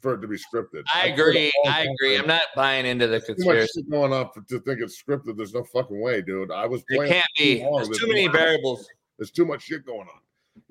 for 0.02 0.16
it 0.16 0.22
to 0.22 0.28
be 0.28 0.38
scripted. 0.38 0.84
I 0.94 1.10
I've 1.12 1.18
said 1.18 1.20
it 1.20 1.20
agree. 1.20 1.52
I 1.68 1.82
agree. 1.82 2.18
I'm 2.18 2.28
not 2.28 2.44
buying 2.56 2.86
into 2.86 3.08
the 3.08 3.20
too 3.20 3.34
much 3.34 3.36
conspiracy. 3.38 3.70
shit 3.76 3.90
going 3.90 4.14
on 4.14 4.30
for, 4.34 4.42
to 4.42 4.60
think 4.62 4.80
it's 4.82 5.02
scripted. 5.02 5.38
There's 5.38 5.54
no 5.54 5.64
fucking 5.64 6.00
way, 6.02 6.22
dude. 6.22 6.52
I 6.52 6.66
was 6.66 6.84
It 6.90 7.08
can't 7.08 7.26
too 7.38 7.44
be. 7.44 7.60
There's 7.60 7.88
There's 7.88 8.00
too 8.00 8.08
many 8.08 8.28
variables. 8.28 8.88
There's 9.18 9.32
too 9.32 9.46
much 9.46 9.64
shit 9.64 9.86
going 9.86 10.02
on. 10.02 10.20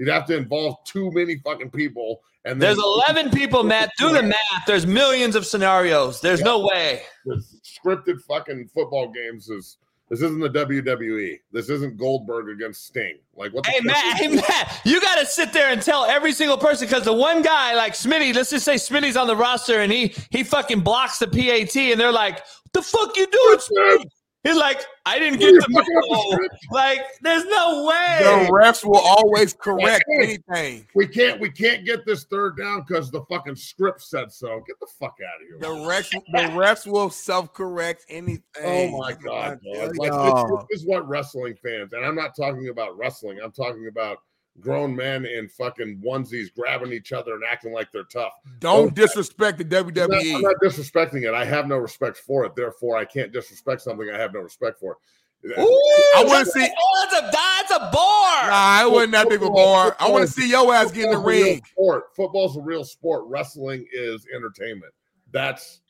You'd 0.01 0.09
have 0.09 0.25
to 0.27 0.37
involve 0.37 0.83
too 0.85 1.11
many 1.13 1.37
fucking 1.45 1.71
people. 1.71 2.23
And 2.47 2.61
There's 2.61 2.79
11 2.79 3.33
people, 3.33 3.63
Matt. 3.63 3.91
Do 3.99 4.11
the 4.11 4.23
math. 4.23 4.67
There's 4.67 4.87
millions 4.87 5.37
of 5.37 5.45
scenarios. 5.45 6.23
There's 6.23 6.41
no 6.41 6.61
way. 6.61 7.03
This 7.27 7.61
scripted 7.63 8.23
fucking 8.23 8.71
football 8.75 9.13
games 9.13 9.51
is 9.51 9.77
this 10.09 10.23
isn't 10.23 10.41
the 10.41 10.49
WWE. 10.49 11.39
This 11.53 11.69
isn't 11.69 11.99
Goldberg 11.99 12.49
against 12.49 12.87
Sting. 12.87 13.19
Like 13.37 13.53
what 13.53 13.65
the 13.65 13.73
Hey 13.73 13.77
fuck 13.77 13.87
Matt, 13.87 14.17
hey? 14.17 14.29
Matt, 14.29 14.81
you 14.87 15.03
got 15.03 15.17
to 15.17 15.27
sit 15.27 15.53
there 15.53 15.71
and 15.71 15.83
tell 15.83 16.07
every 16.07 16.33
single 16.33 16.57
person 16.57 16.89
because 16.89 17.05
the 17.05 17.13
one 17.13 17.43
guy 17.43 17.75
like 17.75 17.93
Smitty, 17.93 18.35
let's 18.35 18.49
just 18.49 18.65
say 18.65 18.77
Smitty's 18.77 19.19
on 19.19 19.27
the 19.27 19.37
roster 19.37 19.81
and 19.81 19.93
he 19.93 20.15
he 20.31 20.43
fucking 20.43 20.81
blocks 20.81 21.19
the 21.19 21.27
PAT 21.27 21.77
and 21.77 22.01
they're 22.01 22.11
like, 22.11 22.43
"The 22.73 22.81
fuck 22.81 23.15
you 23.19 23.27
doing, 23.27 23.59
Smitty?" 23.59 24.05
He's 24.43 24.57
like, 24.57 24.81
"I 25.05 25.19
didn't 25.19 25.39
get 25.39 25.53
the 25.55 25.61
fucking 25.61 25.95
memo." 25.95 26.31
script. 26.31 26.55
Like, 26.73 27.01
there's 27.21 27.45
no 27.45 27.85
way. 27.85 28.19
The 28.21 28.51
refs 28.51 28.83
will 28.85 28.97
always 28.97 29.53
correct 29.53 30.05
Hey. 30.09 30.23
anything. 30.49 30.87
We 30.95 31.07
can't 31.07 31.39
we 31.41 31.51
can't 31.51 31.85
get 31.85 32.07
this 32.07 32.25
third 32.25 32.57
down 32.57 32.85
because 32.89 33.11
the 33.11 33.23
fucking 33.29 33.57
script 33.57 34.01
said 34.01 34.33
so. 34.33 34.61
Get 34.67 34.81
the 34.81 34.87
fuck 34.99 35.17
out 35.21 35.43
of 35.43 35.47
here. 35.47 35.59
The 35.59 35.85
refs, 35.87 36.11
the 36.11 36.53
refs 36.59 36.87
will 36.91 37.11
self-correct 37.11 38.07
anything. 38.09 38.41
Oh 38.63 38.99
my 38.99 39.13
god, 39.13 39.61
dog. 39.63 39.97
Like, 39.99 40.11
this, 40.11 40.65
this 40.71 40.81
is 40.81 40.87
what 40.87 41.07
wrestling 41.07 41.57
fans, 41.63 41.93
and 41.93 42.05
I'm 42.05 42.15
not 42.15 42.35
talking 42.35 42.71
about 42.71 42.97
wrestling. 42.97 43.41
I'm 43.45 43.53
talking 43.53 43.89
about 43.89 44.19
grown 44.61 44.95
men 44.95 45.25
in 45.25 45.49
fucking 45.49 46.03
onesies 46.05 46.53
grabbing 46.55 46.93
each 46.93 47.13
other 47.13 47.35
and 47.35 47.43
acting 47.45 47.73
like 47.73 47.91
they're 47.93 48.05
tough. 48.05 48.33
Don't 48.59 48.95
disrespect 48.95 49.59
the 49.59 49.65
I'm 49.65 49.87
not, 49.95 49.95
WWE. 50.11 50.35
I'm 50.37 50.43
not 50.43 50.57
disrespecting 50.63 51.27
it. 51.27 51.35
I 51.35 51.45
have 51.45 51.67
no 51.67 51.77
respect 51.79 52.19
for 52.19 52.45
it. 52.45 52.55
Therefore, 52.55 52.97
I 52.97 53.05
can't 53.05 53.33
disrespect 53.33 53.81
something 53.83 54.09
I 54.13 54.19
have 54.19 54.33
no 54.35 54.41
respect 54.41 54.79
for. 54.79 54.99
Ooh, 55.43 56.13
I 56.17 56.25
wanna 56.27 56.45
see- 56.45 56.65
a- 56.67 56.69
Oh, 56.79 57.07
that's 57.11 57.23
a 57.23 57.31
that's 57.33 57.71
a 57.71 57.91
bar. 57.91 58.51
Nah, 58.51 58.87
it 58.87 58.91
wasn't 58.93 59.13
that 59.13 59.29
big 59.29 59.41
of 59.43 59.49
a 59.49 59.51
bar. 59.51 59.97
I 59.99 60.11
want 60.11 60.27
to 60.27 60.31
see 60.33 60.49
your 60.51 60.73
ass 60.75 60.93
get 60.93 61.05
in 61.05 61.11
the 61.11 61.17
Football's 61.17 61.25
a 61.25 61.29
real 61.29 61.45
ring. 61.47 61.63
Sport. 61.65 62.05
Football's 62.15 62.57
a 62.57 62.61
real 62.61 62.85
sport. 62.85 63.25
Wrestling 63.27 63.87
is 63.93 64.27
entertainment. 64.35 64.93
That's 65.33 65.81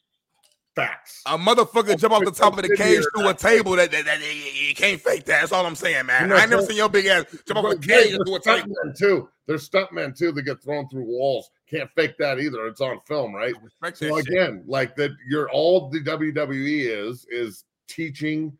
facts. 0.74 1.22
A 1.26 1.36
motherfucker 1.36 1.98
jump 1.98 2.14
off 2.14 2.24
the 2.24 2.30
top 2.30 2.56
of 2.56 2.62
the 2.66 2.76
cage 2.76 3.02
through 3.14 3.28
a 3.28 3.34
table 3.34 3.76
that, 3.76 3.90
that, 3.90 4.04
that- 4.04 4.20
you, 4.20 4.74
can't 4.74 5.00
fake 5.00 5.24
that. 5.24 5.40
That's 5.40 5.52
all 5.52 5.66
I'm 5.66 5.74
saying, 5.74 6.06
man. 6.06 6.22
You 6.22 6.28
know, 6.28 6.36
I 6.36 6.42
ain't 6.42 6.50
never 6.50 6.62
seen 6.62 6.76
your 6.76 6.88
big 6.88 7.06
ass 7.06 7.24
jump 7.46 7.58
off 7.64 7.70
the 7.70 7.76
But 7.76 7.86
cage 7.86 8.16
through 8.24 8.34
a 8.36 8.40
table. 8.40 8.74
too. 8.96 9.28
There's 9.46 9.68
stuntmen 9.68 10.16
too 10.16 10.32
that 10.32 10.42
get 10.42 10.62
thrown 10.62 10.88
through 10.88 11.04
walls. 11.04 11.50
Can't 11.68 11.90
fake 11.96 12.16
that 12.18 12.38
either. 12.38 12.66
It's 12.66 12.80
on 12.80 13.00
film, 13.06 13.34
right? 13.34 13.54
So 13.94 14.14
that 14.14 14.24
shit. 14.24 14.28
again, 14.28 14.62
like 14.66 14.94
that, 14.96 15.10
you're 15.28 15.50
all 15.50 15.88
the 15.90 16.00
WWE 16.00 17.08
is 17.08 17.26
is 17.30 17.64
teaching 17.88 18.56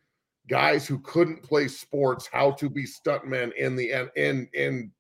guys 0.49 0.87
who 0.87 0.99
couldn't 0.99 1.43
play 1.45 1.69
sports 1.69 2.29
how 2.33 2.51
to 2.53 2.69
be 2.69 2.85
stuntmen 2.85 3.53
in 3.55 3.77
the 3.77 3.93
in 3.93 4.09
in 4.17 4.49
in 4.55 4.93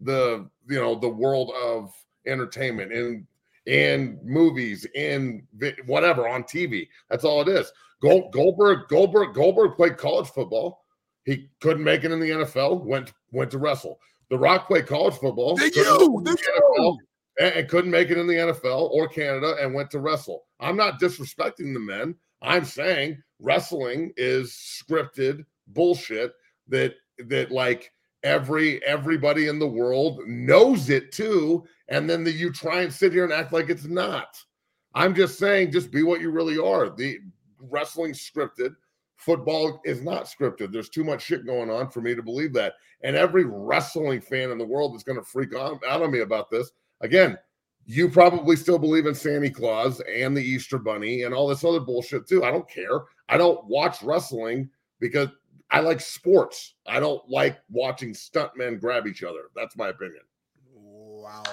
the 0.00 0.48
you 0.68 0.78
know 0.78 0.94
the 0.94 1.08
world 1.08 1.50
of 1.62 1.92
entertainment 2.26 2.92
in 2.92 3.26
in 3.68 4.18
movies 4.24 4.86
in 4.94 5.46
whatever 5.86 6.26
on 6.26 6.42
TV. 6.42 6.88
That's 7.10 7.24
all 7.24 7.42
it 7.42 7.48
is. 7.48 7.70
Gold, 8.02 8.32
Goldberg 8.32 8.88
Goldberg 8.88 9.34
Goldberg 9.34 9.76
played 9.76 9.98
college 9.98 10.28
football. 10.28 10.84
He 11.24 11.50
couldn't 11.60 11.84
make 11.84 12.04
it 12.04 12.10
in 12.10 12.18
the 12.18 12.30
NFL. 12.30 12.84
Went 12.84 13.12
went 13.30 13.50
to 13.50 13.58
wrestle. 13.58 14.00
The 14.30 14.38
Rock 14.38 14.66
played 14.66 14.86
college 14.86 15.14
football. 15.14 15.56
Couldn't 15.56 15.76
you? 15.76 15.82
make 15.82 15.86
it 15.86 16.16
in 16.16 16.24
Did 16.24 16.38
the 16.38 16.62
NFL, 16.78 16.96
And, 17.38 17.54
and 17.54 17.68
couldn't 17.68 17.90
make 17.90 18.10
it 18.10 18.18
in 18.18 18.26
the 18.26 18.34
NFL 18.34 18.90
or 18.90 19.08
Canada 19.08 19.56
and 19.60 19.74
went 19.74 19.90
to 19.92 20.00
wrestle. 20.00 20.44
I'm 20.60 20.76
not 20.76 21.00
disrespecting 21.00 21.72
the 21.74 21.80
men. 21.80 22.14
I'm 22.40 22.64
saying 22.64 23.22
wrestling 23.40 24.12
is 24.16 24.52
scripted 24.52 25.44
bullshit 25.68 26.32
that 26.68 26.94
that 27.26 27.50
like 27.50 27.92
every 28.22 28.82
everybody 28.84 29.48
in 29.48 29.58
the 29.58 29.66
world 29.66 30.20
knows 30.26 30.88
it 30.88 31.12
too 31.12 31.64
and 31.88 32.08
then 32.08 32.24
the, 32.24 32.32
you 32.32 32.52
try 32.52 32.82
and 32.82 32.92
sit 32.92 33.12
here 33.12 33.24
and 33.24 33.32
act 33.32 33.52
like 33.52 33.70
it's 33.70 33.86
not 33.86 34.36
i'm 34.94 35.14
just 35.14 35.38
saying 35.38 35.72
just 35.72 35.90
be 35.90 36.02
what 36.02 36.20
you 36.20 36.30
really 36.30 36.58
are 36.58 36.90
the 36.90 37.18
wrestling 37.60 38.12
scripted 38.12 38.74
football 39.16 39.80
is 39.84 40.02
not 40.02 40.24
scripted 40.24 40.72
there's 40.72 40.88
too 40.88 41.04
much 41.04 41.22
shit 41.22 41.46
going 41.46 41.70
on 41.70 41.90
for 41.90 42.00
me 42.00 42.14
to 42.14 42.22
believe 42.22 42.52
that 42.52 42.74
and 43.02 43.16
every 43.16 43.44
wrestling 43.44 44.20
fan 44.20 44.50
in 44.50 44.58
the 44.58 44.64
world 44.64 44.94
is 44.94 45.02
going 45.02 45.18
to 45.18 45.24
freak 45.24 45.54
out 45.54 45.78
out 45.86 46.02
on 46.02 46.10
me 46.10 46.20
about 46.20 46.50
this 46.50 46.70
again 47.00 47.36
you 47.90 48.10
probably 48.10 48.54
still 48.54 48.78
believe 48.78 49.06
in 49.06 49.14
Santa 49.14 49.48
Claus 49.48 50.02
and 50.14 50.36
the 50.36 50.42
Easter 50.42 50.76
Bunny 50.76 51.22
and 51.22 51.34
all 51.34 51.48
this 51.48 51.64
other 51.64 51.80
bullshit 51.80 52.28
too. 52.28 52.44
I 52.44 52.50
don't 52.50 52.68
care. 52.68 53.00
I 53.30 53.38
don't 53.38 53.64
watch 53.64 54.02
wrestling 54.02 54.68
because 55.00 55.28
I 55.70 55.80
like 55.80 56.02
sports. 56.02 56.74
I 56.86 57.00
don't 57.00 57.26
like 57.30 57.58
watching 57.70 58.12
stuntmen 58.12 58.78
grab 58.78 59.06
each 59.06 59.22
other. 59.22 59.44
That's 59.56 59.74
my 59.74 59.88
opinion. 59.88 60.20
Wow. 60.70 61.44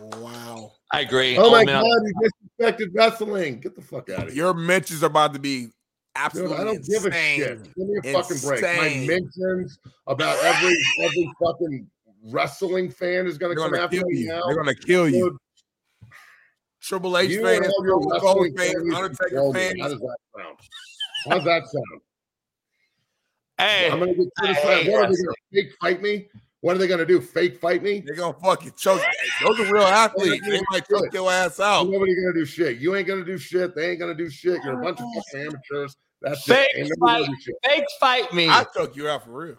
Wow. 0.00 0.72
I 0.92 1.00
agree. 1.00 1.36
Oh, 1.38 1.50
my 1.50 1.64
man. 1.64 1.82
god, 1.82 2.02
you 2.04 2.30
disrespected 2.60 2.88
wrestling. 2.94 3.60
Get 3.60 3.74
the 3.74 3.82
fuck 3.82 4.10
out 4.10 4.24
of 4.24 4.32
here. 4.32 4.44
Your 4.44 4.54
mentions 4.54 5.02
are 5.02 5.06
about 5.06 5.32
to 5.34 5.38
be 5.38 5.62
Dude, 5.62 5.72
absolutely 6.16 6.56
I 6.56 6.64
don't 6.64 6.84
give 6.86 7.04
a 7.04 7.06
insane. 7.08 7.38
shit. 7.38 7.74
Give 7.74 7.86
me 7.88 7.98
a 8.04 8.12
fucking 8.12 8.38
break. 8.38 8.62
My 8.62 8.68
Insane. 8.86 9.06
mentions 9.06 9.78
about 10.06 10.36
every 10.44 10.76
every 11.02 11.30
fucking 11.42 11.90
wrestling 12.26 12.90
fan 12.90 13.26
is 13.26 13.36
gonna 13.38 13.54
They're 13.54 13.64
come 13.64 13.72
gonna 13.72 13.84
after 13.84 13.96
me 14.06 14.18
you. 14.20 14.28
now. 14.28 14.42
They're 14.46 14.56
gonna 14.56 14.74
kill 14.74 15.08
you. 15.08 15.30
Dude, 15.30 15.36
Triple 16.80 17.18
H 17.18 17.30
you 17.30 17.46
and 17.46 17.64
fans, 17.64 17.74
all 17.76 17.84
your 17.86 18.02
Stone 18.02 18.20
Cold 18.20 18.36
wrestling 18.36 18.56
fans, 18.56 18.72
families 18.74 18.94
Undertaker 18.94 19.28
control 19.28 19.52
me. 19.52 19.60
fans. 19.60 19.80
How 19.80 19.88
does 19.88 20.00
that 20.00 20.16
sound? 20.36 20.58
How's 21.28 21.44
that 21.44 21.62
sound? 21.66 22.00
Hey, 23.58 23.90
I'm 23.90 23.98
gonna 24.00 24.14
get 24.14 24.28
criticized. 24.38 24.66
hate 24.68 24.92
What 24.92 25.04
are 25.04 25.12
they 25.12 25.22
gonna 25.22 25.34
fake 25.52 25.72
fight 25.80 26.02
me? 26.02 26.28
What 26.64 26.76
are 26.76 26.78
they 26.78 26.86
gonna 26.88 27.04
do? 27.04 27.20
Fake 27.20 27.58
fight 27.58 27.82
me? 27.82 28.00
They're 28.06 28.14
gonna 28.14 28.32
fucking 28.42 28.72
choke. 28.78 29.02
Those 29.42 29.60
are 29.60 29.70
real 29.70 29.82
athletes. 29.82 30.42
They 30.48 30.62
might 30.70 30.88
choke 30.88 31.12
your 31.12 31.30
ass 31.30 31.60
out. 31.60 31.90
Nobody 31.90 32.14
gonna 32.14 32.32
do 32.32 32.46
shit. 32.46 32.78
You 32.78 32.96
ain't 32.96 33.06
gonna 33.06 33.22
do 33.22 33.36
shit. 33.36 33.74
They 33.74 33.90
ain't 33.90 34.00
gonna 34.00 34.14
do 34.14 34.30
shit. 34.30 34.64
You're 34.64 34.80
a 34.80 34.82
bunch 34.82 34.98
of 34.98 35.04
fucking 35.14 35.46
amateurs. 35.48 35.94
That's 36.22 36.42
Fake 36.44 36.66
it. 36.72 36.88
Fight. 36.98 37.18
gonna 37.18 37.26
do 37.26 37.36
shit. 37.38 37.54
Fake 37.66 37.84
fight 38.00 38.32
me. 38.32 38.48
I 38.48 38.64
choke 38.74 38.96
you 38.96 39.10
out 39.10 39.26
for 39.26 39.32
real. 39.32 39.56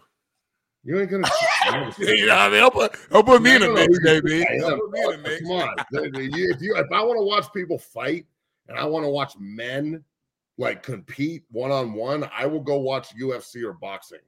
You 0.82 0.98
ain't 0.98 1.08
gonna. 1.08 1.28
you 1.98 2.26
know 2.26 2.34
what 2.34 2.38
I 2.40 2.48
mean? 2.48 2.60
Don't 2.62 2.74
put, 2.74 2.96
don't 3.08 3.24
put 3.24 3.40
me 3.40 3.54
in 3.54 3.62
a 3.62 3.66
No, 3.68 3.74
mix, 3.74 3.98
no, 4.00 4.20
baby. 4.20 4.44
I 4.44 4.58
Don't 4.58 4.80
put 4.80 4.90
me 4.90 5.00
in 5.04 5.12
a 5.14 5.18
mix. 5.18 5.42
Come 5.42 5.50
on. 5.52 5.74
The- 5.92 6.10
the- 6.12 6.24
you- 6.36 6.50
If 6.52 6.60
you 6.60 6.74
if 6.76 6.86
I 6.92 7.04
want 7.04 7.18
to 7.20 7.24
watch 7.24 7.52
people 7.52 7.78
fight 7.78 8.26
and 8.66 8.76
I 8.76 8.84
want 8.84 9.04
to 9.04 9.10
watch 9.10 9.34
men 9.38 10.02
like 10.58 10.82
compete 10.82 11.44
one 11.52 11.70
on 11.70 11.92
one, 11.92 12.28
I 12.36 12.46
will 12.46 12.62
go 12.62 12.80
watch 12.80 13.14
UFC 13.16 13.62
or 13.62 13.74
boxing. 13.74 14.18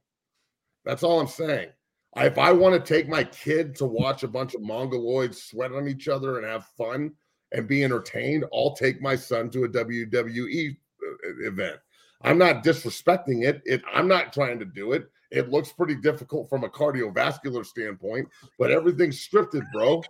That's 0.85 1.03
all 1.03 1.19
I'm 1.19 1.27
saying. 1.27 1.71
If 2.20 2.39
I 2.39 2.53
want 2.53 2.74
to 2.74 2.95
take 2.95 3.09
my 3.09 3.24
kid 3.24 3.74
to 3.77 3.85
watch 3.85 4.23
a 4.23 4.28
bunch 4.28 4.55
of 4.55 4.61
mongoloids 4.62 5.36
sweat 5.36 5.73
on 5.73 5.86
each 5.86 6.09
other 6.09 6.39
and 6.39 6.47
have 6.47 6.66
fun 6.77 7.12
and 7.53 7.69
be 7.69 7.85
entertained, 7.85 8.45
I'll 8.53 8.74
take 8.74 9.01
my 9.01 9.16
son 9.16 9.51
to 9.51 9.65
a 9.65 9.69
WWE 9.69 10.77
uh, 11.03 11.47
event. 11.47 11.77
I'm 12.23 12.39
not 12.39 12.65
disrespecting 12.65 13.47
it. 13.47 13.62
It 13.65 13.82
I'm 13.95 14.09
not 14.09 14.32
trying 14.32 14.59
to 14.59 14.65
do 14.65 14.93
it. 14.93 15.09
It 15.31 15.51
looks 15.51 15.73
pretty 15.73 15.95
difficult 15.95 16.49
from 16.49 16.65
a 16.65 16.69
cardiovascular 16.69 17.65
standpoint, 17.65 18.28
but 18.59 18.70
everything's 18.70 19.27
scripted, 19.27 19.62
bro. 19.73 20.03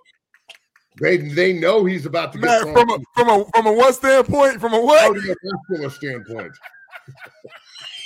They 1.01 1.18
they 1.18 1.52
know 1.52 1.85
he's 1.85 2.06
about 2.06 2.32
to 2.32 2.39
get 2.39 2.64
Man, 2.64 2.74
from 2.74 2.90
a 2.90 2.98
from 3.14 3.28
a 3.28 3.44
from 3.55 3.66
a 3.66 3.72
what 3.72 3.94
standpoint? 3.94 4.60
From 4.60 4.72
a 4.72 4.80
what? 4.80 5.14
cardiovascular 5.14 5.93
standpoint. 5.93 6.52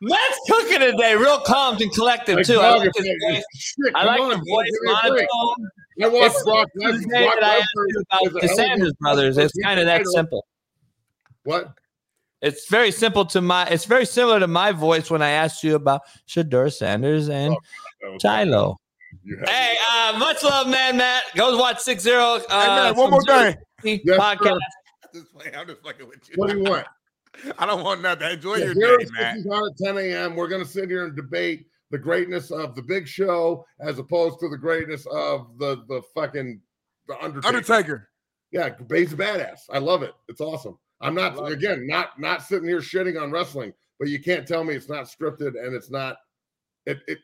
Matt's 0.00 0.40
cooking 0.48 0.80
today, 0.80 1.14
real 1.14 1.38
calm 1.40 1.76
and 1.80 1.92
collective 1.92 2.36
Like, 2.36 2.46
too. 2.46 2.60
I 2.60 2.72
dog, 2.72 2.78
like 2.80 2.90
his 2.96 3.06
voice. 3.28 3.44
shit, 3.54 3.92
I 3.94 3.98
come 4.00 4.06
like 4.06 4.20
on, 4.20 4.28
the 4.30 4.36
voice 4.36 4.66
give 4.66 4.82
me 4.82 4.90
a 4.92 5.08
break. 5.10 5.28
monotone. 5.32 5.70
I 6.02 6.08
watched 6.08 6.44
Brock 6.44 6.68
Lesnar. 6.76 7.08
Brock 7.08 7.42
I 7.42 7.56
asked 7.58 7.68
you 7.76 8.02
about 8.10 8.20
the 8.22 8.26
hell 8.26 8.26
of 8.26 8.36
a 8.44 8.48
Sanders 8.54 8.92
brothers. 9.00 9.38
It's 9.38 9.54
kind 9.62 9.80
of 9.80 9.86
that 9.86 10.06
simple. 10.06 10.44
What? 11.44 11.72
It's 12.42 12.68
very 12.68 12.90
simple 12.90 13.24
to 13.26 13.40
my. 13.40 13.66
It's 13.68 13.84
very 13.86 14.04
similar 14.04 14.40
to 14.40 14.46
my 14.48 14.72
voice 14.72 15.10
when 15.10 15.22
I 15.22 15.30
asked 15.30 15.62
you 15.64 15.76
about 15.76 16.02
Shedeur 16.28 16.72
Sanders 16.72 17.28
and 17.30 17.54
Oh, 18.06 18.18
Shiloh. 18.20 18.76
Hey, 19.46 19.76
uh, 19.90 20.16
much 20.18 20.42
love, 20.42 20.66
man, 20.68 20.96
Matt. 20.98 21.22
Go 21.36 21.56
watch 21.56 21.78
Six 21.78 22.02
Zero. 22.02 22.38
Hey, 22.40 22.44
Uh, 22.50 22.66
man, 22.66 22.96
one 22.96 23.10
more 23.10 23.22
some 23.26 23.54
thing. 23.82 24.00
Yes, 24.04 24.18
podcast. 24.20 24.44
sir. 24.44 24.58
I'm 25.04 25.20
just 25.20 25.32
playing. 25.32 25.56
I'm 25.56 25.66
just 25.66 25.82
fucking 25.82 26.06
with 26.08 26.28
you. 26.28 26.34
What 26.36 26.50
do 26.50 26.58
you 26.58 26.64
want? 26.64 26.86
I 27.58 27.66
don't 27.66 27.82
want 27.84 28.02
nothing. 28.02 28.30
Enjoy 28.30 28.56
Yeah, 28.56 28.64
your 28.66 28.74
here 28.74 28.98
day, 28.98 29.04
at 29.04 29.12
man. 29.12 29.44
60s 29.44 29.50
on 29.50 29.70
at 29.70 29.76
10 29.78 29.98
a.m. 29.98 30.36
We're 30.36 30.48
going 30.48 30.62
to 30.64 30.68
sit 30.70 30.88
here 30.88 31.04
and 31.04 31.14
debate 31.16 31.66
the 31.90 31.98
greatness 31.98 32.50
of 32.50 32.74
the 32.74 32.82
Big 32.82 33.06
Show 33.06 33.64
as 33.80 33.98
opposed 33.98 34.40
to 34.40 34.48
the 34.48 34.56
greatness 34.58 35.06
of 35.10 35.58
the 35.58 35.84
the 35.88 36.02
fucking 36.14 36.60
the 37.08 37.22
Undertaker. 37.22 37.48
Undertaker. 37.56 38.08
Yeah, 38.50 38.70
Babe's 38.70 39.12
a 39.12 39.16
badass. 39.16 39.60
I 39.70 39.78
love 39.78 40.02
it. 40.02 40.12
It's 40.28 40.40
awesome. 40.40 40.78
I'm 41.00 41.14
not 41.14 41.36
Love 41.36 41.50
it. 41.50 41.54
again 41.54 41.86
not 41.86 42.18
not 42.18 42.42
sitting 42.42 42.68
here 42.68 42.80
shitting 42.80 43.20
on 43.20 43.30
wrestling, 43.30 43.72
but 43.98 44.08
you 44.08 44.20
can't 44.22 44.46
tell 44.46 44.64
me 44.64 44.74
it's 44.74 44.88
not 44.88 45.04
scripted 45.06 45.60
and 45.62 45.74
it's 45.74 45.90
not 45.90 46.16
it 46.86 47.00
it 47.08 47.18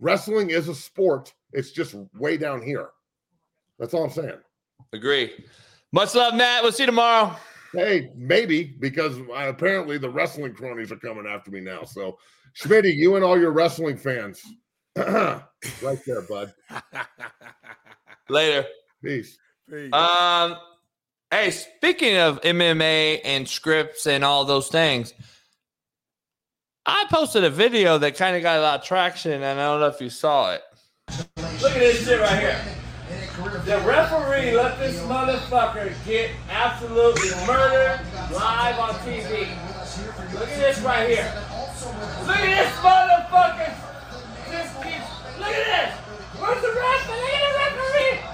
wrestling 0.00 0.50
is 0.50 0.68
a 0.68 0.74
sport. 0.74 1.32
It's 1.52 1.70
just 1.70 1.94
way 2.14 2.36
down 2.36 2.62
here. 2.62 2.90
That's 3.78 3.94
all 3.94 4.04
I'm 4.04 4.10
saying. 4.10 4.38
Agree. 4.92 5.44
Much 5.92 6.14
love, 6.14 6.34
Matt. 6.34 6.62
We'll 6.62 6.72
see 6.72 6.82
you 6.82 6.86
tomorrow. 6.88 7.34
Hey, 7.76 8.10
maybe 8.16 8.74
because 8.80 9.18
I, 9.34 9.44
apparently 9.44 9.98
the 9.98 10.08
wrestling 10.08 10.54
cronies 10.54 10.90
are 10.90 10.96
coming 10.96 11.26
after 11.26 11.50
me 11.50 11.60
now. 11.60 11.84
So, 11.84 12.16
Smitty, 12.58 12.96
you 12.96 13.16
and 13.16 13.24
all 13.24 13.38
your 13.38 13.50
wrestling 13.50 13.98
fans, 13.98 14.42
right 14.96 15.44
there, 16.06 16.22
bud. 16.22 16.54
Later. 18.30 18.66
Peace. 19.04 19.36
Peace. 19.68 19.92
Um, 19.92 20.56
hey, 21.30 21.50
speaking 21.50 22.16
of 22.16 22.40
MMA 22.40 23.20
and 23.22 23.46
scripts 23.46 24.06
and 24.06 24.24
all 24.24 24.46
those 24.46 24.68
things, 24.68 25.12
I 26.86 27.04
posted 27.10 27.44
a 27.44 27.50
video 27.50 27.98
that 27.98 28.16
kind 28.16 28.36
of 28.36 28.42
got 28.42 28.58
a 28.58 28.62
lot 28.62 28.80
of 28.80 28.86
traction, 28.86 29.32
and 29.32 29.60
I 29.60 29.66
don't 29.66 29.80
know 29.80 29.88
if 29.88 30.00
you 30.00 30.08
saw 30.08 30.54
it. 30.54 30.62
Look 31.36 31.72
at 31.72 31.78
this 31.78 32.06
shit 32.06 32.20
right 32.20 32.40
here. 32.40 32.75
The 33.36 33.82
referee 33.84 34.56
let 34.56 34.78
this 34.78 34.98
motherfucker 35.02 35.92
get 36.06 36.30
absolutely 36.48 37.28
murdered 37.46 38.00
live 38.32 38.78
on 38.78 38.94
TV. 39.04 39.50
Look 40.32 40.48
at 40.48 40.56
this 40.56 40.80
right 40.80 41.06
here. 41.06 41.30
Look 42.24 42.38
at 42.38 42.48
this 42.48 42.72
motherfucker. 42.80 43.74
Just 44.50 44.82
keeps. 44.82 45.04
Look 45.38 45.52
at 45.52 45.66
this. 45.68 45.92
Where's 46.40 46.62
the 46.62 46.68
ref? 46.68 47.08
Look 47.12 47.28
at 47.28 47.42
the 47.44 47.52
referee. 47.60 48.24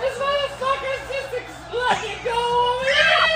This 0.00 0.16
motherfucker's 0.16 1.02
just 1.12 1.28
letting 1.74 2.24
go. 2.24 2.40
Look 2.80 2.96
at. 2.96 3.28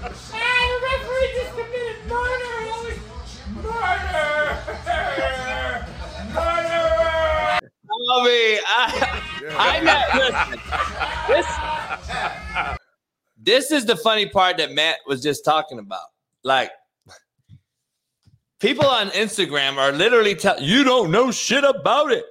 The 0.00 0.76
referee 0.86 1.30
just 1.36 1.52
committed 1.52 2.00
murder. 2.08 2.56
Murder. 3.62 4.19
I 8.12 8.24
mean, 8.24 8.58
I, 8.66 9.22
I 9.58 9.80
met, 9.82 10.14
listen, 11.28 11.50
this, 13.38 13.70
this 13.70 13.70
is 13.70 13.86
the 13.86 13.96
funny 13.96 14.28
part 14.28 14.58
that 14.58 14.72
Matt 14.72 14.98
was 15.06 15.22
just 15.22 15.44
talking 15.44 15.78
about. 15.78 16.06
Like, 16.42 16.70
people 18.60 18.86
on 18.86 19.08
Instagram 19.10 19.76
are 19.76 19.92
literally 19.92 20.34
telling 20.34 20.64
you 20.64 20.84
don't 20.84 21.10
know 21.10 21.30
shit 21.30 21.64
about 21.64 22.12
it. 22.12 22.24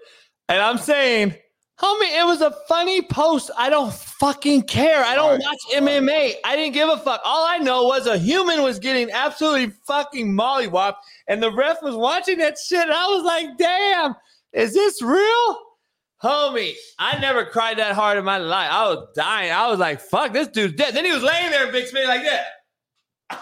And 0.48 0.62
I'm 0.62 0.78
saying, 0.78 1.36
homie, 1.80 2.20
it 2.20 2.26
was 2.26 2.42
a 2.42 2.52
funny 2.68 3.02
post. 3.02 3.52
I 3.58 3.70
don't 3.70 3.94
fucking 3.94 4.64
care. 4.64 5.04
I 5.04 5.16
don't 5.16 5.40
watch 5.40 5.58
MMA. 5.76 6.34
I 6.44 6.56
didn't 6.56 6.74
give 6.74 6.90
a 6.90 6.98
fuck. 6.98 7.22
All 7.24 7.46
I 7.46 7.58
know 7.58 7.84
was 7.84 8.08
a 8.08 8.18
human 8.18 8.64
was 8.64 8.80
getting 8.80 9.10
absolutely 9.12 9.74
fucking 9.86 10.34
mollywopped, 10.34 10.98
and 11.28 11.42
the 11.42 11.52
ref 11.52 11.82
was 11.82 11.96
watching 11.96 12.38
that 12.40 12.58
shit. 12.58 12.82
And 12.82 12.92
I 12.92 13.08
was 13.08 13.24
like, 13.24 13.58
damn, 13.58 14.16
is 14.54 14.74
this 14.74 15.02
real? 15.02 15.58
Homie, 16.24 16.74
I 16.98 17.18
never 17.20 17.46
cried 17.46 17.78
that 17.78 17.96
hard 17.96 18.18
in 18.18 18.26
my 18.26 18.38
life. 18.38 18.70
I 18.72 18.90
was 18.90 19.08
dying. 19.16 19.52
I 19.52 19.68
was 19.70 19.80
like, 19.80 20.02
fuck, 20.02 20.34
this 20.34 20.48
dude's 20.50 20.74
dead. 20.74 20.94
Then 20.94 21.06
he 21.06 21.12
was 21.12 21.24
laying 21.24 21.52
there, 21.52 21.72
big 21.72 21.88
spin 21.88 22.08
like 22.08 22.24
that. 22.24 22.46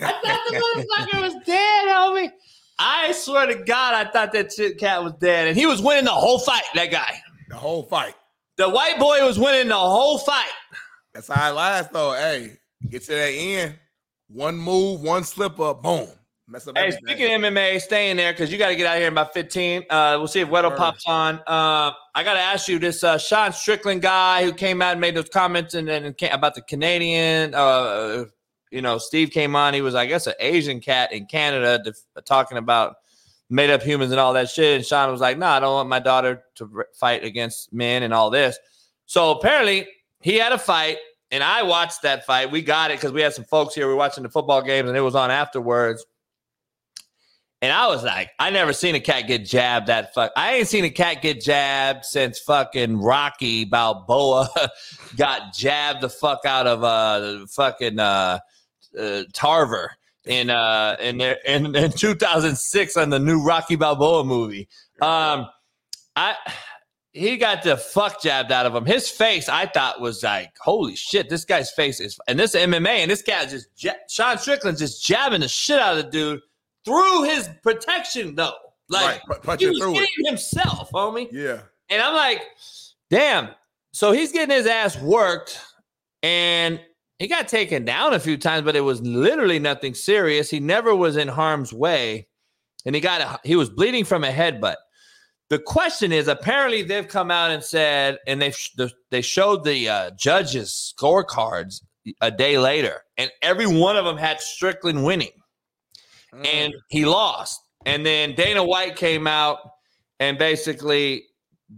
I 0.00 0.12
thought 0.12 0.40
the 0.48 0.56
motherfucker 0.56 1.20
was 1.20 1.34
dead, 1.44 1.88
homie. 1.88 2.30
I 2.78 3.12
swear 3.12 3.46
to 3.46 3.56
God, 3.64 3.94
I 3.94 4.10
thought 4.10 4.32
that 4.32 4.52
shit 4.52 4.78
cat 4.78 5.02
was 5.02 5.12
dead. 5.20 5.48
And 5.48 5.56
he 5.56 5.66
was 5.66 5.82
winning 5.82 6.04
the 6.04 6.10
whole 6.10 6.38
fight, 6.38 6.62
that 6.74 6.90
guy. 6.90 7.20
The 7.48 7.56
whole 7.56 7.82
fight. 7.82 8.14
The 8.56 8.68
white 8.70 8.98
boy 8.98 9.24
was 9.26 9.38
winning 9.38 9.68
the 9.68 9.76
whole 9.76 10.18
fight. 10.18 10.50
That's 11.12 11.28
how 11.28 11.50
it 11.50 11.54
lasts, 11.54 11.92
though. 11.92 12.12
Hey, 12.14 12.56
Get 12.88 13.02
to 13.02 13.12
that 13.12 13.30
end. 13.30 13.78
One 14.28 14.56
move, 14.56 15.02
one 15.02 15.24
slip 15.24 15.60
up, 15.60 15.82
boom. 15.82 16.08
Mess 16.50 16.66
up 16.66 16.76
Hey, 16.76 16.86
everything. 16.88 17.06
speaking 17.06 17.32
of 17.34 17.40
MMA, 17.42 17.80
staying 17.80 18.16
there 18.16 18.32
because 18.32 18.50
you 18.50 18.58
got 18.58 18.68
to 18.70 18.76
get 18.76 18.84
out 18.86 18.94
of 18.96 18.98
here 18.98 19.06
in 19.06 19.12
about 19.14 19.32
15. 19.32 19.84
Uh, 19.88 20.16
we'll 20.18 20.26
see 20.26 20.40
if 20.40 20.48
Weddle 20.48 20.70
Word. 20.70 20.78
pops 20.78 21.06
on. 21.06 21.36
Uh, 21.46 21.92
I 22.14 22.24
got 22.24 22.34
to 22.34 22.40
ask 22.40 22.66
you 22.66 22.78
this 22.80 23.04
uh, 23.04 23.18
Sean 23.18 23.52
Strickland 23.52 24.02
guy 24.02 24.42
who 24.44 24.52
came 24.52 24.82
out 24.82 24.92
and 24.92 25.00
made 25.00 25.14
those 25.14 25.28
comments 25.28 25.74
and 25.74 25.86
then 25.86 26.12
ca- 26.18 26.30
about 26.32 26.56
the 26.56 26.62
Canadian. 26.62 27.54
Uh, 27.54 28.24
you 28.72 28.82
know, 28.82 28.98
Steve 28.98 29.30
came 29.30 29.54
on. 29.54 29.74
He 29.74 29.80
was, 29.80 29.94
I 29.94 30.06
guess, 30.06 30.26
an 30.26 30.34
Asian 30.40 30.80
cat 30.80 31.12
in 31.12 31.26
Canada 31.26 31.80
def- 31.84 32.24
talking 32.24 32.58
about 32.58 32.96
made 33.48 33.70
up 33.70 33.82
humans 33.82 34.10
and 34.10 34.18
all 34.20 34.32
that 34.32 34.48
shit. 34.50 34.76
And 34.76 34.84
Sean 34.84 35.10
was 35.10 35.20
like, 35.20 35.38
"No, 35.38 35.46
I 35.46 35.60
don't 35.60 35.74
want 35.74 35.88
my 35.88 35.98
daughter 36.00 36.42
to 36.56 36.70
r- 36.76 36.88
fight 36.94 37.22
against 37.24 37.72
men 37.72 38.02
and 38.02 38.12
all 38.12 38.28
this." 38.30 38.58
So 39.06 39.30
apparently, 39.32 39.86
he 40.20 40.36
had 40.36 40.52
a 40.52 40.58
fight, 40.58 40.98
and 41.30 41.42
I 41.44 41.62
watched 41.62 42.02
that 42.02 42.26
fight. 42.26 42.50
We 42.52 42.62
got 42.62 42.90
it 42.90 42.98
because 42.98 43.12
we 43.12 43.22
had 43.22 43.34
some 43.34 43.44
folks 43.44 43.74
here. 43.74 43.86
We 43.86 43.92
were 43.92 43.98
watching 43.98 44.22
the 44.24 44.28
football 44.30 44.62
games, 44.62 44.88
and 44.88 44.96
it 44.96 45.00
was 45.00 45.14
on 45.16 45.30
afterwards. 45.32 46.04
And 47.62 47.72
I 47.72 47.88
was 47.88 48.02
like, 48.02 48.30
I 48.38 48.48
never 48.48 48.72
seen 48.72 48.94
a 48.94 49.00
cat 49.00 49.26
get 49.26 49.44
jabbed 49.44 49.88
that 49.88 50.14
fuck. 50.14 50.32
I 50.34 50.54
ain't 50.54 50.68
seen 50.68 50.84
a 50.84 50.90
cat 50.90 51.20
get 51.20 51.42
jabbed 51.42 52.06
since 52.06 52.38
fucking 52.38 52.98
Rocky 52.98 53.66
Balboa 53.66 54.48
got 55.16 55.52
jabbed 55.52 56.00
the 56.00 56.08
fuck 56.08 56.46
out 56.46 56.66
of 56.66 56.82
uh 56.82 57.46
fucking 57.48 57.98
uh, 57.98 58.38
uh 58.98 59.22
Tarver 59.34 59.92
in 60.24 60.48
uh 60.48 60.96
in 61.00 61.20
in, 61.20 61.76
in 61.76 61.92
2006 61.92 62.96
on 62.96 63.10
the 63.10 63.18
new 63.18 63.42
Rocky 63.42 63.76
Balboa 63.76 64.24
movie. 64.24 64.66
Um 65.02 65.46
I 66.16 66.36
he 67.12 67.36
got 67.36 67.62
the 67.62 67.76
fuck 67.76 68.22
jabbed 68.22 68.52
out 68.52 68.66
of 68.66 68.74
him. 68.74 68.86
His 68.86 69.10
face, 69.10 69.48
I 69.48 69.66
thought, 69.66 70.00
was 70.00 70.22
like, 70.22 70.52
holy 70.60 70.94
shit, 70.94 71.28
this 71.28 71.44
guy's 71.44 71.70
face 71.72 71.98
is, 71.98 72.16
and 72.28 72.38
this 72.38 72.54
MMA, 72.54 72.88
and 72.88 73.10
this 73.10 73.22
guy 73.22 73.46
just, 73.46 73.66
Sean 74.08 74.38
Strickland's 74.38 74.78
just 74.78 75.04
jabbing 75.04 75.40
the 75.40 75.48
shit 75.48 75.80
out 75.80 75.98
of 75.98 76.04
the 76.04 76.10
dude 76.10 76.40
through 76.84 77.24
his 77.24 77.48
protection, 77.62 78.34
though. 78.34 78.54
Like, 78.88 79.22
Right, 79.46 79.60
he 79.60 79.66
was 79.68 79.78
through 79.78 79.98
it. 79.98 80.08
himself, 80.26 80.90
homie. 80.92 81.28
Yeah. 81.30 81.60
And 81.88 82.02
I'm 82.02 82.14
like, 82.14 82.42
damn. 83.08 83.50
So 83.92 84.12
he's 84.12 84.32
getting 84.32 84.54
his 84.56 84.66
ass 84.66 85.00
worked, 85.00 85.60
and 86.22 86.80
he 87.18 87.26
got 87.28 87.48
taken 87.48 87.84
down 87.84 88.14
a 88.14 88.20
few 88.20 88.36
times, 88.36 88.64
but 88.64 88.76
it 88.76 88.80
was 88.80 89.00
literally 89.02 89.58
nothing 89.58 89.94
serious. 89.94 90.48
He 90.50 90.60
never 90.60 90.94
was 90.94 91.16
in 91.16 91.28
harm's 91.28 91.72
way, 91.72 92.28
and 92.86 92.94
he 92.94 93.00
got 93.00 93.20
a, 93.20 93.40
he 93.46 93.56
was 93.56 93.68
bleeding 93.70 94.04
from 94.04 94.24
a 94.24 94.30
headbutt. 94.30 94.76
The 95.50 95.58
question 95.58 96.12
is, 96.12 96.28
apparently 96.28 96.82
they've 96.82 97.08
come 97.08 97.30
out 97.30 97.50
and 97.50 97.62
said, 97.64 98.18
and 98.26 98.40
they 98.40 98.52
they 99.10 99.20
showed 99.22 99.64
the 99.64 99.88
uh, 99.88 100.10
judges 100.12 100.94
scorecards 100.96 101.82
a 102.20 102.30
day 102.30 102.58
later, 102.58 103.02
and 103.18 103.30
every 103.42 103.66
one 103.66 103.96
of 103.96 104.04
them 104.04 104.16
had 104.16 104.40
Strickland 104.40 105.04
winning, 105.04 105.32
and 106.32 106.74
he 106.88 107.04
lost. 107.04 107.60
And 107.86 108.04
then 108.04 108.34
Dana 108.34 108.62
White 108.64 108.96
came 108.96 109.26
out 109.26 109.58
and 110.18 110.38
basically 110.38 111.24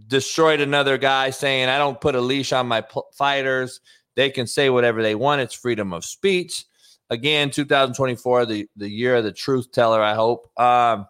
destroyed 0.07 0.59
another 0.59 0.97
guy, 0.97 1.29
saying, 1.29 1.69
"I 1.69 1.77
don't 1.77 1.99
put 1.99 2.15
a 2.15 2.21
leash 2.21 2.51
on 2.51 2.67
my 2.67 2.81
pl- 2.81 3.07
fighters. 3.13 3.79
They 4.15 4.29
can 4.29 4.47
say 4.47 4.69
whatever 4.69 5.01
they 5.01 5.15
want. 5.15 5.41
It's 5.41 5.53
freedom 5.53 5.93
of 5.93 6.03
speech." 6.05 6.65
Again, 7.09 7.51
2024, 7.51 8.45
the 8.45 8.67
the 8.75 8.89
year 8.89 9.15
of 9.15 9.23
the 9.23 9.31
truth 9.31 9.71
teller. 9.71 10.01
I 10.01 10.15
hope. 10.15 10.51
Um, 10.59 11.07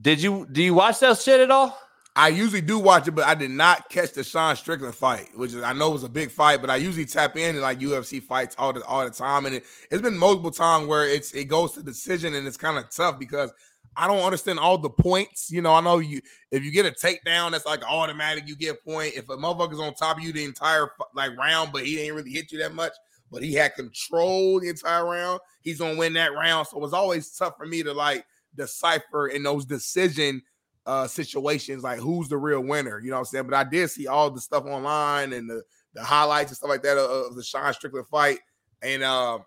did 0.00 0.22
you 0.22 0.46
do 0.50 0.62
you 0.62 0.74
watch 0.74 1.00
that 1.00 1.18
shit 1.18 1.40
at 1.40 1.50
all? 1.50 1.78
I 2.18 2.28
usually 2.28 2.62
do 2.62 2.78
watch 2.78 3.06
it, 3.06 3.10
but 3.10 3.26
I 3.26 3.34
did 3.34 3.50
not 3.50 3.90
catch 3.90 4.14
the 4.14 4.24
Sean 4.24 4.56
Strickland 4.56 4.94
fight, 4.94 5.28
which 5.36 5.52
is 5.52 5.62
I 5.62 5.74
know 5.74 5.90
was 5.90 6.02
a 6.02 6.08
big 6.08 6.30
fight, 6.30 6.62
but 6.62 6.70
I 6.70 6.76
usually 6.76 7.04
tap 7.04 7.36
into 7.36 7.60
like 7.60 7.78
UFC 7.78 8.22
fights 8.22 8.56
all 8.58 8.72
the 8.72 8.82
all 8.86 9.04
the 9.04 9.10
time, 9.10 9.44
and 9.44 9.56
it, 9.56 9.64
it's 9.90 10.00
been 10.00 10.16
multiple 10.16 10.50
times 10.50 10.86
where 10.86 11.06
it's 11.06 11.32
it 11.32 11.44
goes 11.44 11.72
to 11.72 11.82
decision, 11.82 12.34
and 12.34 12.46
it's 12.46 12.56
kind 12.56 12.78
of 12.78 12.90
tough 12.90 13.18
because 13.18 13.52
I 13.98 14.06
don't 14.06 14.22
understand 14.22 14.58
all 14.58 14.78
the 14.78 14.88
points. 14.88 15.50
You 15.50 15.60
know, 15.60 15.74
I 15.74 15.82
know 15.82 15.98
you 15.98 16.22
if 16.50 16.64
you 16.64 16.70
get 16.72 16.86
a 16.86 16.90
takedown, 16.90 17.50
that's 17.50 17.66
like 17.66 17.84
automatic, 17.86 18.48
you 18.48 18.56
get 18.56 18.76
a 18.76 18.90
point. 18.90 19.12
If 19.14 19.28
a 19.28 19.36
motherfucker's 19.36 19.78
on 19.78 19.92
top 19.92 20.16
of 20.16 20.22
you 20.22 20.32
the 20.32 20.44
entire 20.44 20.88
like 21.14 21.36
round, 21.36 21.70
but 21.70 21.84
he 21.84 21.96
didn't 21.96 22.16
really 22.16 22.32
hit 22.32 22.50
you 22.50 22.58
that 22.60 22.74
much, 22.74 22.92
but 23.30 23.42
he 23.42 23.52
had 23.52 23.74
control 23.74 24.58
the 24.58 24.70
entire 24.70 25.04
round, 25.04 25.40
he's 25.60 25.80
gonna 25.80 25.98
win 25.98 26.14
that 26.14 26.32
round. 26.32 26.66
So 26.66 26.82
it's 26.82 26.94
always 26.94 27.30
tough 27.36 27.58
for 27.58 27.66
me 27.66 27.82
to 27.82 27.92
like 27.92 28.24
decipher 28.54 29.28
in 29.28 29.42
those 29.42 29.66
decision 29.66 30.40
uh 30.86 31.06
situations 31.06 31.82
like 31.82 31.98
who's 31.98 32.28
the 32.28 32.36
real 32.36 32.60
winner 32.60 33.00
you 33.00 33.10
know 33.10 33.16
what 33.16 33.20
i'm 33.20 33.24
saying? 33.26 33.46
But 33.46 33.54
i 33.54 33.64
did 33.64 33.90
see 33.90 34.06
all 34.06 34.30
the 34.30 34.40
stuff 34.40 34.64
online 34.64 35.32
and 35.32 35.50
the 35.50 35.62
the 35.94 36.02
highlights 36.02 36.50
and 36.50 36.56
stuff 36.56 36.70
like 36.70 36.82
that 36.82 36.98
of, 36.98 37.30
of 37.30 37.36
the 37.36 37.42
sean 37.42 37.72
strickland 37.72 38.06
fight. 38.06 38.38
And 38.82 39.02
uh 39.02 39.38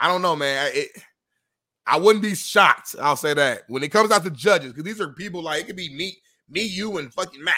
i 0.00 0.08
don't 0.08 0.22
know 0.22 0.36
man 0.36 0.70
it, 0.74 0.88
i 1.86 1.96
wouldn't 1.96 2.22
be 2.22 2.34
shocked 2.34 2.96
i'll 3.00 3.16
say 3.16 3.34
that 3.34 3.62
when 3.68 3.82
it 3.82 3.92
comes 3.92 4.10
out 4.10 4.24
to 4.24 4.30
judges 4.30 4.72
because 4.72 4.84
these 4.84 5.00
are 5.00 5.12
people 5.12 5.42
like 5.42 5.62
it 5.62 5.66
could 5.66 5.76
be 5.76 5.94
me 5.94 6.16
me 6.48 6.62
you 6.62 6.98
and 6.98 7.12
fucking 7.12 7.42
matt. 7.42 7.54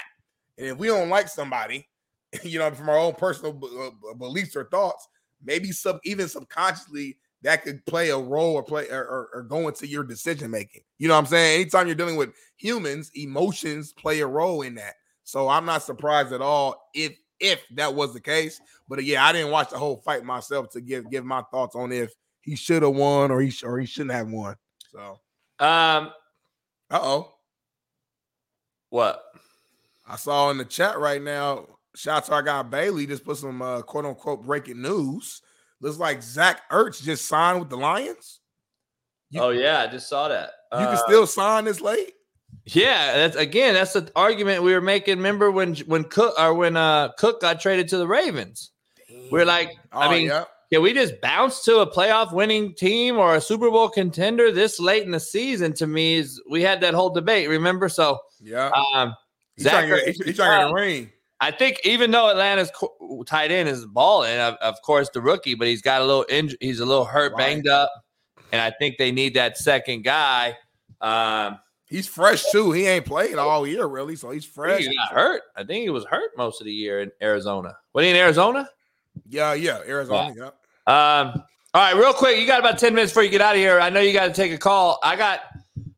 And 0.59 0.69
if 0.69 0.79
we 0.79 0.89
don't 0.89 1.09
like 1.09 1.29
somebody 1.29 1.89
you 2.43 2.59
know 2.59 2.71
from 2.71 2.89
our 2.89 2.99
own 2.99 3.15
personal 3.15 3.53
b- 3.53 3.69
uh, 3.81 4.15
beliefs 4.15 4.57
or 4.57 4.65
thoughts 4.65 5.07
maybe 5.43 5.71
sub 5.73 5.99
even 6.05 6.29
subconsciously 6.29 7.17
that 7.43 7.63
could 7.63 7.85
play 7.87 8.11
a 8.11 8.19
role 8.19 8.55
or 8.55 8.63
play 8.63 8.89
or, 8.91 9.03
or, 9.05 9.29
or 9.35 9.43
go 9.43 9.69
into 9.69 9.87
your 9.87 10.05
decision 10.05 10.51
making. 10.51 10.83
You 10.99 11.09
know 11.09 11.15
what 11.15 11.21
I'm 11.21 11.27
saying? 11.27 11.61
Anytime 11.61 11.87
you're 11.87 11.95
dealing 11.95 12.17
with 12.17 12.31
humans, 12.57 13.11
emotions 13.15 13.93
play 13.93 14.21
a 14.21 14.27
role 14.27 14.63
in 14.63 14.75
that. 14.77 14.95
So 15.25 15.49
I'm 15.49 15.65
not 15.67 15.83
surprised 15.83 16.33
at 16.33 16.41
all 16.41 16.91
if 16.95 17.17
if 17.41 17.63
that 17.75 17.95
was 17.95 18.15
the 18.15 18.21
case. 18.21 18.61
But 18.89 18.99
uh, 18.99 19.03
yeah, 19.03 19.25
I 19.25 19.33
didn't 19.33 19.51
watch 19.51 19.71
the 19.71 19.79
whole 19.79 19.97
fight 20.05 20.25
myself 20.25 20.71
to 20.71 20.81
give 20.81 21.11
give 21.11 21.25
my 21.25 21.43
thoughts 21.51 21.77
on 21.77 21.93
if 21.93 22.13
he 22.41 22.57
should 22.57 22.83
have 22.83 22.95
won 22.95 23.31
or 23.31 23.41
he 23.41 23.51
sh- 23.51 23.65
or 23.65 23.79
he 23.79 23.87
shouldn't 23.87 24.13
have 24.13 24.29
won. 24.29 24.57
So 24.91 25.19
Um, 25.59 26.13
uh 26.91 27.01
oh, 27.03 27.35
what? 28.91 29.23
I 30.09 30.17
saw 30.17 30.51
in 30.51 30.59
the 30.59 30.65
chat 30.65 30.99
right 30.99 31.21
now. 31.21 31.67
Shout 31.97 32.19
out 32.19 32.25
to 32.27 32.33
our 32.33 32.43
guy 32.43 32.63
Bailey. 32.63 33.07
Just 33.07 33.25
put 33.25 33.37
some 33.37 33.61
uh, 33.61 33.83
quote 33.83 34.05
unquote 34.05 34.45
breaking 34.45 34.81
news. 34.81 35.43
Looks 35.81 35.99
like 35.99 36.23
Zach 36.23 36.69
Ertz 36.71 37.03
just 37.03 37.27
signed 37.27 37.61
with 37.61 37.69
the 37.71 37.77
Lions. 37.77 38.41
oh 39.37 39.51
yeah, 39.51 39.81
I 39.83 39.87
just 39.89 40.09
saw 40.09 40.29
that. 40.29 40.51
You 40.73 40.79
can 40.79 40.89
Uh, 40.89 40.97
still 41.07 41.27
sign 41.27 41.65
this 41.65 41.81
late. 41.81 42.13
Yeah, 42.65 43.15
that's 43.17 43.37
again. 43.37 43.75
That's 43.75 43.93
the 43.93 44.11
argument 44.17 44.63
we 44.63 44.73
were 44.73 44.81
making. 44.81 45.17
Remember 45.19 45.51
when 45.51 45.77
when 45.87 46.05
Cook 46.05 46.35
or 46.39 46.55
when 46.55 46.77
uh 46.77 47.09
Cook 47.19 47.41
got 47.41 47.61
traded 47.61 47.89
to 47.89 47.99
the 47.99 48.07
Ravens? 48.07 48.71
We're 49.31 49.45
like, 49.45 49.71
I 49.93 50.07
Oh, 50.07 50.11
mean, 50.11 50.27
yeah. 50.27 50.45
can 50.73 50.83
we 50.83 50.93
just 50.93 51.21
bounce 51.21 51.63
to 51.65 51.79
a 51.81 51.91
playoff 51.91 52.33
winning 52.33 52.75
team 52.75 53.19
or 53.19 53.37
a 53.37 53.41
Super 53.41 53.71
Bowl 53.71 53.89
contender 53.89 54.51
this 54.51 54.81
late 54.81 55.03
in 55.05 55.11
the 55.13 55.21
season? 55.21 55.73
To 55.75 55.87
me, 55.87 56.17
is 56.17 56.41
we 56.51 56.63
had 56.63 56.81
that 56.81 56.95
whole 56.95 57.11
debate. 57.11 57.49
Remember? 57.49 57.89
So, 57.89 58.19
Yeah. 58.41 58.71
um, 58.95 59.15
He's 59.57 59.67
trying, 59.67 59.89
to 59.89 59.97
Zach- 59.97 60.07
get, 60.07 60.27
he's, 60.27 60.37
trying 60.37 60.61
to 60.61 60.67
get 60.67 60.71
a 60.71 60.75
ring. 60.75 61.13
I 61.41 61.51
think 61.51 61.79
even 61.85 62.11
though 62.11 62.31
Atlanta's 62.31 62.71
co- 62.75 63.23
tight 63.27 63.51
end 63.51 63.69
is 63.69 63.85
balling, 63.85 64.39
of, 64.39 64.55
of 64.55 64.75
course 64.83 65.11
the 65.13 65.21
rookie, 65.21 65.55
but 65.55 65.67
he's 65.69 65.83
got 65.83 66.01
a 66.01 66.05
little 66.05 66.25
injury. 66.29 66.57
He's 66.61 66.81
a 66.81 66.87
little 66.87 67.05
hurt, 67.05 67.33
Right. 67.33 67.39
banged 67.39 67.69
up, 67.69 67.93
and 68.53 68.61
I 68.61 68.71
think 68.71 68.97
they 68.99 69.13
need 69.13 69.35
that 69.35 69.59
second 69.59 70.03
guy. 70.03 70.57
Um, 71.01 71.59
He's 71.89 72.09
fresh 72.09 72.43
too. 72.51 72.73
He 72.73 72.85
ain't 72.87 73.07
played 73.07 73.37
all 73.37 73.65
year 73.65 73.87
really, 73.87 74.17
so 74.17 74.31
he's 74.31 74.45
fresh. 74.45 74.81
he 74.81 74.97
got 74.97 75.13
hurt. 75.13 75.43
I 75.55 75.63
think 75.63 75.85
he 75.85 75.91
was 75.91 76.05
hurt 76.05 76.37
most 76.37 76.61
of 76.61 76.65
the 76.65 76.73
year 76.73 77.01
in 77.01 77.13
Arizona. 77.23 77.77
Was 77.93 78.03
he 78.05 78.11
in 78.11 78.17
Arizona? 78.17 78.69
Yeah, 79.29 79.55
yeah, 79.55 79.79
Arizona. 79.87 80.35
Yeah. 80.37 80.47
Um, 80.89 81.45
all 81.75 81.83
right, 81.83 81.95
real 81.95 82.13
quick, 82.13 82.41
you 82.41 82.47
got 82.49 82.59
about 82.59 82.79
10 82.81 82.93
minutes 82.93 83.13
before 83.13 83.23
you 83.23 83.31
get 83.31 83.41
out 83.41 83.55
of 83.55 83.61
here. 83.61 83.79
I 83.79 83.89
know 83.91 84.01
you 84.01 84.13
got 84.13 84.27
to 84.27 84.33
take 84.33 84.51
a 84.53 84.59
call. 84.59 84.99
I 85.05 85.15
got 85.15 85.43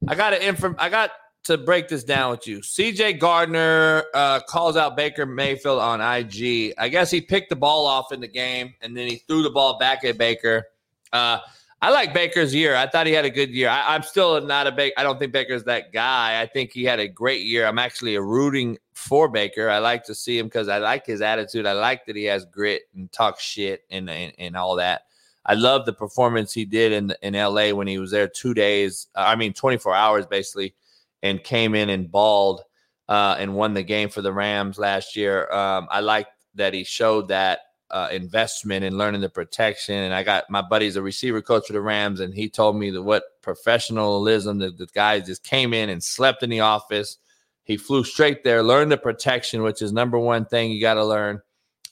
I 0.06 0.14
got 0.14 0.34
an 0.34 0.42
inform 0.42 0.76
I 0.78 0.90
got 0.90 1.10
to 1.44 1.56
break 1.56 1.88
this 1.88 2.04
down 2.04 2.30
with 2.30 2.46
you. 2.46 2.58
CJ 2.58 3.18
Gardner 3.18 4.04
uh, 4.14 4.40
calls 4.40 4.76
out 4.76 4.96
Baker 4.96 5.26
Mayfield 5.26 5.78
on 5.78 6.00
IG. 6.00 6.74
I 6.76 6.88
guess 6.88 7.10
he 7.10 7.20
picked 7.20 7.48
the 7.48 7.56
ball 7.56 7.86
off 7.86 8.12
in 8.12 8.20
the 8.20 8.28
game 8.28 8.74
and 8.82 8.96
then 8.96 9.08
he 9.08 9.16
threw 9.16 9.42
the 9.42 9.50
ball 9.50 9.78
back 9.78 10.04
at 10.04 10.18
Baker. 10.18 10.64
Uh, 11.12 11.38
I 11.80 11.90
like 11.90 12.12
Baker's 12.12 12.54
year. 12.54 12.74
I 12.74 12.88
thought 12.88 13.06
he 13.06 13.12
had 13.12 13.24
a 13.24 13.30
good 13.30 13.50
year. 13.50 13.68
I, 13.68 13.94
I'm 13.94 14.02
still 14.02 14.40
not 14.40 14.66
a 14.66 14.72
Baker. 14.72 14.94
I 14.98 15.04
don't 15.04 15.18
think 15.18 15.32
Baker's 15.32 15.64
that 15.64 15.92
guy. 15.92 16.40
I 16.40 16.46
think 16.46 16.72
he 16.72 16.84
had 16.84 16.98
a 16.98 17.06
great 17.06 17.42
year. 17.46 17.66
I'm 17.66 17.78
actually 17.78 18.16
a 18.16 18.22
rooting 18.22 18.78
for 18.94 19.28
Baker. 19.28 19.70
I 19.70 19.78
like 19.78 20.04
to 20.04 20.14
see 20.14 20.38
him 20.38 20.46
because 20.46 20.68
I 20.68 20.78
like 20.78 21.06
his 21.06 21.22
attitude. 21.22 21.66
I 21.66 21.72
like 21.72 22.04
that 22.06 22.16
he 22.16 22.24
has 22.24 22.44
grit 22.44 22.82
and 22.96 23.10
talks 23.12 23.42
shit 23.42 23.84
and, 23.90 24.10
and, 24.10 24.32
and 24.38 24.56
all 24.56 24.76
that. 24.76 25.02
I 25.46 25.54
love 25.54 25.86
the 25.86 25.94
performance 25.94 26.52
he 26.52 26.66
did 26.66 26.92
in 26.92 27.14
in 27.22 27.32
LA 27.32 27.70
when 27.70 27.88
he 27.88 27.98
was 27.98 28.10
there 28.10 28.28
two 28.28 28.52
days. 28.52 29.06
I 29.14 29.34
mean, 29.34 29.54
24 29.54 29.94
hours 29.94 30.26
basically, 30.26 30.74
and 31.22 31.42
came 31.42 31.74
in 31.74 31.90
and 31.90 32.10
balled 32.10 32.62
uh, 33.08 33.36
and 33.38 33.54
won 33.54 33.74
the 33.74 33.82
game 33.82 34.08
for 34.08 34.22
the 34.22 34.32
Rams 34.32 34.78
last 34.78 35.16
year. 35.16 35.50
Um, 35.50 35.88
I 35.90 36.00
like 36.00 36.28
that 36.54 36.74
he 36.74 36.84
showed 36.84 37.28
that 37.28 37.60
uh, 37.90 38.08
investment 38.12 38.84
in 38.84 38.98
learning 38.98 39.20
the 39.20 39.28
protection. 39.28 39.94
And 39.94 40.12
I 40.12 40.22
got 40.22 40.50
my 40.50 40.62
buddy's 40.62 40.96
a 40.96 41.02
receiver 41.02 41.40
coach 41.40 41.66
for 41.66 41.72
the 41.72 41.80
Rams, 41.80 42.20
and 42.20 42.34
he 42.34 42.48
told 42.48 42.76
me 42.76 42.90
that 42.90 43.02
what 43.02 43.24
professionalism 43.42 44.58
that 44.58 44.76
the 44.76 44.86
guys 44.94 45.26
just 45.26 45.42
came 45.42 45.72
in 45.72 45.88
and 45.88 46.02
slept 46.02 46.42
in 46.42 46.50
the 46.50 46.60
office. 46.60 47.18
He 47.64 47.76
flew 47.76 48.02
straight 48.02 48.44
there, 48.44 48.62
learned 48.62 48.92
the 48.92 48.96
protection, 48.96 49.62
which 49.62 49.82
is 49.82 49.92
number 49.92 50.18
one 50.18 50.46
thing 50.46 50.70
you 50.70 50.80
got 50.80 50.94
to 50.94 51.04
learn. 51.04 51.40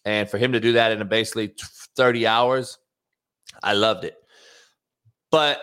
And 0.07 0.29
for 0.29 0.39
him 0.39 0.53
to 0.53 0.61
do 0.61 0.73
that 0.73 0.93
in 0.93 1.07
basically 1.09 1.55
30 1.97 2.27
hours, 2.27 2.79
I 3.63 3.75
loved 3.75 4.05
it. 4.05 4.17
But 5.31 5.61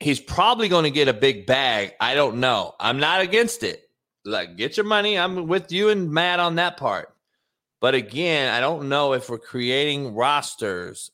he's 0.00 0.18
probably 0.18 0.68
going 0.68 0.84
to 0.84 0.90
get 0.90 1.08
a 1.08 1.12
big 1.12 1.46
bag. 1.46 1.92
I 2.00 2.14
don't 2.14 2.40
know. 2.40 2.74
I'm 2.80 2.98
not 2.98 3.20
against 3.20 3.62
it. 3.62 3.88
Like, 4.24 4.56
get 4.56 4.76
your 4.76 4.86
money. 4.86 5.18
I'm 5.18 5.46
with 5.46 5.70
you 5.70 5.90
and 5.90 6.10
Matt 6.10 6.40
on 6.40 6.56
that 6.56 6.76
part. 6.76 7.14
But 7.80 7.94
again, 7.94 8.52
I 8.52 8.60
don't 8.60 8.88
know 8.88 9.12
if 9.12 9.30
we're 9.30 9.38
creating 9.38 10.14
rosters 10.14 11.10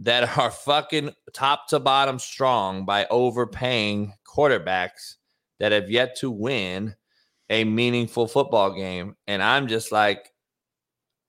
that 0.00 0.36
are 0.36 0.50
fucking 0.50 1.14
top 1.32 1.68
to 1.68 1.78
bottom 1.78 2.18
strong 2.18 2.84
by 2.84 3.06
overpaying 3.06 4.14
quarterbacks 4.26 5.16
that 5.60 5.72
have 5.72 5.90
yet 5.90 6.16
to 6.16 6.30
win 6.30 6.96
a 7.48 7.64
meaningful 7.64 8.26
football 8.26 8.74
game. 8.74 9.16
And 9.26 9.42
I'm 9.42 9.68
just 9.68 9.92
like, 9.92 10.31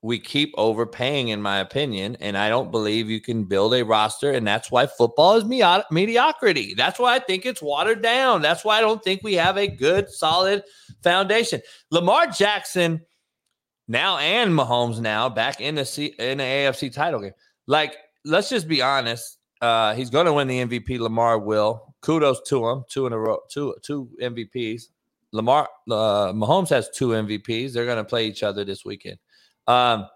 we 0.04 0.20
keep 0.20 0.54
overpaying, 0.58 1.30
in 1.30 1.42
my 1.42 1.60
opinion. 1.60 2.18
And 2.20 2.38
I 2.38 2.50
don't 2.50 2.72
believe 2.72 3.10
you 3.10 3.22
can 3.22 3.46
build 3.46 3.74
a 3.74 3.84
roster. 3.84 4.32
And 4.32 4.46
that's 4.46 4.70
why 4.70 4.86
football 4.86 5.38
is 5.38 5.46
me- 5.46 5.64
mediocrity. 5.92 6.74
That's 6.76 7.00
why 7.00 7.16
I 7.16 7.20
think 7.20 7.46
it's 7.46 7.62
watered 7.62 8.04
down. 8.04 8.42
That's 8.42 8.66
why 8.66 8.78
I 8.78 8.82
don't 8.82 9.02
think 9.02 9.22
we 9.24 9.36
have 9.36 9.58
a 9.58 9.66
good, 9.66 10.10
solid 10.10 10.64
foundation. 11.04 11.62
Lamar 11.90 12.28
Jackson 12.28 13.02
now 13.88 14.18
and 14.18 14.52
Mahomes 14.52 15.00
now 15.00 15.30
back 15.30 15.62
in 15.62 15.76
the 15.76 15.86
C- 15.86 16.16
in 16.20 16.40
the 16.40 16.44
AFC 16.44 16.94
title 16.94 17.22
game. 17.22 17.32
Like, 17.66 17.96
let's 18.26 18.50
just 18.50 18.68
be 18.68 18.82
honest. 18.82 19.38
Uh, 19.62 19.96
he's 19.96 20.10
going 20.10 20.26
to 20.26 20.34
win 20.34 20.50
the 20.50 20.66
MVP. 20.66 21.00
Lamar 21.00 21.40
will. 21.40 21.96
Kudos 22.02 22.42
to 22.50 22.68
him. 22.68 22.84
Two 22.90 23.08
in 23.08 23.14
a 23.14 23.18
row. 23.18 23.40
Two 23.50 23.74
two 23.82 24.10
MVPs. 24.22 24.84
Lamar 25.32 25.70
uh, 25.90 26.34
Mahomes 26.34 26.70
has 26.70 26.90
two 26.90 27.10
MVPs. 27.10 27.72
They're 27.72 27.86
going 27.86 27.98
to 27.98 28.04
play 28.04 28.28
each 28.28 28.44
other 28.44 28.66
this 28.66 28.84
weekend. 28.84 29.18
Um, 29.67 30.08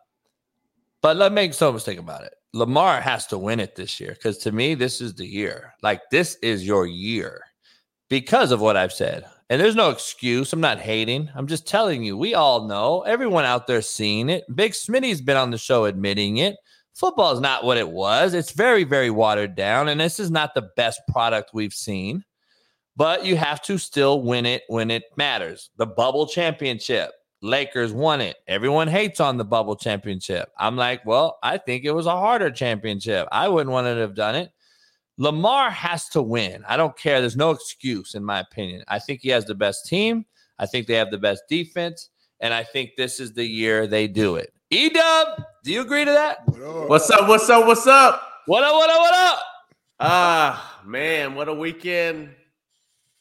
but 1.01 1.17
let 1.17 1.31
me 1.31 1.35
make 1.35 1.61
no 1.61 1.71
mistake 1.71 1.99
about 1.99 2.23
it. 2.23 2.33
Lamar 2.53 3.01
has 3.01 3.27
to 3.27 3.37
win 3.37 3.59
it 3.59 3.75
this 3.75 3.99
year 3.99 4.11
because 4.11 4.37
to 4.39 4.51
me, 4.51 4.73
this 4.73 4.99
is 5.01 5.13
the 5.13 5.25
year. 5.25 5.73
Like 5.81 6.01
this 6.11 6.37
is 6.41 6.65
your 6.65 6.87
year 6.87 7.43
because 8.09 8.51
of 8.51 8.61
what 8.61 8.77
I've 8.77 8.93
said. 8.93 9.25
And 9.49 9.61
there's 9.61 9.75
no 9.75 9.89
excuse. 9.89 10.51
I'm 10.51 10.59
not 10.59 10.79
hating. 10.79 11.29
I'm 11.35 11.47
just 11.47 11.67
telling 11.67 12.03
you. 12.03 12.17
We 12.17 12.33
all 12.33 12.67
know. 12.67 13.01
Everyone 13.01 13.45
out 13.45 13.67
there 13.67 13.81
seeing 13.81 14.29
it. 14.29 14.43
Big 14.53 14.73
Smitty's 14.73 15.21
been 15.21 15.37
on 15.37 15.51
the 15.51 15.57
show 15.57 15.85
admitting 15.85 16.37
it. 16.37 16.57
Football 16.93 17.31
is 17.31 17.39
not 17.39 17.63
what 17.63 17.77
it 17.77 17.87
was. 17.87 18.33
It's 18.33 18.51
very, 18.51 18.83
very 18.83 19.11
watered 19.11 19.55
down, 19.55 19.87
and 19.87 20.01
this 20.01 20.19
is 20.19 20.31
not 20.31 20.55
the 20.55 20.69
best 20.75 20.99
product 21.07 21.51
we've 21.53 21.73
seen. 21.73 22.25
But 22.95 23.23
you 23.23 23.37
have 23.37 23.61
to 23.63 23.77
still 23.77 24.23
win 24.23 24.47
it 24.47 24.63
when 24.67 24.89
it 24.89 25.03
matters. 25.15 25.69
The 25.77 25.85
bubble 25.85 26.25
championship. 26.25 27.11
Lakers 27.41 27.93
won 27.93 28.19
it. 28.21 28.37
Everyone 28.47 28.87
hates 28.87 29.19
on 29.19 29.37
the 29.37 29.45
bubble 29.45 29.75
championship. 29.75 30.49
I'm 30.57 30.75
like, 30.75 31.05
well, 31.05 31.37
I 31.43 31.57
think 31.57 31.85
it 31.85 31.91
was 31.91 32.05
a 32.05 32.11
harder 32.11 32.49
championship. 32.49 33.27
I 33.31 33.47
wouldn't 33.47 33.71
want 33.71 33.85
to 33.85 33.95
have 33.95 34.15
done 34.15 34.35
it. 34.35 34.51
Lamar 35.17 35.69
has 35.71 36.09
to 36.09 36.21
win. 36.21 36.63
I 36.67 36.77
don't 36.77 36.97
care. 36.97 37.21
There's 37.21 37.35
no 37.35 37.51
excuse, 37.51 38.15
in 38.15 38.23
my 38.23 38.39
opinion. 38.39 38.83
I 38.87 38.99
think 38.99 39.21
he 39.21 39.29
has 39.29 39.45
the 39.45 39.55
best 39.55 39.87
team. 39.87 40.25
I 40.59 40.65
think 40.65 40.87
they 40.87 40.95
have 40.95 41.11
the 41.11 41.17
best 41.17 41.43
defense. 41.49 42.09
And 42.39 42.53
I 42.53 42.63
think 42.63 42.91
this 42.97 43.19
is 43.19 43.33
the 43.33 43.45
year 43.45 43.87
they 43.87 44.07
do 44.07 44.35
it. 44.35 44.53
E 44.69 44.89
Dub, 44.89 45.43
do 45.63 45.71
you 45.71 45.81
agree 45.81 46.05
to 46.05 46.11
that? 46.11 46.39
What's 46.87 47.09
up? 47.09 47.27
What's 47.27 47.49
up? 47.49 47.65
What's 47.65 47.87
up? 47.87 48.21
What 48.45 48.63
up? 48.63 48.73
What 48.73 48.89
up? 48.89 48.99
What 48.99 49.13
up? 49.13 49.39
Ah, 49.99 50.81
man, 50.85 51.33
what 51.33 51.47
a 51.47 51.53
weekend. 51.53 52.29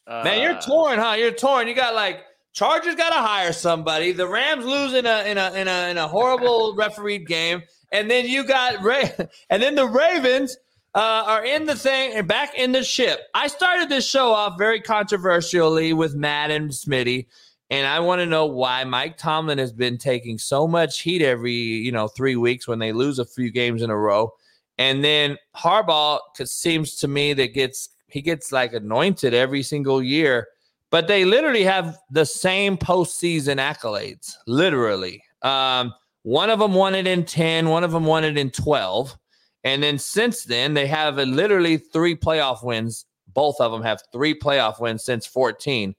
Uh, 0.05 0.21
Man, 0.23 0.41
you're 0.41 0.59
torn, 0.61 0.99
huh? 0.99 1.15
You're 1.17 1.31
torn. 1.31 1.67
You 1.67 1.73
got 1.73 1.95
like 1.95 2.21
Chargers 2.57 2.95
got 2.95 3.09
to 3.09 3.21
hire 3.21 3.53
somebody. 3.53 4.13
The 4.13 4.27
Rams 4.27 4.65
lose 4.65 4.95
in 4.95 5.05
a 5.05 5.29
in 5.29 5.37
a 5.37 5.51
in 5.53 5.67
a 5.67 5.89
in 5.91 5.97
a 5.99 6.07
horrible 6.07 6.73
refereed 6.75 7.27
game, 7.27 7.61
and 7.91 8.09
then 8.09 8.25
you 8.25 8.43
got 8.43 8.81
Ray, 8.81 9.11
and 9.51 9.61
then 9.61 9.75
the 9.75 9.85
Ravens 9.85 10.57
uh, 10.95 11.23
are 11.27 11.45
in 11.45 11.67
the 11.67 11.75
thing 11.75 12.13
and 12.15 12.27
back 12.27 12.57
in 12.57 12.71
the 12.71 12.83
ship. 12.83 13.19
I 13.35 13.45
started 13.45 13.89
this 13.89 14.09
show 14.09 14.31
off 14.31 14.57
very 14.57 14.81
controversially 14.81 15.93
with 15.93 16.15
Matt 16.15 16.49
and 16.49 16.71
Smitty, 16.71 17.27
and 17.69 17.85
I 17.85 17.99
want 17.99 18.21
to 18.21 18.25
know 18.25 18.47
why 18.47 18.83
Mike 18.85 19.19
Tomlin 19.19 19.59
has 19.59 19.71
been 19.71 19.99
taking 19.99 20.39
so 20.39 20.67
much 20.67 21.01
heat 21.01 21.21
every 21.21 21.53
you 21.53 21.91
know 21.91 22.07
three 22.07 22.37
weeks 22.37 22.67
when 22.67 22.79
they 22.79 22.91
lose 22.91 23.19
a 23.19 23.25
few 23.25 23.51
games 23.51 23.83
in 23.83 23.91
a 23.91 23.97
row, 23.97 24.33
and 24.79 25.03
then 25.03 25.37
Harbaugh 25.55 26.21
seems 26.43 26.95
to 26.95 27.07
me 27.07 27.33
that 27.33 27.53
gets 27.53 27.89
he 28.07 28.19
gets 28.19 28.51
like 28.51 28.73
anointed 28.73 29.35
every 29.35 29.61
single 29.61 30.01
year, 30.01 30.47
but 30.89 31.07
they 31.07 31.25
literally 31.25 31.63
have 31.63 31.97
the 32.09 32.25
same 32.25 32.77
postseason 32.77 33.57
accolades. 33.59 34.33
Literally, 34.45 35.21
um, 35.41 35.93
one 36.23 36.49
of 36.49 36.59
them 36.59 36.73
won 36.73 36.95
it 36.95 37.07
in 37.07 37.25
10, 37.25 37.69
one 37.69 37.83
of 37.83 37.91
them 37.91 38.05
won 38.05 38.23
it 38.23 38.37
in 38.37 38.51
12. 38.51 39.17
And 39.63 39.81
then 39.83 39.97
since 39.97 40.43
then, 40.43 40.73
they 40.73 40.87
have 40.87 41.17
a, 41.17 41.25
literally 41.25 41.77
three 41.77 42.15
playoff 42.15 42.63
wins. 42.63 43.05
Both 43.33 43.59
of 43.59 43.71
them 43.71 43.81
have 43.81 44.01
three 44.11 44.37
playoff 44.37 44.79
wins 44.79 45.03
since 45.03 45.25
14. 45.25 45.95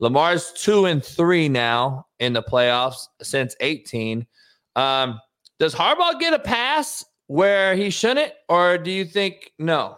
Lamar's 0.00 0.52
two 0.52 0.86
and 0.86 1.04
three 1.04 1.48
now 1.48 2.06
in 2.18 2.32
the 2.32 2.42
playoffs 2.42 3.06
since 3.22 3.54
18. 3.60 4.26
Um, 4.74 5.20
does 5.58 5.74
Harbaugh 5.74 6.18
get 6.18 6.32
a 6.32 6.38
pass 6.38 7.04
where 7.28 7.76
he 7.76 7.90
shouldn't, 7.90 8.32
or 8.48 8.78
do 8.78 8.90
you 8.90 9.04
think 9.04 9.52
no? 9.58 9.96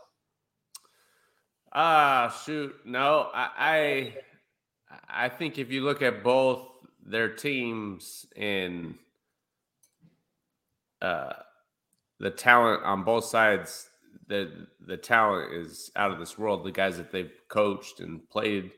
Ah, 1.73 2.34
shoot. 2.44 2.74
No, 2.84 3.31
I, 3.34 3.48
I 3.58 4.14
I 5.08 5.28
think 5.28 5.58
if 5.58 5.70
you 5.70 5.83
look 5.83 6.02
at 6.02 6.23
both 6.23 6.66
their 7.07 7.28
teams 7.28 8.26
and 8.36 8.94
uh 11.02 11.34
the 12.20 12.31
talent 12.31 12.83
on 12.84 13.05
both 13.05 13.24
sides, 13.24 13.89
the 14.28 14.66
the 14.86 14.97
talent 14.97 15.52
is 15.52 15.91
out 15.97 16.10
of 16.10 16.18
this 16.18 16.39
world. 16.39 16.65
The 16.65 16.73
guys 16.73 16.97
that 16.97 17.10
they've 17.10 17.33
coached 17.49 18.00
and 18.00 18.28
played 18.31 18.70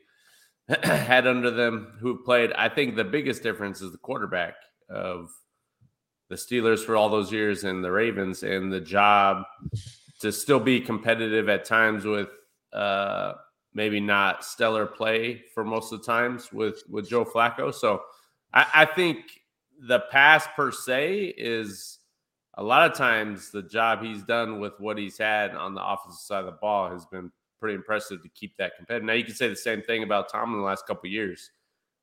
had 0.82 1.26
under 1.26 1.50
them 1.50 1.96
who 2.00 2.22
played. 2.24 2.52
I 2.54 2.68
think 2.68 2.96
the 2.96 3.04
biggest 3.04 3.42
difference 3.42 3.80
is 3.80 3.92
the 3.92 3.98
quarterback 3.98 4.54
of 4.88 5.30
the 6.28 6.36
Steelers 6.36 6.84
for 6.84 6.96
all 6.96 7.08
those 7.08 7.30
years 7.30 7.64
and 7.64 7.84
the 7.84 7.92
Ravens 7.92 8.42
and 8.42 8.72
the 8.72 8.80
job 8.80 9.44
to 10.20 10.32
still 10.32 10.58
be 10.60 10.80
competitive 10.80 11.48
at 11.48 11.64
times 11.64 12.04
with 12.04 12.28
uh, 12.72 13.34
maybe 13.76 14.00
not 14.00 14.42
stellar 14.42 14.86
play 14.86 15.44
for 15.52 15.62
most 15.62 15.92
of 15.92 16.00
the 16.00 16.06
times 16.06 16.50
with 16.50 16.82
with 16.88 17.08
Joe 17.08 17.26
Flacco. 17.26 17.72
So 17.72 18.02
I, 18.52 18.66
I 18.74 18.84
think 18.86 19.18
the 19.78 20.00
pass 20.10 20.48
per 20.56 20.72
se 20.72 21.34
is 21.36 21.98
a 22.54 22.62
lot 22.62 22.90
of 22.90 22.96
times 22.96 23.50
the 23.50 23.62
job 23.62 24.02
he's 24.02 24.22
done 24.22 24.60
with 24.60 24.72
what 24.80 24.96
he's 24.96 25.18
had 25.18 25.54
on 25.54 25.74
the 25.74 25.86
offensive 25.86 26.18
side 26.20 26.40
of 26.40 26.46
the 26.46 26.52
ball 26.52 26.90
has 26.90 27.04
been 27.04 27.30
pretty 27.60 27.74
impressive 27.74 28.22
to 28.22 28.30
keep 28.30 28.56
that 28.56 28.76
competitive. 28.76 29.04
Now 29.04 29.12
you 29.12 29.24
can 29.24 29.34
say 29.34 29.48
the 29.48 29.56
same 29.56 29.82
thing 29.82 30.02
about 30.02 30.32
Tom 30.32 30.54
in 30.54 30.58
the 30.58 30.64
last 30.64 30.86
couple 30.86 31.10
years 31.10 31.50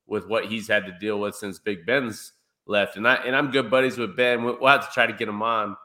with 0.05 0.27
what 0.27 0.45
he's 0.45 0.67
had 0.67 0.85
to 0.85 0.91
deal 0.99 1.19
with 1.19 1.35
since 1.35 1.57
Big 1.57 1.87
Ben's 1.87 2.33
left. 2.67 2.97
And 2.97 3.07
I 3.07 3.15
and 3.15 3.35
I'm 3.35 3.49
good 3.49 3.71
buddies 3.71 3.97
with 3.97 4.15
Ben. 4.15 4.43
We'll 4.43 4.67
have 4.67 4.87
to 4.87 4.93
try 4.93 5.07
to 5.07 5.13
get 5.13 5.27
him 5.27 5.41
on. 5.41 5.75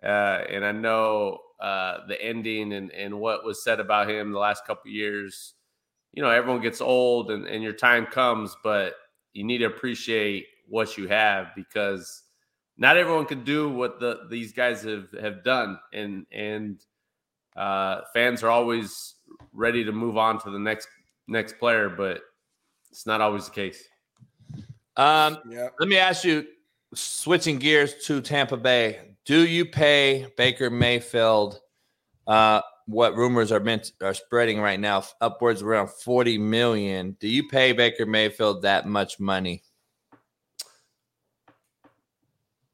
Uh, 0.00 0.44
and 0.48 0.64
I 0.64 0.70
know 0.70 1.40
uh, 1.60 2.06
the 2.06 2.20
ending 2.22 2.72
and, 2.72 2.90
and 2.92 3.18
what 3.18 3.44
was 3.44 3.62
said 3.62 3.80
about 3.80 4.08
him 4.08 4.32
the 4.32 4.38
last 4.38 4.66
couple 4.66 4.90
years. 4.90 5.54
You 6.12 6.22
know, 6.22 6.30
everyone 6.30 6.62
gets 6.62 6.80
old 6.80 7.30
and, 7.30 7.46
and 7.46 7.62
your 7.62 7.72
time 7.72 8.06
comes, 8.06 8.56
but 8.62 8.94
you 9.32 9.44
need 9.44 9.58
to 9.58 9.66
appreciate 9.66 10.46
what 10.68 10.96
you 10.96 11.08
have 11.08 11.48
because 11.56 12.22
not 12.76 12.96
everyone 12.96 13.26
can 13.26 13.44
do 13.44 13.68
what 13.68 14.00
the 14.00 14.26
these 14.30 14.52
guys 14.52 14.82
have 14.82 15.08
have 15.20 15.44
done, 15.44 15.78
and 15.92 16.26
and 16.32 16.84
uh, 17.56 18.00
fans 18.12 18.42
are 18.42 18.50
always 18.50 19.14
ready 19.52 19.84
to 19.84 19.92
move 19.92 20.16
on 20.16 20.40
to 20.40 20.50
the 20.50 20.58
next 20.58 20.88
next 21.28 21.58
player, 21.58 21.88
but 21.88 22.20
it's 22.90 23.06
not 23.06 23.20
always 23.20 23.46
the 23.46 23.52
case. 23.52 23.84
Um, 24.96 25.38
yeah. 25.48 25.68
Let 25.78 25.88
me 25.88 25.98
ask 25.98 26.24
you, 26.24 26.46
switching 26.94 27.58
gears 27.58 28.04
to 28.06 28.20
Tampa 28.20 28.56
Bay, 28.56 29.13
do 29.24 29.46
you 29.46 29.64
pay 29.64 30.26
Baker 30.36 30.70
Mayfield 30.70 31.60
uh, 32.26 32.60
what 32.86 33.16
rumors 33.16 33.50
are 33.50 33.60
meant 33.60 33.92
are 34.02 34.14
spreading 34.14 34.60
right 34.60 34.78
now, 34.78 35.04
upwards 35.20 35.62
around 35.62 35.88
40 35.90 36.38
million? 36.38 37.16
Do 37.20 37.28
you 37.28 37.48
pay 37.48 37.72
Baker 37.72 38.06
Mayfield 38.06 38.62
that 38.62 38.86
much 38.86 39.18
money? 39.18 39.62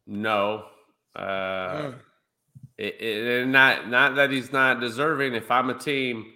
No. 0.07 0.65
Uh, 1.15 1.93
it, 2.77 2.95
it, 3.01 3.49
not 3.49 3.89
not 3.89 4.17
that 4.17 4.31
he's 4.31 4.53
not 4.53 4.81
deserving. 4.81 5.35
If 5.35 5.51
I'm 5.51 5.71
a 5.71 5.79
team, 5.79 6.33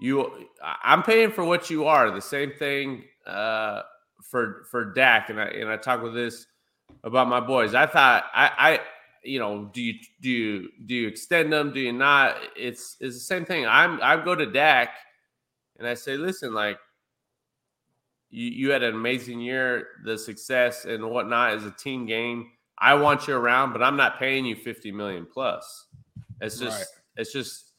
you 0.00 0.48
I'm 0.84 1.02
paying 1.02 1.30
for 1.30 1.44
what 1.44 1.70
you 1.70 1.86
are. 1.86 2.10
The 2.10 2.20
same 2.20 2.52
thing 2.52 3.04
uh, 3.26 3.82
for 4.22 4.64
for 4.70 4.92
Dak, 4.92 5.30
and 5.30 5.40
I 5.40 5.44
and 5.44 5.70
I 5.70 5.76
talk 5.76 6.02
with 6.02 6.14
this 6.14 6.46
about 7.04 7.28
my 7.28 7.40
boys. 7.40 7.74
I 7.74 7.86
thought 7.86 8.24
I 8.34 8.50
I 8.58 8.75
you 9.26 9.38
know 9.38 9.70
do 9.72 9.82
you 9.82 9.94
do 10.20 10.30
you 10.30 10.68
do 10.86 10.94
you 10.94 11.08
extend 11.08 11.52
them? 11.52 11.72
Do 11.72 11.80
you 11.80 11.92
not? 11.92 12.36
It's 12.56 12.96
it's 13.00 13.16
the 13.16 13.20
same 13.20 13.44
thing. 13.44 13.66
I'm 13.66 14.00
I 14.02 14.22
go 14.22 14.34
to 14.34 14.46
Dak, 14.46 14.90
and 15.78 15.86
I 15.86 15.94
say, 15.94 16.16
listen, 16.16 16.54
like 16.54 16.78
you, 18.30 18.50
you 18.50 18.70
had 18.70 18.82
an 18.82 18.94
amazing 18.94 19.40
year. 19.40 19.88
The 20.04 20.18
success 20.18 20.84
and 20.84 21.04
whatnot 21.10 21.54
is 21.54 21.64
a 21.64 21.70
team 21.70 22.06
game. 22.06 22.50
I 22.78 22.94
want 22.94 23.26
you 23.26 23.34
around, 23.34 23.72
but 23.72 23.82
I'm 23.82 23.96
not 23.96 24.18
paying 24.18 24.44
you 24.44 24.54
50 24.54 24.92
million 24.92 25.26
plus. 25.32 25.86
It's 26.40 26.58
just, 26.58 26.78
Right. 26.78 26.86
it's 27.16 27.32
just, 27.32 27.72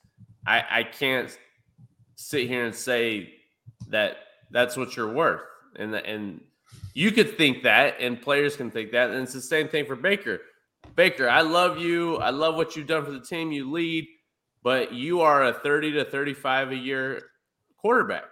I, 0.47 0.63
I 0.69 0.83
can't 0.83 1.37
sit 2.15 2.47
here 2.47 2.65
and 2.65 2.73
say 2.73 3.33
that 3.89 4.17
that's 4.49 4.75
what 4.75 4.95
you're 4.95 5.13
worth. 5.13 5.41
And, 5.75 5.93
and 5.93 6.41
you 6.95 7.11
could 7.11 7.37
think 7.37 7.61
that, 7.63 7.97
and 7.99 8.19
players 8.19 8.55
can 8.55 8.71
think 8.71 8.91
that. 8.93 9.11
And 9.11 9.21
it's 9.21 9.33
the 9.33 9.41
same 9.41 9.67
thing 9.67 9.85
for 9.85 9.95
Baker. 9.95 10.41
Baker, 10.97 11.29
I 11.29 11.41
love 11.41 11.77
you. 11.77 12.17
I 12.17 12.31
love 12.31 12.55
what 12.55 12.75
you've 12.75 12.87
done 12.87 13.05
for 13.05 13.11
the 13.11 13.21
team. 13.21 13.51
You 13.51 13.69
lead, 13.71 14.07
but 14.63 14.91
you 14.91 15.21
are 15.21 15.45
a 15.45 15.53
30 15.53 15.91
to 15.91 16.05
35 16.05 16.71
a 16.71 16.75
year 16.75 17.21
quarterback. 17.77 18.23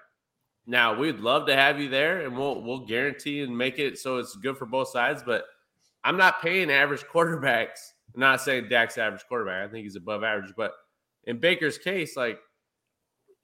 Now 0.66 0.98
we'd 0.98 1.20
love 1.20 1.46
to 1.46 1.56
have 1.56 1.80
you 1.80 1.90
there, 1.90 2.26
and 2.26 2.36
we'll 2.36 2.64
we'll 2.64 2.88
guarantee 2.88 3.42
and 3.42 3.56
make 3.56 3.78
it 3.78 4.00
so 4.00 4.18
it's 4.18 4.36
good 4.36 4.58
for 4.58 4.66
both 4.66 4.90
sides. 4.90 5.22
But 5.24 5.46
I'm 6.04 6.18
not 6.18 6.42
paying 6.42 6.72
average 6.72 7.06
quarterbacks. 7.14 7.94
I'm 8.16 8.20
not 8.20 8.42
saying 8.42 8.70
Dak's 8.70 8.98
average 8.98 9.26
quarterback. 9.30 9.70
I 9.70 9.72
think 9.72 9.84
he's 9.84 9.96
above 9.96 10.24
average, 10.24 10.54
but 10.58 10.74
in 11.26 11.40
Baker's 11.40 11.78
case, 11.78 12.18
like 12.18 12.40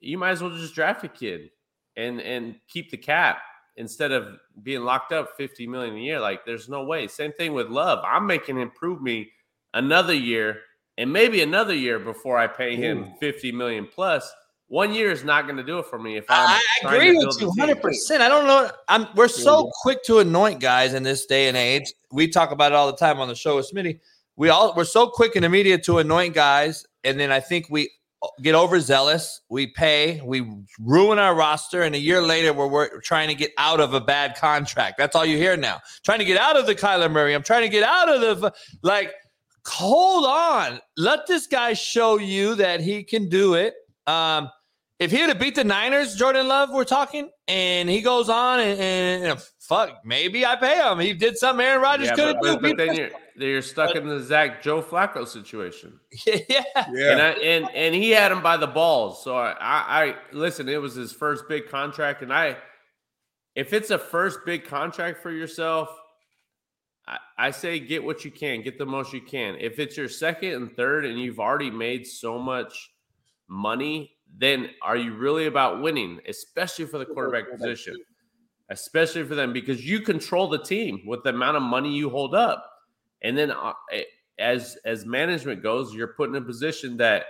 you 0.00 0.18
might 0.18 0.30
as 0.30 0.42
well 0.42 0.50
just 0.50 0.74
draft 0.74 1.04
a 1.04 1.08
kid 1.08 1.50
and 1.96 2.20
and 2.20 2.56
keep 2.66 2.90
the 2.90 2.96
cap 2.96 3.38
instead 3.76 4.12
of 4.12 4.38
being 4.62 4.82
locked 4.82 5.12
up 5.12 5.30
50 5.36 5.66
million 5.66 5.96
a 5.96 6.00
year. 6.00 6.20
Like 6.20 6.44
there's 6.44 6.68
no 6.68 6.84
way. 6.84 7.08
Same 7.08 7.32
thing 7.32 7.52
with 7.52 7.68
Love. 7.68 8.04
I'm 8.06 8.26
making 8.26 8.58
him 8.58 8.70
prove 8.70 9.02
me 9.02 9.30
another 9.74 10.14
year 10.14 10.60
and 10.98 11.12
maybe 11.12 11.42
another 11.42 11.74
year 11.74 11.98
before 11.98 12.36
I 12.36 12.46
pay 12.46 12.76
him 12.76 13.14
50 13.20 13.52
million 13.52 13.86
plus. 13.86 14.30
One 14.68 14.94
year 14.94 15.10
is 15.10 15.22
not 15.22 15.44
going 15.44 15.58
to 15.58 15.62
do 15.62 15.78
it 15.78 15.86
for 15.86 15.98
me 15.98 16.16
if 16.16 16.24
I'm 16.30 16.48
I 16.48 16.60
agree 16.86 17.16
with 17.16 17.38
you 17.40 17.48
100. 17.48 17.82
percent 17.82 18.22
I 18.22 18.28
don't 18.28 18.46
know. 18.46 18.70
I'm 18.88 19.06
we're 19.14 19.28
so 19.28 19.70
quick 19.82 20.02
to 20.04 20.20
anoint 20.20 20.60
guys 20.60 20.94
in 20.94 21.02
this 21.02 21.26
day 21.26 21.48
and 21.48 21.56
age. 21.56 21.92
We 22.10 22.28
talk 22.28 22.52
about 22.52 22.72
it 22.72 22.74
all 22.74 22.86
the 22.86 22.96
time 22.96 23.20
on 23.20 23.28
the 23.28 23.34
show 23.34 23.56
with 23.56 23.70
Smitty. 23.70 24.00
We 24.36 24.48
all 24.48 24.72
we're 24.74 24.84
so 24.84 25.08
quick 25.08 25.36
and 25.36 25.44
immediate 25.44 25.82
to 25.84 25.98
anoint 25.98 26.34
guys, 26.34 26.86
and 27.04 27.20
then 27.20 27.30
I 27.30 27.40
think 27.40 27.66
we 27.68 27.90
get 28.40 28.54
overzealous. 28.54 29.40
We 29.48 29.68
pay, 29.68 30.20
we 30.24 30.46
ruin 30.80 31.18
our 31.18 31.34
roster, 31.34 31.82
and 31.82 31.94
a 31.94 31.98
year 31.98 32.22
later 32.22 32.52
we're, 32.52 32.66
we're 32.68 33.00
trying 33.00 33.28
to 33.28 33.34
get 33.34 33.52
out 33.58 33.80
of 33.80 33.94
a 33.94 34.00
bad 34.00 34.36
contract. 34.36 34.98
That's 34.98 35.16
all 35.16 35.24
you 35.24 35.36
hear 35.36 35.56
now. 35.56 35.80
Trying 36.04 36.20
to 36.20 36.24
get 36.24 36.38
out 36.38 36.56
of 36.56 36.66
the 36.66 36.74
Kyler 36.74 37.10
Murray. 37.10 37.34
I'm 37.34 37.42
trying 37.42 37.62
to 37.62 37.68
get 37.68 37.82
out 37.82 38.08
of 38.08 38.40
the 38.40 38.52
like. 38.82 39.12
Hold 39.66 40.26
on. 40.26 40.80
Let 40.96 41.28
this 41.28 41.46
guy 41.46 41.72
show 41.74 42.18
you 42.18 42.56
that 42.56 42.80
he 42.80 43.04
can 43.04 43.28
do 43.28 43.54
it. 43.54 43.74
Um, 44.08 44.50
if 44.98 45.12
he 45.12 45.18
had 45.18 45.28
have 45.28 45.38
beat 45.38 45.54
the 45.54 45.62
Niners, 45.64 46.16
Jordan 46.16 46.48
Love, 46.48 46.70
we're 46.72 46.84
talking, 46.84 47.30
and 47.48 47.88
he 47.88 48.02
goes 48.02 48.28
on 48.28 48.58
and, 48.60 48.80
and, 48.80 49.24
and 49.24 49.40
fuck, 49.60 50.00
maybe 50.04 50.44
I 50.44 50.56
pay 50.56 50.76
him. 50.80 50.98
He 50.98 51.12
did 51.12 51.36
something 51.38 51.64
Aaron 51.64 51.80
Rodgers 51.80 52.08
Yeah, 52.08 52.14
couldn't 52.14 52.42
do. 52.42 52.54
but, 52.54 52.62
but 52.62 52.76
then 52.76 52.94
you're 52.96 53.10
you're 53.36 53.62
stuck 53.62 53.96
in 53.96 54.06
the 54.06 54.20
Zach 54.20 54.62
Joe 54.62 54.82
Flacco 54.82 55.26
situation. 55.26 55.98
yeah, 56.26 56.62
And, 56.86 57.22
I, 57.22 57.30
and 57.30 57.68
and 57.74 57.94
he 57.94 58.10
had 58.10 58.32
him 58.32 58.42
by 58.42 58.56
the 58.56 58.66
balls. 58.66 59.22
So 59.24 59.36
I, 59.36 59.52
I, 59.52 60.04
I 60.04 60.14
listen. 60.32 60.68
It 60.68 60.80
was 60.80 60.94
his 60.94 61.12
first 61.12 61.44
big 61.48 61.68
contract, 61.68 62.22
and 62.22 62.32
I, 62.32 62.56
if 63.54 63.72
it's 63.72 63.90
a 63.90 63.98
first 63.98 64.40
big 64.44 64.64
contract 64.64 65.22
for 65.22 65.30
yourself, 65.30 65.88
I, 67.06 67.18
I 67.38 67.50
say 67.50 67.78
get 67.78 68.04
what 68.04 68.24
you 68.24 68.30
can, 68.30 68.62
get 68.62 68.78
the 68.78 68.86
most 68.86 69.12
you 69.12 69.20
can. 69.20 69.56
If 69.58 69.78
it's 69.78 69.96
your 69.96 70.08
second 70.08 70.52
and 70.52 70.76
third, 70.76 71.04
and 71.04 71.20
you've 71.20 71.40
already 71.40 71.70
made 71.70 72.06
so 72.06 72.38
much 72.38 72.90
money, 73.48 74.16
then 74.38 74.70
are 74.82 74.96
you 74.96 75.14
really 75.14 75.46
about 75.46 75.82
winning, 75.82 76.20
especially 76.28 76.86
for 76.86 76.98
the 76.98 77.06
quarterback 77.06 77.50
position? 77.50 77.96
Especially 78.70 79.24
for 79.24 79.34
them 79.34 79.52
because 79.52 79.84
you 79.84 80.00
control 80.00 80.48
the 80.48 80.62
team 80.62 81.02
with 81.06 81.22
the 81.22 81.30
amount 81.30 81.56
of 81.56 81.62
money 81.62 81.92
you 81.94 82.08
hold 82.08 82.34
up, 82.34 82.71
and 83.22 83.36
then 83.36 83.50
uh, 83.50 83.72
as 84.38 84.76
as 84.84 85.06
management 85.06 85.62
goes, 85.62 85.94
you're 85.94 86.08
put 86.08 86.28
in 86.28 86.36
a 86.36 86.40
position 86.40 86.96
that 86.98 87.24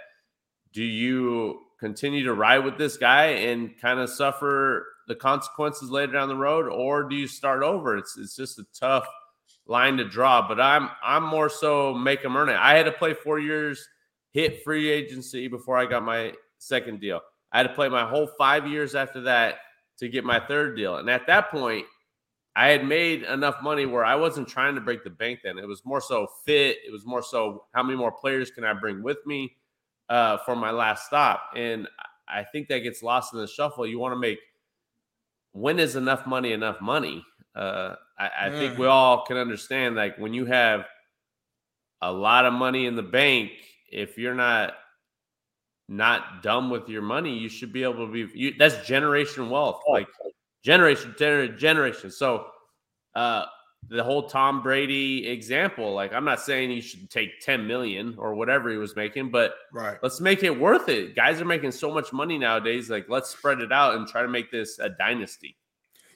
do 0.73 0.83
you 0.83 1.61
continue 1.79 2.25
to 2.25 2.35
ride 2.35 2.59
with 2.59 2.79
this 2.79 2.97
guy 2.97 3.27
and 3.27 3.79
kind 3.81 4.01
of 4.01 4.09
suffer 4.09 4.87
the 5.09 5.15
consequences 5.15 5.91
later 5.91 6.13
down 6.13 6.29
the 6.29 6.37
road, 6.37 6.69
or 6.69 7.05
do 7.05 7.17
you 7.17 7.27
start 7.27 7.63
over? 7.63 7.97
It's 7.97 8.17
it's 8.17 8.37
just 8.37 8.59
a 8.59 8.65
tough 8.79 9.07
line 9.67 9.97
to 9.99 10.05
draw. 10.05 10.47
But 10.47 10.61
I'm 10.61 10.91
I'm 11.03 11.25
more 11.25 11.49
so 11.49 11.95
make 11.95 12.23
them 12.23 12.37
earn 12.37 12.49
it. 12.49 12.57
I 12.57 12.77
had 12.77 12.87
to 12.87 12.93
play 12.93 13.15
four 13.15 13.39
years, 13.39 13.87
hit 14.31 14.63
free 14.65 14.91
agency 14.91 15.49
before 15.49 15.77
I 15.77 15.87
got 15.87 16.03
my 16.03 16.33
second 16.59 17.01
deal. 17.01 17.21
I 17.53 17.59
had 17.59 17.67
to 17.67 17.75
play 17.75 17.89
my 17.89 18.09
whole 18.09 18.29
five 18.39 18.67
years 18.67 18.95
after 18.95 19.21
that 19.23 19.57
to 19.99 20.09
get 20.09 20.25
my 20.25 20.41
third 20.41 20.77
deal. 20.77 20.97
And 20.97 21.11
at 21.11 21.27
that 21.27 21.51
point, 21.51 21.85
I 22.55 22.69
had 22.69 22.87
made 22.87 23.23
enough 23.23 23.57
money 23.63 23.87
where 23.87 24.05
I 24.05 24.15
wasn't 24.15 24.47
trying 24.49 24.75
to 24.75 24.81
break 24.81 25.05
the 25.05 25.11
bank 25.11 25.41
then. 25.43 25.59
It 25.59 25.67
was 25.67 25.85
more 25.85 26.01
so 26.01 26.27
fit. 26.45 26.79
It 26.87 26.93
was 26.93 27.07
more 27.07 27.23
so 27.23 27.65
how 27.73 27.83
many 27.83 27.97
more 27.97 28.13
players 28.13 28.51
can 28.51 28.65
I 28.65 28.75
bring 28.75 29.03
with 29.03 29.19
me 29.25 29.57
uh, 30.09 30.37
for 30.39 30.55
my 30.55 30.71
last 30.71 31.07
stop. 31.07 31.51
And 31.57 31.89
I 32.29 32.45
think 32.45 32.69
that 32.69 32.81
gets 32.81 33.03
lost 33.03 33.33
in 33.33 33.41
the 33.41 33.47
shuffle. 33.47 33.87
You 33.87 33.99
want 33.99 34.13
to 34.13 34.19
make 34.19 34.39
when 35.53 35.79
is 35.79 35.97
enough 35.97 36.27
money 36.27 36.53
enough 36.53 36.81
money? 36.81 37.25
Uh, 37.55 37.95
I, 38.19 38.31
I 38.47 38.51
think 38.51 38.75
Mm. 38.75 38.79
we 38.79 38.87
all 38.87 39.25
can 39.25 39.37
understand 39.37 39.97
like 39.97 40.17
when 40.19 40.33
you 40.35 40.47
have 40.47 40.87
a 42.01 42.13
lot 42.13 42.45
of 42.47 42.53
money 42.53 42.87
in 42.87 42.97
the 42.97 43.03
bank, 43.03 43.53
if 43.91 44.19
you're 44.19 44.35
not 44.35 44.75
not 45.89 46.43
dumb 46.43 46.71
with 46.71 46.89
your 46.89 47.03
money, 47.03 47.37
you 47.37 47.49
should 47.49 47.73
be 47.73 47.83
able 47.83 48.07
to 48.07 48.13
be. 48.13 48.27
You, 48.35 48.55
that's 48.59 48.87
generation 48.87 49.51
wealth, 49.51 49.83
like 49.89 50.09
generation, 50.63 51.15
gener- 51.19 51.57
generation. 51.57 52.11
So, 52.11 52.47
uh, 53.15 53.45
the 53.89 54.03
whole 54.05 54.29
Tom 54.29 54.63
Brady 54.63 55.27
example, 55.29 55.93
like 55.93 56.13
I'm 56.13 56.25
not 56.25 56.41
saying 56.41 56.71
you 56.71 56.81
should 56.81 57.11
take 57.11 57.41
10 57.41 57.67
million 57.67 58.15
or 58.17 58.35
whatever 58.35 58.71
he 58.71 58.77
was 58.77 58.95
making, 58.95 59.31
but 59.31 59.55
Right. 59.73 59.99
let's 60.05 60.21
make 60.21 60.45
it 60.45 60.57
worth 60.57 60.89
it. 60.89 61.17
Guys 61.17 61.41
are 61.41 61.45
making 61.45 61.73
so 61.73 61.91
much 61.93 62.13
money 62.13 62.39
nowadays. 62.39 62.89
Like, 62.89 63.07
let's 63.09 63.31
spread 63.31 63.61
it 63.61 63.73
out 63.73 63.97
and 63.97 64.07
try 64.07 64.23
to 64.23 64.29
make 64.29 64.53
this 64.53 64.79
a 64.79 64.89
dynasty. 64.89 65.57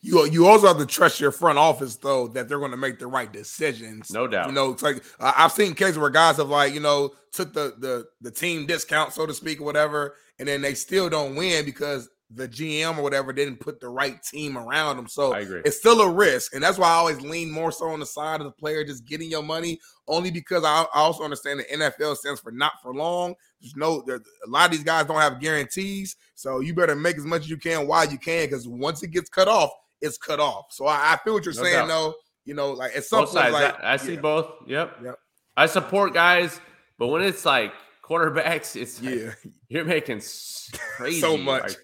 You 0.03 0.25
you 0.27 0.47
also 0.47 0.69
have 0.69 0.79
to 0.79 0.87
trust 0.87 1.19
your 1.19 1.33
front 1.33 1.59
office 1.59 1.97
though 1.97 2.29
that 2.29 2.49
they're 2.49 2.61
going 2.61 2.71
to 2.71 2.77
make 2.77 3.01
the 3.01 3.09
right 3.09 3.33
decisions. 3.33 4.13
No 4.13 4.29
doubt. 4.29 4.47
You 4.47 4.53
know, 4.53 4.71
it's 4.71 4.83
like 4.83 5.03
uh, 5.19 5.33
I've 5.37 5.51
seen 5.51 5.75
cases 5.75 5.99
where 5.99 6.11
guys 6.11 6.37
have 6.37 6.49
like 6.49 6.73
you 6.73 6.79
know 6.81 7.15
took 7.33 7.53
the 7.53 7.75
the 7.79 8.07
the 8.21 8.31
team 8.31 8.67
discount 8.67 9.13
so 9.15 9.27
to 9.27 9.35
speak 9.35 9.61
or 9.61 9.65
whatever, 9.65 10.15
and 10.39 10.47
then 10.47 10.61
they 10.61 10.75
still 10.75 11.09
don't 11.11 11.35
win 11.35 11.65
because 11.65 12.09
the 12.31 12.49
GM 12.49 12.99
or 12.99 13.03
whatever 13.03 13.33
didn't 13.33 13.61
put 13.61 13.79
the 13.81 13.89
right 13.89 14.21
team 14.23 14.59
around 14.59 14.97
them. 14.97 15.07
So 15.07 15.33
I 15.33 15.41
agree. 15.41 15.63
it's 15.65 15.79
still 15.79 16.01
a 16.01 16.11
risk, 16.11 16.55
and 16.55 16.63
that's 16.63 16.77
why 16.79 16.89
I 16.89 16.95
always 16.95 17.21
lean 17.21 17.51
more 17.53 17.71
so 17.71 17.87
on 17.89 18.01
the 18.01 18.07
side 18.07 18.41
of 18.41 18.47
the 18.47 18.51
player 18.51 18.85
just 18.85 19.07
getting 19.07 19.31
your 19.31 19.43
money. 19.45 19.79
Only 20.09 20.31
because 20.31 20.65
I, 20.65 20.83
I 20.95 21.01
also 21.01 21.23
understand 21.25 21.61
the 21.61 21.65
NFL 21.65 22.17
stands 22.17 22.41
for 22.41 22.51
not 22.53 22.73
for 22.83 22.93
long. 22.95 23.35
There's 23.61 23.77
no 23.77 24.03
there, 24.07 24.17
a 24.17 24.51
lot 24.51 24.67
of 24.67 24.71
these 24.73 24.83
guys 24.85 25.07
don't 25.07 25.21
have 25.21 25.41
guarantees, 25.41 26.17
so 26.35 26.61
you 26.61 26.75
better 26.75 26.97
make 26.97 27.17
as 27.17 27.25
much 27.25 27.43
as 27.43 27.49
you 27.51 27.57
can 27.57 27.87
while 27.87 28.09
you 28.11 28.19
can 28.19 28.47
because 28.47 28.67
once 28.69 29.03
it 29.03 29.13
gets 29.13 29.29
cut 29.31 29.47
off, 29.49 29.71
it's 30.01 30.19
cut 30.19 30.41
off. 30.41 30.67
So 30.71 30.87
I, 30.87 31.13
I 31.15 31.19
feel 31.23 31.33
what 31.35 31.45
you're 31.45 31.55
No 31.55 31.63
saying 31.63 31.75
doubt. 31.75 31.89
though. 31.89 32.15
You 32.45 32.55
know, 32.55 32.73
like 32.73 32.95
at 32.97 33.05
some 33.05 33.21
Both 33.23 33.33
point, 33.35 33.45
sides. 33.45 33.55
like 33.55 33.83
I, 33.85 33.95
I 33.95 33.97
see 33.97 34.15
yeah. 34.15 34.21
both. 34.21 34.51
Yep. 34.67 34.97
Yep. 35.05 35.19
I 35.57 35.67
support 35.67 36.13
guys, 36.15 36.61
but 36.99 37.07
when 37.09 37.23
it's 37.23 37.45
like 37.45 37.73
quarterbacks, 38.05 38.81
it's 38.81 39.03
like, 39.03 39.15
Yeah. 39.15 39.31
you're 39.69 39.85
making 39.85 40.21
crazy 40.97 41.21
So 41.21 41.37
much. 41.37 41.63
like, 41.63 41.77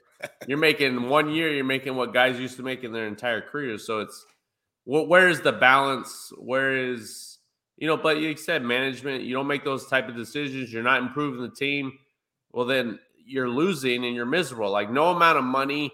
you're 0.46 0.58
making 0.58 1.08
one 1.08 1.30
year, 1.30 1.52
you're 1.52 1.64
making 1.64 1.96
what 1.96 2.12
guys 2.12 2.38
used 2.38 2.56
to 2.56 2.62
make 2.62 2.84
in 2.84 2.92
their 2.92 3.06
entire 3.06 3.40
careers. 3.40 3.86
So 3.86 4.00
it's 4.00 4.24
wh- 4.84 5.08
where 5.08 5.28
is 5.28 5.40
the 5.40 5.52
balance? 5.52 6.32
Where 6.38 6.76
is 6.76 7.38
you 7.76 7.86
know? 7.86 7.96
But 7.96 8.18
you 8.18 8.36
said 8.36 8.62
management. 8.62 9.24
You 9.24 9.34
don't 9.34 9.46
make 9.46 9.64
those 9.64 9.86
type 9.86 10.08
of 10.08 10.16
decisions. 10.16 10.72
You're 10.72 10.82
not 10.82 11.02
improving 11.02 11.42
the 11.42 11.54
team. 11.54 11.98
Well, 12.52 12.66
then 12.66 12.98
you're 13.24 13.48
losing 13.48 14.04
and 14.04 14.14
you're 14.14 14.26
miserable. 14.26 14.70
Like 14.70 14.90
no 14.90 15.08
amount 15.08 15.38
of 15.38 15.44
money 15.44 15.92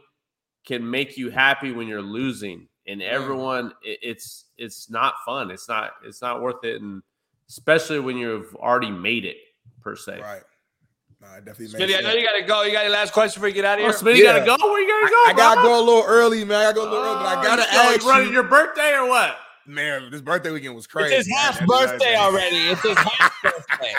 can 0.66 0.88
make 0.88 1.16
you 1.16 1.30
happy 1.30 1.72
when 1.72 1.88
you're 1.88 2.02
losing 2.02 2.68
and 2.88 3.00
mm. 3.00 3.08
everyone 3.08 3.72
it, 3.82 3.98
it's 4.02 4.46
it's 4.56 4.90
not 4.90 5.14
fun 5.24 5.50
it's 5.50 5.68
not 5.68 5.92
it's 6.04 6.20
not 6.20 6.42
worth 6.42 6.64
it 6.64 6.82
and 6.82 7.02
especially 7.48 8.00
when 8.00 8.16
you've 8.16 8.54
already 8.56 8.90
made 8.90 9.24
it 9.24 9.36
per 9.80 9.94
se 9.94 10.20
right 10.20 10.42
no, 11.20 11.26
it 11.36 11.44
definitely 11.44 11.78
makes 11.78 11.92
Smitty, 11.92 11.98
I 11.98 12.00
know 12.02 12.12
you 12.12 12.24
gotta 12.24 12.42
go. 12.46 12.62
You 12.62 12.72
got 12.72 12.84
your 12.84 12.92
last 12.92 13.12
question 13.12 13.40
before 13.40 13.48
you 13.48 13.54
get 13.54 13.64
out 13.64 13.78
of 13.78 13.84
oh 13.84 13.88
here. 13.88 13.98
Smitty 13.98 14.22
gotta 14.22 14.44
go 14.46 14.56
where 14.70 14.80
you 14.80 14.88
gotta 14.88 15.10
go 15.10 15.16
I, 15.16 15.30
I 15.30 15.32
gotta 15.36 15.62
go 15.62 15.78
a 15.80 15.84
little 15.84 16.04
early, 16.06 16.44
man. 16.44 16.56
I 16.58 16.62
gotta 16.64 16.74
go 16.74 16.82
a 16.82 16.90
little 16.90 17.04
early, 17.04 17.14
but 17.16 17.26
I 17.26 17.40
Oh, 17.40 17.42
gotta 17.42 17.62
you 17.62 17.68
going 17.78 17.94
ask 17.96 18.06
running 18.06 18.26
you, 18.28 18.32
your 18.34 18.42
birthday 18.44 18.92
or 18.94 19.08
what 19.08 19.36
man. 19.66 20.10
This 20.10 20.20
birthday 20.22 20.50
weekend 20.50 20.74
was 20.74 20.86
crazy. 20.86 21.14
It's 21.14 21.26
his 21.28 21.36
half 21.36 21.54
That 21.58 21.62
is 21.62 21.68
birthday 21.68 22.16
already. 22.16 22.56
It's 22.56 22.82
his 22.82 22.96
half 22.96 23.32
birthday. 23.42 23.94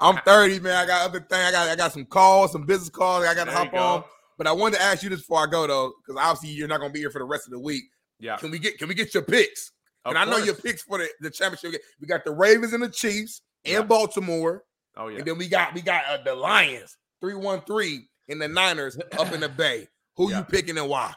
I'm 0.00 0.18
30, 0.18 0.60
man. 0.60 0.76
I 0.76 0.86
got 0.86 1.08
other 1.08 1.20
thing. 1.20 1.40
I 1.40 1.50
got 1.50 1.68
I 1.68 1.76
got 1.76 1.92
some 1.92 2.04
calls, 2.04 2.52
some 2.52 2.66
business 2.66 2.90
calls. 2.90 3.24
I 3.24 3.34
got 3.34 3.44
to 3.44 3.50
There 3.50 3.58
hop 3.58 3.72
go. 3.72 3.78
on. 3.78 4.04
But 4.36 4.46
I 4.46 4.52
wanted 4.52 4.76
to 4.76 4.82
ask 4.82 5.02
you 5.02 5.08
this 5.10 5.20
before 5.20 5.42
I 5.42 5.46
go 5.46 5.66
though, 5.66 5.92
because 6.06 6.20
obviously 6.22 6.50
you're 6.56 6.68
not 6.68 6.80
gonna 6.80 6.92
be 6.92 7.00
here 7.00 7.10
for 7.10 7.18
the 7.20 7.24
rest 7.24 7.46
of 7.46 7.52
the 7.52 7.58
week. 7.58 7.84
yeah 8.20 8.36
Can 8.36 8.50
we 8.50 8.58
get 8.58 8.78
can 8.78 8.88
we 8.88 8.94
get 8.94 9.14
your 9.14 9.22
picks? 9.22 9.72
Of 10.04 10.10
and 10.10 10.18
I 10.18 10.24
know 10.24 10.32
course. 10.32 10.46
your 10.46 10.54
picks 10.54 10.82
for 10.82 10.98
the, 10.98 11.08
the 11.20 11.30
championship. 11.30 11.72
game. 11.72 11.80
We 12.00 12.06
got 12.06 12.24
the 12.24 12.30
Ravens 12.32 12.72
and 12.72 12.82
the 12.82 12.88
Chiefs 12.88 13.42
and 13.64 13.72
Yeah. 13.74 13.82
Baltimore, 13.82 14.64
oh 14.98 15.08
yeah 15.08 15.18
and 15.18 15.26
then 15.26 15.38
we 15.38 15.48
got 15.48 15.72
we 15.74 15.80
got 15.80 16.04
uh, 16.08 16.18
the 16.24 16.34
Lions 16.34 16.96
three 17.20 17.34
one 17.34 17.60
three 17.62 18.08
and 18.28 18.40
the 18.40 18.48
Niners 18.48 18.98
up 19.18 19.32
in 19.32 19.40
the 19.40 19.48
Bay. 19.56 19.88
Who 20.16 20.30
Yeah. 20.30 20.38
you 20.38 20.44
picking 20.44 20.76
and 20.78 20.88
why? 20.88 21.14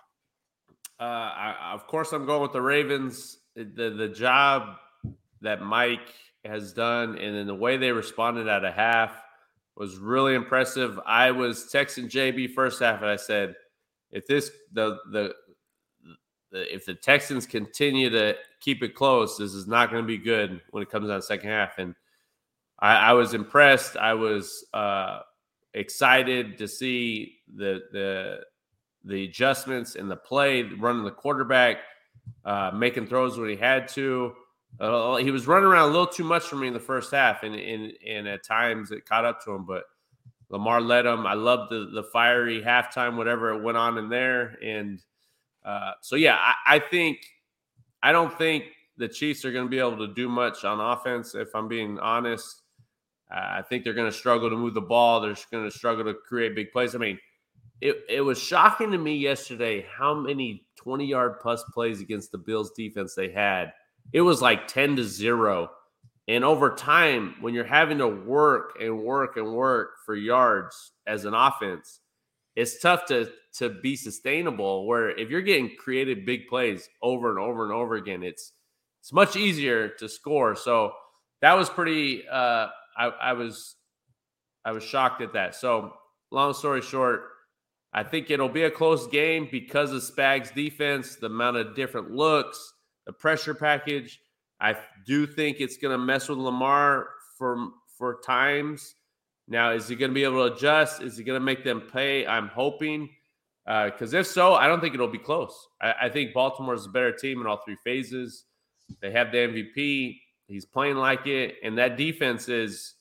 uh 1.00 1.04
I, 1.04 1.72
of 1.74 1.88
course 1.88 2.14
i'm 2.14 2.26
going 2.28 2.42
with 2.44 2.54
the 2.54 2.62
ravens 2.62 3.38
the 3.56 3.90
the 3.98 4.08
job 4.08 4.76
that 5.42 5.62
Mike 5.62 6.14
has 6.46 6.74
done, 6.74 7.18
and 7.18 7.36
then 7.36 7.48
the 7.48 7.56
way 7.56 7.78
they 7.78 7.92
responded 7.92 8.48
at 8.48 8.64
a 8.64 8.72
half 8.72 9.12
was 9.76 9.98
really 9.98 10.36
impressive. 10.36 11.00
I 11.06 11.32
was 11.32 11.70
texting 11.74 12.10
JB 12.10 12.54
first 12.54 12.80
half, 12.80 13.02
and 13.02 13.10
I 13.10 13.16
said, 13.16 13.56
if 14.12 14.26
this 14.28 14.52
the 14.72 14.98
the, 15.12 15.34
if 16.52 16.86
the 16.86 16.94
Texans 16.94 17.46
continue 17.46 18.10
to 18.10 18.36
keep 18.60 18.84
it 18.84 18.94
close, 18.96 19.38
this 19.38 19.54
is 19.54 19.68
not 19.68 19.90
going 19.92 20.04
to 20.04 20.08
be 20.08 20.18
good 20.18 20.62
when 20.72 20.84
it 20.84 20.90
comes 20.90 21.08
down 21.08 21.18
the 21.18 21.22
second 21.24 21.50
half. 21.50 21.78
And 21.78 21.96
I, 22.82 22.96
I 22.96 23.14
was 23.14 23.34
impressed. 23.34 23.96
I 23.98 24.14
was 24.14 24.66
uh, 24.74 25.20
excited 25.74 26.58
to 26.58 26.68
see 26.68 27.38
the 27.56 27.82
the 27.92 28.40
the 29.04 29.26
adjustments 29.26 29.96
in 29.96 30.08
the 30.08 30.16
play, 30.16 30.64
running 30.64 31.04
the 31.04 31.12
quarterback, 31.12 31.78
uh, 32.46 32.72
making 32.74 33.08
throws 33.08 33.38
when 33.38 33.50
he 33.50 33.56
had 33.56 33.88
to. 33.90 34.34
Uh, 34.80 35.16
he 35.18 35.32
was 35.32 35.48
running 35.48 35.68
around 35.68 35.90
a 35.90 35.92
little 35.92 36.08
too 36.08 36.24
much 36.24 36.44
for 36.44 36.56
me 36.56 36.68
in 36.68 36.74
the 36.74 36.80
first 36.80 37.12
half, 37.12 37.44
and 37.44 37.56
and, 37.56 37.94
and 38.08 38.28
at 38.28 38.44
times 38.44 38.92
it 38.92 39.06
caught 39.06 39.26
up 39.26 39.44
to 39.44 39.52
him. 39.52 39.66
But 39.66 39.84
Lamar 40.50 40.82
led 40.82 41.06
him. 41.06 41.26
I 41.26 41.34
loved 41.34 41.72
the 41.72 41.90
the 41.94 42.04
fiery 42.04 42.62
halftime, 42.62 43.16
whatever 43.16 43.52
it 43.52 43.62
went 43.62 43.78
on 43.78 43.98
in 43.98 44.10
there, 44.10 44.58
and 44.64 45.00
uh, 45.64 45.92
so 46.02 46.16
yeah, 46.16 46.38
I, 46.40 46.76
I 46.76 46.80
think 46.80 47.20
I 48.02 48.12
don't 48.12 48.36
think 48.38 48.66
the 48.98 49.08
Chiefs 49.08 49.46
are 49.46 49.52
going 49.52 49.66
to 49.66 49.70
be 49.70 49.80
able 49.80 49.98
to 49.98 50.14
do 50.14 50.28
much 50.30 50.64
on 50.64 50.80
offense. 50.80 51.36
If 51.36 51.56
I'm 51.56 51.68
being 51.68 52.00
honest, 52.00 52.61
I 53.32 53.62
think 53.62 53.84
they're 53.84 53.94
going 53.94 54.12
to 54.12 54.18
struggle 54.18 54.50
to 54.50 54.58
move 54.58 54.74
the 54.74 54.82
ball. 54.82 55.22
They're 55.22 55.36
going 55.52 55.70
to 55.70 55.76
struggle 55.76 56.04
to 56.06 56.14
create 56.14 56.56
big 56.56 56.72
plays. 56.72 56.96
I 56.96 56.98
mean, 56.98 57.18
it, 57.80 58.04
it 58.10 58.22
was 58.22 58.40
shocking 58.40 58.92
to 58.92 58.98
me 58.98 59.16
yesterday 59.16 59.86
how 59.98 60.14
many 60.14 60.66
20 60.78 61.06
yard 61.06 61.40
plus 61.40 61.64
plays 61.74 62.02
against 62.02 62.32
the 62.32 62.38
Bills 62.38 62.72
defense 62.78 63.16
they 63.16 63.32
had. 63.32 63.74
It 64.14 64.22
was 64.22 64.42
like 64.42 64.68
10 64.68 64.98
to 64.98 65.04
0. 65.04 65.70
And 66.28 66.44
over 66.44 66.76
time, 66.76 67.36
when 67.42 67.54
you're 67.54 67.64
having 67.64 67.98
to 67.98 68.08
work 68.08 68.78
and 68.80 69.02
work 69.02 69.38
and 69.38 69.54
work 69.54 69.92
for 70.06 70.16
yards 70.16 70.92
as 71.08 71.26
an 71.26 71.34
offense, 71.34 72.00
it's 72.56 72.80
tough 72.80 73.06
to 73.08 73.32
to 73.58 73.70
be 73.70 73.96
sustainable. 73.96 74.86
Where 74.86 75.10
if 75.10 75.30
you're 75.30 75.42
getting 75.42 75.76
created 75.78 76.26
big 76.26 76.48
plays 76.48 76.88
over 77.02 77.32
and 77.32 77.40
over 77.40 77.64
and 77.64 77.74
over 77.74 77.96
again, 77.96 78.24
it's 78.24 78.54
it's 79.02 79.12
much 79.12 79.36
easier 79.36 79.90
to 79.90 80.08
score. 80.08 80.56
So 80.56 80.94
that 81.42 81.58
was 81.58 81.70
pretty. 81.70 82.24
Uh, 82.30 82.68
I, 82.98 83.06
I 83.08 83.34
was 83.34 83.76
I 84.66 84.72
was 84.72 84.84
shocked 84.84 85.22
at 85.22 85.34
that. 85.34 85.56
So 85.56 85.94
long 86.32 86.54
story 86.54 86.82
short, 86.82 87.24
I 87.94 88.04
think 88.04 88.30
it'll 88.30 88.50
be 88.50 88.64
a 88.64 88.72
close 88.72 89.08
game 89.08 89.48
because 89.52 89.92
of 89.92 90.02
Spags' 90.02 90.54
defense, 90.54 91.16
the 91.16 91.28
amount 91.28 91.58
of 91.58 91.76
different 91.76 92.12
looks, 92.12 92.74
the 93.06 93.14
pressure 93.14 93.54
package. 93.54 94.20
I 94.60 94.78
do 95.06 95.26
think 95.26 95.58
it's 95.60 95.78
going 95.78 95.98
to 95.98 96.04
mess 96.04 96.30
with 96.30 96.38
Lamar 96.38 97.10
for 97.38 97.70
for 97.98 98.20
times. 98.26 98.96
Now, 99.48 99.72
is 99.72 99.88
he 99.88 99.96
going 99.96 100.12
to 100.12 100.16
be 100.16 100.24
able 100.24 100.48
to 100.48 100.56
adjust? 100.56 101.02
Is 101.02 101.18
he 101.18 101.24
going 101.24 101.40
to 101.40 101.44
make 101.46 101.64
them 101.64 101.82
pay? 101.82 102.26
I'm 102.26 102.48
hoping. 102.48 103.10
Because 103.66 104.14
uh, 104.14 104.20
if 104.20 104.28
so, 104.28 104.54
I 104.54 104.68
don't 104.68 104.80
think 104.80 104.94
it'll 104.94 105.08
be 105.08 105.18
close. 105.18 105.68
I, 105.82 105.94
I 106.04 106.10
think 106.10 106.34
Baltimore 106.34 106.74
is 106.74 106.86
a 106.86 106.90
better 106.90 107.12
team 107.12 107.42
in 107.42 107.48
all 107.48 107.62
three 107.64 107.78
phases. 107.84 108.46
They 109.02 109.12
have 109.12 109.32
the 109.32 109.38
MVP. 109.38 110.20
He's 110.52 110.66
playing 110.66 110.98
like 110.98 111.28
it, 111.28 111.56
and 111.64 111.78
that 111.78 111.98
defense 111.98 112.50
is 112.50 112.96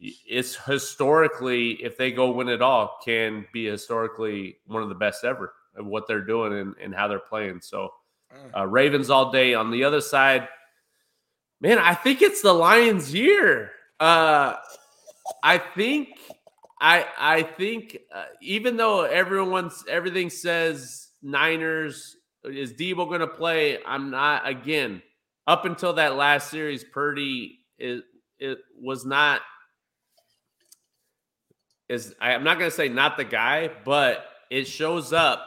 it's 0.00 0.56
historically, 0.56 1.72
if 1.72 1.96
they 1.96 2.12
go 2.12 2.30
win 2.30 2.48
it 2.48 2.62
all, 2.62 2.98
can 3.04 3.46
be 3.52 3.66
historically 3.66 4.58
one 4.66 4.82
of 4.82 4.88
the 4.88 4.94
best 4.94 5.24
ever 5.24 5.54
of 5.76 5.86
what 5.86 6.06
they're 6.06 6.24
doing 6.24 6.52
and, 6.52 6.74
and 6.80 6.94
how 6.94 7.08
they're 7.08 7.18
playing. 7.18 7.60
So, 7.60 7.92
mm. 8.32 8.56
uh, 8.56 8.66
Ravens 8.66 9.10
all 9.10 9.32
day. 9.32 9.54
On 9.54 9.70
the 9.70 9.84
other 9.84 10.00
side, 10.00 10.48
man, 11.60 11.78
I 11.78 11.94
think 11.94 12.22
it's 12.22 12.42
the 12.42 12.52
Lions' 12.52 13.12
year. 13.12 13.72
Uh, 13.98 14.54
I 15.42 15.58
think, 15.58 16.10
I 16.80 17.04
I 17.18 17.42
think, 17.42 17.98
uh, 18.14 18.26
even 18.40 18.76
though 18.76 19.02
everyone's 19.02 19.84
everything 19.88 20.30
says 20.30 21.08
Niners 21.22 22.16
is 22.44 22.72
Deebo 22.72 23.08
going 23.08 23.20
to 23.20 23.26
play, 23.26 23.78
I'm 23.84 24.10
not. 24.10 24.46
Again, 24.48 25.02
up 25.48 25.64
until 25.64 25.94
that 25.94 26.14
last 26.14 26.50
series, 26.50 26.84
Purdy 26.84 27.60
is 27.78 28.02
it 28.38 28.58
was 28.80 29.04
not 29.04 29.40
is 31.88 32.14
I'm 32.20 32.44
not 32.44 32.58
going 32.58 32.70
to 32.70 32.76
say 32.76 32.88
not 32.90 33.16
the 33.16 33.24
guy, 33.24 33.70
but 33.84 34.26
it 34.50 34.66
shows 34.66 35.12
up 35.12 35.44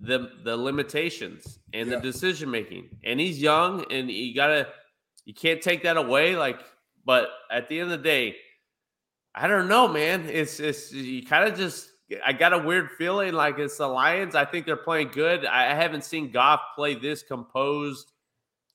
the 0.00 0.30
the 0.44 0.56
limitations 0.56 1.60
and 1.72 1.88
yeah. 1.88 1.96
the 1.96 2.02
decision 2.02 2.50
making. 2.50 2.88
And 3.04 3.20
he's 3.20 3.40
young, 3.40 3.84
and 3.92 4.10
you 4.10 4.34
gotta 4.34 4.66
you 5.24 5.34
can't 5.34 5.62
take 5.62 5.84
that 5.84 5.96
away. 5.96 6.34
Like, 6.34 6.60
but 7.04 7.28
at 7.50 7.68
the 7.68 7.78
end 7.78 7.92
of 7.92 8.02
the 8.02 8.04
day, 8.04 8.36
I 9.34 9.46
don't 9.46 9.68
know, 9.68 9.86
man. 9.86 10.28
It's 10.28 10.58
it's 10.58 10.92
you 10.92 11.24
kind 11.24 11.48
of 11.48 11.56
just 11.56 11.88
I 12.26 12.32
got 12.32 12.52
a 12.52 12.58
weird 12.58 12.90
feeling 12.98 13.34
like 13.34 13.60
it's 13.60 13.76
the 13.76 13.86
Lions. 13.86 14.34
I 14.34 14.44
think 14.44 14.66
they're 14.66 14.76
playing 14.76 15.10
good. 15.12 15.46
I 15.46 15.74
haven't 15.74 16.04
seen 16.04 16.32
Goff 16.32 16.60
play 16.74 16.96
this 16.96 17.22
composed, 17.22 18.09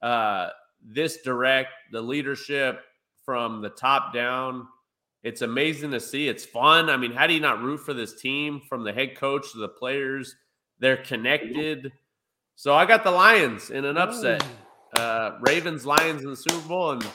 uh, 0.05 0.49
this 0.83 1.21
direct. 1.23 1.71
The 1.91 2.01
leadership 2.01 2.81
from 3.25 3.61
the 3.61 3.69
top 3.69 4.13
down 4.13 4.67
it's 5.25 5.41
amazing 5.41 5.89
to 5.89 5.99
see. 5.99 6.27
It's 6.27 6.45
fun. 6.45 6.87
I 6.87 6.97
mean, 6.97 7.11
how 7.11 7.25
do 7.25 7.33
you 7.33 7.39
not 7.39 7.59
root 7.59 7.79
for 7.79 7.95
this 7.95 8.13
team 8.13 8.61
from 8.69 8.83
the 8.83 8.93
head 8.93 9.17
coach 9.17 9.51
to 9.53 9.57
the 9.57 9.67
players? 9.67 10.35
They're 10.77 10.97
connected. 10.97 11.91
So 12.55 12.75
I 12.75 12.85
got 12.85 13.03
the 13.03 13.09
Lions 13.09 13.71
in 13.71 13.85
an 13.85 13.97
upset. 13.97 14.45
Uh, 14.95 15.31
Ravens, 15.41 15.83
Lions 15.83 16.23
in 16.23 16.29
the 16.29 16.37
Super 16.37 16.67
Bowl, 16.67 16.91
and 16.91 17.07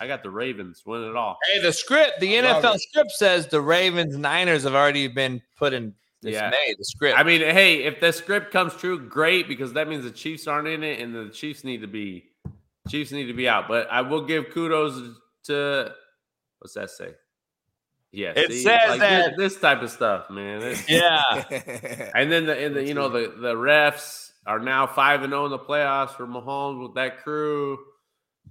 I 0.00 0.06
got 0.06 0.22
the 0.22 0.30
Ravens 0.30 0.84
winning 0.86 1.10
it 1.10 1.16
all. 1.16 1.36
Hey, 1.52 1.60
the 1.60 1.70
script, 1.70 2.18
the 2.20 2.32
NFL 2.32 2.78
script 2.78 3.10
says 3.10 3.46
the 3.46 3.60
Ravens 3.60 4.16
Niners 4.16 4.62
have 4.62 4.74
already 4.74 5.06
been 5.06 5.42
put 5.58 5.74
in 5.74 5.92
dismay. 6.22 6.50
Yeah. 6.66 6.74
The 6.78 6.84
script. 6.84 7.18
I 7.18 7.22
mean, 7.22 7.42
hey, 7.42 7.84
if 7.84 8.00
the 8.00 8.10
script 8.10 8.52
comes 8.52 8.74
true, 8.74 8.98
great 8.98 9.48
because 9.48 9.74
that 9.74 9.86
means 9.86 10.04
the 10.04 10.10
Chiefs 10.10 10.46
aren't 10.46 10.66
in 10.66 10.82
it, 10.82 10.98
and 10.98 11.14
the 11.14 11.28
Chiefs 11.28 11.62
need 11.62 11.82
to 11.82 11.86
be 11.86 12.29
Chiefs 12.90 13.12
need 13.12 13.26
to 13.26 13.34
be 13.34 13.48
out. 13.48 13.68
But 13.68 13.90
I 13.90 14.02
will 14.02 14.22
give 14.22 14.50
kudos 14.50 15.16
to 15.44 15.92
what's 16.58 16.74
that 16.74 16.90
say? 16.90 17.12
Yeah, 18.12 18.32
it 18.34 18.50
see, 18.50 18.62
says 18.62 18.90
like 18.90 19.00
that 19.00 19.36
this, 19.36 19.52
this, 19.52 19.60
type 19.60 19.82
of 19.82 19.90
stuff, 19.90 20.30
man. 20.30 20.62
It's, 20.62 20.88
yeah, 20.88 22.10
and 22.14 22.30
then 22.30 22.46
the 22.46 22.58
and 22.58 22.74
the 22.74 22.84
you 22.84 22.94
know 22.94 23.08
the 23.08 23.32
the 23.40 23.54
refs 23.54 24.30
are 24.46 24.58
now 24.58 24.86
five 24.86 25.22
and 25.22 25.30
zero 25.30 25.42
oh 25.42 25.44
in 25.44 25.50
the 25.52 25.58
playoffs 25.58 26.10
for 26.10 26.26
Mahomes 26.26 26.82
with 26.82 26.94
that 26.96 27.22
crew. 27.22 27.78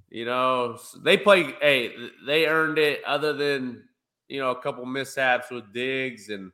You 0.09 0.25
know 0.25 0.79
they 1.03 1.17
play. 1.17 1.53
Hey, 1.61 1.93
they 2.25 2.47
earned 2.47 2.77
it. 2.77 3.03
Other 3.05 3.33
than 3.33 3.83
you 4.29 4.39
know 4.39 4.51
a 4.51 4.61
couple 4.61 4.85
mishaps 4.85 5.51
with 5.51 5.73
Diggs 5.73 6.29
and 6.29 6.51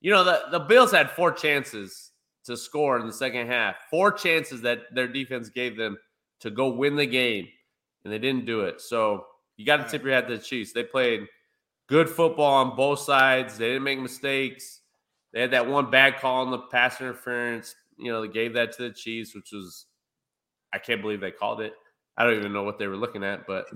you 0.00 0.10
know 0.10 0.24
the 0.24 0.42
the 0.50 0.58
Bills 0.58 0.90
had 0.90 1.12
four 1.12 1.30
chances 1.30 2.10
to 2.46 2.56
score 2.56 2.98
in 2.98 3.06
the 3.06 3.12
second 3.12 3.46
half. 3.46 3.76
Four 3.90 4.10
chances 4.10 4.62
that 4.62 4.80
their 4.92 5.06
defense 5.06 5.50
gave 5.50 5.76
them 5.76 5.96
to 6.40 6.50
go 6.50 6.68
win 6.68 6.96
the 6.96 7.06
game, 7.06 7.48
and 8.04 8.12
they 8.12 8.18
didn't 8.18 8.46
do 8.46 8.62
it. 8.62 8.80
So 8.80 9.26
you 9.56 9.66
got 9.66 9.78
to 9.78 9.84
tip 9.84 10.02
your 10.02 10.12
hat 10.12 10.28
to 10.28 10.36
the 10.36 10.42
Chiefs. 10.42 10.72
They 10.72 10.84
played 10.84 11.26
good 11.86 12.08
football 12.08 12.64
on 12.64 12.76
both 12.76 13.00
sides. 13.00 13.58
They 13.58 13.68
didn't 13.68 13.82
make 13.82 14.00
mistakes. 14.00 14.80
They 15.32 15.40
had 15.40 15.52
that 15.52 15.66
one 15.66 15.90
bad 15.90 16.18
call 16.18 16.44
on 16.44 16.50
the 16.50 16.58
pass 16.58 17.00
interference. 17.00 17.74
You 17.98 18.10
know, 18.10 18.22
they 18.22 18.32
gave 18.32 18.54
that 18.54 18.72
to 18.72 18.84
the 18.84 18.90
Chiefs, 18.90 19.34
which 19.34 19.52
was 19.52 19.86
I 20.72 20.78
can't 20.78 21.02
believe 21.02 21.20
they 21.20 21.30
called 21.30 21.60
it. 21.60 21.74
I 22.16 22.24
don't 22.24 22.36
even 22.36 22.52
know 22.52 22.62
what 22.62 22.78
they 22.78 22.86
were 22.86 22.96
looking 22.96 23.24
at, 23.24 23.46
but 23.46 23.66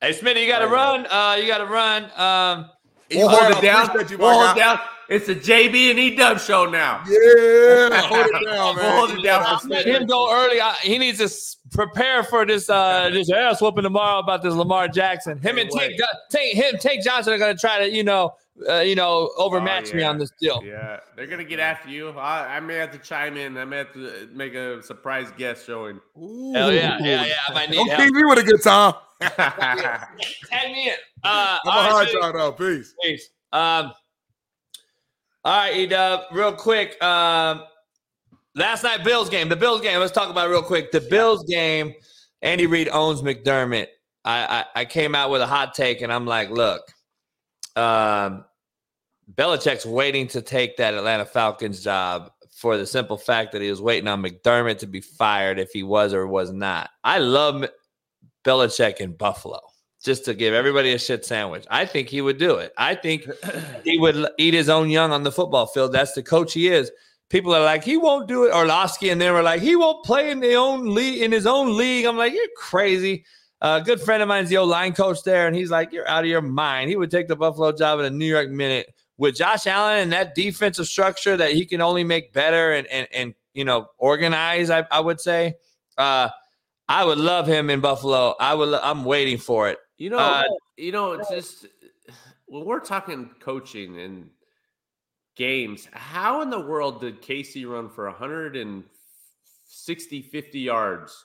hey, 0.00 0.10
Smitty, 0.10 0.42
you 0.42 0.48
got 0.48 0.60
to 0.60 0.68
run. 0.68 1.06
Uh, 1.06 1.36
you 1.40 1.46
got 1.46 1.58
to 1.58 1.66
run. 1.66 2.04
Um, 2.16 2.70
we'll 3.10 3.28
hold 3.28 3.56
it 3.56 3.62
down. 3.62 3.90
You, 4.10 4.18
we'll 4.18 4.40
hold 4.40 4.56
it 4.56 4.60
down. 4.60 4.78
It's 5.08 5.28
a 5.28 5.36
JB 5.36 5.90
and 5.90 5.98
E 5.98 6.16
Dub 6.16 6.40
show 6.40 6.68
now. 6.68 7.04
Yeah, 7.06 8.00
hold 8.00 8.26
it 8.26 8.44
down, 8.44 8.76
man. 8.76 8.98
hold 8.98 9.10
it 9.12 9.22
down. 9.22 9.58
Let 9.68 9.86
him 9.86 10.06
go 10.06 10.32
early. 10.34 10.60
I, 10.60 10.74
he 10.82 10.98
needs 10.98 11.18
to 11.18 11.56
prepare 11.70 12.24
for 12.24 12.44
this 12.44 12.68
uh 12.68 13.10
this 13.10 13.30
ass 13.30 13.60
whooping 13.60 13.84
tomorrow 13.84 14.18
about 14.18 14.42
this 14.42 14.54
Lamar 14.54 14.88
Jackson. 14.88 15.38
Him 15.38 15.58
and 15.58 15.70
Tank, 15.70 15.94
Tank 16.30 16.54
him 16.54 16.74
Tank 16.78 17.04
Johnson 17.04 17.34
are 17.34 17.38
gonna 17.38 17.56
try 17.56 17.78
to 17.78 17.94
you 17.94 18.02
know 18.02 18.34
uh, 18.68 18.80
you 18.80 18.96
know 18.96 19.30
overmatch 19.36 19.86
oh, 19.86 19.88
yeah. 19.90 19.96
me 19.96 20.02
on 20.02 20.18
this 20.18 20.32
deal. 20.40 20.60
Yeah, 20.64 20.98
they're 21.14 21.28
gonna 21.28 21.44
get 21.44 21.60
after 21.60 21.88
you. 21.88 22.10
I, 22.10 22.56
I, 22.56 22.60
may 22.60 22.74
have 22.74 22.90
to 22.90 22.98
chime 22.98 23.36
in. 23.36 23.56
I 23.56 23.64
may 23.64 23.78
have 23.78 23.92
to 23.92 24.28
make 24.32 24.54
a 24.54 24.82
surprise 24.82 25.30
guest 25.38 25.66
showing. 25.66 26.00
Ooh. 26.20 26.52
Hell 26.52 26.72
yeah, 26.72 26.98
yeah, 27.00 27.26
yeah. 27.26 27.34
I 27.48 27.54
might 27.54 27.70
need 27.70 27.76
Don't 27.76 27.90
help. 27.90 28.10
me 28.10 28.24
with 28.24 28.38
a 28.38 28.42
good 28.42 28.62
time. 28.62 28.94
Tag 29.20 30.08
me 30.64 30.88
in. 30.88 30.94
Uh, 31.24 31.58
I'm 31.64 31.86
a 31.86 31.90
hard 31.90 32.08
shot 32.08 32.36
out. 32.36 32.58
Peace. 32.58 32.94
Peace. 33.02 33.28
Um. 33.52 33.92
All 35.44 35.56
right, 35.58 35.88
Edub, 35.88 36.24
real 36.32 36.52
quick. 36.52 37.00
Um, 37.00 37.62
last 38.56 38.82
night 38.82 39.04
Bills 39.04 39.30
game, 39.30 39.48
the 39.48 39.54
Bills 39.54 39.80
game. 39.80 40.00
Let's 40.00 40.12
talk 40.12 40.28
about 40.28 40.50
real 40.50 40.62
quick. 40.62 40.90
The 40.90 41.00
Bills 41.00 41.44
game. 41.44 41.94
Andy 42.42 42.66
Reid 42.66 42.88
owns 42.88 43.22
McDermott. 43.22 43.86
I, 44.24 44.64
I, 44.74 44.80
I 44.80 44.84
came 44.84 45.14
out 45.14 45.30
with 45.30 45.40
a 45.40 45.46
hot 45.46 45.72
take, 45.72 46.02
and 46.02 46.12
I'm 46.12 46.26
like, 46.26 46.50
look, 46.50 46.82
um, 47.76 48.44
Belichick's 49.34 49.86
waiting 49.86 50.26
to 50.28 50.42
take 50.42 50.76
that 50.78 50.94
Atlanta 50.94 51.24
Falcons 51.24 51.82
job 51.82 52.32
for 52.50 52.76
the 52.76 52.86
simple 52.86 53.16
fact 53.16 53.52
that 53.52 53.62
he 53.62 53.70
was 53.70 53.80
waiting 53.80 54.08
on 54.08 54.22
McDermott 54.22 54.78
to 54.78 54.86
be 54.86 55.00
fired 55.00 55.58
if 55.58 55.70
he 55.72 55.82
was 55.82 56.12
or 56.12 56.26
was 56.26 56.50
not. 56.50 56.90
I 57.04 57.18
love 57.18 57.66
Belichick 58.46 58.98
in 58.98 59.12
Buffalo 59.12 59.60
just 60.06 60.24
to 60.24 60.34
give 60.34 60.54
everybody 60.54 60.92
a 60.92 60.98
shit 60.98 61.24
sandwich. 61.24 61.66
I 61.68 61.84
think 61.84 62.08
he 62.08 62.20
would 62.20 62.38
do 62.38 62.56
it. 62.56 62.72
I 62.78 62.94
think 62.94 63.28
he 63.84 63.98
would 63.98 64.28
eat 64.38 64.54
his 64.54 64.68
own 64.68 64.88
young 64.88 65.10
on 65.10 65.24
the 65.24 65.32
football 65.32 65.66
field. 65.66 65.92
That's 65.92 66.12
the 66.12 66.22
coach 66.22 66.52
he 66.52 66.68
is. 66.68 66.90
People 67.28 67.52
are 67.52 67.64
like, 67.64 67.82
he 67.82 67.96
won't 67.96 68.28
do 68.28 68.44
it. 68.44 68.54
Orlovsky 68.54 69.10
and 69.10 69.20
they 69.20 69.32
were 69.32 69.42
like, 69.42 69.60
he 69.60 69.74
won't 69.74 70.04
play 70.04 70.30
in 70.30 70.38
the 70.38 70.54
own 70.54 70.94
league 70.94 71.20
in 71.20 71.32
his 71.32 71.44
own 71.44 71.76
league. 71.76 72.04
I'm 72.04 72.16
like, 72.16 72.32
you're 72.32 72.46
crazy. 72.56 73.24
A 73.62 73.82
good 73.82 74.00
friend 74.00 74.22
of 74.22 74.28
mine's 74.28 74.48
the 74.48 74.58
old 74.58 74.68
line 74.68 74.92
coach 74.92 75.22
there, 75.24 75.46
and 75.46 75.56
he's 75.56 75.70
like, 75.70 75.90
you're 75.90 76.06
out 76.06 76.22
of 76.22 76.30
your 76.30 76.42
mind. 76.42 76.90
He 76.90 76.96
would 76.96 77.10
take 77.10 77.26
the 77.26 77.34
Buffalo 77.34 77.72
job 77.72 77.98
in 77.98 78.04
a 78.04 78.10
New 78.10 78.26
York 78.26 78.50
minute 78.50 78.94
with 79.16 79.34
Josh 79.34 79.66
Allen 79.66 79.98
and 79.98 80.12
that 80.12 80.34
defensive 80.34 80.86
structure 80.86 81.36
that 81.38 81.52
he 81.52 81.64
can 81.64 81.80
only 81.80 82.04
make 82.04 82.32
better 82.32 82.72
and 82.72 82.86
and 82.88 83.08
and 83.12 83.34
you 83.54 83.64
know 83.64 83.88
organize. 83.98 84.70
I, 84.70 84.86
I 84.90 85.00
would 85.00 85.20
say. 85.20 85.54
Uh, 85.98 86.28
I 86.88 87.04
would 87.04 87.18
love 87.18 87.46
him 87.46 87.70
in 87.70 87.80
Buffalo. 87.80 88.34
I 88.38 88.54
would. 88.54 88.72
I'm 88.74 89.04
waiting 89.04 89.38
for 89.38 89.68
it. 89.68 89.78
You 89.98 90.10
know, 90.10 90.18
Uh, 90.18 90.44
you 90.76 90.92
know, 90.92 91.12
it's 91.12 91.30
just 91.30 91.66
when 92.46 92.64
we're 92.64 92.80
talking 92.80 93.30
coaching 93.40 93.98
and 93.98 94.30
games, 95.36 95.88
how 95.92 96.42
in 96.42 96.50
the 96.50 96.60
world 96.60 97.00
did 97.00 97.22
KC 97.22 97.68
run 97.68 97.88
for 97.88 98.06
160, 98.06 100.22
50 100.22 100.60
yards, 100.60 101.24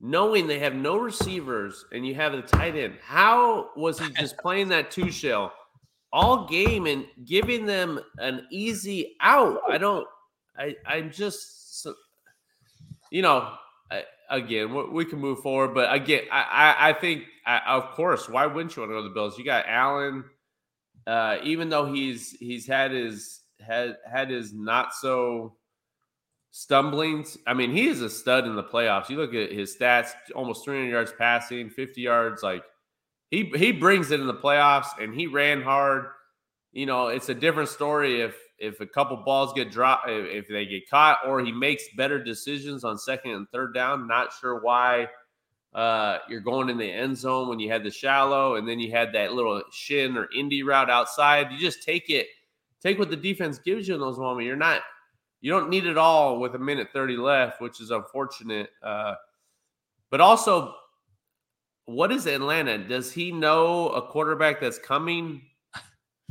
knowing 0.00 0.46
they 0.46 0.58
have 0.58 0.74
no 0.74 0.98
receivers 0.98 1.84
and 1.92 2.06
you 2.06 2.14
have 2.14 2.32
the 2.32 2.42
tight 2.42 2.76
end? 2.76 2.94
How 3.02 3.70
was 3.76 3.98
he 3.98 4.10
just 4.12 4.36
playing 4.42 4.68
that 4.68 4.90
two 4.90 5.10
shell 5.10 5.52
all 6.12 6.46
game 6.46 6.86
and 6.86 7.06
giving 7.24 7.64
them 7.64 8.00
an 8.18 8.46
easy 8.50 9.16
out? 9.20 9.60
I 9.68 9.78
don't. 9.78 10.06
I 10.58 10.76
I'm 10.86 11.10
just, 11.10 11.86
you 13.10 13.22
know, 13.22 13.54
again, 14.30 14.92
we, 14.92 15.04
can 15.04 15.18
move 15.18 15.40
forward, 15.40 15.74
but 15.74 15.92
again, 15.92 16.22
I 16.30 16.40
I, 16.40 16.88
I 16.90 16.92
think, 16.94 17.24
I, 17.44 17.60
of 17.66 17.90
course, 17.90 18.28
why 18.28 18.46
wouldn't 18.46 18.74
you 18.76 18.82
want 18.82 18.90
to 18.90 18.94
go 18.94 19.02
to 19.02 19.08
the 19.08 19.14
Bills? 19.14 19.38
You 19.38 19.44
got 19.44 19.66
Allen, 19.66 20.24
uh, 21.06 21.38
even 21.42 21.68
though 21.68 21.92
he's 21.92 22.30
he's 22.30 22.66
had 22.66 22.92
his 22.92 23.40
had 23.60 23.96
had 24.10 24.30
his 24.30 24.52
not 24.52 24.94
so 24.94 25.56
stumblings. 26.52 27.38
I 27.46 27.54
mean, 27.54 27.72
he 27.72 27.88
is 27.88 28.00
a 28.02 28.10
stud 28.10 28.46
in 28.46 28.56
the 28.56 28.62
playoffs. 28.62 29.08
You 29.08 29.16
look 29.16 29.34
at 29.34 29.52
his 29.52 29.76
stats: 29.76 30.10
almost 30.34 30.64
300 30.64 30.88
yards 30.88 31.12
passing, 31.18 31.70
50 31.70 32.00
yards. 32.00 32.42
Like 32.42 32.62
he 33.30 33.52
he 33.56 33.72
brings 33.72 34.10
it 34.10 34.20
in 34.20 34.26
the 34.26 34.34
playoffs, 34.34 34.98
and 35.00 35.14
he 35.14 35.26
ran 35.26 35.62
hard. 35.62 36.06
You 36.72 36.86
know, 36.86 37.08
it's 37.08 37.28
a 37.28 37.34
different 37.34 37.68
story 37.68 38.22
if 38.22 38.36
if 38.60 38.80
a 38.80 38.86
couple 38.86 39.16
balls 39.16 39.52
get 39.54 39.70
dropped, 39.70 40.08
if 40.08 40.46
they 40.46 40.66
get 40.66 40.88
caught, 40.88 41.18
or 41.26 41.40
he 41.40 41.50
makes 41.50 41.84
better 41.96 42.22
decisions 42.22 42.84
on 42.84 42.98
second 42.98 43.32
and 43.32 43.48
third 43.50 43.72
down. 43.72 44.06
Not 44.06 44.32
sure 44.38 44.60
why 44.60 45.08
uh, 45.74 46.18
you're 46.28 46.40
going 46.40 46.68
in 46.68 46.76
the 46.76 46.90
end 46.90 47.16
zone 47.16 47.48
when 47.48 47.58
you 47.58 47.70
had 47.70 47.82
the 47.82 47.90
shallow, 47.90 48.56
and 48.56 48.68
then 48.68 48.78
you 48.78 48.90
had 48.90 49.12
that 49.14 49.32
little 49.32 49.62
shin 49.72 50.16
or 50.16 50.28
indie 50.36 50.64
route 50.64 50.90
outside. 50.90 51.50
You 51.50 51.58
just 51.58 51.82
take 51.82 52.10
it, 52.10 52.26
take 52.82 52.98
what 52.98 53.10
the 53.10 53.16
defense 53.16 53.58
gives 53.58 53.88
you 53.88 53.94
in 53.94 54.00
those 54.00 54.18
moments. 54.18 54.46
You're 54.46 54.56
not, 54.56 54.82
you 55.40 55.50
don't 55.50 55.70
need 55.70 55.86
it 55.86 55.96
all 55.96 56.38
with 56.38 56.54
a 56.54 56.58
minute 56.58 56.88
30 56.92 57.16
left, 57.16 57.60
which 57.60 57.80
is 57.80 57.90
unfortunate. 57.90 58.68
Uh, 58.82 59.14
but 60.10 60.20
also, 60.20 60.74
what 61.86 62.12
is 62.12 62.26
Atlanta? 62.26 62.76
Does 62.76 63.10
he 63.10 63.32
know 63.32 63.88
a 63.90 64.02
quarterback 64.02 64.60
that's 64.60 64.78
coming? 64.78 65.42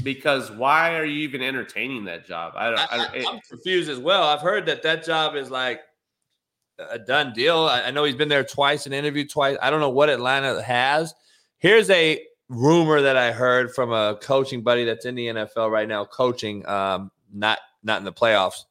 Because 0.03 0.50
why 0.52 0.95
are 0.95 1.06
you 1.06 1.19
even 1.22 1.42
entertaining 1.42 2.06
that 2.06 2.26
job? 2.26 2.53
I 2.56 2.69
don't. 2.69 2.94
I, 2.94 3.18
am 3.18 3.40
confused 3.48 3.90
as 3.90 4.00
well. 4.00 4.24
I've 4.24 4.42
heard 4.42 4.66
that 4.68 4.84
that 4.84 5.03
job 5.03 5.36
is 5.36 5.52
like 5.52 5.82
a 6.78 6.98
done 6.98 7.34
deal. 7.34 7.60
I, 7.60 7.84
I 7.84 7.92
know 7.92 8.03
he's 8.03 8.16
been 8.16 8.30
there 8.30 8.44
twice 8.44 8.86
and 8.86 8.95
interviewed 8.95 9.30
twice. 9.30 9.58
I 9.61 9.69
don't 9.69 9.82
know 9.82 9.90
what 9.90 10.10
Atlanta 10.10 10.61
has. 10.61 11.14
Here's 11.58 11.90
a 11.90 12.22
rumor 12.48 13.02
that 13.02 13.18
I 13.18 13.32
heard 13.32 13.74
from 13.74 13.92
a 13.92 14.18
coaching 14.22 14.61
buddy 14.61 14.86
that's 14.86 15.06
in 15.06 15.16
the 15.16 15.28
NFL 15.28 15.69
right 15.69 15.88
now, 15.88 16.06
coaching, 16.06 16.66
um, 16.68 17.11
not 17.34 17.60
not 17.84 18.00
in 18.00 18.06
the 18.06 18.14
playoffs. 18.14 18.66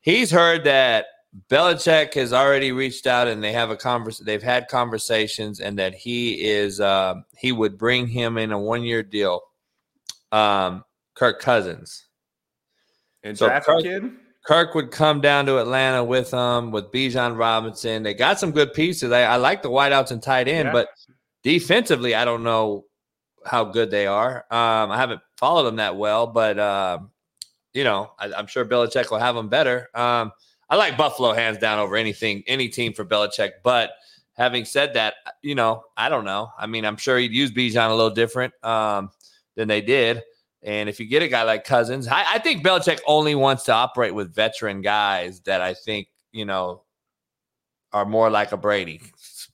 He's 0.00 0.30
heard 0.30 0.64
that 0.64 1.06
Belichick 1.48 2.14
has 2.14 2.32
already 2.32 2.72
reached 2.72 3.06
out 3.06 3.26
and 3.26 3.42
they 3.42 3.52
have 3.52 3.70
a 3.70 3.76
convers. 3.76 4.18
They've 4.18 4.42
had 4.42 4.68
conversations, 4.68 5.60
and 5.60 5.78
that 5.78 5.94
he 5.94 6.44
is 6.44 6.80
uh, 6.80 7.16
he 7.36 7.52
would 7.52 7.76
bring 7.76 8.06
him 8.06 8.38
in 8.38 8.52
a 8.52 8.58
one 8.58 8.84
year 8.84 9.02
deal. 9.02 9.42
Um, 10.34 10.84
Kirk 11.14 11.40
Cousins. 11.40 12.06
and 13.22 13.36
So 13.38 13.48
Kirk- 13.60 13.82
kid. 13.82 14.10
Kirk 14.44 14.74
would 14.74 14.90
come 14.90 15.20
down 15.22 15.46
to 15.46 15.58
Atlanta 15.58 16.04
with 16.04 16.30
them 16.32 16.70
with 16.70 16.92
Bijan 16.92 17.38
Robinson. 17.38 18.02
They 18.02 18.12
got 18.12 18.38
some 18.38 18.50
good 18.50 18.74
pieces. 18.74 19.10
I, 19.10 19.22
I 19.22 19.36
like 19.36 19.62
the 19.62 19.70
wideouts 19.70 20.10
and 20.10 20.22
tight 20.22 20.48
end, 20.48 20.66
Yeah. 20.66 20.72
but 20.72 20.88
defensively, 21.42 22.14
I 22.14 22.24
don't 22.26 22.42
know 22.42 22.84
how 23.46 23.64
good 23.64 23.90
they 23.90 24.06
are. 24.06 24.44
Um, 24.50 24.90
I 24.90 24.96
haven't 24.98 25.22
followed 25.38 25.62
them 25.64 25.76
that 25.76 25.96
well, 25.96 26.26
but 26.26 26.58
um, 26.58 27.10
you 27.72 27.84
know, 27.84 28.12
I, 28.18 28.32
I'm 28.34 28.46
sure 28.46 28.64
Belichick 28.66 29.10
will 29.10 29.18
have 29.18 29.34
them 29.34 29.48
better. 29.48 29.88
Um, 29.94 30.32
I 30.68 30.76
like 30.76 30.96
Buffalo 30.98 31.32
hands 31.32 31.58
down 31.58 31.78
over 31.78 31.96
anything, 31.96 32.42
any 32.46 32.68
team 32.68 32.92
for 32.92 33.04
Belichick. 33.04 33.50
But 33.62 33.92
having 34.36 34.64
said 34.66 34.94
that, 34.94 35.14
you 35.42 35.54
know, 35.54 35.84
I 35.96 36.08
don't 36.10 36.24
know. 36.24 36.50
I 36.58 36.66
mean, 36.66 36.84
I'm 36.84 36.96
sure 36.96 37.16
he'd 37.18 37.32
use 37.32 37.50
Bijan 37.50 37.88
a 37.90 37.94
little 37.94 38.10
different 38.10 38.52
um, 38.64 39.10
than 39.56 39.68
they 39.68 39.80
did. 39.80 40.22
And 40.62 40.88
if 40.88 40.98
you 40.98 41.06
get 41.06 41.22
a 41.22 41.28
guy 41.28 41.42
like 41.42 41.64
Cousins, 41.64 42.08
I, 42.08 42.24
I 42.34 42.38
think 42.38 42.64
Belichick 42.64 43.00
only 43.06 43.34
wants 43.34 43.64
to 43.64 43.72
operate 43.72 44.14
with 44.14 44.34
veteran 44.34 44.80
guys 44.80 45.40
that 45.42 45.60
I 45.60 45.74
think, 45.74 46.08
you 46.32 46.46
know, 46.46 46.82
are 47.92 48.06
more 48.06 48.30
like 48.30 48.52
a 48.52 48.56
Brady. 48.56 49.00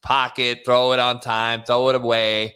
Pocket, 0.02 0.60
throw 0.64 0.92
it 0.92 0.98
on 0.98 1.20
time, 1.20 1.62
throw 1.64 1.90
it 1.90 1.94
away. 1.94 2.54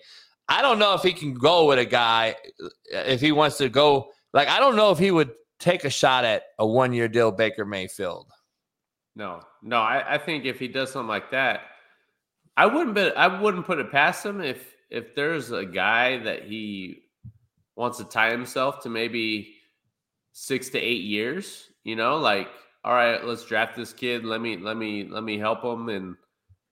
I 0.49 0.63
don't 0.63 0.79
know 0.79 0.95
if 0.95 1.03
he 1.03 1.13
can 1.13 1.35
go 1.35 1.67
with 1.67 1.79
a 1.79 1.85
guy 1.85 2.37
uh, 2.63 2.69
if 2.91 3.21
he 3.21 3.33
wants 3.33 3.59
to 3.59 3.69
go. 3.69 4.11
Like, 4.33 4.49
I 4.49 4.61
don't 4.61 4.77
know 4.77 4.91
if 4.91 4.99
he 4.99 5.11
would 5.11 5.33
take 5.59 5.85
a 5.85 5.91
shot 5.91 6.25
at 6.25 6.45
a 6.59 6.67
one 6.67 6.93
year 6.93 7.09
deal 7.09 7.31
Baker 7.31 7.65
Mayfield. 7.65 8.31
No, 9.15 9.41
no. 9.63 9.79
I, 9.79 10.15
I 10.15 10.19
think 10.19 10.45
if 10.45 10.59
he 10.59 10.69
does 10.69 10.91
something 10.91 11.09
like 11.09 11.31
that, 11.33 11.61
I 12.57 12.67
wouldn't. 12.67 12.95
Be, 12.95 13.11
I 13.13 13.41
wouldn't 13.41 13.67
put 13.67 13.79
it 13.79 13.91
past 13.91 14.25
him 14.25 14.41
if 14.41 14.75
if 14.91 15.15
there's 15.15 15.51
a 15.51 15.65
guy 15.65 16.19
that 16.19 16.45
he 16.45 17.04
wants 17.77 17.99
to 17.99 18.05
tie 18.05 18.31
himself 18.31 18.81
to 18.83 18.89
maybe 18.89 19.55
six 20.33 20.69
to 20.71 20.79
eight 20.79 21.03
years. 21.03 21.69
You 21.85 21.97
know, 21.97 22.17
like 22.19 22.49
all 22.85 22.93
right, 22.93 23.25
let's 23.25 23.45
draft 23.45 23.77
this 23.77 23.93
kid. 23.93 24.25
Let 24.25 24.41
me 24.41 24.57
let 24.57 24.77
me 24.77 25.09
let 25.09 25.25
me 25.25 25.39
help 25.39 25.65
him 25.65 25.89
and 25.89 26.17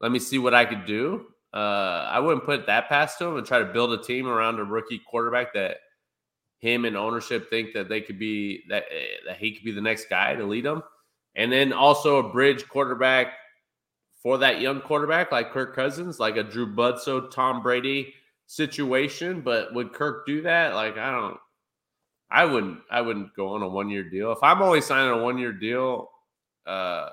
let 0.01 0.13
me 0.13 0.19
see 0.19 0.39
what 0.39 0.55
I 0.55 0.65
could 0.65 0.85
do. 0.85 1.27
Uh, 1.55 2.09
I 2.11 2.19
wouldn't 2.19 2.45
put 2.45 2.67
that 2.67 2.89
past 2.89 3.21
him 3.21 3.37
and 3.37 3.47
try 3.47 3.59
to 3.59 3.73
build 3.73 3.93
a 3.93 4.03
team 4.03 4.27
around 4.27 4.59
a 4.59 4.65
rookie 4.65 5.01
quarterback 5.07 5.53
that 5.55 5.79
him 6.59 6.85
and 6.85 6.97
ownership 6.97 7.51
think 7.51 7.73
that 7.75 7.89
they 7.89 8.01
could 8.01 8.19
be 8.19 8.63
that 8.69 8.85
eh, 8.91 9.17
that 9.27 9.37
he 9.37 9.53
could 9.53 9.65
be 9.65 9.73
the 9.73 9.81
next 9.81 10.09
guy 10.09 10.35
to 10.35 10.45
lead 10.45 10.65
them, 10.65 10.83
and 11.35 11.53
then 11.53 11.73
also 11.73 12.19
a 12.19 12.33
bridge 12.33 12.69
quarterback 12.69 13.35
for 14.23 14.39
that 14.39 14.61
young 14.61 14.81
quarterback 14.81 15.33
like 15.33 15.51
Kirk 15.51 15.75
Cousins, 15.75 16.21
like 16.21 16.37
a 16.37 16.43
Drew 16.43 16.67
Bledsoe, 16.67 17.29
Tom 17.29 17.63
Brady 17.63 18.15
situation. 18.53 19.41
But 19.41 19.73
would 19.75 19.93
Kirk 19.93 20.27
do 20.27 20.43
that? 20.43 20.75
Like 20.75 20.97
I 20.99 21.11
don't. 21.11 21.39
I 22.31 22.45
wouldn't. 22.45 22.81
I 22.91 23.01
wouldn't 23.01 23.35
go 23.35 23.49
on 23.49 23.63
a 23.63 23.69
one 23.69 23.91
year 23.91 24.09
deal. 24.09 24.33
If 24.33 24.43
I'm 24.43 24.63
only 24.63 24.81
signing 24.81 25.11
a 25.11 25.23
one 25.23 25.39
year 25.39 25.53
deal 25.53 26.11
uh, 26.67 27.11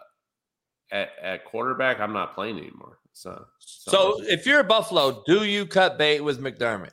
at 0.91 1.09
at 1.21 1.45
quarterback, 1.45 1.99
I'm 1.99 2.13
not 2.13 2.35
playing 2.35 2.57
anymore. 2.57 2.99
So, 3.13 3.45
So 3.59 4.21
if 4.23 4.45
you're 4.45 4.61
a 4.61 4.63
Buffalo, 4.63 5.23
do 5.25 5.43
you 5.43 5.65
cut 5.65 5.97
bait 5.97 6.21
with 6.21 6.39
McDermott? 6.41 6.91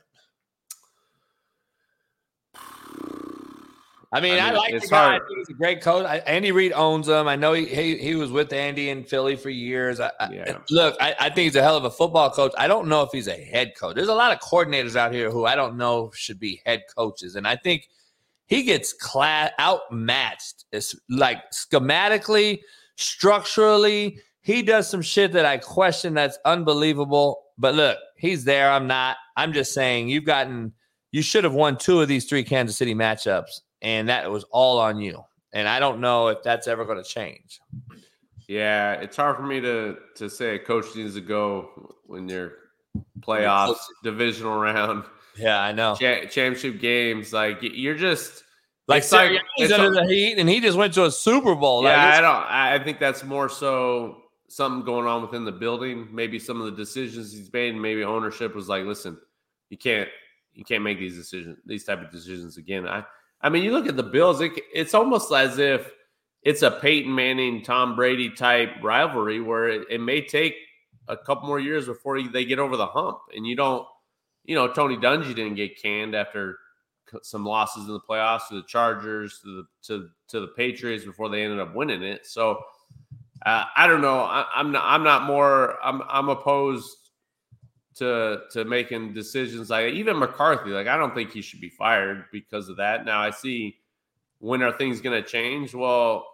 I 4.11 4.21
mean, 4.21 4.39
I, 4.39 4.49
I 4.49 4.51
like 4.51 4.73
the 4.73 4.87
guy. 4.87 4.97
I 4.97 5.09
hard. 5.09 5.21
think 5.27 5.39
he's 5.39 5.49
a 5.49 5.53
great 5.57 5.81
coach. 5.81 6.05
I, 6.05 6.17
Andy 6.19 6.51
Reid 6.53 6.71
owns 6.71 7.09
him. 7.09 7.27
I 7.27 7.35
know 7.35 7.51
he, 7.53 7.65
he 7.65 7.97
he 7.97 8.15
was 8.15 8.31
with 8.31 8.53
Andy 8.53 8.89
in 8.89 9.03
Philly 9.03 9.35
for 9.35 9.49
years. 9.49 9.99
I, 9.99 10.11
Yeah. 10.31 10.59
look, 10.69 10.95
I, 11.01 11.13
I 11.19 11.23
think 11.25 11.39
he's 11.45 11.55
a 11.57 11.61
hell 11.61 11.75
of 11.75 11.83
a 11.83 11.91
football 11.91 12.29
coach. 12.29 12.53
I 12.57 12.67
don't 12.69 12.87
know 12.87 13.01
if 13.01 13.09
he's 13.11 13.27
a 13.27 13.35
head 13.35 13.73
coach. 13.77 13.95
There's 13.95 14.07
a 14.07 14.15
lot 14.15 14.31
of 14.31 14.39
coordinators 14.39 14.95
out 14.95 15.11
here 15.13 15.29
who 15.29 15.45
I 15.45 15.55
don't 15.55 15.75
know 15.75 16.09
should 16.15 16.39
be 16.39 16.61
head 16.65 16.83
coaches, 16.95 17.35
and 17.35 17.45
I 17.45 17.57
think 17.57 17.89
he 18.45 18.63
gets 18.63 18.93
class 18.93 19.51
outmatched. 19.59 20.63
It's 20.71 20.95
like 21.09 21.39
schematically, 21.51 22.59
structurally, 22.95 24.19
he 24.41 24.61
does 24.61 24.89
some 24.89 25.01
shit 25.01 25.33
that 25.33 25.45
I 25.45 25.57
question. 25.57 26.13
That's 26.13 26.37
unbelievable. 26.45 27.43
But 27.57 27.75
look, 27.75 27.97
he's 28.15 28.45
there. 28.45 28.71
I'm 28.71 28.87
not. 28.87 29.17
I'm 29.35 29.51
just 29.51 29.73
saying 29.73 30.07
you've 30.09 30.23
gotten. 30.25 30.71
You 31.11 31.21
should 31.21 31.43
have 31.43 31.53
won 31.53 31.77
two 31.77 31.99
of 32.01 32.07
these 32.07 32.25
three 32.25 32.43
Kansas 32.43 32.77
City 32.77 32.93
matchups, 32.93 33.61
and 33.81 34.09
that 34.09 34.29
was 34.31 34.43
all 34.51 34.79
on 34.79 34.99
you. 34.99 35.23
And 35.53 35.67
I 35.67 35.79
don't 35.79 35.99
know 36.01 36.27
if 36.27 36.43
that's 36.43 36.67
ever 36.67 36.85
going 36.85 36.97
to 36.97 37.03
change. 37.03 37.59
Yeah, 38.47 38.93
it's 38.93 39.15
hard 39.17 39.35
for 39.37 39.43
me 39.43 39.59
to 39.61 39.97
to 40.15 40.29
say 40.29 40.55
a 40.55 40.59
coach 40.59 40.95
needs 40.95 41.15
to 41.15 41.21
go 41.21 41.95
when 42.05 42.29
you're 42.29 42.53
playoffs, 43.19 43.77
divisional 44.03 44.57
round, 44.57 45.03
Yeah, 45.37 45.59
I 45.61 45.71
know. 45.71 45.95
cha- 45.95 46.25
championship 46.25 46.79
games. 46.79 47.33
Like 47.33 47.59
you're 47.61 47.95
just 47.95 48.43
Like 48.87 48.99
it's 49.03 49.11
like 49.11 49.39
under 49.73 49.91
the 49.93 50.05
heat, 50.07 50.37
and 50.39 50.47
he 50.47 50.61
just 50.61 50.77
went 50.77 50.93
to 50.93 51.05
a 51.05 51.11
Super 51.11 51.55
Bowl. 51.55 51.83
yeah. 51.83 51.89
Like, 51.89 52.13
I 52.15 52.21
don't. 52.21 52.45
I 52.45 52.73
I 52.75 52.83
think 52.83 52.99
that's 52.99 53.23
more 53.23 53.49
so 53.49 54.21
something 54.47 54.85
going 54.85 55.05
on 55.07 55.21
within 55.21 55.43
the 55.43 55.51
building. 55.51 56.07
Maybe 56.11 56.39
some 56.39 56.61
of 56.61 56.65
the 56.67 56.71
decisions 56.71 57.33
he's 57.33 57.51
made, 57.51 57.75
maybe 57.75 58.03
ownership 58.05 58.55
was 58.55 58.69
like, 58.69 58.85
listen, 58.85 59.17
you 59.69 59.77
can't 59.77 60.07
you 60.53 60.63
can't 60.63 60.83
make 60.83 60.99
these 60.99 61.15
decisions, 61.17 61.57
these 61.65 61.83
type 61.83 62.01
of 62.01 62.11
decisions 62.11 62.55
again. 62.57 62.87
I 62.87 63.03
I 63.41 63.49
mean, 63.49 63.63
you 63.63 63.71
look 63.71 63.87
at 63.87 63.95
the 63.95 64.03
Bills, 64.03 64.41
it, 64.41 64.53
it's 64.73 64.93
almost 64.93 65.31
as 65.31 65.57
if 65.59 65.91
it's 66.41 66.61
a 66.61 66.71
Peyton 66.71 67.13
Manning, 67.13 67.63
Tom 67.63 67.95
Brady 67.95 68.29
type 68.29 68.69
rivalry 68.81 69.41
where 69.41 69.69
it, 69.69 69.87
it 69.89 70.01
may 70.01 70.21
take 70.21 70.55
a 71.07 71.17
couple 71.17 71.47
more 71.47 71.59
years 71.59 71.85
before 71.85 72.21
they 72.21 72.45
get 72.45 72.59
over 72.59 72.77
the 72.77 72.87
hump. 72.87 73.19
And 73.35 73.45
you 73.45 73.55
don't, 73.55 73.85
you 74.43 74.55
know, 74.55 74.67
Tony 74.67 74.97
Dungy 74.97 75.35
didn't 75.35 75.55
get 75.55 75.81
canned 75.81 76.15
after 76.15 76.57
some 77.21 77.45
losses 77.45 77.87
in 77.87 77.93
the 77.93 77.99
playoffs 77.99 78.47
to 78.49 78.55
the 78.55 78.67
Chargers, 78.67 79.39
to 79.43 79.47
the 79.47 79.63
to 79.83 80.09
to 80.29 80.39
the 80.41 80.47
Patriots 80.47 81.05
before 81.05 81.29
they 81.29 81.43
ended 81.43 81.59
up 81.59 81.75
winning 81.75 82.03
it. 82.03 82.25
So 82.25 82.61
uh, 83.45 83.65
I 83.75 83.87
don't 83.87 84.01
know. 84.01 84.19
I, 84.19 84.45
am 84.55 84.71
not. 84.71 84.83
I'm 84.85 85.03
not 85.03 85.23
more. 85.23 85.77
I'm. 85.83 86.01
I'm 86.09 86.29
opposed 86.29 87.06
to 87.97 88.41
to 88.51 88.65
making 88.65 89.13
decisions 89.13 89.69
like 89.69 89.93
even 89.93 90.17
McCarthy. 90.17 90.71
Like 90.71 90.87
I 90.87 90.97
don't 90.97 91.13
think 91.13 91.31
he 91.31 91.41
should 91.41 91.61
be 91.61 91.69
fired 91.69 92.25
because 92.31 92.69
of 92.69 92.77
that. 92.77 93.05
Now 93.05 93.21
I 93.21 93.31
see 93.31 93.77
when 94.39 94.61
are 94.61 94.71
things 94.71 95.01
going 95.01 95.21
to 95.21 95.27
change? 95.27 95.73
Well, 95.73 96.27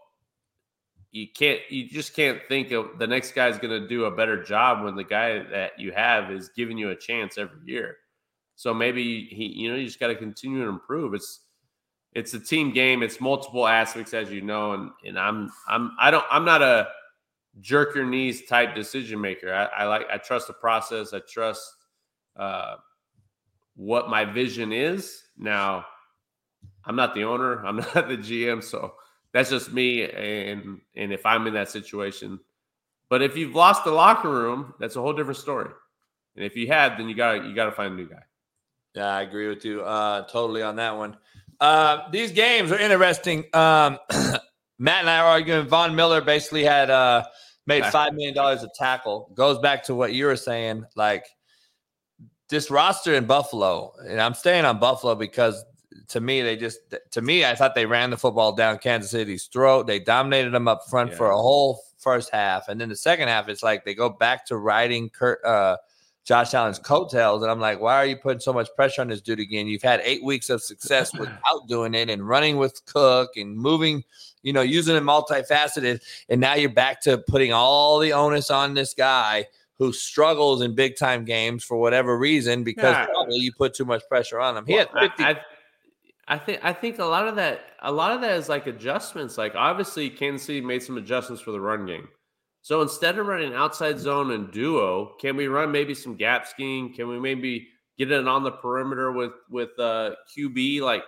you 1.12 1.28
can't. 1.34 1.60
You 1.70 1.88
just 1.88 2.16
can't 2.16 2.40
think 2.48 2.72
of 2.72 2.98
the 2.98 3.08
next 3.08 3.34
guy's 3.34 3.58
going 3.58 3.82
to 3.82 3.88
do 3.88 4.06
a 4.06 4.12
better 4.12 4.44
job 4.44 4.84
when 4.84 4.96
the 4.96 5.04
guy 5.04 5.44
that 5.52 5.80
you 5.80 5.92
have 5.92 6.32
is 6.32 6.50
giving 6.50 6.78
you 6.78 6.90
a 6.90 6.96
chance 6.96 7.38
every 7.38 7.60
year. 7.66 7.98
So 8.56 8.74
maybe 8.74 9.26
he, 9.26 9.46
you 9.46 9.70
know, 9.70 9.76
you 9.76 9.86
just 9.86 10.00
got 10.00 10.08
to 10.08 10.16
continue 10.16 10.64
to 10.64 10.70
improve. 10.70 11.14
It's 11.14 11.42
it's 12.14 12.34
a 12.34 12.40
team 12.40 12.72
game. 12.72 13.04
It's 13.04 13.22
multiple 13.22 13.68
aspects, 13.68 14.14
as 14.14 14.32
you 14.32 14.42
know, 14.42 14.74
and 14.74 14.90
and 15.06 15.20
I'm 15.20 15.52
I'm 15.68 15.92
I 16.00 16.12
don't 16.12 16.26
I'm 16.32 16.46
not 16.46 16.62
a 16.62 16.88
jerk 17.60 17.96
your 17.96 18.06
knees 18.06 18.46
type 18.46 18.76
decision 18.76 19.22
maker. 19.22 19.54
I, 19.54 19.66
I 19.66 19.86
like 19.86 20.08
I 20.12 20.18
trust 20.18 20.48
the 20.48 20.54
process. 20.54 21.14
I 21.14 21.20
trust 21.20 21.64
uh, 22.36 22.76
what 23.76 24.10
my 24.10 24.26
vision 24.26 24.72
is. 24.72 25.24
Now, 25.38 25.86
I'm 26.86 26.96
not 26.96 27.16
the 27.16 27.24
owner. 27.24 27.66
I'm 27.66 27.78
not 27.78 27.94
the 27.94 28.18
GM, 28.18 28.64
so 28.64 28.96
that's 29.32 29.50
just 29.50 29.72
me. 29.72 30.04
And 30.04 30.82
and 30.96 31.14
if 31.14 31.26
I'm 31.26 31.48
in 31.48 31.54
that 31.54 31.70
situation, 31.70 32.40
but 33.10 33.22
if 33.22 33.38
you've 33.38 33.56
lost 33.56 33.84
the 33.84 33.92
locker 33.92 34.30
room, 34.30 34.74
that's 34.80 34.96
a 34.96 35.02
whole 35.02 35.14
different 35.14 35.38
story. 35.38 35.70
And 36.36 36.44
if 36.44 36.56
you 36.56 36.68
have, 36.68 36.98
then 36.98 37.10
you 37.10 37.16
got 37.16 37.46
you 37.46 37.54
got 37.54 37.66
to 37.66 37.72
find 37.72 37.94
a 37.94 37.96
new 37.96 38.08
guy. 38.08 38.24
Yeah, 38.96 39.08
I 39.08 39.22
agree 39.22 39.48
with 39.48 39.66
you 39.66 39.82
uh, 39.82 40.24
totally 40.28 40.62
on 40.62 40.76
that 40.76 40.98
one. 40.98 41.18
Uh, 41.60 42.10
these 42.12 42.32
games 42.32 42.72
are 42.72 42.80
interesting. 42.80 43.46
Um, 43.54 43.98
Matt 44.80 45.02
and 45.02 45.10
I 45.10 45.20
are 45.20 45.28
arguing. 45.28 45.68
Von 45.68 45.96
Miller 45.96 46.22
basically 46.22 46.64
had 46.64 46.90
uh, 46.90 47.24
made 47.66 47.86
five 47.86 48.14
million 48.14 48.34
dollars 48.34 48.64
a 48.64 48.70
tackle. 48.76 49.32
Goes 49.34 49.60
back 49.60 49.84
to 49.86 49.96
what 49.96 50.14
you 50.14 50.26
were 50.26 50.36
saying, 50.36 50.86
like 50.96 51.26
this 52.50 52.70
roster 52.70 53.14
in 53.14 53.26
Buffalo, 53.26 53.94
and 54.08 54.22
I'm 54.22 54.34
staying 54.34 54.66
on 54.66 54.80
Buffalo 54.80 55.16
because 55.16 55.64
to 56.10 56.20
me 56.20 56.42
they 56.42 56.56
just 56.56 56.80
to 57.12 57.22
me 57.22 57.46
I 57.46 57.56
thought 57.56 57.76
they 57.76 57.86
ran 57.86 58.10
the 58.10 58.18
football 58.18 58.54
down 58.54 58.78
Kansas 58.80 59.12
City's 59.12 59.46
throat. 59.46 59.88
They 59.88 60.00
dominated 60.00 60.52
them 60.52 60.68
up 60.68 60.82
front 60.90 61.12
yeah. 61.12 61.18
for 61.18 61.32
a 61.32 61.38
whole 61.38 61.82
first 61.98 62.30
half, 62.32 62.68
and 62.68 62.80
then 62.80 62.90
the 62.90 62.96
second 62.96 63.28
half 63.28 63.50
it's 63.50 63.64
like 63.64 63.86
they 63.86 63.94
go 63.94 64.10
back 64.10 64.46
to 64.48 64.58
riding 64.58 65.10
Kurt. 65.10 65.44
Uh, 65.44 65.78
Josh 66.26 66.54
Allen's 66.54 66.80
coattails. 66.80 67.42
And 67.42 67.52
I'm 67.52 67.60
like, 67.60 67.82
why 67.82 67.96
are 67.96 68.06
you 68.06 68.16
putting 68.16 68.40
so 68.40 68.54
much 68.54 68.70
pressure 68.76 69.02
on 69.02 69.10
this 69.10 69.22
dude 69.22 69.40
again? 69.40 69.68
You've 69.68 69.84
had 69.84 70.02
eight 70.04 70.24
weeks 70.24 70.50
of 70.50 70.64
success 70.64 71.14
without 71.20 71.68
doing 71.68 71.94
it 71.94 72.10
and 72.10 72.28
running 72.28 72.58
with 72.58 72.86
Cook 72.86 73.32
and 73.36 73.58
moving, 73.58 74.04
you 74.44 74.54
know, 74.54 74.62
using 74.62 74.96
it 74.96 75.04
multifaceted. 75.04 76.02
And 76.30 76.40
now 76.40 76.54
you're 76.54 76.70
back 76.70 77.02
to 77.02 77.18
putting 77.18 77.52
all 77.52 78.00
the 78.00 78.14
onus 78.14 78.52
on 78.52 78.76
this 78.76 78.94
guy 78.94 79.48
who 79.80 79.92
struggles 79.92 80.62
in 80.62 80.76
big 80.76 80.96
time 80.98 81.26
games 81.26 81.64
for 81.64 81.78
whatever 81.78 82.18
reason 82.18 82.64
because 82.64 83.08
probably 83.08 83.38
you 83.38 83.52
put 83.52 83.74
too 83.74 83.86
much 83.86 84.04
pressure 84.08 84.40
on 84.40 84.56
him. 84.56 84.66
He 84.66 84.76
well, 84.76 84.88
had 84.94 85.10
50. 85.10 85.24
I, 85.24 85.30
I, 85.32 85.42
I 86.28 86.38
think 86.38 86.60
I 86.64 86.72
think 86.72 87.00
a 87.00 87.06
lot 87.06 87.28
of 87.28 87.36
that 87.36 87.62
a 87.82 87.92
lot 87.92 88.12
of 88.12 88.22
that 88.22 88.38
is 88.38 88.48
like 88.48 88.68
adjustments. 88.68 89.38
Like 89.38 89.56
obviously 89.56 90.10
Kansas 90.10 90.46
City 90.46 90.62
made 90.62 90.84
some 90.84 90.98
adjustments 90.98 91.42
for 91.42 91.52
the 91.52 91.60
run 91.60 91.86
game. 91.86 92.08
So 92.62 92.82
instead 92.82 93.18
of 93.18 93.28
running 93.28 93.54
outside 93.54 94.00
zone 94.00 94.32
and 94.32 94.50
duo, 94.50 95.16
can 95.20 95.36
we 95.36 95.48
run 95.48 95.70
maybe 95.72 95.94
some 95.94 96.16
gap 96.16 96.48
scheme? 96.48 96.94
Can 96.94 97.10
we 97.10 97.20
maybe 97.20 97.68
get 97.98 98.10
it 98.10 98.26
on 98.26 98.44
the 98.44 98.52
perimeter 98.52 99.12
with 99.12 99.34
with 99.50 99.78
uh, 99.78 100.12
QB? 100.36 100.80
Like 100.80 101.04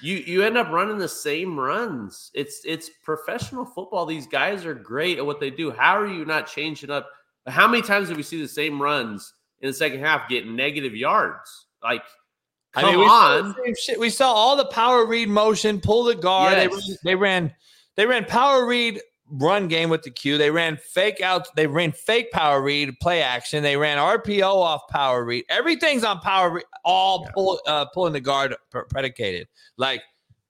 you 0.00 0.16
you 0.16 0.42
end 0.42 0.56
up 0.56 0.70
running 0.70 0.98
the 0.98 1.08
same 1.08 1.58
runs. 1.58 2.30
It's 2.34 2.62
it's 2.64 2.90
professional 3.02 3.64
football. 3.64 4.06
These 4.06 4.26
guys 4.26 4.64
are 4.64 4.74
great 4.74 5.18
at 5.18 5.26
what 5.26 5.40
they 5.40 5.50
do. 5.50 5.70
How 5.70 5.98
are 5.98 6.06
you 6.06 6.24
not 6.24 6.46
changing 6.46 6.90
up? 6.90 7.08
How 7.46 7.68
many 7.68 7.82
times 7.82 8.08
do 8.08 8.14
we 8.14 8.22
see 8.22 8.40
the 8.40 8.48
same 8.48 8.80
runs 8.80 9.34
in 9.60 9.68
the 9.68 9.74
second 9.74 10.00
half 10.00 10.28
get 10.28 10.46
negative 10.46 10.94
yards? 10.96 11.66
Like 11.82 12.02
Come 12.74 12.86
I 12.86 12.90
mean, 12.90 13.00
we 13.00 13.06
on. 13.06 13.54
Saw 13.76 13.98
we 14.00 14.10
saw 14.10 14.32
all 14.32 14.56
the 14.56 14.64
power 14.64 15.06
read 15.06 15.28
motion, 15.28 15.80
pull 15.80 16.02
the 16.02 16.16
guard. 16.16 16.54
Yes. 16.54 16.86
They, 16.86 17.10
they, 17.10 17.14
ran, 17.14 17.54
they 17.94 18.04
ran 18.04 18.24
power 18.24 18.66
read 18.66 19.00
run 19.30 19.68
game 19.68 19.90
with 19.90 20.02
the 20.02 20.10
Q. 20.10 20.38
They 20.38 20.50
ran 20.50 20.76
fake 20.76 21.20
out. 21.20 21.54
They 21.56 21.66
ran 21.66 21.92
fake 21.92 22.30
power 22.30 22.62
read, 22.62 22.98
play 23.00 23.22
action. 23.22 23.62
They 23.62 23.76
ran 23.76 23.98
RPO 23.98 24.42
off 24.42 24.82
power 24.88 25.24
read. 25.24 25.44
Everything's 25.48 26.04
on 26.04 26.20
power 26.20 26.50
read, 26.50 26.64
all 26.84 27.22
yeah. 27.24 27.30
pull, 27.34 27.60
uh, 27.66 27.86
pulling 27.86 28.12
the 28.12 28.20
guard 28.20 28.54
predicated. 28.90 29.48
Like, 29.76 30.02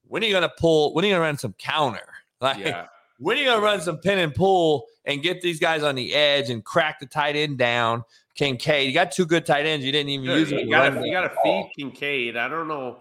when 0.05 0.23
are 0.23 0.27
you 0.27 0.33
going 0.33 0.43
to 0.43 0.55
pull? 0.59 0.94
When 0.94 1.05
are 1.05 1.09
you 1.09 1.12
going 1.15 1.20
to 1.20 1.27
run 1.27 1.39
some 1.39 1.55
counter? 1.55 2.07
Like, 2.41 2.59
yeah. 2.59 2.86
when 3.19 3.36
are 3.36 3.41
you 3.41 3.47
going 3.47 3.61
to 3.61 3.65
run 3.65 3.81
some 3.81 3.99
pin 3.99 4.19
and 4.19 4.35
pull 4.35 4.86
and 5.05 5.23
get 5.23 5.41
these 5.41 5.59
guys 5.59 5.83
on 5.83 5.94
the 5.94 6.15
edge 6.15 6.51
and 6.51 6.65
crack 6.65 7.01
the 7.01 7.07
tight 7.07 7.36
end 7.36 7.59
down? 7.59 8.05
Kincaid, 8.35 8.89
you 8.89 8.93
got 8.93 9.12
two 9.12 9.27
good 9.27 9.47
tight 9.47 9.65
ends. 9.65 9.86
You 9.86 9.93
didn't 9.93 10.11
even 10.11 10.27
good. 10.27 10.41
use 10.41 10.51
them. 10.51 10.59
You 10.61 10.70
got 10.70 10.91
to 10.91 11.33
feed 11.43 11.70
Kincaid. 11.78 12.36
I 12.36 12.49
don't 12.49 12.67
know 12.67 12.99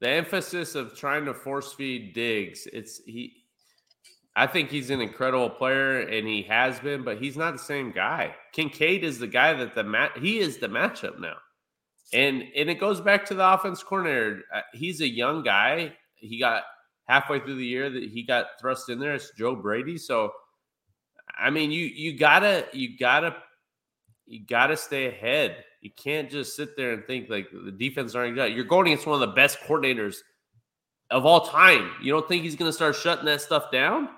the 0.00 0.08
emphasis 0.08 0.74
of 0.74 0.96
trying 0.96 1.26
to 1.26 1.34
force 1.34 1.72
feed 1.74 2.14
Diggs. 2.14 2.66
It's 2.72 3.02
he 3.04 3.39
I 4.36 4.46
think 4.46 4.70
he's 4.70 4.90
an 4.90 5.00
incredible 5.00 5.50
player, 5.50 6.00
and 6.00 6.26
he 6.26 6.42
has 6.42 6.78
been, 6.78 7.02
but 7.02 7.18
he's 7.18 7.36
not 7.36 7.52
the 7.52 7.58
same 7.58 7.90
guy. 7.90 8.34
Kincaid 8.52 9.02
is 9.02 9.18
the 9.18 9.26
guy 9.26 9.52
that 9.54 9.74
the 9.74 9.82
mat 9.84 10.12
he 10.18 10.38
is 10.38 10.58
the 10.58 10.68
matchup 10.68 11.18
now, 11.18 11.36
and 12.12 12.44
and 12.56 12.70
it 12.70 12.78
goes 12.78 13.00
back 13.00 13.24
to 13.26 13.34
the 13.34 13.52
offense 13.52 13.82
coordinator. 13.82 14.42
Uh, 14.54 14.60
he's 14.72 15.00
a 15.00 15.08
young 15.08 15.42
guy. 15.42 15.94
He 16.14 16.38
got 16.38 16.62
halfway 17.06 17.40
through 17.40 17.56
the 17.56 17.66
year 17.66 17.90
that 17.90 18.04
he 18.04 18.22
got 18.22 18.46
thrust 18.60 18.88
in 18.88 19.00
there. 19.00 19.14
It's 19.14 19.32
Joe 19.36 19.56
Brady. 19.56 19.98
So, 19.98 20.32
I 21.36 21.50
mean, 21.50 21.72
you 21.72 21.86
you 21.86 22.16
gotta 22.16 22.66
you 22.72 22.96
gotta 22.98 23.36
you 24.26 24.46
gotta 24.46 24.76
stay 24.76 25.08
ahead. 25.08 25.64
You 25.80 25.90
can't 25.90 26.30
just 26.30 26.54
sit 26.54 26.76
there 26.76 26.92
and 26.92 27.04
think 27.04 27.28
like 27.28 27.48
the 27.52 27.72
defense 27.72 28.14
aren't 28.14 28.36
good. 28.36 28.52
You're 28.52 28.64
going 28.64 28.86
against 28.86 29.06
one 29.06 29.20
of 29.20 29.28
the 29.28 29.34
best 29.34 29.58
coordinators 29.60 30.18
of 31.10 31.26
all 31.26 31.46
time. 31.46 31.90
You 32.02 32.12
don't 32.12 32.28
think 32.28 32.44
he's 32.44 32.56
going 32.56 32.68
to 32.68 32.72
start 32.72 32.94
shutting 32.94 33.24
that 33.24 33.40
stuff 33.40 33.70
down? 33.70 34.08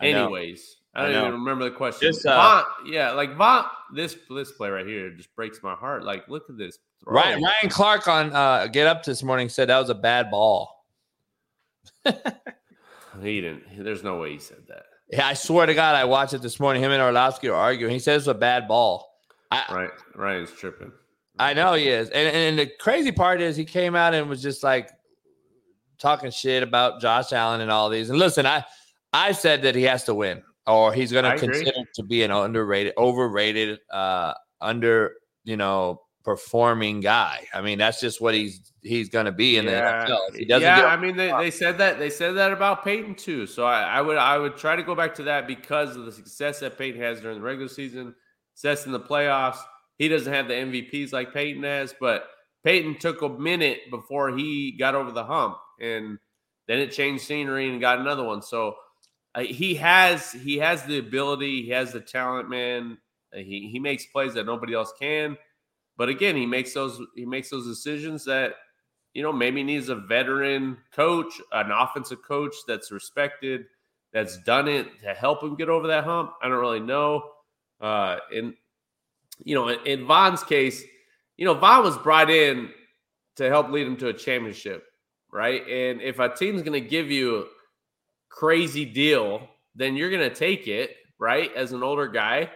Anyways, 0.00 0.76
I, 0.94 1.06
I 1.06 1.12
don't 1.12 1.28
even 1.28 1.40
remember 1.40 1.64
the 1.64 1.76
question. 1.76 2.12
Uh, 2.26 2.34
Von, 2.36 2.64
yeah, 2.86 3.12
like 3.12 3.36
Von, 3.36 3.64
this 3.94 4.16
this 4.30 4.52
play 4.52 4.68
right 4.70 4.86
here 4.86 5.10
just 5.10 5.34
breaks 5.34 5.62
my 5.62 5.74
heart. 5.74 6.04
Like, 6.04 6.28
look 6.28 6.44
at 6.48 6.56
this. 6.56 6.78
Throw. 7.02 7.14
Ryan 7.14 7.42
Ryan 7.42 7.70
Clark 7.70 8.08
on 8.08 8.32
uh, 8.32 8.66
Get 8.66 8.86
Up 8.86 9.04
this 9.04 9.22
morning 9.22 9.48
said 9.48 9.68
that 9.68 9.78
was 9.78 9.90
a 9.90 9.94
bad 9.94 10.30
ball. 10.30 10.84
he 13.22 13.40
didn't. 13.40 13.64
There's 13.78 14.02
no 14.02 14.18
way 14.18 14.32
he 14.32 14.38
said 14.38 14.66
that. 14.68 14.84
Yeah, 15.10 15.26
I 15.26 15.34
swear 15.34 15.66
to 15.66 15.74
God, 15.74 15.94
I 15.94 16.04
watched 16.04 16.34
it 16.34 16.42
this 16.42 16.58
morning. 16.58 16.82
Him 16.82 16.90
and 16.90 17.00
Orlovsky 17.00 17.48
are 17.48 17.54
arguing. 17.54 17.92
He 17.92 18.00
says 18.00 18.22
it's 18.22 18.28
a 18.28 18.34
bad 18.34 18.66
ball. 18.66 19.08
I, 19.50 19.64
right, 19.70 19.90
Ryan's 20.14 20.50
tripping. 20.50 20.92
I 21.38 21.54
know 21.54 21.74
he 21.74 21.88
is, 21.88 22.08
and 22.10 22.34
and 22.34 22.58
the 22.58 22.66
crazy 22.80 23.12
part 23.12 23.40
is 23.40 23.56
he 23.56 23.64
came 23.64 23.94
out 23.94 24.14
and 24.14 24.28
was 24.28 24.42
just 24.42 24.62
like 24.62 24.90
talking 25.98 26.30
shit 26.30 26.62
about 26.62 27.00
Josh 27.00 27.32
Allen 27.32 27.60
and 27.60 27.70
all 27.70 27.88
these. 27.88 28.10
And 28.10 28.18
listen, 28.18 28.46
I 28.46 28.64
I 29.16 29.32
said 29.32 29.62
that 29.62 29.74
he 29.74 29.82
has 29.84 30.04
to 30.04 30.14
win, 30.14 30.42
or 30.66 30.92
he's 30.92 31.10
going 31.10 31.24
to 31.24 31.38
consider 31.38 31.72
to 31.94 32.02
be 32.02 32.22
an 32.22 32.30
underrated, 32.30 32.92
overrated, 32.98 33.78
uh, 33.90 34.34
under 34.60 35.14
you 35.44 35.56
know 35.56 36.02
performing 36.22 37.00
guy. 37.00 37.46
I 37.54 37.62
mean, 37.62 37.78
that's 37.78 37.98
just 37.98 38.20
what 38.20 38.34
he's 38.34 38.72
he's 38.82 39.08
going 39.08 39.24
to 39.24 39.32
be 39.32 39.56
in 39.56 39.64
yeah. 39.64 40.04
the 40.04 40.12
NFL. 40.12 40.36
he 40.36 40.44
doesn't 40.44 40.62
yeah, 40.62 40.84
I 40.84 40.96
mean, 40.98 41.16
they, 41.16 41.32
they 41.32 41.50
said 41.50 41.78
that 41.78 41.98
they 41.98 42.10
said 42.10 42.32
that 42.32 42.52
about 42.52 42.84
Peyton 42.84 43.14
too. 43.14 43.46
So 43.46 43.64
I, 43.64 43.82
I, 43.84 44.00
would 44.02 44.18
I 44.18 44.36
would 44.36 44.56
try 44.56 44.76
to 44.76 44.82
go 44.82 44.94
back 44.94 45.14
to 45.14 45.22
that 45.22 45.46
because 45.46 45.96
of 45.96 46.04
the 46.04 46.12
success 46.12 46.60
that 46.60 46.76
Peyton 46.76 47.00
has 47.00 47.20
during 47.20 47.38
the 47.38 47.44
regular 47.44 47.68
season, 47.68 48.14
success 48.54 48.84
in 48.84 48.92
the 48.92 49.00
playoffs. 49.00 49.58
He 49.96 50.08
doesn't 50.08 50.30
have 50.30 50.46
the 50.46 50.54
MVPs 50.54 51.12
like 51.12 51.32
Peyton 51.32 51.62
has, 51.62 51.94
but 51.98 52.26
Peyton 52.64 52.98
took 52.98 53.22
a 53.22 53.30
minute 53.30 53.78
before 53.90 54.36
he 54.36 54.76
got 54.78 54.94
over 54.94 55.10
the 55.10 55.24
hump, 55.24 55.56
and 55.80 56.18
then 56.68 56.80
it 56.80 56.92
changed 56.92 57.24
scenery 57.24 57.70
and 57.70 57.80
got 57.80 57.98
another 57.98 58.24
one. 58.24 58.42
So 58.42 58.74
uh, 59.36 59.40
he 59.40 59.74
has 59.74 60.32
he 60.32 60.56
has 60.56 60.82
the 60.84 60.98
ability, 60.98 61.62
he 61.62 61.70
has 61.70 61.92
the 61.92 62.00
talent, 62.00 62.48
man. 62.48 62.96
Uh, 63.34 63.38
he 63.38 63.68
he 63.70 63.78
makes 63.78 64.06
plays 64.06 64.32
that 64.34 64.46
nobody 64.46 64.74
else 64.74 64.92
can. 64.98 65.36
But 65.98 66.08
again, 66.08 66.36
he 66.36 66.46
makes 66.46 66.72
those 66.72 67.00
he 67.14 67.26
makes 67.26 67.50
those 67.50 67.66
decisions 67.66 68.24
that 68.24 68.54
you 69.12 69.22
know 69.22 69.32
maybe 69.32 69.62
needs 69.62 69.90
a 69.90 69.94
veteran 69.94 70.78
coach, 70.90 71.40
an 71.52 71.70
offensive 71.70 72.22
coach 72.22 72.54
that's 72.66 72.90
respected 72.90 73.66
that's 74.12 74.38
done 74.38 74.68
it 74.68 74.86
to 75.02 75.12
help 75.12 75.42
him 75.42 75.54
get 75.54 75.68
over 75.68 75.86
that 75.88 76.04
hump. 76.04 76.32
I 76.42 76.48
don't 76.48 76.58
really 76.58 76.80
know. 76.80 77.32
Uh, 77.78 78.16
in 78.32 78.54
you 79.44 79.54
know, 79.54 79.68
in, 79.68 79.78
in 79.84 80.06
Von's 80.06 80.42
case, 80.42 80.82
you 81.36 81.44
know, 81.44 81.52
Von 81.52 81.84
was 81.84 81.98
brought 81.98 82.30
in 82.30 82.70
to 83.36 83.48
help 83.50 83.68
lead 83.68 83.86
him 83.86 83.98
to 83.98 84.08
a 84.08 84.14
championship, 84.14 84.84
right? 85.30 85.60
And 85.68 86.00
if 86.00 86.18
a 86.20 86.34
team's 86.34 86.62
going 86.62 86.82
to 86.82 86.88
give 86.88 87.10
you 87.10 87.46
crazy 88.36 88.84
deal, 88.84 89.48
then 89.74 89.96
you're 89.96 90.10
going 90.10 90.28
to 90.28 90.34
take 90.34 90.68
it, 90.68 90.94
right? 91.18 91.50
As 91.56 91.72
an 91.72 91.82
older 91.82 92.06
guy, 92.06 92.50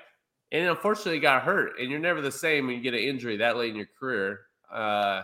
and 0.53 0.69
unfortunately 0.69 1.21
got 1.21 1.43
hurt, 1.43 1.81
and 1.81 1.91
you're 1.91 1.99
never 1.99 2.21
the 2.21 2.31
same 2.31 2.67
when 2.67 2.77
you 2.77 2.83
get 2.83 2.95
an 2.95 3.01
injury 3.01 3.39
that 3.39 3.57
late 3.57 3.71
in 3.71 3.77
your 3.77 3.89
career. 3.99 4.41
Uh, 4.73 5.23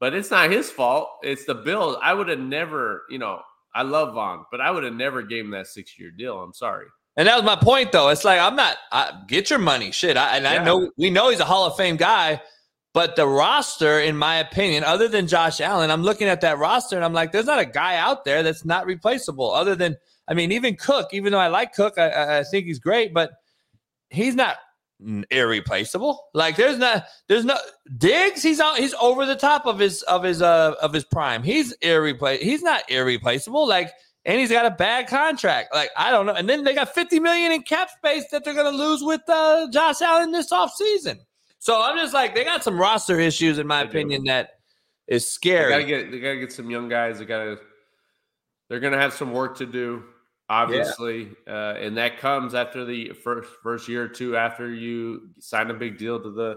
but 0.00 0.14
it's 0.14 0.30
not 0.30 0.50
his 0.50 0.70
fault. 0.70 1.08
It's 1.22 1.44
the 1.44 1.54
Bills. 1.54 1.96
I 2.02 2.14
would 2.14 2.28
have 2.28 2.38
never, 2.38 3.02
you 3.10 3.18
know, 3.18 3.40
I 3.74 3.82
love 3.82 4.14
Von, 4.14 4.44
but 4.50 4.60
I 4.60 4.70
would 4.70 4.84
have 4.84 4.94
never 4.94 5.22
gave 5.22 5.44
him 5.44 5.50
that 5.50 5.66
six 5.66 5.98
year 5.98 6.10
deal. 6.10 6.40
I'm 6.40 6.54
sorry. 6.54 6.86
And 7.16 7.28
that 7.28 7.36
was 7.36 7.44
my 7.44 7.56
point, 7.56 7.92
though. 7.92 8.08
It's 8.08 8.24
like 8.24 8.40
I'm 8.40 8.56
not. 8.56 8.76
I, 8.90 9.22
get 9.28 9.50
your 9.50 9.58
money, 9.58 9.92
shit. 9.92 10.16
I, 10.16 10.36
and 10.36 10.44
Yeah. 10.44 10.60
I 10.60 10.64
know 10.64 10.90
we 10.96 11.10
know 11.10 11.30
he's 11.30 11.40
a 11.40 11.44
Hall 11.44 11.66
of 11.66 11.76
Fame 11.76 11.96
guy, 11.96 12.40
but 12.94 13.16
the 13.16 13.26
roster, 13.26 13.98
in 13.98 14.16
my 14.16 14.36
opinion, 14.36 14.84
other 14.84 15.08
than 15.08 15.26
Josh 15.26 15.60
Allen, 15.60 15.90
I'm 15.90 16.04
looking 16.04 16.28
at 16.28 16.40
that 16.42 16.58
roster 16.58 16.94
and 16.94 17.04
I'm 17.04 17.12
like, 17.12 17.32
there's 17.32 17.44
not 17.44 17.58
a 17.58 17.66
guy 17.66 17.96
out 17.96 18.24
there 18.24 18.44
that's 18.44 18.64
not 18.64 18.86
replaceable. 18.86 19.50
Other 19.50 19.74
than, 19.74 19.96
I 20.28 20.34
mean, 20.34 20.52
even 20.52 20.76
Cook. 20.76 21.08
Even 21.12 21.32
though 21.32 21.40
I 21.40 21.48
like 21.48 21.74
Cook, 21.74 21.98
I- 21.98 22.38
I, 22.38 22.44
think 22.44 22.66
he's 22.66 22.78
great, 22.78 23.12
but 23.12 23.32
he's 24.10 24.36
not 24.36 24.58
irreplaceable. 25.32 26.24
Like 26.34 26.54
there's 26.54 26.78
not, 26.78 27.06
there's 27.28 27.44
no 27.44 27.58
Diggs. 27.98 28.44
He's 28.44 28.60
on. 28.60 28.76
He's 28.76 28.94
over 28.94 29.26
the 29.26 29.34
top 29.36 29.66
of 29.66 29.80
his 29.80 30.02
of 30.02 30.22
his 30.22 30.40
uh 30.40 30.74
of 30.80 30.92
his 30.92 31.04
prime. 31.04 31.42
He's 31.42 31.72
irreplaceable. 31.82 32.48
He's 32.48 32.62
not 32.62 32.88
irreplaceable. 32.88 33.66
Like 33.66 33.90
and 34.24 34.38
he's 34.38 34.50
got 34.50 34.66
a 34.66 34.70
bad 34.70 35.08
contract. 35.08 35.74
Like 35.74 35.90
I 35.96 36.12
don't 36.12 36.26
know. 36.26 36.34
And 36.34 36.48
then 36.48 36.62
they 36.62 36.74
got 36.74 36.94
50 36.94 37.18
million 37.18 37.50
in 37.50 37.62
cap 37.62 37.90
space 37.90 38.24
that 38.30 38.44
they're 38.44 38.54
gonna 38.54 38.70
lose 38.70 39.02
with 39.02 39.20
uh, 39.28 39.66
Josh 39.72 40.00
Allen 40.00 40.30
this 40.30 40.52
offseason. 40.52 41.18
So 41.64 41.80
I'm 41.80 41.96
just 41.96 42.12
like 42.12 42.34
they 42.34 42.44
got 42.44 42.62
some 42.62 42.78
roster 42.78 43.18
issues 43.18 43.58
in 43.58 43.66
my 43.66 43.80
opinion 43.80 44.24
that 44.24 44.58
is 45.06 45.22
They 45.24 45.28
scary. 45.28 45.70
gotta 45.70 45.84
get 45.84 46.10
they 46.10 46.20
gotta 46.20 46.36
get 46.36 46.52
some 46.52 46.70
young 46.70 46.90
guys. 46.90 47.20
They 47.20 47.24
gotta 47.24 47.58
they're 48.68 48.80
gonna 48.80 48.98
have 48.98 49.14
some 49.14 49.32
work 49.32 49.56
to 49.56 49.64
do, 49.64 50.02
obviously, 50.50 51.30
uh, 51.48 51.76
and 51.78 51.96
that 51.96 52.18
comes 52.18 52.54
after 52.54 52.84
the 52.84 53.12
first 53.14 53.48
first 53.62 53.88
year 53.88 54.04
or 54.04 54.08
two 54.08 54.36
after 54.36 54.74
you 54.74 55.30
sign 55.38 55.70
a 55.70 55.74
big 55.74 55.96
deal 55.96 56.20
to 56.20 56.30
the 56.30 56.56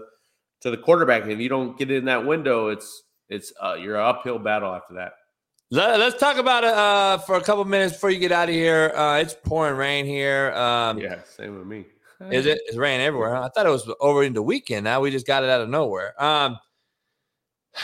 to 0.60 0.70
the 0.70 0.76
quarterback. 0.76 1.22
And 1.22 1.32
if 1.32 1.38
you 1.38 1.48
don't 1.48 1.78
get 1.78 1.90
in 1.90 2.04
that 2.04 2.26
window, 2.26 2.68
it's 2.68 3.04
it's 3.30 3.50
uh, 3.62 3.78
you're 3.80 3.96
an 3.96 4.04
uphill 4.04 4.38
battle 4.38 4.74
after 4.74 4.92
that. 4.96 5.12
Let, 5.70 6.02
us 6.02 6.20
talk 6.20 6.36
about 6.36 6.64
it 6.64 6.74
uh, 6.74 7.16
for 7.16 7.36
a 7.36 7.42
couple 7.42 7.64
minutes 7.64 7.94
before 7.94 8.10
you 8.10 8.18
get 8.18 8.32
out 8.32 8.50
of 8.50 8.54
here. 8.54 8.92
Uh, 8.94 9.20
it's 9.20 9.34
pouring 9.34 9.76
rain 9.76 10.04
here. 10.04 10.52
Um, 10.52 10.98
yeah, 10.98 11.20
same 11.24 11.56
with 11.56 11.66
me. 11.66 11.86
Is 12.30 12.46
it? 12.46 12.60
It's 12.66 12.76
rain 12.76 13.00
everywhere. 13.00 13.34
Huh? 13.34 13.42
I 13.44 13.48
thought 13.48 13.66
it 13.66 13.70
was 13.70 13.88
over 14.00 14.22
in 14.24 14.32
the 14.32 14.42
weekend. 14.42 14.84
Now 14.84 15.00
we 15.00 15.10
just 15.10 15.26
got 15.26 15.44
it 15.44 15.50
out 15.50 15.60
of 15.60 15.68
nowhere. 15.68 16.20
Um, 16.22 16.58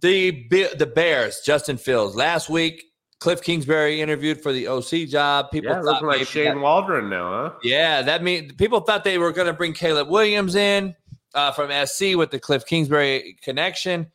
the 0.00 0.46
the 0.78 0.86
Bears, 0.86 1.40
Justin 1.44 1.76
Fields. 1.76 2.16
Last 2.16 2.48
week, 2.48 2.82
Cliff 3.20 3.42
Kingsbury 3.42 4.00
interviewed 4.00 4.42
for 4.42 4.52
the 4.52 4.68
OC 4.68 5.08
job. 5.08 5.50
People 5.50 5.70
Yeah, 5.70 5.76
thought 5.82 5.84
looking 6.02 6.06
like 6.08 6.26
Shane 6.26 6.54
that- 6.56 6.58
Waldron 6.60 7.08
now, 7.10 7.30
huh? 7.50 7.58
yeah, 7.62 8.02
that 8.02 8.22
mean 8.22 8.54
people 8.56 8.80
thought 8.80 9.04
they 9.04 9.18
were 9.18 9.32
going 9.32 9.46
to 9.46 9.52
bring 9.52 9.72
Caleb 9.72 10.08
Williams 10.08 10.54
in 10.54 10.94
uh, 11.34 11.52
from 11.52 11.70
SC 11.86 12.16
with 12.16 12.30
the 12.30 12.38
Cliff 12.40 12.64
Kingsbury 12.66 13.36
connection, 13.42 14.06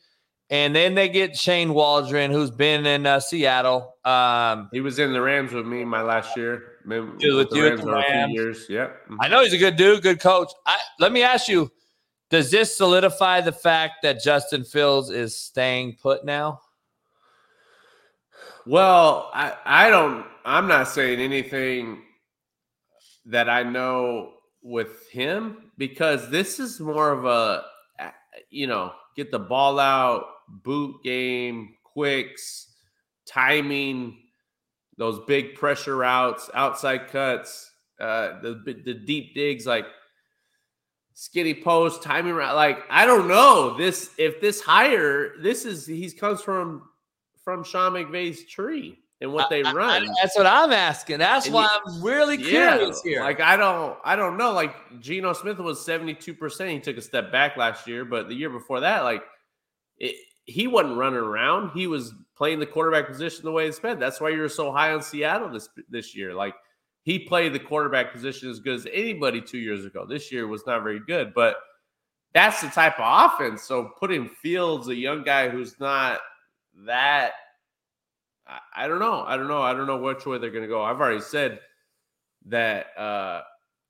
and 0.49 0.75
then 0.75 0.95
they 0.95 1.09
get 1.09 1.37
Shane 1.37 1.73
Waldron, 1.73 2.31
who's 2.31 2.51
been 2.51 2.85
in 2.85 3.05
uh, 3.05 3.19
Seattle. 3.19 3.95
Um, 4.03 4.69
he 4.71 4.81
was 4.81 4.99
in 4.99 5.13
the 5.13 5.21
Rams 5.21 5.53
with 5.53 5.65
me 5.65 5.85
my 5.85 6.01
last 6.01 6.35
year. 6.35 6.63
Maybe 6.89 7.07
He 7.19 7.27
was 7.29 7.45
with 7.45 7.55
you 7.55 7.67
at 7.67 7.69
Rams 7.69 7.81
the 7.81 7.87
for 7.87 7.95
a 7.97 8.03
few 8.03 8.11
Rams. 8.11 8.33
years. 8.33 8.65
Yep. 8.69 9.01
I 9.21 9.27
know 9.27 9.43
he's 9.43 9.53
a 9.53 9.57
good 9.57 9.75
dude, 9.75 10.01
good 10.03 10.19
coach. 10.19 10.51
I, 10.65 10.77
let 10.99 11.11
me 11.11 11.21
ask 11.23 11.47
you: 11.47 11.71
Does 12.29 12.51
this 12.51 12.75
solidify 12.75 13.41
the 13.41 13.51
fact 13.51 13.97
that 14.03 14.21
Justin 14.21 14.63
Fields 14.63 15.09
is 15.09 15.37
staying 15.37 15.97
put 16.01 16.25
now? 16.25 16.59
Well, 18.65 19.31
I, 19.33 19.55
I 19.65 19.89
don't 19.89 20.25
I'm 20.43 20.67
not 20.67 20.87
saying 20.87 21.19
anything 21.19 22.01
that 23.25 23.49
I 23.49 23.63
know 23.63 24.33
with 24.61 25.07
him 25.09 25.71
because 25.77 26.29
this 26.29 26.59
is 26.59 26.79
more 26.79 27.11
of 27.11 27.25
a 27.25 27.63
you 28.49 28.67
know, 28.67 28.93
get 29.15 29.31
the 29.31 29.39
ball 29.39 29.79
out, 29.79 30.25
boot 30.63 31.03
game, 31.03 31.75
quicks, 31.83 32.73
timing, 33.25 34.17
those 34.99 35.19
big 35.25 35.55
pressure 35.55 35.95
routes, 35.97 36.49
outside 36.53 37.07
cuts, 37.07 37.71
uh 37.99 38.39
the 38.41 38.61
the 38.85 38.93
deep 38.93 39.33
digs 39.33 39.65
like 39.65 39.85
skinny 41.13 41.53
post, 41.53 42.01
timing 42.03 42.33
route. 42.33 42.55
Like 42.55 42.79
I 42.89 43.05
don't 43.05 43.27
know 43.27 43.75
this 43.77 44.11
if 44.17 44.39
this 44.41 44.61
hire 44.61 45.33
this 45.41 45.65
is 45.65 45.85
he's 45.85 46.13
comes 46.13 46.41
from 46.41 46.83
from 47.43 47.63
Sean 47.63 47.93
McVay's 47.93 48.45
tree 48.45 48.99
and 49.21 49.33
what 49.33 49.49
they 49.49 49.63
I- 49.63 49.69
I- 49.69 49.73
run. 49.73 50.07
that's 50.21 50.37
what 50.37 50.45
I'm 50.45 50.71
asking. 50.71 51.17
That's 51.19 51.47
And 51.47 51.55
why 51.55 51.63
you- 51.63 51.93
I'm 51.93 52.03
really 52.03 52.37
Yeah, 52.37 52.77
curious 52.77 53.01
here. 53.01 53.21
Like 53.21 53.39
I 53.41 53.57
don't 53.57 53.97
I 54.05 54.15
don't 54.15 54.37
know. 54.37 54.51
Like 54.53 54.75
Geno 55.01 55.33
Smith 55.33 55.57
was 55.59 55.79
72%. 55.85 56.69
He 56.71 56.79
took 56.79 56.97
a 56.97 57.01
step 57.01 57.31
back 57.31 57.57
last 57.57 57.87
year, 57.87 58.05
but 58.05 58.29
the 58.29 58.35
year 58.35 58.49
before 58.49 58.79
that, 58.81 59.03
like 59.03 59.23
it, 59.97 60.15
he 60.45 60.67
wasn't 60.67 60.97
running 60.97 61.19
around. 61.19 61.71
He 61.71 61.85
was 61.87 62.13
playing 62.39 62.57
the 62.57 62.65
quarterback 62.65 63.07
position 63.07 63.43
the 63.43 63.51
way 63.51 63.67
it's 63.67 63.79
been. 63.79 63.99
That's 63.99 64.19
why 64.19 64.29
you're 64.29 64.49
so 64.49 64.71
high 64.71 64.93
on 64.93 65.03
Seattle 65.03 65.49
this 65.49 65.69
this 65.89 66.15
year. 66.15 66.33
Like 66.33 66.55
he 67.03 67.19
played 67.19 67.53
the 67.53 67.59
quarterback 67.59 68.11
position 68.11 68.49
as 68.49 68.59
good 68.59 68.75
as 68.75 68.87
anybody 68.91 69.41
two 69.41 69.59
years 69.59 69.85
ago. 69.85 70.05
This 70.05 70.31
year 70.31 70.47
was 70.47 70.65
not 70.65 70.81
very 70.81 71.01
good, 71.05 71.33
but 71.35 71.57
that's 72.33 72.61
the 72.61 72.69
type 72.69 72.99
of 72.99 73.31
offense. 73.31 73.63
So 73.63 73.91
putting 73.99 74.27
Fields, 74.27 74.87
a 74.87 74.95
young 74.95 75.23
guy 75.23 75.49
who's 75.49 75.79
not 75.79 76.19
that 76.85 77.33
I, 78.75 78.87
don't 78.87 78.99
know. 78.99 79.23
I 79.27 79.37
don't 79.37 79.47
know. 79.47 79.61
I 79.61 79.73
don't 79.73 79.87
know 79.87 79.97
which 79.97 80.25
way 80.25 80.37
they're 80.37 80.49
going 80.49 80.63
to 80.63 80.67
go. 80.67 80.81
I've 80.81 80.99
already 80.99 81.21
said 81.21 81.59
that 82.47 82.97
uh, 82.97 83.41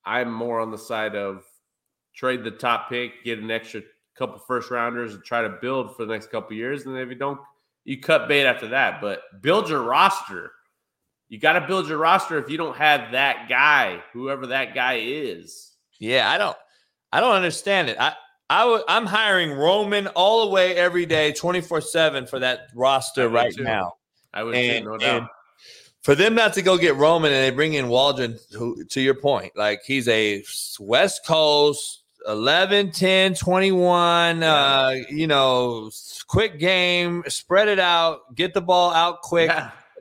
I'm 0.05 0.31
more 0.31 0.59
on 0.59 0.71
the 0.71 0.77
side 0.77 1.15
of 1.15 1.43
trade 2.13 2.43
the 2.43 2.51
top 2.51 2.89
pick, 2.89 3.23
get 3.23 3.39
an 3.39 3.51
extra 3.51 3.81
couple 4.17 4.37
first 4.39 4.69
rounders, 4.69 5.13
and 5.13 5.23
try 5.23 5.41
to 5.41 5.49
build 5.61 5.95
for 5.95 6.05
the 6.05 6.11
next 6.11 6.29
couple 6.29 6.55
years. 6.57 6.85
And 6.85 6.97
if 6.97 7.07
you 7.09 7.15
don't, 7.15 7.39
you 7.89 7.99
cut 7.99 8.27
bait 8.27 8.45
after 8.45 8.67
that. 8.67 9.01
But 9.01 9.21
build 9.41 9.67
your 9.67 9.81
roster. 9.81 10.51
You 11.27 11.39
got 11.39 11.53
to 11.53 11.65
build 11.67 11.87
your 11.87 11.97
roster 11.97 12.37
if 12.37 12.49
you 12.49 12.57
don't 12.57 12.77
have 12.77 13.11
that 13.13 13.47
guy, 13.49 14.03
whoever 14.13 14.47
that 14.47 14.75
guy 14.75 14.99
is. 15.01 15.71
Yeah, 15.99 16.29
I 16.29 16.37
don't 16.37 16.57
I 17.11 17.19
don't 17.19 17.35
understand 17.35 17.89
it. 17.89 17.97
I 17.99 18.13
I 18.49 18.59
w- 18.61 18.83
I'm 18.87 19.05
hiring 19.05 19.51
Roman 19.51 20.07
all 20.07 20.45
the 20.45 20.51
way 20.51 20.75
every 20.75 21.05
day, 21.05 21.31
24/7 21.33 22.27
for 22.29 22.39
that 22.39 22.67
roster 22.75 23.27
right 23.29 23.53
too. 23.53 23.63
now. 23.63 23.93
I 24.33 24.43
would 24.43 24.55
And- 24.55 24.71
say, 24.71 24.81
no 24.81 24.97
doubt. 24.97 25.29
For 26.01 26.15
them 26.15 26.33
not 26.33 26.53
to 26.53 26.61
go 26.61 26.77
get 26.77 26.95
Roman 26.95 27.31
and 27.33 27.43
they 27.43 27.49
bring 27.53 27.73
in 27.73 27.89
Waldron, 27.89 28.39
who 28.57 28.85
to 28.85 29.01
your 29.01 29.15
point, 29.15 29.51
like 29.57 29.81
he's 29.85 30.07
a 30.07 30.43
West 30.79 31.25
Coast 31.25 31.98
11, 32.27 32.91
10, 32.91 33.33
21, 33.33 34.43
uh, 34.43 34.95
you 35.09 35.27
know, 35.27 35.89
quick 36.27 36.59
game, 36.59 37.23
spread 37.27 37.67
it 37.67 37.79
out, 37.79 38.35
get 38.35 38.53
the 38.53 38.61
ball 38.61 38.91
out 38.93 39.21
quick. 39.21 39.51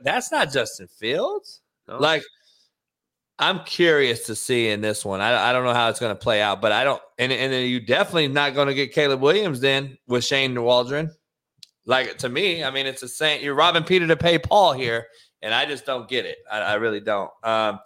That's 0.03 0.31
not 0.31 0.51
Justin 0.51 0.87
Fields. 0.87 1.61
Like, 1.87 2.23
I'm 3.39 3.63
curious 3.63 4.25
to 4.25 4.35
see 4.35 4.67
in 4.67 4.81
this 4.81 5.05
one. 5.05 5.21
I, 5.21 5.49
I 5.49 5.53
don't 5.53 5.63
know 5.63 5.73
how 5.73 5.89
it's 5.89 5.99
going 5.99 6.13
to 6.13 6.21
play 6.21 6.41
out, 6.41 6.61
but 6.61 6.73
I 6.73 6.83
don't. 6.83 7.01
And 7.17 7.31
and 7.31 7.51
then 7.51 7.67
you 7.67 7.79
definitely 7.79 8.27
not 8.27 8.53
going 8.53 8.67
to 8.67 8.73
get 8.73 8.93
Caleb 8.93 9.21
Williams 9.21 9.61
then 9.61 9.97
with 10.07 10.25
Shane 10.25 10.61
Waldron. 10.61 11.11
Like 11.85 12.17
to 12.19 12.29
me, 12.29 12.63
I 12.63 12.69
mean, 12.69 12.85
it's 12.85 13.01
a 13.01 13.07
same. 13.07 13.41
You're 13.41 13.55
robbing 13.55 13.83
Peter 13.83 14.05
to 14.07 14.17
pay 14.17 14.37
Paul 14.37 14.73
here, 14.73 15.07
and 15.41 15.53
I 15.53 15.65
just 15.65 15.85
don't 15.85 16.07
get 16.07 16.25
it. 16.25 16.37
I, 16.51 16.59
I 16.59 16.73
really 16.75 16.99
don't. 16.99 17.31
Um, 17.41 17.79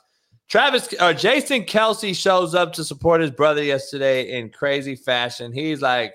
Travis 0.54 0.88
or 1.02 1.16
Jason 1.16 1.64
Kelce 1.64 2.16
shows 2.16 2.54
up 2.54 2.74
to 2.74 2.84
support 2.84 3.22
his 3.22 3.32
brother 3.32 3.64
yesterday 3.64 4.38
in 4.38 4.52
crazy 4.52 4.96
fashion. 4.96 5.52
He's 5.52 5.82
like, 5.82 6.14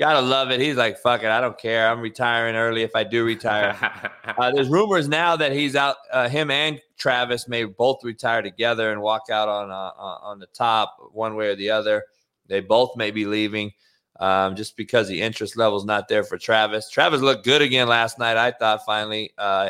gotta 0.00 0.22
love 0.22 0.50
it. 0.50 0.60
He's 0.60 0.76
like, 0.76 0.96
fuck 0.96 1.22
it, 1.22 1.28
I 1.28 1.42
don't 1.42 1.58
care. 1.58 1.86
I'm 1.86 2.00
retiring 2.00 2.56
early 2.56 2.84
if 2.84 2.96
I 2.96 3.04
do 3.04 3.22
retire. 3.22 3.76
uh, 4.38 4.50
there's 4.50 4.70
rumors 4.70 5.08
now 5.08 5.36
that 5.36 5.52
he's 5.52 5.76
out. 5.76 5.96
Uh, 6.10 6.26
him 6.26 6.50
and 6.50 6.80
Travis 6.96 7.48
may 7.48 7.64
both 7.64 8.02
retire 8.02 8.40
together 8.40 8.92
and 8.92 9.02
walk 9.02 9.24
out 9.30 9.50
on 9.50 9.70
uh, 9.70 9.90
uh, 9.98 10.20
on 10.22 10.38
the 10.38 10.46
top, 10.54 10.96
one 11.12 11.36
way 11.36 11.48
or 11.48 11.54
the 11.54 11.68
other. 11.68 12.02
They 12.46 12.60
both 12.60 12.96
may 12.96 13.10
be 13.10 13.26
leaving, 13.26 13.72
um, 14.18 14.56
just 14.56 14.78
because 14.78 15.06
the 15.06 15.20
interest 15.20 15.54
level's 15.54 15.84
not 15.84 16.08
there 16.08 16.24
for 16.24 16.38
Travis. 16.38 16.88
Travis 16.88 17.20
looked 17.20 17.44
good 17.44 17.60
again 17.60 17.88
last 17.88 18.18
night. 18.18 18.38
I 18.38 18.52
thought 18.52 18.86
finally 18.86 19.34
uh, 19.36 19.68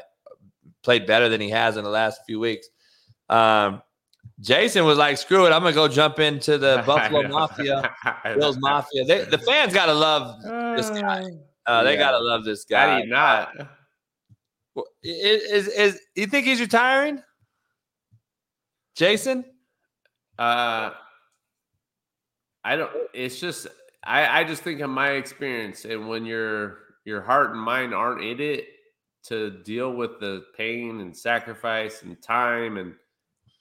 played 0.85 1.09
better 1.09 1.28
than 1.28 1.41
he 1.41 1.51
has 1.51 1.76
in 1.76 1.83
the 1.83 1.91
last 1.91 2.20
few 2.25 2.39
weeks. 2.39 2.68
Um, 3.28 3.83
Jason 4.40 4.84
was 4.84 4.98
like, 4.98 5.16
"Screw 5.16 5.47
it, 5.47 5.50
I'm 5.50 5.62
gonna 5.62 5.73
go 5.73 5.89
jump 5.89 6.18
into 6.18 6.58
the 6.58 6.82
Buffalo 6.86 7.26
Mafia, 7.28 7.90
Bills 8.36 8.58
Mafia." 8.58 9.05
They, 9.05 9.24
the 9.24 9.39
fans 9.39 9.73
gotta 9.73 9.94
love 9.94 10.42
this 10.76 10.90
guy. 10.90 11.24
Uh, 11.66 11.82
they 11.82 11.94
Yeah. 11.94 11.98
gotta 11.98 12.18
love 12.18 12.44
this 12.44 12.66
How 12.70 12.76
guy. 12.86 13.00
do 13.00 13.05
you 13.06 13.10
not? 13.12 13.52
Is, 15.02 15.42
is 15.42 15.68
is 15.68 16.00
you 16.15 16.26
think 16.26 16.44
he's 16.47 16.60
retiring? 16.60 17.23
Jason? 18.94 19.44
Uh, 20.39 20.90
I 22.62 22.76
don't. 22.76 22.90
It's 23.15 23.40
just 23.40 23.68
I. 24.05 24.40
I 24.40 24.44
just 24.44 24.62
think 24.62 24.81
of 24.81 24.90
my 24.90 25.12
experience, 25.12 25.86
and 25.86 26.08
when 26.08 26.26
your 26.26 26.78
your 27.06 27.23
heart 27.23 27.52
and 27.52 27.60
mind 27.60 27.94
aren't 27.94 28.23
in 28.23 28.39
it 28.40 28.66
to 29.28 29.50
deal 29.62 29.92
with 29.92 30.20
the 30.20 30.44
pain 30.56 31.00
and 31.00 31.16
sacrifice 31.16 32.02
and 32.02 32.20
time, 32.23 32.76
and 32.76 32.94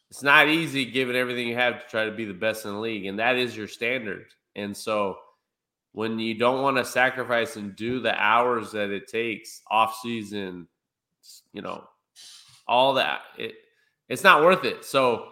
it's 0.10 0.24
not 0.24 0.48
easy 0.48 0.86
given 0.86 1.16
everything 1.16 1.48
you 1.48 1.56
have 1.56 1.82
to 1.82 1.90
try 1.90 2.06
to 2.06 2.12
be 2.12 2.26
the 2.26 2.34
best 2.34 2.66
in 2.66 2.72
the 2.72 2.80
league, 2.80 3.06
and 3.06 3.20
that 3.20 3.36
is 3.36 3.56
your 3.56 3.68
standard. 3.68 4.26
And 4.56 4.76
so, 4.76 5.18
when 5.92 6.20
you 6.20 6.34
don't 6.34 6.62
want 6.62 6.78
to 6.78 6.86
sacrifice 6.86 7.56
and 7.56 7.76
do 7.76 8.00
the 8.00 8.14
hours 8.22 8.72
that 8.74 8.90
it 8.90 9.08
takes 9.08 9.62
off 9.72 9.98
season, 10.02 10.68
you 11.54 11.62
know, 11.62 11.84
all 12.68 12.94
that 12.96 13.22
it 13.38 13.56
it's 14.10 14.24
not 14.24 14.44
worth 14.44 14.66
it. 14.66 14.86
So 14.86 15.30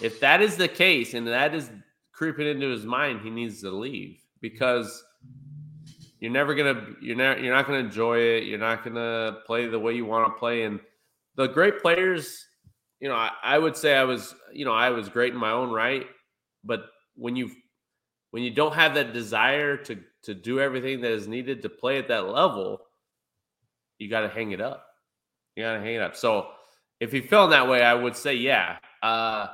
if 0.00 0.20
that 0.20 0.40
is 0.40 0.56
the 0.56 0.68
case 0.68 1.14
and 1.14 1.26
that 1.26 1.54
is 1.54 1.70
creeping 2.12 2.46
into 2.46 2.68
his 2.68 2.84
mind, 2.84 3.20
he 3.22 3.30
needs 3.30 3.60
to 3.62 3.70
leave 3.70 4.20
because 4.40 5.02
you're 6.20 6.30
never 6.30 6.54
gonna 6.54 6.86
you're 7.00 7.16
not 7.16 7.42
you're 7.42 7.54
not 7.54 7.66
gonna 7.66 7.78
enjoy 7.78 8.18
it. 8.18 8.44
You're 8.44 8.58
not 8.58 8.84
gonna 8.84 9.38
play 9.46 9.66
the 9.66 9.78
way 9.78 9.94
you 9.94 10.04
want 10.04 10.26
to 10.26 10.38
play. 10.38 10.64
And 10.64 10.78
the 11.36 11.48
great 11.48 11.80
players, 11.80 12.46
you 13.02 13.08
know, 13.08 13.16
I, 13.16 13.32
I 13.42 13.58
would 13.58 13.76
say 13.76 13.96
I 13.96 14.04
was, 14.04 14.32
you 14.52 14.64
know, 14.64 14.72
I 14.72 14.90
was 14.90 15.08
great 15.08 15.32
in 15.32 15.38
my 15.38 15.50
own 15.50 15.72
right. 15.72 16.06
But 16.62 16.84
when 17.16 17.34
you 17.34 17.50
when 18.30 18.44
you 18.44 18.50
don't 18.50 18.74
have 18.74 18.94
that 18.94 19.12
desire 19.12 19.76
to 19.76 19.98
to 20.22 20.34
do 20.34 20.60
everything 20.60 21.00
that 21.00 21.10
is 21.10 21.26
needed 21.26 21.62
to 21.62 21.68
play 21.68 21.98
at 21.98 22.06
that 22.08 22.28
level, 22.28 22.80
you 23.98 24.08
got 24.08 24.20
to 24.20 24.28
hang 24.28 24.52
it 24.52 24.60
up. 24.60 24.86
You 25.56 25.64
got 25.64 25.74
to 25.74 25.80
hang 25.80 25.96
it 25.96 26.00
up. 26.00 26.14
So 26.14 26.46
if 27.00 27.10
he 27.10 27.20
felt 27.20 27.50
that 27.50 27.68
way, 27.68 27.82
I 27.82 27.92
would 27.92 28.14
say, 28.14 28.36
yeah. 28.36 28.76
Uh, 29.02 29.48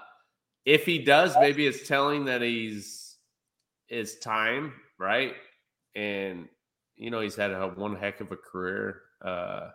if 0.66 0.84
he 0.84 0.98
does, 0.98 1.34
maybe 1.40 1.66
it's 1.66 1.88
telling 1.88 2.26
that 2.26 2.42
he's 2.42 3.16
it's 3.88 4.18
time, 4.18 4.74
right? 4.98 5.32
And 5.96 6.48
you 6.96 7.10
know, 7.10 7.20
he's 7.20 7.36
had 7.36 7.52
a 7.52 7.68
one 7.68 7.96
heck 7.96 8.20
of 8.20 8.30
a 8.30 8.36
career. 8.36 9.00
Uh, 9.24 9.70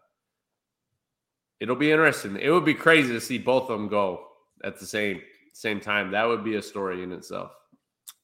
it'll 1.60 1.76
be 1.76 1.92
interesting. 1.92 2.38
It 2.38 2.50
would 2.50 2.66
be 2.66 2.74
crazy 2.74 3.14
to 3.14 3.22
see 3.22 3.38
both 3.38 3.70
of 3.70 3.80
them 3.80 3.88
go 3.88 4.28
at 4.64 4.80
the 4.80 4.86
same 4.86 5.22
same 5.54 5.80
time. 5.80 6.12
That 6.12 6.28
would 6.28 6.44
be 6.44 6.56
a 6.56 6.62
story 6.62 7.04
in 7.04 7.12
itself. 7.12 7.52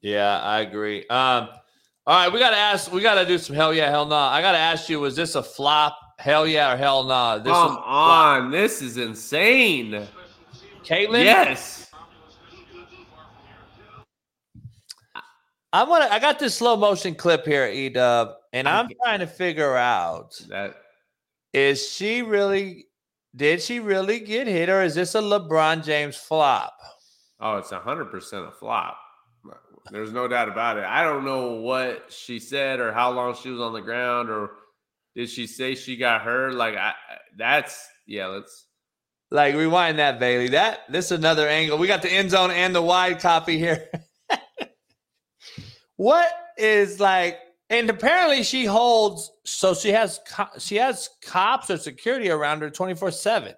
Yeah, 0.01 0.39
I 0.39 0.61
agree. 0.61 1.01
Um, 1.09 1.49
all 2.07 2.15
right, 2.15 2.31
we 2.31 2.39
got 2.39 2.51
to 2.51 2.57
ask. 2.57 2.91
We 2.91 3.01
got 3.01 3.15
to 3.15 3.25
do 3.25 3.37
some 3.37 3.55
hell 3.55 3.73
yeah, 3.73 3.89
hell 3.89 4.05
no. 4.05 4.11
Nah. 4.11 4.29
I 4.29 4.41
got 4.41 4.53
to 4.53 4.57
ask 4.57 4.89
you: 4.89 4.99
Was 4.99 5.15
this 5.15 5.35
a 5.35 5.43
flop? 5.43 5.97
Hell 6.17 6.45
yeah 6.45 6.73
or 6.73 6.77
hell 6.77 7.03
no? 7.03 7.09
Nah. 7.09 7.37
This 7.37 7.53
Come 7.53 7.77
on, 7.77 8.51
this 8.51 8.81
is 8.81 8.97
insane. 8.97 10.07
Caitlin, 10.83 11.23
yes. 11.23 11.91
I 15.71 15.83
want 15.83 16.03
to. 16.03 16.11
I 16.11 16.19
got 16.19 16.39
this 16.39 16.55
slow 16.55 16.75
motion 16.75 17.13
clip 17.13 17.45
here, 17.45 17.67
Edub, 17.67 18.33
and 18.53 18.67
I'm 18.67 18.89
trying 19.03 19.19
to 19.19 19.27
figure 19.27 19.75
out 19.75 20.33
that 20.49 20.75
is 21.53 21.87
she 21.89 22.21
really 22.21 22.87
did 23.35 23.61
she 23.61 23.79
really 23.79 24.19
get 24.19 24.47
hit, 24.47 24.69
or 24.69 24.81
is 24.81 24.95
this 24.95 25.15
a 25.15 25.21
LeBron 25.21 25.83
James 25.83 26.17
flop? 26.17 26.73
Oh, 27.39 27.57
it's 27.57 27.71
hundred 27.71 28.05
percent 28.05 28.47
a 28.47 28.51
flop. 28.51 28.97
There's 29.91 30.11
no 30.11 30.27
doubt 30.27 30.49
about 30.49 30.77
it. 30.77 30.83
I 30.83 31.03
don't 31.03 31.25
know 31.25 31.53
what 31.53 32.11
she 32.11 32.39
said 32.39 32.79
or 32.79 32.91
how 32.91 33.11
long 33.11 33.35
she 33.35 33.49
was 33.49 33.61
on 33.61 33.73
the 33.73 33.81
ground 33.81 34.29
or 34.29 34.51
did 35.15 35.29
she 35.29 35.47
say 35.47 35.75
she 35.75 35.97
got 35.97 36.21
hurt? 36.21 36.53
Like 36.53 36.75
I 36.75 36.93
that's 37.37 37.87
yeah, 38.05 38.27
let's 38.27 38.65
like 39.31 39.55
rewind 39.55 39.99
that, 39.99 40.19
Bailey. 40.19 40.49
That 40.49 40.81
this 40.89 41.05
is 41.05 41.11
another 41.13 41.47
angle. 41.47 41.77
We 41.77 41.87
got 41.87 42.01
the 42.01 42.11
end 42.11 42.31
zone 42.31 42.51
and 42.51 42.75
the 42.75 42.81
wide 42.81 43.19
copy 43.19 43.57
here. 43.57 43.89
what 45.95 46.27
is 46.57 46.99
like 46.99 47.37
and 47.69 47.89
apparently 47.89 48.43
she 48.43 48.65
holds 48.65 49.31
so 49.43 49.73
she 49.73 49.89
has 49.89 50.19
she 50.57 50.75
has 50.75 51.09
cops 51.23 51.69
or 51.69 51.77
security 51.77 52.29
around 52.29 52.61
her 52.61 52.69
24-7 52.69 53.53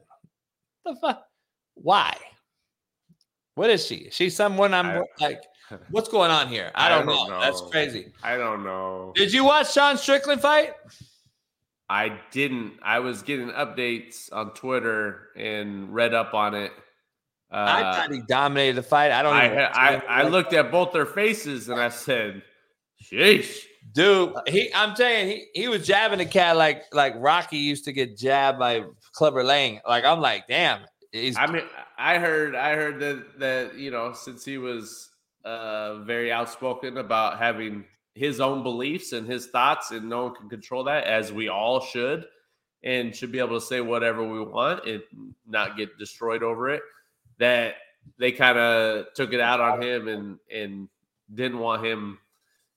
the 0.86 0.96
fuck 0.96 1.24
why 1.76 2.16
what 3.56 3.70
is 3.70 3.86
she 3.86 4.10
She's 4.12 4.36
someone 4.36 4.74
i'm 4.74 4.88
I, 4.88 5.04
like 5.20 5.42
what's 5.90 6.10
going 6.10 6.32
on 6.32 6.48
here 6.48 6.72
i 6.76 6.90
don't, 6.90 7.04
I 7.08 7.14
don't 7.14 7.30
know. 7.30 7.36
know. 7.36 7.42
that's 7.42 7.62
crazy 7.72 8.12
i 8.24 8.38
don't 8.38 8.64
know 8.64 9.14
did 9.16 9.34
you 9.34 9.44
watch 9.46 9.74
sean 9.74 9.98
strickland 9.98 10.42
fight 10.42 10.74
I 11.92 12.18
didn't. 12.32 12.76
I 12.82 13.00
was 13.00 13.22
getting 13.22 13.50
updates 13.50 14.32
on 14.32 14.54
Twitter 14.54 15.28
and 15.36 15.94
read 15.94 16.14
up 16.14 16.34
on 16.34 16.56
it. 16.56 16.72
Uh, 17.52 17.66
I 17.68 17.82
thought 17.82 18.14
he 18.14 18.22
dominated 18.22 18.78
the 18.78 18.84
fight. 18.84 19.12
I 19.12 19.22
don't. 19.22 19.34
I 19.34 19.66
I, 19.66 19.96
I, 20.08 20.24
looked 20.24 20.54
at 20.54 20.72
both 20.72 20.94
their 20.94 21.06
faces 21.06 21.68
and 21.68 21.82
I 21.82 21.90
said, 21.90 22.44
"Sheesh, 23.04 23.66
dude." 23.94 24.34
He, 24.48 24.74
I'm 24.74 24.96
saying 24.96 25.28
he 25.54 25.62
he 25.62 25.68
was 25.68 25.86
jabbing 25.86 26.20
the 26.20 26.26
cat 26.26 26.58
like 26.58 26.84
like 26.94 27.14
Rocky 27.18 27.58
used 27.58 27.86
to 27.86 27.94
get 27.94 28.18
jabbed 28.18 28.60
by 28.60 28.84
Clubber 29.14 29.44
Lang. 29.44 29.80
Like 29.88 30.06
I'm 30.06 30.20
like, 30.22 30.48
damn. 30.48 30.82
He's, 31.12 31.36
I 31.38 31.46
mean, 31.46 31.64
I 31.98 32.20
heard 32.20 32.56
I 32.56 32.76
heard 32.76 33.00
that 33.02 33.40
that 33.40 33.76
you 33.76 33.92
know 33.92 34.14
since 34.14 34.46
he 34.46 34.58
was 34.58 35.10
uh 35.44 36.00
very 36.00 36.32
outspoken 36.32 36.98
about 36.98 37.38
having 37.38 37.84
his 38.16 38.40
own 38.40 38.64
beliefs 38.64 39.14
and 39.14 39.28
his 39.28 39.48
thoughts, 39.48 39.92
and 39.92 40.10
no 40.10 40.26
one 40.26 40.36
can 40.36 40.50
control 40.50 40.84
that, 40.86 41.06
as 41.06 41.32
we 41.32 41.48
all 41.48 41.80
should, 41.80 42.26
and 42.84 43.16
should 43.16 43.32
be 43.32 43.40
able 43.40 43.60
to 43.60 43.66
say 43.66 43.82
whatever 43.82 44.24
we 44.24 44.44
want 44.44 44.86
and 44.86 45.02
not 45.48 45.78
get 45.78 45.98
destroyed 45.98 46.44
over 46.44 46.70
it. 46.70 46.82
That 47.40 47.76
they 48.18 48.32
kind 48.32 48.58
of 48.58 49.06
took 49.16 49.34
it 49.34 49.40
out 49.40 49.60
on 49.60 49.82
him 49.82 50.08
and 50.08 50.38
and 50.54 50.90
didn't 51.34 51.60
want 51.60 51.86
him, 51.86 52.20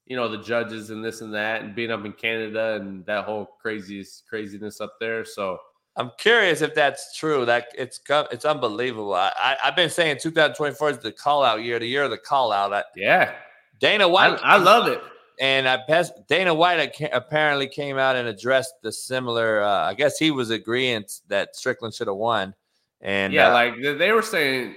you 0.07 0.17
know, 0.17 0.29
the 0.29 0.39
judges 0.39 0.91
and 0.91 1.05
this 1.05 1.21
and 1.21 1.33
that, 1.35 1.63
and 1.63 1.75
being 1.75 1.91
up 1.91 2.05
in 2.05 2.13
Canada 2.13 2.75
and 2.81 3.05
that 3.07 3.25
whole 3.25 3.51
crazy 3.61 4.05
craziness 4.29 4.81
up 4.81 4.95
there. 5.01 5.25
So. 5.25 5.59
I'm 5.97 6.11
curious 6.19 6.61
if 6.61 6.75
that's 6.75 7.17
true. 7.17 7.45
That 7.45 7.69
it's 7.79 8.01
it's 8.11 8.45
unbelievable. 8.45 9.15
I, 9.15 9.31
I 9.39 9.57
have 9.67 9.77
been 9.77 9.89
saying 9.89 10.19
2024 10.21 10.91
is 10.91 10.99
the 10.99 11.13
call 11.13 11.45
out 11.45 11.63
year, 11.63 11.79
the 11.79 11.87
year 11.87 12.03
of 12.03 12.11
the 12.11 12.19
call 12.19 12.51
out. 12.51 12.73
I, 12.73 12.83
yeah, 12.97 13.35
Dana 13.79 14.09
White. 14.09 14.41
I, 14.43 14.55
I 14.55 14.57
love 14.57 14.89
it. 14.89 15.01
And 15.41 15.69
I 15.69 15.79
passed 15.89 16.13
Dana 16.29 16.53
White 16.53 16.97
apparently 17.13 17.69
came 17.69 17.97
out 17.97 18.17
and 18.17 18.27
addressed 18.27 18.75
the 18.83 18.91
similar. 18.91 19.63
Uh, 19.63 19.89
I 19.89 19.95
guess 19.95 20.19
he 20.19 20.33
was 20.33 20.51
agreeing 20.51 21.05
that 21.29 21.55
Strickland 21.55 21.95
should 21.95 22.09
have 22.09 22.17
won. 22.17 22.55
And 23.01 23.33
yeah, 23.33 23.51
uh, 23.51 23.53
like 23.53 23.75
they 23.81 24.13
were 24.13 24.23
saying, 24.23 24.75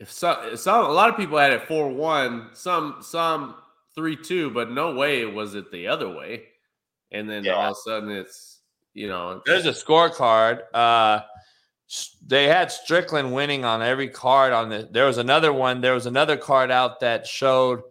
if 0.00 0.10
some, 0.10 0.56
some 0.56 0.86
a 0.86 0.92
lot 0.92 1.10
of 1.10 1.16
people 1.16 1.38
had 1.38 1.52
it 1.52 1.66
four 1.68 1.88
one, 1.88 2.50
some 2.54 2.96
some 3.02 3.56
three 3.94 4.16
two, 4.16 4.50
but 4.50 4.70
no 4.70 4.94
way 4.94 5.24
was 5.24 5.54
it 5.54 5.70
the 5.70 5.86
other 5.88 6.08
way. 6.08 6.44
And 7.12 7.28
then 7.28 7.44
yeah. 7.44 7.52
all 7.52 7.70
of 7.70 7.72
a 7.72 7.74
sudden, 7.74 8.10
it's 8.10 8.60
you 8.92 9.08
know, 9.08 9.42
there's 9.44 9.66
a 9.66 9.70
scorecard. 9.70 10.62
Uh, 10.72 11.20
they 12.26 12.44
had 12.44 12.72
Strickland 12.72 13.34
winning 13.34 13.64
on 13.64 13.82
every 13.82 14.08
card 14.08 14.52
on 14.52 14.68
the. 14.68 14.88
There 14.90 15.06
was 15.06 15.18
another 15.18 15.52
one. 15.52 15.80
There 15.80 15.94
was 15.94 16.06
another 16.06 16.36
card 16.36 16.70
out 16.70 17.00
that 17.00 17.26
showed 17.26 17.82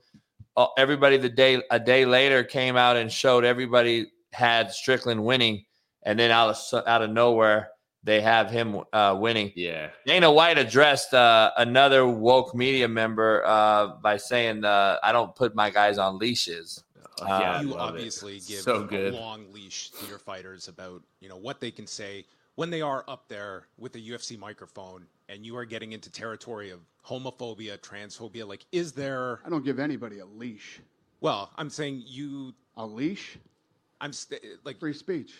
uh, 0.57 0.67
everybody 0.77 1.17
the 1.17 1.29
day 1.29 1.61
a 1.69 1.79
day 1.79 2.05
later 2.05 2.43
came 2.43 2.75
out 2.75 2.97
and 2.97 3.11
showed 3.11 3.43
everybody 3.43 4.11
had 4.31 4.71
Strickland 4.71 5.23
winning, 5.23 5.65
and 6.03 6.17
then 6.17 6.31
out 6.31 6.49
of 6.49 6.87
out 6.87 7.01
of 7.01 7.09
nowhere 7.11 7.69
they 8.03 8.21
have 8.21 8.51
him 8.51 8.81
uh, 8.91 9.17
winning. 9.19 9.51
Yeah. 9.55 9.89
Dana 10.05 10.31
White 10.31 10.57
addressed 10.57 11.13
uh, 11.13 11.51
another 11.57 12.05
woke 12.05 12.53
media 12.53 12.87
member 12.87 13.43
uh, 13.45 13.95
by 14.01 14.17
saying, 14.17 14.65
uh, 14.65 14.97
"I 15.01 15.11
don't 15.11 15.35
put 15.35 15.55
my 15.55 15.69
guys 15.69 15.97
on 15.97 16.17
leashes." 16.17 16.83
Uh, 17.21 17.25
yeah, 17.27 17.61
you 17.61 17.77
obviously 17.77 18.37
it. 18.37 18.47
give 18.47 18.61
so 18.61 18.87
a 18.91 19.11
long 19.11 19.45
leash 19.53 19.91
to 19.91 20.05
your 20.07 20.17
fighters 20.17 20.67
about 20.67 21.01
you 21.19 21.29
know 21.29 21.37
what 21.37 21.59
they 21.59 21.71
can 21.71 21.87
say 21.87 22.25
when 22.55 22.69
they 22.69 22.81
are 22.81 23.03
up 23.07 23.27
there 23.27 23.67
with 23.77 23.95
a 23.95 23.99
UFC 23.99 24.37
microphone 24.37 25.05
and 25.29 25.45
you 25.45 25.55
are 25.55 25.65
getting 25.65 25.93
into 25.93 26.11
territory 26.11 26.69
of 26.69 26.79
homophobia, 27.05 27.77
transphobia, 27.79 28.47
like 28.47 28.65
is 28.71 28.91
there 28.91 29.39
I 29.45 29.49
don't 29.49 29.63
give 29.63 29.79
anybody 29.79 30.19
a 30.19 30.25
leash. 30.25 30.79
Well, 31.21 31.51
I'm 31.55 31.69
saying 31.69 32.03
you 32.05 32.53
a 32.75 32.85
leash? 32.85 33.37
I'm 34.01 34.11
st- 34.11 34.43
like 34.65 34.79
free 34.79 34.93
speech. 34.93 35.33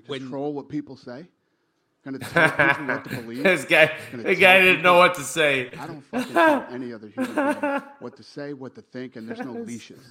Control 0.00 0.52
what 0.52 0.68
people 0.68 0.96
say. 0.96 1.26
Going 2.04 2.18
to 2.18 2.26
tell 2.26 2.50
people 2.50 2.86
what 2.86 3.04
to 3.04 3.10
believe. 3.10 3.42
this 3.44 3.64
guy, 3.64 3.92
the 4.12 4.34
guy 4.34 4.60
didn't 4.60 4.82
know 4.82 4.98
what 4.98 5.14
to 5.14 5.22
say. 5.22 5.70
I 5.78 5.86
don't 5.86 6.02
fucking 6.02 6.32
tell 6.32 6.66
any 6.70 6.92
other 6.92 7.08
human 7.08 7.34
being 7.34 7.82
what 8.00 8.16
to 8.16 8.22
say, 8.22 8.52
what 8.54 8.74
to 8.74 8.82
think, 8.82 9.16
and 9.16 9.28
there's 9.28 9.38
no 9.40 9.52
leashes 9.52 10.04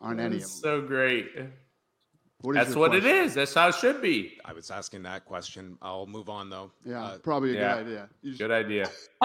on 0.00 0.20
any 0.20 0.36
of 0.36 0.42
them. 0.42 0.50
So 0.50 0.80
great. 0.80 1.26
What 2.42 2.54
That's 2.54 2.76
what 2.76 2.92
question? 2.92 3.08
it 3.08 3.16
is. 3.16 3.34
That's 3.34 3.52
how 3.52 3.68
it 3.68 3.74
should 3.74 4.00
be. 4.00 4.38
I 4.44 4.52
was 4.52 4.70
asking 4.70 5.02
that 5.02 5.24
question. 5.24 5.76
I'll 5.82 6.06
move 6.06 6.28
on 6.28 6.50
though. 6.50 6.70
Yeah, 6.84 7.02
uh, 7.02 7.18
probably 7.18 7.56
a 7.56 7.60
yeah. 7.60 7.74
good 7.74 7.86
idea. 7.86 8.08
Just... 8.24 8.38
Good 8.38 8.50
idea. 8.52 8.90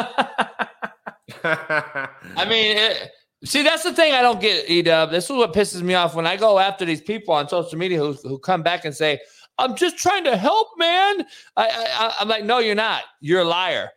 I 2.36 2.46
mean, 2.50 2.76
it, 2.76 3.12
see, 3.46 3.62
that's 3.62 3.84
the 3.84 3.94
thing 3.94 4.14
I 4.14 4.24
don't 4.24 4.42
get, 4.42 4.68
Edub. 4.68 5.12
This 5.12 5.26
is 5.26 5.30
what 5.30 5.54
pisses 5.54 5.84
me 5.84 5.94
off 5.94 6.16
when 6.16 6.26
I 6.26 6.38
go 6.38 6.58
after 6.58 6.86
these 6.86 7.02
people 7.02 7.36
on 7.36 7.48
social 7.48 7.78
media 7.78 8.00
who, 8.00 8.14
who 8.14 8.40
come 8.40 8.64
back 8.64 8.84
and 8.84 8.96
say, 8.96 9.20
I'm 9.58 9.76
just 9.76 9.98
trying 9.98 10.24
to 10.26 10.36
help, 10.36 10.70
man. 10.78 11.26
I, 11.56 12.16
I'm 12.20 12.28
like, 12.28 12.44
no, 12.44 12.60
you're 12.60 12.76
not. 12.76 13.04
You're 13.22 13.42
a 13.42 13.46
liar. 13.46 13.90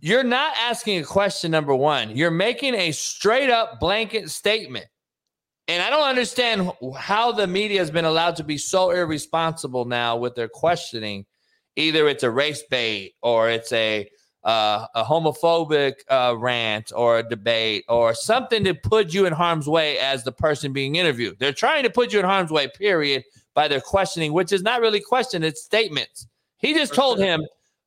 you're 0.00 0.24
not 0.24 0.54
asking 0.58 1.00
a 1.00 1.04
question, 1.04 1.50
number 1.50 1.74
one. 1.74 2.16
You're 2.16 2.30
making 2.30 2.74
a 2.74 2.92
straight 2.92 3.50
up 3.50 3.80
blanket 3.80 4.30
statement. 4.30 4.86
And 5.68 5.82
I 5.82 5.90
don't 5.90 6.08
understand 6.08 6.72
how 6.98 7.32
the 7.32 7.46
media 7.46 7.78
has 7.78 7.90
been 7.90 8.04
allowed 8.04 8.36
to 8.36 8.44
be 8.44 8.58
so 8.58 8.90
irresponsible 8.90 9.84
now 9.84 10.16
with 10.16 10.34
their 10.34 10.48
questioning. 10.48 11.26
Either 11.76 12.08
it's 12.08 12.24
a 12.24 12.30
race 12.30 12.64
bait 12.70 13.14
or 13.22 13.48
it's 13.48 13.70
a 13.72 14.10
uh, 14.42 14.86
a 14.94 15.04
homophobic 15.04 15.92
uh, 16.08 16.34
rant 16.38 16.92
or 16.96 17.18
a 17.18 17.22
debate 17.22 17.84
or 17.88 18.14
something 18.14 18.64
to 18.64 18.74
put 18.74 19.12
you 19.12 19.26
in 19.26 19.32
harm's 19.32 19.68
way 19.68 19.98
as 19.98 20.24
the 20.24 20.32
person 20.32 20.72
being 20.72 20.96
interviewed. 20.96 21.38
They're 21.38 21.52
trying 21.52 21.82
to 21.82 21.90
put 21.90 22.12
you 22.12 22.20
in 22.20 22.24
harm's 22.24 22.50
way, 22.50 22.68
period, 22.68 23.22
by 23.54 23.68
their 23.68 23.80
questioning, 23.80 24.32
which 24.32 24.52
is 24.52 24.62
not 24.62 24.80
really 24.80 25.00
question, 25.00 25.42
it's 25.42 25.62
statements. 25.62 26.26
He 26.58 26.74
just 26.74 26.94
told 26.94 27.18
him 27.18 27.44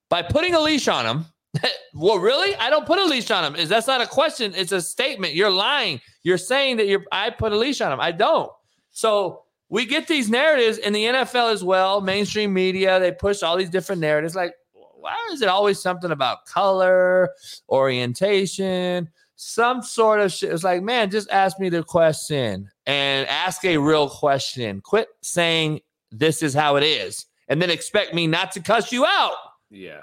by 0.10 0.22
putting 0.22 0.54
a 0.56 0.60
leash 0.60 0.88
on 0.88 1.06
him. 1.06 1.26
well, 1.94 2.18
really? 2.18 2.56
I 2.56 2.70
don't 2.70 2.86
put 2.86 3.00
a 3.00 3.06
leash 3.06 3.30
on 3.32 3.44
him. 3.44 3.56
Is 3.56 3.70
that's 3.70 3.88
not 3.88 4.02
a 4.02 4.08
question? 4.08 4.54
It's 4.56 4.72
a 4.72 4.82
statement. 4.82 5.36
You're 5.36 5.52
lying. 5.52 6.02
You're 6.24 6.38
saying 6.38 6.78
that 6.78 6.88
you're 6.88 7.04
I 7.12 7.30
put 7.30 7.52
a 7.52 7.58
leash 7.58 7.82
on 7.82 7.92
him. 7.92 8.00
I 8.00 8.12
don't. 8.12 8.52
So 8.92 9.44
we 9.70 9.86
get 9.86 10.08
these 10.08 10.30
narratives 10.30 10.78
in 10.78 10.94
the 10.94 11.06
NFL 11.06 11.52
as 11.52 11.64
well, 11.64 12.00
mainstream 12.00 12.54
media, 12.54 13.00
they 13.00 13.12
push 13.12 13.42
all 13.42 13.58
these 13.58 13.72
different 13.72 14.02
narratives. 14.02 14.36
Like, 14.36 14.54
why 14.72 15.16
is 15.32 15.42
it 15.42 15.50
always 15.50 15.82
something 15.82 16.12
about 16.12 16.46
color, 16.46 17.32
orientation, 17.70 19.10
some 19.44 19.82
sort 19.82 20.20
of 20.20 20.32
shit? 20.32 20.52
It's 20.52 20.64
like, 20.64 20.82
man, 20.82 21.10
just 21.10 21.30
ask 21.30 21.60
me 21.60 21.70
the 21.70 21.84
question 21.84 22.70
and 22.86 23.28
ask 23.28 23.64
a 23.66 23.78
real 23.78 24.10
question. 24.10 24.82
Quit 24.82 25.08
saying 25.22 25.82
this 26.12 26.42
is 26.42 26.54
how 26.54 26.76
it 26.76 26.84
is 26.84 27.26
and 27.48 27.62
then 27.62 27.70
expect 27.70 28.14
me 28.14 28.28
not 28.28 28.52
to 28.54 28.60
cuss 28.60 28.92
you 28.92 29.06
out. 29.06 29.36
Yeah. 29.70 30.02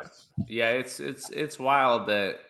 Yeah, 0.48 0.70
it's 0.70 1.00
it's 1.00 1.30
it's 1.30 1.58
wild 1.58 2.08
that 2.08 2.40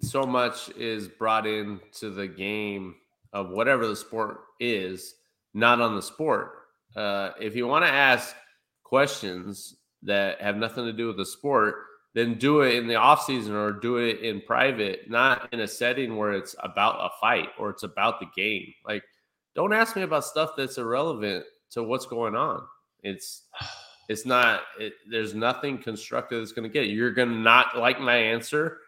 so 0.00 0.22
much 0.24 0.68
is 0.70 1.08
brought 1.08 1.46
into 1.46 2.10
the 2.10 2.28
game 2.28 2.94
of 3.32 3.50
whatever 3.50 3.86
the 3.86 3.96
sport 3.96 4.40
is, 4.60 5.14
not 5.54 5.80
on 5.80 5.94
the 5.94 6.02
sport. 6.02 6.52
Uh, 6.94 7.30
if 7.40 7.56
you 7.56 7.66
want 7.66 7.84
to 7.84 7.90
ask 7.90 8.34
questions 8.82 9.76
that 10.02 10.40
have 10.40 10.56
nothing 10.56 10.84
to 10.84 10.92
do 10.92 11.08
with 11.08 11.16
the 11.16 11.26
sport, 11.26 11.76
then 12.16 12.38
do 12.38 12.62
it 12.62 12.76
in 12.76 12.86
the 12.86 12.94
off 12.94 13.26
season 13.26 13.54
or 13.54 13.70
do 13.70 13.98
it 13.98 14.20
in 14.20 14.40
private, 14.40 15.10
not 15.10 15.52
in 15.52 15.60
a 15.60 15.68
setting 15.68 16.16
where 16.16 16.32
it's 16.32 16.56
about 16.60 16.96
a 16.98 17.10
fight 17.20 17.50
or 17.58 17.68
it's 17.68 17.82
about 17.82 18.20
the 18.20 18.26
game. 18.34 18.72
Like, 18.86 19.04
don't 19.54 19.74
ask 19.74 19.94
me 19.94 20.00
about 20.00 20.24
stuff 20.24 20.52
that's 20.56 20.78
irrelevant 20.78 21.44
to 21.72 21.82
what's 21.82 22.06
going 22.06 22.34
on. 22.34 22.62
It's 23.02 23.42
it's 24.08 24.24
not. 24.24 24.62
It, 24.80 24.94
there's 25.10 25.34
nothing 25.34 25.76
constructive 25.76 26.40
that's 26.40 26.52
going 26.52 26.66
to 26.66 26.72
get. 26.72 26.88
You're 26.88 27.10
going 27.10 27.28
to 27.28 27.34
not 27.34 27.76
like 27.76 28.00
my 28.00 28.16
answer, 28.16 28.78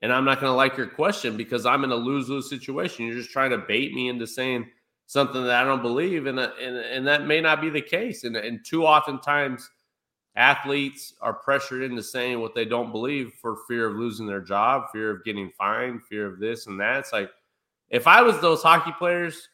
and 0.00 0.10
I'm 0.10 0.24
not 0.24 0.40
going 0.40 0.50
to 0.50 0.56
like 0.56 0.78
your 0.78 0.86
question 0.86 1.36
because 1.36 1.66
I'm 1.66 1.84
in 1.84 1.92
a 1.92 1.94
lose 1.94 2.30
lose 2.30 2.48
situation. 2.48 3.04
You're 3.04 3.16
just 3.16 3.32
trying 3.32 3.50
to 3.50 3.58
bait 3.58 3.92
me 3.92 4.08
into 4.08 4.26
saying 4.26 4.66
something 5.04 5.42
that 5.42 5.62
I 5.62 5.64
don't 5.64 5.82
believe, 5.82 6.24
and 6.24 6.38
uh, 6.38 6.52
and, 6.58 6.78
and 6.78 7.06
that 7.06 7.26
may 7.26 7.42
not 7.42 7.60
be 7.60 7.68
the 7.68 7.82
case. 7.82 8.24
And 8.24 8.34
and 8.34 8.64
too 8.64 8.86
often 8.86 9.20
times 9.20 9.68
athletes 10.38 11.14
are 11.20 11.34
pressured 11.34 11.82
into 11.82 12.02
saying 12.02 12.40
what 12.40 12.54
they 12.54 12.64
don't 12.64 12.92
believe 12.92 13.32
for 13.42 13.58
fear 13.66 13.88
of 13.88 13.96
losing 13.96 14.26
their 14.26 14.40
job, 14.40 14.84
fear 14.92 15.10
of 15.10 15.24
getting 15.24 15.50
fined, 15.58 16.02
fear 16.04 16.26
of 16.26 16.38
this 16.38 16.68
and 16.68 16.80
that. 16.80 17.00
It's 17.00 17.12
like 17.12 17.30
if 17.90 18.06
I 18.06 18.22
was 18.22 18.40
those 18.40 18.62
hockey 18.62 18.92
players, 18.96 19.48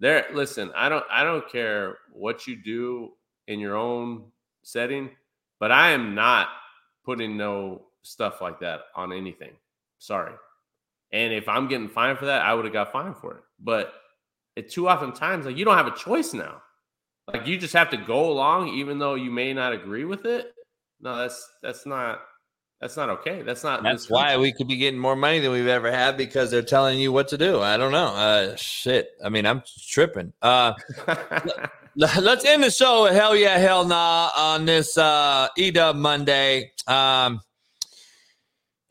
there 0.00 0.26
listen, 0.34 0.72
I 0.74 0.88
don't 0.88 1.04
I 1.10 1.22
don't 1.22 1.48
care 1.48 1.98
what 2.12 2.46
you 2.46 2.56
do 2.56 3.12
in 3.46 3.60
your 3.60 3.76
own 3.76 4.24
setting, 4.62 5.10
but 5.60 5.70
I 5.70 5.90
am 5.90 6.14
not 6.14 6.48
putting 7.04 7.36
no 7.36 7.82
stuff 8.02 8.40
like 8.40 8.58
that 8.60 8.80
on 8.96 9.12
anything. 9.12 9.52
Sorry. 9.98 10.32
And 11.12 11.32
if 11.32 11.48
I'm 11.48 11.68
getting 11.68 11.88
fined 11.88 12.18
for 12.18 12.26
that, 12.26 12.42
I 12.42 12.54
would 12.54 12.64
have 12.64 12.74
got 12.74 12.90
fined 12.90 13.16
for 13.16 13.36
it. 13.36 13.42
But 13.60 13.94
it 14.56 14.68
too 14.68 14.88
often 14.88 15.12
times 15.12 15.46
like 15.46 15.56
you 15.56 15.64
don't 15.64 15.76
have 15.76 15.86
a 15.86 15.96
choice 15.96 16.34
now. 16.34 16.60
Like 17.26 17.46
you 17.46 17.56
just 17.56 17.72
have 17.72 17.90
to 17.90 17.96
go 17.96 18.30
along 18.30 18.68
even 18.68 18.98
though 18.98 19.14
you 19.14 19.30
may 19.30 19.54
not 19.54 19.72
agree 19.72 20.04
with 20.04 20.26
it. 20.26 20.54
No, 21.00 21.16
that's 21.16 21.48
that's 21.62 21.86
not 21.86 22.20
that's 22.80 22.96
not 22.96 23.08
okay. 23.08 23.42
That's 23.42 23.64
not 23.64 23.82
That's 23.82 24.10
why 24.10 24.36
we 24.36 24.52
could 24.52 24.68
be 24.68 24.76
getting 24.76 25.00
more 25.00 25.16
money 25.16 25.38
than 25.38 25.52
we've 25.52 25.66
ever 25.66 25.90
had 25.90 26.18
because 26.18 26.50
they're 26.50 26.62
telling 26.62 26.98
you 26.98 27.12
what 27.12 27.28
to 27.28 27.38
do. 27.38 27.60
I 27.60 27.76
don't 27.78 27.92
know. 27.92 28.08
Uh 28.08 28.56
shit. 28.56 29.10
I 29.24 29.30
mean, 29.30 29.46
I'm 29.46 29.62
tripping. 29.88 30.34
Uh 30.42 30.74
let's 31.96 32.44
end 32.44 32.62
the 32.62 32.70
show 32.70 33.04
with 33.04 33.14
hell 33.14 33.34
yeah, 33.34 33.56
hell 33.56 33.86
nah 33.86 34.30
on 34.36 34.66
this 34.66 34.98
uh 34.98 35.48
Edub 35.58 35.96
Monday. 35.96 36.72
Um 36.86 37.40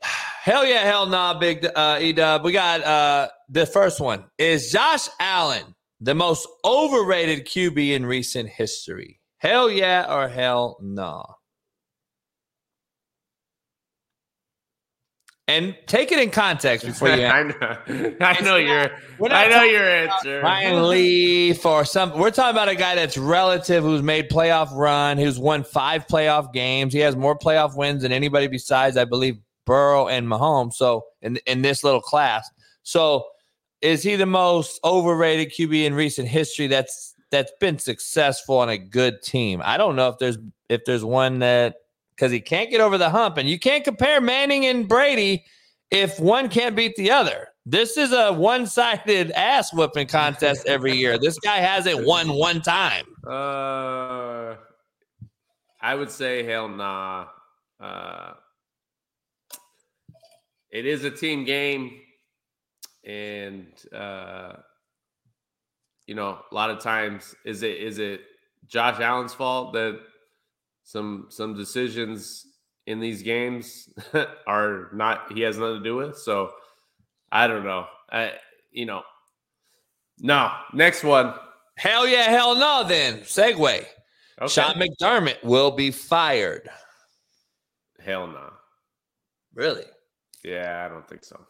hell 0.00 0.66
yeah, 0.66 0.84
hell 0.84 1.06
nah, 1.06 1.38
big 1.38 1.64
uh 1.64 1.98
Edub. 1.98 2.42
We 2.42 2.50
got 2.52 2.82
uh 2.82 3.28
the 3.48 3.66
first 3.66 4.00
one. 4.00 4.24
Is 4.38 4.72
Josh 4.72 5.08
Allen 5.20 5.73
the 6.04 6.14
most 6.14 6.46
overrated 6.64 7.46
QB 7.46 7.92
in 7.92 8.04
recent 8.04 8.48
history? 8.48 9.20
Hell 9.38 9.70
yeah 9.70 10.06
or 10.14 10.28
hell 10.28 10.76
nah? 10.80 11.24
And 15.46 15.76
take 15.86 16.10
it 16.10 16.18
in 16.18 16.30
context 16.30 16.86
before 16.86 17.10
you. 17.10 17.24
I 17.26 17.42
know, 17.42 18.16
I 18.20 18.40
know 18.40 18.56
your. 18.56 18.90
I 19.30 19.48
know 19.48 19.62
your 19.62 19.82
answer. 19.82 20.40
Ryan 20.40 20.88
Leaf 20.88 21.66
or 21.66 21.84
some. 21.84 22.18
We're 22.18 22.30
talking 22.30 22.56
about 22.56 22.70
a 22.70 22.74
guy 22.74 22.94
that's 22.94 23.18
relative 23.18 23.84
who's 23.84 24.02
made 24.02 24.30
playoff 24.30 24.74
run, 24.74 25.18
who's 25.18 25.38
won 25.38 25.64
five 25.64 26.06
playoff 26.06 26.52
games. 26.54 26.94
He 26.94 27.00
has 27.00 27.14
more 27.14 27.38
playoff 27.38 27.76
wins 27.76 28.02
than 28.02 28.12
anybody 28.12 28.46
besides, 28.46 28.96
I 28.96 29.04
believe, 29.04 29.36
Burrow 29.66 30.08
and 30.08 30.26
Mahomes. 30.26 30.74
So 30.74 31.04
in 31.20 31.38
in 31.46 31.60
this 31.60 31.84
little 31.84 32.00
class, 32.00 32.48
so 32.82 33.26
is 33.84 34.02
he 34.02 34.16
the 34.16 34.26
most 34.26 34.80
overrated 34.82 35.52
QB 35.52 35.84
in 35.84 35.94
recent 35.94 36.26
history? 36.26 36.66
That's 36.66 37.14
that's 37.30 37.52
been 37.60 37.78
successful 37.78 38.58
on 38.58 38.68
a 38.68 38.78
good 38.78 39.22
team. 39.22 39.60
I 39.64 39.76
don't 39.76 39.94
know 39.94 40.08
if 40.08 40.18
there's 40.18 40.38
if 40.68 40.84
there's 40.84 41.04
one 41.04 41.40
that 41.40 41.76
because 42.14 42.32
he 42.32 42.40
can't 42.40 42.70
get 42.70 42.80
over 42.80 42.96
the 42.96 43.10
hump. 43.10 43.36
And 43.36 43.48
you 43.48 43.58
can't 43.58 43.84
compare 43.84 44.20
Manning 44.20 44.66
and 44.66 44.88
Brady 44.88 45.44
if 45.90 46.18
one 46.18 46.48
can't 46.48 46.76
beat 46.76 46.96
the 46.96 47.10
other. 47.10 47.48
This 47.66 47.96
is 47.96 48.12
a 48.12 48.32
one 48.32 48.66
sided 48.66 49.30
ass 49.36 49.72
whooping 49.72 50.08
contest 50.08 50.66
every 50.66 50.94
year. 50.94 51.18
This 51.18 51.38
guy 51.38 51.56
hasn't 51.56 52.06
won 52.06 52.32
one 52.32 52.62
time. 52.62 53.04
Uh, 53.26 54.56
I 55.80 55.94
would 55.94 56.10
say 56.10 56.42
hell 56.44 56.68
nah. 56.68 57.26
Uh, 57.80 58.32
it 60.70 60.86
is 60.86 61.04
a 61.04 61.10
team 61.10 61.44
game, 61.44 62.00
and 63.06 63.66
uh, 63.92 64.54
you 66.06 66.14
know, 66.14 66.38
a 66.50 66.54
lot 66.54 66.70
of 66.70 66.80
times, 66.80 67.34
is 67.44 67.62
it 67.62 67.78
is 67.78 67.98
it 67.98 68.22
Josh 68.66 69.00
Allen's 69.00 69.34
fault 69.34 69.72
that 69.74 70.00
some 70.82 71.26
some 71.30 71.54
decisions 71.54 72.46
in 72.86 73.00
these 73.00 73.22
games 73.22 73.88
are 74.46 74.90
not 74.92 75.32
he 75.32 75.40
has 75.42 75.58
nothing 75.58 75.78
to 75.78 75.84
do 75.84 75.96
with. 75.96 76.18
So 76.18 76.50
I 77.32 77.46
don't 77.46 77.64
know. 77.64 77.86
I 78.10 78.32
you 78.72 78.86
know. 78.86 79.02
No, 80.20 80.52
next 80.72 81.02
one. 81.02 81.34
Hell 81.76 82.06
yeah, 82.06 82.24
hell 82.24 82.54
no. 82.54 82.84
Then 82.86 83.20
segue. 83.20 83.84
Okay. 84.40 84.48
Sean 84.48 84.74
McDermott 84.74 85.42
will 85.42 85.70
be 85.70 85.90
fired. 85.90 86.68
Hell 88.00 88.26
no. 88.26 88.52
Really? 89.54 89.84
Yeah, 90.44 90.84
I 90.84 90.88
don't 90.92 91.08
think 91.08 91.24
so. 91.24 91.40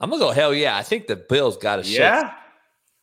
I'm 0.00 0.10
gonna 0.10 0.22
go. 0.22 0.30
Hell 0.30 0.54
yeah! 0.54 0.76
I 0.76 0.82
think 0.82 1.06
the 1.06 1.16
Bills 1.16 1.56
got 1.56 1.82
to 1.82 1.88
yeah. 1.90 2.32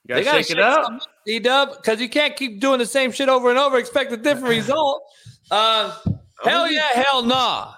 You 0.07 0.23
gotta 0.23 0.43
shake 0.43 0.51
it 0.51 0.59
up. 0.59 1.01
E 1.27 1.39
dub, 1.39 1.75
because 1.77 1.99
you 1.99 2.09
can't 2.09 2.35
keep 2.35 2.59
doing 2.59 2.77
the 2.79 2.85
same 2.85 3.11
shit 3.11 3.27
over 3.27 3.49
and 3.49 3.57
over, 3.57 3.77
expect 3.77 4.11
a 4.11 4.17
different 4.17 4.49
result. 4.49 5.03
Uh, 5.49 5.95
hell 6.43 6.71
yeah, 6.71 6.89
hell 6.93 7.23
nah. 7.23 7.73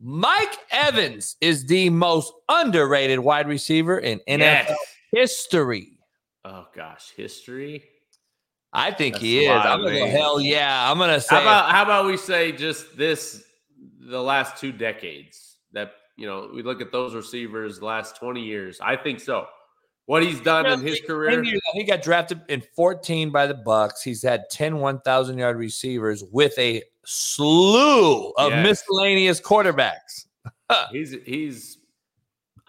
Mike 0.00 0.58
Evans 0.70 1.36
is 1.40 1.66
the 1.66 1.90
most 1.90 2.32
underrated 2.48 3.20
wide 3.20 3.46
receiver 3.46 3.98
in 3.98 4.18
NFL 4.28 4.38
yes. 4.38 4.74
history. 5.12 5.98
Oh 6.44 6.66
gosh, 6.74 7.12
history. 7.16 7.84
I 8.72 8.90
think 8.90 9.14
That's 9.14 9.24
he 9.24 9.44
is. 9.44 9.50
I'm 9.50 9.82
gonna 9.82 9.98
go, 9.98 10.06
hell 10.06 10.40
yeah. 10.40 10.90
I'm 10.90 10.98
gonna 10.98 11.20
say 11.20 11.36
how 11.36 11.42
about 11.42 11.70
how 11.70 11.82
about 11.82 12.06
we 12.06 12.16
say 12.16 12.52
just 12.52 12.96
this 12.96 13.44
the 14.00 14.20
last 14.20 14.56
two 14.56 14.72
decades 14.72 15.56
that 15.72 15.92
you 16.22 16.28
know 16.28 16.48
we 16.54 16.62
look 16.62 16.80
at 16.80 16.92
those 16.92 17.16
receivers 17.16 17.80
the 17.80 17.84
last 17.84 18.16
20 18.16 18.40
years. 18.40 18.80
I 18.80 18.94
think 18.94 19.18
so 19.18 19.48
what 20.06 20.22
he's 20.22 20.40
done 20.40 20.66
in 20.66 20.80
his 20.80 21.00
career. 21.00 21.42
He 21.72 21.84
got 21.84 22.00
drafted 22.02 22.40
in 22.48 22.62
14 22.76 23.30
by 23.30 23.46
the 23.48 23.54
Bucs. 23.54 24.02
He's 24.04 24.22
had 24.22 24.44
10 24.50 24.78
1,000 24.78 25.38
yard 25.38 25.56
receivers 25.56 26.22
with 26.30 26.56
a 26.58 26.82
slew 27.04 28.30
of 28.30 28.52
yes. 28.52 28.64
miscellaneous 28.64 29.40
quarterbacks. 29.40 30.26
he's 30.92 31.16
he's 31.24 31.78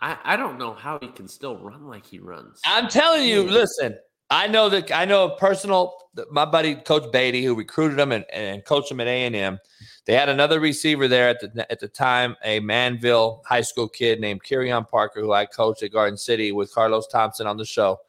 I, 0.01 0.17
I 0.23 0.35
don't 0.35 0.57
know 0.57 0.73
how 0.73 0.98
he 0.99 1.07
can 1.09 1.27
still 1.27 1.57
run 1.57 1.88
like 1.88 2.06
he 2.06 2.17
runs. 2.17 2.59
I'm 2.65 2.88
telling 2.88 3.27
you, 3.27 3.43
listen, 3.43 3.98
I 4.33 4.47
know 4.47 4.67
that 4.69 4.91
I 4.91 5.05
know 5.05 5.25
a 5.25 5.37
personal 5.37 5.95
my 6.31 6.45
buddy 6.45 6.73
Coach 6.73 7.11
Beatty 7.11 7.43
who 7.43 7.53
recruited 7.53 7.99
him 7.99 8.11
and, 8.11 8.25
and 8.33 8.65
coached 8.65 8.89
him 8.89 8.99
at 8.99 9.07
A&M. 9.07 9.59
They 10.05 10.13
had 10.13 10.27
another 10.27 10.59
receiver 10.59 11.07
there 11.07 11.29
at 11.29 11.39
the 11.39 11.71
at 11.71 11.79
the 11.79 11.87
time, 11.87 12.35
a 12.43 12.59
Manvel 12.59 13.41
high 13.45 13.61
school 13.61 13.87
kid 13.87 14.19
named 14.19 14.43
Kerryon 14.43 14.89
Parker, 14.89 15.21
who 15.21 15.33
I 15.33 15.45
coached 15.45 15.83
at 15.83 15.91
Garden 15.91 16.17
City 16.17 16.51
with 16.51 16.73
Carlos 16.73 17.07
Thompson 17.07 17.45
on 17.45 17.57
the 17.57 17.65
show. 17.65 17.99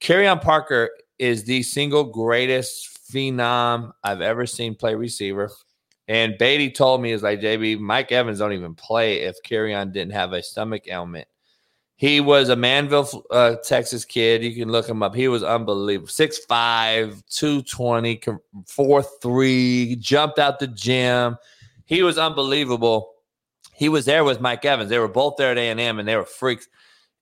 Kerryon 0.00 0.42
Parker 0.42 0.90
is 1.20 1.44
the 1.44 1.62
single 1.62 2.02
greatest 2.02 3.08
phenom 3.12 3.92
I've 4.02 4.22
ever 4.22 4.46
seen 4.46 4.74
play 4.74 4.96
receiver. 4.96 5.52
And 6.08 6.36
Beatty 6.36 6.72
told 6.72 7.00
me, 7.00 7.12
is 7.12 7.22
like, 7.22 7.40
JB, 7.40 7.78
Mike 7.78 8.10
Evans 8.10 8.40
don't 8.40 8.52
even 8.52 8.74
play 8.74 9.20
if 9.20 9.36
Kerryon 9.46 9.92
didn't 9.92 10.14
have 10.14 10.32
a 10.32 10.42
stomach 10.42 10.88
ailment. 10.88 11.28
He 12.00 12.22
was 12.22 12.48
a 12.48 12.56
Manvel, 12.56 13.22
uh, 13.30 13.56
Texas 13.56 14.06
kid. 14.06 14.42
You 14.42 14.54
can 14.54 14.72
look 14.72 14.88
him 14.88 15.02
up. 15.02 15.14
He 15.14 15.28
was 15.28 15.42
unbelievable. 15.42 16.08
6'5, 16.08 17.22
220, 17.28 18.22
4 18.66 19.02
3, 19.02 19.96
jumped 19.96 20.38
out 20.38 20.58
the 20.58 20.66
gym. 20.66 21.36
He 21.84 22.02
was 22.02 22.16
unbelievable. 22.16 23.12
He 23.74 23.90
was 23.90 24.06
there 24.06 24.24
with 24.24 24.40
Mike 24.40 24.64
Evans. 24.64 24.88
They 24.88 24.98
were 24.98 25.08
both 25.08 25.36
there 25.36 25.50
at 25.50 25.58
A&M 25.58 25.98
and 25.98 26.08
they 26.08 26.16
were 26.16 26.24
freaks. 26.24 26.68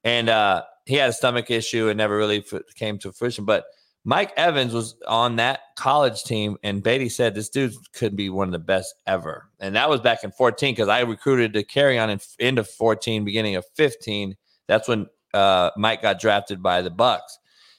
And 0.05 0.29
uh, 0.29 0.63
he 0.87 0.95
had 0.95 1.11
a 1.11 1.13
stomach 1.13 1.51
issue 1.51 1.89
and 1.89 1.99
never 1.99 2.17
really 2.17 2.45
f- 2.53 2.63
came 2.77 2.99
to 2.99 3.11
fruition. 3.11 3.45
But 3.45 3.65
Mike 4.05 4.33
Evans 4.37 4.73
was 4.73 4.95
on 5.09 5.35
that 5.37 5.59
college 5.75 6.23
team, 6.23 6.57
and 6.63 6.85
Beatty 6.85 7.09
said 7.09 7.35
this 7.35 7.49
dude 7.49 7.75
could 7.95 8.15
be 8.15 8.31
one 8.31 8.47
of 8.47 8.53
the 8.53 8.61
best 8.61 8.95
ever. 9.09 9.51
And 9.59 9.75
that 9.75 9.91
was 9.91 10.01
back 10.01 10.23
in 10.23 10.31
14 10.31 10.73
because 10.73 10.87
I 10.87 11.01
recruited 11.01 11.53
to 11.55 11.65
Kerryon 11.65 12.11
in 12.11 12.21
into 12.39 12.63
14, 12.63 13.25
beginning 13.25 13.57
of 13.57 13.67
15. 13.75 14.37
That's 14.69 14.87
when 14.87 15.07
uh, 15.35 15.71
Mike 15.77 16.03
got 16.03 16.21
drafted 16.21 16.63
by 16.63 16.83
the 16.83 16.91
Bucs. 16.91 17.21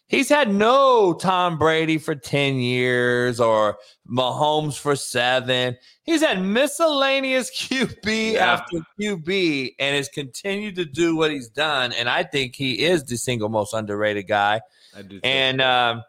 He's 0.08 0.27
had 0.27 0.51
no 0.51 1.14
Tom 1.14 1.59
Brady 1.59 2.00
for 2.00 2.16
10 2.16 2.56
years 2.56 3.40
or 3.40 3.77
Mahomes 4.11 4.76
for 4.76 4.95
seven. 4.95 5.77
He's 6.01 6.22
had 6.22 6.42
miscellaneous 6.42 7.51
QB 7.56 8.34
Yeah. 8.34 8.53
after 8.53 8.80
QB 9.00 9.76
and 9.77 9.95
has 9.95 10.09
continued 10.09 10.76
to 10.77 10.85
do 10.85 11.16
what 11.16 11.30
he's 11.30 11.48
done. 11.48 11.93
And 11.93 12.09
I 12.09 12.24
think 12.24 12.56
he 12.56 12.80
is 12.84 13.03
the 13.03 13.18
single 13.18 13.50
most 13.50 13.72
underrated 13.74 14.27
guy. 14.27 14.61
I 14.98 15.03
do. 15.03 15.19
And 15.24 15.61
um, 15.61 16.01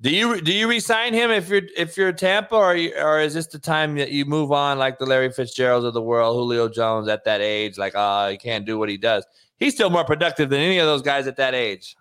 do 0.00 0.08
you 0.08 0.40
do 0.40 0.50
you 0.50 0.66
resign 0.66 1.12
him 1.12 1.30
if 1.30 1.50
you're 1.50 1.62
if 1.76 1.98
you're 1.98 2.12
Tampa 2.12 2.54
or 2.54 2.74
you, 2.74 2.94
or 2.96 3.20
is 3.20 3.34
this 3.34 3.46
the 3.48 3.58
time 3.58 3.94
that 3.96 4.10
you 4.10 4.24
move 4.24 4.52
on 4.52 4.78
like 4.78 4.98
the 4.98 5.04
Larry 5.04 5.30
Fitzgeralds 5.30 5.84
of 5.84 5.92
the 5.92 6.00
world, 6.02 6.34
Julio 6.34 6.70
Jones 6.70 7.08
at 7.08 7.24
that 7.24 7.42
age, 7.42 7.76
like 7.76 7.94
ah 7.94 8.30
he 8.30 8.38
can't 8.38 8.64
do 8.64 8.78
what 8.78 8.88
he 8.88 8.96
does. 8.96 9.26
He's 9.64 9.72
still 9.72 9.88
more 9.88 10.04
productive 10.04 10.50
than 10.50 10.60
any 10.60 10.76
of 10.76 10.84
those 10.84 11.00
guys 11.00 11.26
at 11.26 11.36
that 11.36 11.54
age. 11.54 11.96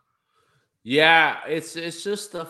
Yeah, 0.84 1.38
it's 1.48 1.78
it's 1.78 2.04
just 2.04 2.34
the 2.34 2.46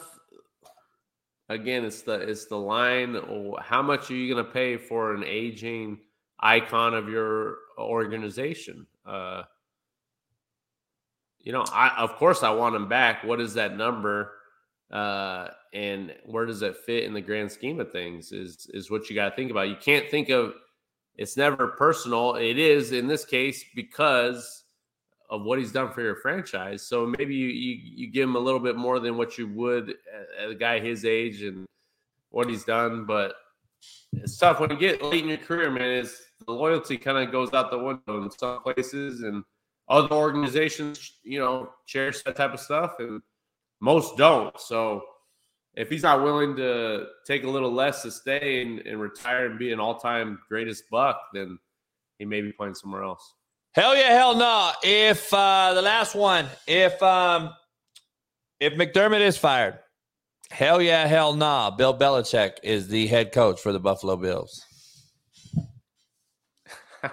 again, 1.49 1.85
it's 1.85 2.01
the 2.01 2.13
it's 2.13 2.47
the 2.47 2.57
line. 2.57 3.19
How 3.61 3.83
much 3.83 4.09
are 4.09 4.15
you 4.15 4.33
going 4.33 4.43
to 4.43 4.51
pay 4.51 4.75
for 4.75 5.13
an 5.13 5.23
aging 5.23 5.99
icon 6.39 6.95
of 6.95 7.09
your 7.09 7.57
organization? 7.77 8.87
Uh, 9.05 9.43
you 11.41 11.51
know, 11.51 11.63
I 11.71 11.89
of 11.99 12.15
course 12.15 12.41
I 12.41 12.49
want 12.49 12.75
him 12.75 12.89
back. 12.89 13.23
What 13.23 13.39
is 13.39 13.53
that 13.53 13.77
number? 13.77 14.31
Uh, 14.89 15.49
and 15.75 16.15
where 16.25 16.47
does 16.47 16.63
it 16.63 16.75
fit 16.87 17.03
in 17.03 17.13
the 17.13 17.21
grand 17.21 17.51
scheme 17.51 17.79
of 17.79 17.91
things? 17.91 18.31
Is 18.31 18.67
is 18.73 18.89
what 18.89 19.11
you 19.11 19.15
got 19.15 19.29
to 19.29 19.35
think 19.35 19.51
about. 19.51 19.69
You 19.69 19.77
can't 19.79 20.09
think 20.09 20.29
of 20.29 20.55
it's 21.17 21.37
never 21.37 21.67
personal. 21.67 22.33
It 22.33 22.57
is 22.57 22.93
in 22.93 23.05
this 23.05 23.25
case 23.25 23.63
because 23.75 24.62
of 25.33 25.41
what 25.41 25.57
he's 25.57 25.71
done 25.71 25.91
for 25.91 26.01
your 26.01 26.15
franchise. 26.17 26.83
So 26.83 27.07
maybe 27.07 27.33
you 27.33 27.47
you, 27.47 27.79
you 27.81 28.07
give 28.07 28.29
him 28.29 28.35
a 28.35 28.39
little 28.39 28.59
bit 28.59 28.75
more 28.75 28.99
than 28.99 29.17
what 29.17 29.35
you 29.39 29.47
would 29.47 29.95
a, 30.39 30.53
guy 30.53 30.79
his 30.79 31.05
age 31.05 31.41
and 31.41 31.65
what 32.29 32.47
he's 32.47 32.63
done. 32.63 33.05
But 33.05 33.33
it's 34.13 34.37
tough 34.37 34.59
when 34.59 34.69
you 34.69 34.77
get 34.77 35.01
late 35.01 35.23
in 35.23 35.29
your 35.29 35.39
career, 35.39 35.71
man. 35.71 35.89
Is 35.89 36.15
the 36.45 36.53
loyalty 36.53 36.97
kind 36.97 37.17
of 37.17 37.31
goes 37.31 37.51
out 37.51 37.71
the 37.71 37.79
window 37.79 38.21
in 38.21 38.29
some 38.29 38.61
places, 38.61 39.21
and 39.23 39.43
other 39.89 40.15
organizations, 40.15 41.13
you 41.23 41.39
know, 41.39 41.71
cherish 41.87 42.21
that 42.23 42.35
type 42.35 42.53
of 42.53 42.59
stuff, 42.59 42.97
and 42.99 43.19
most 43.81 44.15
don't. 44.15 44.57
So 44.59 45.01
if 45.73 45.89
he's 45.89 46.03
not 46.03 46.23
willing 46.23 46.55
to 46.57 47.07
take 47.25 47.43
a 47.43 47.49
little 47.49 47.71
less 47.71 48.03
to 48.03 48.11
stay 48.11 48.61
and, 48.61 48.79
and 48.81 49.01
retire 49.01 49.47
and 49.47 49.57
be 49.57 49.73
an 49.73 49.79
all-time 49.79 50.39
greatest 50.47 50.83
Buc, 50.91 51.15
then 51.33 51.57
he 52.19 52.25
may 52.25 52.41
be 52.41 52.51
playing 52.51 52.75
somewhere 52.75 53.03
else. 53.03 53.33
Hell 53.75 53.95
yeah, 53.95 54.11
hell 54.11 54.35
no. 54.35 54.71
If 54.83 55.33
uh 55.33 55.73
the 55.73 55.81
last 55.81 56.13
one, 56.15 56.45
if 56.67 57.01
um 57.01 57.49
if 58.59 58.73
McDermott 58.73 59.21
is 59.21 59.37
fired, 59.37 59.79
hell 60.51 60.81
yeah, 60.81 61.07
hell 61.07 61.33
nah. 61.33 61.71
Bill 61.71 61.97
Belichick 61.97 62.53
is 62.63 62.87
the 62.87 63.07
head 63.07 63.31
coach 63.31 63.59
for 63.59 63.71
the 63.71 63.79
Buffalo 63.79 64.15
Bills. 64.15 64.63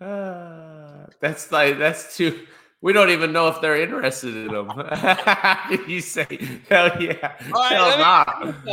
Uh, 0.00 1.06
that's 1.20 1.52
like 1.52 1.78
that's 1.78 2.16
too. 2.16 2.44
We 2.80 2.92
don't 2.92 3.10
even 3.10 3.32
know 3.32 3.46
if 3.46 3.60
they're 3.60 3.80
interested 3.80 4.34
in 4.34 4.52
him. 4.52 4.68
You 5.88 6.00
say 6.00 6.26
hell 6.68 7.00
yeah? 7.00 7.36
Right, 7.52 7.72
hell 7.72 7.96
me- 7.96 8.02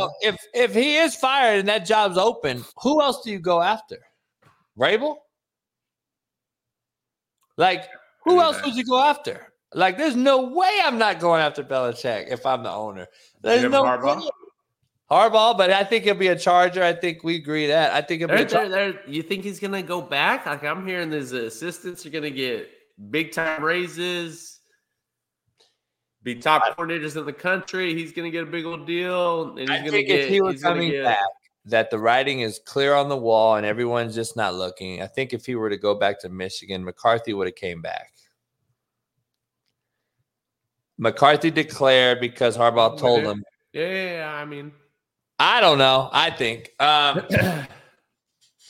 nah. 0.00 0.10
If 0.22 0.36
if 0.52 0.74
he 0.74 0.96
is 0.96 1.14
fired 1.14 1.60
and 1.60 1.68
that 1.68 1.86
job's 1.86 2.18
open, 2.18 2.64
who 2.82 3.00
else 3.00 3.22
do 3.22 3.30
you 3.30 3.38
go 3.38 3.62
after? 3.62 3.98
Vrabel? 4.76 5.18
Like, 7.60 7.88
who 8.24 8.40
else 8.40 8.58
would 8.64 8.74
you 8.74 8.84
go 8.84 8.98
after? 8.98 9.52
Like, 9.74 9.98
there's 9.98 10.16
no 10.16 10.48
way 10.48 10.80
I'm 10.82 10.96
not 10.96 11.20
going 11.20 11.42
after 11.42 11.62
Belichick 11.62 12.32
if 12.32 12.46
I'm 12.46 12.62
the 12.62 12.70
owner. 12.72 13.06
There's 13.42 13.70
no 13.70 13.84
Harbaugh? 13.84 14.22
way. 14.22 14.28
Harbaugh, 15.10 15.58
but 15.58 15.70
I 15.70 15.84
think 15.84 16.06
it'll 16.06 16.18
be 16.18 16.28
a 16.28 16.38
Charger. 16.38 16.82
I 16.82 16.94
think 16.94 17.22
we 17.22 17.36
agree 17.36 17.66
that. 17.66 17.92
I 17.92 18.00
think 18.00 18.22
it'll 18.22 18.34
be 18.34 18.44
They're, 18.44 18.64
a 18.64 18.68
they're, 18.68 19.00
you 19.06 19.22
think 19.22 19.44
he's 19.44 19.60
gonna 19.60 19.82
go 19.82 20.00
back? 20.00 20.46
Like 20.46 20.64
I'm 20.64 20.86
hearing, 20.86 21.10
his 21.10 21.32
assistants 21.32 22.06
are 22.06 22.10
gonna 22.10 22.30
get 22.30 22.70
big 23.10 23.32
time 23.32 23.62
raises, 23.62 24.60
be 26.22 26.36
top 26.36 26.62
coordinators 26.78 27.16
in 27.16 27.26
the 27.26 27.32
country. 27.32 27.92
He's 27.94 28.12
gonna 28.12 28.30
get 28.30 28.44
a 28.44 28.46
big 28.46 28.64
old 28.64 28.86
deal, 28.86 29.50
and 29.50 29.58
he's 29.58 29.70
I 29.70 29.78
gonna 29.78 29.90
think 29.90 30.08
get. 30.08 30.20
if 30.20 30.28
he 30.30 30.40
was 30.40 30.62
coming 30.62 30.90
get- 30.92 31.04
back, 31.04 31.18
that 31.66 31.90
the 31.90 31.98
writing 31.98 32.40
is 32.40 32.60
clear 32.64 32.94
on 32.94 33.08
the 33.08 33.16
wall 33.16 33.56
and 33.56 33.66
everyone's 33.66 34.14
just 34.14 34.36
not 34.36 34.54
looking. 34.54 35.02
I 35.02 35.06
think 35.06 35.32
if 35.32 35.46
he 35.46 35.54
were 35.54 35.70
to 35.70 35.76
go 35.76 35.94
back 35.94 36.20
to 36.20 36.28
Michigan, 36.28 36.84
McCarthy 36.84 37.34
would 37.34 37.46
have 37.46 37.56
came 37.56 37.82
back. 37.82 38.12
McCarthy 40.98 41.50
declared 41.50 42.20
because 42.20 42.56
Harbaugh 42.56 42.98
told 42.98 43.22
him. 43.22 43.42
Yeah, 43.72 43.88
yeah, 43.88 44.12
yeah, 44.18 44.34
I 44.34 44.44
mean, 44.44 44.72
I 45.38 45.60
don't 45.60 45.78
know. 45.78 46.10
I 46.12 46.30
think. 46.30 46.70
Um, 46.78 47.22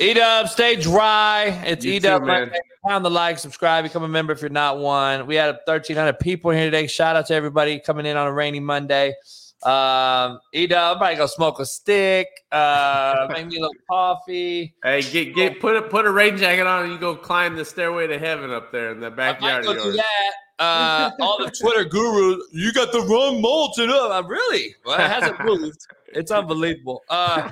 Edub, 0.01 0.49
stay 0.49 0.77
dry. 0.77 1.62
It's 1.67 1.85
You 1.85 2.01
Edub 2.01 2.20
too, 2.20 2.27
man. 2.27 2.41
Monday. 2.41 2.59
Pound 2.86 3.05
the 3.05 3.10
like, 3.10 3.39
subscribe, 3.39 3.85
become 3.85 4.05
a 4.05 4.09
member 4.09 4.33
if 4.33 4.41
you're 4.41 4.49
not 4.49 4.78
one. 4.78 5.27
We 5.27 5.35
had 5.35 5.59
1,300 5.67 6.19
people 6.19 6.51
here 6.52 6.65
today. 6.65 6.86
Shout 6.86 7.17
out 7.17 7.27
to 7.27 7.35
everybody 7.35 7.78
coming 7.78 8.07
in 8.07 8.17
on 8.17 8.27
a 8.27 8.33
rainy 8.33 8.60
Monday. 8.60 9.15
Um, 9.62 10.40
Edub, 10.55 10.92
I'm 10.92 10.97
probably 10.97 11.16
go 11.16 11.26
smoke 11.26 11.60
a 11.60 11.66
stick. 11.66 12.28
Uh, 12.50 13.28
make 13.30 13.47
me 13.47 13.58
a 13.58 13.60
little 13.60 13.74
coffee. 13.90 14.74
Hey, 14.82 15.02
get 15.02 15.34
get 15.34 15.60
put 15.60 15.76
a 15.76 15.82
put 15.82 16.06
a 16.06 16.10
rain 16.10 16.39
jacket 16.39 16.66
on 16.66 16.84
and 16.84 16.92
you 16.92 16.98
go 16.98 17.14
climb 17.14 17.56
the 17.56 17.64
stairway 17.64 18.06
to 18.06 18.18
heaven 18.18 18.50
up 18.50 18.72
there 18.72 18.92
in 18.92 19.00
the 19.00 19.08
I 19.08 19.10
might 19.10 19.16
backyard 19.16 19.64
go 19.64 19.72
of 19.72 19.76
do 19.78 19.84
yours. 19.84 19.97
that. 19.97 20.32
Uh, 20.64 21.10
all 21.20 21.39
the 21.39 21.50
Twitter 21.60 21.84
gurus, 21.84 22.42
you 22.52 22.72
got 22.72 22.92
the 22.92 23.00
wrong 23.02 23.40
Molten 23.42 23.90
up. 23.90 24.10
I'm 24.12 24.26
really? 24.26 24.74
Well, 24.84 24.98
it 24.98 25.10
hasn't 25.10 25.44
moved. 25.44 25.86
It's 26.08 26.30
unbelievable. 26.30 27.02
Uh, 27.08 27.50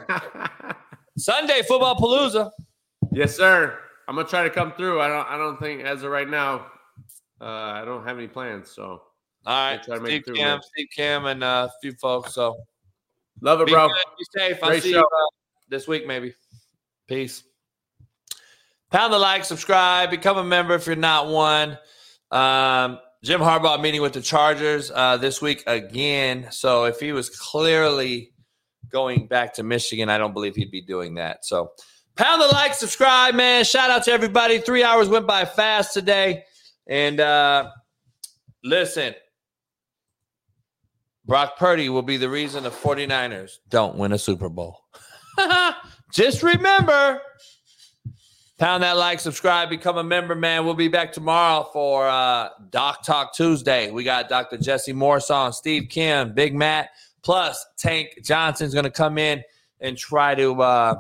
Sunday 1.18 1.62
football 1.62 1.96
palooza. 1.96 2.50
Yes, 3.12 3.36
sir. 3.36 3.78
I'm 4.08 4.14
gonna 4.14 4.26
try 4.26 4.44
to 4.44 4.50
come 4.50 4.72
through. 4.72 5.00
I 5.02 5.08
don't. 5.08 5.28
I 5.28 5.36
don't 5.36 5.58
think 5.60 5.82
as 5.82 6.02
of 6.02 6.10
right 6.10 6.28
now, 6.28 6.66
uh, 7.40 7.44
I 7.44 7.84
don't 7.84 8.06
have 8.06 8.16
any 8.16 8.28
plans. 8.28 8.70
So 8.70 9.02
All 9.48 9.70
right, 9.70 9.82
try 9.82 9.96
to 9.96 10.02
make 10.02 10.24
Steve 10.24 10.34
Kim. 10.34 10.60
Steve 10.62 10.88
Kim, 10.94 11.24
and 11.24 11.42
uh, 11.42 11.68
a 11.70 11.80
few 11.80 11.94
folks. 11.94 12.34
So 12.34 12.58
love 13.40 13.62
it, 13.62 13.68
be 13.68 13.72
bro. 13.72 13.88
good, 13.88 13.96
be 14.18 14.38
safe. 14.38 14.58
I'll 14.62 14.78
see 14.78 14.92
show. 14.92 14.98
you 14.98 15.00
uh, 15.00 15.30
this 15.70 15.88
week, 15.88 16.06
maybe. 16.06 16.34
Peace. 17.06 17.44
Pound 18.90 19.10
the 19.10 19.18
like, 19.18 19.46
subscribe, 19.46 20.10
become 20.10 20.36
a 20.36 20.44
member 20.44 20.74
if 20.74 20.86
you're 20.86 20.96
not 20.96 21.28
one. 21.28 21.78
Um, 22.30 22.98
Jim 23.24 23.40
Harbaugh 23.40 23.80
meeting 23.80 24.02
with 24.02 24.12
the 24.12 24.20
Chargers 24.20 24.92
uh, 24.94 25.16
this 25.16 25.40
week 25.40 25.64
again. 25.66 26.48
So 26.50 26.84
if 26.84 27.00
he 27.00 27.12
was 27.12 27.30
clearly 27.30 28.34
going 28.90 29.28
back 29.28 29.54
to 29.54 29.62
Michigan, 29.62 30.10
I 30.10 30.18
don't 30.18 30.34
believe 30.34 30.56
he'd 30.56 30.70
be 30.70 30.82
doing 30.82 31.14
that. 31.14 31.46
So 31.46 31.72
pound 32.16 32.42
the 32.42 32.48
like, 32.48 32.74
subscribe, 32.74 33.34
man. 33.34 33.64
Shout 33.64 33.90
out 33.90 34.04
to 34.04 34.12
everybody. 34.12 34.58
Three 34.58 34.84
hours 34.84 35.08
went 35.08 35.26
by 35.26 35.46
fast 35.46 35.94
today. 35.94 36.44
And 36.86 37.18
uh, 37.18 37.70
listen, 38.62 39.14
Brock 41.28 41.58
Purdy 41.58 41.90
will 41.90 42.00
be 42.00 42.16
the 42.16 42.31
reason 42.31 42.62
the 42.62 42.70
49ers 42.70 43.58
don't 43.68 43.97
win 43.97 44.12
a 44.12 44.18
Super 44.18 44.48
Bowl. 44.48 44.81
Just 46.12 46.42
remember, 46.42 47.20
pound 48.57 48.82
that 48.82 48.97
like, 48.97 49.20
subscribe, 49.20 49.68
become 49.68 49.98
a 49.98 50.02
member, 50.02 50.34
man. 50.34 50.65
We'll 50.65 50.73
be 50.73 50.89
back 50.89 51.12
tomorrow 51.12 51.68
for 51.70 52.08
uh, 52.08 52.48
Doc 52.70 53.05
Talk 53.05 53.34
Tuesday. 53.34 53.90
We 53.90 54.05
got 54.05 54.31
Dr. 54.31 54.57
Jesse 54.57 54.94
Morse 54.94 55.31
on, 55.31 55.52
Steve 55.52 55.90
Kim, 55.90 56.32
Big 56.32 56.55
Matt, 56.55 56.89
plus 57.23 57.62
Tank 57.76 58.08
Johnson's 58.24 58.73
going 58.73 58.84
to 58.84 58.90
come 58.90 59.18
in 59.18 59.42
and 59.81 59.98
try 59.98 60.34
to 60.34 60.62
uh, 60.62 60.94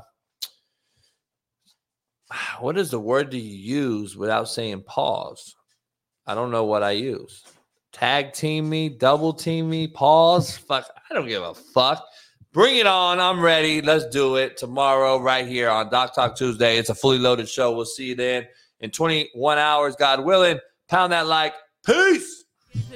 what 2.60 2.76
is 2.76 2.90
the 2.90 3.00
word 3.00 3.30
do 3.30 3.38
you 3.38 3.56
use 3.56 4.14
without 4.14 4.46
saying 4.46 4.82
pause? 4.82 5.56
I 6.26 6.34
don't 6.34 6.50
know 6.50 6.66
what 6.66 6.82
I 6.82 6.90
use. 6.90 7.42
Tag 7.92 8.32
team 8.32 8.68
me, 8.68 8.88
double 8.88 9.32
team 9.32 9.70
me, 9.70 9.88
pause. 9.88 10.56
Fuck, 10.56 10.86
I 11.10 11.14
don't 11.14 11.26
give 11.26 11.42
a 11.42 11.54
fuck. 11.54 12.04
Bring 12.52 12.76
it 12.76 12.86
on. 12.86 13.20
I'm 13.20 13.40
ready. 13.40 13.82
Let's 13.82 14.06
do 14.06 14.36
it 14.36 14.56
tomorrow, 14.56 15.18
right 15.20 15.46
here 15.46 15.68
on 15.68 15.90
Doc 15.90 16.14
Talk 16.14 16.36
Tuesday. 16.36 16.78
It's 16.78 16.90
a 16.90 16.94
fully 16.94 17.18
loaded 17.18 17.48
show. 17.48 17.72
We'll 17.72 17.84
see 17.84 18.06
you 18.06 18.14
then 18.14 18.46
in 18.80 18.90
21 18.90 19.58
hours, 19.58 19.96
God 19.96 20.24
willing. 20.24 20.58
Pound 20.88 21.12
that 21.12 21.26
like. 21.26 21.54
Peace. 21.84 22.44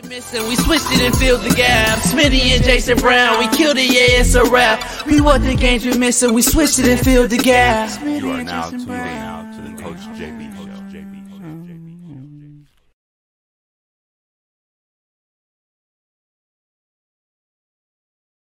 Missing, 0.09 0.47
we 0.49 0.57
switched 0.57 0.91
it 0.91 1.01
and 1.01 1.17
filled 1.17 1.41
the 1.43 1.55
gap. 1.55 1.99
Smitty 2.01 2.55
and 2.55 2.63
Jason 2.63 2.99
Brown, 2.99 3.39
we 3.39 3.49
killed 3.57 3.79
it, 3.79 3.91
yeah, 3.91 4.21
it's 4.21 4.35
a 4.35 4.45
wrap. 4.45 5.07
We 5.07 5.21
what 5.21 5.43
the 5.43 5.55
games 5.55 5.87
we 5.87 5.97
missing, 5.97 6.35
we 6.35 6.43
switched 6.43 6.79
it 6.79 6.87
and 6.87 7.01
filled 7.01 7.31
the 7.31 7.39
gap. 7.39 8.01
You 8.05 8.31
are 8.31 8.43
now 8.43 8.69
tuned 8.69 8.83
in 8.83 8.89
now 8.89 9.51
to 9.57 9.63
the 9.63 9.83
Coach 9.83 9.97
JB 10.19 10.42